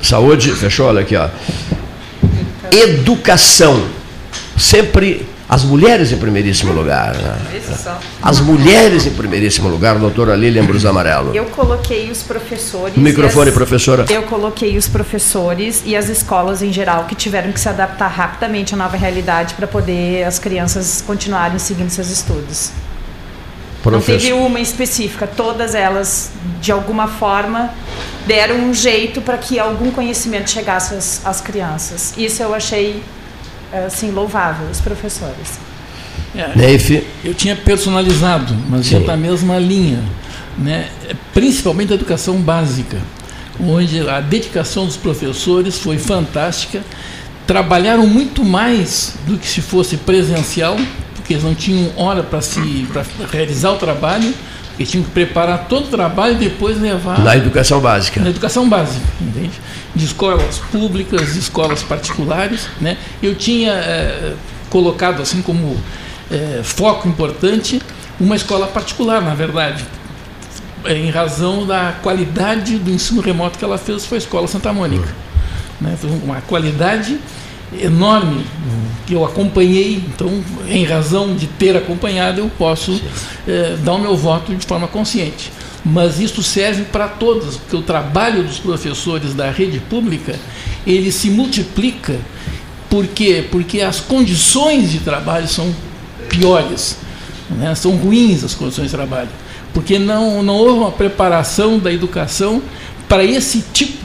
Saúde, 0.02 0.52
fechou? 0.52 0.86
Olha 0.86 1.00
aqui, 1.00 1.16
ó. 1.16 1.28
Educação. 2.70 3.84
Sempre 4.56 5.26
as 5.49 5.62
mulheres 5.62 6.10
em 6.10 6.16
primeiríssimo 6.18 6.73
lugar. 6.73 7.15
né? 7.16 7.36
As 8.20 8.41
mulheres 8.41 9.07
em 9.07 9.10
primeiríssimo 9.15 9.68
lugar, 9.68 9.97
doutora 9.99 10.34
Lilian 10.34 10.65
Brus 10.65 10.84
Amarelo. 10.84 11.34
Eu 11.34 11.44
coloquei 11.47 12.10
os 12.10 12.23
professores. 12.23 12.97
No 12.97 13.02
microfone, 13.02 13.50
as- 13.50 13.55
professora. 13.55 14.07
Eu 14.10 14.25
coloquei 14.25 14.76
os 14.76 14.89
professores 14.89 15.83
e 15.84 15.94
as 15.94 16.08
escolas 16.08 16.62
em 16.62 16.73
geral 16.73 17.05
que 17.05 17.15
tiveram 17.15 17.52
que 17.52 17.60
se 17.60 17.68
adaptar 17.68 18.08
rapidamente 18.08 18.75
à 18.75 18.76
nova 18.76 18.97
realidade 18.97 19.55
para 19.55 19.66
poder 19.68 20.25
as 20.25 20.39
crianças 20.39 21.02
continuarem 21.07 21.58
seguindo 21.60 21.91
seus 21.91 22.10
estudos. 22.10 22.70
Não 23.84 23.92
Professor- 23.92 24.18
teve 24.20 24.33
uma 24.33 24.58
específica, 24.58 25.28
todas 25.28 25.73
elas, 25.73 26.31
de 26.60 26.73
alguma 26.73 27.07
forma, 27.07 27.70
deram 28.26 28.57
um 28.57 28.75
jeito 28.75 29.20
para 29.23 29.39
que 29.39 29.60
algum 29.60 29.92
conhecimento 29.92 30.50
chegasse 30.50 30.92
às, 30.92 31.20
às 31.25 31.41
crianças. 31.41 32.12
Isso 32.18 32.42
eu 32.42 32.52
achei, 32.52 33.00
assim, 33.72 34.10
louvável, 34.10 34.66
os 34.70 34.80
professores. 34.80 35.58
É. 36.34 36.50
Eu 37.24 37.34
tinha 37.34 37.56
personalizado, 37.56 38.54
mas 38.68 38.86
Sim. 38.86 39.00
já 39.00 39.06
na 39.06 39.16
mesma 39.16 39.58
linha. 39.58 40.00
Né? 40.58 40.88
Principalmente 41.32 41.92
a 41.92 41.94
educação 41.94 42.36
básica, 42.40 42.98
onde 43.60 44.08
a 44.08 44.20
dedicação 44.20 44.86
dos 44.86 44.96
professores 44.96 45.78
foi 45.78 45.98
fantástica. 45.98 46.82
Trabalharam 47.46 48.06
muito 48.06 48.44
mais 48.44 49.14
do 49.26 49.38
que 49.38 49.46
se 49.46 49.60
fosse 49.62 49.96
presencial, 49.98 50.76
porque 51.14 51.34
eles 51.34 51.44
não 51.44 51.54
tinham 51.54 51.90
hora 51.96 52.22
para 52.22 52.40
se 52.40 52.86
pra 52.92 53.04
realizar 53.30 53.70
o 53.72 53.76
trabalho, 53.76 54.34
eles 54.78 54.90
tinham 54.90 55.04
que 55.04 55.10
preparar 55.10 55.66
todo 55.68 55.84
o 55.86 55.88
trabalho 55.88 56.34
e 56.34 56.38
depois 56.38 56.78
levar 56.80 57.20
Na 57.20 57.36
educação 57.36 57.80
básica. 57.80 58.20
na 58.20 58.30
educação 58.30 58.68
básica, 58.68 59.06
entende? 59.20 59.52
De 59.97 60.05
escolas 60.05 60.58
públicas, 60.70 61.33
de 61.33 61.39
escolas 61.39 61.83
particulares, 61.83 62.68
né? 62.81 62.97
Eu 63.23 63.34
tinha 63.34 63.73
eh, 63.73 64.34
colocado 64.68 65.23
assim 65.23 65.41
como 65.42 65.76
eh, 66.31 66.60
foco 66.62 67.08
importante 67.08 67.81
uma 68.18 68.36
escola 68.36 68.66
particular, 68.66 69.20
na 69.20 69.34
verdade, 69.34 69.84
eh, 70.84 70.97
em 70.97 71.10
razão 71.10 71.66
da 71.66 71.94
qualidade 72.02 72.78
do 72.78 72.91
ensino 72.91 73.20
remoto 73.20 73.58
que 73.58 73.65
ela 73.65 73.78
fez, 73.78 74.07
foi 74.07 74.18
a 74.18 74.20
Escola 74.20 74.47
Santa 74.47 74.73
Mônica. 74.73 75.08
Né? 75.81 75.97
Foi 76.00 76.10
uma 76.10 76.41
qualidade 76.42 77.18
enorme 77.81 78.47
que 79.07 79.15
eu 79.15 79.25
acompanhei, 79.25 79.97
então, 80.07 80.42
em 80.68 80.84
razão 80.84 81.34
de 81.34 81.47
ter 81.47 81.76
acompanhado, 81.76 82.41
eu 82.41 82.50
posso 82.58 83.00
eh, 83.47 83.76
dar 83.84 83.94
o 83.94 83.99
meu 83.99 84.16
voto 84.16 84.55
de 84.55 84.65
forma 84.66 84.89
consciente. 84.89 85.52
Mas 85.89 86.18
isso 86.18 86.42
serve 86.42 86.82
para 86.82 87.06
todas, 87.06 87.56
porque 87.56 87.76
o 87.76 87.82
trabalho 87.82 88.42
dos 88.42 88.58
professores 88.58 89.34
da 89.34 89.52
rede 89.52 89.78
pública, 89.78 90.34
ele 90.84 91.12
se 91.12 91.31
multiplica, 91.31 92.18
por 92.90 93.06
quê? 93.06 93.47
Porque 93.52 93.81
as 93.81 94.00
condições 94.00 94.90
de 94.90 94.98
trabalho 94.98 95.47
são 95.47 95.73
piores, 96.28 96.98
né? 97.50 97.73
são 97.76 97.92
ruins 97.92 98.42
as 98.42 98.52
condições 98.52 98.86
de 98.86 98.97
trabalho, 98.97 99.28
porque 99.73 99.97
não, 99.97 100.42
não 100.42 100.55
houve 100.56 100.81
uma 100.81 100.90
preparação 100.90 101.78
da 101.78 101.92
educação 101.92 102.60
para 103.08 103.23
esse 103.23 103.62
tipo 103.73 104.05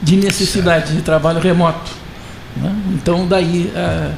de 0.00 0.16
necessidade 0.16 0.94
de 0.96 1.02
trabalho 1.02 1.40
remoto. 1.40 1.90
né? 2.56 2.74
Então, 2.94 3.26
daí 3.26 3.70
ah, 3.76 4.12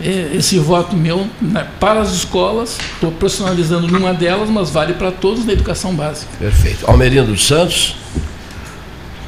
esse 0.00 0.58
voto 0.58 0.96
meu 0.96 1.28
né, 1.40 1.66
para 1.80 2.00
as 2.00 2.12
escolas, 2.12 2.78
estou 2.94 3.10
personalizando 3.10 3.88
numa 3.88 4.14
delas, 4.14 4.48
mas 4.48 4.70
vale 4.70 4.94
para 4.94 5.10
todos 5.10 5.44
na 5.44 5.52
educação 5.52 5.94
básica. 5.94 6.30
Perfeito. 6.38 6.88
Almerindo 6.88 7.32
dos 7.32 7.46
Santos. 7.46 7.96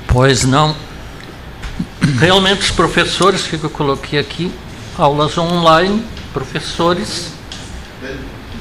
Pois 0.07 0.45
não. 0.45 0.75
Realmente 2.19 2.63
os 2.63 2.71
professores, 2.71 3.47
que 3.47 3.63
eu 3.63 3.71
coloquei 3.71 4.19
aqui, 4.19 4.51
aulas 4.97 5.37
online, 5.37 6.05
professores, 6.33 7.33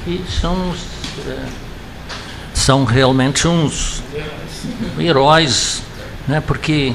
e 0.06 0.22
são, 0.40 0.74
eh, 1.26 1.46
são 2.54 2.84
realmente 2.84 3.46
uns 3.46 4.02
heróis, 4.98 5.82
né? 6.26 6.40
porque 6.40 6.94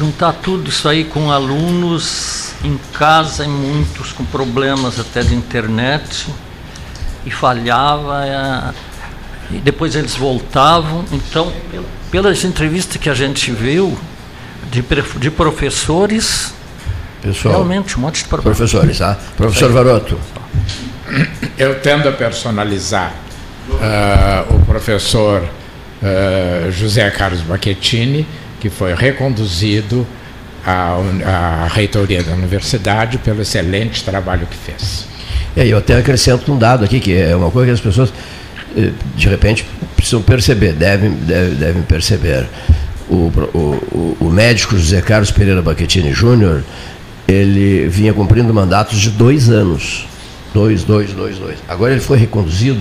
juntar 0.00 0.32
tudo 0.32 0.70
isso 0.70 0.88
aí 0.88 1.04
com 1.04 1.30
alunos 1.30 2.52
em 2.64 2.78
casa, 2.94 3.44
e 3.44 3.48
muitos 3.48 4.12
com 4.12 4.24
problemas 4.24 4.98
até 4.98 5.22
de 5.22 5.34
internet, 5.34 6.26
e 7.26 7.30
falhava, 7.30 8.24
eh, 8.26 8.74
e 9.50 9.58
depois 9.58 9.94
eles 9.94 10.14
voltavam. 10.16 11.04
Então, 11.12 11.52
pel- 11.70 11.84
pelas 12.10 12.42
entrevistas 12.44 12.96
que 12.96 13.10
a 13.10 13.14
gente 13.14 13.50
viu 13.52 13.94
de, 14.70 14.82
de 15.18 15.30
professores, 15.30 16.54
Pessoal. 17.20 17.56
realmente 17.56 17.98
um 17.98 18.00
monte 18.00 18.22
de 18.22 18.28
pro- 18.30 18.40
Professores, 18.42 18.98
tá? 18.98 19.18
Professor 19.36 19.70
Varoto. 19.70 20.18
Eu 21.58 21.78
tendo 21.80 22.08
a 22.08 22.12
personalizar 22.12 23.12
ah, 23.82 24.46
o 24.48 24.58
professor 24.60 25.46
ah, 26.02 26.70
José 26.70 27.10
Carlos 27.10 27.42
Bacchettini, 27.42 28.26
que 28.60 28.68
foi 28.68 28.94
reconduzido 28.94 30.06
à, 30.64 30.96
à 31.24 31.66
reitoria 31.66 32.22
da 32.22 32.32
universidade 32.32 33.18
pelo 33.18 33.42
excelente 33.42 34.04
trabalho 34.04 34.46
que 34.46 34.56
fez. 34.56 35.06
E 35.56 35.62
aí 35.62 35.70
eu 35.70 35.78
até 35.78 35.96
acrescento 35.96 36.52
um 36.52 36.58
dado 36.58 36.84
aqui, 36.84 37.00
que 37.00 37.16
é 37.16 37.34
uma 37.34 37.50
coisa 37.50 37.66
que 37.66 37.72
as 37.72 37.80
pessoas, 37.80 38.12
eh, 38.76 38.90
de 39.16 39.28
repente, 39.28 39.66
precisam 39.96 40.22
perceber, 40.22 40.72
devem, 40.72 41.10
devem, 41.10 41.54
devem 41.54 41.82
perceber. 41.82 42.46
O, 43.08 43.32
o, 43.52 44.16
o 44.20 44.30
médico 44.30 44.76
José 44.76 45.00
Carlos 45.00 45.32
Pereira 45.32 45.60
Baquetini 45.60 46.12
Júnior, 46.12 46.62
ele 47.26 47.88
vinha 47.88 48.12
cumprindo 48.12 48.54
mandatos 48.54 49.00
de 49.00 49.10
dois 49.10 49.50
anos. 49.50 50.06
Dois, 50.54 50.84
dois, 50.84 51.12
dois, 51.12 51.36
dois. 51.36 51.58
Agora 51.68 51.92
ele 51.92 52.00
foi 52.00 52.18
reconduzido 52.18 52.80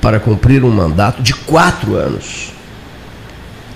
para 0.00 0.20
cumprir 0.20 0.64
um 0.64 0.70
mandato 0.70 1.22
de 1.22 1.34
quatro 1.34 1.96
anos. 1.96 2.51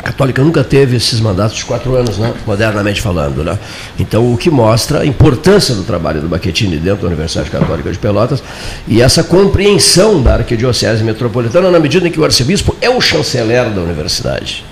A 0.07 0.12
Católica 0.12 0.41
nunca 0.41 0.62
teve 0.62 0.97
esses 0.97 1.18
mandatos 1.18 1.57
de 1.57 1.65
quatro 1.65 1.97
anos, 1.97 2.17
né? 2.17 2.33
modernamente 2.47 3.01
falando. 3.02 3.43
Né? 3.43 3.59
Então, 3.99 4.33
o 4.33 4.36
que 4.36 4.49
mostra 4.49 5.01
a 5.01 5.07
importância 5.07 5.75
do 5.75 5.83
trabalho 5.83 6.20
do 6.20 6.28
Baquetini 6.28 6.76
dentro 6.76 7.02
da 7.02 7.09
Universidade 7.09 7.51
Católica 7.51 7.91
de 7.91 7.99
Pelotas 7.99 8.41
e 8.86 9.02
essa 9.02 9.25
compreensão 9.25 10.23
da 10.23 10.35
Arquidiocese 10.35 11.02
Metropolitana 11.02 11.73
na 11.73 11.81
medida 11.81 12.07
em 12.07 12.12
que 12.12 12.20
o 12.20 12.25
arcebispo 12.25 12.76
é 12.81 12.89
o 12.89 13.01
chanceler 13.01 13.68
da 13.70 13.81
universidade. 13.81 14.65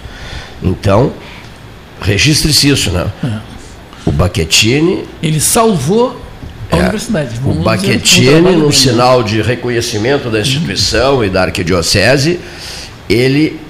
Então, 0.63 1.13
registre-se 2.01 2.69
isso, 2.69 2.93
né? 2.93 3.07
O 4.07 4.13
Baquetini 4.13 5.05
Ele 5.21 5.41
salvou 5.41 6.17
a 6.71 6.77
É, 6.77 6.81
universidade. 6.81 7.31
o 7.39 7.49
Vamos 7.49 7.65
Baquetini, 7.65 8.53
num 8.57 8.71
sinal 8.71 9.25
de 9.25 9.43
reconhecimento 9.43 10.31
da 10.31 10.39
instituição 10.39 11.25
e 11.25 11.29
da 11.29 11.43
arquidiocese, 11.43 12.39
ele 13.09 13.64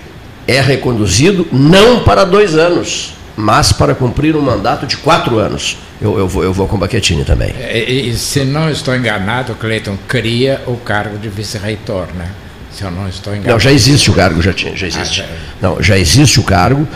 é 0.46 0.60
reconduzido 0.60 1.46
não 1.52 2.00
para 2.04 2.24
dois 2.24 2.54
anos, 2.56 3.14
mas 3.36 3.72
para 3.72 3.94
cumprir 3.94 4.36
um 4.36 4.40
mandato 4.40 4.86
de 4.86 4.96
quatro 4.96 5.38
anos. 5.38 5.76
Eu, 6.00 6.18
eu, 6.18 6.28
vou, 6.28 6.44
eu 6.44 6.52
vou 6.52 6.66
com 6.68 6.76
o 6.76 6.78
Baquetini 6.78 7.24
também. 7.24 7.54
E, 7.72 8.08
e 8.10 8.16
se 8.16 8.44
não 8.44 8.68
estou 8.68 8.94
enganado, 8.94 9.54
Cleiton 9.54 9.96
cria 10.06 10.60
o 10.66 10.76
cargo 10.76 11.16
de 11.18 11.28
vice-reitor, 11.28 12.06
né? 12.14 12.28
Se 12.72 12.82
eu 12.82 12.90
não 12.90 13.08
estou 13.08 13.32
enganado. 13.32 13.52
Não, 13.52 13.60
já 13.60 13.72
existe 13.72 14.10
o 14.10 14.14
cargo, 14.14 14.42
já, 14.42 14.52
tinha, 14.52 14.76
já 14.76 14.86
existe. 14.86 15.22
Ah, 15.22 15.28
Não, 15.62 15.82
já 15.82 15.96
existe 15.96 16.40
o 16.40 16.42
cargo 16.42 16.86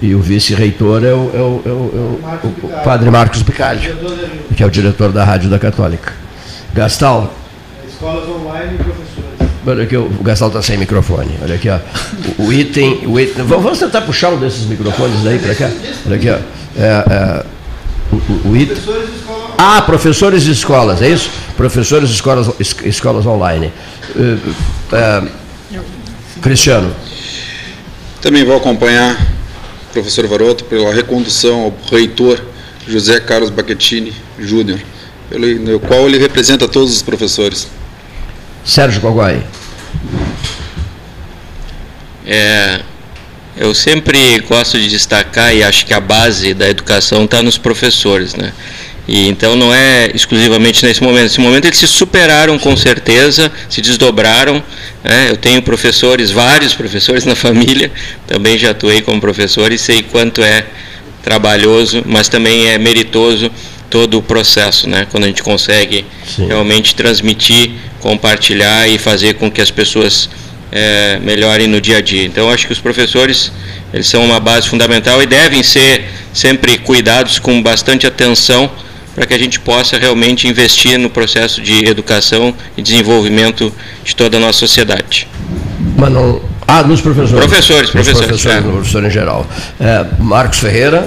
e 0.00 0.14
o 0.14 0.20
vice-reitor 0.20 1.04
é 1.04 1.12
o, 1.12 1.30
é 1.34 1.38
o- 1.38 1.62
é 1.66 1.68
o- 1.68 2.20
é 2.24 2.46
o- 2.46 2.48
o- 2.48 2.66
o 2.66 2.84
padre 2.84 3.10
Marcos 3.10 3.42
Picaldi, 3.42 3.92
que 4.56 4.62
é 4.62 4.66
o 4.66 4.70
diretor 4.70 5.10
da 5.12 5.24
Rádio 5.24 5.50
da 5.50 5.58
Católica. 5.58 6.12
Gastal, 6.72 7.34
Escolas. 7.88 8.24
Olha 9.66 9.84
aqui, 9.84 9.96
o 9.96 10.08
Gastal 10.22 10.48
está 10.48 10.60
sem 10.62 10.76
microfone. 10.76 11.38
Olha 11.42 11.54
aqui, 11.54 11.68
ó. 11.70 11.78
O, 12.38 12.46
o 12.48 12.52
item. 12.52 13.06
O 13.06 13.18
item 13.18 13.44
vamos, 13.44 13.78
tentar 13.78 14.02
puxar 14.02 14.30
um 14.30 14.38
desses 14.38 14.66
microfones 14.66 15.22
daí 15.22 15.38
para 15.38 15.54
cá. 15.54 15.70
Olha 16.06 16.16
aqui, 16.16 16.28
ó. 16.30 16.36
É, 16.76 17.04
é, 17.10 17.44
o, 18.12 18.48
o- 18.50 18.56
item. 18.56 18.76
Ah, 19.56 19.80
professores 19.82 20.42
de 20.42 20.52
escolas, 20.52 21.00
é 21.00 21.08
isso? 21.08 21.30
Professores 21.56 22.08
de 22.10 22.14
escolas, 22.16 22.50
es- 22.60 22.76
escolas 22.84 23.24
online. 23.24 23.72
É, 24.16 24.96
é, 24.96 25.22
Cristiano. 26.42 26.94
Também 28.20 28.44
vou 28.44 28.56
acompanhar 28.56 29.14
o 29.88 29.92
professor 29.92 30.26
Varoto 30.26 30.64
pela 30.64 30.92
recondução 30.92 31.62
ao 31.62 31.74
reitor 31.90 32.40
José 32.86 33.20
Carlos 33.20 33.48
Baquetini 33.50 34.12
Júnior, 34.38 34.78
pelo 35.30 35.80
qual 35.80 36.06
ele 36.06 36.18
representa 36.18 36.68
todos 36.68 36.92
os 36.94 37.02
professores. 37.02 37.68
Sérgio 38.64 39.00
Coguai. 39.00 39.42
É, 42.26 42.80
eu 43.56 43.74
sempre 43.74 44.40
gosto 44.40 44.78
de 44.78 44.88
destacar 44.88 45.54
e 45.54 45.62
acho 45.62 45.84
que 45.84 45.92
a 45.92 46.00
base 46.00 46.54
da 46.54 46.68
educação 46.68 47.24
está 47.24 47.42
nos 47.42 47.58
professores, 47.58 48.34
né? 48.34 48.52
E 49.06 49.28
então 49.28 49.54
não 49.54 49.72
é 49.74 50.10
exclusivamente 50.14 50.84
nesse 50.86 51.02
momento. 51.02 51.24
Nesse 51.24 51.40
momento 51.40 51.66
eles 51.66 51.78
se 51.78 51.86
superaram 51.86 52.58
com 52.58 52.74
certeza, 52.74 53.52
se 53.68 53.82
desdobraram. 53.82 54.62
né? 55.02 55.28
Eu 55.28 55.36
tenho 55.36 55.60
professores, 55.60 56.30
vários 56.30 56.72
professores 56.72 57.26
na 57.26 57.34
família, 57.36 57.92
também 58.26 58.56
já 58.56 58.70
atuei 58.70 59.02
como 59.02 59.20
professor 59.20 59.70
e 59.72 59.78
sei 59.78 60.02
quanto 60.02 60.42
é 60.42 60.64
trabalhoso, 61.22 62.02
mas 62.06 62.28
também 62.28 62.68
é 62.68 62.78
meritoso 62.78 63.50
todo 63.94 64.18
o 64.18 64.22
processo, 64.22 64.88
né? 64.88 65.06
Quando 65.08 65.22
a 65.22 65.28
gente 65.28 65.40
consegue 65.40 66.04
realmente 66.36 66.96
transmitir, 66.96 67.70
compartilhar 68.00 68.88
e 68.88 68.98
fazer 68.98 69.34
com 69.34 69.48
que 69.48 69.60
as 69.60 69.70
pessoas 69.70 70.28
eh, 70.72 71.20
melhorem 71.22 71.68
no 71.68 71.80
dia 71.80 71.98
a 71.98 72.00
dia. 72.00 72.24
Então, 72.24 72.50
acho 72.50 72.66
que 72.66 72.72
os 72.72 72.80
professores 72.80 73.52
eles 73.92 74.08
são 74.08 74.24
uma 74.24 74.40
base 74.40 74.68
fundamental 74.68 75.22
e 75.22 75.26
devem 75.26 75.62
ser 75.62 76.06
sempre 76.32 76.76
cuidados 76.78 77.38
com 77.38 77.62
bastante 77.62 78.04
atenção 78.04 78.68
para 79.14 79.26
que 79.26 79.32
a 79.32 79.38
gente 79.38 79.60
possa 79.60 79.96
realmente 79.96 80.48
investir 80.48 80.98
no 80.98 81.08
processo 81.08 81.62
de 81.62 81.84
educação 81.84 82.52
e 82.76 82.82
desenvolvimento 82.82 83.72
de 84.02 84.16
toda 84.16 84.38
a 84.38 84.40
nossa 84.40 84.58
sociedade. 84.58 85.28
Mas 85.96 86.10
não. 86.10 86.42
Ah, 86.66 86.82
nos 86.82 87.00
professores. 87.00 87.44
Professores, 87.44 87.94
Nos 87.94 88.08
professores, 88.08 88.26
professores, 88.26 88.56
é. 88.56 88.60
no 88.60 88.72
professor 88.72 89.04
em 89.04 89.10
geral. 89.10 89.46
É, 89.78 90.04
Marcos 90.18 90.58
Ferreira. 90.58 91.06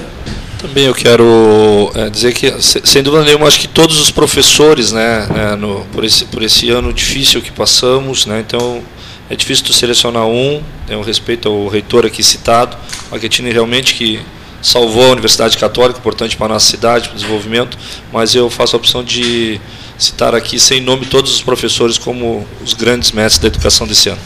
Também 0.59 0.85
eu 0.85 0.93
quero 0.93 1.91
é, 1.93 2.09
dizer 2.09 2.33
que, 2.33 2.51
se- 2.61 2.81
sem 2.83 3.03
dúvida 3.03 3.23
nenhuma, 3.23 3.47
acho 3.47 3.59
que 3.59 3.67
todos 3.67 3.99
os 3.99 4.09
professores, 4.09 4.91
né, 4.91 5.27
né, 5.33 5.55
no- 5.55 5.85
por, 5.93 6.03
esse, 6.03 6.25
por 6.25 6.41
esse 6.41 6.69
ano 6.71 6.91
difícil 6.91 7.41
que 7.41 7.51
passamos, 7.51 8.25
né, 8.25 8.43
então 8.45 8.81
é 9.29 9.35
difícil 9.35 9.65
tu 9.65 9.73
selecionar 9.73 10.25
um, 10.25 10.61
tenho 10.87 11.01
respeito 11.01 11.47
ao 11.47 11.67
reitor 11.67 12.05
aqui 12.05 12.23
citado, 12.23 12.75
Marquetini 13.11 13.51
realmente 13.51 13.93
que 13.93 14.19
salvou 14.61 15.05
a 15.07 15.11
Universidade 15.11 15.57
Católica, 15.57 15.99
importante 15.99 16.35
para 16.35 16.47
a 16.47 16.49
nossa 16.49 16.65
cidade, 16.71 17.09
para 17.09 17.15
o 17.15 17.19
desenvolvimento, 17.19 17.77
mas 18.11 18.33
eu 18.33 18.49
faço 18.49 18.75
a 18.75 18.79
opção 18.79 19.03
de 19.03 19.61
citar 19.97 20.33
aqui, 20.33 20.59
sem 20.59 20.81
nome, 20.81 21.05
todos 21.05 21.33
os 21.35 21.41
professores 21.41 21.97
como 21.99 22.45
os 22.63 22.73
grandes 22.73 23.11
mestres 23.11 23.39
da 23.39 23.47
educação 23.47 23.85
desse 23.85 24.09
ano. 24.09 24.19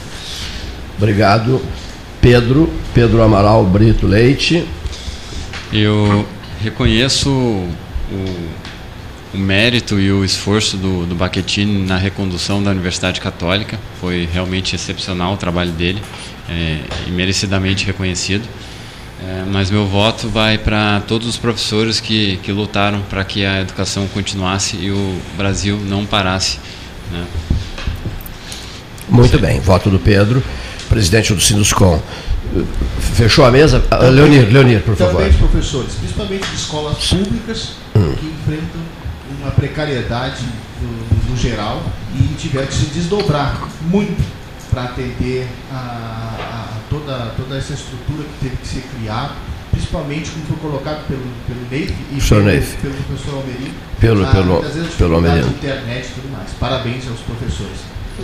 Obrigado. 0.98 1.62
Pedro, 2.22 2.72
Pedro 2.94 3.22
Amaral 3.22 3.64
Brito 3.66 4.06
Leite. 4.08 4.66
Eu 5.74 6.28
reconheço 6.62 7.30
o, 7.30 7.70
o 9.34 9.38
mérito 9.38 10.00
e 10.00 10.12
o 10.12 10.24
esforço 10.26 10.76
do, 10.76 11.06
do 11.06 11.16
Baquetini 11.16 11.86
na 11.86 11.98
recondução 11.98 12.62
da 12.62 12.72
Universidade 12.72 13.22
Católica. 13.22 13.80
Foi 14.00 14.28
realmente 14.32 14.76
excepcional 14.76 15.34
o 15.34 15.38
trabalho 15.38 15.72
dele 15.72 16.02
é, 16.50 16.80
e 17.08 17.12
merecidamente 17.12 17.86
reconhecido. 17.86 18.48
É, 19.24 19.44
mas 19.50 19.70
meu 19.70 19.86
voto 19.86 20.28
vai 20.28 20.58
para 20.58 21.02
todos 21.08 21.28
os 21.28 21.38
professores 21.38 22.00
que, 22.00 22.38
que 22.44 22.52
lutaram 22.52 23.02
para 23.04 23.24
que 23.24 23.46
a 23.46 23.62
educação 23.62 24.08
continuasse 24.08 24.78
e 24.78 24.92
o 24.92 25.22
Brasil 25.38 25.78
não 25.78 26.06
parasse. 26.06 26.58
né? 27.12 27.26
Muito 29.08 29.38
bem, 29.38 29.60
voto 29.60 29.90
do 29.90 30.00
Pedro, 30.00 30.44
presidente 30.96 31.34
do 31.34 31.40
Sinduscom. 31.42 32.00
Fechou 33.16 33.46
a 33.46 33.52
mesa? 33.52 33.82
Ah, 33.90 33.98
Leonir, 34.10 34.52
Leonir, 34.52 34.82
por 34.82 34.96
favor. 34.96 35.22
Também 35.24 35.34
professores, 35.38 35.94
principalmente 35.96 36.46
de 36.48 36.56
escolas 36.56 36.98
públicas 37.08 37.70
Hum. 37.96 38.14
que 38.20 38.26
enfrentam 38.28 38.82
uma 39.42 39.52
precariedade 39.52 40.44
no, 40.82 41.32
no 41.32 41.38
geral 41.38 41.82
e 42.14 42.36
tiveram 42.36 42.68
que 42.68 42.74
se 42.74 42.86
desdobrar 42.88 43.58
muito 43.90 44.22
para 44.70 44.84
atender 44.84 45.48
a, 45.72 45.76
a 45.76 46.68
toda, 46.90 47.34
toda 47.38 47.58
essa 47.58 47.74
estrutura 47.74 48.24
que 48.24 48.46
teve 48.50 48.56
que 48.58 48.68
ser 48.68 48.84
criada, 48.98 49.32
principalmente 49.72 50.30
como 50.32 50.46
foi 50.46 50.58
colocado 50.58 51.06
pelo, 51.08 51.24
pelo 51.48 51.60
Neif 51.70 51.94
e 52.12 52.22
pelo, 52.22 52.44
Neif. 52.44 52.76
pelo 52.82 52.94
professor 52.94 53.36
Almerim. 53.36 53.74
Pelo- 54.00 54.26
a- 54.28 54.32
pelo- 54.32 54.62
pelo 54.98 55.16
Almerim. 55.16 55.48
internet 55.48 56.08
e 56.10 56.14
tudo 56.22 56.32
mais. 56.32 56.50
Parabéns 56.60 57.08
aos 57.10 57.20
professores. 57.22 57.80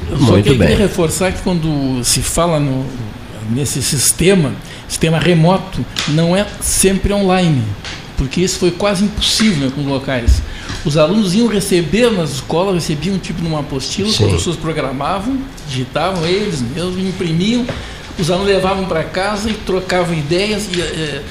Eu 0.10 0.18
só 0.20 0.42
que 0.42 0.50
eu 0.50 0.58
queria 0.58 0.78
reforçar 0.78 1.32
que 1.32 1.42
quando 1.42 2.04
se 2.04 2.22
fala 2.22 2.60
no, 2.60 2.86
nesse 3.50 3.82
sistema, 3.82 4.54
sistema 4.88 5.20
remoto, 5.20 5.86
não 6.10 6.36
é 6.36 6.46
sempre 6.62 7.14
online, 7.14 7.64
porque 8.18 8.42
isso 8.42 8.60
foi 8.60 8.72
quase 8.72 9.06
impossível 9.06 9.64
em 9.64 9.66
alguns 9.66 9.86
locais. 9.86 10.42
Os 10.86 10.98
alunos 10.98 11.34
iam 11.34 11.48
receber 11.48 12.12
nas 12.12 12.32
escolas, 12.32 12.76
recebiam 12.76 13.18
tipo 13.18 13.42
numa 13.42 13.60
apostila, 13.60 14.08
os 14.08 14.16
Sim. 14.16 14.28
professores 14.28 14.60
programavam, 14.60 15.38
digitavam 15.68 16.26
eles 16.26 16.62
mesmos, 16.62 16.98
imprimiam, 16.98 17.66
os 18.18 18.32
alunos 18.32 18.48
levavam 18.48 18.86
para 18.86 19.04
casa 19.04 19.50
e 19.50 19.54
trocavam 19.54 20.14
ideias, 20.16 20.68
e, 20.74 20.82
eh, 20.82 21.22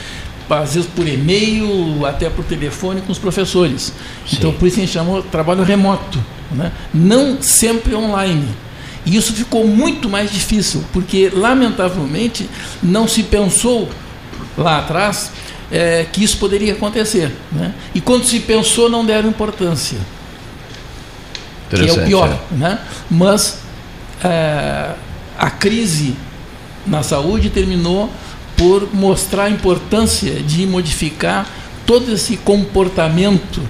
às 0.49 0.75
vezes 0.75 0.89
por 0.95 1.07
e-mail, 1.07 2.07
até 2.07 2.31
por 2.31 2.45
telefone 2.45 3.01
com 3.01 3.11
os 3.11 3.19
professores. 3.19 3.93
Então 4.33 4.53
por 4.53 4.67
isso 4.67 4.77
a 4.77 4.81
gente 4.81 4.93
chamou 4.93 5.23
trabalho 5.23 5.65
remoto, 5.65 6.23
né? 6.53 6.73
não 6.93 7.41
sempre 7.41 7.95
online. 7.95 8.49
E 9.05 9.17
isso 9.17 9.33
ficou 9.33 9.67
muito 9.67 10.09
mais 10.09 10.31
difícil, 10.33 10.85
porque 10.93 11.31
lamentavelmente 11.33 12.49
não 12.83 13.07
se 13.07 13.23
pensou 13.23 13.89
lá 14.59 14.79
atrás 14.79 15.31
eh, 15.71 16.07
que 16.13 16.25
isso 16.25 16.39
poderia 16.39 16.73
acontecer. 16.73 17.33
Né? 17.53 17.73
E 17.95 18.01
quando 18.01 18.25
se 18.25 18.41
pensou, 18.41 18.89
não 18.89 19.07
deram 19.07 19.29
importância. 19.29 19.99
Que 21.71 21.89
é 21.89 21.93
o 21.93 22.05
pior. 22.05 22.37
Né? 22.51 22.81
Mas 23.09 23.61
eh, 24.25 24.95
a 25.39 25.51
crise 25.51 26.17
na 26.87 27.03
saúde 27.03 27.51
terminou 27.51 28.11
por 28.57 28.93
mostrar 28.95 29.45
a 29.45 29.51
importância 29.51 30.43
de 30.43 30.67
modificar 30.67 31.47
todo 31.85 32.13
esse 32.13 32.37
comportamento 32.39 33.63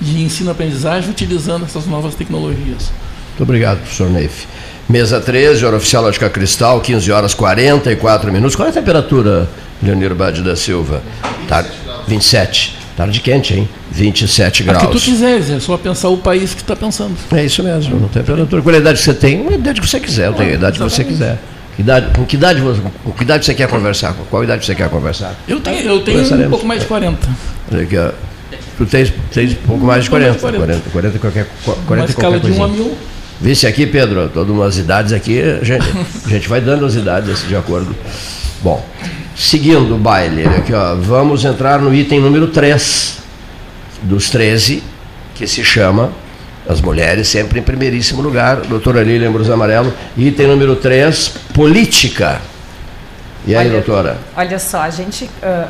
de 0.00 0.22
ensino-aprendizagem 0.22 1.10
utilizando 1.10 1.64
essas 1.64 1.86
novas 1.86 2.14
tecnologias. 2.14 2.90
Muito 3.30 3.42
obrigado, 3.42 3.78
professor 3.78 4.10
Neif. 4.10 4.46
Mesa 4.88 5.20
13, 5.20 5.64
hora 5.64 5.76
oficial 5.76 6.02
Lógica 6.02 6.28
Cristal, 6.28 6.80
15 6.80 7.10
horas 7.10 7.32
44 7.34 8.30
minutos. 8.32 8.54
Qual 8.54 8.66
é 8.66 8.70
a 8.70 8.74
temperatura, 8.74 9.48
Leonir 9.82 10.14
Bade 10.14 10.42
da 10.42 10.54
Silva? 10.54 11.02
Tá, 11.48 11.64
27. 12.06 12.76
Tarde 12.96 13.18
quente, 13.20 13.54
hein? 13.54 13.68
27 13.90 14.62
A 14.62 14.66
que 14.74 14.80
tu 14.80 14.86
graus. 14.88 15.04
quiseres, 15.04 15.50
é 15.50 15.58
só 15.58 15.76
pensar 15.76 16.10
o 16.10 16.18
país 16.18 16.54
que 16.54 16.60
está 16.60 16.76
pensando. 16.76 17.16
É 17.32 17.44
isso 17.44 17.60
mesmo, 17.62 17.98
não 17.98 18.08
tem 18.08 18.22
temperatura. 18.22 18.62
Qual 18.62 18.72
é 18.72 18.78
a 18.78 18.80
idade 18.80 18.98
que 18.98 19.04
você 19.04 19.14
tem? 19.14 19.48
A 19.48 19.52
idade 19.52 19.80
que 19.80 19.88
você 19.88 19.98
quiser, 19.98 20.26
eu 20.28 20.32
tenho 20.34 20.50
a 20.50 20.54
idade 20.54 20.78
que 20.78 20.84
você 20.84 21.02
quiser. 21.02 21.38
Que 21.74 21.82
idade, 21.82 22.06
com, 22.16 22.24
que 22.24 22.36
idade, 22.36 22.60
você- 22.60 22.80
com 23.02 23.10
que 23.10 23.24
idade 23.24 23.44
você 23.44 23.52
quer 23.54 23.66
conversar? 23.68 24.12
Com 24.14 24.24
qual 24.26 24.44
idade 24.44 24.64
você 24.64 24.76
quer 24.76 24.88
conversar? 24.88 25.34
Eu 25.48 25.58
tenho, 25.58 25.80
eu 25.80 26.00
tenho 26.04 26.46
um 26.46 26.50
pouco 26.50 26.64
mais 26.64 26.82
de 26.82 26.86
40. 26.86 27.18
Olha 27.72 27.82
aqui, 27.82 27.96
ó. 27.98 28.10
Tu 28.76 28.86
tens, 28.86 29.12
tens 29.32 29.52
um 29.52 29.66
pouco 29.66 29.84
mais 29.84 30.04
de 30.04 30.10
40. 30.10 30.38
40, 30.38 30.90
40, 30.90 31.18
qualquer, 31.18 31.46
40 31.64 31.92
Uma 31.94 32.04
escala 32.04 32.40
qualquer 32.40 32.50
de 32.52 32.60
1 32.60 32.64
a 32.64 32.68
coisinha. 32.68 32.86
1000. 32.86 32.98
Visse 33.40 33.66
aqui, 33.66 33.86
Pedro, 33.86 34.28
todas 34.32 34.50
umas 34.50 34.78
idades 34.78 35.12
aqui, 35.12 35.40
a 35.40 35.64
gente, 35.64 35.84
a 36.24 36.28
gente 36.28 36.48
vai 36.48 36.60
dando 36.60 36.86
as 36.86 36.94
idades 36.94 37.30
assim, 37.30 37.48
de 37.48 37.56
acordo. 37.56 37.94
Bom, 38.62 38.84
seguindo 39.36 39.94
o 39.94 39.98
baile, 39.98 40.44
aqui, 40.46 40.72
ó, 40.72 40.94
vamos 40.94 41.44
entrar 41.44 41.80
no 41.80 41.92
item 41.94 42.20
número 42.20 42.46
3 42.48 43.18
dos 44.02 44.30
13, 44.30 44.82
que 45.34 45.46
se 45.46 45.64
chama 45.64 46.12
As 46.68 46.80
Mulheres 46.80 47.28
Sempre 47.28 47.58
em 47.60 47.62
Primeiríssimo 47.62 48.22
Lugar, 48.22 48.58
doutora 48.62 49.02
Lília 49.02 49.28
Ambrosio 49.28 49.52
Amarelo, 49.52 49.92
item 50.16 50.46
número 50.46 50.76
3, 50.76 51.28
Política. 51.52 52.40
E 53.46 53.54
aí, 53.54 53.66
Olha- 53.66 53.72
doutora? 53.74 54.18
Olha 54.36 54.58
só, 54.58 54.80
a 54.82 54.90
gente 54.90 55.28
ah, 55.42 55.68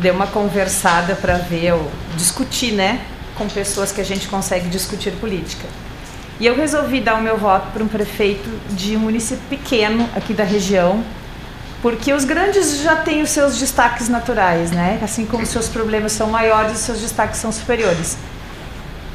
deu 0.00 0.14
uma 0.14 0.26
conversada 0.26 1.14
para 1.14 1.34
ver, 1.34 1.74
discutir, 2.16 2.72
né, 2.72 3.00
com 3.36 3.48
pessoas 3.48 3.92
que 3.92 4.00
a 4.00 4.04
gente 4.04 4.28
consegue 4.28 4.68
discutir 4.68 5.12
política. 5.12 5.66
E 6.40 6.46
eu 6.46 6.56
resolvi 6.56 7.00
dar 7.00 7.14
o 7.14 7.22
meu 7.22 7.36
voto 7.36 7.70
para 7.72 7.84
um 7.84 7.88
prefeito 7.88 8.48
de 8.70 8.96
um 8.96 9.00
município 9.00 9.44
pequeno 9.48 10.08
aqui 10.14 10.34
da 10.34 10.44
região, 10.44 11.04
porque 11.80 12.12
os 12.12 12.24
grandes 12.24 12.80
já 12.80 12.96
têm 12.96 13.22
os 13.22 13.30
seus 13.30 13.58
destaques 13.58 14.08
naturais, 14.08 14.70
né? 14.70 14.98
Assim 15.02 15.26
como 15.26 15.42
os 15.42 15.48
seus 15.48 15.68
problemas 15.68 16.12
são 16.12 16.28
maiores, 16.28 16.72
os 16.72 16.78
seus 16.78 17.00
destaques 17.00 17.38
são 17.38 17.50
superiores. 17.52 18.16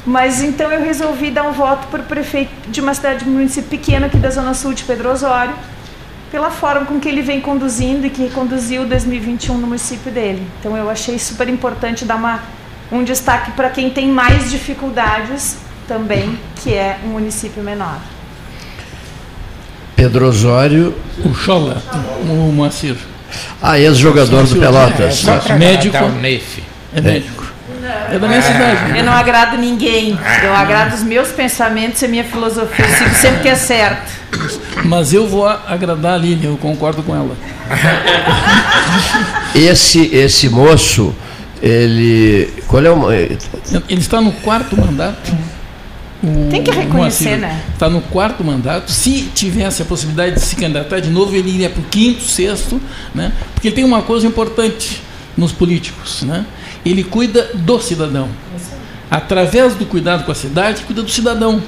Mas 0.06 0.42
então 0.42 0.70
eu 0.70 0.82
resolvi 0.82 1.30
dar 1.30 1.42
um 1.42 1.52
voto 1.52 1.86
para 1.88 2.00
o 2.00 2.04
prefeito 2.04 2.70
de 2.70 2.80
uma 2.80 2.94
cidade, 2.94 3.24
de 3.24 3.30
um 3.30 3.32
município 3.34 3.68
pequeno 3.68 4.06
aqui 4.06 4.16
da 4.16 4.30
Zona 4.30 4.54
Sul 4.54 4.72
de 4.72 4.84
Pedro 4.84 5.10
Osório, 5.10 5.54
pela 6.30 6.50
forma 6.50 6.86
com 6.86 7.00
que 7.00 7.08
ele 7.08 7.22
vem 7.22 7.40
conduzindo 7.40 8.06
e 8.06 8.10
que 8.10 8.28
conduziu 8.30 8.86
2021 8.86 9.58
no 9.58 9.66
município 9.66 10.12
dele. 10.12 10.46
Então 10.60 10.76
eu 10.76 10.90
achei 10.90 11.18
super 11.18 11.48
importante 11.48 12.04
dar 12.04 12.16
uma, 12.16 12.42
um 12.92 13.02
destaque 13.02 13.52
para 13.52 13.70
quem 13.70 13.90
tem 13.90 14.08
mais 14.08 14.50
dificuldades 14.50 15.56
também, 15.86 16.38
que 16.56 16.74
é 16.74 16.98
um 17.04 17.08
município 17.08 17.62
menor. 17.62 17.98
Pedro 19.96 20.28
Osório. 20.28 20.94
O 21.24 21.34
Chola, 21.34 21.82
o 22.22 22.52
Moacir. 22.52 22.96
Ah, 23.60 23.78
ex-jogador 23.78 24.46
do 24.46 24.56
Pelotas. 24.56 25.26
É, 25.26 25.38
pra 25.38 25.56
médico. 25.56 25.96
É 26.94 27.00
médico. 27.00 27.47
É 28.10 28.18
da 28.18 28.28
minha 28.28 28.42
cidade. 28.42 28.98
Eu 28.98 29.04
não 29.04 29.12
agrado 29.12 29.56
ninguém, 29.56 30.18
eu 30.42 30.54
agrado 30.54 30.94
os 30.94 31.02
meus 31.02 31.28
pensamentos 31.28 32.00
e 32.02 32.04
a 32.04 32.08
minha 32.08 32.24
filosofia, 32.24 32.84
eu 32.84 32.94
sigo 32.96 33.14
sempre 33.14 33.40
que 33.40 33.48
é 33.48 33.54
certo. 33.54 34.10
Mas 34.84 35.12
eu 35.12 35.26
vou 35.26 35.46
agradar 35.46 36.14
a 36.14 36.16
Lília, 36.16 36.48
eu 36.48 36.56
concordo 36.56 37.02
com 37.02 37.14
ela. 37.14 37.36
Esse, 39.54 40.14
esse 40.14 40.48
moço, 40.48 41.14
ele. 41.62 42.52
Qual 42.66 42.84
é 42.84 42.90
o. 42.90 43.10
Ele 43.10 43.38
está 43.88 44.20
no 44.20 44.30
quarto 44.32 44.78
mandato. 44.78 45.32
O 46.22 46.48
Tem 46.50 46.62
que 46.62 46.70
reconhecer, 46.70 47.36
Moacir 47.36 47.38
né? 47.38 47.62
Está 47.72 47.88
no 47.88 48.00
quarto 48.00 48.42
mandato. 48.42 48.90
Se 48.90 49.22
tivesse 49.34 49.82
a 49.82 49.84
possibilidade 49.84 50.34
de 50.34 50.40
se 50.40 50.56
candidatar 50.56 51.00
de 51.00 51.10
novo, 51.10 51.34
ele 51.34 51.48
iria 51.48 51.70
para 51.70 51.80
o 51.80 51.84
quinto, 51.84 52.22
sexto, 52.24 52.80
né? 53.14 53.32
Porque 53.54 53.70
tem 53.70 53.84
uma 53.84 54.02
coisa 54.02 54.26
importante 54.26 55.00
nos 55.36 55.52
políticos, 55.52 56.22
né? 56.22 56.44
Ele 56.84 57.04
cuida 57.04 57.50
do 57.54 57.80
cidadão. 57.80 58.28
Através 59.10 59.74
do 59.74 59.86
cuidado 59.86 60.24
com 60.24 60.32
a 60.32 60.34
cidade, 60.34 60.82
cuida 60.82 61.02
do 61.02 61.10
cidadão. 61.10 61.62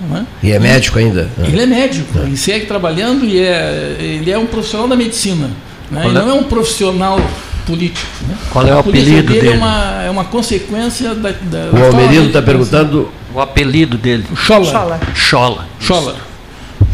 não 0.00 0.18
é? 0.18 0.26
E 0.42 0.52
é 0.52 0.58
médico 0.58 0.98
ainda? 0.98 1.28
Ele 1.38 1.60
é 1.60 1.66
médico, 1.66 2.18
ele 2.18 2.36
segue 2.36 2.66
trabalhando 2.66 3.24
e 3.24 3.40
é, 3.40 3.96
ele 3.98 4.30
é 4.30 4.38
um 4.38 4.46
profissional 4.46 4.86
da 4.86 4.96
medicina. 4.96 5.50
né? 5.90 6.06
Ele 6.06 6.16
é? 6.16 6.20
não 6.20 6.30
é 6.30 6.34
um 6.34 6.44
profissional 6.44 7.18
político. 7.66 8.06
Né? 8.28 8.36
Qual 8.52 8.66
é 8.66 8.74
o 8.74 8.78
apelido 8.78 9.26
dele? 9.26 9.40
dele? 9.40 9.48
É 9.54 9.56
uma, 9.56 10.02
é 10.04 10.10
uma 10.10 10.24
consequência 10.24 11.14
da. 11.14 11.30
da 11.32 11.70
O 11.72 11.84
Almerino 11.84 12.26
está 12.26 12.40
perguntando. 12.40 13.10
O 13.34 13.40
apelido 13.40 13.98
dele. 13.98 14.24
Chola. 14.34 14.64
Chola. 14.70 15.00
Chola. 15.14 15.66
Chola. 15.80 16.16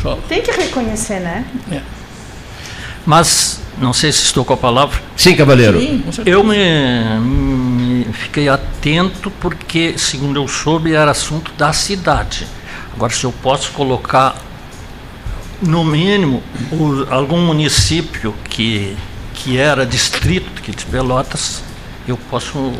Chola. 0.01 0.18
Tem 0.28 0.42
que 0.42 0.51
reconhecer, 0.51 1.20
né? 1.20 1.44
Mas, 3.07 3.60
não 3.78 3.92
sei 3.92 4.12
se 4.12 4.23
estou 4.25 4.44
com 4.44 4.52
a 4.52 4.57
palavra. 4.57 5.01
Sim, 5.17 5.34
cavaleiro. 5.34 5.81
Sim. 5.81 6.05
Eu 6.26 6.42
me, 6.44 6.57
me 7.20 8.05
fiquei 8.12 8.49
atento 8.49 9.31
porque, 9.41 9.94
segundo 9.97 10.39
eu 10.41 10.47
soube, 10.49 10.92
era 10.94 11.10
assunto 11.10 11.52
da 11.57 11.73
cidade. 11.73 12.47
Agora, 12.94 13.12
se 13.12 13.25
eu 13.25 13.33
posso 13.33 13.70
colocar, 13.73 14.36
no 15.60 15.84
mínimo, 15.84 16.42
o- 16.73 17.07
algum 17.10 17.41
município 17.41 18.34
que, 18.44 18.97
que 19.34 19.57
era 19.59 19.86
distrito 19.86 20.51
aqui 20.59 20.73
de 20.73 20.84
Pelotas, 20.86 21.62
eu 22.07 22.17
posso, 22.17 22.73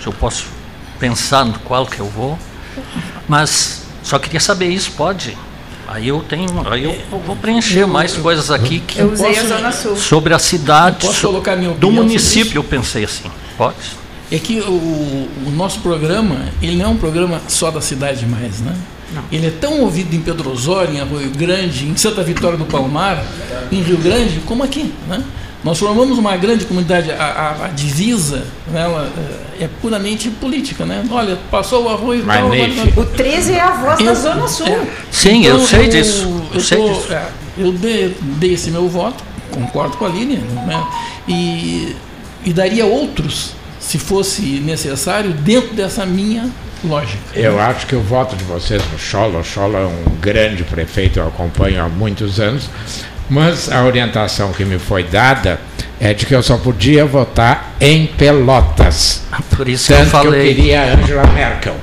se 0.00 0.06
eu 0.06 0.12
posso 0.12 0.46
pensar 0.98 1.44
no 1.44 1.58
qual 1.60 1.86
que 1.86 2.00
eu 2.00 2.06
vou. 2.06 2.38
Mas 3.28 3.82
só 4.02 4.18
queria 4.18 4.40
saber 4.40 4.68
isso, 4.68 4.92
pode? 4.92 5.36
Aí 5.88 6.06
eu 6.08 6.20
tenho, 6.20 6.48
aí 6.70 6.84
eu 6.84 7.18
vou 7.26 7.34
preencher 7.36 7.86
mais 7.86 8.12
coisas 8.16 8.50
aqui 8.50 8.78
que 8.80 8.98
Eu 9.00 9.12
usei 9.12 9.36
a 9.38 9.44
Zona 9.44 9.72
Sul. 9.72 9.96
sobre 9.96 10.32
a 10.32 10.38
cidade, 10.38 11.04
posso 11.06 11.20
so- 11.20 11.26
colocar 11.28 11.56
minha 11.56 11.70
do 11.72 11.90
município, 11.90 12.58
eu 12.58 12.64
pensei 12.64 13.04
assim. 13.04 13.28
Pode? 13.58 13.74
É 14.30 14.38
que 14.38 14.60
o, 14.60 14.70
o 14.70 15.52
nosso 15.56 15.80
programa, 15.80 16.36
ele 16.62 16.76
não 16.76 16.84
é 16.84 16.88
um 16.88 16.96
programa 16.96 17.40
só 17.48 17.70
da 17.72 17.80
cidade 17.80 18.24
mais, 18.26 18.60
né? 18.60 18.74
Ele 19.32 19.48
é 19.48 19.50
tão 19.50 19.80
ouvido 19.80 20.14
em 20.14 20.20
Pedro 20.20 20.52
Osório, 20.52 20.94
em 20.94 21.00
Arroio 21.00 21.30
Grande, 21.30 21.84
em 21.88 21.96
Santa 21.96 22.22
Vitória 22.22 22.56
do 22.56 22.64
Palmar, 22.64 23.20
em 23.72 23.82
Rio 23.82 23.96
Grande, 23.98 24.38
como 24.46 24.62
aqui, 24.62 24.94
né? 25.08 25.20
Nós 25.62 25.78
formamos 25.78 26.16
uma 26.16 26.36
grande 26.38 26.64
comunidade, 26.64 27.10
a, 27.12 27.22
a- 27.22 27.64
a 27.66 27.68
divisa, 27.68 28.44
né, 28.68 28.80
ela, 28.80 29.12
é, 29.60 29.68
puramente 29.82 30.30
política, 30.30 30.86
né? 30.86 31.04
Olha, 31.10 31.36
passou 31.50 31.84
o 31.84 31.88
arroio 31.90 32.22
e 32.22 32.24
tal, 32.24 33.02
O 33.02 33.04
13 33.04 33.52
é 33.52 33.60
a 33.60 33.70
voz 33.72 33.98
da 33.98 34.04
Eu- 34.04 34.14
Zona 34.14 34.48
Sul. 34.48 34.66
é. 34.66 34.86
Sim, 35.10 35.44
eu 35.44 35.58
sei 35.60 35.84
eu- 35.86 35.88
disso, 35.90 36.22
eu 36.50 36.54
Eu, 36.54 36.60
sei 36.60 36.78
tô- 36.78 36.88
disso. 36.94 37.12
é, 37.12 37.28
eu 37.58 37.72
dei, 37.72 38.16
dei 38.20 38.54
esse 38.54 38.70
meu 38.70 38.88
voto, 38.88 39.22
concordo 39.50 39.98
com 39.98 40.06
a 40.06 40.08
Línia, 40.08 40.38
né? 40.66 40.82
e, 41.28 41.94
e 42.44 42.52
daria 42.54 42.86
outros, 42.86 43.50
se 43.78 43.98
fosse 43.98 44.40
necessário, 44.60 45.32
dentro 45.32 45.74
dessa 45.74 46.06
minha 46.06 46.48
lógica. 46.82 47.18
Eu 47.34 47.60
acho 47.60 47.86
que 47.86 47.94
o 47.94 48.00
voto 48.00 48.34
de 48.34 48.44
vocês 48.44 48.82
no 48.90 48.98
Chola, 48.98 49.40
o 49.40 49.44
Chola 49.44 49.78
é 49.80 49.84
um 49.84 50.16
grande 50.20 50.64
prefeito, 50.64 51.18
eu 51.18 51.28
acompanho 51.28 51.82
há 51.84 51.88
muitos 51.88 52.40
anos, 52.40 52.70
mas 53.30 53.70
a 53.72 53.82
orientação 53.84 54.52
que 54.52 54.64
me 54.64 54.78
foi 54.78 55.04
dada 55.04 55.58
é 56.00 56.12
de 56.12 56.26
que 56.26 56.34
eu 56.34 56.42
só 56.42 56.56
podia 56.58 57.04
votar 57.06 57.74
em 57.80 58.06
Pelotas. 58.06 59.22
Por 59.56 59.68
isso 59.68 59.86
que 59.86 59.92
eu 59.92 59.98
Tanto 59.98 60.10
que 60.10 60.16
eu 60.16 60.22
falei. 60.24 60.54
queria 60.54 60.82
a 60.82 60.94
Angela 60.96 61.26
Merkel. 61.28 61.76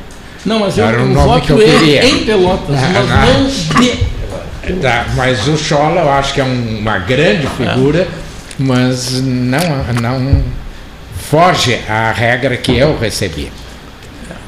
Não, 0.46 0.60
mas 0.60 0.78
eu, 0.78 0.86
Era 0.86 1.00
o 1.00 1.06
o 1.06 1.08
nome 1.08 1.28
voto 1.28 1.42
que 1.46 1.52
eu 1.52 1.58
queria. 1.58 2.06
em 2.06 2.26
Pelotas, 2.26 2.76
Ah, 2.78 2.90
mas 2.94 3.12
ah. 3.12 3.26
não 3.26 3.82
de 3.82 4.18
Tá, 4.82 5.06
mas 5.16 5.48
o 5.48 5.58
Chola 5.58 6.02
eu 6.02 6.12
acho 6.12 6.34
que 6.34 6.42
é 6.42 6.44
um- 6.44 6.80
uma 6.80 6.98
grande 7.00 7.48
figura, 7.48 8.06
mas 8.60 9.22
não, 9.22 9.60
não 10.02 10.44
foge 11.30 11.80
à 11.88 12.12
regra 12.12 12.58
que 12.58 12.78
eu 12.78 12.98
recebi. 13.00 13.50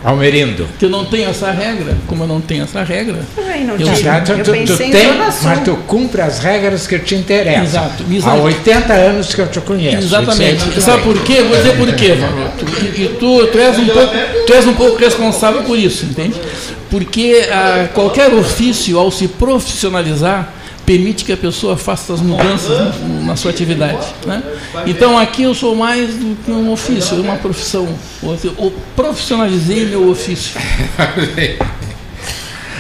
Almerindo. 0.04 0.68
que 0.78 0.86
eu 0.86 0.90
não 0.90 1.06
tenho 1.06 1.30
essa 1.30 1.52
regra, 1.52 1.96
como 2.08 2.24
eu 2.24 2.28
não 2.28 2.40
tenho 2.40 2.64
essa 2.64 2.84
regra. 2.84 3.20
Também 3.36 3.66
não 3.66 3.76
eu, 3.76 3.88
tu, 3.88 4.32
Eu 4.32 4.44
tu- 4.44 4.66
tu 4.74 4.78
tem, 4.78 5.18
mas 5.18 5.42
tu 5.66 5.76
cumpre 5.88 6.22
as 6.22 6.40
regras 6.40 6.88
que 6.88 6.98
te 7.00 7.16
interessam. 7.16 7.64
Exato, 7.64 8.04
Há 8.10 8.14
exato. 8.16 8.42
80 8.42 8.94
anos 8.94 9.34
que 9.36 9.42
eu 9.42 9.48
te 9.48 9.60
conheço. 9.62 9.98
Exatamente. 9.98 10.64
Tudo 10.66 10.82
Sabe 10.82 11.04
por 11.04 11.22
quê? 11.24 11.42
Vou 11.42 11.58
dizer 11.58 11.76
por 11.76 11.94
quê, 11.94 12.14
E, 12.98 13.04
e 13.04 13.08
tu, 13.20 13.46
tu, 13.48 13.58
és 13.58 13.78
um 13.78 13.86
pouco, 13.88 14.16
tu 14.48 14.54
és 14.54 14.66
um 14.68 14.74
pouco 14.74 14.98
responsável 14.98 15.64
por 15.64 15.78
isso, 15.78 16.06
entende? 16.06 16.40
Porque 16.90 17.48
ah, 17.52 17.88
qualquer 17.94 18.34
ofício, 18.34 18.98
ao 18.98 19.12
se 19.12 19.28
profissionalizar, 19.28 20.54
permite 20.90 21.24
que 21.24 21.32
a 21.32 21.38
pessoa 21.38 21.78
faça 21.78 22.14
as 22.14 22.20
mudanças 22.20 22.96
na, 23.24 23.36
sua 23.36 23.52
atividade. 23.52 24.08
Né? 24.26 24.42
Então 24.88 25.20
aqui 25.20 25.44
eu 25.44 25.54
sou 25.54 25.76
mais 25.76 26.16
do 26.16 26.36
que 26.44 26.50
um 26.50 26.72
ofício, 26.72 27.16
é 27.16 27.20
uma 27.22 27.36
profissão. 27.36 27.88
Eu 28.24 28.74
profissionalizei 28.96 29.86
meu 29.86 30.10
ofício. 30.10 30.60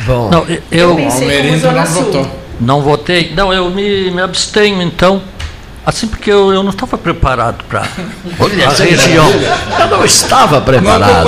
Bom, 0.08 0.32
Não, 0.32 0.44
eu, 0.50 0.60
eu 0.72 0.98
não 0.98 1.86
votou. 1.86 2.28
não 2.60 2.82
votei. 2.82 3.32
Não, 3.36 3.54
eu 3.54 3.70
me, 3.70 4.10
me 4.10 4.22
abstenho 4.24 4.82
então. 4.82 5.22
Assim 5.90 6.06
porque 6.08 6.32
eu, 6.32 6.54
eu 6.54 6.62
não 6.62 6.70
estava 6.70 7.00
preparado 7.00 7.64
para 7.64 7.82
a 7.82 8.84
região. 8.84 9.28
Eu 9.80 9.88
não 9.88 10.06
estava 10.06 10.62
preparado. 10.62 11.26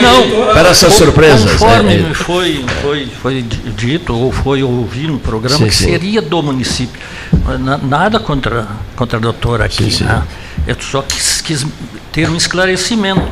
Não. 0.00 0.54
Para 0.54 0.68
essas 0.68 0.92
con- 0.92 0.98
surpresas. 1.04 1.50
Conforme 1.58 1.96
né? 1.96 2.08
me 2.08 2.14
foi, 2.14 2.64
foi, 2.80 3.08
foi 3.20 3.42
dito 3.42 4.14
ou 4.16 4.30
foi 4.30 4.62
ouvido 4.62 5.14
no 5.14 5.18
programa 5.18 5.58
Sim, 5.58 5.66
que 5.66 5.74
sim. 5.74 5.86
seria 5.86 6.22
do 6.22 6.40
município. 6.40 7.00
Na- 7.58 7.78
Nada 7.78 8.20
contra, 8.20 8.68
contra 8.94 9.18
a 9.18 9.20
doutora 9.20 9.64
aqui. 9.64 9.90
Sim, 9.90 10.04
né? 10.04 10.22
Eu 10.68 10.76
só 10.80 11.02
quis, 11.02 11.40
quis 11.40 11.66
ter 12.12 12.30
um 12.30 12.36
esclarecimento. 12.36 13.22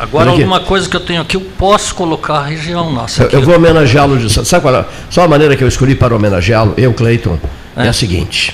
Agora, 0.00 0.30
alguma 0.30 0.58
coisa 0.58 0.88
que 0.88 0.96
eu 0.96 1.00
tenho 1.00 1.22
aqui, 1.22 1.36
eu 1.36 1.40
posso 1.56 1.94
colocar 1.94 2.38
a 2.38 2.46
região 2.46 2.92
nossa. 2.92 3.22
Eu, 3.22 3.30
eu 3.30 3.42
vou 3.42 3.54
homenageá-lo 3.54 4.18
de 4.18 4.28
sabe 4.44 4.62
qual 4.62 4.74
é? 4.74 4.84
Só 5.08 5.22
a 5.22 5.28
maneira 5.28 5.54
que 5.56 5.62
eu 5.62 5.68
escolhi 5.68 5.94
para 5.94 6.12
homenageá-lo, 6.12 6.74
eu, 6.76 6.92
Cleiton, 6.92 7.38
é. 7.76 7.86
É. 7.86 7.88
a 7.88 7.92
seguinte. 7.92 8.52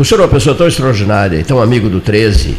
O 0.00 0.04
senhor 0.04 0.22
é 0.22 0.24
uma 0.24 0.30
pessoa 0.30 0.56
tão 0.56 0.66
extraordinária 0.66 1.36
e 1.36 1.44
tão 1.44 1.60
amigo 1.60 1.90
do 1.90 2.00
13, 2.00 2.56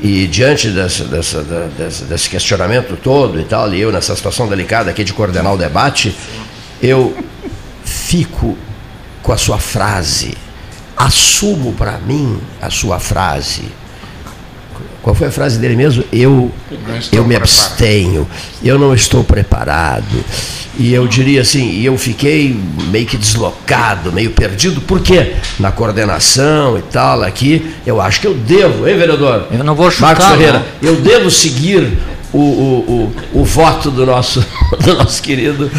e 0.00 0.28
diante 0.28 0.68
dessa, 0.68 1.02
dessa, 1.02 1.42
dessa- 1.76 2.04
desse 2.04 2.30
questionamento 2.30 2.96
todo 2.96 3.40
e 3.40 3.44
tal, 3.44 3.74
e 3.74 3.80
eu 3.80 3.90
nessa 3.90 4.14
situação 4.14 4.46
delicada 4.46 4.88
aqui 4.88 5.02
de 5.02 5.12
coordenar 5.12 5.52
o 5.52 5.58
debate, 5.58 6.14
eu 6.80 7.12
fico 7.84 8.56
com 9.20 9.32
a 9.32 9.36
sua 9.36 9.58
frase. 9.58 10.32
Assumo 10.96 11.72
para 11.72 11.98
mim 11.98 12.38
a 12.62 12.70
sua 12.70 13.00
frase. 13.00 13.64
Qual 15.02 15.14
foi 15.14 15.28
a 15.28 15.30
frase 15.30 15.58
dele 15.58 15.76
mesmo? 15.76 16.04
Eu, 16.12 16.50
Não 16.70 16.94
eu 17.12 17.24
me 17.24 17.34
preparado. 17.34 17.42
abstenho, 17.42 18.28
eu 18.62 18.78
não 18.78 18.94
estou 18.94 19.24
preparado. 19.24 20.24
E 20.78 20.92
eu 20.94 21.06
diria 21.06 21.42
assim, 21.42 21.70
e 21.72 21.84
eu 21.84 21.96
fiquei 21.98 22.58
meio 22.90 23.06
que 23.06 23.16
deslocado, 23.16 24.12
meio 24.12 24.30
perdido, 24.30 24.80
porque 24.82 25.34
na 25.58 25.72
coordenação 25.72 26.78
e 26.78 26.82
tal 26.82 27.22
aqui, 27.22 27.74
eu 27.86 28.00
acho 28.00 28.20
que 28.20 28.26
eu 28.26 28.34
devo, 28.34 28.88
hein, 28.88 28.96
vereador? 28.96 29.46
Eu 29.50 29.64
não 29.64 29.74
vou 29.74 29.90
chutar, 29.90 30.06
Marcos 30.06 30.26
Ferreira, 30.26 30.58
né? 30.60 30.64
eu 30.82 30.96
devo 30.96 31.30
seguir 31.30 31.98
o, 32.32 32.38
o, 32.38 33.12
o, 33.34 33.40
o 33.40 33.44
voto 33.44 33.90
do 33.90 34.06
nosso, 34.06 34.44
do 34.84 34.94
nosso 34.94 35.20
querido 35.22 35.70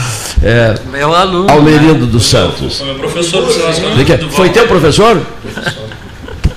é, 0.44 0.76
Meu 0.92 1.16
aluno. 1.16 1.50
Almerindo 1.50 2.06
dos 2.06 2.26
Santos. 2.26 2.78
Foi 2.78 2.88
meu 2.88 2.96
professor? 2.96 3.48
Foi 4.32 4.50
teu 4.50 4.68
professor? 4.68 5.22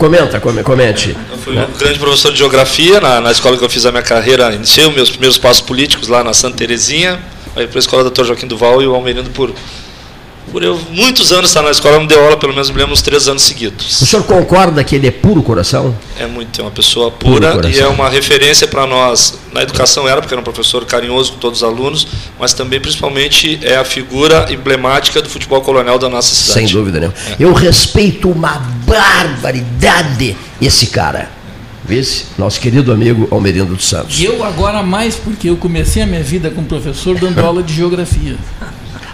Comenta, 0.05 0.39
come- 0.39 0.62
comente. 0.62 1.16
Eu 1.31 1.39
fui 1.39 1.57
um 1.58 1.78
grande 1.78 1.99
professor 1.99 2.31
de 2.31 2.36
geografia 2.36 3.00
na, 3.00 3.23
na 3.23 3.33
escola 3.33 3.57
que 3.57 3.65
eu 3.65 3.70
fiz 3.70 3.86
a 3.86 3.91
minha 3.91 4.02
carreira. 4.02 4.52
Iniciei 4.52 4.86
os 4.86 4.94
meus 4.94 5.08
primeiros 5.08 5.39
passos 5.39 5.62
políticos 5.62 6.08
lá 6.08 6.23
na 6.23 6.34
Santa 6.34 6.58
Terezinha, 6.58 7.18
aí 7.57 7.66
para 7.66 7.78
a 7.78 7.81
escola 7.81 8.10
Dr. 8.10 8.24
Joaquim 8.24 8.47
Duval 8.47 8.83
e 8.83 8.86
o 8.86 8.94
Almerindo 8.94 9.31
por, 9.31 9.50
por 10.55 10.62
eu 10.62 10.81
muitos 10.92 11.33
anos 11.33 11.50
estar 11.50 11.62
na 11.62 11.73
escola, 11.73 11.99
me 11.99 12.07
deu 12.07 12.23
aula 12.23 12.36
pelo 12.36 12.52
menos 12.52 12.70
me 12.70 12.76
lembro 12.78 12.92
uns 12.92 13.02
três 13.02 13.26
anos 13.26 13.42
seguidos. 13.42 14.00
O 14.00 14.07
senhor 14.07 14.23
concorda 14.23 14.84
que 14.84 14.94
ele 14.94 15.08
é 15.08 15.10
puro 15.10 15.42
coração? 15.42 15.92
É 16.16 16.28
muito, 16.28 16.60
é 16.60 16.62
uma 16.62 16.70
pessoa 16.70 17.10
pura 17.10 17.60
e 17.68 17.81
é 17.81 17.89
uma 17.89 18.08
referência 18.08 18.68
para 18.68 18.86
nós. 18.86 19.36
Na 19.52 19.65
educação 19.65 20.08
era, 20.08 20.20
porque 20.20 20.33
era 20.33 20.41
um 20.41 20.44
professor 20.44 20.84
carinhoso 20.84 21.33
com 21.33 21.39
todos 21.39 21.62
os 21.62 21.68
alunos, 21.68 22.07
mas 22.39 22.55
também, 22.55 22.81
principalmente, 22.81 23.58
é 23.65 23.74
a 23.74 23.84
figura 23.84 24.47
emblemática 24.49 25.20
do 25.20 25.28
futebol 25.28 25.60
colonial 25.60 25.99
da 25.99 26.08
nossa 26.08 26.33
cidade. 26.33 26.60
Sem 26.60 26.68
dúvida 26.68 27.00
nenhuma. 27.00 27.18
Eu 27.36 27.52
respeito 27.52 28.31
uma 28.31 28.62
barbaridade 28.86 30.36
esse 30.62 30.86
cara. 30.86 31.33
Vice, 31.84 32.26
nosso 32.39 32.60
querido 32.60 32.92
amigo 32.92 33.26
Almerindo 33.28 33.74
dos 33.74 33.89
Santos. 33.89 34.20
E 34.20 34.24
eu 34.24 34.44
agora 34.44 34.84
mais, 34.84 35.16
porque 35.16 35.50
eu 35.50 35.57
comecei 35.57 36.00
a 36.00 36.07
minha 36.07 36.23
vida 36.23 36.49
como 36.49 36.65
professor 36.68 37.18
dando 37.18 37.41
aula 37.44 37.60
de 37.60 37.74
geografia. 37.74 38.36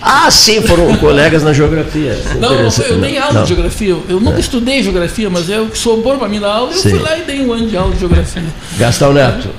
Ah, 0.02 0.30
sim, 0.30 0.62
foram 0.62 0.96
colegas 0.96 1.42
na 1.42 1.52
geografia. 1.52 2.18
Não, 2.38 2.54
eu 2.54 2.98
dei 2.98 3.18
aula 3.18 3.34
Não. 3.34 3.42
de 3.42 3.48
geografia. 3.48 3.96
Eu, 4.08 4.18
nunca 4.18 4.40
estudei 4.40 4.82
geografia, 4.82 5.28
mas 5.28 5.48
eu 5.50 5.66
que 5.66 5.76
sobrou 5.76 6.16
para 6.18 6.26
mim 6.26 6.40
dar 6.40 6.52
aula, 6.54 6.72
eu 6.72 6.78
Sim. 6.78 6.90
fui 6.90 6.98
lá 7.00 7.18
e 7.18 7.22
dei 7.22 7.40
um 7.40 7.52
ano 7.52 7.66
de 7.68 7.76
aula 7.76 7.92
de 7.92 8.00
geografia. 8.00 8.42
Gastão 8.78 9.12
Neto. 9.12 9.50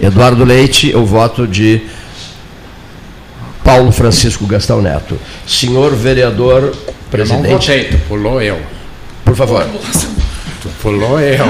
Eduardo 0.00 0.44
Leite, 0.44 0.90
eu 0.90 1.06
voto 1.06 1.46
de 1.46 1.80
Paulo 3.64 3.90
Francisco 3.92 4.46
Gastão 4.46 4.82
Neto. 4.82 5.18
Senhor 5.46 5.94
vereador 5.94 6.62
Eu 6.62 6.70
não 6.70 6.94
presidente. 7.10 7.48
votei, 7.48 7.84
tu 7.84 7.98
pulou 8.08 8.42
eu. 8.42 8.60
Por 9.24 9.34
favor. 9.34 9.66
Tu 10.62 10.68
pulou 10.82 11.18
eu. 11.18 11.46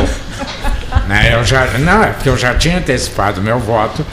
Né, 1.08 1.34
eu 1.34 1.44
já, 1.44 1.66
não, 1.78 2.04
é 2.04 2.08
porque 2.08 2.28
eu 2.28 2.36
já 2.36 2.54
tinha 2.54 2.78
antecipado 2.78 3.40
meu 3.40 3.58
voto, 3.58 4.04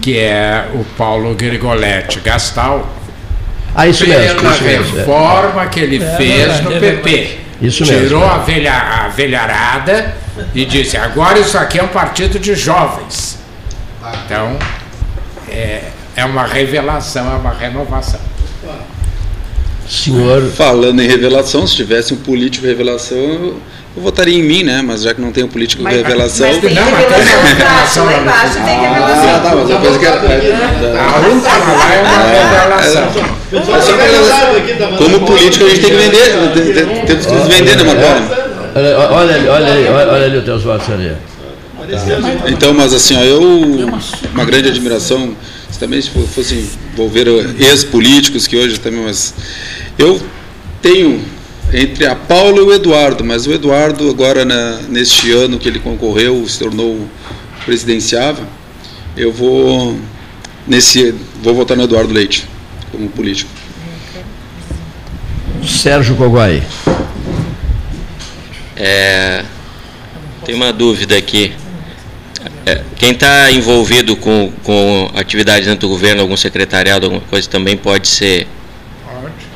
que 0.00 0.16
é 0.18 0.68
o 0.74 0.84
Paulo 0.96 1.34
Grigoletti 1.34 2.20
Gastal. 2.20 2.88
Ah, 3.76 3.86
isso 3.86 4.06
mesmo, 4.06 4.40
pela 4.40 4.54
isso 4.54 4.64
mesmo, 4.64 4.96
é. 4.96 5.00
reforma 5.00 5.66
que 5.66 5.80
ele 5.80 6.02
É 6.02 6.16
fez 6.16 6.34
verdade, 6.36 6.62
no 6.64 6.72
é 6.74 6.80
PP. 6.80 7.38
Isso 7.60 7.84
mesmo. 7.86 8.02
Tirou 8.06 8.24
a, 8.24 8.38
velha, 8.38 8.72
a 8.72 9.08
velharada 9.08 10.14
e 10.54 10.64
disse: 10.64 10.96
agora 10.96 11.38
isso 11.38 11.56
aqui 11.58 11.78
é 11.78 11.82
um 11.82 11.88
partido 11.88 12.38
de 12.38 12.54
jovens. 12.54 13.38
Então, 14.24 14.56
é, 15.50 15.82
é 16.16 16.24
uma 16.24 16.44
revelação, 16.46 17.30
é 17.32 17.36
uma 17.36 17.52
renovação. 17.52 18.20
Senhor. 19.88 20.42
Falando 20.50 21.00
em 21.00 21.06
revelação, 21.06 21.66
se 21.66 21.76
tivesse 21.76 22.12
um 22.12 22.16
político 22.16 22.66
revelação, 22.66 23.16
eu, 23.16 23.60
eu 23.96 24.02
votaria 24.02 24.36
em 24.36 24.42
mim, 24.42 24.62
né? 24.64 24.82
Mas 24.82 25.02
já 25.02 25.14
que 25.14 25.20
não 25.20 25.30
tem 25.30 25.44
um 25.44 25.48
político 25.48 25.82
Mas- 25.82 25.94
revelação. 25.94 26.48
mas 26.48 26.58
tem 26.60 26.70
revelação 26.74 27.44
embaixo, 27.52 28.04
lá 28.04 28.18
embaixo 28.18 28.54
tem 28.54 28.80
revelação. 28.80 29.36
Ah, 29.36 29.40
tá, 29.40 29.54
mas 29.54 29.70
eu 29.70 29.78
pensei 29.80 29.98
que 29.98 30.06
era. 30.06 31.02
A 31.02 31.16
última 31.28 31.72
lá 31.72 31.94
é 31.94 32.02
uma 32.02 32.18
revelação. 32.26 33.36
Como 34.98 35.20
político 35.26 35.64
a 35.64 35.68
gente 35.68 35.80
tem 35.80 35.90
que 35.90 35.96
vender, 35.96 36.52
tem- 36.54 36.72
tem- 36.72 37.06
temos 37.06 37.26
que 37.26 37.32
nos 37.32 37.48
vender, 37.48 37.76
né, 37.76 37.82
Marcola? 37.84 38.46
Olha, 39.10 39.34
ali, 39.34 39.48
olha 39.48 39.72
ali, 39.72 39.88
olha, 39.88 40.24
ali 40.26 40.36
os 40.38 40.44
teus 40.44 40.62
votos 40.62 40.88
ali. 40.90 41.12
Então, 42.48 42.74
mas 42.74 42.92
assim, 42.92 43.16
ó, 43.16 43.22
eu 43.22 43.40
uma 44.34 44.44
grande 44.44 44.68
admiração, 44.68 45.34
se 45.70 45.78
também 45.78 46.00
se 46.02 46.10
fosse 46.10 46.68
envolver 46.92 47.26
ex-políticos 47.58 48.46
que 48.46 48.56
hoje 48.56 48.78
também, 48.80 49.00
mas 49.04 49.32
eu 49.98 50.20
tenho 50.82 51.20
entre 51.72 52.06
a 52.06 52.14
Paula 52.14 52.58
e 52.58 52.62
o 52.62 52.72
Eduardo, 52.72 53.24
mas 53.24 53.46
o 53.46 53.52
Eduardo 53.52 54.08
agora 54.10 54.44
na, 54.44 54.78
neste 54.88 55.30
ano 55.32 55.58
que 55.58 55.68
ele 55.68 55.78
concorreu, 55.78 56.44
se 56.48 56.58
tornou 56.58 57.06
presidenciável, 57.64 58.44
eu 59.16 59.32
vou 59.32 59.96
nesse 60.66 61.14
vou 61.42 61.54
votar 61.54 61.76
no 61.76 61.84
Eduardo 61.84 62.12
Leite 62.12 62.46
como 62.96 63.08
político. 63.10 63.50
Sérgio 65.64 66.16
Coguai. 66.16 66.62
É, 68.76 69.42
tem 70.44 70.54
uma 70.54 70.72
dúvida 70.72 71.16
aqui. 71.16 71.52
É, 72.64 72.82
quem 72.96 73.12
está 73.12 73.50
envolvido 73.50 74.16
com, 74.16 74.52
com 74.62 75.10
atividades 75.14 75.66
dentro 75.66 75.88
do 75.88 75.88
governo, 75.88 76.22
algum 76.22 76.36
secretariado, 76.36 77.06
alguma 77.06 77.22
coisa, 77.22 77.48
também 77.48 77.76
pode 77.76 78.08
ser 78.08 78.46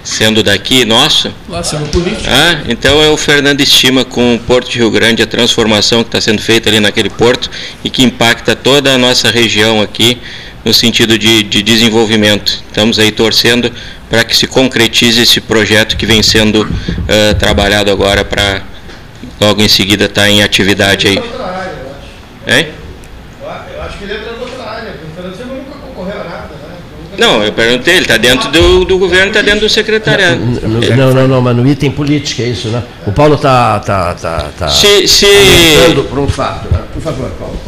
sendo 0.02 0.42
daqui 0.42 0.84
nosso? 0.84 1.32
Lá 1.48 1.62
sendo 1.62 1.88
político. 1.90 2.24
Ah, 2.26 2.62
então 2.68 3.02
é 3.02 3.08
o 3.08 3.16
Fernando 3.16 3.60
Estima 3.60 4.04
com 4.04 4.34
o 4.34 4.38
Porto 4.38 4.70
de 4.70 4.78
Rio 4.78 4.90
Grande, 4.90 5.22
a 5.22 5.26
transformação 5.26 6.02
que 6.02 6.08
está 6.08 6.20
sendo 6.20 6.40
feita 6.40 6.68
ali 6.68 6.80
naquele 6.80 7.10
porto 7.10 7.50
e 7.84 7.90
que 7.90 8.02
impacta 8.02 8.56
toda 8.56 8.94
a 8.94 8.98
nossa 8.98 9.30
região 9.30 9.80
aqui 9.82 10.18
no 10.64 10.72
sentido 10.74 11.16
de, 11.18 11.42
de 11.42 11.62
desenvolvimento. 11.62 12.62
Estamos 12.68 12.98
aí 12.98 13.10
torcendo 13.10 13.70
para 14.08 14.24
que 14.24 14.36
se 14.36 14.46
concretize 14.46 15.20
esse 15.22 15.40
projeto 15.40 15.96
que 15.96 16.04
vem 16.06 16.22
sendo 16.22 16.68
ah, 17.08 17.34
trabalhado 17.34 17.90
agora 17.90 18.24
para 18.24 18.62
logo 19.40 19.62
em 19.62 19.68
seguida 19.68 20.04
estar 20.06 20.28
em 20.28 20.42
atividade 20.42 21.06
aí. 21.08 21.16
Hein? 22.46 22.68
Eu 23.74 23.82
acho 23.82 23.98
que 23.98 24.04
ele 24.04 24.14
entra 24.14 24.32
outra 24.38 24.64
área. 24.64 24.94
O 25.10 25.14
Fernando 25.14 25.36
Silva 25.36 25.54
nunca 25.54 25.78
concorreu 25.78 26.20
a 26.20 26.24
nada, 26.24 26.48
né? 26.48 26.76
Não, 27.18 27.42
eu 27.44 27.52
perguntei, 27.52 27.94
ele 27.94 28.02
está 28.02 28.16
dentro 28.16 28.50
do, 28.50 28.84
do 28.84 28.98
governo, 28.98 29.28
está 29.28 29.42
dentro 29.42 29.60
do 29.60 29.68
secretariado. 29.68 30.40
Não, 30.96 31.12
não, 31.14 31.28
não, 31.28 31.40
mas 31.40 31.56
no 31.56 31.66
item 31.66 31.90
política, 31.90 32.42
é 32.42 32.48
isso, 32.48 32.68
né? 32.68 32.82
O 33.06 33.12
Paulo 33.12 33.34
está 33.36 33.78
tá, 33.80 34.14
tá, 34.14 34.50
tá 34.58 34.68
Se- 34.68 35.06
se- 35.08 35.26
um 36.16 36.28
fato, 36.28 36.68
né? 36.72 36.80
Por 36.92 37.02
favor, 37.02 37.30
Paulo. 37.38 37.58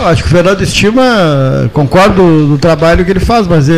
Eu 0.00 0.06
acho 0.08 0.22
que 0.22 0.28
o 0.28 0.32
Fernando 0.32 0.62
estima, 0.62 1.70
concordo 1.72 2.46
do 2.46 2.58
trabalho 2.58 3.04
que 3.04 3.10
ele 3.10 3.20
faz, 3.20 3.46
mas 3.46 3.68
é, 3.68 3.72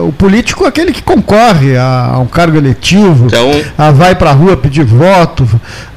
o 0.00 0.12
político 0.12 0.64
é 0.64 0.68
aquele 0.68 0.92
que 0.92 1.02
concorre 1.02 1.76
a, 1.76 2.12
a 2.14 2.18
um 2.18 2.26
cargo 2.26 2.56
eletivo, 2.56 3.26
a 3.76 3.90
vai 3.90 4.14
para 4.14 4.30
a 4.30 4.32
rua 4.32 4.56
pedir 4.56 4.84
voto, 4.84 5.48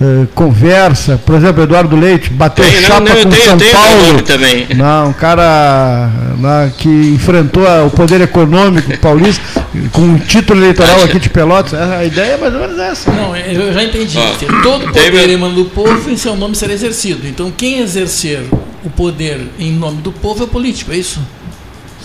eh, 0.02 0.26
conversa. 0.36 1.20
Por 1.26 1.36
exemplo, 1.36 1.64
Eduardo 1.64 1.96
Leite 1.96 2.30
bateu 2.30 2.64
Tem, 2.66 2.76
não, 2.76 2.82
chapa 2.82 3.00
não, 3.02 3.12
eu 3.16 3.24
com 3.24 3.30
tenho- 3.30 3.44
São 3.46 3.58
tenho 3.58 3.72
Paulo. 3.72 4.22
também. 4.24 4.68
Não, 4.76 5.10
um 5.10 5.14
cara 5.14 6.10
né, 6.38 6.72
que 6.78 6.90
enfrentou 6.90 7.66
a- 7.68 7.84
o 7.86 7.90
poder 7.90 8.22
econômico 8.22 8.98
paulista 9.00 9.42
com 9.94 10.02
um 10.02 10.18
título 10.20 10.60
eleitoral 10.60 11.04
aqui 11.04 11.20
de 11.20 11.30
Pelotas. 11.30 11.74
A 11.74 12.04
ideia 12.04 12.34
é 12.34 12.38
mais 12.38 12.54
ou 12.54 12.60
menos 12.60 12.78
essa. 12.80 13.12
Não, 13.12 13.36
eu 13.36 13.74
já 13.74 13.84
entendi. 13.84 14.18
Ó, 14.18 14.62
Todo 14.62 14.92
teve- 14.92 15.12
poder 15.12 15.30
emana 15.30 15.54
do 15.54 15.66
povo 15.66 16.10
e 16.12 16.18
seu 16.18 16.36
nome 16.36 16.56
será 16.56 16.74
exercido. 16.74 17.26
Então, 17.28 17.52
quem 17.56 17.80
exercer 17.80 18.42
o 18.84 18.90
poder 18.90 19.40
em 19.60 19.72
nome 19.72 20.02
do 20.02 20.12
povo 20.12 20.44
é 20.44 20.48
político, 20.48 20.92
é 20.92 20.98
isso? 20.98 21.20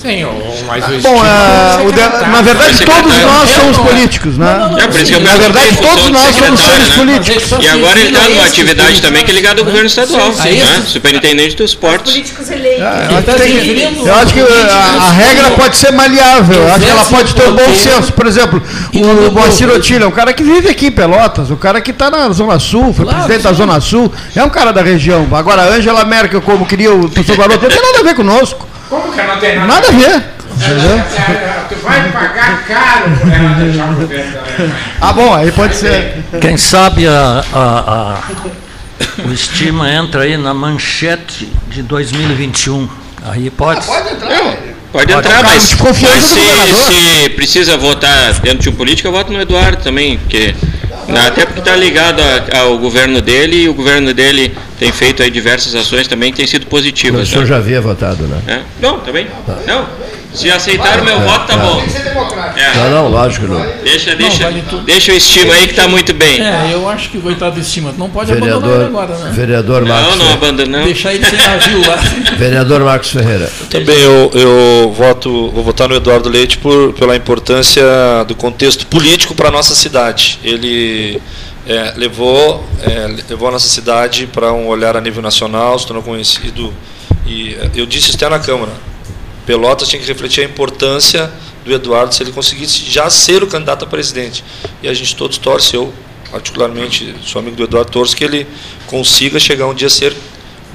Sim, 0.00 0.26
mas 0.66 0.84
o 0.84 0.98
Bom, 1.00 1.23
ah, 1.24 1.78
o 1.82 1.90
de- 1.90 2.28
na 2.28 2.42
verdade, 2.42 2.84
todos 2.84 3.16
nós 3.23 3.48
somos 3.50 3.78
políticos, 3.78 4.36
né? 4.36 4.76
É 4.78 4.86
por 4.86 5.00
isso 5.00 5.06
que 5.12 5.16
eu 5.16 5.20
Na 5.20 5.36
verdade, 5.36 5.76
todos 5.78 6.10
nós 6.10 6.36
somos 6.36 6.60
seres 6.60 6.89
né? 6.90 6.94
políticos. 6.97 7.50
E 7.58 7.68
agora 7.68 7.98
ele 7.98 8.08
está 8.14 8.28
numa 8.28 8.44
atividade 8.44 9.00
também 9.00 9.24
que 9.24 9.31
é 9.31 9.34
ligada 9.34 9.60
ao 9.60 9.64
governo 9.64 9.86
estadual, 9.86 10.31
Sim, 10.34 10.42
sim. 10.42 10.58
né? 10.58 10.82
superintendente 10.86 11.56
dos 11.56 11.74
portos. 11.74 12.12
Políticos 12.12 12.50
eleitos. 12.50 12.82
Ah, 12.82 13.08
Eu 14.05 14.14
acho 14.16 14.34
que, 14.34 14.42
que 14.42 14.52
a, 14.52 15.10
regra 15.12 15.50
pode 15.52 15.76
ser 15.76 15.90
maleável, 15.92 16.62
eu 16.62 16.68
acho 16.74 16.84
que 16.84 16.90
ela 16.90 17.05
pode 17.05 17.34
ter 17.34 17.48
um 17.48 17.55
bom 17.55 17.74
senso. 17.74 18.12
Por 18.12 18.26
exemplo, 18.26 18.62
o 18.92 19.31
Moacir 19.32 19.70
Otilha 19.70 20.05
é 20.05 20.06
um 20.06 20.10
cara 20.10 20.34
que 20.34 20.42
vive 20.42 20.68
aqui 20.68 20.86
em 20.89 20.92
Pelotas, 20.92 21.50
o 21.50 21.56
cara 21.56 21.81
que 21.81 21.92
está 21.92 22.10
na 22.10 22.28
Zona 22.31 22.58
Sul, 22.58 22.92
foi 22.92 23.06
presidente 23.06 23.42
da 23.42 23.52
Zona 23.55 23.81
Sul, 23.81 24.12
é 24.36 24.42
um 24.44 24.50
cara 24.50 24.70
da 24.73 24.82
região. 24.82 25.26
Agora, 25.32 25.62
a 25.62 25.68
Angela 25.68 26.05
Merkel, 26.05 26.42
como 26.42 26.66
queria 26.66 26.92
o 26.92 27.08
professor 27.08 27.39
Garoto, 27.39 27.62
não 27.62 27.70
tem 27.70 27.82
nada 27.82 28.00
a 28.00 28.02
ver 28.02 28.14
conosco. 28.14 28.73
Como 29.00 29.12
que 29.12 29.23
não 29.23 29.39
tem 29.39 29.56
nada, 29.56 29.66
Nada 29.66 29.89
a 29.89 29.90
ver. 29.90 30.23
Entendeu? 30.56 31.02
Tu 31.68 31.74
vai 31.82 32.08
pagar 32.12 32.64
caro 32.64 33.10
por 33.18 33.32
ela 33.32 33.48
deixar 33.55 33.90
o 33.90 33.94
governo 33.94 34.32
da 34.32 34.40
Alemanha. 34.40 34.74
Ah, 35.00 35.12
bom, 35.12 35.34
aí 35.34 35.50
pode 35.50 35.74
ser. 35.74 36.23
Quem 36.40 36.56
sabe 36.56 37.08
a, 37.08 37.44
a- 37.52 37.58
a- 37.58 38.23
o 39.26 39.32
estima 39.32 39.90
entra 39.90 40.23
aí 40.23 40.36
na 40.36 40.55
manchete 40.55 41.52
de 41.68 41.82
2021. 41.82 42.89
Aí 43.26 43.50
pode. 43.50 43.84
pode 43.84 44.10
entrar. 44.10 44.56
Pode 44.92 45.12
entrar, 45.12 45.42
mas, 45.42 45.74
mas 45.81 46.23
se, 46.24 46.74
se 47.24 47.28
precisa 47.31 47.76
votar 47.76 48.32
dentro 48.34 48.58
de 48.60 48.68
um 48.68 48.74
político, 48.76 49.08
eu 49.08 49.12
voto 49.12 49.32
no 49.32 49.40
Eduardo 49.40 49.82
também, 49.82 50.18
porque, 50.18 50.55
até 51.26 51.44
porque 51.44 51.60
está 51.60 51.76
ligado 51.76 52.20
a- 52.20 52.58
ao 52.60 52.78
governo 52.78 53.20
dele 53.20 53.65
e 53.65 53.68
o 53.68 53.74
governo 53.74 54.12
dele 54.15 54.55
tem 54.78 54.91
feito 54.92 55.23
aí 55.23 55.31
diversas 55.31 55.74
ações 55.74 56.07
também 56.08 56.31
que 56.31 56.39
têm 56.39 56.47
sido 56.47 56.65
O 56.65 56.66
positivas. 56.66 57.28
senhor 57.28 57.42
né? 57.42 57.47
já 57.47 57.57
havia 57.57 57.81
votado, 57.81 58.24
né? 58.24 58.41
É? 58.47 58.60
Não, 58.81 58.99
também. 59.00 59.26
Não. 59.66 59.86
Se 60.34 60.50
aceitar 60.50 61.00
o 61.00 61.04
meu 61.04 61.16
É, 61.16 61.24
voto, 61.24 61.46
tá 61.46 61.54
é. 61.54 61.56
bom. 61.56 61.84
É. 62.56 62.74
Não, 62.76 62.90
não, 62.90 63.08
lógico 63.08 63.46
não. 63.46 63.64
Deixa, 63.82 64.14
deixa, 64.16 64.50
deixa 64.84 65.12
o 65.12 65.16
estima 65.16 65.54
aí 65.54 65.66
que 65.66 65.70
está 65.70 65.88
muito 65.88 66.12
bem. 66.12 66.40
É, 66.40 66.70
eu 66.72 66.88
acho 66.88 67.08
que 67.08 67.18
o 67.18 67.20
coitado 67.20 67.54
do 67.54 67.60
estima 67.60 67.94
não 67.96 68.10
pode 68.10 68.32
abandonar 68.32 68.56
ele 68.58 68.68
Vereador, 68.68 68.86
agora, 68.86 69.16
né? 69.18 69.32
vereador 69.32 69.80
Não, 69.82 69.88
Marcos 69.88 70.08
não 70.10 70.26
Ferreira. 70.26 70.34
abandonamos. 70.34 70.86
Deixar 70.86 71.14
ele 71.14 71.24
sem 71.24 71.38
navio 71.38 71.86
lá. 71.88 71.96
Vereador 72.36 72.80
Marcos 72.84 73.10
Ferreira. 73.10 73.50
Também 73.70 73.98
eu, 73.98 74.30
eu 74.34 74.92
voto, 74.96 75.50
vou 75.50 75.62
votar 75.64 75.88
no 75.88 75.94
Eduardo 75.94 76.28
Leite 76.28 76.58
por, 76.58 76.92
pela 76.94 77.14
importância 77.16 77.84
do 78.26 78.34
contexto 78.34 78.86
político 78.86 79.34
para 79.34 79.48
a 79.48 79.52
nossa 79.52 79.74
cidade. 79.74 80.38
Ele 80.42 81.20
é, 81.66 81.94
levou, 81.96 82.64
é, 82.82 83.08
levou 83.28 83.48
a 83.48 83.52
nossa 83.52 83.68
cidade 83.68 84.26
para 84.26 84.52
um 84.52 84.66
olhar 84.66 84.96
a 84.96 85.00
nível 85.00 85.22
nacional, 85.22 85.78
se 85.78 85.86
tornou 85.86 86.02
conhecido. 86.02 86.72
E 87.26 87.54
é, 87.54 87.70
eu 87.74 87.86
disse 87.86 88.08
isso 88.08 88.16
até 88.16 88.28
na 88.28 88.38
Câmara. 88.38 88.72
Pelotas 89.47 89.89
tinha 89.89 90.00
que 90.00 90.08
refletir 90.08 90.42
a 90.42 90.44
importância 90.44 91.31
do 91.64 91.73
Eduardo 91.73 92.14
se 92.14 92.23
ele 92.23 92.32
conseguisse 92.32 92.84
já 92.90 93.08
ser 93.10 93.42
o 93.42 93.47
candidato 93.47 93.84
a 93.84 93.89
presidente. 93.89 94.44
E 94.82 94.89
a 94.89 94.94
gente 94.94 95.14
todos 95.14 95.39
torce, 95.39 95.74
eu 95.74 95.92
particularmente 96.31 97.14
sou 97.23 97.40
amigo 97.40 97.56
do 97.56 97.64
Eduardo, 97.64 97.90
torço 97.90 98.16
que 98.16 98.24
ele 98.24 98.47
consiga 98.86 99.39
chegar 99.39 99.66
um 99.66 99.74
dia 99.74 99.86
a 99.86 99.90
ser 99.90 100.14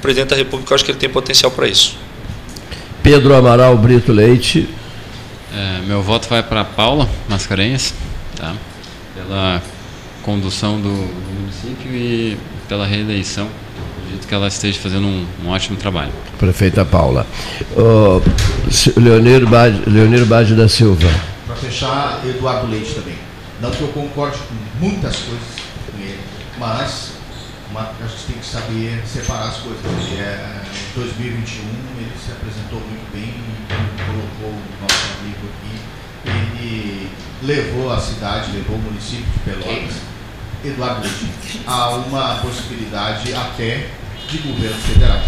presidente 0.00 0.30
da 0.30 0.36
República. 0.36 0.72
Eu 0.72 0.74
acho 0.76 0.84
que 0.84 0.90
ele 0.90 0.98
tem 0.98 1.08
potencial 1.08 1.50
para 1.50 1.68
isso. 1.68 1.96
Pedro 3.02 3.34
Amaral 3.34 3.76
Brito 3.76 4.12
Leite. 4.12 4.68
É, 5.52 5.80
meu 5.84 6.00
voto 6.00 6.28
vai 6.28 6.42
para 6.44 6.64
Paula 6.64 7.08
Mascarenhas, 7.28 7.92
tá? 8.36 8.54
pela 9.14 9.60
condução 10.22 10.80
do, 10.80 10.88
do 10.88 11.40
município 11.40 11.92
e 11.92 12.36
pela 12.68 12.86
reeleição. 12.86 13.48
Acredito 14.10 14.26
que 14.26 14.34
ela 14.34 14.48
esteja 14.48 14.78
fazendo 14.80 15.06
um, 15.06 15.24
um 15.44 15.48
ótimo 15.50 15.76
trabalho. 15.76 16.10
Prefeita 16.36 16.84
Paula. 16.84 17.24
Se- 18.70 18.92
Leonir 18.98 19.46
Bade, 19.46 19.82
Leonir 19.88 20.24
Bade 20.26 20.54
da 20.56 20.68
Silva. 20.68 21.08
Para 21.46 21.54
fechar, 21.54 22.20
Eduardo 22.24 22.66
Leite 22.68 22.94
também. 22.94 23.14
Não 23.60 23.70
que 23.70 23.80
eu 23.82 23.88
concorde 23.88 24.36
com 24.38 24.84
muitas 24.84 25.16
coisas 25.16 25.46
com 25.86 26.02
ele, 26.02 26.18
mas 26.58 27.12
uma, 27.70 27.82
a 27.82 28.06
gente 28.08 28.22
tem 28.26 28.36
que 28.36 28.46
saber 28.46 29.00
separar 29.06 29.48
as 29.48 29.58
coisas. 29.58 29.80
Ele 29.84 30.20
é, 30.20 30.62
em 30.96 30.98
2021 30.98 31.62
ele 31.98 32.10
se 32.24 32.32
apresentou 32.32 32.80
muito 32.80 33.12
bem 33.12 33.22
e 33.32 34.02
colocou 34.06 34.50
o 34.50 34.82
nosso 34.82 35.06
amigo 35.20 35.46
aqui. 35.54 36.58
Ele 36.58 37.08
levou 37.42 37.92
a 37.92 38.00
cidade, 38.00 38.50
levou 38.52 38.76
o 38.76 38.80
município 38.80 39.24
de 39.26 39.38
Pelotas, 39.50 39.94
Eduardo 40.64 41.02
Leite, 41.02 41.60
a 41.66 41.90
uma 41.90 42.36
possibilidade 42.36 43.32
até 43.34 43.86
de 44.30 44.38
governo 44.38 44.76
federal. 44.76 45.20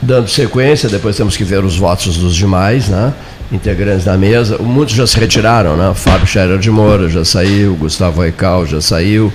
Dando 0.00 0.28
sequência, 0.28 0.88
depois 0.88 1.16
temos 1.16 1.36
que 1.36 1.44
ver 1.44 1.64
os 1.64 1.76
votos 1.76 2.16
dos 2.16 2.34
demais, 2.34 2.88
né? 2.88 3.12
integrantes 3.52 4.04
da 4.04 4.16
mesa. 4.16 4.58
Muitos 4.58 4.94
já 4.94 5.06
se 5.06 5.18
retiraram, 5.18 5.76
né? 5.76 5.92
Fábio 5.94 6.26
Scherer 6.26 6.58
de 6.58 6.70
Moura 6.70 7.08
já 7.08 7.24
saiu, 7.24 7.74
Gustavo 7.76 8.22
Aical 8.22 8.66
já 8.66 8.80
saiu, 8.80 9.32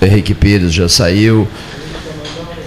Henrique 0.00 0.34
Pires 0.34 0.72
já 0.72 0.88
saiu. 0.88 1.48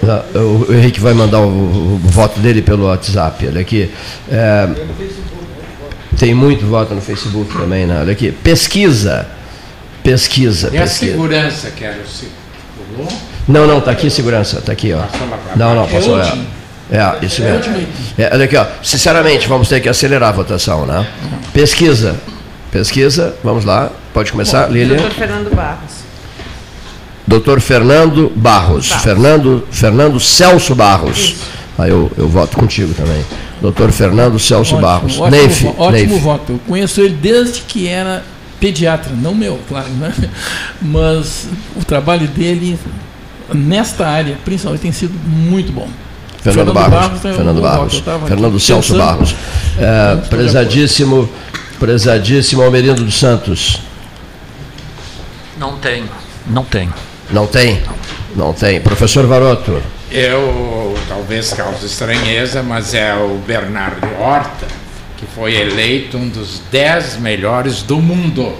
Ah, 0.06 0.24
O 0.38 0.72
Henrique 0.72 1.00
vai 1.00 1.14
mandar 1.14 1.40
o 1.40 1.98
voto 2.02 2.40
dele 2.40 2.62
pelo 2.62 2.86
WhatsApp. 2.86 3.46
Olha 3.46 3.60
aqui. 3.60 3.90
É, 4.30 4.68
tem 6.18 6.34
muito 6.34 6.66
voto 6.66 6.94
no 6.94 7.00
Facebook 7.00 7.56
também, 7.56 7.86
né? 7.86 8.00
Olha 8.00 8.12
aqui. 8.12 8.32
Pesquisa. 8.32 9.37
Pesquisa. 10.10 10.70
E 10.72 10.78
a 10.78 10.82
pesquisa. 10.82 11.12
segurança, 11.12 11.70
que 11.70 11.84
era 11.84 11.98
o 12.02 12.06
se- 12.08 12.28
pulou? 12.94 13.08
Não, 13.46 13.66
não, 13.66 13.80
tá 13.80 13.90
aqui 13.90 14.10
segurança, 14.10 14.60
tá 14.60 14.72
aqui, 14.72 14.92
ó. 14.92 14.98
Lá 14.98 15.08
Não, 15.56 15.74
não. 15.74 15.84
É 15.84 15.86
passou. 15.88 16.16
o 16.16 16.20
É, 16.20 16.24
último. 16.24 16.46
é 16.90 17.18
isso 17.26 17.42
É 17.42 17.52
mesmo. 17.52 17.86
É, 18.18 18.30
olha 18.32 18.44
aqui, 18.44 18.56
ó. 18.56 18.66
Sinceramente, 18.82 19.46
vamos 19.48 19.68
ter 19.68 19.80
que 19.80 19.88
acelerar 19.88 20.30
a 20.30 20.32
votação, 20.32 20.86
né? 20.86 21.06
Pesquisa. 21.52 22.16
Pesquisa, 22.70 23.34
vamos 23.42 23.64
lá. 23.64 23.90
Pode 24.12 24.30
começar, 24.32 24.66
Lilian. 24.70 24.96
Doutor 24.96 25.12
Fernando 25.12 25.54
Barros. 25.54 25.92
Doutor 27.26 27.60
Fernando 27.60 28.32
Barros. 28.34 28.90
Fernando, 28.92 29.66
Fernando 29.70 30.18
Celso 30.20 30.74
Barros. 30.74 31.36
Aí 31.78 31.90
eu, 31.90 32.10
eu 32.16 32.28
voto 32.28 32.56
contigo 32.56 32.92
também. 32.94 33.24
Doutor 33.60 33.90
Fernando 33.92 34.38
Celso 34.38 34.76
Barros. 34.78 35.18
Ótimo, 35.18 35.30
Neif, 35.30 35.66
ótimo 35.78 35.90
Neif. 35.92 36.18
voto. 36.20 36.52
Eu 36.52 36.60
conheço 36.66 37.00
ele 37.00 37.14
desde 37.14 37.60
que 37.62 37.86
era 37.88 38.22
pediatra, 38.60 39.12
não 39.14 39.34
meu, 39.34 39.58
claro, 39.68 39.88
né? 39.90 40.12
Mas 40.80 41.48
o 41.76 41.84
trabalho 41.84 42.26
dele 42.28 42.78
nesta 43.54 44.06
área, 44.06 44.36
principalmente, 44.44 44.80
tem 44.82 44.92
sido 44.92 45.14
muito 45.26 45.72
bom. 45.72 45.88
Fernando, 46.42 46.72
Barros. 46.72 47.20
Fernando 47.20 47.56
bom 47.56 47.62
Barros. 47.62 47.94
voto. 47.94 47.96
Eu 47.96 48.02
tava 48.12 48.26
Fernando 48.28 48.60
Celso 48.60 48.92
pensando- 48.92 49.06
Barros. 49.06 49.34
É, 49.78 50.16
prezadíssimo, 50.28 51.28
prezadíssimo 51.80 52.62
Almerindo 52.62 53.04
dos 53.04 53.18
Santos. 53.18 53.80
Não 55.58 55.76
tem, 55.78 56.04
não 56.46 56.64
tem. 56.64 56.88
Não 57.30 57.46
tem? 57.46 57.82
Não 58.36 58.52
tem. 58.52 58.80
Professor 58.80 59.26
Varoto. 59.26 59.82
Eu, 60.10 60.96
talvez 61.08 61.52
cause 61.52 61.84
estranheza, 61.84 62.62
mas 62.62 62.94
é 62.94 63.14
o 63.14 63.38
Bernardo 63.46 64.06
Horta, 64.18 64.66
que 65.18 65.26
foi 65.34 65.54
eleito 65.56 66.16
um 66.16 66.28
dos 66.28 66.60
dez 66.70 67.16
melhores 67.18 67.82
do 67.82 67.98
mundo. 68.00 68.54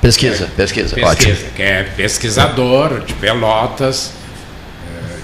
Pesquisa, 0.00 0.48
pesquisa, 0.56 0.94
Pesquisa, 0.94 1.10
ótimo. 1.30 1.50
que 1.56 1.62
é 1.62 1.82
pesquisador 1.96 3.00
de 3.00 3.14
Pelotas. 3.14 4.12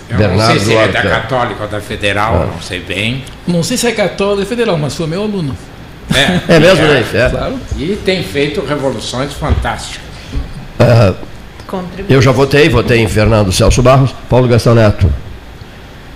Eu 0.09 0.19
não 0.19 0.27
Bernardo 0.29 0.59
sei 0.59 0.61
se 0.61 0.75
é 0.75 0.89
da. 0.89 1.03
Católica 1.03 1.63
ou 1.63 1.69
da 1.69 1.81
Federal, 1.81 2.35
Ah. 2.43 2.47
não 2.55 2.61
sei 2.63 2.81
bem. 2.81 3.25
Não 3.47 3.63
sei 3.63 3.77
se 3.77 3.87
é 3.87 3.93
católico 3.93 4.41
ou 4.41 4.47
federal, 4.47 4.77
mas 4.79 4.97
foi 4.97 5.07
meu 5.07 5.23
aluno. 5.23 5.57
É, 6.49 6.55
É 6.57 6.59
mesmo, 6.59 6.85
Neif? 6.89 7.15
É. 7.17 7.29
Claro. 7.31 7.59
E 7.79 7.97
tem 8.05 8.25
feito 8.25 8.65
revoluções 8.65 9.33
fantásticas. 9.35 10.01
Contribui. 11.67 12.13
eu 12.17 12.21
já 12.21 12.33
votei, 12.33 12.69
votei 12.69 12.99
em 12.99 13.07
Fernando 13.07 13.53
Celso 13.53 13.81
Barros. 13.83 14.13
Paulo 14.29 14.49
Gastão 14.49 14.75
Neto. 14.75 15.13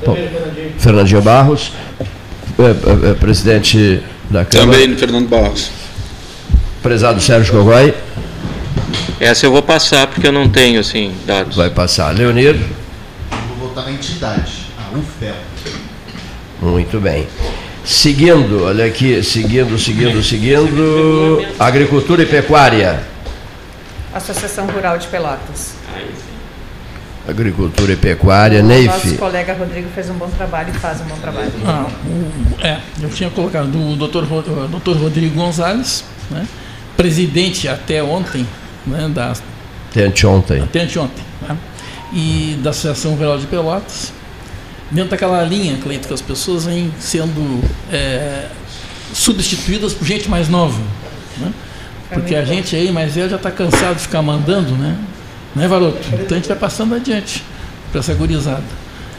Paulo- 0.04 0.20
Fernandinho 0.78 1.22
Barros. 1.22 1.70
É, 2.58 2.62
é, 2.62 3.10
é, 3.10 3.14
presidente 3.14 4.02
da 4.30 4.44
Câmara. 4.44 4.72
Também 4.72 4.88
no 4.88 4.96
Fernando 4.96 5.28
Barros. 5.28 5.70
Prezado 6.82 7.20
Sérgio 7.20 7.54
Gogói. 7.54 7.94
Essa 9.18 9.46
eu 9.46 9.52
vou 9.52 9.62
passar 9.62 10.06
porque 10.06 10.26
eu 10.26 10.32
não 10.32 10.48
tenho 10.48 10.80
assim 10.80 11.14
dados. 11.26 11.56
Vai 11.56 11.70
passar. 11.70 12.14
Leonir. 12.14 12.56
Vou 13.58 13.68
votar 13.68 13.84
na 13.84 13.92
entidade, 13.92 14.66
a 14.78 14.96
UFPEL. 14.96 15.34
Muito 16.60 17.00
bem. 17.00 17.26
Seguindo, 17.84 18.64
olha 18.64 18.86
aqui, 18.86 19.22
seguindo, 19.22 19.78
seguindo, 19.78 20.22
seguindo. 20.22 21.44
Agricultura 21.58 22.22
e 22.22 22.26
pecuária. 22.26 23.02
Associação 24.14 24.66
Rural 24.66 24.96
de 24.96 25.06
Pelotas. 25.08 25.74
Agricultura 27.26 27.92
e 27.92 27.96
pecuária, 27.96 28.62
Nosso 28.62 29.06
Neif. 29.06 29.16
colega 29.18 29.54
Rodrigo 29.54 29.88
fez 29.94 30.10
um 30.10 30.14
bom 30.14 30.28
trabalho 30.28 30.70
e 30.74 30.78
faz 30.78 31.00
um 31.00 31.04
bom 31.04 31.16
trabalho. 31.16 31.50
Ah, 31.66 31.86
o- 32.06 32.60
é, 32.64 32.78
eu 33.00 33.08
tinha 33.08 33.30
colocado 33.30 33.74
o 33.76 33.96
doutor, 33.96 34.24
o 34.30 34.68
doutor 34.68 34.96
Rodrigo 34.98 35.34
Gonzalez, 35.34 36.04
né, 36.30 36.46
presidente 36.98 37.66
até 37.66 38.02
ontem, 38.02 38.46
né, 38.86 39.08
da, 39.08 39.32
Até 39.90 40.04
anteontem. 40.04 40.62
até 40.62 40.80
anteontem, 40.82 41.24
né, 41.48 41.56
e 42.12 42.58
da 42.62 42.70
Associação 42.70 43.14
Rural 43.14 43.38
de 43.38 43.46
Pelotas, 43.46 44.12
dentro 44.90 45.12
daquela 45.12 45.42
linha, 45.44 45.78
Cleito, 45.82 46.06
que 46.06 46.12
as 46.12 46.20
pessoas 46.20 46.66
vêm 46.66 46.92
sendo 47.00 47.62
é, 47.90 48.48
substituídas 49.14 49.94
por 49.94 50.06
gente 50.06 50.28
mais 50.28 50.48
nova. 50.50 50.78
Né, 51.38 51.50
porque 52.10 52.34
a 52.34 52.44
gente 52.44 52.76
aí 52.76 52.92
mais 52.92 53.14
velho 53.14 53.30
já 53.30 53.36
está 53.36 53.50
cansado 53.50 53.94
de 53.96 54.02
ficar 54.02 54.20
mandando, 54.20 54.72
né? 54.76 54.94
Né, 55.54 55.68
Varoto? 55.68 55.98
Então 56.12 56.36
a 56.36 56.40
gente 56.40 56.48
vai 56.48 56.58
passando 56.58 56.94
adiante 56.94 57.44
para 57.90 58.00
essa 58.00 58.14
gurizada. 58.14 58.62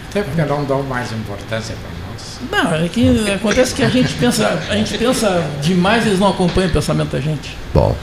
Até 0.10 0.22
porque 0.22 0.42
não 0.44 0.64
dão 0.66 0.84
mais 0.84 1.12
importância 1.12 1.76
para 1.76 1.90
nós. 2.10 2.40
Não, 2.52 2.86
é 2.86 2.90
que 2.90 3.32
acontece 3.32 3.74
que 3.74 3.84
a 3.84 3.90
gente 3.90 4.14
pensa, 4.16 4.62
a 4.70 4.76
gente 4.76 4.98
pensa 4.98 5.44
demais, 5.62 6.06
eles 6.06 6.20
não 6.20 6.30
acompanham 6.30 6.70
o 6.70 6.74
pensamento 6.74 7.12
da 7.12 7.20
gente. 7.20 7.56
Bom, 7.74 7.96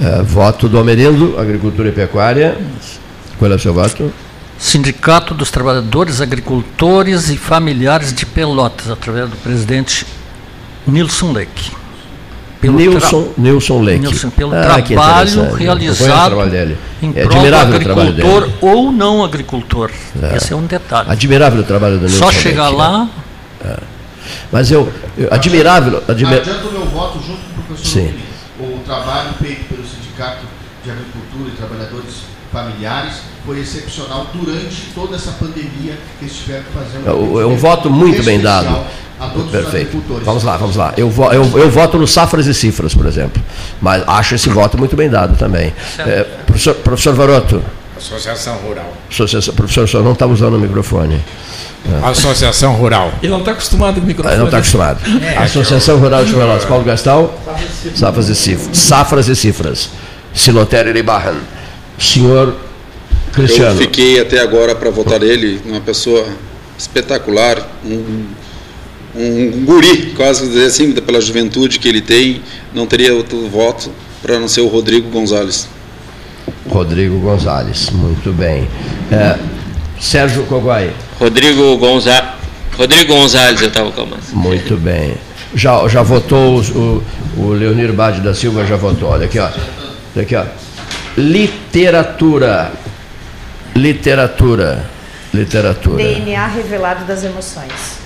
é, 0.00 0.22
voto 0.22 0.68
do 0.68 0.78
Almerindo, 0.78 1.38
Agricultura 1.38 1.88
e 1.88 1.92
Pecuária. 1.92 2.56
Qual 3.38 3.50
é 3.50 3.54
o 3.54 3.58
seu 3.58 3.74
voto? 3.74 4.12
Sindicato 4.58 5.34
dos 5.34 5.50
Trabalhadores, 5.50 6.20
Agricultores 6.20 7.28
e 7.28 7.36
Familiares 7.36 8.12
de 8.12 8.24
Pelotas, 8.24 8.90
através 8.90 9.28
do 9.28 9.36
presidente 9.36 10.06
Nilson 10.86 11.32
Leque. 11.32 11.83
Pelo 12.66 12.78
Nilson, 12.78 13.28
Nilson 13.36 13.80
Leque. 13.82 14.00
Nilson, 14.00 14.30
pelo 14.30 14.54
Ah, 14.54 14.80
que 14.82 14.94
trabalho 14.94 15.54
realizado 15.56 16.28
trabalho 16.30 16.50
dele. 16.50 16.78
em 17.02 17.10
É 17.10 17.12
prol 17.12 17.26
do 17.28 17.34
admirável 17.36 17.76
o 17.76 17.80
trabalho 17.82 18.08
agricultor 18.10 18.40
dele. 18.42 18.54
ou 18.60 18.92
não 18.92 19.24
agricultor. 19.24 19.90
É. 20.22 20.36
Esse 20.36 20.52
é 20.52 20.56
um 20.56 20.66
detalhe. 20.66 21.10
Admirável 21.10 21.60
o 21.60 21.64
trabalho 21.64 21.98
do 21.98 22.06
Nilson 22.06 22.18
Só 22.18 22.32
chegar 22.32 22.64
Leque, 22.68 22.76
lá, 22.78 22.98
né? 22.98 23.08
É. 23.64 23.76
Mas 24.50 24.70
eu, 24.70 24.90
eu 25.18 25.28
admirável, 25.30 26.02
admi- 26.08 26.34
Adianto 26.34 26.68
o 26.68 26.72
meu 26.72 26.86
voto 26.86 27.18
junto 27.18 27.40
com 27.54 27.60
o 27.60 27.64
professor 27.64 27.86
Sim. 28.00 28.14
O 28.60 28.78
trabalho 28.86 29.30
feito 29.42 29.64
pelo 29.68 29.82
Sindicato 29.86 30.44
de 30.84 30.90
Agricultura 30.90 31.48
e 31.48 31.56
Trabalhadores 31.56 32.14
Familiares 32.52 33.14
foi 33.46 33.60
excepcional 33.60 34.26
durante 34.32 34.86
toda 34.94 35.16
essa 35.16 35.32
pandemia 35.32 35.98
que 36.18 36.24
eles 36.24 36.34
tiveram 36.36 36.62
que 36.64 36.72
fazer. 36.72 37.06
É 37.06 37.12
um- 37.12 37.40
é 37.40 37.46
um 37.46 37.56
voto 37.56 37.90
muito 37.90 38.22
bem 38.22 38.40
dado. 38.40 38.84
A 39.20 39.28
todos 39.28 39.46
os 39.46 39.52
Perfeito. 39.52 39.76
agricultores. 39.96 40.24
Vamos 40.26 40.42
lá, 40.42 40.56
vamos 40.56 40.74
lá. 40.76 40.92
Eu, 40.96 41.08
vo- 41.08 41.32
eu, 41.32 41.44
eu 41.58 41.70
voto 41.70 41.96
no 41.96 42.06
Safras 42.06 42.46
e 42.48 42.52
Cifras, 42.52 42.94
por 42.94 43.06
exemplo. 43.06 43.40
Mas 43.80 44.02
acho 44.08 44.34
esse 44.34 44.48
voto 44.48 44.76
muito 44.76 44.96
bem 44.96 45.08
dado 45.08 45.36
também. 45.38 45.72
É, 46.00 46.24
professor, 46.44 46.74
professor 46.74 47.14
Varoto, 47.14 47.62
Associação 47.96 48.56
Rural. 48.56 48.92
associação- 49.08 49.54
professor, 49.54 49.84
o 49.84 49.88
senhor 49.88 50.02
não 50.02 50.12
está 50.12 50.26
usando 50.26 50.54
o 50.54 50.58
microfone. 50.58 51.20
É. 52.02 52.08
Associação 52.08 52.72
Rural. 52.74 53.12
Ele 53.22 53.30
não 53.30 53.38
está 53.38 53.52
acostumado 53.52 53.94
com 53.94 54.00
o 54.00 54.04
microfone. 54.04 54.34
Ah, 54.34 54.38
não 54.38 54.46
está 54.46 54.58
acostumado. 54.58 54.98
É, 55.22 55.38
Associação 55.38 55.98
Rural 55.98 56.24
de 56.24 56.32
Pelotas, 56.34 56.64
Paulo 56.64 56.82
Gastal, 56.84 57.38
Safras 57.94 58.28
e 58.28 58.34
Cifras. 58.34 58.76
Safras 58.78 59.28
e 59.28 59.36
Cifras. 59.36 59.90
Silotério 60.34 60.90
Iribarran. 60.90 61.36
Senhor 61.98 62.56
Cristiano. 63.34 63.72
Eu 63.72 63.76
fiquei 63.78 64.20
até 64.20 64.40
agora 64.40 64.74
para 64.74 64.90
votar 64.90 65.20
nele, 65.20 65.60
uma 65.64 65.80
pessoa 65.80 66.26
espetacular, 66.78 67.58
um, 67.84 68.26
um 69.16 69.64
guri, 69.64 70.12
quase 70.16 70.46
dizer 70.48 70.66
assim, 70.66 70.92
pela 70.92 71.20
juventude 71.20 71.78
que 71.78 71.88
ele 71.88 72.00
tem, 72.00 72.42
não 72.74 72.86
teria 72.86 73.14
outro 73.14 73.48
voto 73.48 73.90
para 74.22 74.38
não 74.38 74.48
ser 74.48 74.60
o 74.62 74.68
Rodrigo 74.68 75.08
Gonzalez. 75.10 75.68
Rodrigo 76.68 77.18
Gonzalez, 77.20 77.90
muito 77.90 78.32
bem. 78.32 78.66
É, 79.12 79.38
Sérgio 80.00 80.44
Coguai. 80.44 80.90
Rodrigo 81.20 81.76
Gonzalez. 81.76 82.24
Rodrigo 82.76 83.14
Gonzalez, 83.14 83.60
eu 83.62 83.68
estava 83.68 83.92
calmando. 83.92 84.22
Muito 84.32 84.76
bem. 84.76 85.14
Já, 85.54 85.86
já 85.86 86.02
votou 86.02 86.56
os- 86.56 86.70
o, 86.70 87.00
o 87.36 87.48
Leonir 87.52 87.92
Bade 87.92 88.20
da 88.20 88.34
Silva, 88.34 88.66
já 88.66 88.74
votou. 88.76 89.10
Olha 89.10 89.26
aqui, 89.26 89.38
ó. 89.38 89.44
Olha 90.16 90.22
aqui, 90.22 90.34
ó. 90.34 90.44
Literatura. 91.16 92.72
Literatura. 93.76 94.88
Literatura. 95.32 95.96
DNA 95.96 96.46
revelado 96.46 97.04
das 97.06 97.24
emoções. 97.24 97.98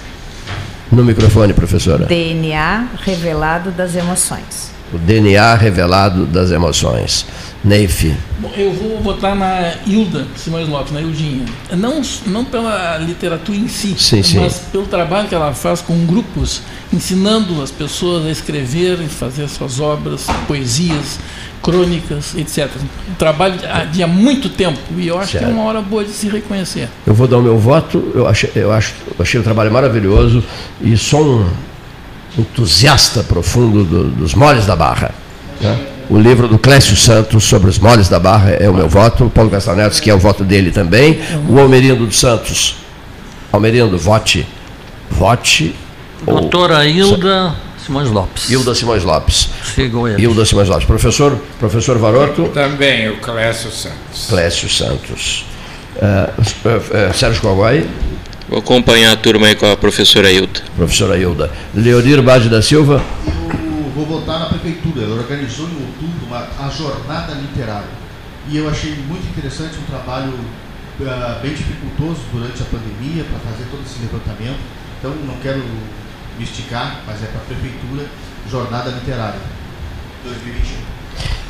No 0.91 1.05
microfone, 1.05 1.53
professora. 1.53 2.07
DNA 2.07 2.89
revelado 3.05 3.71
das 3.71 3.95
emoções. 3.95 4.78
O 4.93 4.99
DNA 4.99 5.55
revelado 5.55 6.25
das 6.27 6.51
emoções. 6.51 7.27
Neif. 7.63 8.15
Bom, 8.39 8.51
eu 8.57 8.73
vou 8.73 9.01
votar 9.03 9.35
na 9.35 9.75
Hilda 9.87 10.27
Simões 10.37 10.69
Lopes, 10.69 10.93
na 10.93 11.01
Hildinha. 11.01 11.45
Não, 11.73 12.01
não 12.27 12.45
pela 12.45 12.97
literatura 12.99 13.59
em 13.59 13.67
si, 13.69 13.95
Sim, 13.99 14.23
sim. 14.23 14.39
mas 14.39 14.61
pelo 14.73 14.87
trabalho 14.87 15.29
que 15.29 15.35
ela 15.35 15.53
faz 15.53 15.81
com 15.83 16.07
grupos, 16.07 16.63
ensinando 16.93 17.61
as 17.61 17.71
pessoas 17.71 18.25
a 18.27 18.31
escrever 18.31 19.01
e 19.03 19.09
fazer 19.09 19.49
suas 19.49 19.81
obras, 19.81 20.27
poesias, 20.47 21.19
crônicas, 21.61 22.35
etc. 22.37 22.71
Um 23.11 23.15
trabalho 23.15 23.57
de, 23.59 23.93
de 23.93 24.03
há 24.03 24.07
muito 24.07 24.49
tempo 24.49 24.79
e 24.97 25.09
eu 25.09 25.19
acho 25.19 25.33
que 25.33 25.39
Certo. 25.39 25.51
é 25.51 25.53
uma 25.53 25.65
hora 25.65 25.83
boa 25.83 26.05
de 26.05 26.11
se 26.13 26.29
reconhecer. 26.29 26.89
Eu 27.07 27.13
vou 27.13 27.27
dar 27.27 27.39
o 27.39 27.43
meu 27.43 27.59
voto. 27.59 28.13
Eu 28.15 28.27
achei, 28.27 28.51
eu 28.55 28.73
acho, 28.73 28.95
eu 29.09 29.17
achei 29.23 29.41
o 29.41 29.43
trabalho 29.43 29.71
maravilhoso. 29.73 30.43
E 30.81 30.97
só 30.97 31.21
um, 31.21 31.45
entusiasta 32.39 33.23
profundo 33.23 33.85
do- 33.85 34.05
dos 34.11 34.35
moles 34.35 34.65
da 34.67 34.77
barra. 34.77 35.11
né? 35.61 35.77
O 36.11 36.19
livro 36.19 36.49
do 36.49 36.59
Clécio 36.59 36.97
Santos 36.97 37.45
sobre 37.45 37.69
os 37.69 37.79
moles 37.79 38.09
da 38.09 38.19
barra 38.19 38.51
é 38.53 38.69
o 38.71 38.73
meu 38.75 38.89
voto. 38.89 39.25
O 39.27 39.31
Paulo 39.31 39.51
Gastão 39.51 39.77
Neto, 39.77 40.01
que 40.01 40.09
é 40.09 40.15
o 40.15 40.19
voto 40.19 40.43
dele 40.43 40.71
também. 40.71 41.21
O 41.49 41.59
Almerindo 41.59 42.07
dos 42.07 42.19
Santos. 42.19 42.77
Almerindo, 43.53 43.99
vote. 43.99 44.47
Vote. 45.11 45.75
ou- 46.27 46.41
Doutora 46.41 46.87
Hilda 46.87 47.55
Simões 47.85 48.11
Lopes. 48.11 48.49
Hilda 48.51 48.75
Simões 48.75 49.05
Lopes. 49.05 49.49
Sigo 49.75 50.09
ele. 50.09 50.23
Hilda 50.23 50.45
Simões 50.47 50.69
Lopes. 50.69 50.87
Professor, 50.87 51.39
professor 51.59 51.99
Varoto. 51.99 52.45
Também 52.55 53.09
o 53.11 53.19
Clécio 53.19 53.71
Santos. 53.71 54.27
Clécio 54.29 54.69
Santos. 54.69 55.45
Eh, 56.01 56.31
eh, 56.65 56.81
eh, 56.93 57.13
Sérgio 57.13 57.41
Cogói. 57.43 57.87
Vou 58.49 58.59
acompanhar 58.61 59.13
a 59.13 59.17
turma 59.17 59.47
aí 59.47 59.55
com 59.55 59.71
a 59.71 59.77
professora 59.77 60.31
Hilda. 60.33 60.61
Professora 60.77 61.19
Hilda. 61.19 61.51
Leonir 61.75 62.23
Bade 62.23 62.49
da 62.49 62.63
Silva. 62.63 63.03
Eu 63.27 63.91
vou 63.95 64.07
voltar 64.07 64.39
na 64.39 64.47
prefeitura. 64.47 65.05
Ela 65.05 65.17
organizou 65.17 65.67
em 65.67 65.75
outubro 65.75 66.27
uma, 66.27 66.39
a 66.59 66.71
jornada 66.71 67.35
literária. 67.35 67.89
E 68.49 68.57
eu 68.57 68.69
achei 68.69 68.95
muito 69.07 69.29
interessante 69.29 69.75
um 69.79 69.85
trabalho 69.91 70.33
ah, 71.07 71.39
bem 71.43 71.53
dificultoso 71.53 72.21
durante 72.33 72.63
a 72.63 72.65
pandemia 72.65 73.25
para 73.25 73.39
fazer 73.51 73.65
todo 73.71 73.83
esse 73.85 74.01
levantamento. 74.01 74.59
Então 74.99 75.11
não 75.27 75.35
quero 75.43 75.59
me 76.39 76.45
esticar, 76.45 77.03
mas 77.07 77.23
é 77.23 77.27
para 77.27 77.41
a 77.41 77.45
prefeitura, 77.45 78.07
jornada 78.51 78.91
literária 78.91 79.41
2021. 80.25 80.89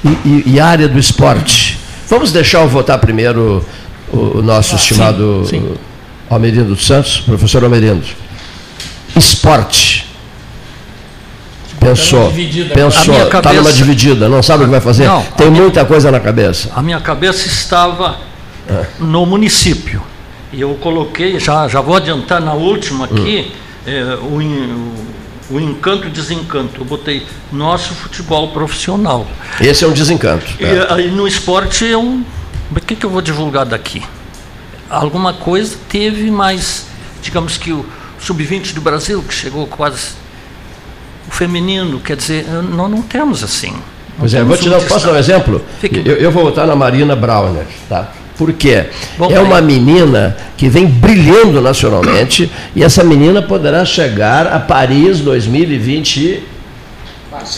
E, 0.05 0.29
e- 0.51 0.55
e 0.55 0.61
a 0.61 0.67
área 0.67 0.89
do 0.89 0.99
esporte. 0.99 1.79
Vamos 2.09 2.33
deixar 2.33 2.63
eu 2.63 2.69
votar 2.69 2.99
primeiro 2.99 3.65
o, 4.13 4.39
o 4.39 4.43
nosso 4.43 4.75
estimado 4.75 5.45
Almerindo 6.31 6.75
dos 6.75 6.87
Santos, 6.87 7.21
professor 7.21 7.65
Almerindo. 7.65 8.05
Esporte. 9.17 10.07
Pensou, 11.81 12.29
dividida. 12.29 12.73
A 12.73 12.77
pensou, 12.77 13.15
está 13.15 13.27
cabeça- 13.43 13.55
numa 13.55 13.73
dividida, 13.73 14.29
não 14.29 14.43
sabe 14.43 14.63
o 14.65 14.67
que 14.67 14.71
vai 14.73 14.81
fazer? 14.81 15.07
Não, 15.07 15.23
Tem 15.23 15.49
muita 15.51 15.85
coisa 15.85 16.11
na 16.11 16.19
cabeça. 16.21 16.71
A 16.75 16.83
minha 16.83 17.01
cabeça 17.01 17.47
estava 17.47 18.17
É. 18.69 18.85
no 18.99 19.25
município. 19.25 20.03
E 20.53 20.61
eu 20.61 20.75
coloquei, 20.81 21.39
já, 21.39 21.69
já 21.69 21.81
vou 21.81 21.95
adiantar 21.97 22.41
na 22.41 22.53
última 22.55 23.05
aqui, 23.05 23.53
Hum. 23.87 23.91
eh, 23.91 24.19
o, 24.21 25.53
o, 25.53 25.57
o 25.57 25.61
encanto 25.61 26.09
e 26.09 26.11
desencanto. 26.11 26.81
Eu 26.81 26.85
botei 26.85 27.25
nosso 27.53 27.95
futebol 27.95 28.49
profissional. 28.49 29.27
Esse 29.61 29.85
é 29.85 29.87
um 29.87 29.93
desencanto. 29.93 30.47
E 30.59 30.65
aí 30.93 31.11
no 31.11 31.27
esporte 31.29 31.85
eu. 31.85 32.03
O 32.03 32.81
que, 32.87 32.97
que 32.97 33.07
eu 33.07 33.11
vou 33.11 33.23
divulgar 33.23 33.65
daqui? 33.65 34.03
Alguma 34.89 35.35
coisa 35.35 35.77
teve, 35.89 36.31
mas 36.31 36.87
digamos 37.23 37.57
que 37.57 37.73
o 37.73 37.85
sub-20 38.19 38.73
do 38.75 38.81
Brasil, 38.81 39.23
que 39.23 39.35
chegou 39.35 39.67
quase. 39.67 40.13
O 41.27 41.31
feminino, 41.31 42.01
quer 42.01 42.17
dizer, 42.17 42.47
nós 42.47 42.91
não 42.91 43.03
temos 43.03 43.45
assim. 43.45 43.73
Não 43.73 43.83
Pois 44.21 44.35
é, 44.35 44.43
vou 44.43 44.57
te 44.57 44.69
dar, 44.69 44.81
posso 44.81 45.07
dar 45.07 45.13
um 45.13 45.17
exemplo? 45.17 45.63
Eu, 45.83 46.17
eu 46.17 46.31
vou 46.33 46.45
votar 46.45 46.67
na 46.67 46.75
Marina 46.75 47.15
Browner, 47.15 47.67
tá? 47.89 48.13
Por 48.37 48.53
quê? 48.53 48.87
Bom, 49.19 49.31
é 49.31 49.41
uma 49.41 49.61
menina 49.61 50.37
que 50.57 50.69
vem 50.69 50.87
brilhando 50.87 51.61
nacionalmente 51.61 52.51
e 52.75 52.85
essa 52.85 53.03
menina 53.03 53.43
poderá 53.43 53.85
chegar 53.85 54.47
a 54.47 54.61
Paris 54.61 55.21
2020 55.21 56.43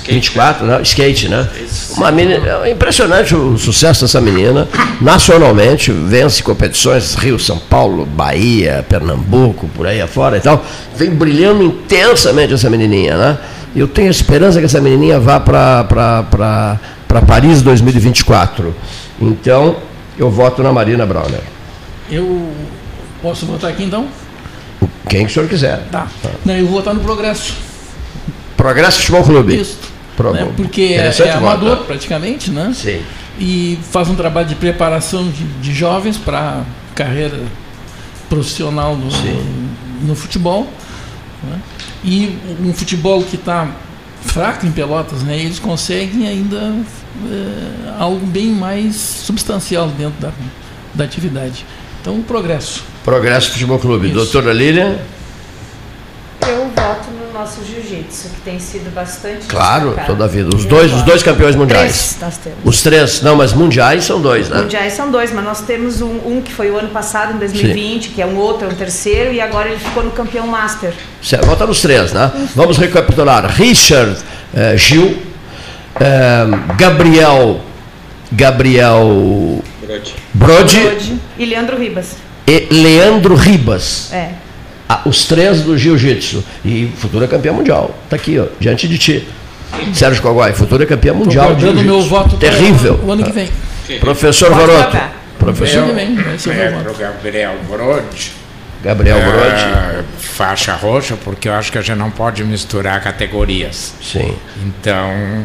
24, 0.04 0.66
né? 0.66 0.80
Skate, 0.82 1.28
né? 1.28 1.48
Uma 1.96 2.10
menina, 2.10 2.66
é 2.66 2.70
impressionante 2.70 3.34
o 3.34 3.56
sucesso 3.56 4.02
dessa 4.02 4.20
menina. 4.20 4.68
Nacionalmente, 5.00 5.92
vence 5.92 6.42
competições 6.42 7.14
Rio, 7.14 7.38
São 7.38 7.58
Paulo, 7.58 8.04
Bahia, 8.04 8.84
Pernambuco, 8.88 9.68
por 9.68 9.86
aí 9.86 10.00
afora 10.00 10.36
e 10.36 10.40
tal. 10.40 10.64
Vem 10.96 11.10
brilhando 11.10 11.62
intensamente 11.62 12.52
essa 12.52 12.68
menininha, 12.68 13.16
né? 13.16 13.38
Eu 13.74 13.86
tenho 13.86 14.10
esperança 14.10 14.58
que 14.58 14.64
essa 14.64 14.80
menininha 14.80 15.20
vá 15.20 15.38
para 15.38 16.78
Paris 17.26 17.62
2024. 17.62 18.74
Então, 19.20 19.76
eu 20.18 20.30
voto 20.30 20.62
na 20.62 20.72
Marina 20.72 21.06
Browner. 21.06 21.40
Eu 22.10 22.50
posso 23.22 23.46
votar 23.46 23.70
aqui 23.70 23.84
então? 23.84 24.08
Quem 25.08 25.24
que 25.24 25.30
o 25.30 25.34
senhor 25.34 25.48
quiser. 25.48 25.82
Tá. 25.90 26.08
Não, 26.44 26.54
eu 26.56 26.66
vou 26.66 26.78
votar 26.78 26.92
no 26.92 27.00
Progresso. 27.00 27.69
Progresso 28.60 28.98
Futebol 28.98 29.24
Clube. 29.24 29.60
Isso. 29.60 29.78
Pro- 30.16 30.32
né? 30.32 30.52
Porque 30.54 30.82
é, 30.82 31.10
é 31.18 31.32
amador 31.32 31.78
né? 31.78 31.84
praticamente, 31.86 32.50
né? 32.50 32.72
Sim. 32.74 33.00
E 33.38 33.78
faz 33.90 34.08
um 34.10 34.14
trabalho 34.14 34.48
de 34.48 34.54
preparação 34.54 35.26
de, 35.30 35.44
de 35.62 35.72
jovens 35.72 36.18
para 36.18 36.62
carreira 36.94 37.40
profissional 38.28 38.94
no, 38.96 39.08
no 40.06 40.14
futebol. 40.14 40.68
né? 41.42 41.58
E 42.04 42.36
um 42.62 42.72
futebol 42.74 43.22
que 43.22 43.36
está 43.36 43.68
fraco 44.22 44.66
em 44.66 44.70
Pelotas, 44.72 45.22
né? 45.22 45.38
Eles 45.38 45.58
conseguem 45.58 46.28
ainda 46.28 46.74
é, 47.30 47.94
algo 47.98 48.26
bem 48.26 48.48
mais 48.50 48.94
substancial 48.96 49.88
dentro 49.88 50.20
da, 50.20 50.30
da 50.94 51.04
atividade. 51.04 51.64
Então, 52.02 52.18
o 52.18 52.22
progresso. 52.22 52.82
Progresso 53.04 53.52
Futebol 53.52 53.78
Clube. 53.78 54.08
Doutora 54.08 54.52
Lilian? 54.52 54.98
Eu 56.46 56.70
voto 56.76 56.99
nosso 57.40 57.64
jiu-jitsu, 57.64 58.28
que 58.28 58.40
tem 58.42 58.58
sido 58.58 58.94
bastante. 58.94 59.46
Claro, 59.46 59.86
destacado. 59.86 60.06
toda 60.08 60.24
a 60.24 60.28
vida. 60.28 60.54
Os 60.54 60.66
dois, 60.66 60.92
os 60.92 61.02
dois 61.02 61.22
campeões 61.22 61.56
mundiais. 61.56 62.16
Três 62.16 62.16
nós 62.20 62.36
temos. 62.36 62.58
Os 62.64 62.82
três, 62.82 63.22
não, 63.22 63.34
mas 63.34 63.54
mundiais 63.54 64.04
são 64.04 64.20
dois, 64.20 64.50
né? 64.50 64.60
Mundiais 64.60 64.92
são 64.92 65.10
dois, 65.10 65.32
mas 65.32 65.44
nós 65.44 65.62
temos 65.62 66.02
um, 66.02 66.18
um 66.26 66.42
que 66.42 66.52
foi 66.52 66.70
o 66.70 66.76
ano 66.76 66.90
passado, 66.90 67.34
em 67.34 67.38
2020, 67.38 68.10
que 68.10 68.20
é 68.20 68.26
um 68.26 68.36
outro, 68.36 68.66
é 68.66 68.70
um 68.70 68.74
terceiro, 68.74 69.32
e 69.32 69.40
agora 69.40 69.70
ele 69.70 69.78
ficou 69.78 70.04
no 70.04 70.10
campeão 70.10 70.46
master. 70.46 70.92
Certo, 71.22 71.46
Volta 71.46 71.66
nos 71.66 71.80
três, 71.80 72.12
né? 72.12 72.30
Vamos 72.54 72.76
recapitular. 72.76 73.46
Richard 73.46 74.18
eh, 74.54 74.76
Gil, 74.76 75.16
eh, 75.98 76.46
Gabriel, 76.76 77.60
Gabriel 78.30 79.62
Brode 80.34 81.18
E 81.38 81.44
Leandro 81.46 81.78
Ribas. 81.78 82.16
e 82.46 82.68
Leandro 82.70 83.34
Ribas. 83.34 84.12
É. 84.12 84.32
Ah, 84.92 85.02
os 85.04 85.24
três 85.26 85.60
do 85.62 85.78
Jiu-Jitsu. 85.78 86.42
E 86.64 86.90
futura 86.96 87.28
campeã 87.28 87.52
mundial. 87.52 87.96
Está 88.04 88.16
aqui, 88.16 88.40
ó, 88.40 88.46
diante 88.58 88.88
de 88.88 88.98
ti. 88.98 89.28
Sérgio 89.94 90.20
Coguai, 90.20 90.52
futura 90.52 90.84
campeã 90.84 91.14
mundial. 91.14 91.54
de 91.54 91.60
jiu-jitsu. 91.60 91.84
meu 91.84 92.02
voto 92.02 92.36
Terrível. 92.36 92.98
o 93.04 93.12
ano 93.12 93.22
que 93.22 93.30
vem. 93.30 93.48
Professor 94.00 94.50
Pode 94.50 94.66
Varoto. 94.66 94.98
Professor 95.38 95.84
Gabriel 96.98 97.54
Brode. 97.68 98.32
Gabriel 98.82 99.18
É, 99.18 99.22
Brode. 99.92 100.04
faixa 100.18 100.74
roxa, 100.74 101.16
porque 101.22 101.48
eu 101.48 101.52
acho 101.54 101.70
que 101.70 101.78
a 101.78 101.82
gente 101.82 101.96
não 101.98 102.10
pode 102.10 102.42
misturar 102.42 103.00
categorias. 103.00 103.94
Sim. 104.02 104.34
Então, 104.66 105.44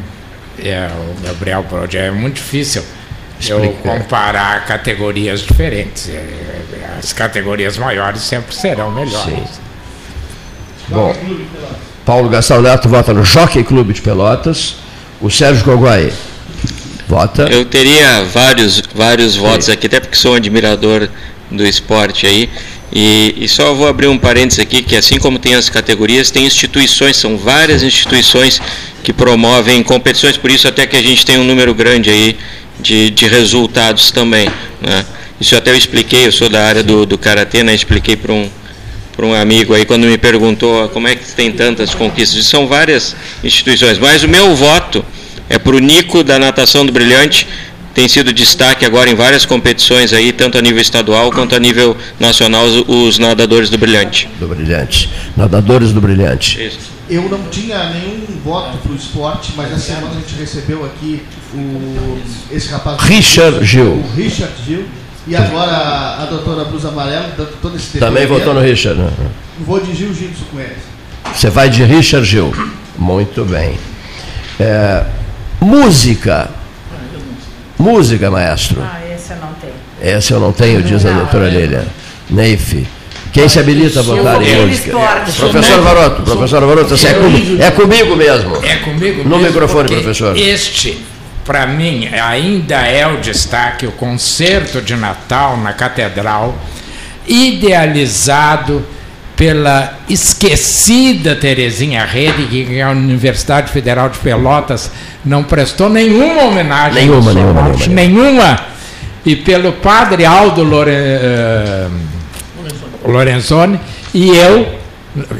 é, 0.57 0.89
o 0.89 1.23
Gabriel 1.27 1.63
Brode 1.69 1.97
é 1.97 2.09
muito 2.09 2.35
difícil 2.37 2.83
eu 3.49 3.73
comparar 3.83 4.65
categorias 4.65 5.41
diferentes. 5.41 6.09
É, 6.09 6.97
As 6.99 7.13
categorias 7.13 7.77
maiores 7.77 8.21
sempre 8.21 8.55
serão 8.55 8.91
melhores. 8.91 9.59
Bom, 10.87 11.15
Paulo 12.05 12.29
Gastão 12.29 12.61
Neto 12.61 12.87
vota 12.87 13.13
no 13.13 13.25
Jockey 13.25 13.63
Clube 13.63 13.93
de 13.93 14.01
Pelotas. 14.01 14.75
O 15.19 15.29
Sérgio 15.31 15.63
Coguai 15.63 16.11
vota. 17.07 17.43
Eu 17.43 17.65
teria 17.65 18.23
vários, 18.25 18.81
vários 18.93 19.35
votos 19.35 19.69
aqui, 19.69 19.87
até 19.87 19.99
porque 19.99 20.15
sou 20.15 20.33
um 20.33 20.35
admirador 20.35 21.07
do 21.49 21.65
esporte 21.65 22.27
aí. 22.27 22.49
E, 22.93 23.35
e 23.37 23.47
só 23.47 23.73
vou 23.73 23.87
abrir 23.87 24.07
um 24.07 24.17
parênteses 24.17 24.59
aqui, 24.59 24.81
que 24.81 24.95
assim 24.95 25.17
como 25.17 25.39
tem 25.39 25.55
as 25.55 25.69
categorias, 25.69 26.29
tem 26.29 26.45
instituições, 26.45 27.17
são 27.17 27.37
várias 27.37 27.83
instituições 27.83 28.61
que 29.03 29.11
promovem 29.11 29.83
competições, 29.83 30.37
por 30.37 30.49
isso 30.49 30.67
até 30.67 30.85
que 30.85 30.95
a 30.95 31.01
gente 31.01 31.25
tem 31.25 31.37
um 31.37 31.43
número 31.43 31.73
grande 31.73 32.09
aí 32.09 32.37
de, 32.79 33.09
de 33.09 33.27
resultados 33.27 34.11
também. 34.11 34.49
Né? 34.81 35.05
Isso 35.39 35.55
até 35.55 35.71
eu 35.71 35.75
expliquei, 35.75 36.27
eu 36.27 36.31
sou 36.31 36.49
da 36.49 36.63
área 36.65 36.83
do, 36.83 37.05
do 37.05 37.17
Karatê, 37.17 37.63
né? 37.63 37.73
expliquei 37.73 38.15
para 38.15 38.31
um, 38.33 38.49
para 39.15 39.25
um 39.25 39.33
amigo 39.33 39.73
aí 39.73 39.85
quando 39.85 40.05
me 40.05 40.17
perguntou 40.17 40.83
"Ah, 40.83 40.89
como 40.89 41.07
é 41.07 41.15
que 41.15 41.25
tem 41.33 41.51
tantas 41.51 41.93
conquistas. 41.93 42.45
São 42.45 42.67
várias 42.67 43.15
instituições, 43.43 43.97
mas 43.97 44.23
o 44.23 44.27
meu 44.27 44.55
voto 44.55 45.03
é 45.49 45.57
para 45.57 45.75
o 45.75 45.79
Nico 45.79 46.23
da 46.23 46.39
Natação 46.39 46.85
do 46.85 46.91
Brilhante. 46.91 47.47
Tem 47.93 48.09
sido 48.09 48.33
destaque 48.33 48.85
agora 48.85 49.09
em 49.09 49.15
várias 49.15 49.45
competições 49.45 50.11
aí, 50.11 50.33
tanto 50.33 50.57
a 50.57 50.61
nível 50.61 50.81
estadual 50.81 51.31
quanto 51.31 51.55
a 51.55 51.59
nível 51.59 51.95
nacional, 52.19 52.65
os, 52.65 52.83
os 52.87 53.17
nadadores 53.17 53.69
do 53.69 53.77
Brilhante. 53.77 54.27
Do 54.37 54.49
Brilhante. 54.49 55.09
Nadadores 55.37 55.93
do 55.93 56.01
Brilhante. 56.01 56.61
Isso. 56.61 56.93
Eu 57.09 57.29
não 57.29 57.43
tinha 57.49 57.91
nenhum 57.91 58.25
voto 58.43 58.77
para 58.79 58.91
o 58.91 58.95
esporte, 58.95 59.53
mas 59.55 59.71
essa 59.71 59.93
semana 59.93 60.09
a 60.09 60.13
gente 60.15 60.35
recebeu 60.37 60.83
aqui 60.83 61.21
o, 61.55 62.21
esse 62.51 62.71
rapaz. 62.71 63.01
Richard 63.01 63.63
Gil. 63.65 63.93
O 63.93 64.15
Richard 64.15 64.53
Gil. 64.65 64.85
E 65.27 65.35
agora 65.35 65.71
a, 65.71 66.23
a 66.23 66.25
doutora 66.25 66.65
Blusa 66.65 66.89
Amarela, 66.89 67.33
dando 67.35 67.59
todo 67.61 67.75
esse 67.75 67.97
Também 67.97 68.27
votou 68.27 68.53
no 68.53 68.61
Richard. 68.61 68.99
né? 68.99 69.09
Vou 69.59 69.79
de 69.79 69.95
jiu-jitsu 69.95 70.45
com 70.51 70.59
eles. 70.59 70.77
Você 71.33 71.49
vai 71.49 71.69
de 71.69 71.83
Richard 71.83 72.25
Gil. 72.27 72.53
Muito 72.97 73.43
bem. 73.45 73.77
É, 74.59 75.03
música. 75.59 76.49
Música, 77.77 78.29
maestro. 78.31 78.81
Ah, 78.81 79.01
esse 79.13 79.31
eu 79.31 79.37
não 79.37 79.53
tenho. 79.53 79.73
Essa 80.01 80.33
eu 80.33 80.39
não 80.39 80.51
tenho, 80.51 80.83
diz 80.83 81.05
a 81.05 81.11
doutora 81.11 81.49
Lilia. 81.49 81.85
Neif, 82.29 82.85
Quem 83.33 83.49
se 83.49 83.59
habilita 83.59 83.99
a 83.99 84.03
votar 84.03 84.41
em 84.41 84.65
música? 84.67 84.91
Professor 85.37 85.81
Varoto, 85.81 86.21
professor 86.21 86.65
Varoto, 86.65 86.93
é, 86.93 87.13
comigo, 87.13 87.61
é 87.63 87.71
comigo 87.71 88.15
mesmo. 88.15 88.55
É 88.63 88.75
comigo 88.77 89.23
No 89.23 89.37
mesmo, 89.37 89.47
microfone, 89.47 89.87
porque 89.89 90.03
professor. 90.03 90.37
Este, 90.37 90.97
para 91.45 91.67
mim, 91.67 92.07
ainda 92.07 92.75
é 92.77 93.05
o 93.05 93.17
destaque, 93.17 93.85
o 93.85 93.91
concerto 93.91 94.81
de 94.81 94.95
Natal 94.95 95.55
na 95.57 95.73
Catedral, 95.73 96.57
idealizado 97.27 98.83
pela 99.35 99.99
esquecida 100.09 101.35
Terezinha 101.35 102.03
Rede, 102.03 102.47
que 102.47 102.81
a 102.81 102.89
Universidade 102.89 103.71
Federal 103.71 104.09
de 104.09 104.17
Pelotas 104.19 104.91
não 105.23 105.43
prestou 105.43 105.87
nenhuma 105.87 106.43
homenagem. 106.43 107.05
Nenhuma, 107.05 107.33
nenhuma, 107.33 107.61
nenhuma, 107.63 107.87
nenhuma. 107.87 108.59
E 109.23 109.35
pelo 109.35 109.73
padre 109.73 110.25
Aldo 110.25 110.63
Lore, 110.63 110.91
eh, 110.91 111.87
Lorenzoni 113.05 113.79
e 114.13 114.29
eu, 114.29 114.79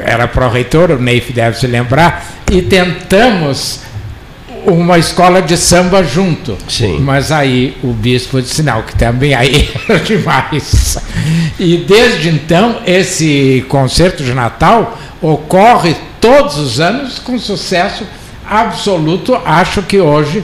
era 0.06 0.28
pró-reitor, 0.28 0.92
o 0.92 1.02
Neif 1.02 1.32
deve 1.32 1.58
se 1.58 1.66
lembrar, 1.66 2.26
e 2.52 2.62
tentamos 2.62 3.82
uma 4.68 4.98
escola 4.98 5.42
de 5.42 5.58
samba 5.58 6.04
junto. 6.04 6.58
Sim. 6.68 7.00
Mas 7.00 7.32
aí 7.32 7.78
o 7.84 7.94
bispo 7.94 8.42
disse 8.42 8.64
não, 8.64 8.82
que 8.82 8.96
também 8.96 9.34
aí 9.34 9.70
era 9.88 10.00
demais. 10.04 10.98
E 11.60 11.78
desde 11.78 12.30
então 12.30 12.82
esse 12.86 13.66
concerto 13.70 14.24
de 14.24 14.34
Natal 14.34 14.98
ocorre 15.22 15.96
todos 16.20 16.58
os 16.58 16.80
anos 16.80 17.20
com 17.20 17.38
sucesso 17.38 18.06
absoluto, 18.48 19.36
acho 19.46 19.82
que 19.82 20.00
hoje 20.00 20.44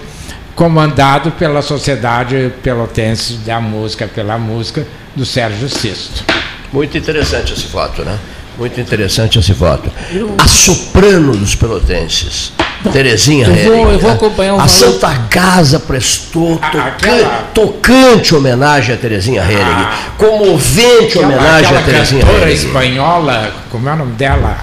comandado 0.56 1.32
pela 1.32 1.62
Sociedade 1.62 2.52
Pelotense 2.62 3.34
da 3.38 3.60
Música, 3.60 4.08
pela 4.08 4.38
música 4.38 4.86
do 5.16 5.26
Sérgio 5.26 5.70
Sisto. 5.70 6.24
Muito 6.72 6.98
interessante 6.98 7.54
esse 7.54 7.68
voto, 7.68 8.04
né? 8.04 8.18
Muito 8.58 8.80
interessante 8.80 9.40
esse 9.40 9.54
voto. 9.54 9.92
A 10.38 10.48
soprano 10.48 11.36
dos 11.36 11.56
pelotenses, 11.56 12.54
Terezinha 12.90 13.48
Eu 13.48 13.54
vou- 13.54 13.74
Hering, 13.76 13.94
eu 13.94 14.00
vou 14.00 14.12
acompanhar 14.12 14.54
o 14.54 14.56
A 14.56 14.66
valor- 14.66 14.70
Santa 14.70 15.14
Casa 15.30 15.80
prestou 15.80 16.58
toca- 16.58 16.84
aquela- 16.84 17.44
tocante 17.54 18.34
homenagem 18.36 18.96
a 18.96 18.98
Terezinha 18.98 19.42
Hering, 19.44 19.88
comovente 20.18 21.20
homenagem 21.20 21.66
aquela 21.66 21.80
a 21.80 21.84
Terezinha 21.84 22.26
cantora 22.26 22.44
Hering. 22.52 22.54
espanhola, 22.54 23.54
como 23.70 23.88
é 23.88 23.94
o 23.94 23.96
nome 23.98 24.14
dela? 24.14 24.58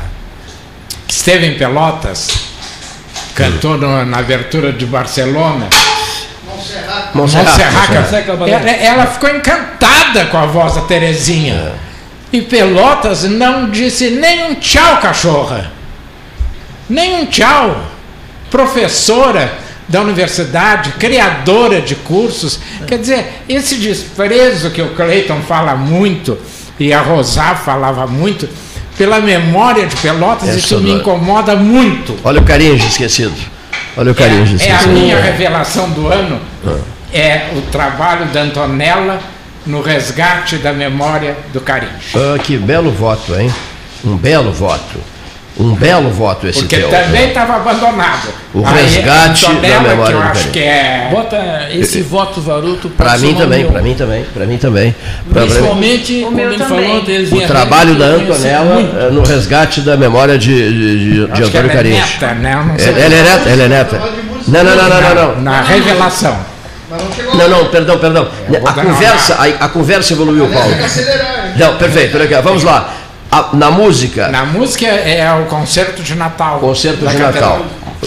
Que 1.06 1.14
esteve 1.14 1.46
em 1.46 1.56
Pelotas, 1.56 2.28
cantou 3.34 3.76
no- 3.78 4.04
na 4.04 4.18
abertura 4.18 4.72
de 4.72 4.84
Barcelona. 4.84 5.68
Montserrat. 6.44 7.14
Montserrat. 7.14 7.90
Montserrat. 7.90 8.50
Ela, 8.50 8.70
ela 8.70 9.06
ficou 9.06 9.30
encantada 9.30 10.26
com 10.26 10.36
a 10.38 10.46
voz 10.46 10.74
da 10.74 10.80
Terezinha. 10.82 11.72
E 12.32 12.42
Pelotas 12.42 13.22
não 13.22 13.70
disse 13.70 14.10
nem 14.10 14.50
um 14.50 14.54
tchau, 14.56 14.98
cachorra. 14.98 15.70
Nem 16.90 17.22
um 17.22 17.26
tchau. 17.26 17.80
Professora 18.50 19.52
da 19.88 20.02
universidade, 20.02 20.92
criadora 20.98 21.80
de 21.80 21.94
cursos. 21.94 22.60
Quer 22.86 22.98
dizer, 22.98 23.42
esse 23.48 23.76
desprezo 23.76 24.70
que 24.70 24.82
o 24.82 24.90
Cleiton 24.94 25.40
fala 25.42 25.74
muito, 25.74 26.36
e 26.78 26.92
a 26.92 27.00
Rosá 27.00 27.54
falava 27.54 28.06
muito, 28.06 28.48
pela 28.96 29.20
memória 29.20 29.86
de 29.86 29.96
Pelotas, 29.96 30.48
É 30.50 30.56
isso 30.56 30.78
me 30.80 30.90
incomoda 30.92 31.56
muito. 31.56 32.16
Olha 32.24 32.40
o 32.40 32.44
Caringe 32.44 32.86
esquecido. 32.86 33.34
Olha 33.96 34.12
o 34.12 34.14
Caringe 34.14 34.56
É 34.60 34.70
a 34.72 34.74
esquecido. 34.76 34.92
minha 34.92 35.20
revelação 35.20 35.88
do 35.90 36.08
ano, 36.08 36.40
Ah. 36.66 36.76
é 37.12 37.48
o 37.56 37.62
trabalho 37.70 38.26
da 38.26 38.42
Antonella 38.42 39.20
no 39.64 39.80
resgate 39.80 40.56
da 40.56 40.72
memória 40.72 41.36
do 41.52 41.60
Carinho. 41.60 41.92
Ah, 42.14 42.38
que 42.38 42.56
belo 42.56 42.90
voto, 42.90 43.34
hein? 43.38 43.52
Um 44.04 44.16
belo 44.16 44.52
voto. 44.52 44.98
Um 45.58 45.74
belo 45.74 46.08
voto 46.10 46.46
esse 46.46 46.60
Porque 46.60 46.76
teu. 46.76 46.88
também 46.88 47.28
estava 47.28 47.56
abandonado. 47.56 48.28
O 48.54 48.64
Aí, 48.64 48.84
resgate 48.84 49.44
Antonella, 49.46 49.74
da 49.74 49.88
memória 49.88 50.06
que 50.06 50.12
eu 50.12 50.20
do 50.20 50.22
acho 50.22 50.34
Carinho. 50.34 50.52
que 50.52 50.60
é... 50.60 51.08
Bota 51.10 51.68
esse 51.72 52.00
voto 52.00 52.40
Varuto 52.40 52.88
Para 52.90 53.18
mim 53.18 53.34
também, 53.34 53.66
para 53.66 53.82
mim 53.82 53.94
também, 53.94 54.24
para 54.32 54.46
mim 54.46 54.56
também. 54.56 54.94
Principalmente 55.32 56.24
O 56.24 56.30
meu 56.30 56.56
falou 56.60 57.02
O 57.32 57.46
trabalho 57.48 57.96
da 57.96 58.06
Antonella 58.06 58.80
eh, 58.80 59.10
no 59.10 59.22
resgate 59.22 59.80
da 59.80 59.96
memória 59.96 60.38
de, 60.38 60.48
de, 60.48 61.26
de, 61.26 61.42
Antônio 61.42 61.70
ela 61.70 61.80
é 61.80 61.82
neta, 61.82 62.34
né? 62.34 62.74
Sei. 62.78 62.92
Ela, 62.92 63.00
ela 63.00 63.14
é 63.14 63.22
neta, 63.22 63.48
ela 63.48 63.62
é 63.62 63.68
neta. 63.68 64.02
Não, 64.46 64.64
não, 64.64 64.76
não, 64.76 64.88
não, 64.88 65.00
não. 65.00 65.34
não. 65.34 65.42
Na 65.42 65.62
revelação. 65.62 66.38
Não, 67.34 67.48
não, 67.48 67.66
perdão, 67.66 67.98
perdão. 67.98 68.28
A 68.64 68.72
conversa, 68.72 69.34
a, 69.34 69.64
a 69.64 69.68
conversa 69.68 70.12
evoluiu, 70.12 70.48
Paulo. 70.48 70.74
Não, 71.56 71.76
perfeito, 71.76 72.16
vamos 72.42 72.62
lá. 72.62 72.94
A- 73.30 73.50
na 73.52 73.70
música, 73.70 74.28
Na 74.28 74.44
música 74.46 74.86
é 74.86 75.30
o 75.34 75.44
concerto 75.46 76.02
de 76.02 76.14
Natal. 76.14 76.58
concerto 76.60 76.98
de 77.06 77.16
Catedral. 77.16 77.58
Natal. 77.58 77.66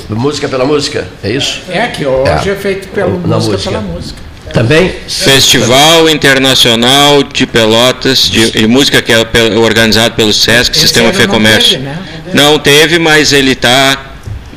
Música 0.09 0.47
pela 0.47 0.65
música, 0.65 1.07
é 1.23 1.29
isso? 1.31 1.61
É 1.69 1.87
que 1.87 2.05
hoje 2.05 2.49
é, 2.49 2.51
É. 2.51 2.55
feito 2.55 2.87
pelo 2.89 3.19
Na 3.27 3.35
música, 3.35 3.53
música. 3.53 3.69
pela 3.71 3.81
música. 3.83 4.19
Também? 4.53 4.93
Festival 5.07 6.09
Internacional 6.09 7.23
de 7.23 7.45
Pelotas 7.45 8.29
de, 8.29 8.51
de 8.51 8.67
Música 8.67 9.01
que 9.01 9.13
é 9.13 9.17
organizado 9.57 10.15
pelo 10.15 10.33
SESC, 10.33 10.71
Esse 10.71 10.81
Sistema 10.81 11.13
Fê 11.13 11.25
não 11.27 11.33
Comércio. 11.35 11.71
teve, 11.71 11.83
né? 11.83 11.97
Não 12.33 12.59
teve, 12.59 12.99
mas 12.99 13.31
ele 13.31 13.55
tá. 13.55 13.97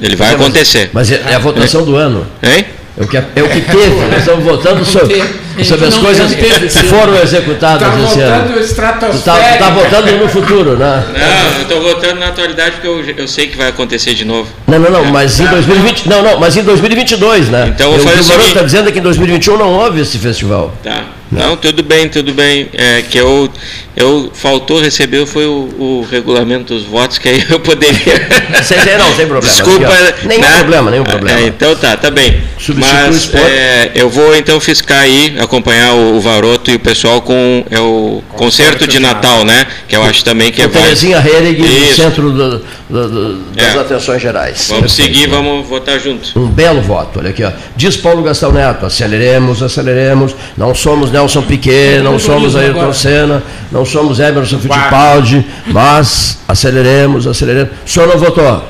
Ele 0.01 0.17
vai 0.17 0.33
Mas- 0.33 0.41
acontecer. 0.41 0.91
Mas 0.93 1.13
é, 1.13 1.23
é 1.29 1.35
a 1.35 1.39
votação 1.39 1.85
do 1.85 1.95
ano. 1.97 2.27
Hein? 2.43 2.65
É 2.99 3.03
o 3.05 3.07
que, 3.09 3.17
é 3.17 3.21
o 3.43 3.49
que 3.49 3.61
teve. 3.61 3.95
Nós 4.11 4.19
estamos 4.21 4.45
votando 4.45 4.85
sobre, 4.85 5.23
sobre 5.63 5.87
as 5.87 5.95
Não 5.95 6.03
coisas 6.03 6.33
que 6.35 6.87
foram 6.89 7.15
executadas 7.23 7.87
Está 7.89 8.05
esse 8.05 8.21
ano. 8.21 8.37
voltando 8.39 8.55
Tu 8.55 8.61
estratosférica. 8.65 9.59
tá, 9.59 9.59
tá 9.59 9.71
votando 9.71 10.13
no 10.17 10.29
futuro, 10.29 10.77
né? 10.77 11.05
Não, 11.13 11.55
eu 11.57 11.63
estou 11.63 11.83
votando 11.83 12.21
na 12.21 12.29
atualidade 12.29 12.73
porque 12.73 12.89
eu, 12.89 13.05
eu 13.19 13.29
sei 13.29 13.47
que 13.47 13.57
vai 13.57 13.69
acontecer 13.69 14.15
de 14.15 14.25
novo. 14.25 14.49
Não, 14.67 14.79
não, 14.79 14.91
não, 14.91 15.05
mas 15.07 15.39
em 15.39 15.47
2020, 15.47 16.09
não, 16.09 16.23
não, 16.23 16.41
mas 16.41 16.57
em 16.57 16.63
2022, 16.63 17.49
né? 17.51 17.73
Então 17.75 17.93
eu 17.93 17.99
vou 17.99 18.07
o 18.07 18.09
fazer 18.09 18.21
o 18.21 18.23
que 18.23 18.25
o 18.25 18.29
Barão 18.29 18.41
seguinte- 18.43 18.47
está 18.57 18.63
dizendo 18.63 18.89
é 18.89 18.93
que 18.93 18.99
em 18.99 19.03
2021 19.03 19.57
não 19.59 19.73
houve 19.73 20.01
esse 20.01 20.19
festival. 20.19 20.73
Tá. 20.83 21.03
Não, 21.35 21.57
tudo 21.57 21.83
bem, 21.83 22.09
tudo 22.09 22.33
bem. 22.33 22.69
É 22.73 23.03
que 23.03 23.19
eu, 23.19 23.51
eu 23.97 24.31
faltou 24.35 24.81
receber 24.81 25.27
foi 25.27 25.47
o, 25.47 25.69
o 25.79 26.07
regulamento 26.11 26.75
dos 26.75 26.85
votos, 26.85 27.19
que 27.19 27.29
aí 27.29 27.45
eu 27.51 27.61
poderia. 27.61 27.95
Sem, 28.63 28.79
sem- 28.81 28.97
não, 28.97 29.15
sem 29.15 29.27
problema. 29.27 29.41
Desculpa. 29.55 29.87
Aqui, 29.87 30.15
ó. 30.25 30.29
nenhum 30.29 30.41
né? 30.41 30.59
problema, 30.59 30.91
nenhum 30.91 31.05
problema. 31.05 31.41
É, 31.41 31.47
então 31.47 31.75
tá, 31.77 31.97
tá 31.97 32.11
bem. 32.11 32.41
Substitui 32.59 32.99
o 33.01 33.07
Mas 33.07 33.35
é, 33.35 33.91
eu 33.95 34.09
vou 34.09 34.35
então 34.35 34.59
fiscar 34.61 35.01
aí, 35.01 35.37
acompanhar 35.39 35.93
o, 35.93 36.17
o 36.17 36.21
Varoto 36.21 36.71
e 36.71 36.77
o 36.77 36.81
pessoal 36.81 37.21
com 37.21 37.65
é 37.71 37.79
o 37.81 38.23
concerto 38.31 38.87
de 38.87 38.99
Natal, 38.99 39.45
né? 39.45 39.67
Que 39.89 39.97
eu 39.97 40.03
acho 40.03 40.25
também 40.25 40.51
que 40.51 40.63
é 40.63 40.69
Com 40.69 40.73
Terezinha 40.81 41.19
Hering 41.19 41.59
no 41.59 41.95
centro 41.95 42.31
do- 42.31 42.59
do- 42.89 43.09
do- 43.09 43.35
das 43.55 43.75
É. 43.75 43.79
atenções 43.81 44.23
gerais. 44.23 44.67
Vamos 44.71 44.95
Perfeito. 44.95 45.15
seguir, 45.19 45.29
vamos 45.29 45.67
votar 45.69 45.99
juntos. 46.01 46.35
Um 46.37 46.47
belo 46.47 46.81
voto, 46.81 47.19
olha 47.19 47.31
aqui, 47.31 47.43
ó. 47.45 47.51
Diz 47.77 47.97
Paulo 47.97 48.23
Gastão 48.23 48.53
Neto, 48.53 48.87
aceleremos, 48.87 49.63
aceleremos. 49.63 50.35
Não 50.57 50.75
somos 50.75 51.11
Nelson 51.25 51.43
Piquet, 51.43 52.03
não 52.03 52.19
somos 52.19 52.55
Ayrton 52.55 52.81
agora. 52.81 52.93
Senna, 52.95 53.43
não 53.73 53.85
somos 53.85 54.21
Emerson 54.21 54.59
Fittipaldi, 54.59 55.45
mas 55.69 56.39
aceleremos, 56.47 57.27
aceleremos. 57.27 57.71
O 57.85 57.89
senhor 57.89 58.09
não 58.09 58.19
votou? 58.19 58.63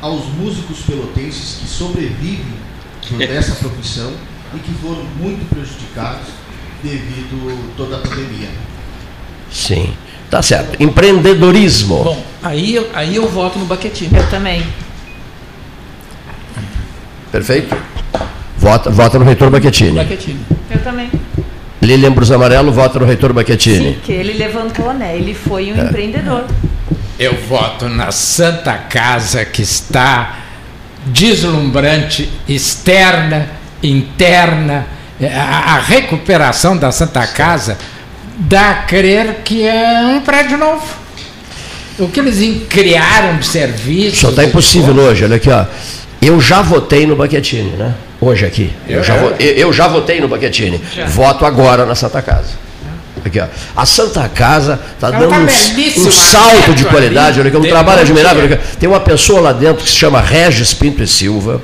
Aos 0.00 0.24
músicos 0.38 0.78
pelotenses 0.86 1.58
que 1.60 1.68
sobrevivem 1.68 2.46
dessa 3.18 3.54
profissão 3.62 4.10
e 4.54 4.58
que 4.58 4.72
foram 4.80 5.02
muito 5.20 5.46
prejudicados 5.54 6.28
devido 6.82 7.50
a 7.52 7.76
toda 7.76 7.96
a 7.96 7.98
pandemia. 7.98 8.48
Sim. 9.50 9.92
Tá 10.30 10.40
certo. 10.42 10.82
Empreendedorismo. 10.82 12.04
Bom, 12.04 12.24
aí, 12.42 12.74
eu- 12.74 12.88
aí 12.94 13.16
eu 13.16 13.26
voto 13.28 13.58
no 13.58 13.64
Baquetini. 13.66 14.16
Eu 14.16 14.28
também. 14.30 14.62
Perfeito? 17.32 17.76
Vota, 18.56 18.90
vota 18.90 19.18
no 19.18 19.24
reitor 19.24 19.50
Baquetini. 19.50 19.96
Baquetini. 19.98 20.40
Eu 20.70 20.78
também. 20.82 21.10
Lilian 21.80 22.12
Brus 22.12 22.30
Amarelo 22.30 22.72
vota 22.72 22.98
no 22.98 23.06
reitor 23.06 23.32
Baquetini. 23.32 23.98
Que 24.04 24.12
ele 24.12 24.32
levantou, 24.34 24.92
né? 24.92 25.16
Ele 25.16 25.34
foi 25.34 25.72
um 25.72 25.76
É. 25.76 25.84
empreendedor. 25.84 26.44
Eu 27.18 27.34
voto 27.48 27.88
na 27.88 28.10
Santa 28.12 28.72
Casa 28.74 29.44
que 29.44 29.62
está 29.62 30.38
deslumbrante, 31.06 32.28
externa, 32.48 33.48
interna. 33.82 34.86
A, 35.20 35.74
a 35.74 35.78
recuperação 35.80 36.76
da 36.76 36.92
Santa 36.92 37.26
Casa 37.26 37.76
dá 38.38 38.70
a 38.70 38.74
crer 38.82 39.40
que 39.44 39.66
é 39.66 40.00
um 40.16 40.20
prédio 40.20 40.56
novo. 40.56 40.84
O 41.98 42.06
que 42.08 42.20
eles 42.20 42.62
criaram 42.68 43.38
de 43.38 43.46
serviço. 43.46 44.16
Só 44.18 44.30
está 44.30 44.44
impossível 44.44 44.94
hoje, 44.94 45.24
olha 45.24 45.36
aqui, 45.36 45.50
ó. 45.50 45.64
Eu 46.22 46.40
já 46.40 46.62
votei 46.62 47.06
no 47.06 47.16
Baquetini, 47.16 47.70
né? 47.76 47.94
Hoje 48.20 48.46
aqui. 48.46 48.72
Eu, 48.88 49.04
já, 49.04 49.14
é? 49.14 49.36
eu, 49.38 49.52
eu 49.52 49.72
já 49.72 49.86
votei 49.86 50.20
no 50.20 50.28
Baquetini. 50.28 50.80
Voto 51.08 51.44
agora 51.44 51.86
na 51.86 51.94
Santa 51.94 52.20
Casa. 52.20 52.68
Aqui, 53.24 53.40
ó. 53.40 53.46
A 53.76 53.86
Santa 53.86 54.28
Casa 54.28 54.80
está 54.94 55.10
dando 55.10 55.28
tá 55.28 55.38
um, 55.38 55.44
um 55.44 56.10
salto 56.10 56.74
de 56.74 56.84
qualidade, 56.84 57.40
ali, 57.40 57.48
olha 57.48 57.58
aqui, 57.58 57.66
um 57.66 57.70
trabalho 57.70 58.00
admirável. 58.00 58.58
Tem 58.78 58.88
uma 58.88 59.00
pessoa 59.00 59.40
lá 59.40 59.52
dentro 59.52 59.84
que 59.84 59.90
se 59.90 59.96
chama 59.96 60.20
Regis 60.20 60.74
Pinto 60.74 61.02
e 61.02 61.06
Silva. 61.06 61.60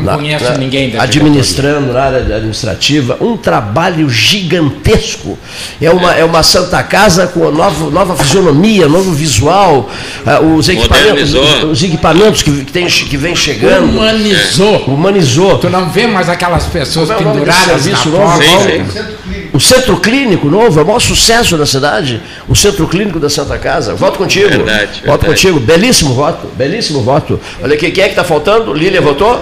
Não 0.00 0.16
conheço 0.16 0.58
ninguém 0.58 0.90
da 0.90 1.02
Administrando 1.02 1.92
na 1.92 2.02
área 2.02 2.18
administrativa, 2.18 3.16
um 3.20 3.36
trabalho 3.36 4.08
gigantesco. 4.10 5.38
É 5.80 5.90
uma, 5.90 6.12
é 6.14 6.24
uma 6.24 6.42
Santa 6.42 6.82
Casa 6.82 7.26
com 7.28 7.50
nova, 7.50 7.90
nova 7.90 8.16
fisionomia, 8.16 8.88
novo 8.88 9.12
visual, 9.12 9.90
ah, 10.26 10.40
os 10.40 10.68
equipamentos, 10.68 11.34
os 11.34 11.82
equipamentos 11.82 12.42
que, 12.42 12.64
que, 12.64 12.72
tem, 12.72 12.86
que 12.86 13.16
vem 13.16 13.36
chegando. 13.36 13.90
Humanizou. 13.90 14.84
Humanizou. 14.86 15.58
Tu 15.58 15.70
não 15.70 15.88
vê 15.88 16.06
mais 16.06 16.28
aquelas 16.28 16.64
pessoas 16.64 17.10
é 17.10 17.14
penduradas 17.14 17.66
na 17.66 17.78
serviço 17.78 18.08
novo, 18.08 18.24
porta. 18.24 18.44
Paulo? 18.44 19.43
O 19.54 19.60
Centro 19.60 19.96
Clínico 19.98 20.48
novo 20.50 20.80
é 20.80 20.82
o 20.82 20.86
maior 20.86 20.98
sucesso 20.98 21.56
na 21.56 21.64
cidade. 21.64 22.20
O 22.48 22.56
Centro 22.56 22.88
Clínico 22.88 23.20
da 23.20 23.30
Santa 23.30 23.56
Casa. 23.56 23.94
Voto 23.94 24.18
contigo. 24.18 24.48
Verdade, 24.48 24.86
Voto 25.06 25.20
verdade. 25.20 25.26
contigo. 25.26 25.60
Belíssimo 25.60 26.12
voto. 26.12 26.48
Belíssimo 26.56 27.02
voto. 27.02 27.38
Olha 27.62 27.74
aqui, 27.74 27.90
quem 27.92 28.02
é 28.02 28.06
que 28.08 28.12
está 28.14 28.24
faltando? 28.24 28.72
Lília 28.74 29.00
votou? 29.00 29.40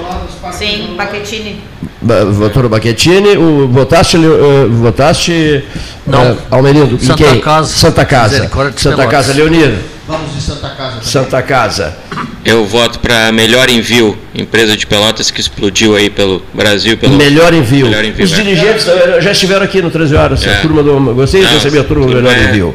Sim, 0.53 0.93
Paquetini. 0.99 1.63
Ba- 2.03 2.27
Votou 2.27 2.63
no 2.65 2.69
Baquetini. 2.69 3.39
O, 3.39 3.69
votaste, 3.69 4.19
uh, 4.19 4.69
votaste 4.71 5.65
Não. 6.07 6.33
uh, 6.33 6.39
Almerindo. 6.51 6.99
Santa 7.03 7.25
quem? 7.25 7.41
Casa. 7.41 7.75
Santa 7.75 8.05
Casa. 8.05 8.51
Santa. 8.77 9.07
Casa, 9.07 9.33
Leonir. 9.33 9.73
Vamos 10.07 10.35
de 10.35 10.43
Santa 10.43 10.69
Casa. 10.71 10.91
também. 10.91 11.03
Santa 11.09 11.43
Casa. 11.43 11.97
Eu 12.45 12.67
voto 12.67 12.99
para 12.99 13.31
Melhor 13.31 13.69
Envio, 13.71 14.19
empresa 14.35 14.77
de 14.77 14.85
Pelotas 14.87 15.31
que 15.31 15.41
explodiu 15.41 15.95
aí 15.95 16.11
pelo 16.11 16.43
Brasil. 16.53 16.99
Pelo 16.99 17.15
Melhor 17.17 17.55
envio. 17.55 17.87
Melhor 17.87 18.05
envio 18.05 18.25
Os 18.25 18.33
é. 18.33 18.37
dirigentes 18.37 18.89
eh, 18.89 19.21
já 19.21 19.31
estiveram 19.31 19.63
aqui 19.65 19.81
no 19.81 19.91
13 19.93 20.17
Horas. 20.17 20.45
É. 20.45 20.55
A 20.57 20.61
turma 20.61 20.83
do, 20.83 20.99
gostei 21.15 21.41
de 21.41 21.47
Não, 21.47 21.55
receber 21.55 21.79
a 21.81 21.85
turma 21.85 22.07
do 22.07 22.15
Melhor 22.17 22.35
é- 22.37 22.45
Envio. 22.51 22.75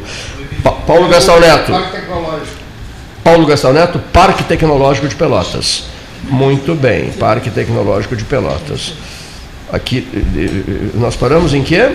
Pa- 0.62 0.72
Paulo 0.72 1.06
Gastão 1.08 1.38
Neto. 1.38 1.70
Parque 1.70 1.92
Tecnológico. 1.98 2.56
Paulo 3.22 3.46
Gastão 3.46 3.72
Neto, 3.74 3.98
Parque 4.10 4.42
Tecnológico 4.44 5.06
de 5.06 5.14
Pelotas. 5.14 5.84
Muito 6.24 6.74
bem, 6.74 7.10
Parque 7.10 7.50
Tecnológico 7.50 8.16
de 8.16 8.24
Pelotas. 8.24 8.94
Aqui, 9.70 10.08
eh, 10.14 10.18
eh, 10.46 10.90
nós 10.94 11.14
paramos 11.14 11.52
em 11.52 11.62
quê? 11.62 11.90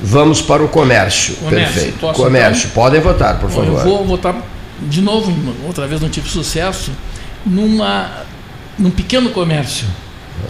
Vamos 0.00 0.40
para 0.40 0.62
o 0.62 0.68
comércio. 0.68 1.34
Comércio, 1.34 1.74
Perfeito. 1.74 1.98
posso 1.98 2.22
comércio. 2.22 2.68
Podem 2.70 3.00
votar, 3.00 3.40
por 3.40 3.50
favor. 3.50 3.78
Eu 3.80 3.84
vou 3.84 4.04
votar 4.06 4.36
de 4.82 5.00
novo, 5.00 5.32
outra 5.66 5.86
vez 5.86 6.00
não 6.00 6.08
tive 6.08 6.28
sucesso, 6.28 6.90
numa, 7.44 8.10
num 8.78 8.90
pequeno 8.90 9.30
comércio, 9.30 9.86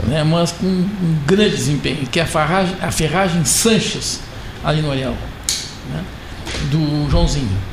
né, 0.06 0.22
mas 0.24 0.52
com 0.52 0.66
um 0.66 1.18
grande 1.26 1.56
desempenho, 1.56 2.06
que 2.10 2.20
é 2.20 2.22
a 2.22 2.26
ferragem, 2.26 2.74
a 2.80 2.90
ferragem 2.90 3.44
Sanches, 3.44 4.20
ali 4.64 4.82
no 4.82 4.90
Ariel, 4.90 5.14
né, 5.92 6.02
do 6.70 7.10
Joãozinho. 7.10 7.68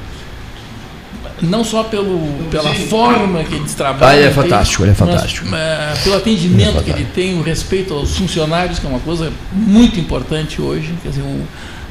Não 1.42 1.66
só 1.66 1.84
pelo, 1.84 2.18
pela 2.50 2.74
forma 2.74 3.44
que 3.44 3.56
eles 3.56 3.74
trabalham, 3.74 4.08
Ah, 4.10 4.16
ele 4.16 4.28
é 4.28 4.32
fantástico, 4.32 4.84
ele 4.84 4.92
é 4.92 4.96
mas, 4.98 5.10
fantástico. 5.10 5.54
eh, 5.54 5.94
pelo 6.02 6.16
atendimento 6.16 6.70
Ele 6.70 6.78
é 6.78 6.82
que 6.82 6.90
ele 6.92 7.08
tem, 7.14 7.38
o 7.38 7.42
respeito 7.42 7.94
aos 7.94 8.16
funcionários, 8.16 8.80
que 8.80 8.86
é 8.86 8.90
uma 8.90 9.02
coisa 9.02 9.34
muito 9.52 10.00
importante 10.00 10.62
hoje. 10.62 10.94
Quer 11.04 11.10
dizer, 11.10 11.24
um, 11.24 11.44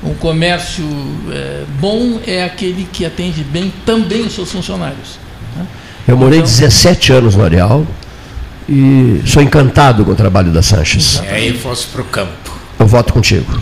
um 0.02 0.14
comércio 0.14 0.84
eh, 1.30 1.64
bom 1.80 2.20
é 2.26 2.44
aquele 2.44 2.86
que 2.92 3.04
atende 3.06 3.42
bem 3.44 3.72
também 3.86 4.22
os 4.22 4.34
seus 4.34 4.50
funcionários. 4.52 5.18
né? 5.56 5.66
Eu 6.06 6.16
morei 6.16 6.38
Então- 6.40 6.50
17 6.50 7.12
anos 7.12 7.34
no 7.36 7.44
Areal 7.44 7.86
e 8.68 9.22
sou 9.26 9.42
encantado 9.42 10.04
com 10.04 10.10
o 10.12 10.14
trabalho 10.14 10.50
da 10.52 10.62
Sanches. 10.62 11.20
E 11.24 11.28
aí 11.28 11.58
fosse 11.58 11.86
para 11.86 12.02
o 12.02 12.04
campo. 12.04 12.52
Eu 12.78 12.86
voto 12.86 13.12
contigo. 13.12 13.60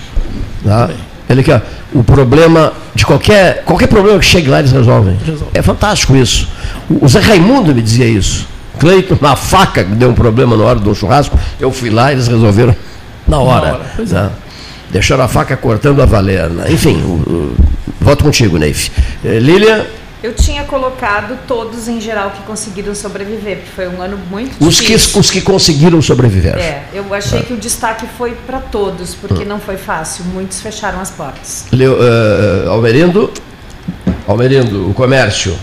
Tá? 0.64 0.90
Ele 1.28 1.40
aqui, 1.40 1.52
ó, 1.52 1.60
o 1.94 2.02
problema 2.04 2.72
de 2.94 3.04
qualquer 3.06 3.62
qualquer 3.64 3.86
problema 3.86 4.18
que 4.18 4.24
chegue 4.24 4.48
lá 4.48 4.58
eles 4.58 4.72
resolvem. 4.72 5.16
É 5.54 5.62
fantástico 5.62 6.16
isso. 6.16 6.48
O 6.88 7.08
Zé 7.08 7.20
Raimundo 7.20 7.74
me 7.74 7.82
dizia 7.82 8.06
isso. 8.06 8.46
Cleiton, 8.78 9.16
na 9.20 9.36
faca 9.36 9.84
que 9.84 9.92
deu 9.94 10.10
um 10.10 10.14
problema 10.14 10.56
na 10.56 10.64
hora 10.64 10.78
do 10.80 10.94
churrasco, 10.94 11.38
eu 11.60 11.70
fui 11.70 11.90
lá 11.90 12.10
e 12.10 12.14
eles 12.16 12.26
resolveram 12.26 12.74
na 13.28 13.38
hora. 13.38 13.74
hora, 13.74 13.92
pois 13.94 14.12
é. 14.12 14.14
né? 14.22 14.30
Deixaram 14.92 15.24
a 15.24 15.28
faca 15.28 15.56
cortando 15.56 16.02
a 16.02 16.06
valer. 16.06 16.50
né? 16.50 16.70
Enfim, 16.70 17.00
o- 17.02 17.30
o- 17.30 17.56
voto 18.00 18.22
contigo, 18.24 18.58
Neif. 18.58 18.90
Eh, 19.24 19.38
Lília, 19.38 19.88
Eu 20.22 20.32
tinha 20.32 20.62
colocado 20.62 21.36
todos 21.48 21.88
em 21.88 22.00
geral 22.00 22.30
que 22.30 22.42
conseguiram 22.44 22.94
sobreviver, 22.94 23.56
porque 23.56 23.70
foi 23.74 23.88
um 23.88 24.00
ano 24.00 24.16
muito 24.30 24.52
os 24.64 24.78
que, 24.78 24.86
difícil. 24.86 25.18
os 25.20 25.30
que 25.32 25.40
conseguiram 25.40 26.00
sobreviver. 26.00 26.56
É, 26.56 26.84
eu 26.94 27.12
achei 27.12 27.40
É. 27.40 27.42
que 27.42 27.52
o 27.52 27.56
destaque 27.56 28.06
foi 28.16 28.30
para 28.46 28.60
todos, 28.60 29.16
porque 29.16 29.44
não 29.44 29.58
foi 29.58 29.76
fácil. 29.76 30.24
Muitos 30.26 30.60
fecharam 30.60 31.00
as 31.00 31.10
portas. 31.10 31.64
Leo, 31.72 31.96
eh, 32.00 32.68
Almerindo, 32.68 33.32
Almerindo, 34.28 34.88
o 34.90 34.94
comércio. 34.94 35.58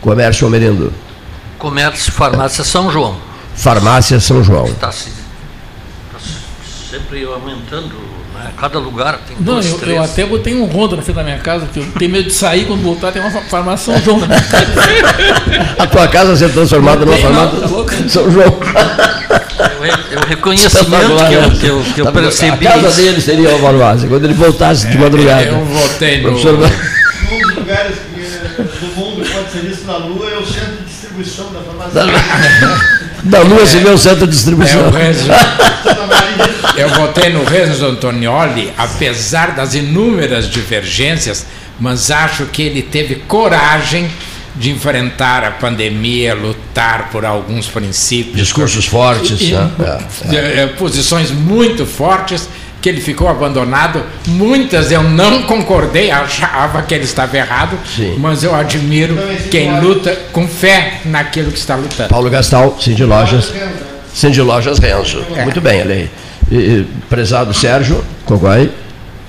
Comércio 0.00 0.44
Almerindo. 0.46 0.92
Comércio, 1.58 2.12
farmácia 2.12 2.62
São 2.62 2.88
João. 2.88 3.16
Farmácia 3.56 4.20
São 4.20 4.44
João. 4.44 4.66
Está 4.66 4.86
tá 4.86 4.92
se- 4.92 5.10
sempre 6.90 7.24
aumentando, 7.24 7.94
né? 8.34 8.50
Cada 8.58 8.78
lugar 8.78 9.18
tem 9.26 9.36
Não, 9.38 9.54
dois, 9.54 9.66
eu, 9.70 9.78
três. 9.78 9.96
eu 9.96 10.02
até 10.02 10.24
botei 10.26 10.54
um 10.54 10.64
ronda 10.66 10.96
na 10.96 11.02
frente 11.02 11.16
da 11.16 11.22
minha 11.24 11.38
casa, 11.38 11.66
porque 11.66 11.80
eu 11.80 11.86
tenho 11.98 12.10
medo 12.10 12.28
de 12.28 12.34
sair 12.34 12.64
quando 12.66 12.82
voltar, 12.82 13.12
tem 13.12 13.20
uma 13.20 13.30
fa- 13.30 13.42
farmácia 13.42 13.92
São 13.94 14.02
João 14.02 14.20
casa. 14.20 14.44
A 15.78 15.86
tua 15.86 16.08
casa 16.08 16.36
ser 16.36 16.50
transformada 16.52 17.04
Não 17.04 17.12
numa 17.12 17.18
farmácia 17.18 17.60
tá? 17.60 18.08
São 18.08 18.30
João. 18.30 18.58
Eu, 19.80 20.18
eu 20.18 20.26
reconhecimento 20.26 20.84
Espetacular, 20.84 21.28
que 21.28 21.34
eu, 21.34 21.42
né? 21.42 21.56
que 21.60 21.66
eu, 21.66 21.82
que 21.94 22.00
eu 22.00 22.04
Tá 22.06 22.12
percebi. 22.12 22.66
A 22.66 22.70
casa 22.72 22.88
isso. 22.88 22.96
dele 22.96 23.20
seria 23.20 23.48
uma 23.50 23.58
farmácia, 23.58 24.08
quando 24.08 24.24
ele 24.24 24.34
voltasse 24.34 24.86
de 24.88 24.98
madrugada. 24.98 25.42
eu 25.44 25.64
votei 25.64 26.20
no- 26.22 26.30
Professor- 26.30 26.54
Um 26.54 27.38
dos 27.48 27.54
lugares 27.56 27.96
que, 28.14 28.20
eh, 28.20 28.62
do 28.80 28.86
mundo 28.96 29.22
que 29.24 29.30
pode 29.32 29.50
ser 29.50 29.58
visto 29.60 29.84
na 29.86 29.96
Lua 29.98 30.30
é 30.30 30.36
o 30.38 30.46
centro 30.46 30.76
de 30.78 30.84
distribuição 30.84 31.52
da 31.52 31.60
farmácia. 31.60 32.02
Da 33.24 33.40
Lua 33.40 33.64
vê 33.64 33.90
o 33.90 33.98
centro 33.98 34.26
de 34.26 34.32
distribuição. 34.32 34.80
É 34.80 34.88
o 34.88 34.90
Renzo. 34.90 35.28
Eu 36.76 36.88
votei 36.90 37.30
no 37.30 37.42
Renzo 37.44 37.84
Antonioli, 37.86 38.72
apesar 38.78 39.52
das 39.54 39.74
inúmeras 39.74 40.48
divergências, 40.48 41.46
mas 41.80 42.10
acho 42.10 42.46
que 42.46 42.62
ele 42.62 42.82
teve 42.82 43.16
coragem 43.16 44.08
de 44.54 44.70
enfrentar 44.70 45.44
a 45.44 45.50
pandemia, 45.52 46.34
lutar 46.34 47.10
por 47.10 47.24
alguns 47.24 47.66
princípios. 47.66 48.36
Discursos 48.36 48.86
fortes, 48.86 49.40
E- 49.40 49.52
né? 49.52 49.70
É, 49.80 50.34
eh, 50.34 50.62
eh, 50.62 50.66
Posições 50.78 51.30
muito 51.30 51.86
fortes 51.86 52.48
que 52.80 52.88
ele 52.88 53.00
ficou 53.00 53.28
abandonado. 53.28 54.02
Muitas 54.26 54.90
eu 54.90 55.02
não 55.02 55.42
concordei, 55.42 56.10
achava 56.10 56.82
que 56.82 56.94
ele 56.94 57.04
estava 57.04 57.36
errado, 57.36 57.78
mas 58.18 58.42
eu 58.42 58.54
admiro 58.54 59.16
quem 59.50 59.80
luta 59.80 60.16
com 60.32 60.46
fé 60.46 61.00
naquilo 61.04 61.50
que 61.50 61.58
está 61.58 61.74
lutando. 61.74 62.08
Paulo 62.08 62.30
Gastal, 62.30 62.76
Cindy 62.80 63.04
Lojas. 63.04 63.52
Cindy 64.14 64.40
Lojas 64.40 64.78
Renzo. 64.78 65.24
Muito 65.44 65.60
bem, 65.60 65.80
Ale. 65.80 66.10
E, 66.50 66.56
e, 66.56 66.86
prezado 67.08 67.52
Sérgio 67.52 68.02
Coguai. 68.24 68.70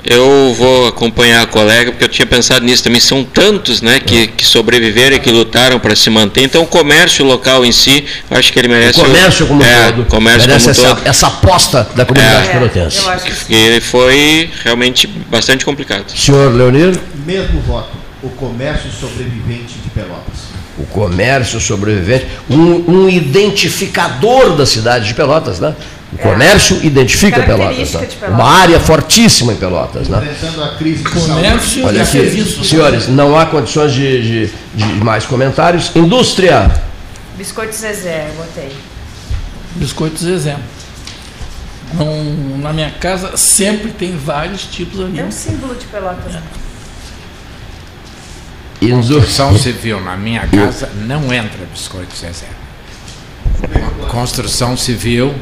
Eu 0.03 0.53
vou 0.57 0.87
acompanhar 0.87 1.43
a 1.43 1.45
colega, 1.45 1.91
porque 1.91 2.03
eu 2.05 2.09
tinha 2.09 2.25
pensado 2.25 2.65
nisso 2.65 2.83
também. 2.83 2.99
São 3.01 3.23
tantos 3.23 3.81
né, 3.81 3.99
que, 3.99 4.27
que 4.27 4.45
sobreviveram 4.45 5.17
e 5.17 5.19
que 5.19 5.29
lutaram 5.29 5.79
para 5.79 5.95
se 5.95 6.09
manter. 6.09 6.41
Então, 6.43 6.63
o 6.63 6.67
comércio 6.67 7.25
local 7.25 7.65
em 7.65 7.71
si, 7.71 8.05
eu 8.29 8.37
acho 8.37 8.51
que 8.53 8.59
ele 8.59 8.69
merece. 8.69 8.99
O 8.99 9.03
comércio 9.03 9.45
como 9.45 9.61
um 9.61 9.65
é, 9.65 9.91
todo. 9.91 10.05
comércio 10.05 10.47
merece 10.47 10.65
como 10.73 10.77
um 10.79 10.85
essa, 10.85 10.95
todo. 10.95 11.07
essa 11.07 11.27
aposta 11.27 11.87
da 11.95 12.05
comunidade 12.05 12.47
É. 12.47 12.51
pelotense. 12.53 12.99
E 13.49 13.55
ele 13.55 13.81
foi 13.81 14.49
realmente 14.63 15.05
bastante 15.07 15.65
complicado. 15.65 16.05
Senhor 16.15 16.53
Leonir? 16.53 16.97
Mesmo 17.25 17.59
voto. 17.61 17.89
O 18.23 18.29
comércio 18.29 18.89
sobrevivente 18.91 19.75
de 19.83 19.89
Pelotas. 19.89 20.49
O 20.77 20.85
comércio 20.85 21.59
sobrevivente, 21.59 22.25
um, 22.49 22.83
um 22.87 23.09
identificador 23.09 24.55
da 24.55 24.65
cidade 24.65 25.07
de 25.07 25.13
Pelotas, 25.13 25.59
né? 25.59 25.75
O 26.11 26.17
comércio 26.17 26.83
identifica 26.83 27.43
Pelotas. 27.43 27.87
De 27.89 27.97
Pelotas. 27.97 28.29
Uma 28.29 28.49
área 28.49 28.79
fortíssima 28.79 29.53
em 29.53 29.55
Pelotas. 29.57 30.07
Né? 30.09 30.17
A 30.63 30.77
crise 30.77 31.03
de 31.03 31.09
Comércio. 31.09 31.85
Olha 31.85 31.97
e 31.97 32.01
aqui, 32.01 32.11
serviço. 32.11 32.63
senhores, 32.65 33.07
não 33.07 33.37
há 33.37 33.45
condições 33.45 33.93
de, 33.93 34.47
de- 34.47 34.51
de 34.73 34.85
mais 35.03 35.25
comentários. 35.25 35.91
Indústria. 35.95 36.71
Biscoito 37.37 37.75
Zezé, 37.75 38.27
eu 38.29 38.43
botei. 38.43 38.75
Biscoito 39.75 40.17
Zezé. 40.17 40.57
Não, 41.93 42.57
na 42.57 42.73
minha 42.73 42.89
casa 42.91 43.37
sempre 43.37 43.91
tem 43.91 44.17
vários 44.17 44.63
tipos 44.63 44.99
ali. 44.99 45.19
É 45.19 45.23
um 45.23 45.31
símbolo 45.31 45.75
de 45.75 45.85
Pelotas. 45.85 46.33
Construção 48.79 49.57
civil 49.57 49.99
na 50.01 50.15
minha 50.15 50.47
casa 50.47 50.89
não 51.05 51.33
entra 51.33 51.59
biscoito 51.71 52.15
Zezé. 52.15 52.47
Construção 54.09 54.77
civil. 54.77 55.35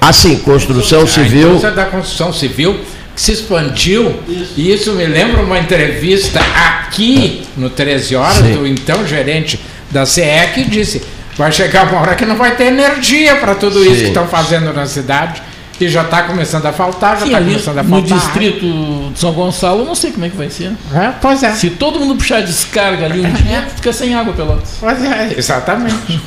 Assim, 0.00 0.36
construção 0.38 1.02
A 1.02 1.06
civil. 1.06 1.48
indústria 1.48 1.72
da 1.72 1.84
construção 1.86 2.32
civil 2.32 2.78
que 3.14 3.20
se 3.20 3.32
expandiu 3.32 4.14
e 4.56 4.72
isso 4.72 4.92
me 4.92 5.06
lembra 5.06 5.40
uma 5.42 5.58
entrevista 5.58 6.40
aqui 6.40 7.42
no 7.56 7.70
13 7.70 8.16
horas 8.16 8.36
Sim. 8.38 8.52
do 8.54 8.66
então 8.66 9.06
gerente 9.06 9.58
da 9.90 10.04
CE 10.04 10.22
que 10.52 10.64
disse 10.64 11.00
vai 11.36 11.50
chegar 11.52 11.88
uma 11.90 12.00
hora 12.00 12.14
que 12.16 12.26
não 12.26 12.36
vai 12.36 12.56
ter 12.56 12.64
energia 12.64 13.36
para 13.36 13.54
tudo 13.54 13.82
isso 13.84 13.94
Sim. 13.94 14.00
que 14.00 14.06
estão 14.08 14.26
fazendo 14.26 14.72
na 14.72 14.84
cidade 14.86 15.40
E 15.80 15.88
já 15.88 16.02
está 16.02 16.22
começando 16.24 16.66
a 16.66 16.72
faltar, 16.72 17.18
já 17.20 17.26
está 17.26 17.36
ali 17.38 17.50
começando 17.52 17.78
a 17.78 17.82
no 17.82 17.88
faltar. 17.90 18.18
distrito 18.18 19.10
de 19.12 19.18
São 19.18 19.32
Gonçalo, 19.32 19.80
eu 19.80 19.86
não 19.86 19.94
sei 19.94 20.10
como 20.12 20.24
é 20.24 20.28
que 20.28 20.36
vai 20.36 20.48
ser. 20.50 20.70
É, 20.94 21.12
pois 21.20 21.42
é. 21.42 21.52
Se 21.52 21.70
todo 21.70 21.98
mundo 21.98 22.14
puxar 22.16 22.42
descarga 22.42 23.06
ali 23.06 23.20
um 23.20 23.32
dia, 23.32 23.66
fica 23.74 23.92
sem 23.92 24.14
água, 24.14 24.32
Pelotas. 24.34 24.76
Pois 24.78 25.02
é, 25.04 25.34
exatamente. 25.36 26.20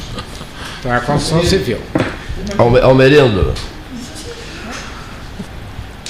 Então 0.79 0.91
é 0.93 0.97
a 0.97 0.99
construção 0.99 1.43
civil. 1.45 1.79
Alme- 2.57 2.79
Almerindo. 2.79 3.53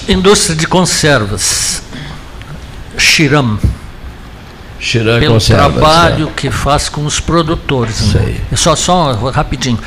Indústria 0.07 0.55
de 0.55 0.67
conservas. 0.67 1.81
Chiram. 2.97 3.59
Chiram 4.79 5.19
Pelo 5.19 5.33
Conservas, 5.33 5.73
trabalho 5.73 6.25
né? 6.27 6.31
que 6.35 6.51
faz 6.51 6.87
com 6.87 7.05
os 7.05 7.19
produtores. 7.19 8.13
Né? 8.13 8.37
E 8.51 8.57
Só, 8.57 8.75
só 8.75 9.13
rapidinho. 9.31 9.79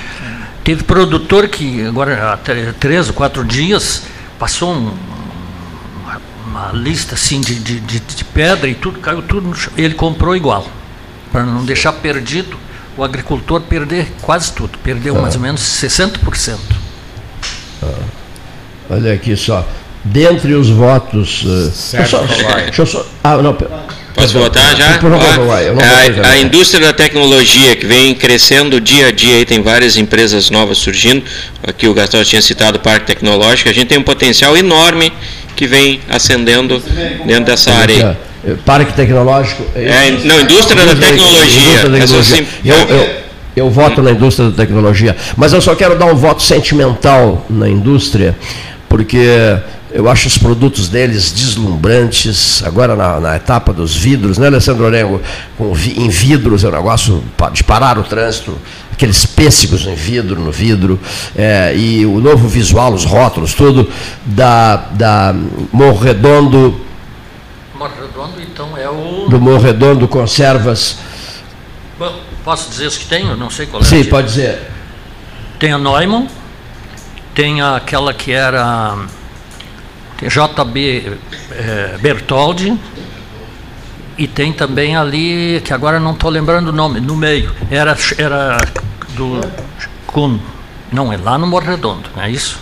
Teve 0.65 0.83
produtor 0.85 1.49
que 1.49 1.87
agora 1.87 2.33
há 2.33 2.37
três 2.79 3.09
ou 3.09 3.15
quatro 3.15 3.45
dias 3.45 4.03
passou 4.39 4.75
um- 4.75 4.93
uma, 6.05 6.21
uma 6.47 6.73
lista 6.73 7.15
assim 7.15 7.41
de, 7.41 7.55
de, 7.55 7.81
de- 7.81 8.01
de 8.01 8.25
pedra 8.25 8.69
e 8.69 8.75
tudo, 8.75 8.99
caiu 9.01 9.23
tudo 9.23 9.49
no 9.49 9.55
chão. 9.55 9.73
Ele 9.77 9.95
comprou 9.95 10.37
igual. 10.37 10.67
Para 11.33 11.45
não 11.45 11.65
deixar 11.65 11.93
perdido, 11.93 12.57
o 13.01 13.05
agricultor 13.05 13.63
perder 13.63 14.13
quase 14.21 14.53
tudo. 14.53 14.79
Perdeu 14.85 15.17
Ah. 15.17 15.23
mais 15.23 15.35
ou 15.35 15.41
menos 15.41 15.61
60%. 15.63 16.59
Olha 18.89 19.13
aqui 19.15 19.35
só. 19.37 19.67
Dentre 20.05 20.55
os 20.55 20.69
votos. 20.69 21.45
eh, 21.47 21.71
Certo, 21.75 22.03
deixa 22.03 22.17
eu 22.17 22.29
só- 22.29 22.49
vai. 22.51 22.63
deixa 22.65 22.83
eu 22.83 22.87
só- 22.87 23.07
ah, 23.25 23.37
não, 23.39 23.57
Posso 24.15 24.39
votar 24.39 24.77
já? 24.77 24.99
Já, 24.99 24.99
a, 24.99 26.27
a 26.27 26.31
não. 26.35 26.37
indústria 26.37 26.85
da 26.87 26.93
tecnologia 26.93 27.77
que 27.77 27.87
vem 27.87 28.15
crescendo 28.15 28.81
dia 28.81 29.07
a 29.07 29.13
dia, 29.13 29.37
aí 29.37 29.45
tem 29.47 29.63
várias 29.63 29.97
empresas 29.97 30.51
novas 30.51 30.79
surgindo. 30.79 31.23
Aqui 31.67 31.87
o 31.87 31.95
Gastão 31.95 32.23
tinha 32.25 32.43
citado 32.43 32.79
o 32.79 32.81
Parque 32.81 33.07
Tecnológico. 33.07 33.69
A 33.69 33.73
gente 33.73 33.89
tem 33.89 33.99
um 33.99 34.03
potencial 34.03 34.57
enorme 34.57 35.13
que 35.55 35.67
vem 35.67 36.01
ascendendo 36.09 36.83
dentro 37.25 37.45
dessa 37.45 37.73
área 37.73 38.09
aí. 38.11 38.17
Eh, 38.45 38.55
Parque 38.65 38.93
Tecnológico. 38.95 39.63
É, 39.75 40.11
isso? 40.11 40.27
não, 40.27 40.41
indústria 40.41 40.85
da 40.87 40.95
tecnologia. 40.95 41.61
Indústria 41.61 41.91
da 41.91 41.99
tecnologia. 41.99 42.37
sim- 42.37 42.47
Eu, 42.65 42.77
eu, 42.77 43.11
eu 43.57 43.71
voto 43.71 44.03
na 44.03 44.11
indústria 44.13 44.49
da 44.51 44.57
tecnologia, 44.57 45.17
mas 45.37 45.53
eu 45.53 45.61
só 45.61 45.75
quero 45.75 45.99
dar 45.99 46.07
um 46.07 46.15
voto 46.17 46.43
sentimental 46.43 47.45
na 47.51 47.69
indústria, 47.69 48.37
porque 48.89 49.59
eu 49.93 50.09
acho 50.09 50.29
os 50.29 50.39
produtos 50.39 50.89
deles 50.89 51.33
deslumbrantes, 51.33 52.63
agora 52.65 52.95
na, 52.95 53.19
na 53.21 53.37
etapa 53.37 53.73
dos 53.73 53.95
vidros, 53.97 54.39
né, 54.39 54.47
Alessandro 54.47 54.85
Orengo? 54.85 55.21
Com 55.59 55.75
em 55.97 56.09
vidros 56.09 56.63
é 56.65 56.69
um 56.69 56.73
negócio 56.73 57.23
de 57.53 57.65
parar 57.65 57.99
o 57.99 58.03
trânsito, 58.05 58.57
aqueles 58.93 59.27
pêssegos 59.27 59.85
em 59.87 59.95
vidro, 59.95 60.41
no 60.41 60.53
vidro, 60.53 60.99
é, 61.37 61.75
e 61.77 62.07
o 62.07 62.21
novo 62.21 62.47
visual, 62.47 62.93
os 62.95 63.05
rótulos, 63.05 63.53
tudo, 63.53 63.89
da, 64.25 64.77
da 64.93 65.35
Morro 65.73 65.99
Redondo, 65.99 66.01
Morro 66.01 66.01
Redondo, 66.05 66.90
então, 68.61 68.77
é 68.77 68.89
o. 68.91 69.27
do 69.29 69.41
Morro 69.41 69.63
Redondo 69.63 70.07
Conservas. 70.07 70.99
Bom, 71.99 72.15
posso 72.45 72.69
dizer 72.69 72.87
os 72.89 72.99
que 72.99 73.07
tem? 73.07 73.27
Eu 73.27 73.37
não 73.37 73.49
sei 73.49 73.67
qual 73.67 73.83
é. 73.83 73.87
Sim, 73.87 74.05
pode 74.05 74.27
dizer. 74.27 74.71
Tem 75.59 75.73
a 75.73 75.79
Neumann, 75.79 76.29
tem 77.35 77.63
aquela 77.63 78.13
que 78.13 78.33
era 78.33 78.99
JB 80.21 81.19
eh, 81.53 81.99
Bertoldi, 82.01 82.79
e 84.19 84.27
tem 84.27 84.53
também 84.53 84.95
ali, 84.95 85.63
que 85.65 85.73
agora 85.73 85.99
não 85.99 86.13
estou 86.13 86.31
lembrando 86.31 86.69
o 86.69 86.73
nome, 86.73 87.01
no 87.01 87.17
meio, 87.17 87.55
era, 87.71 87.97
era 88.19 88.59
do. 89.17 89.41
Não, 90.93 91.11
é 91.11 91.17
lá 91.17 91.39
no 91.39 91.47
Morro 91.47 91.65
Redondo, 91.67 92.11
não 92.15 92.23
é 92.23 92.31
isso? 92.31 92.59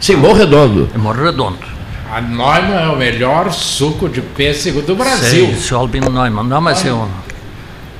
Sim, 0.00 0.16
Morro 0.16 0.34
Redondo. 0.34 0.90
É 0.92 0.98
Morro 0.98 1.22
Redondo. 1.22 1.77
A 2.10 2.20
Neumann 2.20 2.72
é 2.84 2.88
o 2.88 2.96
melhor 2.96 3.52
suco 3.52 4.08
de 4.08 4.22
pêssego 4.22 4.80
do 4.82 4.96
Brasil. 4.96 5.46
Sei, 5.46 5.56
seu 5.56 5.78
Albino 5.78 6.10
Neumann. 6.10 6.44
Não, 6.46 6.60
mas 6.60 6.84
eu. 6.84 7.08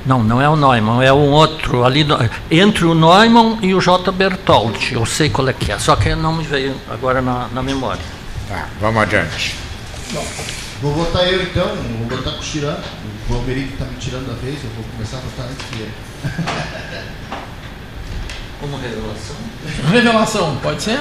Não, 0.05 0.23
não 0.23 0.41
é 0.41 0.49
o 0.49 0.55
Neumann, 0.55 1.03
é 1.05 1.13
um 1.13 1.29
outro 1.29 1.83
ali 1.83 2.03
no- 2.03 2.17
entre 2.49 2.85
o 2.85 2.95
Neumann 2.95 3.59
e 3.61 3.73
o 3.75 3.79
J. 3.81 4.11
Bertoldi. 4.11 4.93
Eu 4.93 5.05
sei 5.05 5.29
qual 5.29 5.47
é 5.49 5.53
que 5.53 5.71
é, 5.71 5.77
só 5.77 5.95
que 5.95 6.15
não 6.15 6.33
me 6.33 6.43
veio 6.43 6.73
agora 6.89 7.21
na, 7.21 7.47
na 7.53 7.61
memória. 7.61 8.01
Tá, 8.47 8.65
vamos 8.81 9.01
adiante. 9.03 9.55
Vou 10.81 10.93
votar 10.93 11.27
eu 11.31 11.43
então, 11.43 11.67
vou 11.99 12.17
votar 12.17 12.33
com 12.33 12.39
o 12.39 12.43
Chiran. 12.43 12.77
O 13.29 13.33
Valmeric 13.33 13.73
está 13.73 13.85
me 13.85 13.97
tirando 13.99 14.27
da 14.27 14.33
vez, 14.41 14.55
eu 14.63 14.69
vou 14.75 14.85
começar 14.95 15.17
a 15.17 15.19
votar 15.19 15.45
antes 15.45 15.65
que 15.69 15.75
ele. 15.81 15.91
Como 18.59 18.77
revelação? 18.77 19.35
Revelação, 19.91 20.57
pode 20.63 20.81
ser? 20.81 20.99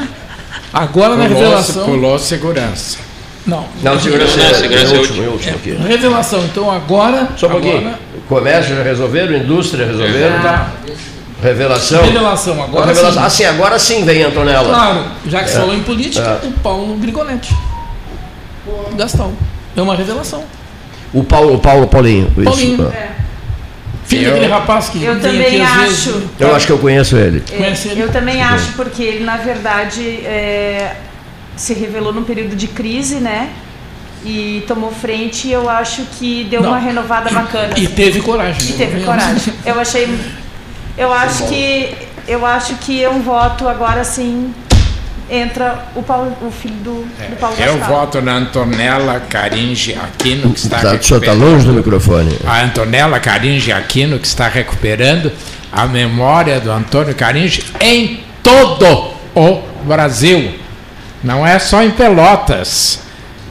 Agora 0.73 1.17
na 1.17 1.25
Pulou- 1.27 1.41
revelação. 1.43 1.85
Pulou 1.85 2.19
segurança. 2.19 2.99
Não. 3.47 3.65
Não, 3.83 3.99
segurança 3.99 4.37
Não, 4.37 4.45
é, 4.45 4.55
segurança 4.55 4.93
é 4.93 4.95
é 4.95 4.99
o 4.99 5.01
último, 5.01 5.25
é 5.25 5.29
último 5.29 5.57
aqui. 5.57 5.71
Revelação, 5.89 6.45
então 6.45 6.71
agora. 6.71 7.29
Só 7.37 7.47
um 7.47 7.51
pouquinho. 7.51 7.79
agora- 7.79 7.99
Comércio 8.29 8.77
já 8.77 8.83
resolveram, 8.83 9.35
indústria 9.37 9.87
resolveram. 9.87 10.43
Tá. 10.43 10.69
Revelação. 11.43 12.03
Revelação, 12.03 12.63
agora 12.63 12.87
Revelação. 12.87 13.21
sim. 13.23 13.27
Ah, 13.27 13.31
sim, 13.31 13.45
agora 13.45 13.79
sim 13.79 14.05
vem, 14.05 14.23
Antonella. 14.25 14.69
Claro, 14.69 15.05
já 15.27 15.39
que 15.39 15.45
É. 15.45 15.49
você 15.49 15.59
falou 15.61 15.75
em 15.75 15.83
política, 15.83 16.41
É. 16.43 16.47
o 16.47 16.53
Paulo 16.53 16.95
Grigonetti. 16.97 17.55
Gastão. 18.97 19.33
É 19.77 19.81
uma 19.81 19.95
revelação. 19.95 20.43
O 21.15 21.25
Paulo, 21.25 21.55
o 21.55 21.59
Paulo 21.59 21.87
Paulinho. 21.87 22.31
isso. 22.37 22.45
Paulinho. 22.45 22.93
Filho 24.09 24.25
Eu- 24.29 24.31
daquele 24.33 24.53
rapaz 24.53 24.89
que 24.89 25.05
Eu 25.05 25.21
também 25.21 25.63
às 25.63 25.71
acho. 25.71 26.13
vezes. 26.13 26.29
Eu 26.41 26.55
acho 26.57 26.67
que 26.67 26.73
eu 26.73 26.79
conheço 26.79 27.17
ele. 27.17 27.43
É, 27.53 27.57
Conhece 27.57 27.89
ele? 27.89 28.01
eu 28.01 28.11
também 28.11 28.43
acho, 28.43 28.73
porque 28.73 29.03
ele, 29.03 29.23
na 29.25 29.37
verdade, 29.37 30.03
é, 30.25 30.97
se 31.55 31.75
revelou 31.75 32.13
num 32.13 32.25
período 32.25 32.57
de 32.57 32.67
crise, 32.69 33.17
né? 33.17 33.51
E 34.25 34.65
tomou 34.67 34.91
frente 34.91 35.47
e 35.49 35.53
eu 35.53 35.69
acho 35.71 36.03
que 36.19 36.45
deu 36.51 36.61
Não. 36.63 36.71
uma 36.71 36.79
renovada 36.79 37.31
bacana. 37.31 37.75
E 37.77 37.87
teve 37.87 38.21
coragem. 38.21 38.63
E 38.63 38.73
né? 38.73 38.79
teve 38.79 39.05
Convenhamos. 39.05 39.45
coragem. 39.45 39.55
Eu 39.65 39.79
achei. 39.81 40.21
Eu 40.97 41.13
acho 41.13 41.47
que. 41.47 41.95
Eu 42.27 42.45
acho 42.45 42.75
que 42.77 43.03
é 43.05 43.09
um 43.09 43.21
voto 43.23 43.69
agora 43.69 44.03
sim. 44.05 44.53
Entra 45.31 45.87
o, 45.95 46.03
Paulo, 46.03 46.35
o 46.41 46.51
filho 46.51 46.75
do, 46.77 46.91
do 47.05 47.37
Paulo 47.39 47.55
Eu 47.59 47.77
Gastal. 47.77 47.97
voto 47.97 48.23
na 48.23 48.33
Antonella 48.37 49.21
Caringe 49.21 49.95
Aquino, 49.95 50.53
que 50.53 50.59
está 50.61 50.79
Tá, 50.81 50.95
o 50.95 51.03
senhor 51.03 51.19
está 51.19 51.33
recuperando. 51.33 51.41
longe 51.43 51.67
do 51.67 51.73
microfone. 51.75 52.39
A 52.47 52.63
Antonella 52.63 53.21
Caringe 53.21 53.71
Aquino, 53.71 54.19
que 54.19 54.27
está 54.27 54.49
recuperando 54.49 55.31
a 55.71 55.87
memória 55.87 56.59
do 56.61 56.71
Antônio 56.73 57.15
Caringe 57.15 57.63
em 57.81 58.21
todo 58.43 59.13
o 59.35 59.63
Brasil. 59.85 60.55
Não 61.23 61.47
é 61.47 61.59
só 61.59 61.83
em 61.83 61.91
Pelotas. 61.91 63.01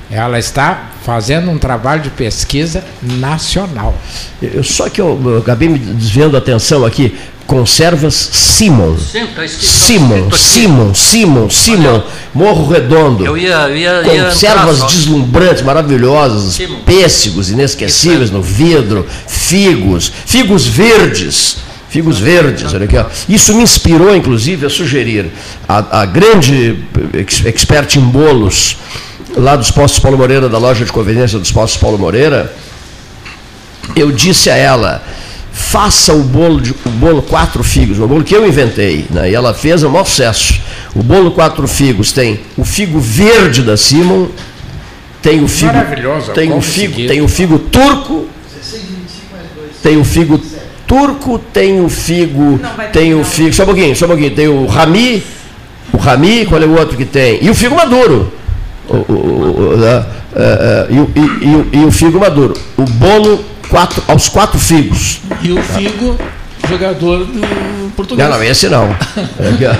Ela 0.09 0.39
está 0.39 0.83
fazendo 1.05 1.51
um 1.51 1.57
trabalho 1.59 2.01
de 2.01 2.09
pesquisa 2.09 2.83
nacional. 3.01 3.93
Eu, 4.41 4.63
só 4.63 4.89
que 4.89 4.99
eu, 5.01 5.21
eu 5.25 5.37
acabei 5.39 5.69
me 5.69 5.77
desviando 5.77 6.35
a 6.35 6.39
atenção 6.39 6.85
aqui. 6.85 7.15
Conservas 7.47 8.13
Simon. 8.13 8.97
Simon. 8.97 10.29
Simon, 10.31 10.93
Simon, 10.93 11.49
Simon. 11.49 12.03
Morro 12.33 12.67
Redondo. 12.67 13.25
Eu 13.25 13.37
ia, 13.37 13.55
eu 13.69 13.77
ia, 13.77 14.01
ia 14.13 14.23
Conservas 14.25 14.75
entrar 14.75 14.87
deslumbrantes, 14.89 15.61
maravilhosas, 15.63 16.55
Simon. 16.55 16.81
pêssegos 16.81 17.49
inesquecíveis 17.49 18.29
no 18.29 18.41
vidro, 18.41 19.07
figos, 19.27 20.11
figos 20.25 20.65
verdes. 20.67 21.57
Figos 21.89 22.19
verdes, 22.19 22.73
olha 22.73 22.83
aqui. 22.83 22.97
Ó. 22.97 23.05
Isso 23.29 23.53
me 23.55 23.63
inspirou, 23.63 24.13
inclusive, 24.13 24.65
a 24.65 24.69
sugerir 24.69 25.31
a, 25.67 26.01
a 26.01 26.05
grande 26.05 26.77
ex- 27.13 27.45
expert 27.45 27.95
em 27.95 28.01
bolos 28.01 28.75
lá 29.37 29.55
dos 29.55 29.71
Postos 29.71 29.99
Paulo 29.99 30.17
Moreira, 30.17 30.49
da 30.49 30.57
loja 30.57 30.83
de 30.83 30.91
conveniência 30.91 31.39
dos 31.39 31.51
Postos 31.51 31.79
Paulo 31.79 31.97
Moreira, 31.97 32.53
eu 33.95 34.11
disse 34.11 34.49
a 34.49 34.55
ela, 34.55 35.01
faça 35.57 36.13
o 36.13 36.21
bolo, 36.23 36.61
de, 36.61 36.71
o 36.85 36.89
bolo 36.89 37.21
quatro 37.21 37.63
figos, 37.63 37.99
o 37.99 38.07
bolo 38.07 38.23
que 38.23 38.35
eu 38.35 38.47
inventei, 38.47 39.05
né? 39.09 39.29
e 39.31 39.35
ela 39.35 39.53
fez 39.53 39.83
o 39.83 39.89
maior 39.89 40.05
sucesso. 40.05 40.59
O 40.95 41.01
bolo 41.03 41.31
quatro 41.31 41.67
figos 41.67 42.11
tem 42.11 42.39
o 42.55 42.63
figo 42.63 42.99
verde 42.99 43.63
da 43.63 43.75
Simon, 43.75 44.27
tem 45.21 45.43
o 45.43 45.47
figo, 45.47 45.71
tem 46.33 46.51
o 46.53 46.61
figo, 46.61 46.93
tem 47.07 47.21
o 47.21 47.27
figo 47.27 47.59
turco, 47.59 48.27
tem 49.83 49.97
o 49.97 50.03
figo 50.05 50.39
turco, 50.87 51.39
tem 51.51 51.81
o 51.83 51.89
figo, 51.89 52.59
tem 52.93 53.13
o 53.15 53.23
figo, 53.23 53.53
só 53.53 53.63
um 53.63 53.65
pouquinho, 53.65 53.95
só 53.95 54.05
um 54.05 54.09
pouquinho, 54.09 54.31
tem 54.35 54.47
o 54.47 54.65
rami, 54.67 55.21
o 55.91 55.97
rami, 55.97 56.45
qual 56.45 56.61
é 56.61 56.65
o 56.65 56.77
outro 56.77 56.95
que 56.95 57.05
tem? 57.05 57.39
E 57.43 57.49
o 57.49 57.55
figo 57.55 57.75
maduro. 57.75 58.31
O, 58.87 58.95
o- 58.95 59.11
o- 59.11 59.73
o- 59.73 59.77
né? 59.77 60.05
É, 60.35 60.87
é, 60.89 60.93
e, 60.93 60.99
o- 60.99 61.09
e- 61.15 61.45
e 61.45 61.55
o- 61.55 61.67
e 61.83 61.85
o 61.85 61.91
figo 61.91 62.19
maduro. 62.19 62.53
O 62.77 62.83
bolo 62.83 63.43
quatro, 63.69 64.01
aos 64.07 64.29
quatro 64.29 64.59
figos. 64.59 65.19
E 65.41 65.51
o 65.51 65.61
Figo, 65.61 66.17
jogador 66.67 67.25
do 67.25 67.91
Portugal. 67.95 68.29
Não, 68.29 68.37
não, 68.37 68.43
esse 68.43 68.67
não. 68.69 68.89
Aqui, 68.91 69.65
ó. 69.65 69.75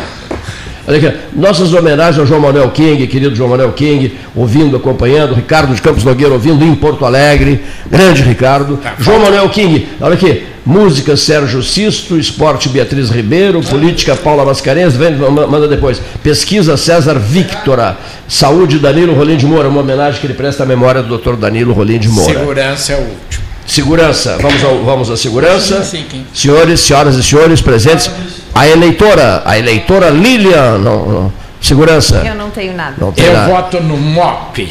Olha 0.90 0.98
aqui. 1.09 1.17
Nossas 1.35 1.74
homenagens 1.74 2.17
ao 2.17 2.25
João 2.25 2.40
Manuel 2.40 2.69
King, 2.72 3.06
querido 3.07 3.35
João 3.35 3.49
Manuel 3.49 3.74
King, 3.74 4.17
ouvindo, 4.33 4.77
acompanhando, 4.77 5.33
Ricardo 5.35 5.75
de 5.75 5.82
Campos 5.82 6.03
Nogueira 6.06 6.33
ouvindo 6.33 6.64
em 6.64 6.74
Porto 6.75 7.03
Alegre, 7.06 7.61
grande 7.91 8.22
Ricardo. 8.22 8.80
João 8.98 9.19
Manuel 9.19 9.49
King, 9.49 9.85
olha 9.99 10.14
aqui, 10.14 10.43
Música 10.66 11.16
Sérgio 11.17 11.61
Sisto, 11.61 12.17
Esporte 12.17 12.69
Beatriz 12.69 13.09
Ribeiro, 13.09 13.61
Política 13.61 14.16
Paula 14.16 14.45
Mascarenhas, 14.45 14.95
vem, 14.95 15.14
ma- 15.16 15.45
manda 15.48 15.67
depois. 15.67 16.01
Pesquisa 16.24 16.77
César 16.77 17.16
Victora, 17.19 17.98
Saúde 18.27 18.80
Danilo 18.80 19.14
Rolim 19.14 19.35
de 19.38 19.45
Moura, 19.45 19.67
uma 19.67 19.82
homenagem 19.82 20.22
que 20.22 20.27
ele 20.27 20.33
presta 20.35 20.64
à 20.64 20.66
memória 20.66 21.01
do 21.03 21.17
Dr. 21.17 21.35
Danilo 21.35 21.74
Rolim 21.74 21.99
de 21.99 22.07
Moura. 22.09 22.33
Segurança 22.33 22.93
é 22.93 22.95
o 22.95 22.99
último. 22.99 23.47
Segurança, 23.68 24.38
vamos, 24.42 24.64
ao, 24.64 24.84
vamos 24.84 25.10
à 25.12 25.18
segurança. 25.18 25.84
Sim, 25.84 25.98
sim, 25.98 26.06
sim. 26.10 26.26
Senhores, 26.34 26.80
senhoras 26.80 27.16
e 27.16 27.24
senhores 27.24 27.62
presentes, 27.62 28.10
a 28.56 28.66
eleitora, 28.68 29.42
a 29.46 29.60
eleitora 29.60 30.10
Lilian, 30.10 30.78
não, 30.78 31.06
não. 31.06 31.34
segurança. 31.62 32.24
Eu 32.26 32.34
não 32.36 32.50
tenho 32.50 32.74
nada. 32.74 32.96
Não 32.98 33.14
Eu 33.16 33.34
nada. 33.34 33.52
voto 33.52 33.80
no 33.82 33.98
MOP, 33.98 34.64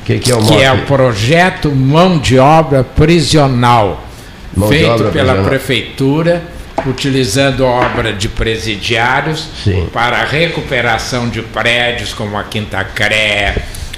O 0.00 0.04
que, 0.06 0.18
que 0.18 0.32
é 0.32 0.34
o 0.34 0.38
que 0.42 0.60
é 0.62 0.72
o 0.72 0.76
MOP? 0.76 0.86
projeto 0.86 1.70
Mão 1.70 2.18
de 2.18 2.38
Obra 2.38 2.82
Prisional, 2.82 4.02
Mão 4.56 4.68
feito 4.70 4.86
obra 4.88 5.10
pela 5.10 5.24
prisional. 5.34 5.44
prefeitura, 5.44 6.42
utilizando 6.86 7.64
obra 7.64 8.12
de 8.12 8.28
presidiários 8.28 9.46
Sim. 9.62 9.86
para 9.92 10.18
a 10.18 10.24
recuperação 10.24 11.28
de 11.28 11.42
prédios 11.42 12.12
como 12.14 12.38
a 12.38 12.44
Quinta 12.44 12.82
Cré, 12.84 13.54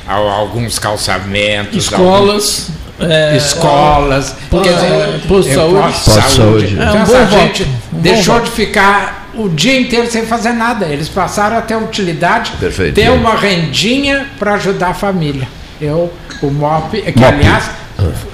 al- 0.06 0.28
alguns 0.28 0.78
calçamentos, 0.80 1.84
Escolas, 1.84 2.70
alguns- 2.70 2.70
é, 3.00 3.36
escolas, 3.36 4.34
posto- 4.50 4.68
quer 4.68 4.74
dizer, 4.74 5.20
posto 5.28 5.48
de 5.48 5.54
eu- 5.54 5.60
saúde. 5.60 5.96
saúde. 6.36 6.74
Então, 6.74 6.86
É 6.88 6.92
um 6.92 7.02
essa 7.02 7.12
bom 7.18 7.24
voto, 7.26 7.42
gente 7.42 7.62
um 7.92 7.98
deixou 8.00 8.40
de 8.40 8.50
ficar 8.50 9.28
o 9.34 9.48
dia 9.48 9.78
inteiro 9.80 10.10
sem 10.10 10.24
fazer 10.26 10.52
nada. 10.52 10.86
Eles 10.86 11.08
passaram 11.08 11.58
a 11.58 11.60
ter 11.60 11.76
utilidade, 11.76 12.52
Perfeito. 12.58 12.94
ter 12.94 13.10
uma 13.10 13.34
rendinha 13.34 14.26
para 14.38 14.54
ajudar 14.54 14.88
a 14.88 14.94
família. 14.94 15.46
Eu, 15.80 16.10
o 16.42 16.50
MOP, 16.50 17.02
que 17.02 17.20
MOP. 17.20 17.24
aliás 17.34 17.64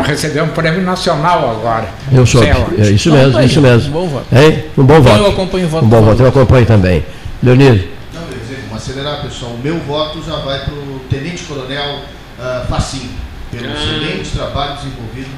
recebeu 0.05 0.45
um 0.45 0.49
prêmio 0.49 0.83
nacional 0.83 1.51
agora. 1.51 1.89
Eu 2.13 2.25
sou. 2.27 2.43
É 2.43 2.51
isso 2.91 3.09
Não, 3.11 3.17
mesmo, 3.17 3.39
aí, 3.39 3.47
isso 3.47 3.61
mesmo. 3.61 3.89
um 3.89 3.93
bom 4.03 4.09
voto. 4.09 4.27
Hein? 4.33 4.65
Um 4.79 4.85
bom 4.85 4.97
Então 4.99 5.13
voto. 5.13 5.25
eu 5.25 5.31
acompanho 5.31 5.67
o 5.67 5.69
voto 5.69 5.85
Um 5.85 5.89
bom 5.89 6.03
voto, 6.03 6.23
eu 6.23 6.29
acompanho 6.29 6.67
também. 6.67 7.05
Leonir, 7.43 7.89
Não, 8.15 8.23
dizer, 8.23 8.63
vamos 8.69 8.83
acelerar, 8.83 9.23
pessoal. 9.23 9.53
O 9.53 9.59
meu 9.59 9.79
voto 9.81 10.23
já 10.25 10.37
vai 10.37 10.61
para 10.61 10.75
o 10.75 11.01
Tenente 11.11 11.43
Coronel 11.45 11.97
uh, 12.39 12.67
Facim, 12.69 13.11
pelo 13.53 13.67
excelente 13.73 14.31
trabalho 14.31 14.77
desenvolvido 14.77 15.29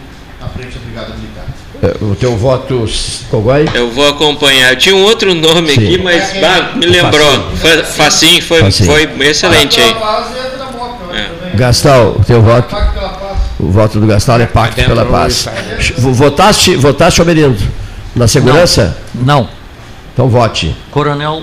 à 0.40 0.46
frente 0.48 0.78
da 0.78 0.84
Brigada 0.84 1.14
Militar. 1.16 1.44
é, 1.82 2.04
o 2.04 2.14
teu 2.14 2.36
voto, 2.36 2.86
Cogói? 3.30 3.68
Eu 3.74 3.90
vou 3.90 4.08
acompanhar. 4.08 4.76
Tinha 4.76 4.94
um 4.94 5.02
outro 5.02 5.34
nome 5.34 5.68
Sim. 5.74 5.84
aqui, 5.84 5.98
mas 6.02 6.32
bah, 6.40 6.72
me 6.76 6.86
lembrou. 6.86 7.50
Fa- 7.56 7.84
Facinho 7.84 8.42
foi, 8.42 8.60
Facinho. 8.62 8.90
foi 8.90 9.02
excelente 9.28 9.80
aí. 9.80 9.94
Gastal, 11.54 12.16
o 12.18 12.24
teu 12.24 12.42
voto? 12.42 12.74
O 13.60 13.70
voto 13.70 14.00
do 14.00 14.06
Gastal 14.06 14.40
é 14.40 14.46
Pacto 14.46 14.76
Dentro 14.76 14.94
pela 14.94 15.06
Paz. 15.06 15.46
Votaste, 15.98 16.74
votaste 16.76 17.20
Almerindo? 17.20 17.56
Na 18.14 18.26
segurança? 18.28 18.96
Não. 19.14 19.48
Então 20.12 20.28
vote. 20.28 20.74
Coronel, 20.90 21.42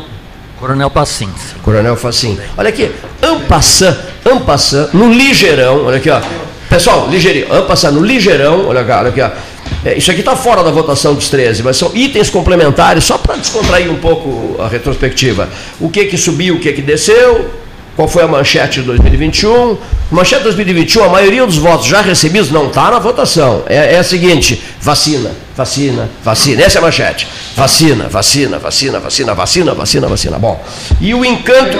Coronel 0.59 0.90
Pacins. 0.90 1.56
Coronel 1.64 1.95
Facim. 1.95 2.38
Olha 2.58 2.69
aqui, 2.69 2.91
Ampassan, 3.22 3.98
Ampassan, 4.25 4.90
no 4.93 5.11
Ligeirão, 5.11 5.85
olha 5.85 5.98
aqui, 5.98 6.09
ó. 6.09 6.22
Pessoal, 6.72 7.09
ligeirinho, 7.09 7.53
Ampassan 7.53 7.91
no 7.91 8.01
Ligeirão, 8.01 8.66
olha, 8.66 8.80
olha 8.80 9.09
aqui, 9.09 9.19
ó. 9.19 9.30
É, 9.83 9.98
isso 9.98 10.09
aqui 10.09 10.22
está 10.22 10.38
fora 10.38 10.64
da 10.64 10.72
votação 10.72 11.14
dos 11.14 11.27
13, 11.27 11.64
mas 11.64 11.75
são 11.75 11.91
itens 11.93 12.30
complementares, 12.30 13.03
só 13.03 13.17
para 13.17 13.35
descontrair 13.35 13.91
um 13.91 13.98
pouco 13.98 14.56
a 14.58 14.69
retrospectiva. 14.69 15.50
O 15.82 15.90
que 15.90 16.06
que 16.06 16.17
subiu, 16.17 16.56
o 16.56 16.59
que 16.61 16.72
que 16.72 16.82
desceu, 16.82 17.51
qual 18.01 18.07
foi 18.07 18.23
a 18.23 18.27
manchete 18.27 18.80
de 18.80 18.88
2021. 18.88 19.77
Manchete 20.09 20.39
de 20.39 20.43
2021, 20.45 21.03
a 21.03 21.09
maioria 21.09 21.45
dos 21.45 21.57
votos 21.57 21.85
já 21.85 22.01
recebidos 22.01 22.49
não 22.49 22.67
está 22.67 22.89
na 22.89 22.97
votação. 22.97 23.63
É, 23.67 23.93
é 23.93 23.99
a 23.99 24.03
seguinte: 24.03 24.59
vacina, 24.81 25.31
vacina, 25.55 26.09
vacina. 26.23 26.63
Essa 26.63 26.80
é 26.80 26.80
a 26.80 26.81
manchete. 26.81 27.27
Vacina, 27.55 28.07
vacina, 28.09 28.57
vacina, 28.57 28.99
vacina, 28.99 29.33
vacina, 29.35 29.73
vacina, 29.75 30.07
vacina. 30.07 30.39
Bom. 30.39 30.59
E 30.99 31.13
o 31.13 31.23
encanto, 31.23 31.77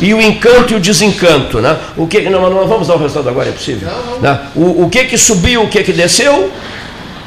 e 0.00 0.14
o 0.14 0.20
encanto 0.22 0.72
e 0.74 0.76
o 0.76 0.80
desencanto, 0.80 1.60
né? 1.60 1.76
O 1.96 2.06
que, 2.06 2.20
não, 2.30 2.48
não 2.48 2.68
vamos 2.68 2.86
dar 2.86 2.94
o 2.94 2.98
resultado 2.98 3.28
agora, 3.28 3.48
é 3.48 3.52
possível. 3.52 3.88
Né? 4.22 4.38
O, 4.54 4.84
o 4.84 4.88
que 4.88 5.04
que 5.06 5.18
subiu, 5.18 5.64
o 5.64 5.68
que 5.68 5.82
que 5.82 5.92
desceu, 5.92 6.50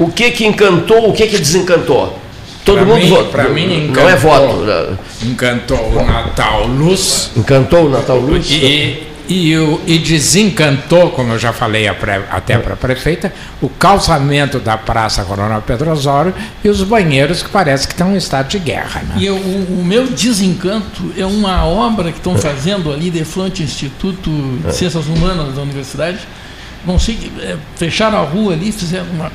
o 0.00 0.08
que 0.08 0.30
que 0.30 0.46
encantou, 0.46 1.10
o 1.10 1.12
que 1.12 1.26
que 1.26 1.36
desencantou. 1.38 2.18
Todo 2.64 2.78
Pra 2.78 2.84
mundo 2.86 2.98
mim- 3.02 3.08
votou. 3.08 3.26
pra 3.28 3.48
mim 3.48 3.88
não 3.94 4.08
é 4.08 4.12
encantou. 4.14 4.30
voto. 4.30 4.98
Encantou 5.22 5.92
o 5.92 6.04
Natal 6.04 6.66
Luz. 6.66 7.30
Encantou 7.36 7.86
o 7.86 7.90
Natal 7.90 8.18
Luz? 8.18 8.46
E, 8.50 9.02
e, 9.28 9.56
o- 9.58 9.80
e 9.86 9.98
desencantou, 9.98 11.10
como 11.10 11.32
eu 11.34 11.38
já 11.38 11.52
falei 11.52 11.86
a 11.88 11.94
pré- 11.94 12.22
até 12.30 12.56
para 12.56 12.74
a 12.74 12.76
prefeita, 12.76 13.32
o 13.60 13.68
calçamento 13.68 14.58
da 14.58 14.78
Praça 14.78 15.24
Coronel 15.24 15.60
Pedro 15.66 15.90
Osório 15.90 16.32
e 16.64 16.68
os 16.68 16.82
banheiros 16.82 17.42
que 17.42 17.48
parece 17.50 17.86
que 17.86 17.92
estão 17.92 18.14
em 18.14 18.16
estado 18.16 18.48
de 18.48 18.58
guerra. 18.58 19.02
Né? 19.08 19.14
E 19.18 19.26
eu- 19.26 19.34
o, 19.36 19.80
o 19.80 19.84
meu 19.84 20.06
desencanto 20.06 21.12
é 21.16 21.26
uma 21.26 21.64
obra 21.66 22.10
que 22.12 22.18
estão 22.18 22.36
fazendo 22.38 22.92
ali, 22.92 23.10
Deflante 23.10 23.62
Instituto 23.62 24.30
de 24.64 24.74
Ciências 24.74 25.06
Humanas 25.06 25.54
da 25.54 25.62
Universidade. 25.62 26.18
Não 26.86 26.98
sei, 26.98 27.18
é, 27.40 27.56
fecharam 27.76 28.18
a 28.18 28.22
rua 28.22 28.52
ali, 28.54 28.70
fizeram 28.72 29.06
uma. 29.12 29.30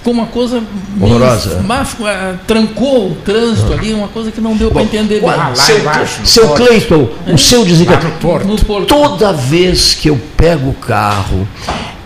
Ficou 0.00 0.14
uma 0.14 0.26
coisa. 0.26 0.62
meio- 0.96 1.14
Horrorosa. 1.16 1.62
mas, 1.66 1.94
ah, 2.02 2.34
trancou 2.46 3.10
o 3.10 3.14
trânsito 3.16 3.70
ali, 3.72 3.92
uma 3.92 4.08
coisa 4.08 4.32
que 4.32 4.40
não 4.40 4.56
deu 4.56 4.70
para 4.70 4.82
entender 4.82 5.20
bem. 5.20 5.28
Seu, 5.54 5.76
seu 6.24 6.48
Cleiton, 6.54 7.08
o 7.30 7.36
seu 7.36 7.64
desencanto. 7.66 8.06
Toda 8.86 9.30
vez 9.32 9.92
que 9.94 10.08
eu 10.08 10.18
pego 10.38 10.70
o 10.70 10.74
carro 10.74 11.46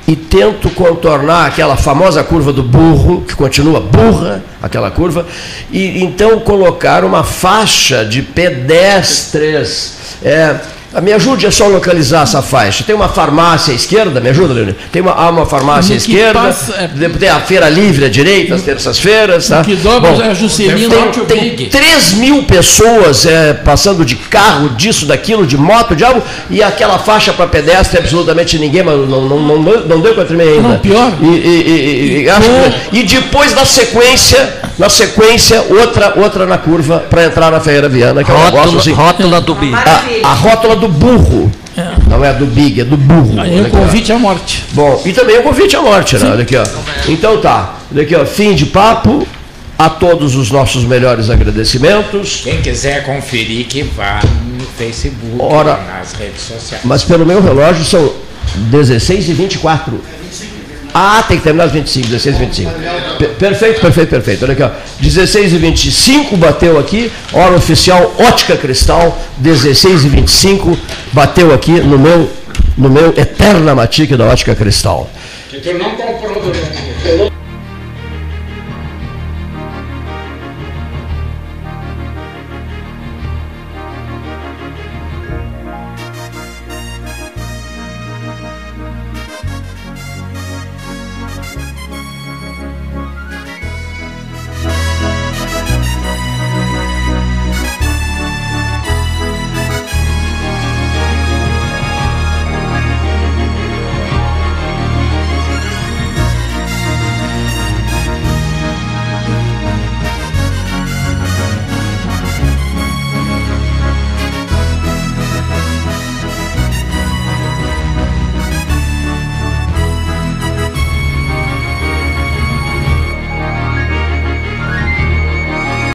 e 0.08 0.16
tento 0.16 0.68
contornar 0.70 1.46
aquela 1.46 1.76
famosa 1.76 2.22
curva 2.24 2.52
do 2.52 2.64
burro, 2.64 3.22
que 3.22 3.34
continua 3.36 3.78
burra, 3.80 4.42
aquela 4.60 4.90
curva, 4.90 5.24
e 5.70 6.02
então 6.02 6.40
colocar 6.40 7.04
uma 7.04 7.22
faixa 7.22 8.04
de 8.04 8.22
pedestres. 8.22 9.94
É, 10.22 10.56
me 11.00 11.12
ajude 11.12 11.46
a 11.46 11.50
só 11.50 11.66
localizar 11.66 12.22
essa 12.22 12.40
faixa. 12.42 12.84
Tem 12.84 12.94
uma 12.94 13.08
farmácia 13.08 13.72
à 13.72 13.74
esquerda, 13.74 14.20
me 14.20 14.28
ajuda, 14.30 14.54
Leonir? 14.54 14.76
Tem 14.92 15.02
uma, 15.02 15.12
há 15.12 15.30
uma 15.30 15.46
farmácia 15.46 15.94
à 15.94 15.96
esquerda, 15.96 16.40
passa- 16.40 16.74
é- 16.74 17.08
tem 17.08 17.28
a 17.28 17.40
feira 17.40 17.68
livre 17.68 18.04
à 18.04 18.08
direita, 18.08 18.54
às 18.54 18.62
terças-feiras. 18.62 19.48
Tá? 19.48 19.62
que 19.64 19.74
dobra 19.76 20.12
Bom, 20.12 20.22
é 20.22 20.28
a 20.30 20.34
Juscelino 20.34 20.90
tem, 20.90 21.24
tem 21.24 21.40
Big. 21.50 21.66
3 21.66 22.12
mil 22.14 22.42
pessoas 22.44 23.26
é, 23.26 23.52
passando 23.54 24.04
de 24.04 24.16
carro, 24.16 24.70
disso, 24.70 25.06
daquilo, 25.06 25.46
de 25.46 25.56
moto, 25.56 25.94
de 25.96 26.04
algo, 26.04 26.22
e 26.50 26.62
aquela 26.62 26.98
faixa 26.98 27.32
para 27.32 27.46
pedestre, 27.46 27.98
absolutamente 27.98 28.58
ninguém, 28.58 28.82
mas 28.82 28.96
não, 29.08 29.22
não, 29.22 29.40
não, 29.40 29.58
não, 29.62 29.80
não 29.80 30.00
deu 30.00 30.14
para 30.14 30.24
tremer 30.24 30.48
ainda. 30.54 30.68
Não, 30.68 30.78
pior. 30.78 31.12
E, 31.20 31.26
e- 31.26 31.30
e- 31.30 32.22
e- 32.24 32.30
acho 32.30 32.48
que- 32.90 32.98
e 32.98 33.02
depois 33.02 33.54
na 33.54 33.64
sequência, 33.64 34.60
na 34.78 34.88
sequência, 34.88 35.64
outra, 35.70 36.14
outra 36.16 36.46
na 36.46 36.58
curva 36.58 37.04
para 37.08 37.24
entrar 37.24 37.50
na 37.50 37.60
Ferreira 37.60 37.88
Viana, 37.88 38.22
que 38.24 38.30
é 38.30 38.34
um 38.34 38.36
Rótula- 38.36 38.60
negócio 38.62 38.78
assim. 38.80 38.92
rótula 38.92 39.40
do 39.40 39.54
Big. 39.54 39.74
A, 39.74 40.28
a 40.30 40.34
rótula 40.34 40.76
do 40.76 40.83
burro. 40.88 41.50
Não 42.08 42.24
é 42.24 42.32
do 42.32 42.46
Big, 42.46 42.80
é 42.80 42.84
do 42.84 42.96
burro. 42.96 43.40
Aí 43.40 43.60
o 43.60 43.68
convite 43.70 44.12
à 44.12 44.18
morte. 44.18 44.64
Bom, 44.72 45.02
e 45.04 45.12
também 45.12 45.38
o 45.38 45.42
convite 45.42 45.76
à 45.76 45.82
morte, 45.82 46.16
né? 46.16 46.30
Olha 46.30 46.42
aqui, 46.42 46.56
ó. 46.56 46.64
Então 47.08 47.40
tá. 47.40 47.78
Olha 47.92 48.02
aqui, 48.02 48.14
ó. 48.14 48.24
Fim 48.24 48.54
de 48.54 48.66
papo. 48.66 49.26
A 49.76 49.90
todos 49.90 50.36
os 50.36 50.52
nossos 50.52 50.84
melhores 50.84 51.28
agradecimentos. 51.30 52.42
Quem 52.44 52.62
quiser 52.62 53.04
conferir, 53.04 53.66
que 53.66 53.82
vá 53.82 54.20
no 54.56 54.64
Facebook, 54.64 55.36
Ora. 55.40 55.76
nas 55.78 56.12
redes 56.12 56.42
sociais. 56.42 56.84
Mas 56.84 57.02
pelo 57.02 57.26
meu 57.26 57.42
relógio 57.42 57.84
são 57.84 58.12
16 58.54 59.30
e 59.30 59.32
24. 59.32 60.00
Ah, 60.96 61.24
tem 61.26 61.38
que 61.38 61.42
terminar 61.42 61.64
às 61.64 61.72
25, 61.72 62.06
16 62.06 62.36
e 62.36 62.38
25. 62.38 62.70
Per- 63.18 63.28
perfeito, 63.30 63.80
perfeito, 63.80 64.10
perfeito. 64.10 64.44
Olha 64.44 64.52
aqui, 64.52 64.62
ó. 64.62 64.70
16 65.00 65.52
e 65.52 65.58
25 65.58 66.36
bateu 66.36 66.78
aqui. 66.78 67.10
Hora 67.32 67.56
oficial 67.56 68.14
Ótica 68.16 68.56
Cristal, 68.56 69.18
16 69.38 70.04
e 70.04 70.08
25 70.08 70.78
bateu 71.12 71.52
aqui 71.52 71.72
no 71.80 71.98
meu, 71.98 72.30
no 72.78 72.88
meu 72.88 73.08
Eterna 73.16 73.74
Matique 73.74 74.16
da 74.16 74.24
Ótica 74.26 74.54
Cristal. 74.54 75.10
Que 75.50 75.72
não 75.72 75.90
comprou 75.96 76.40
durante 76.40 77.33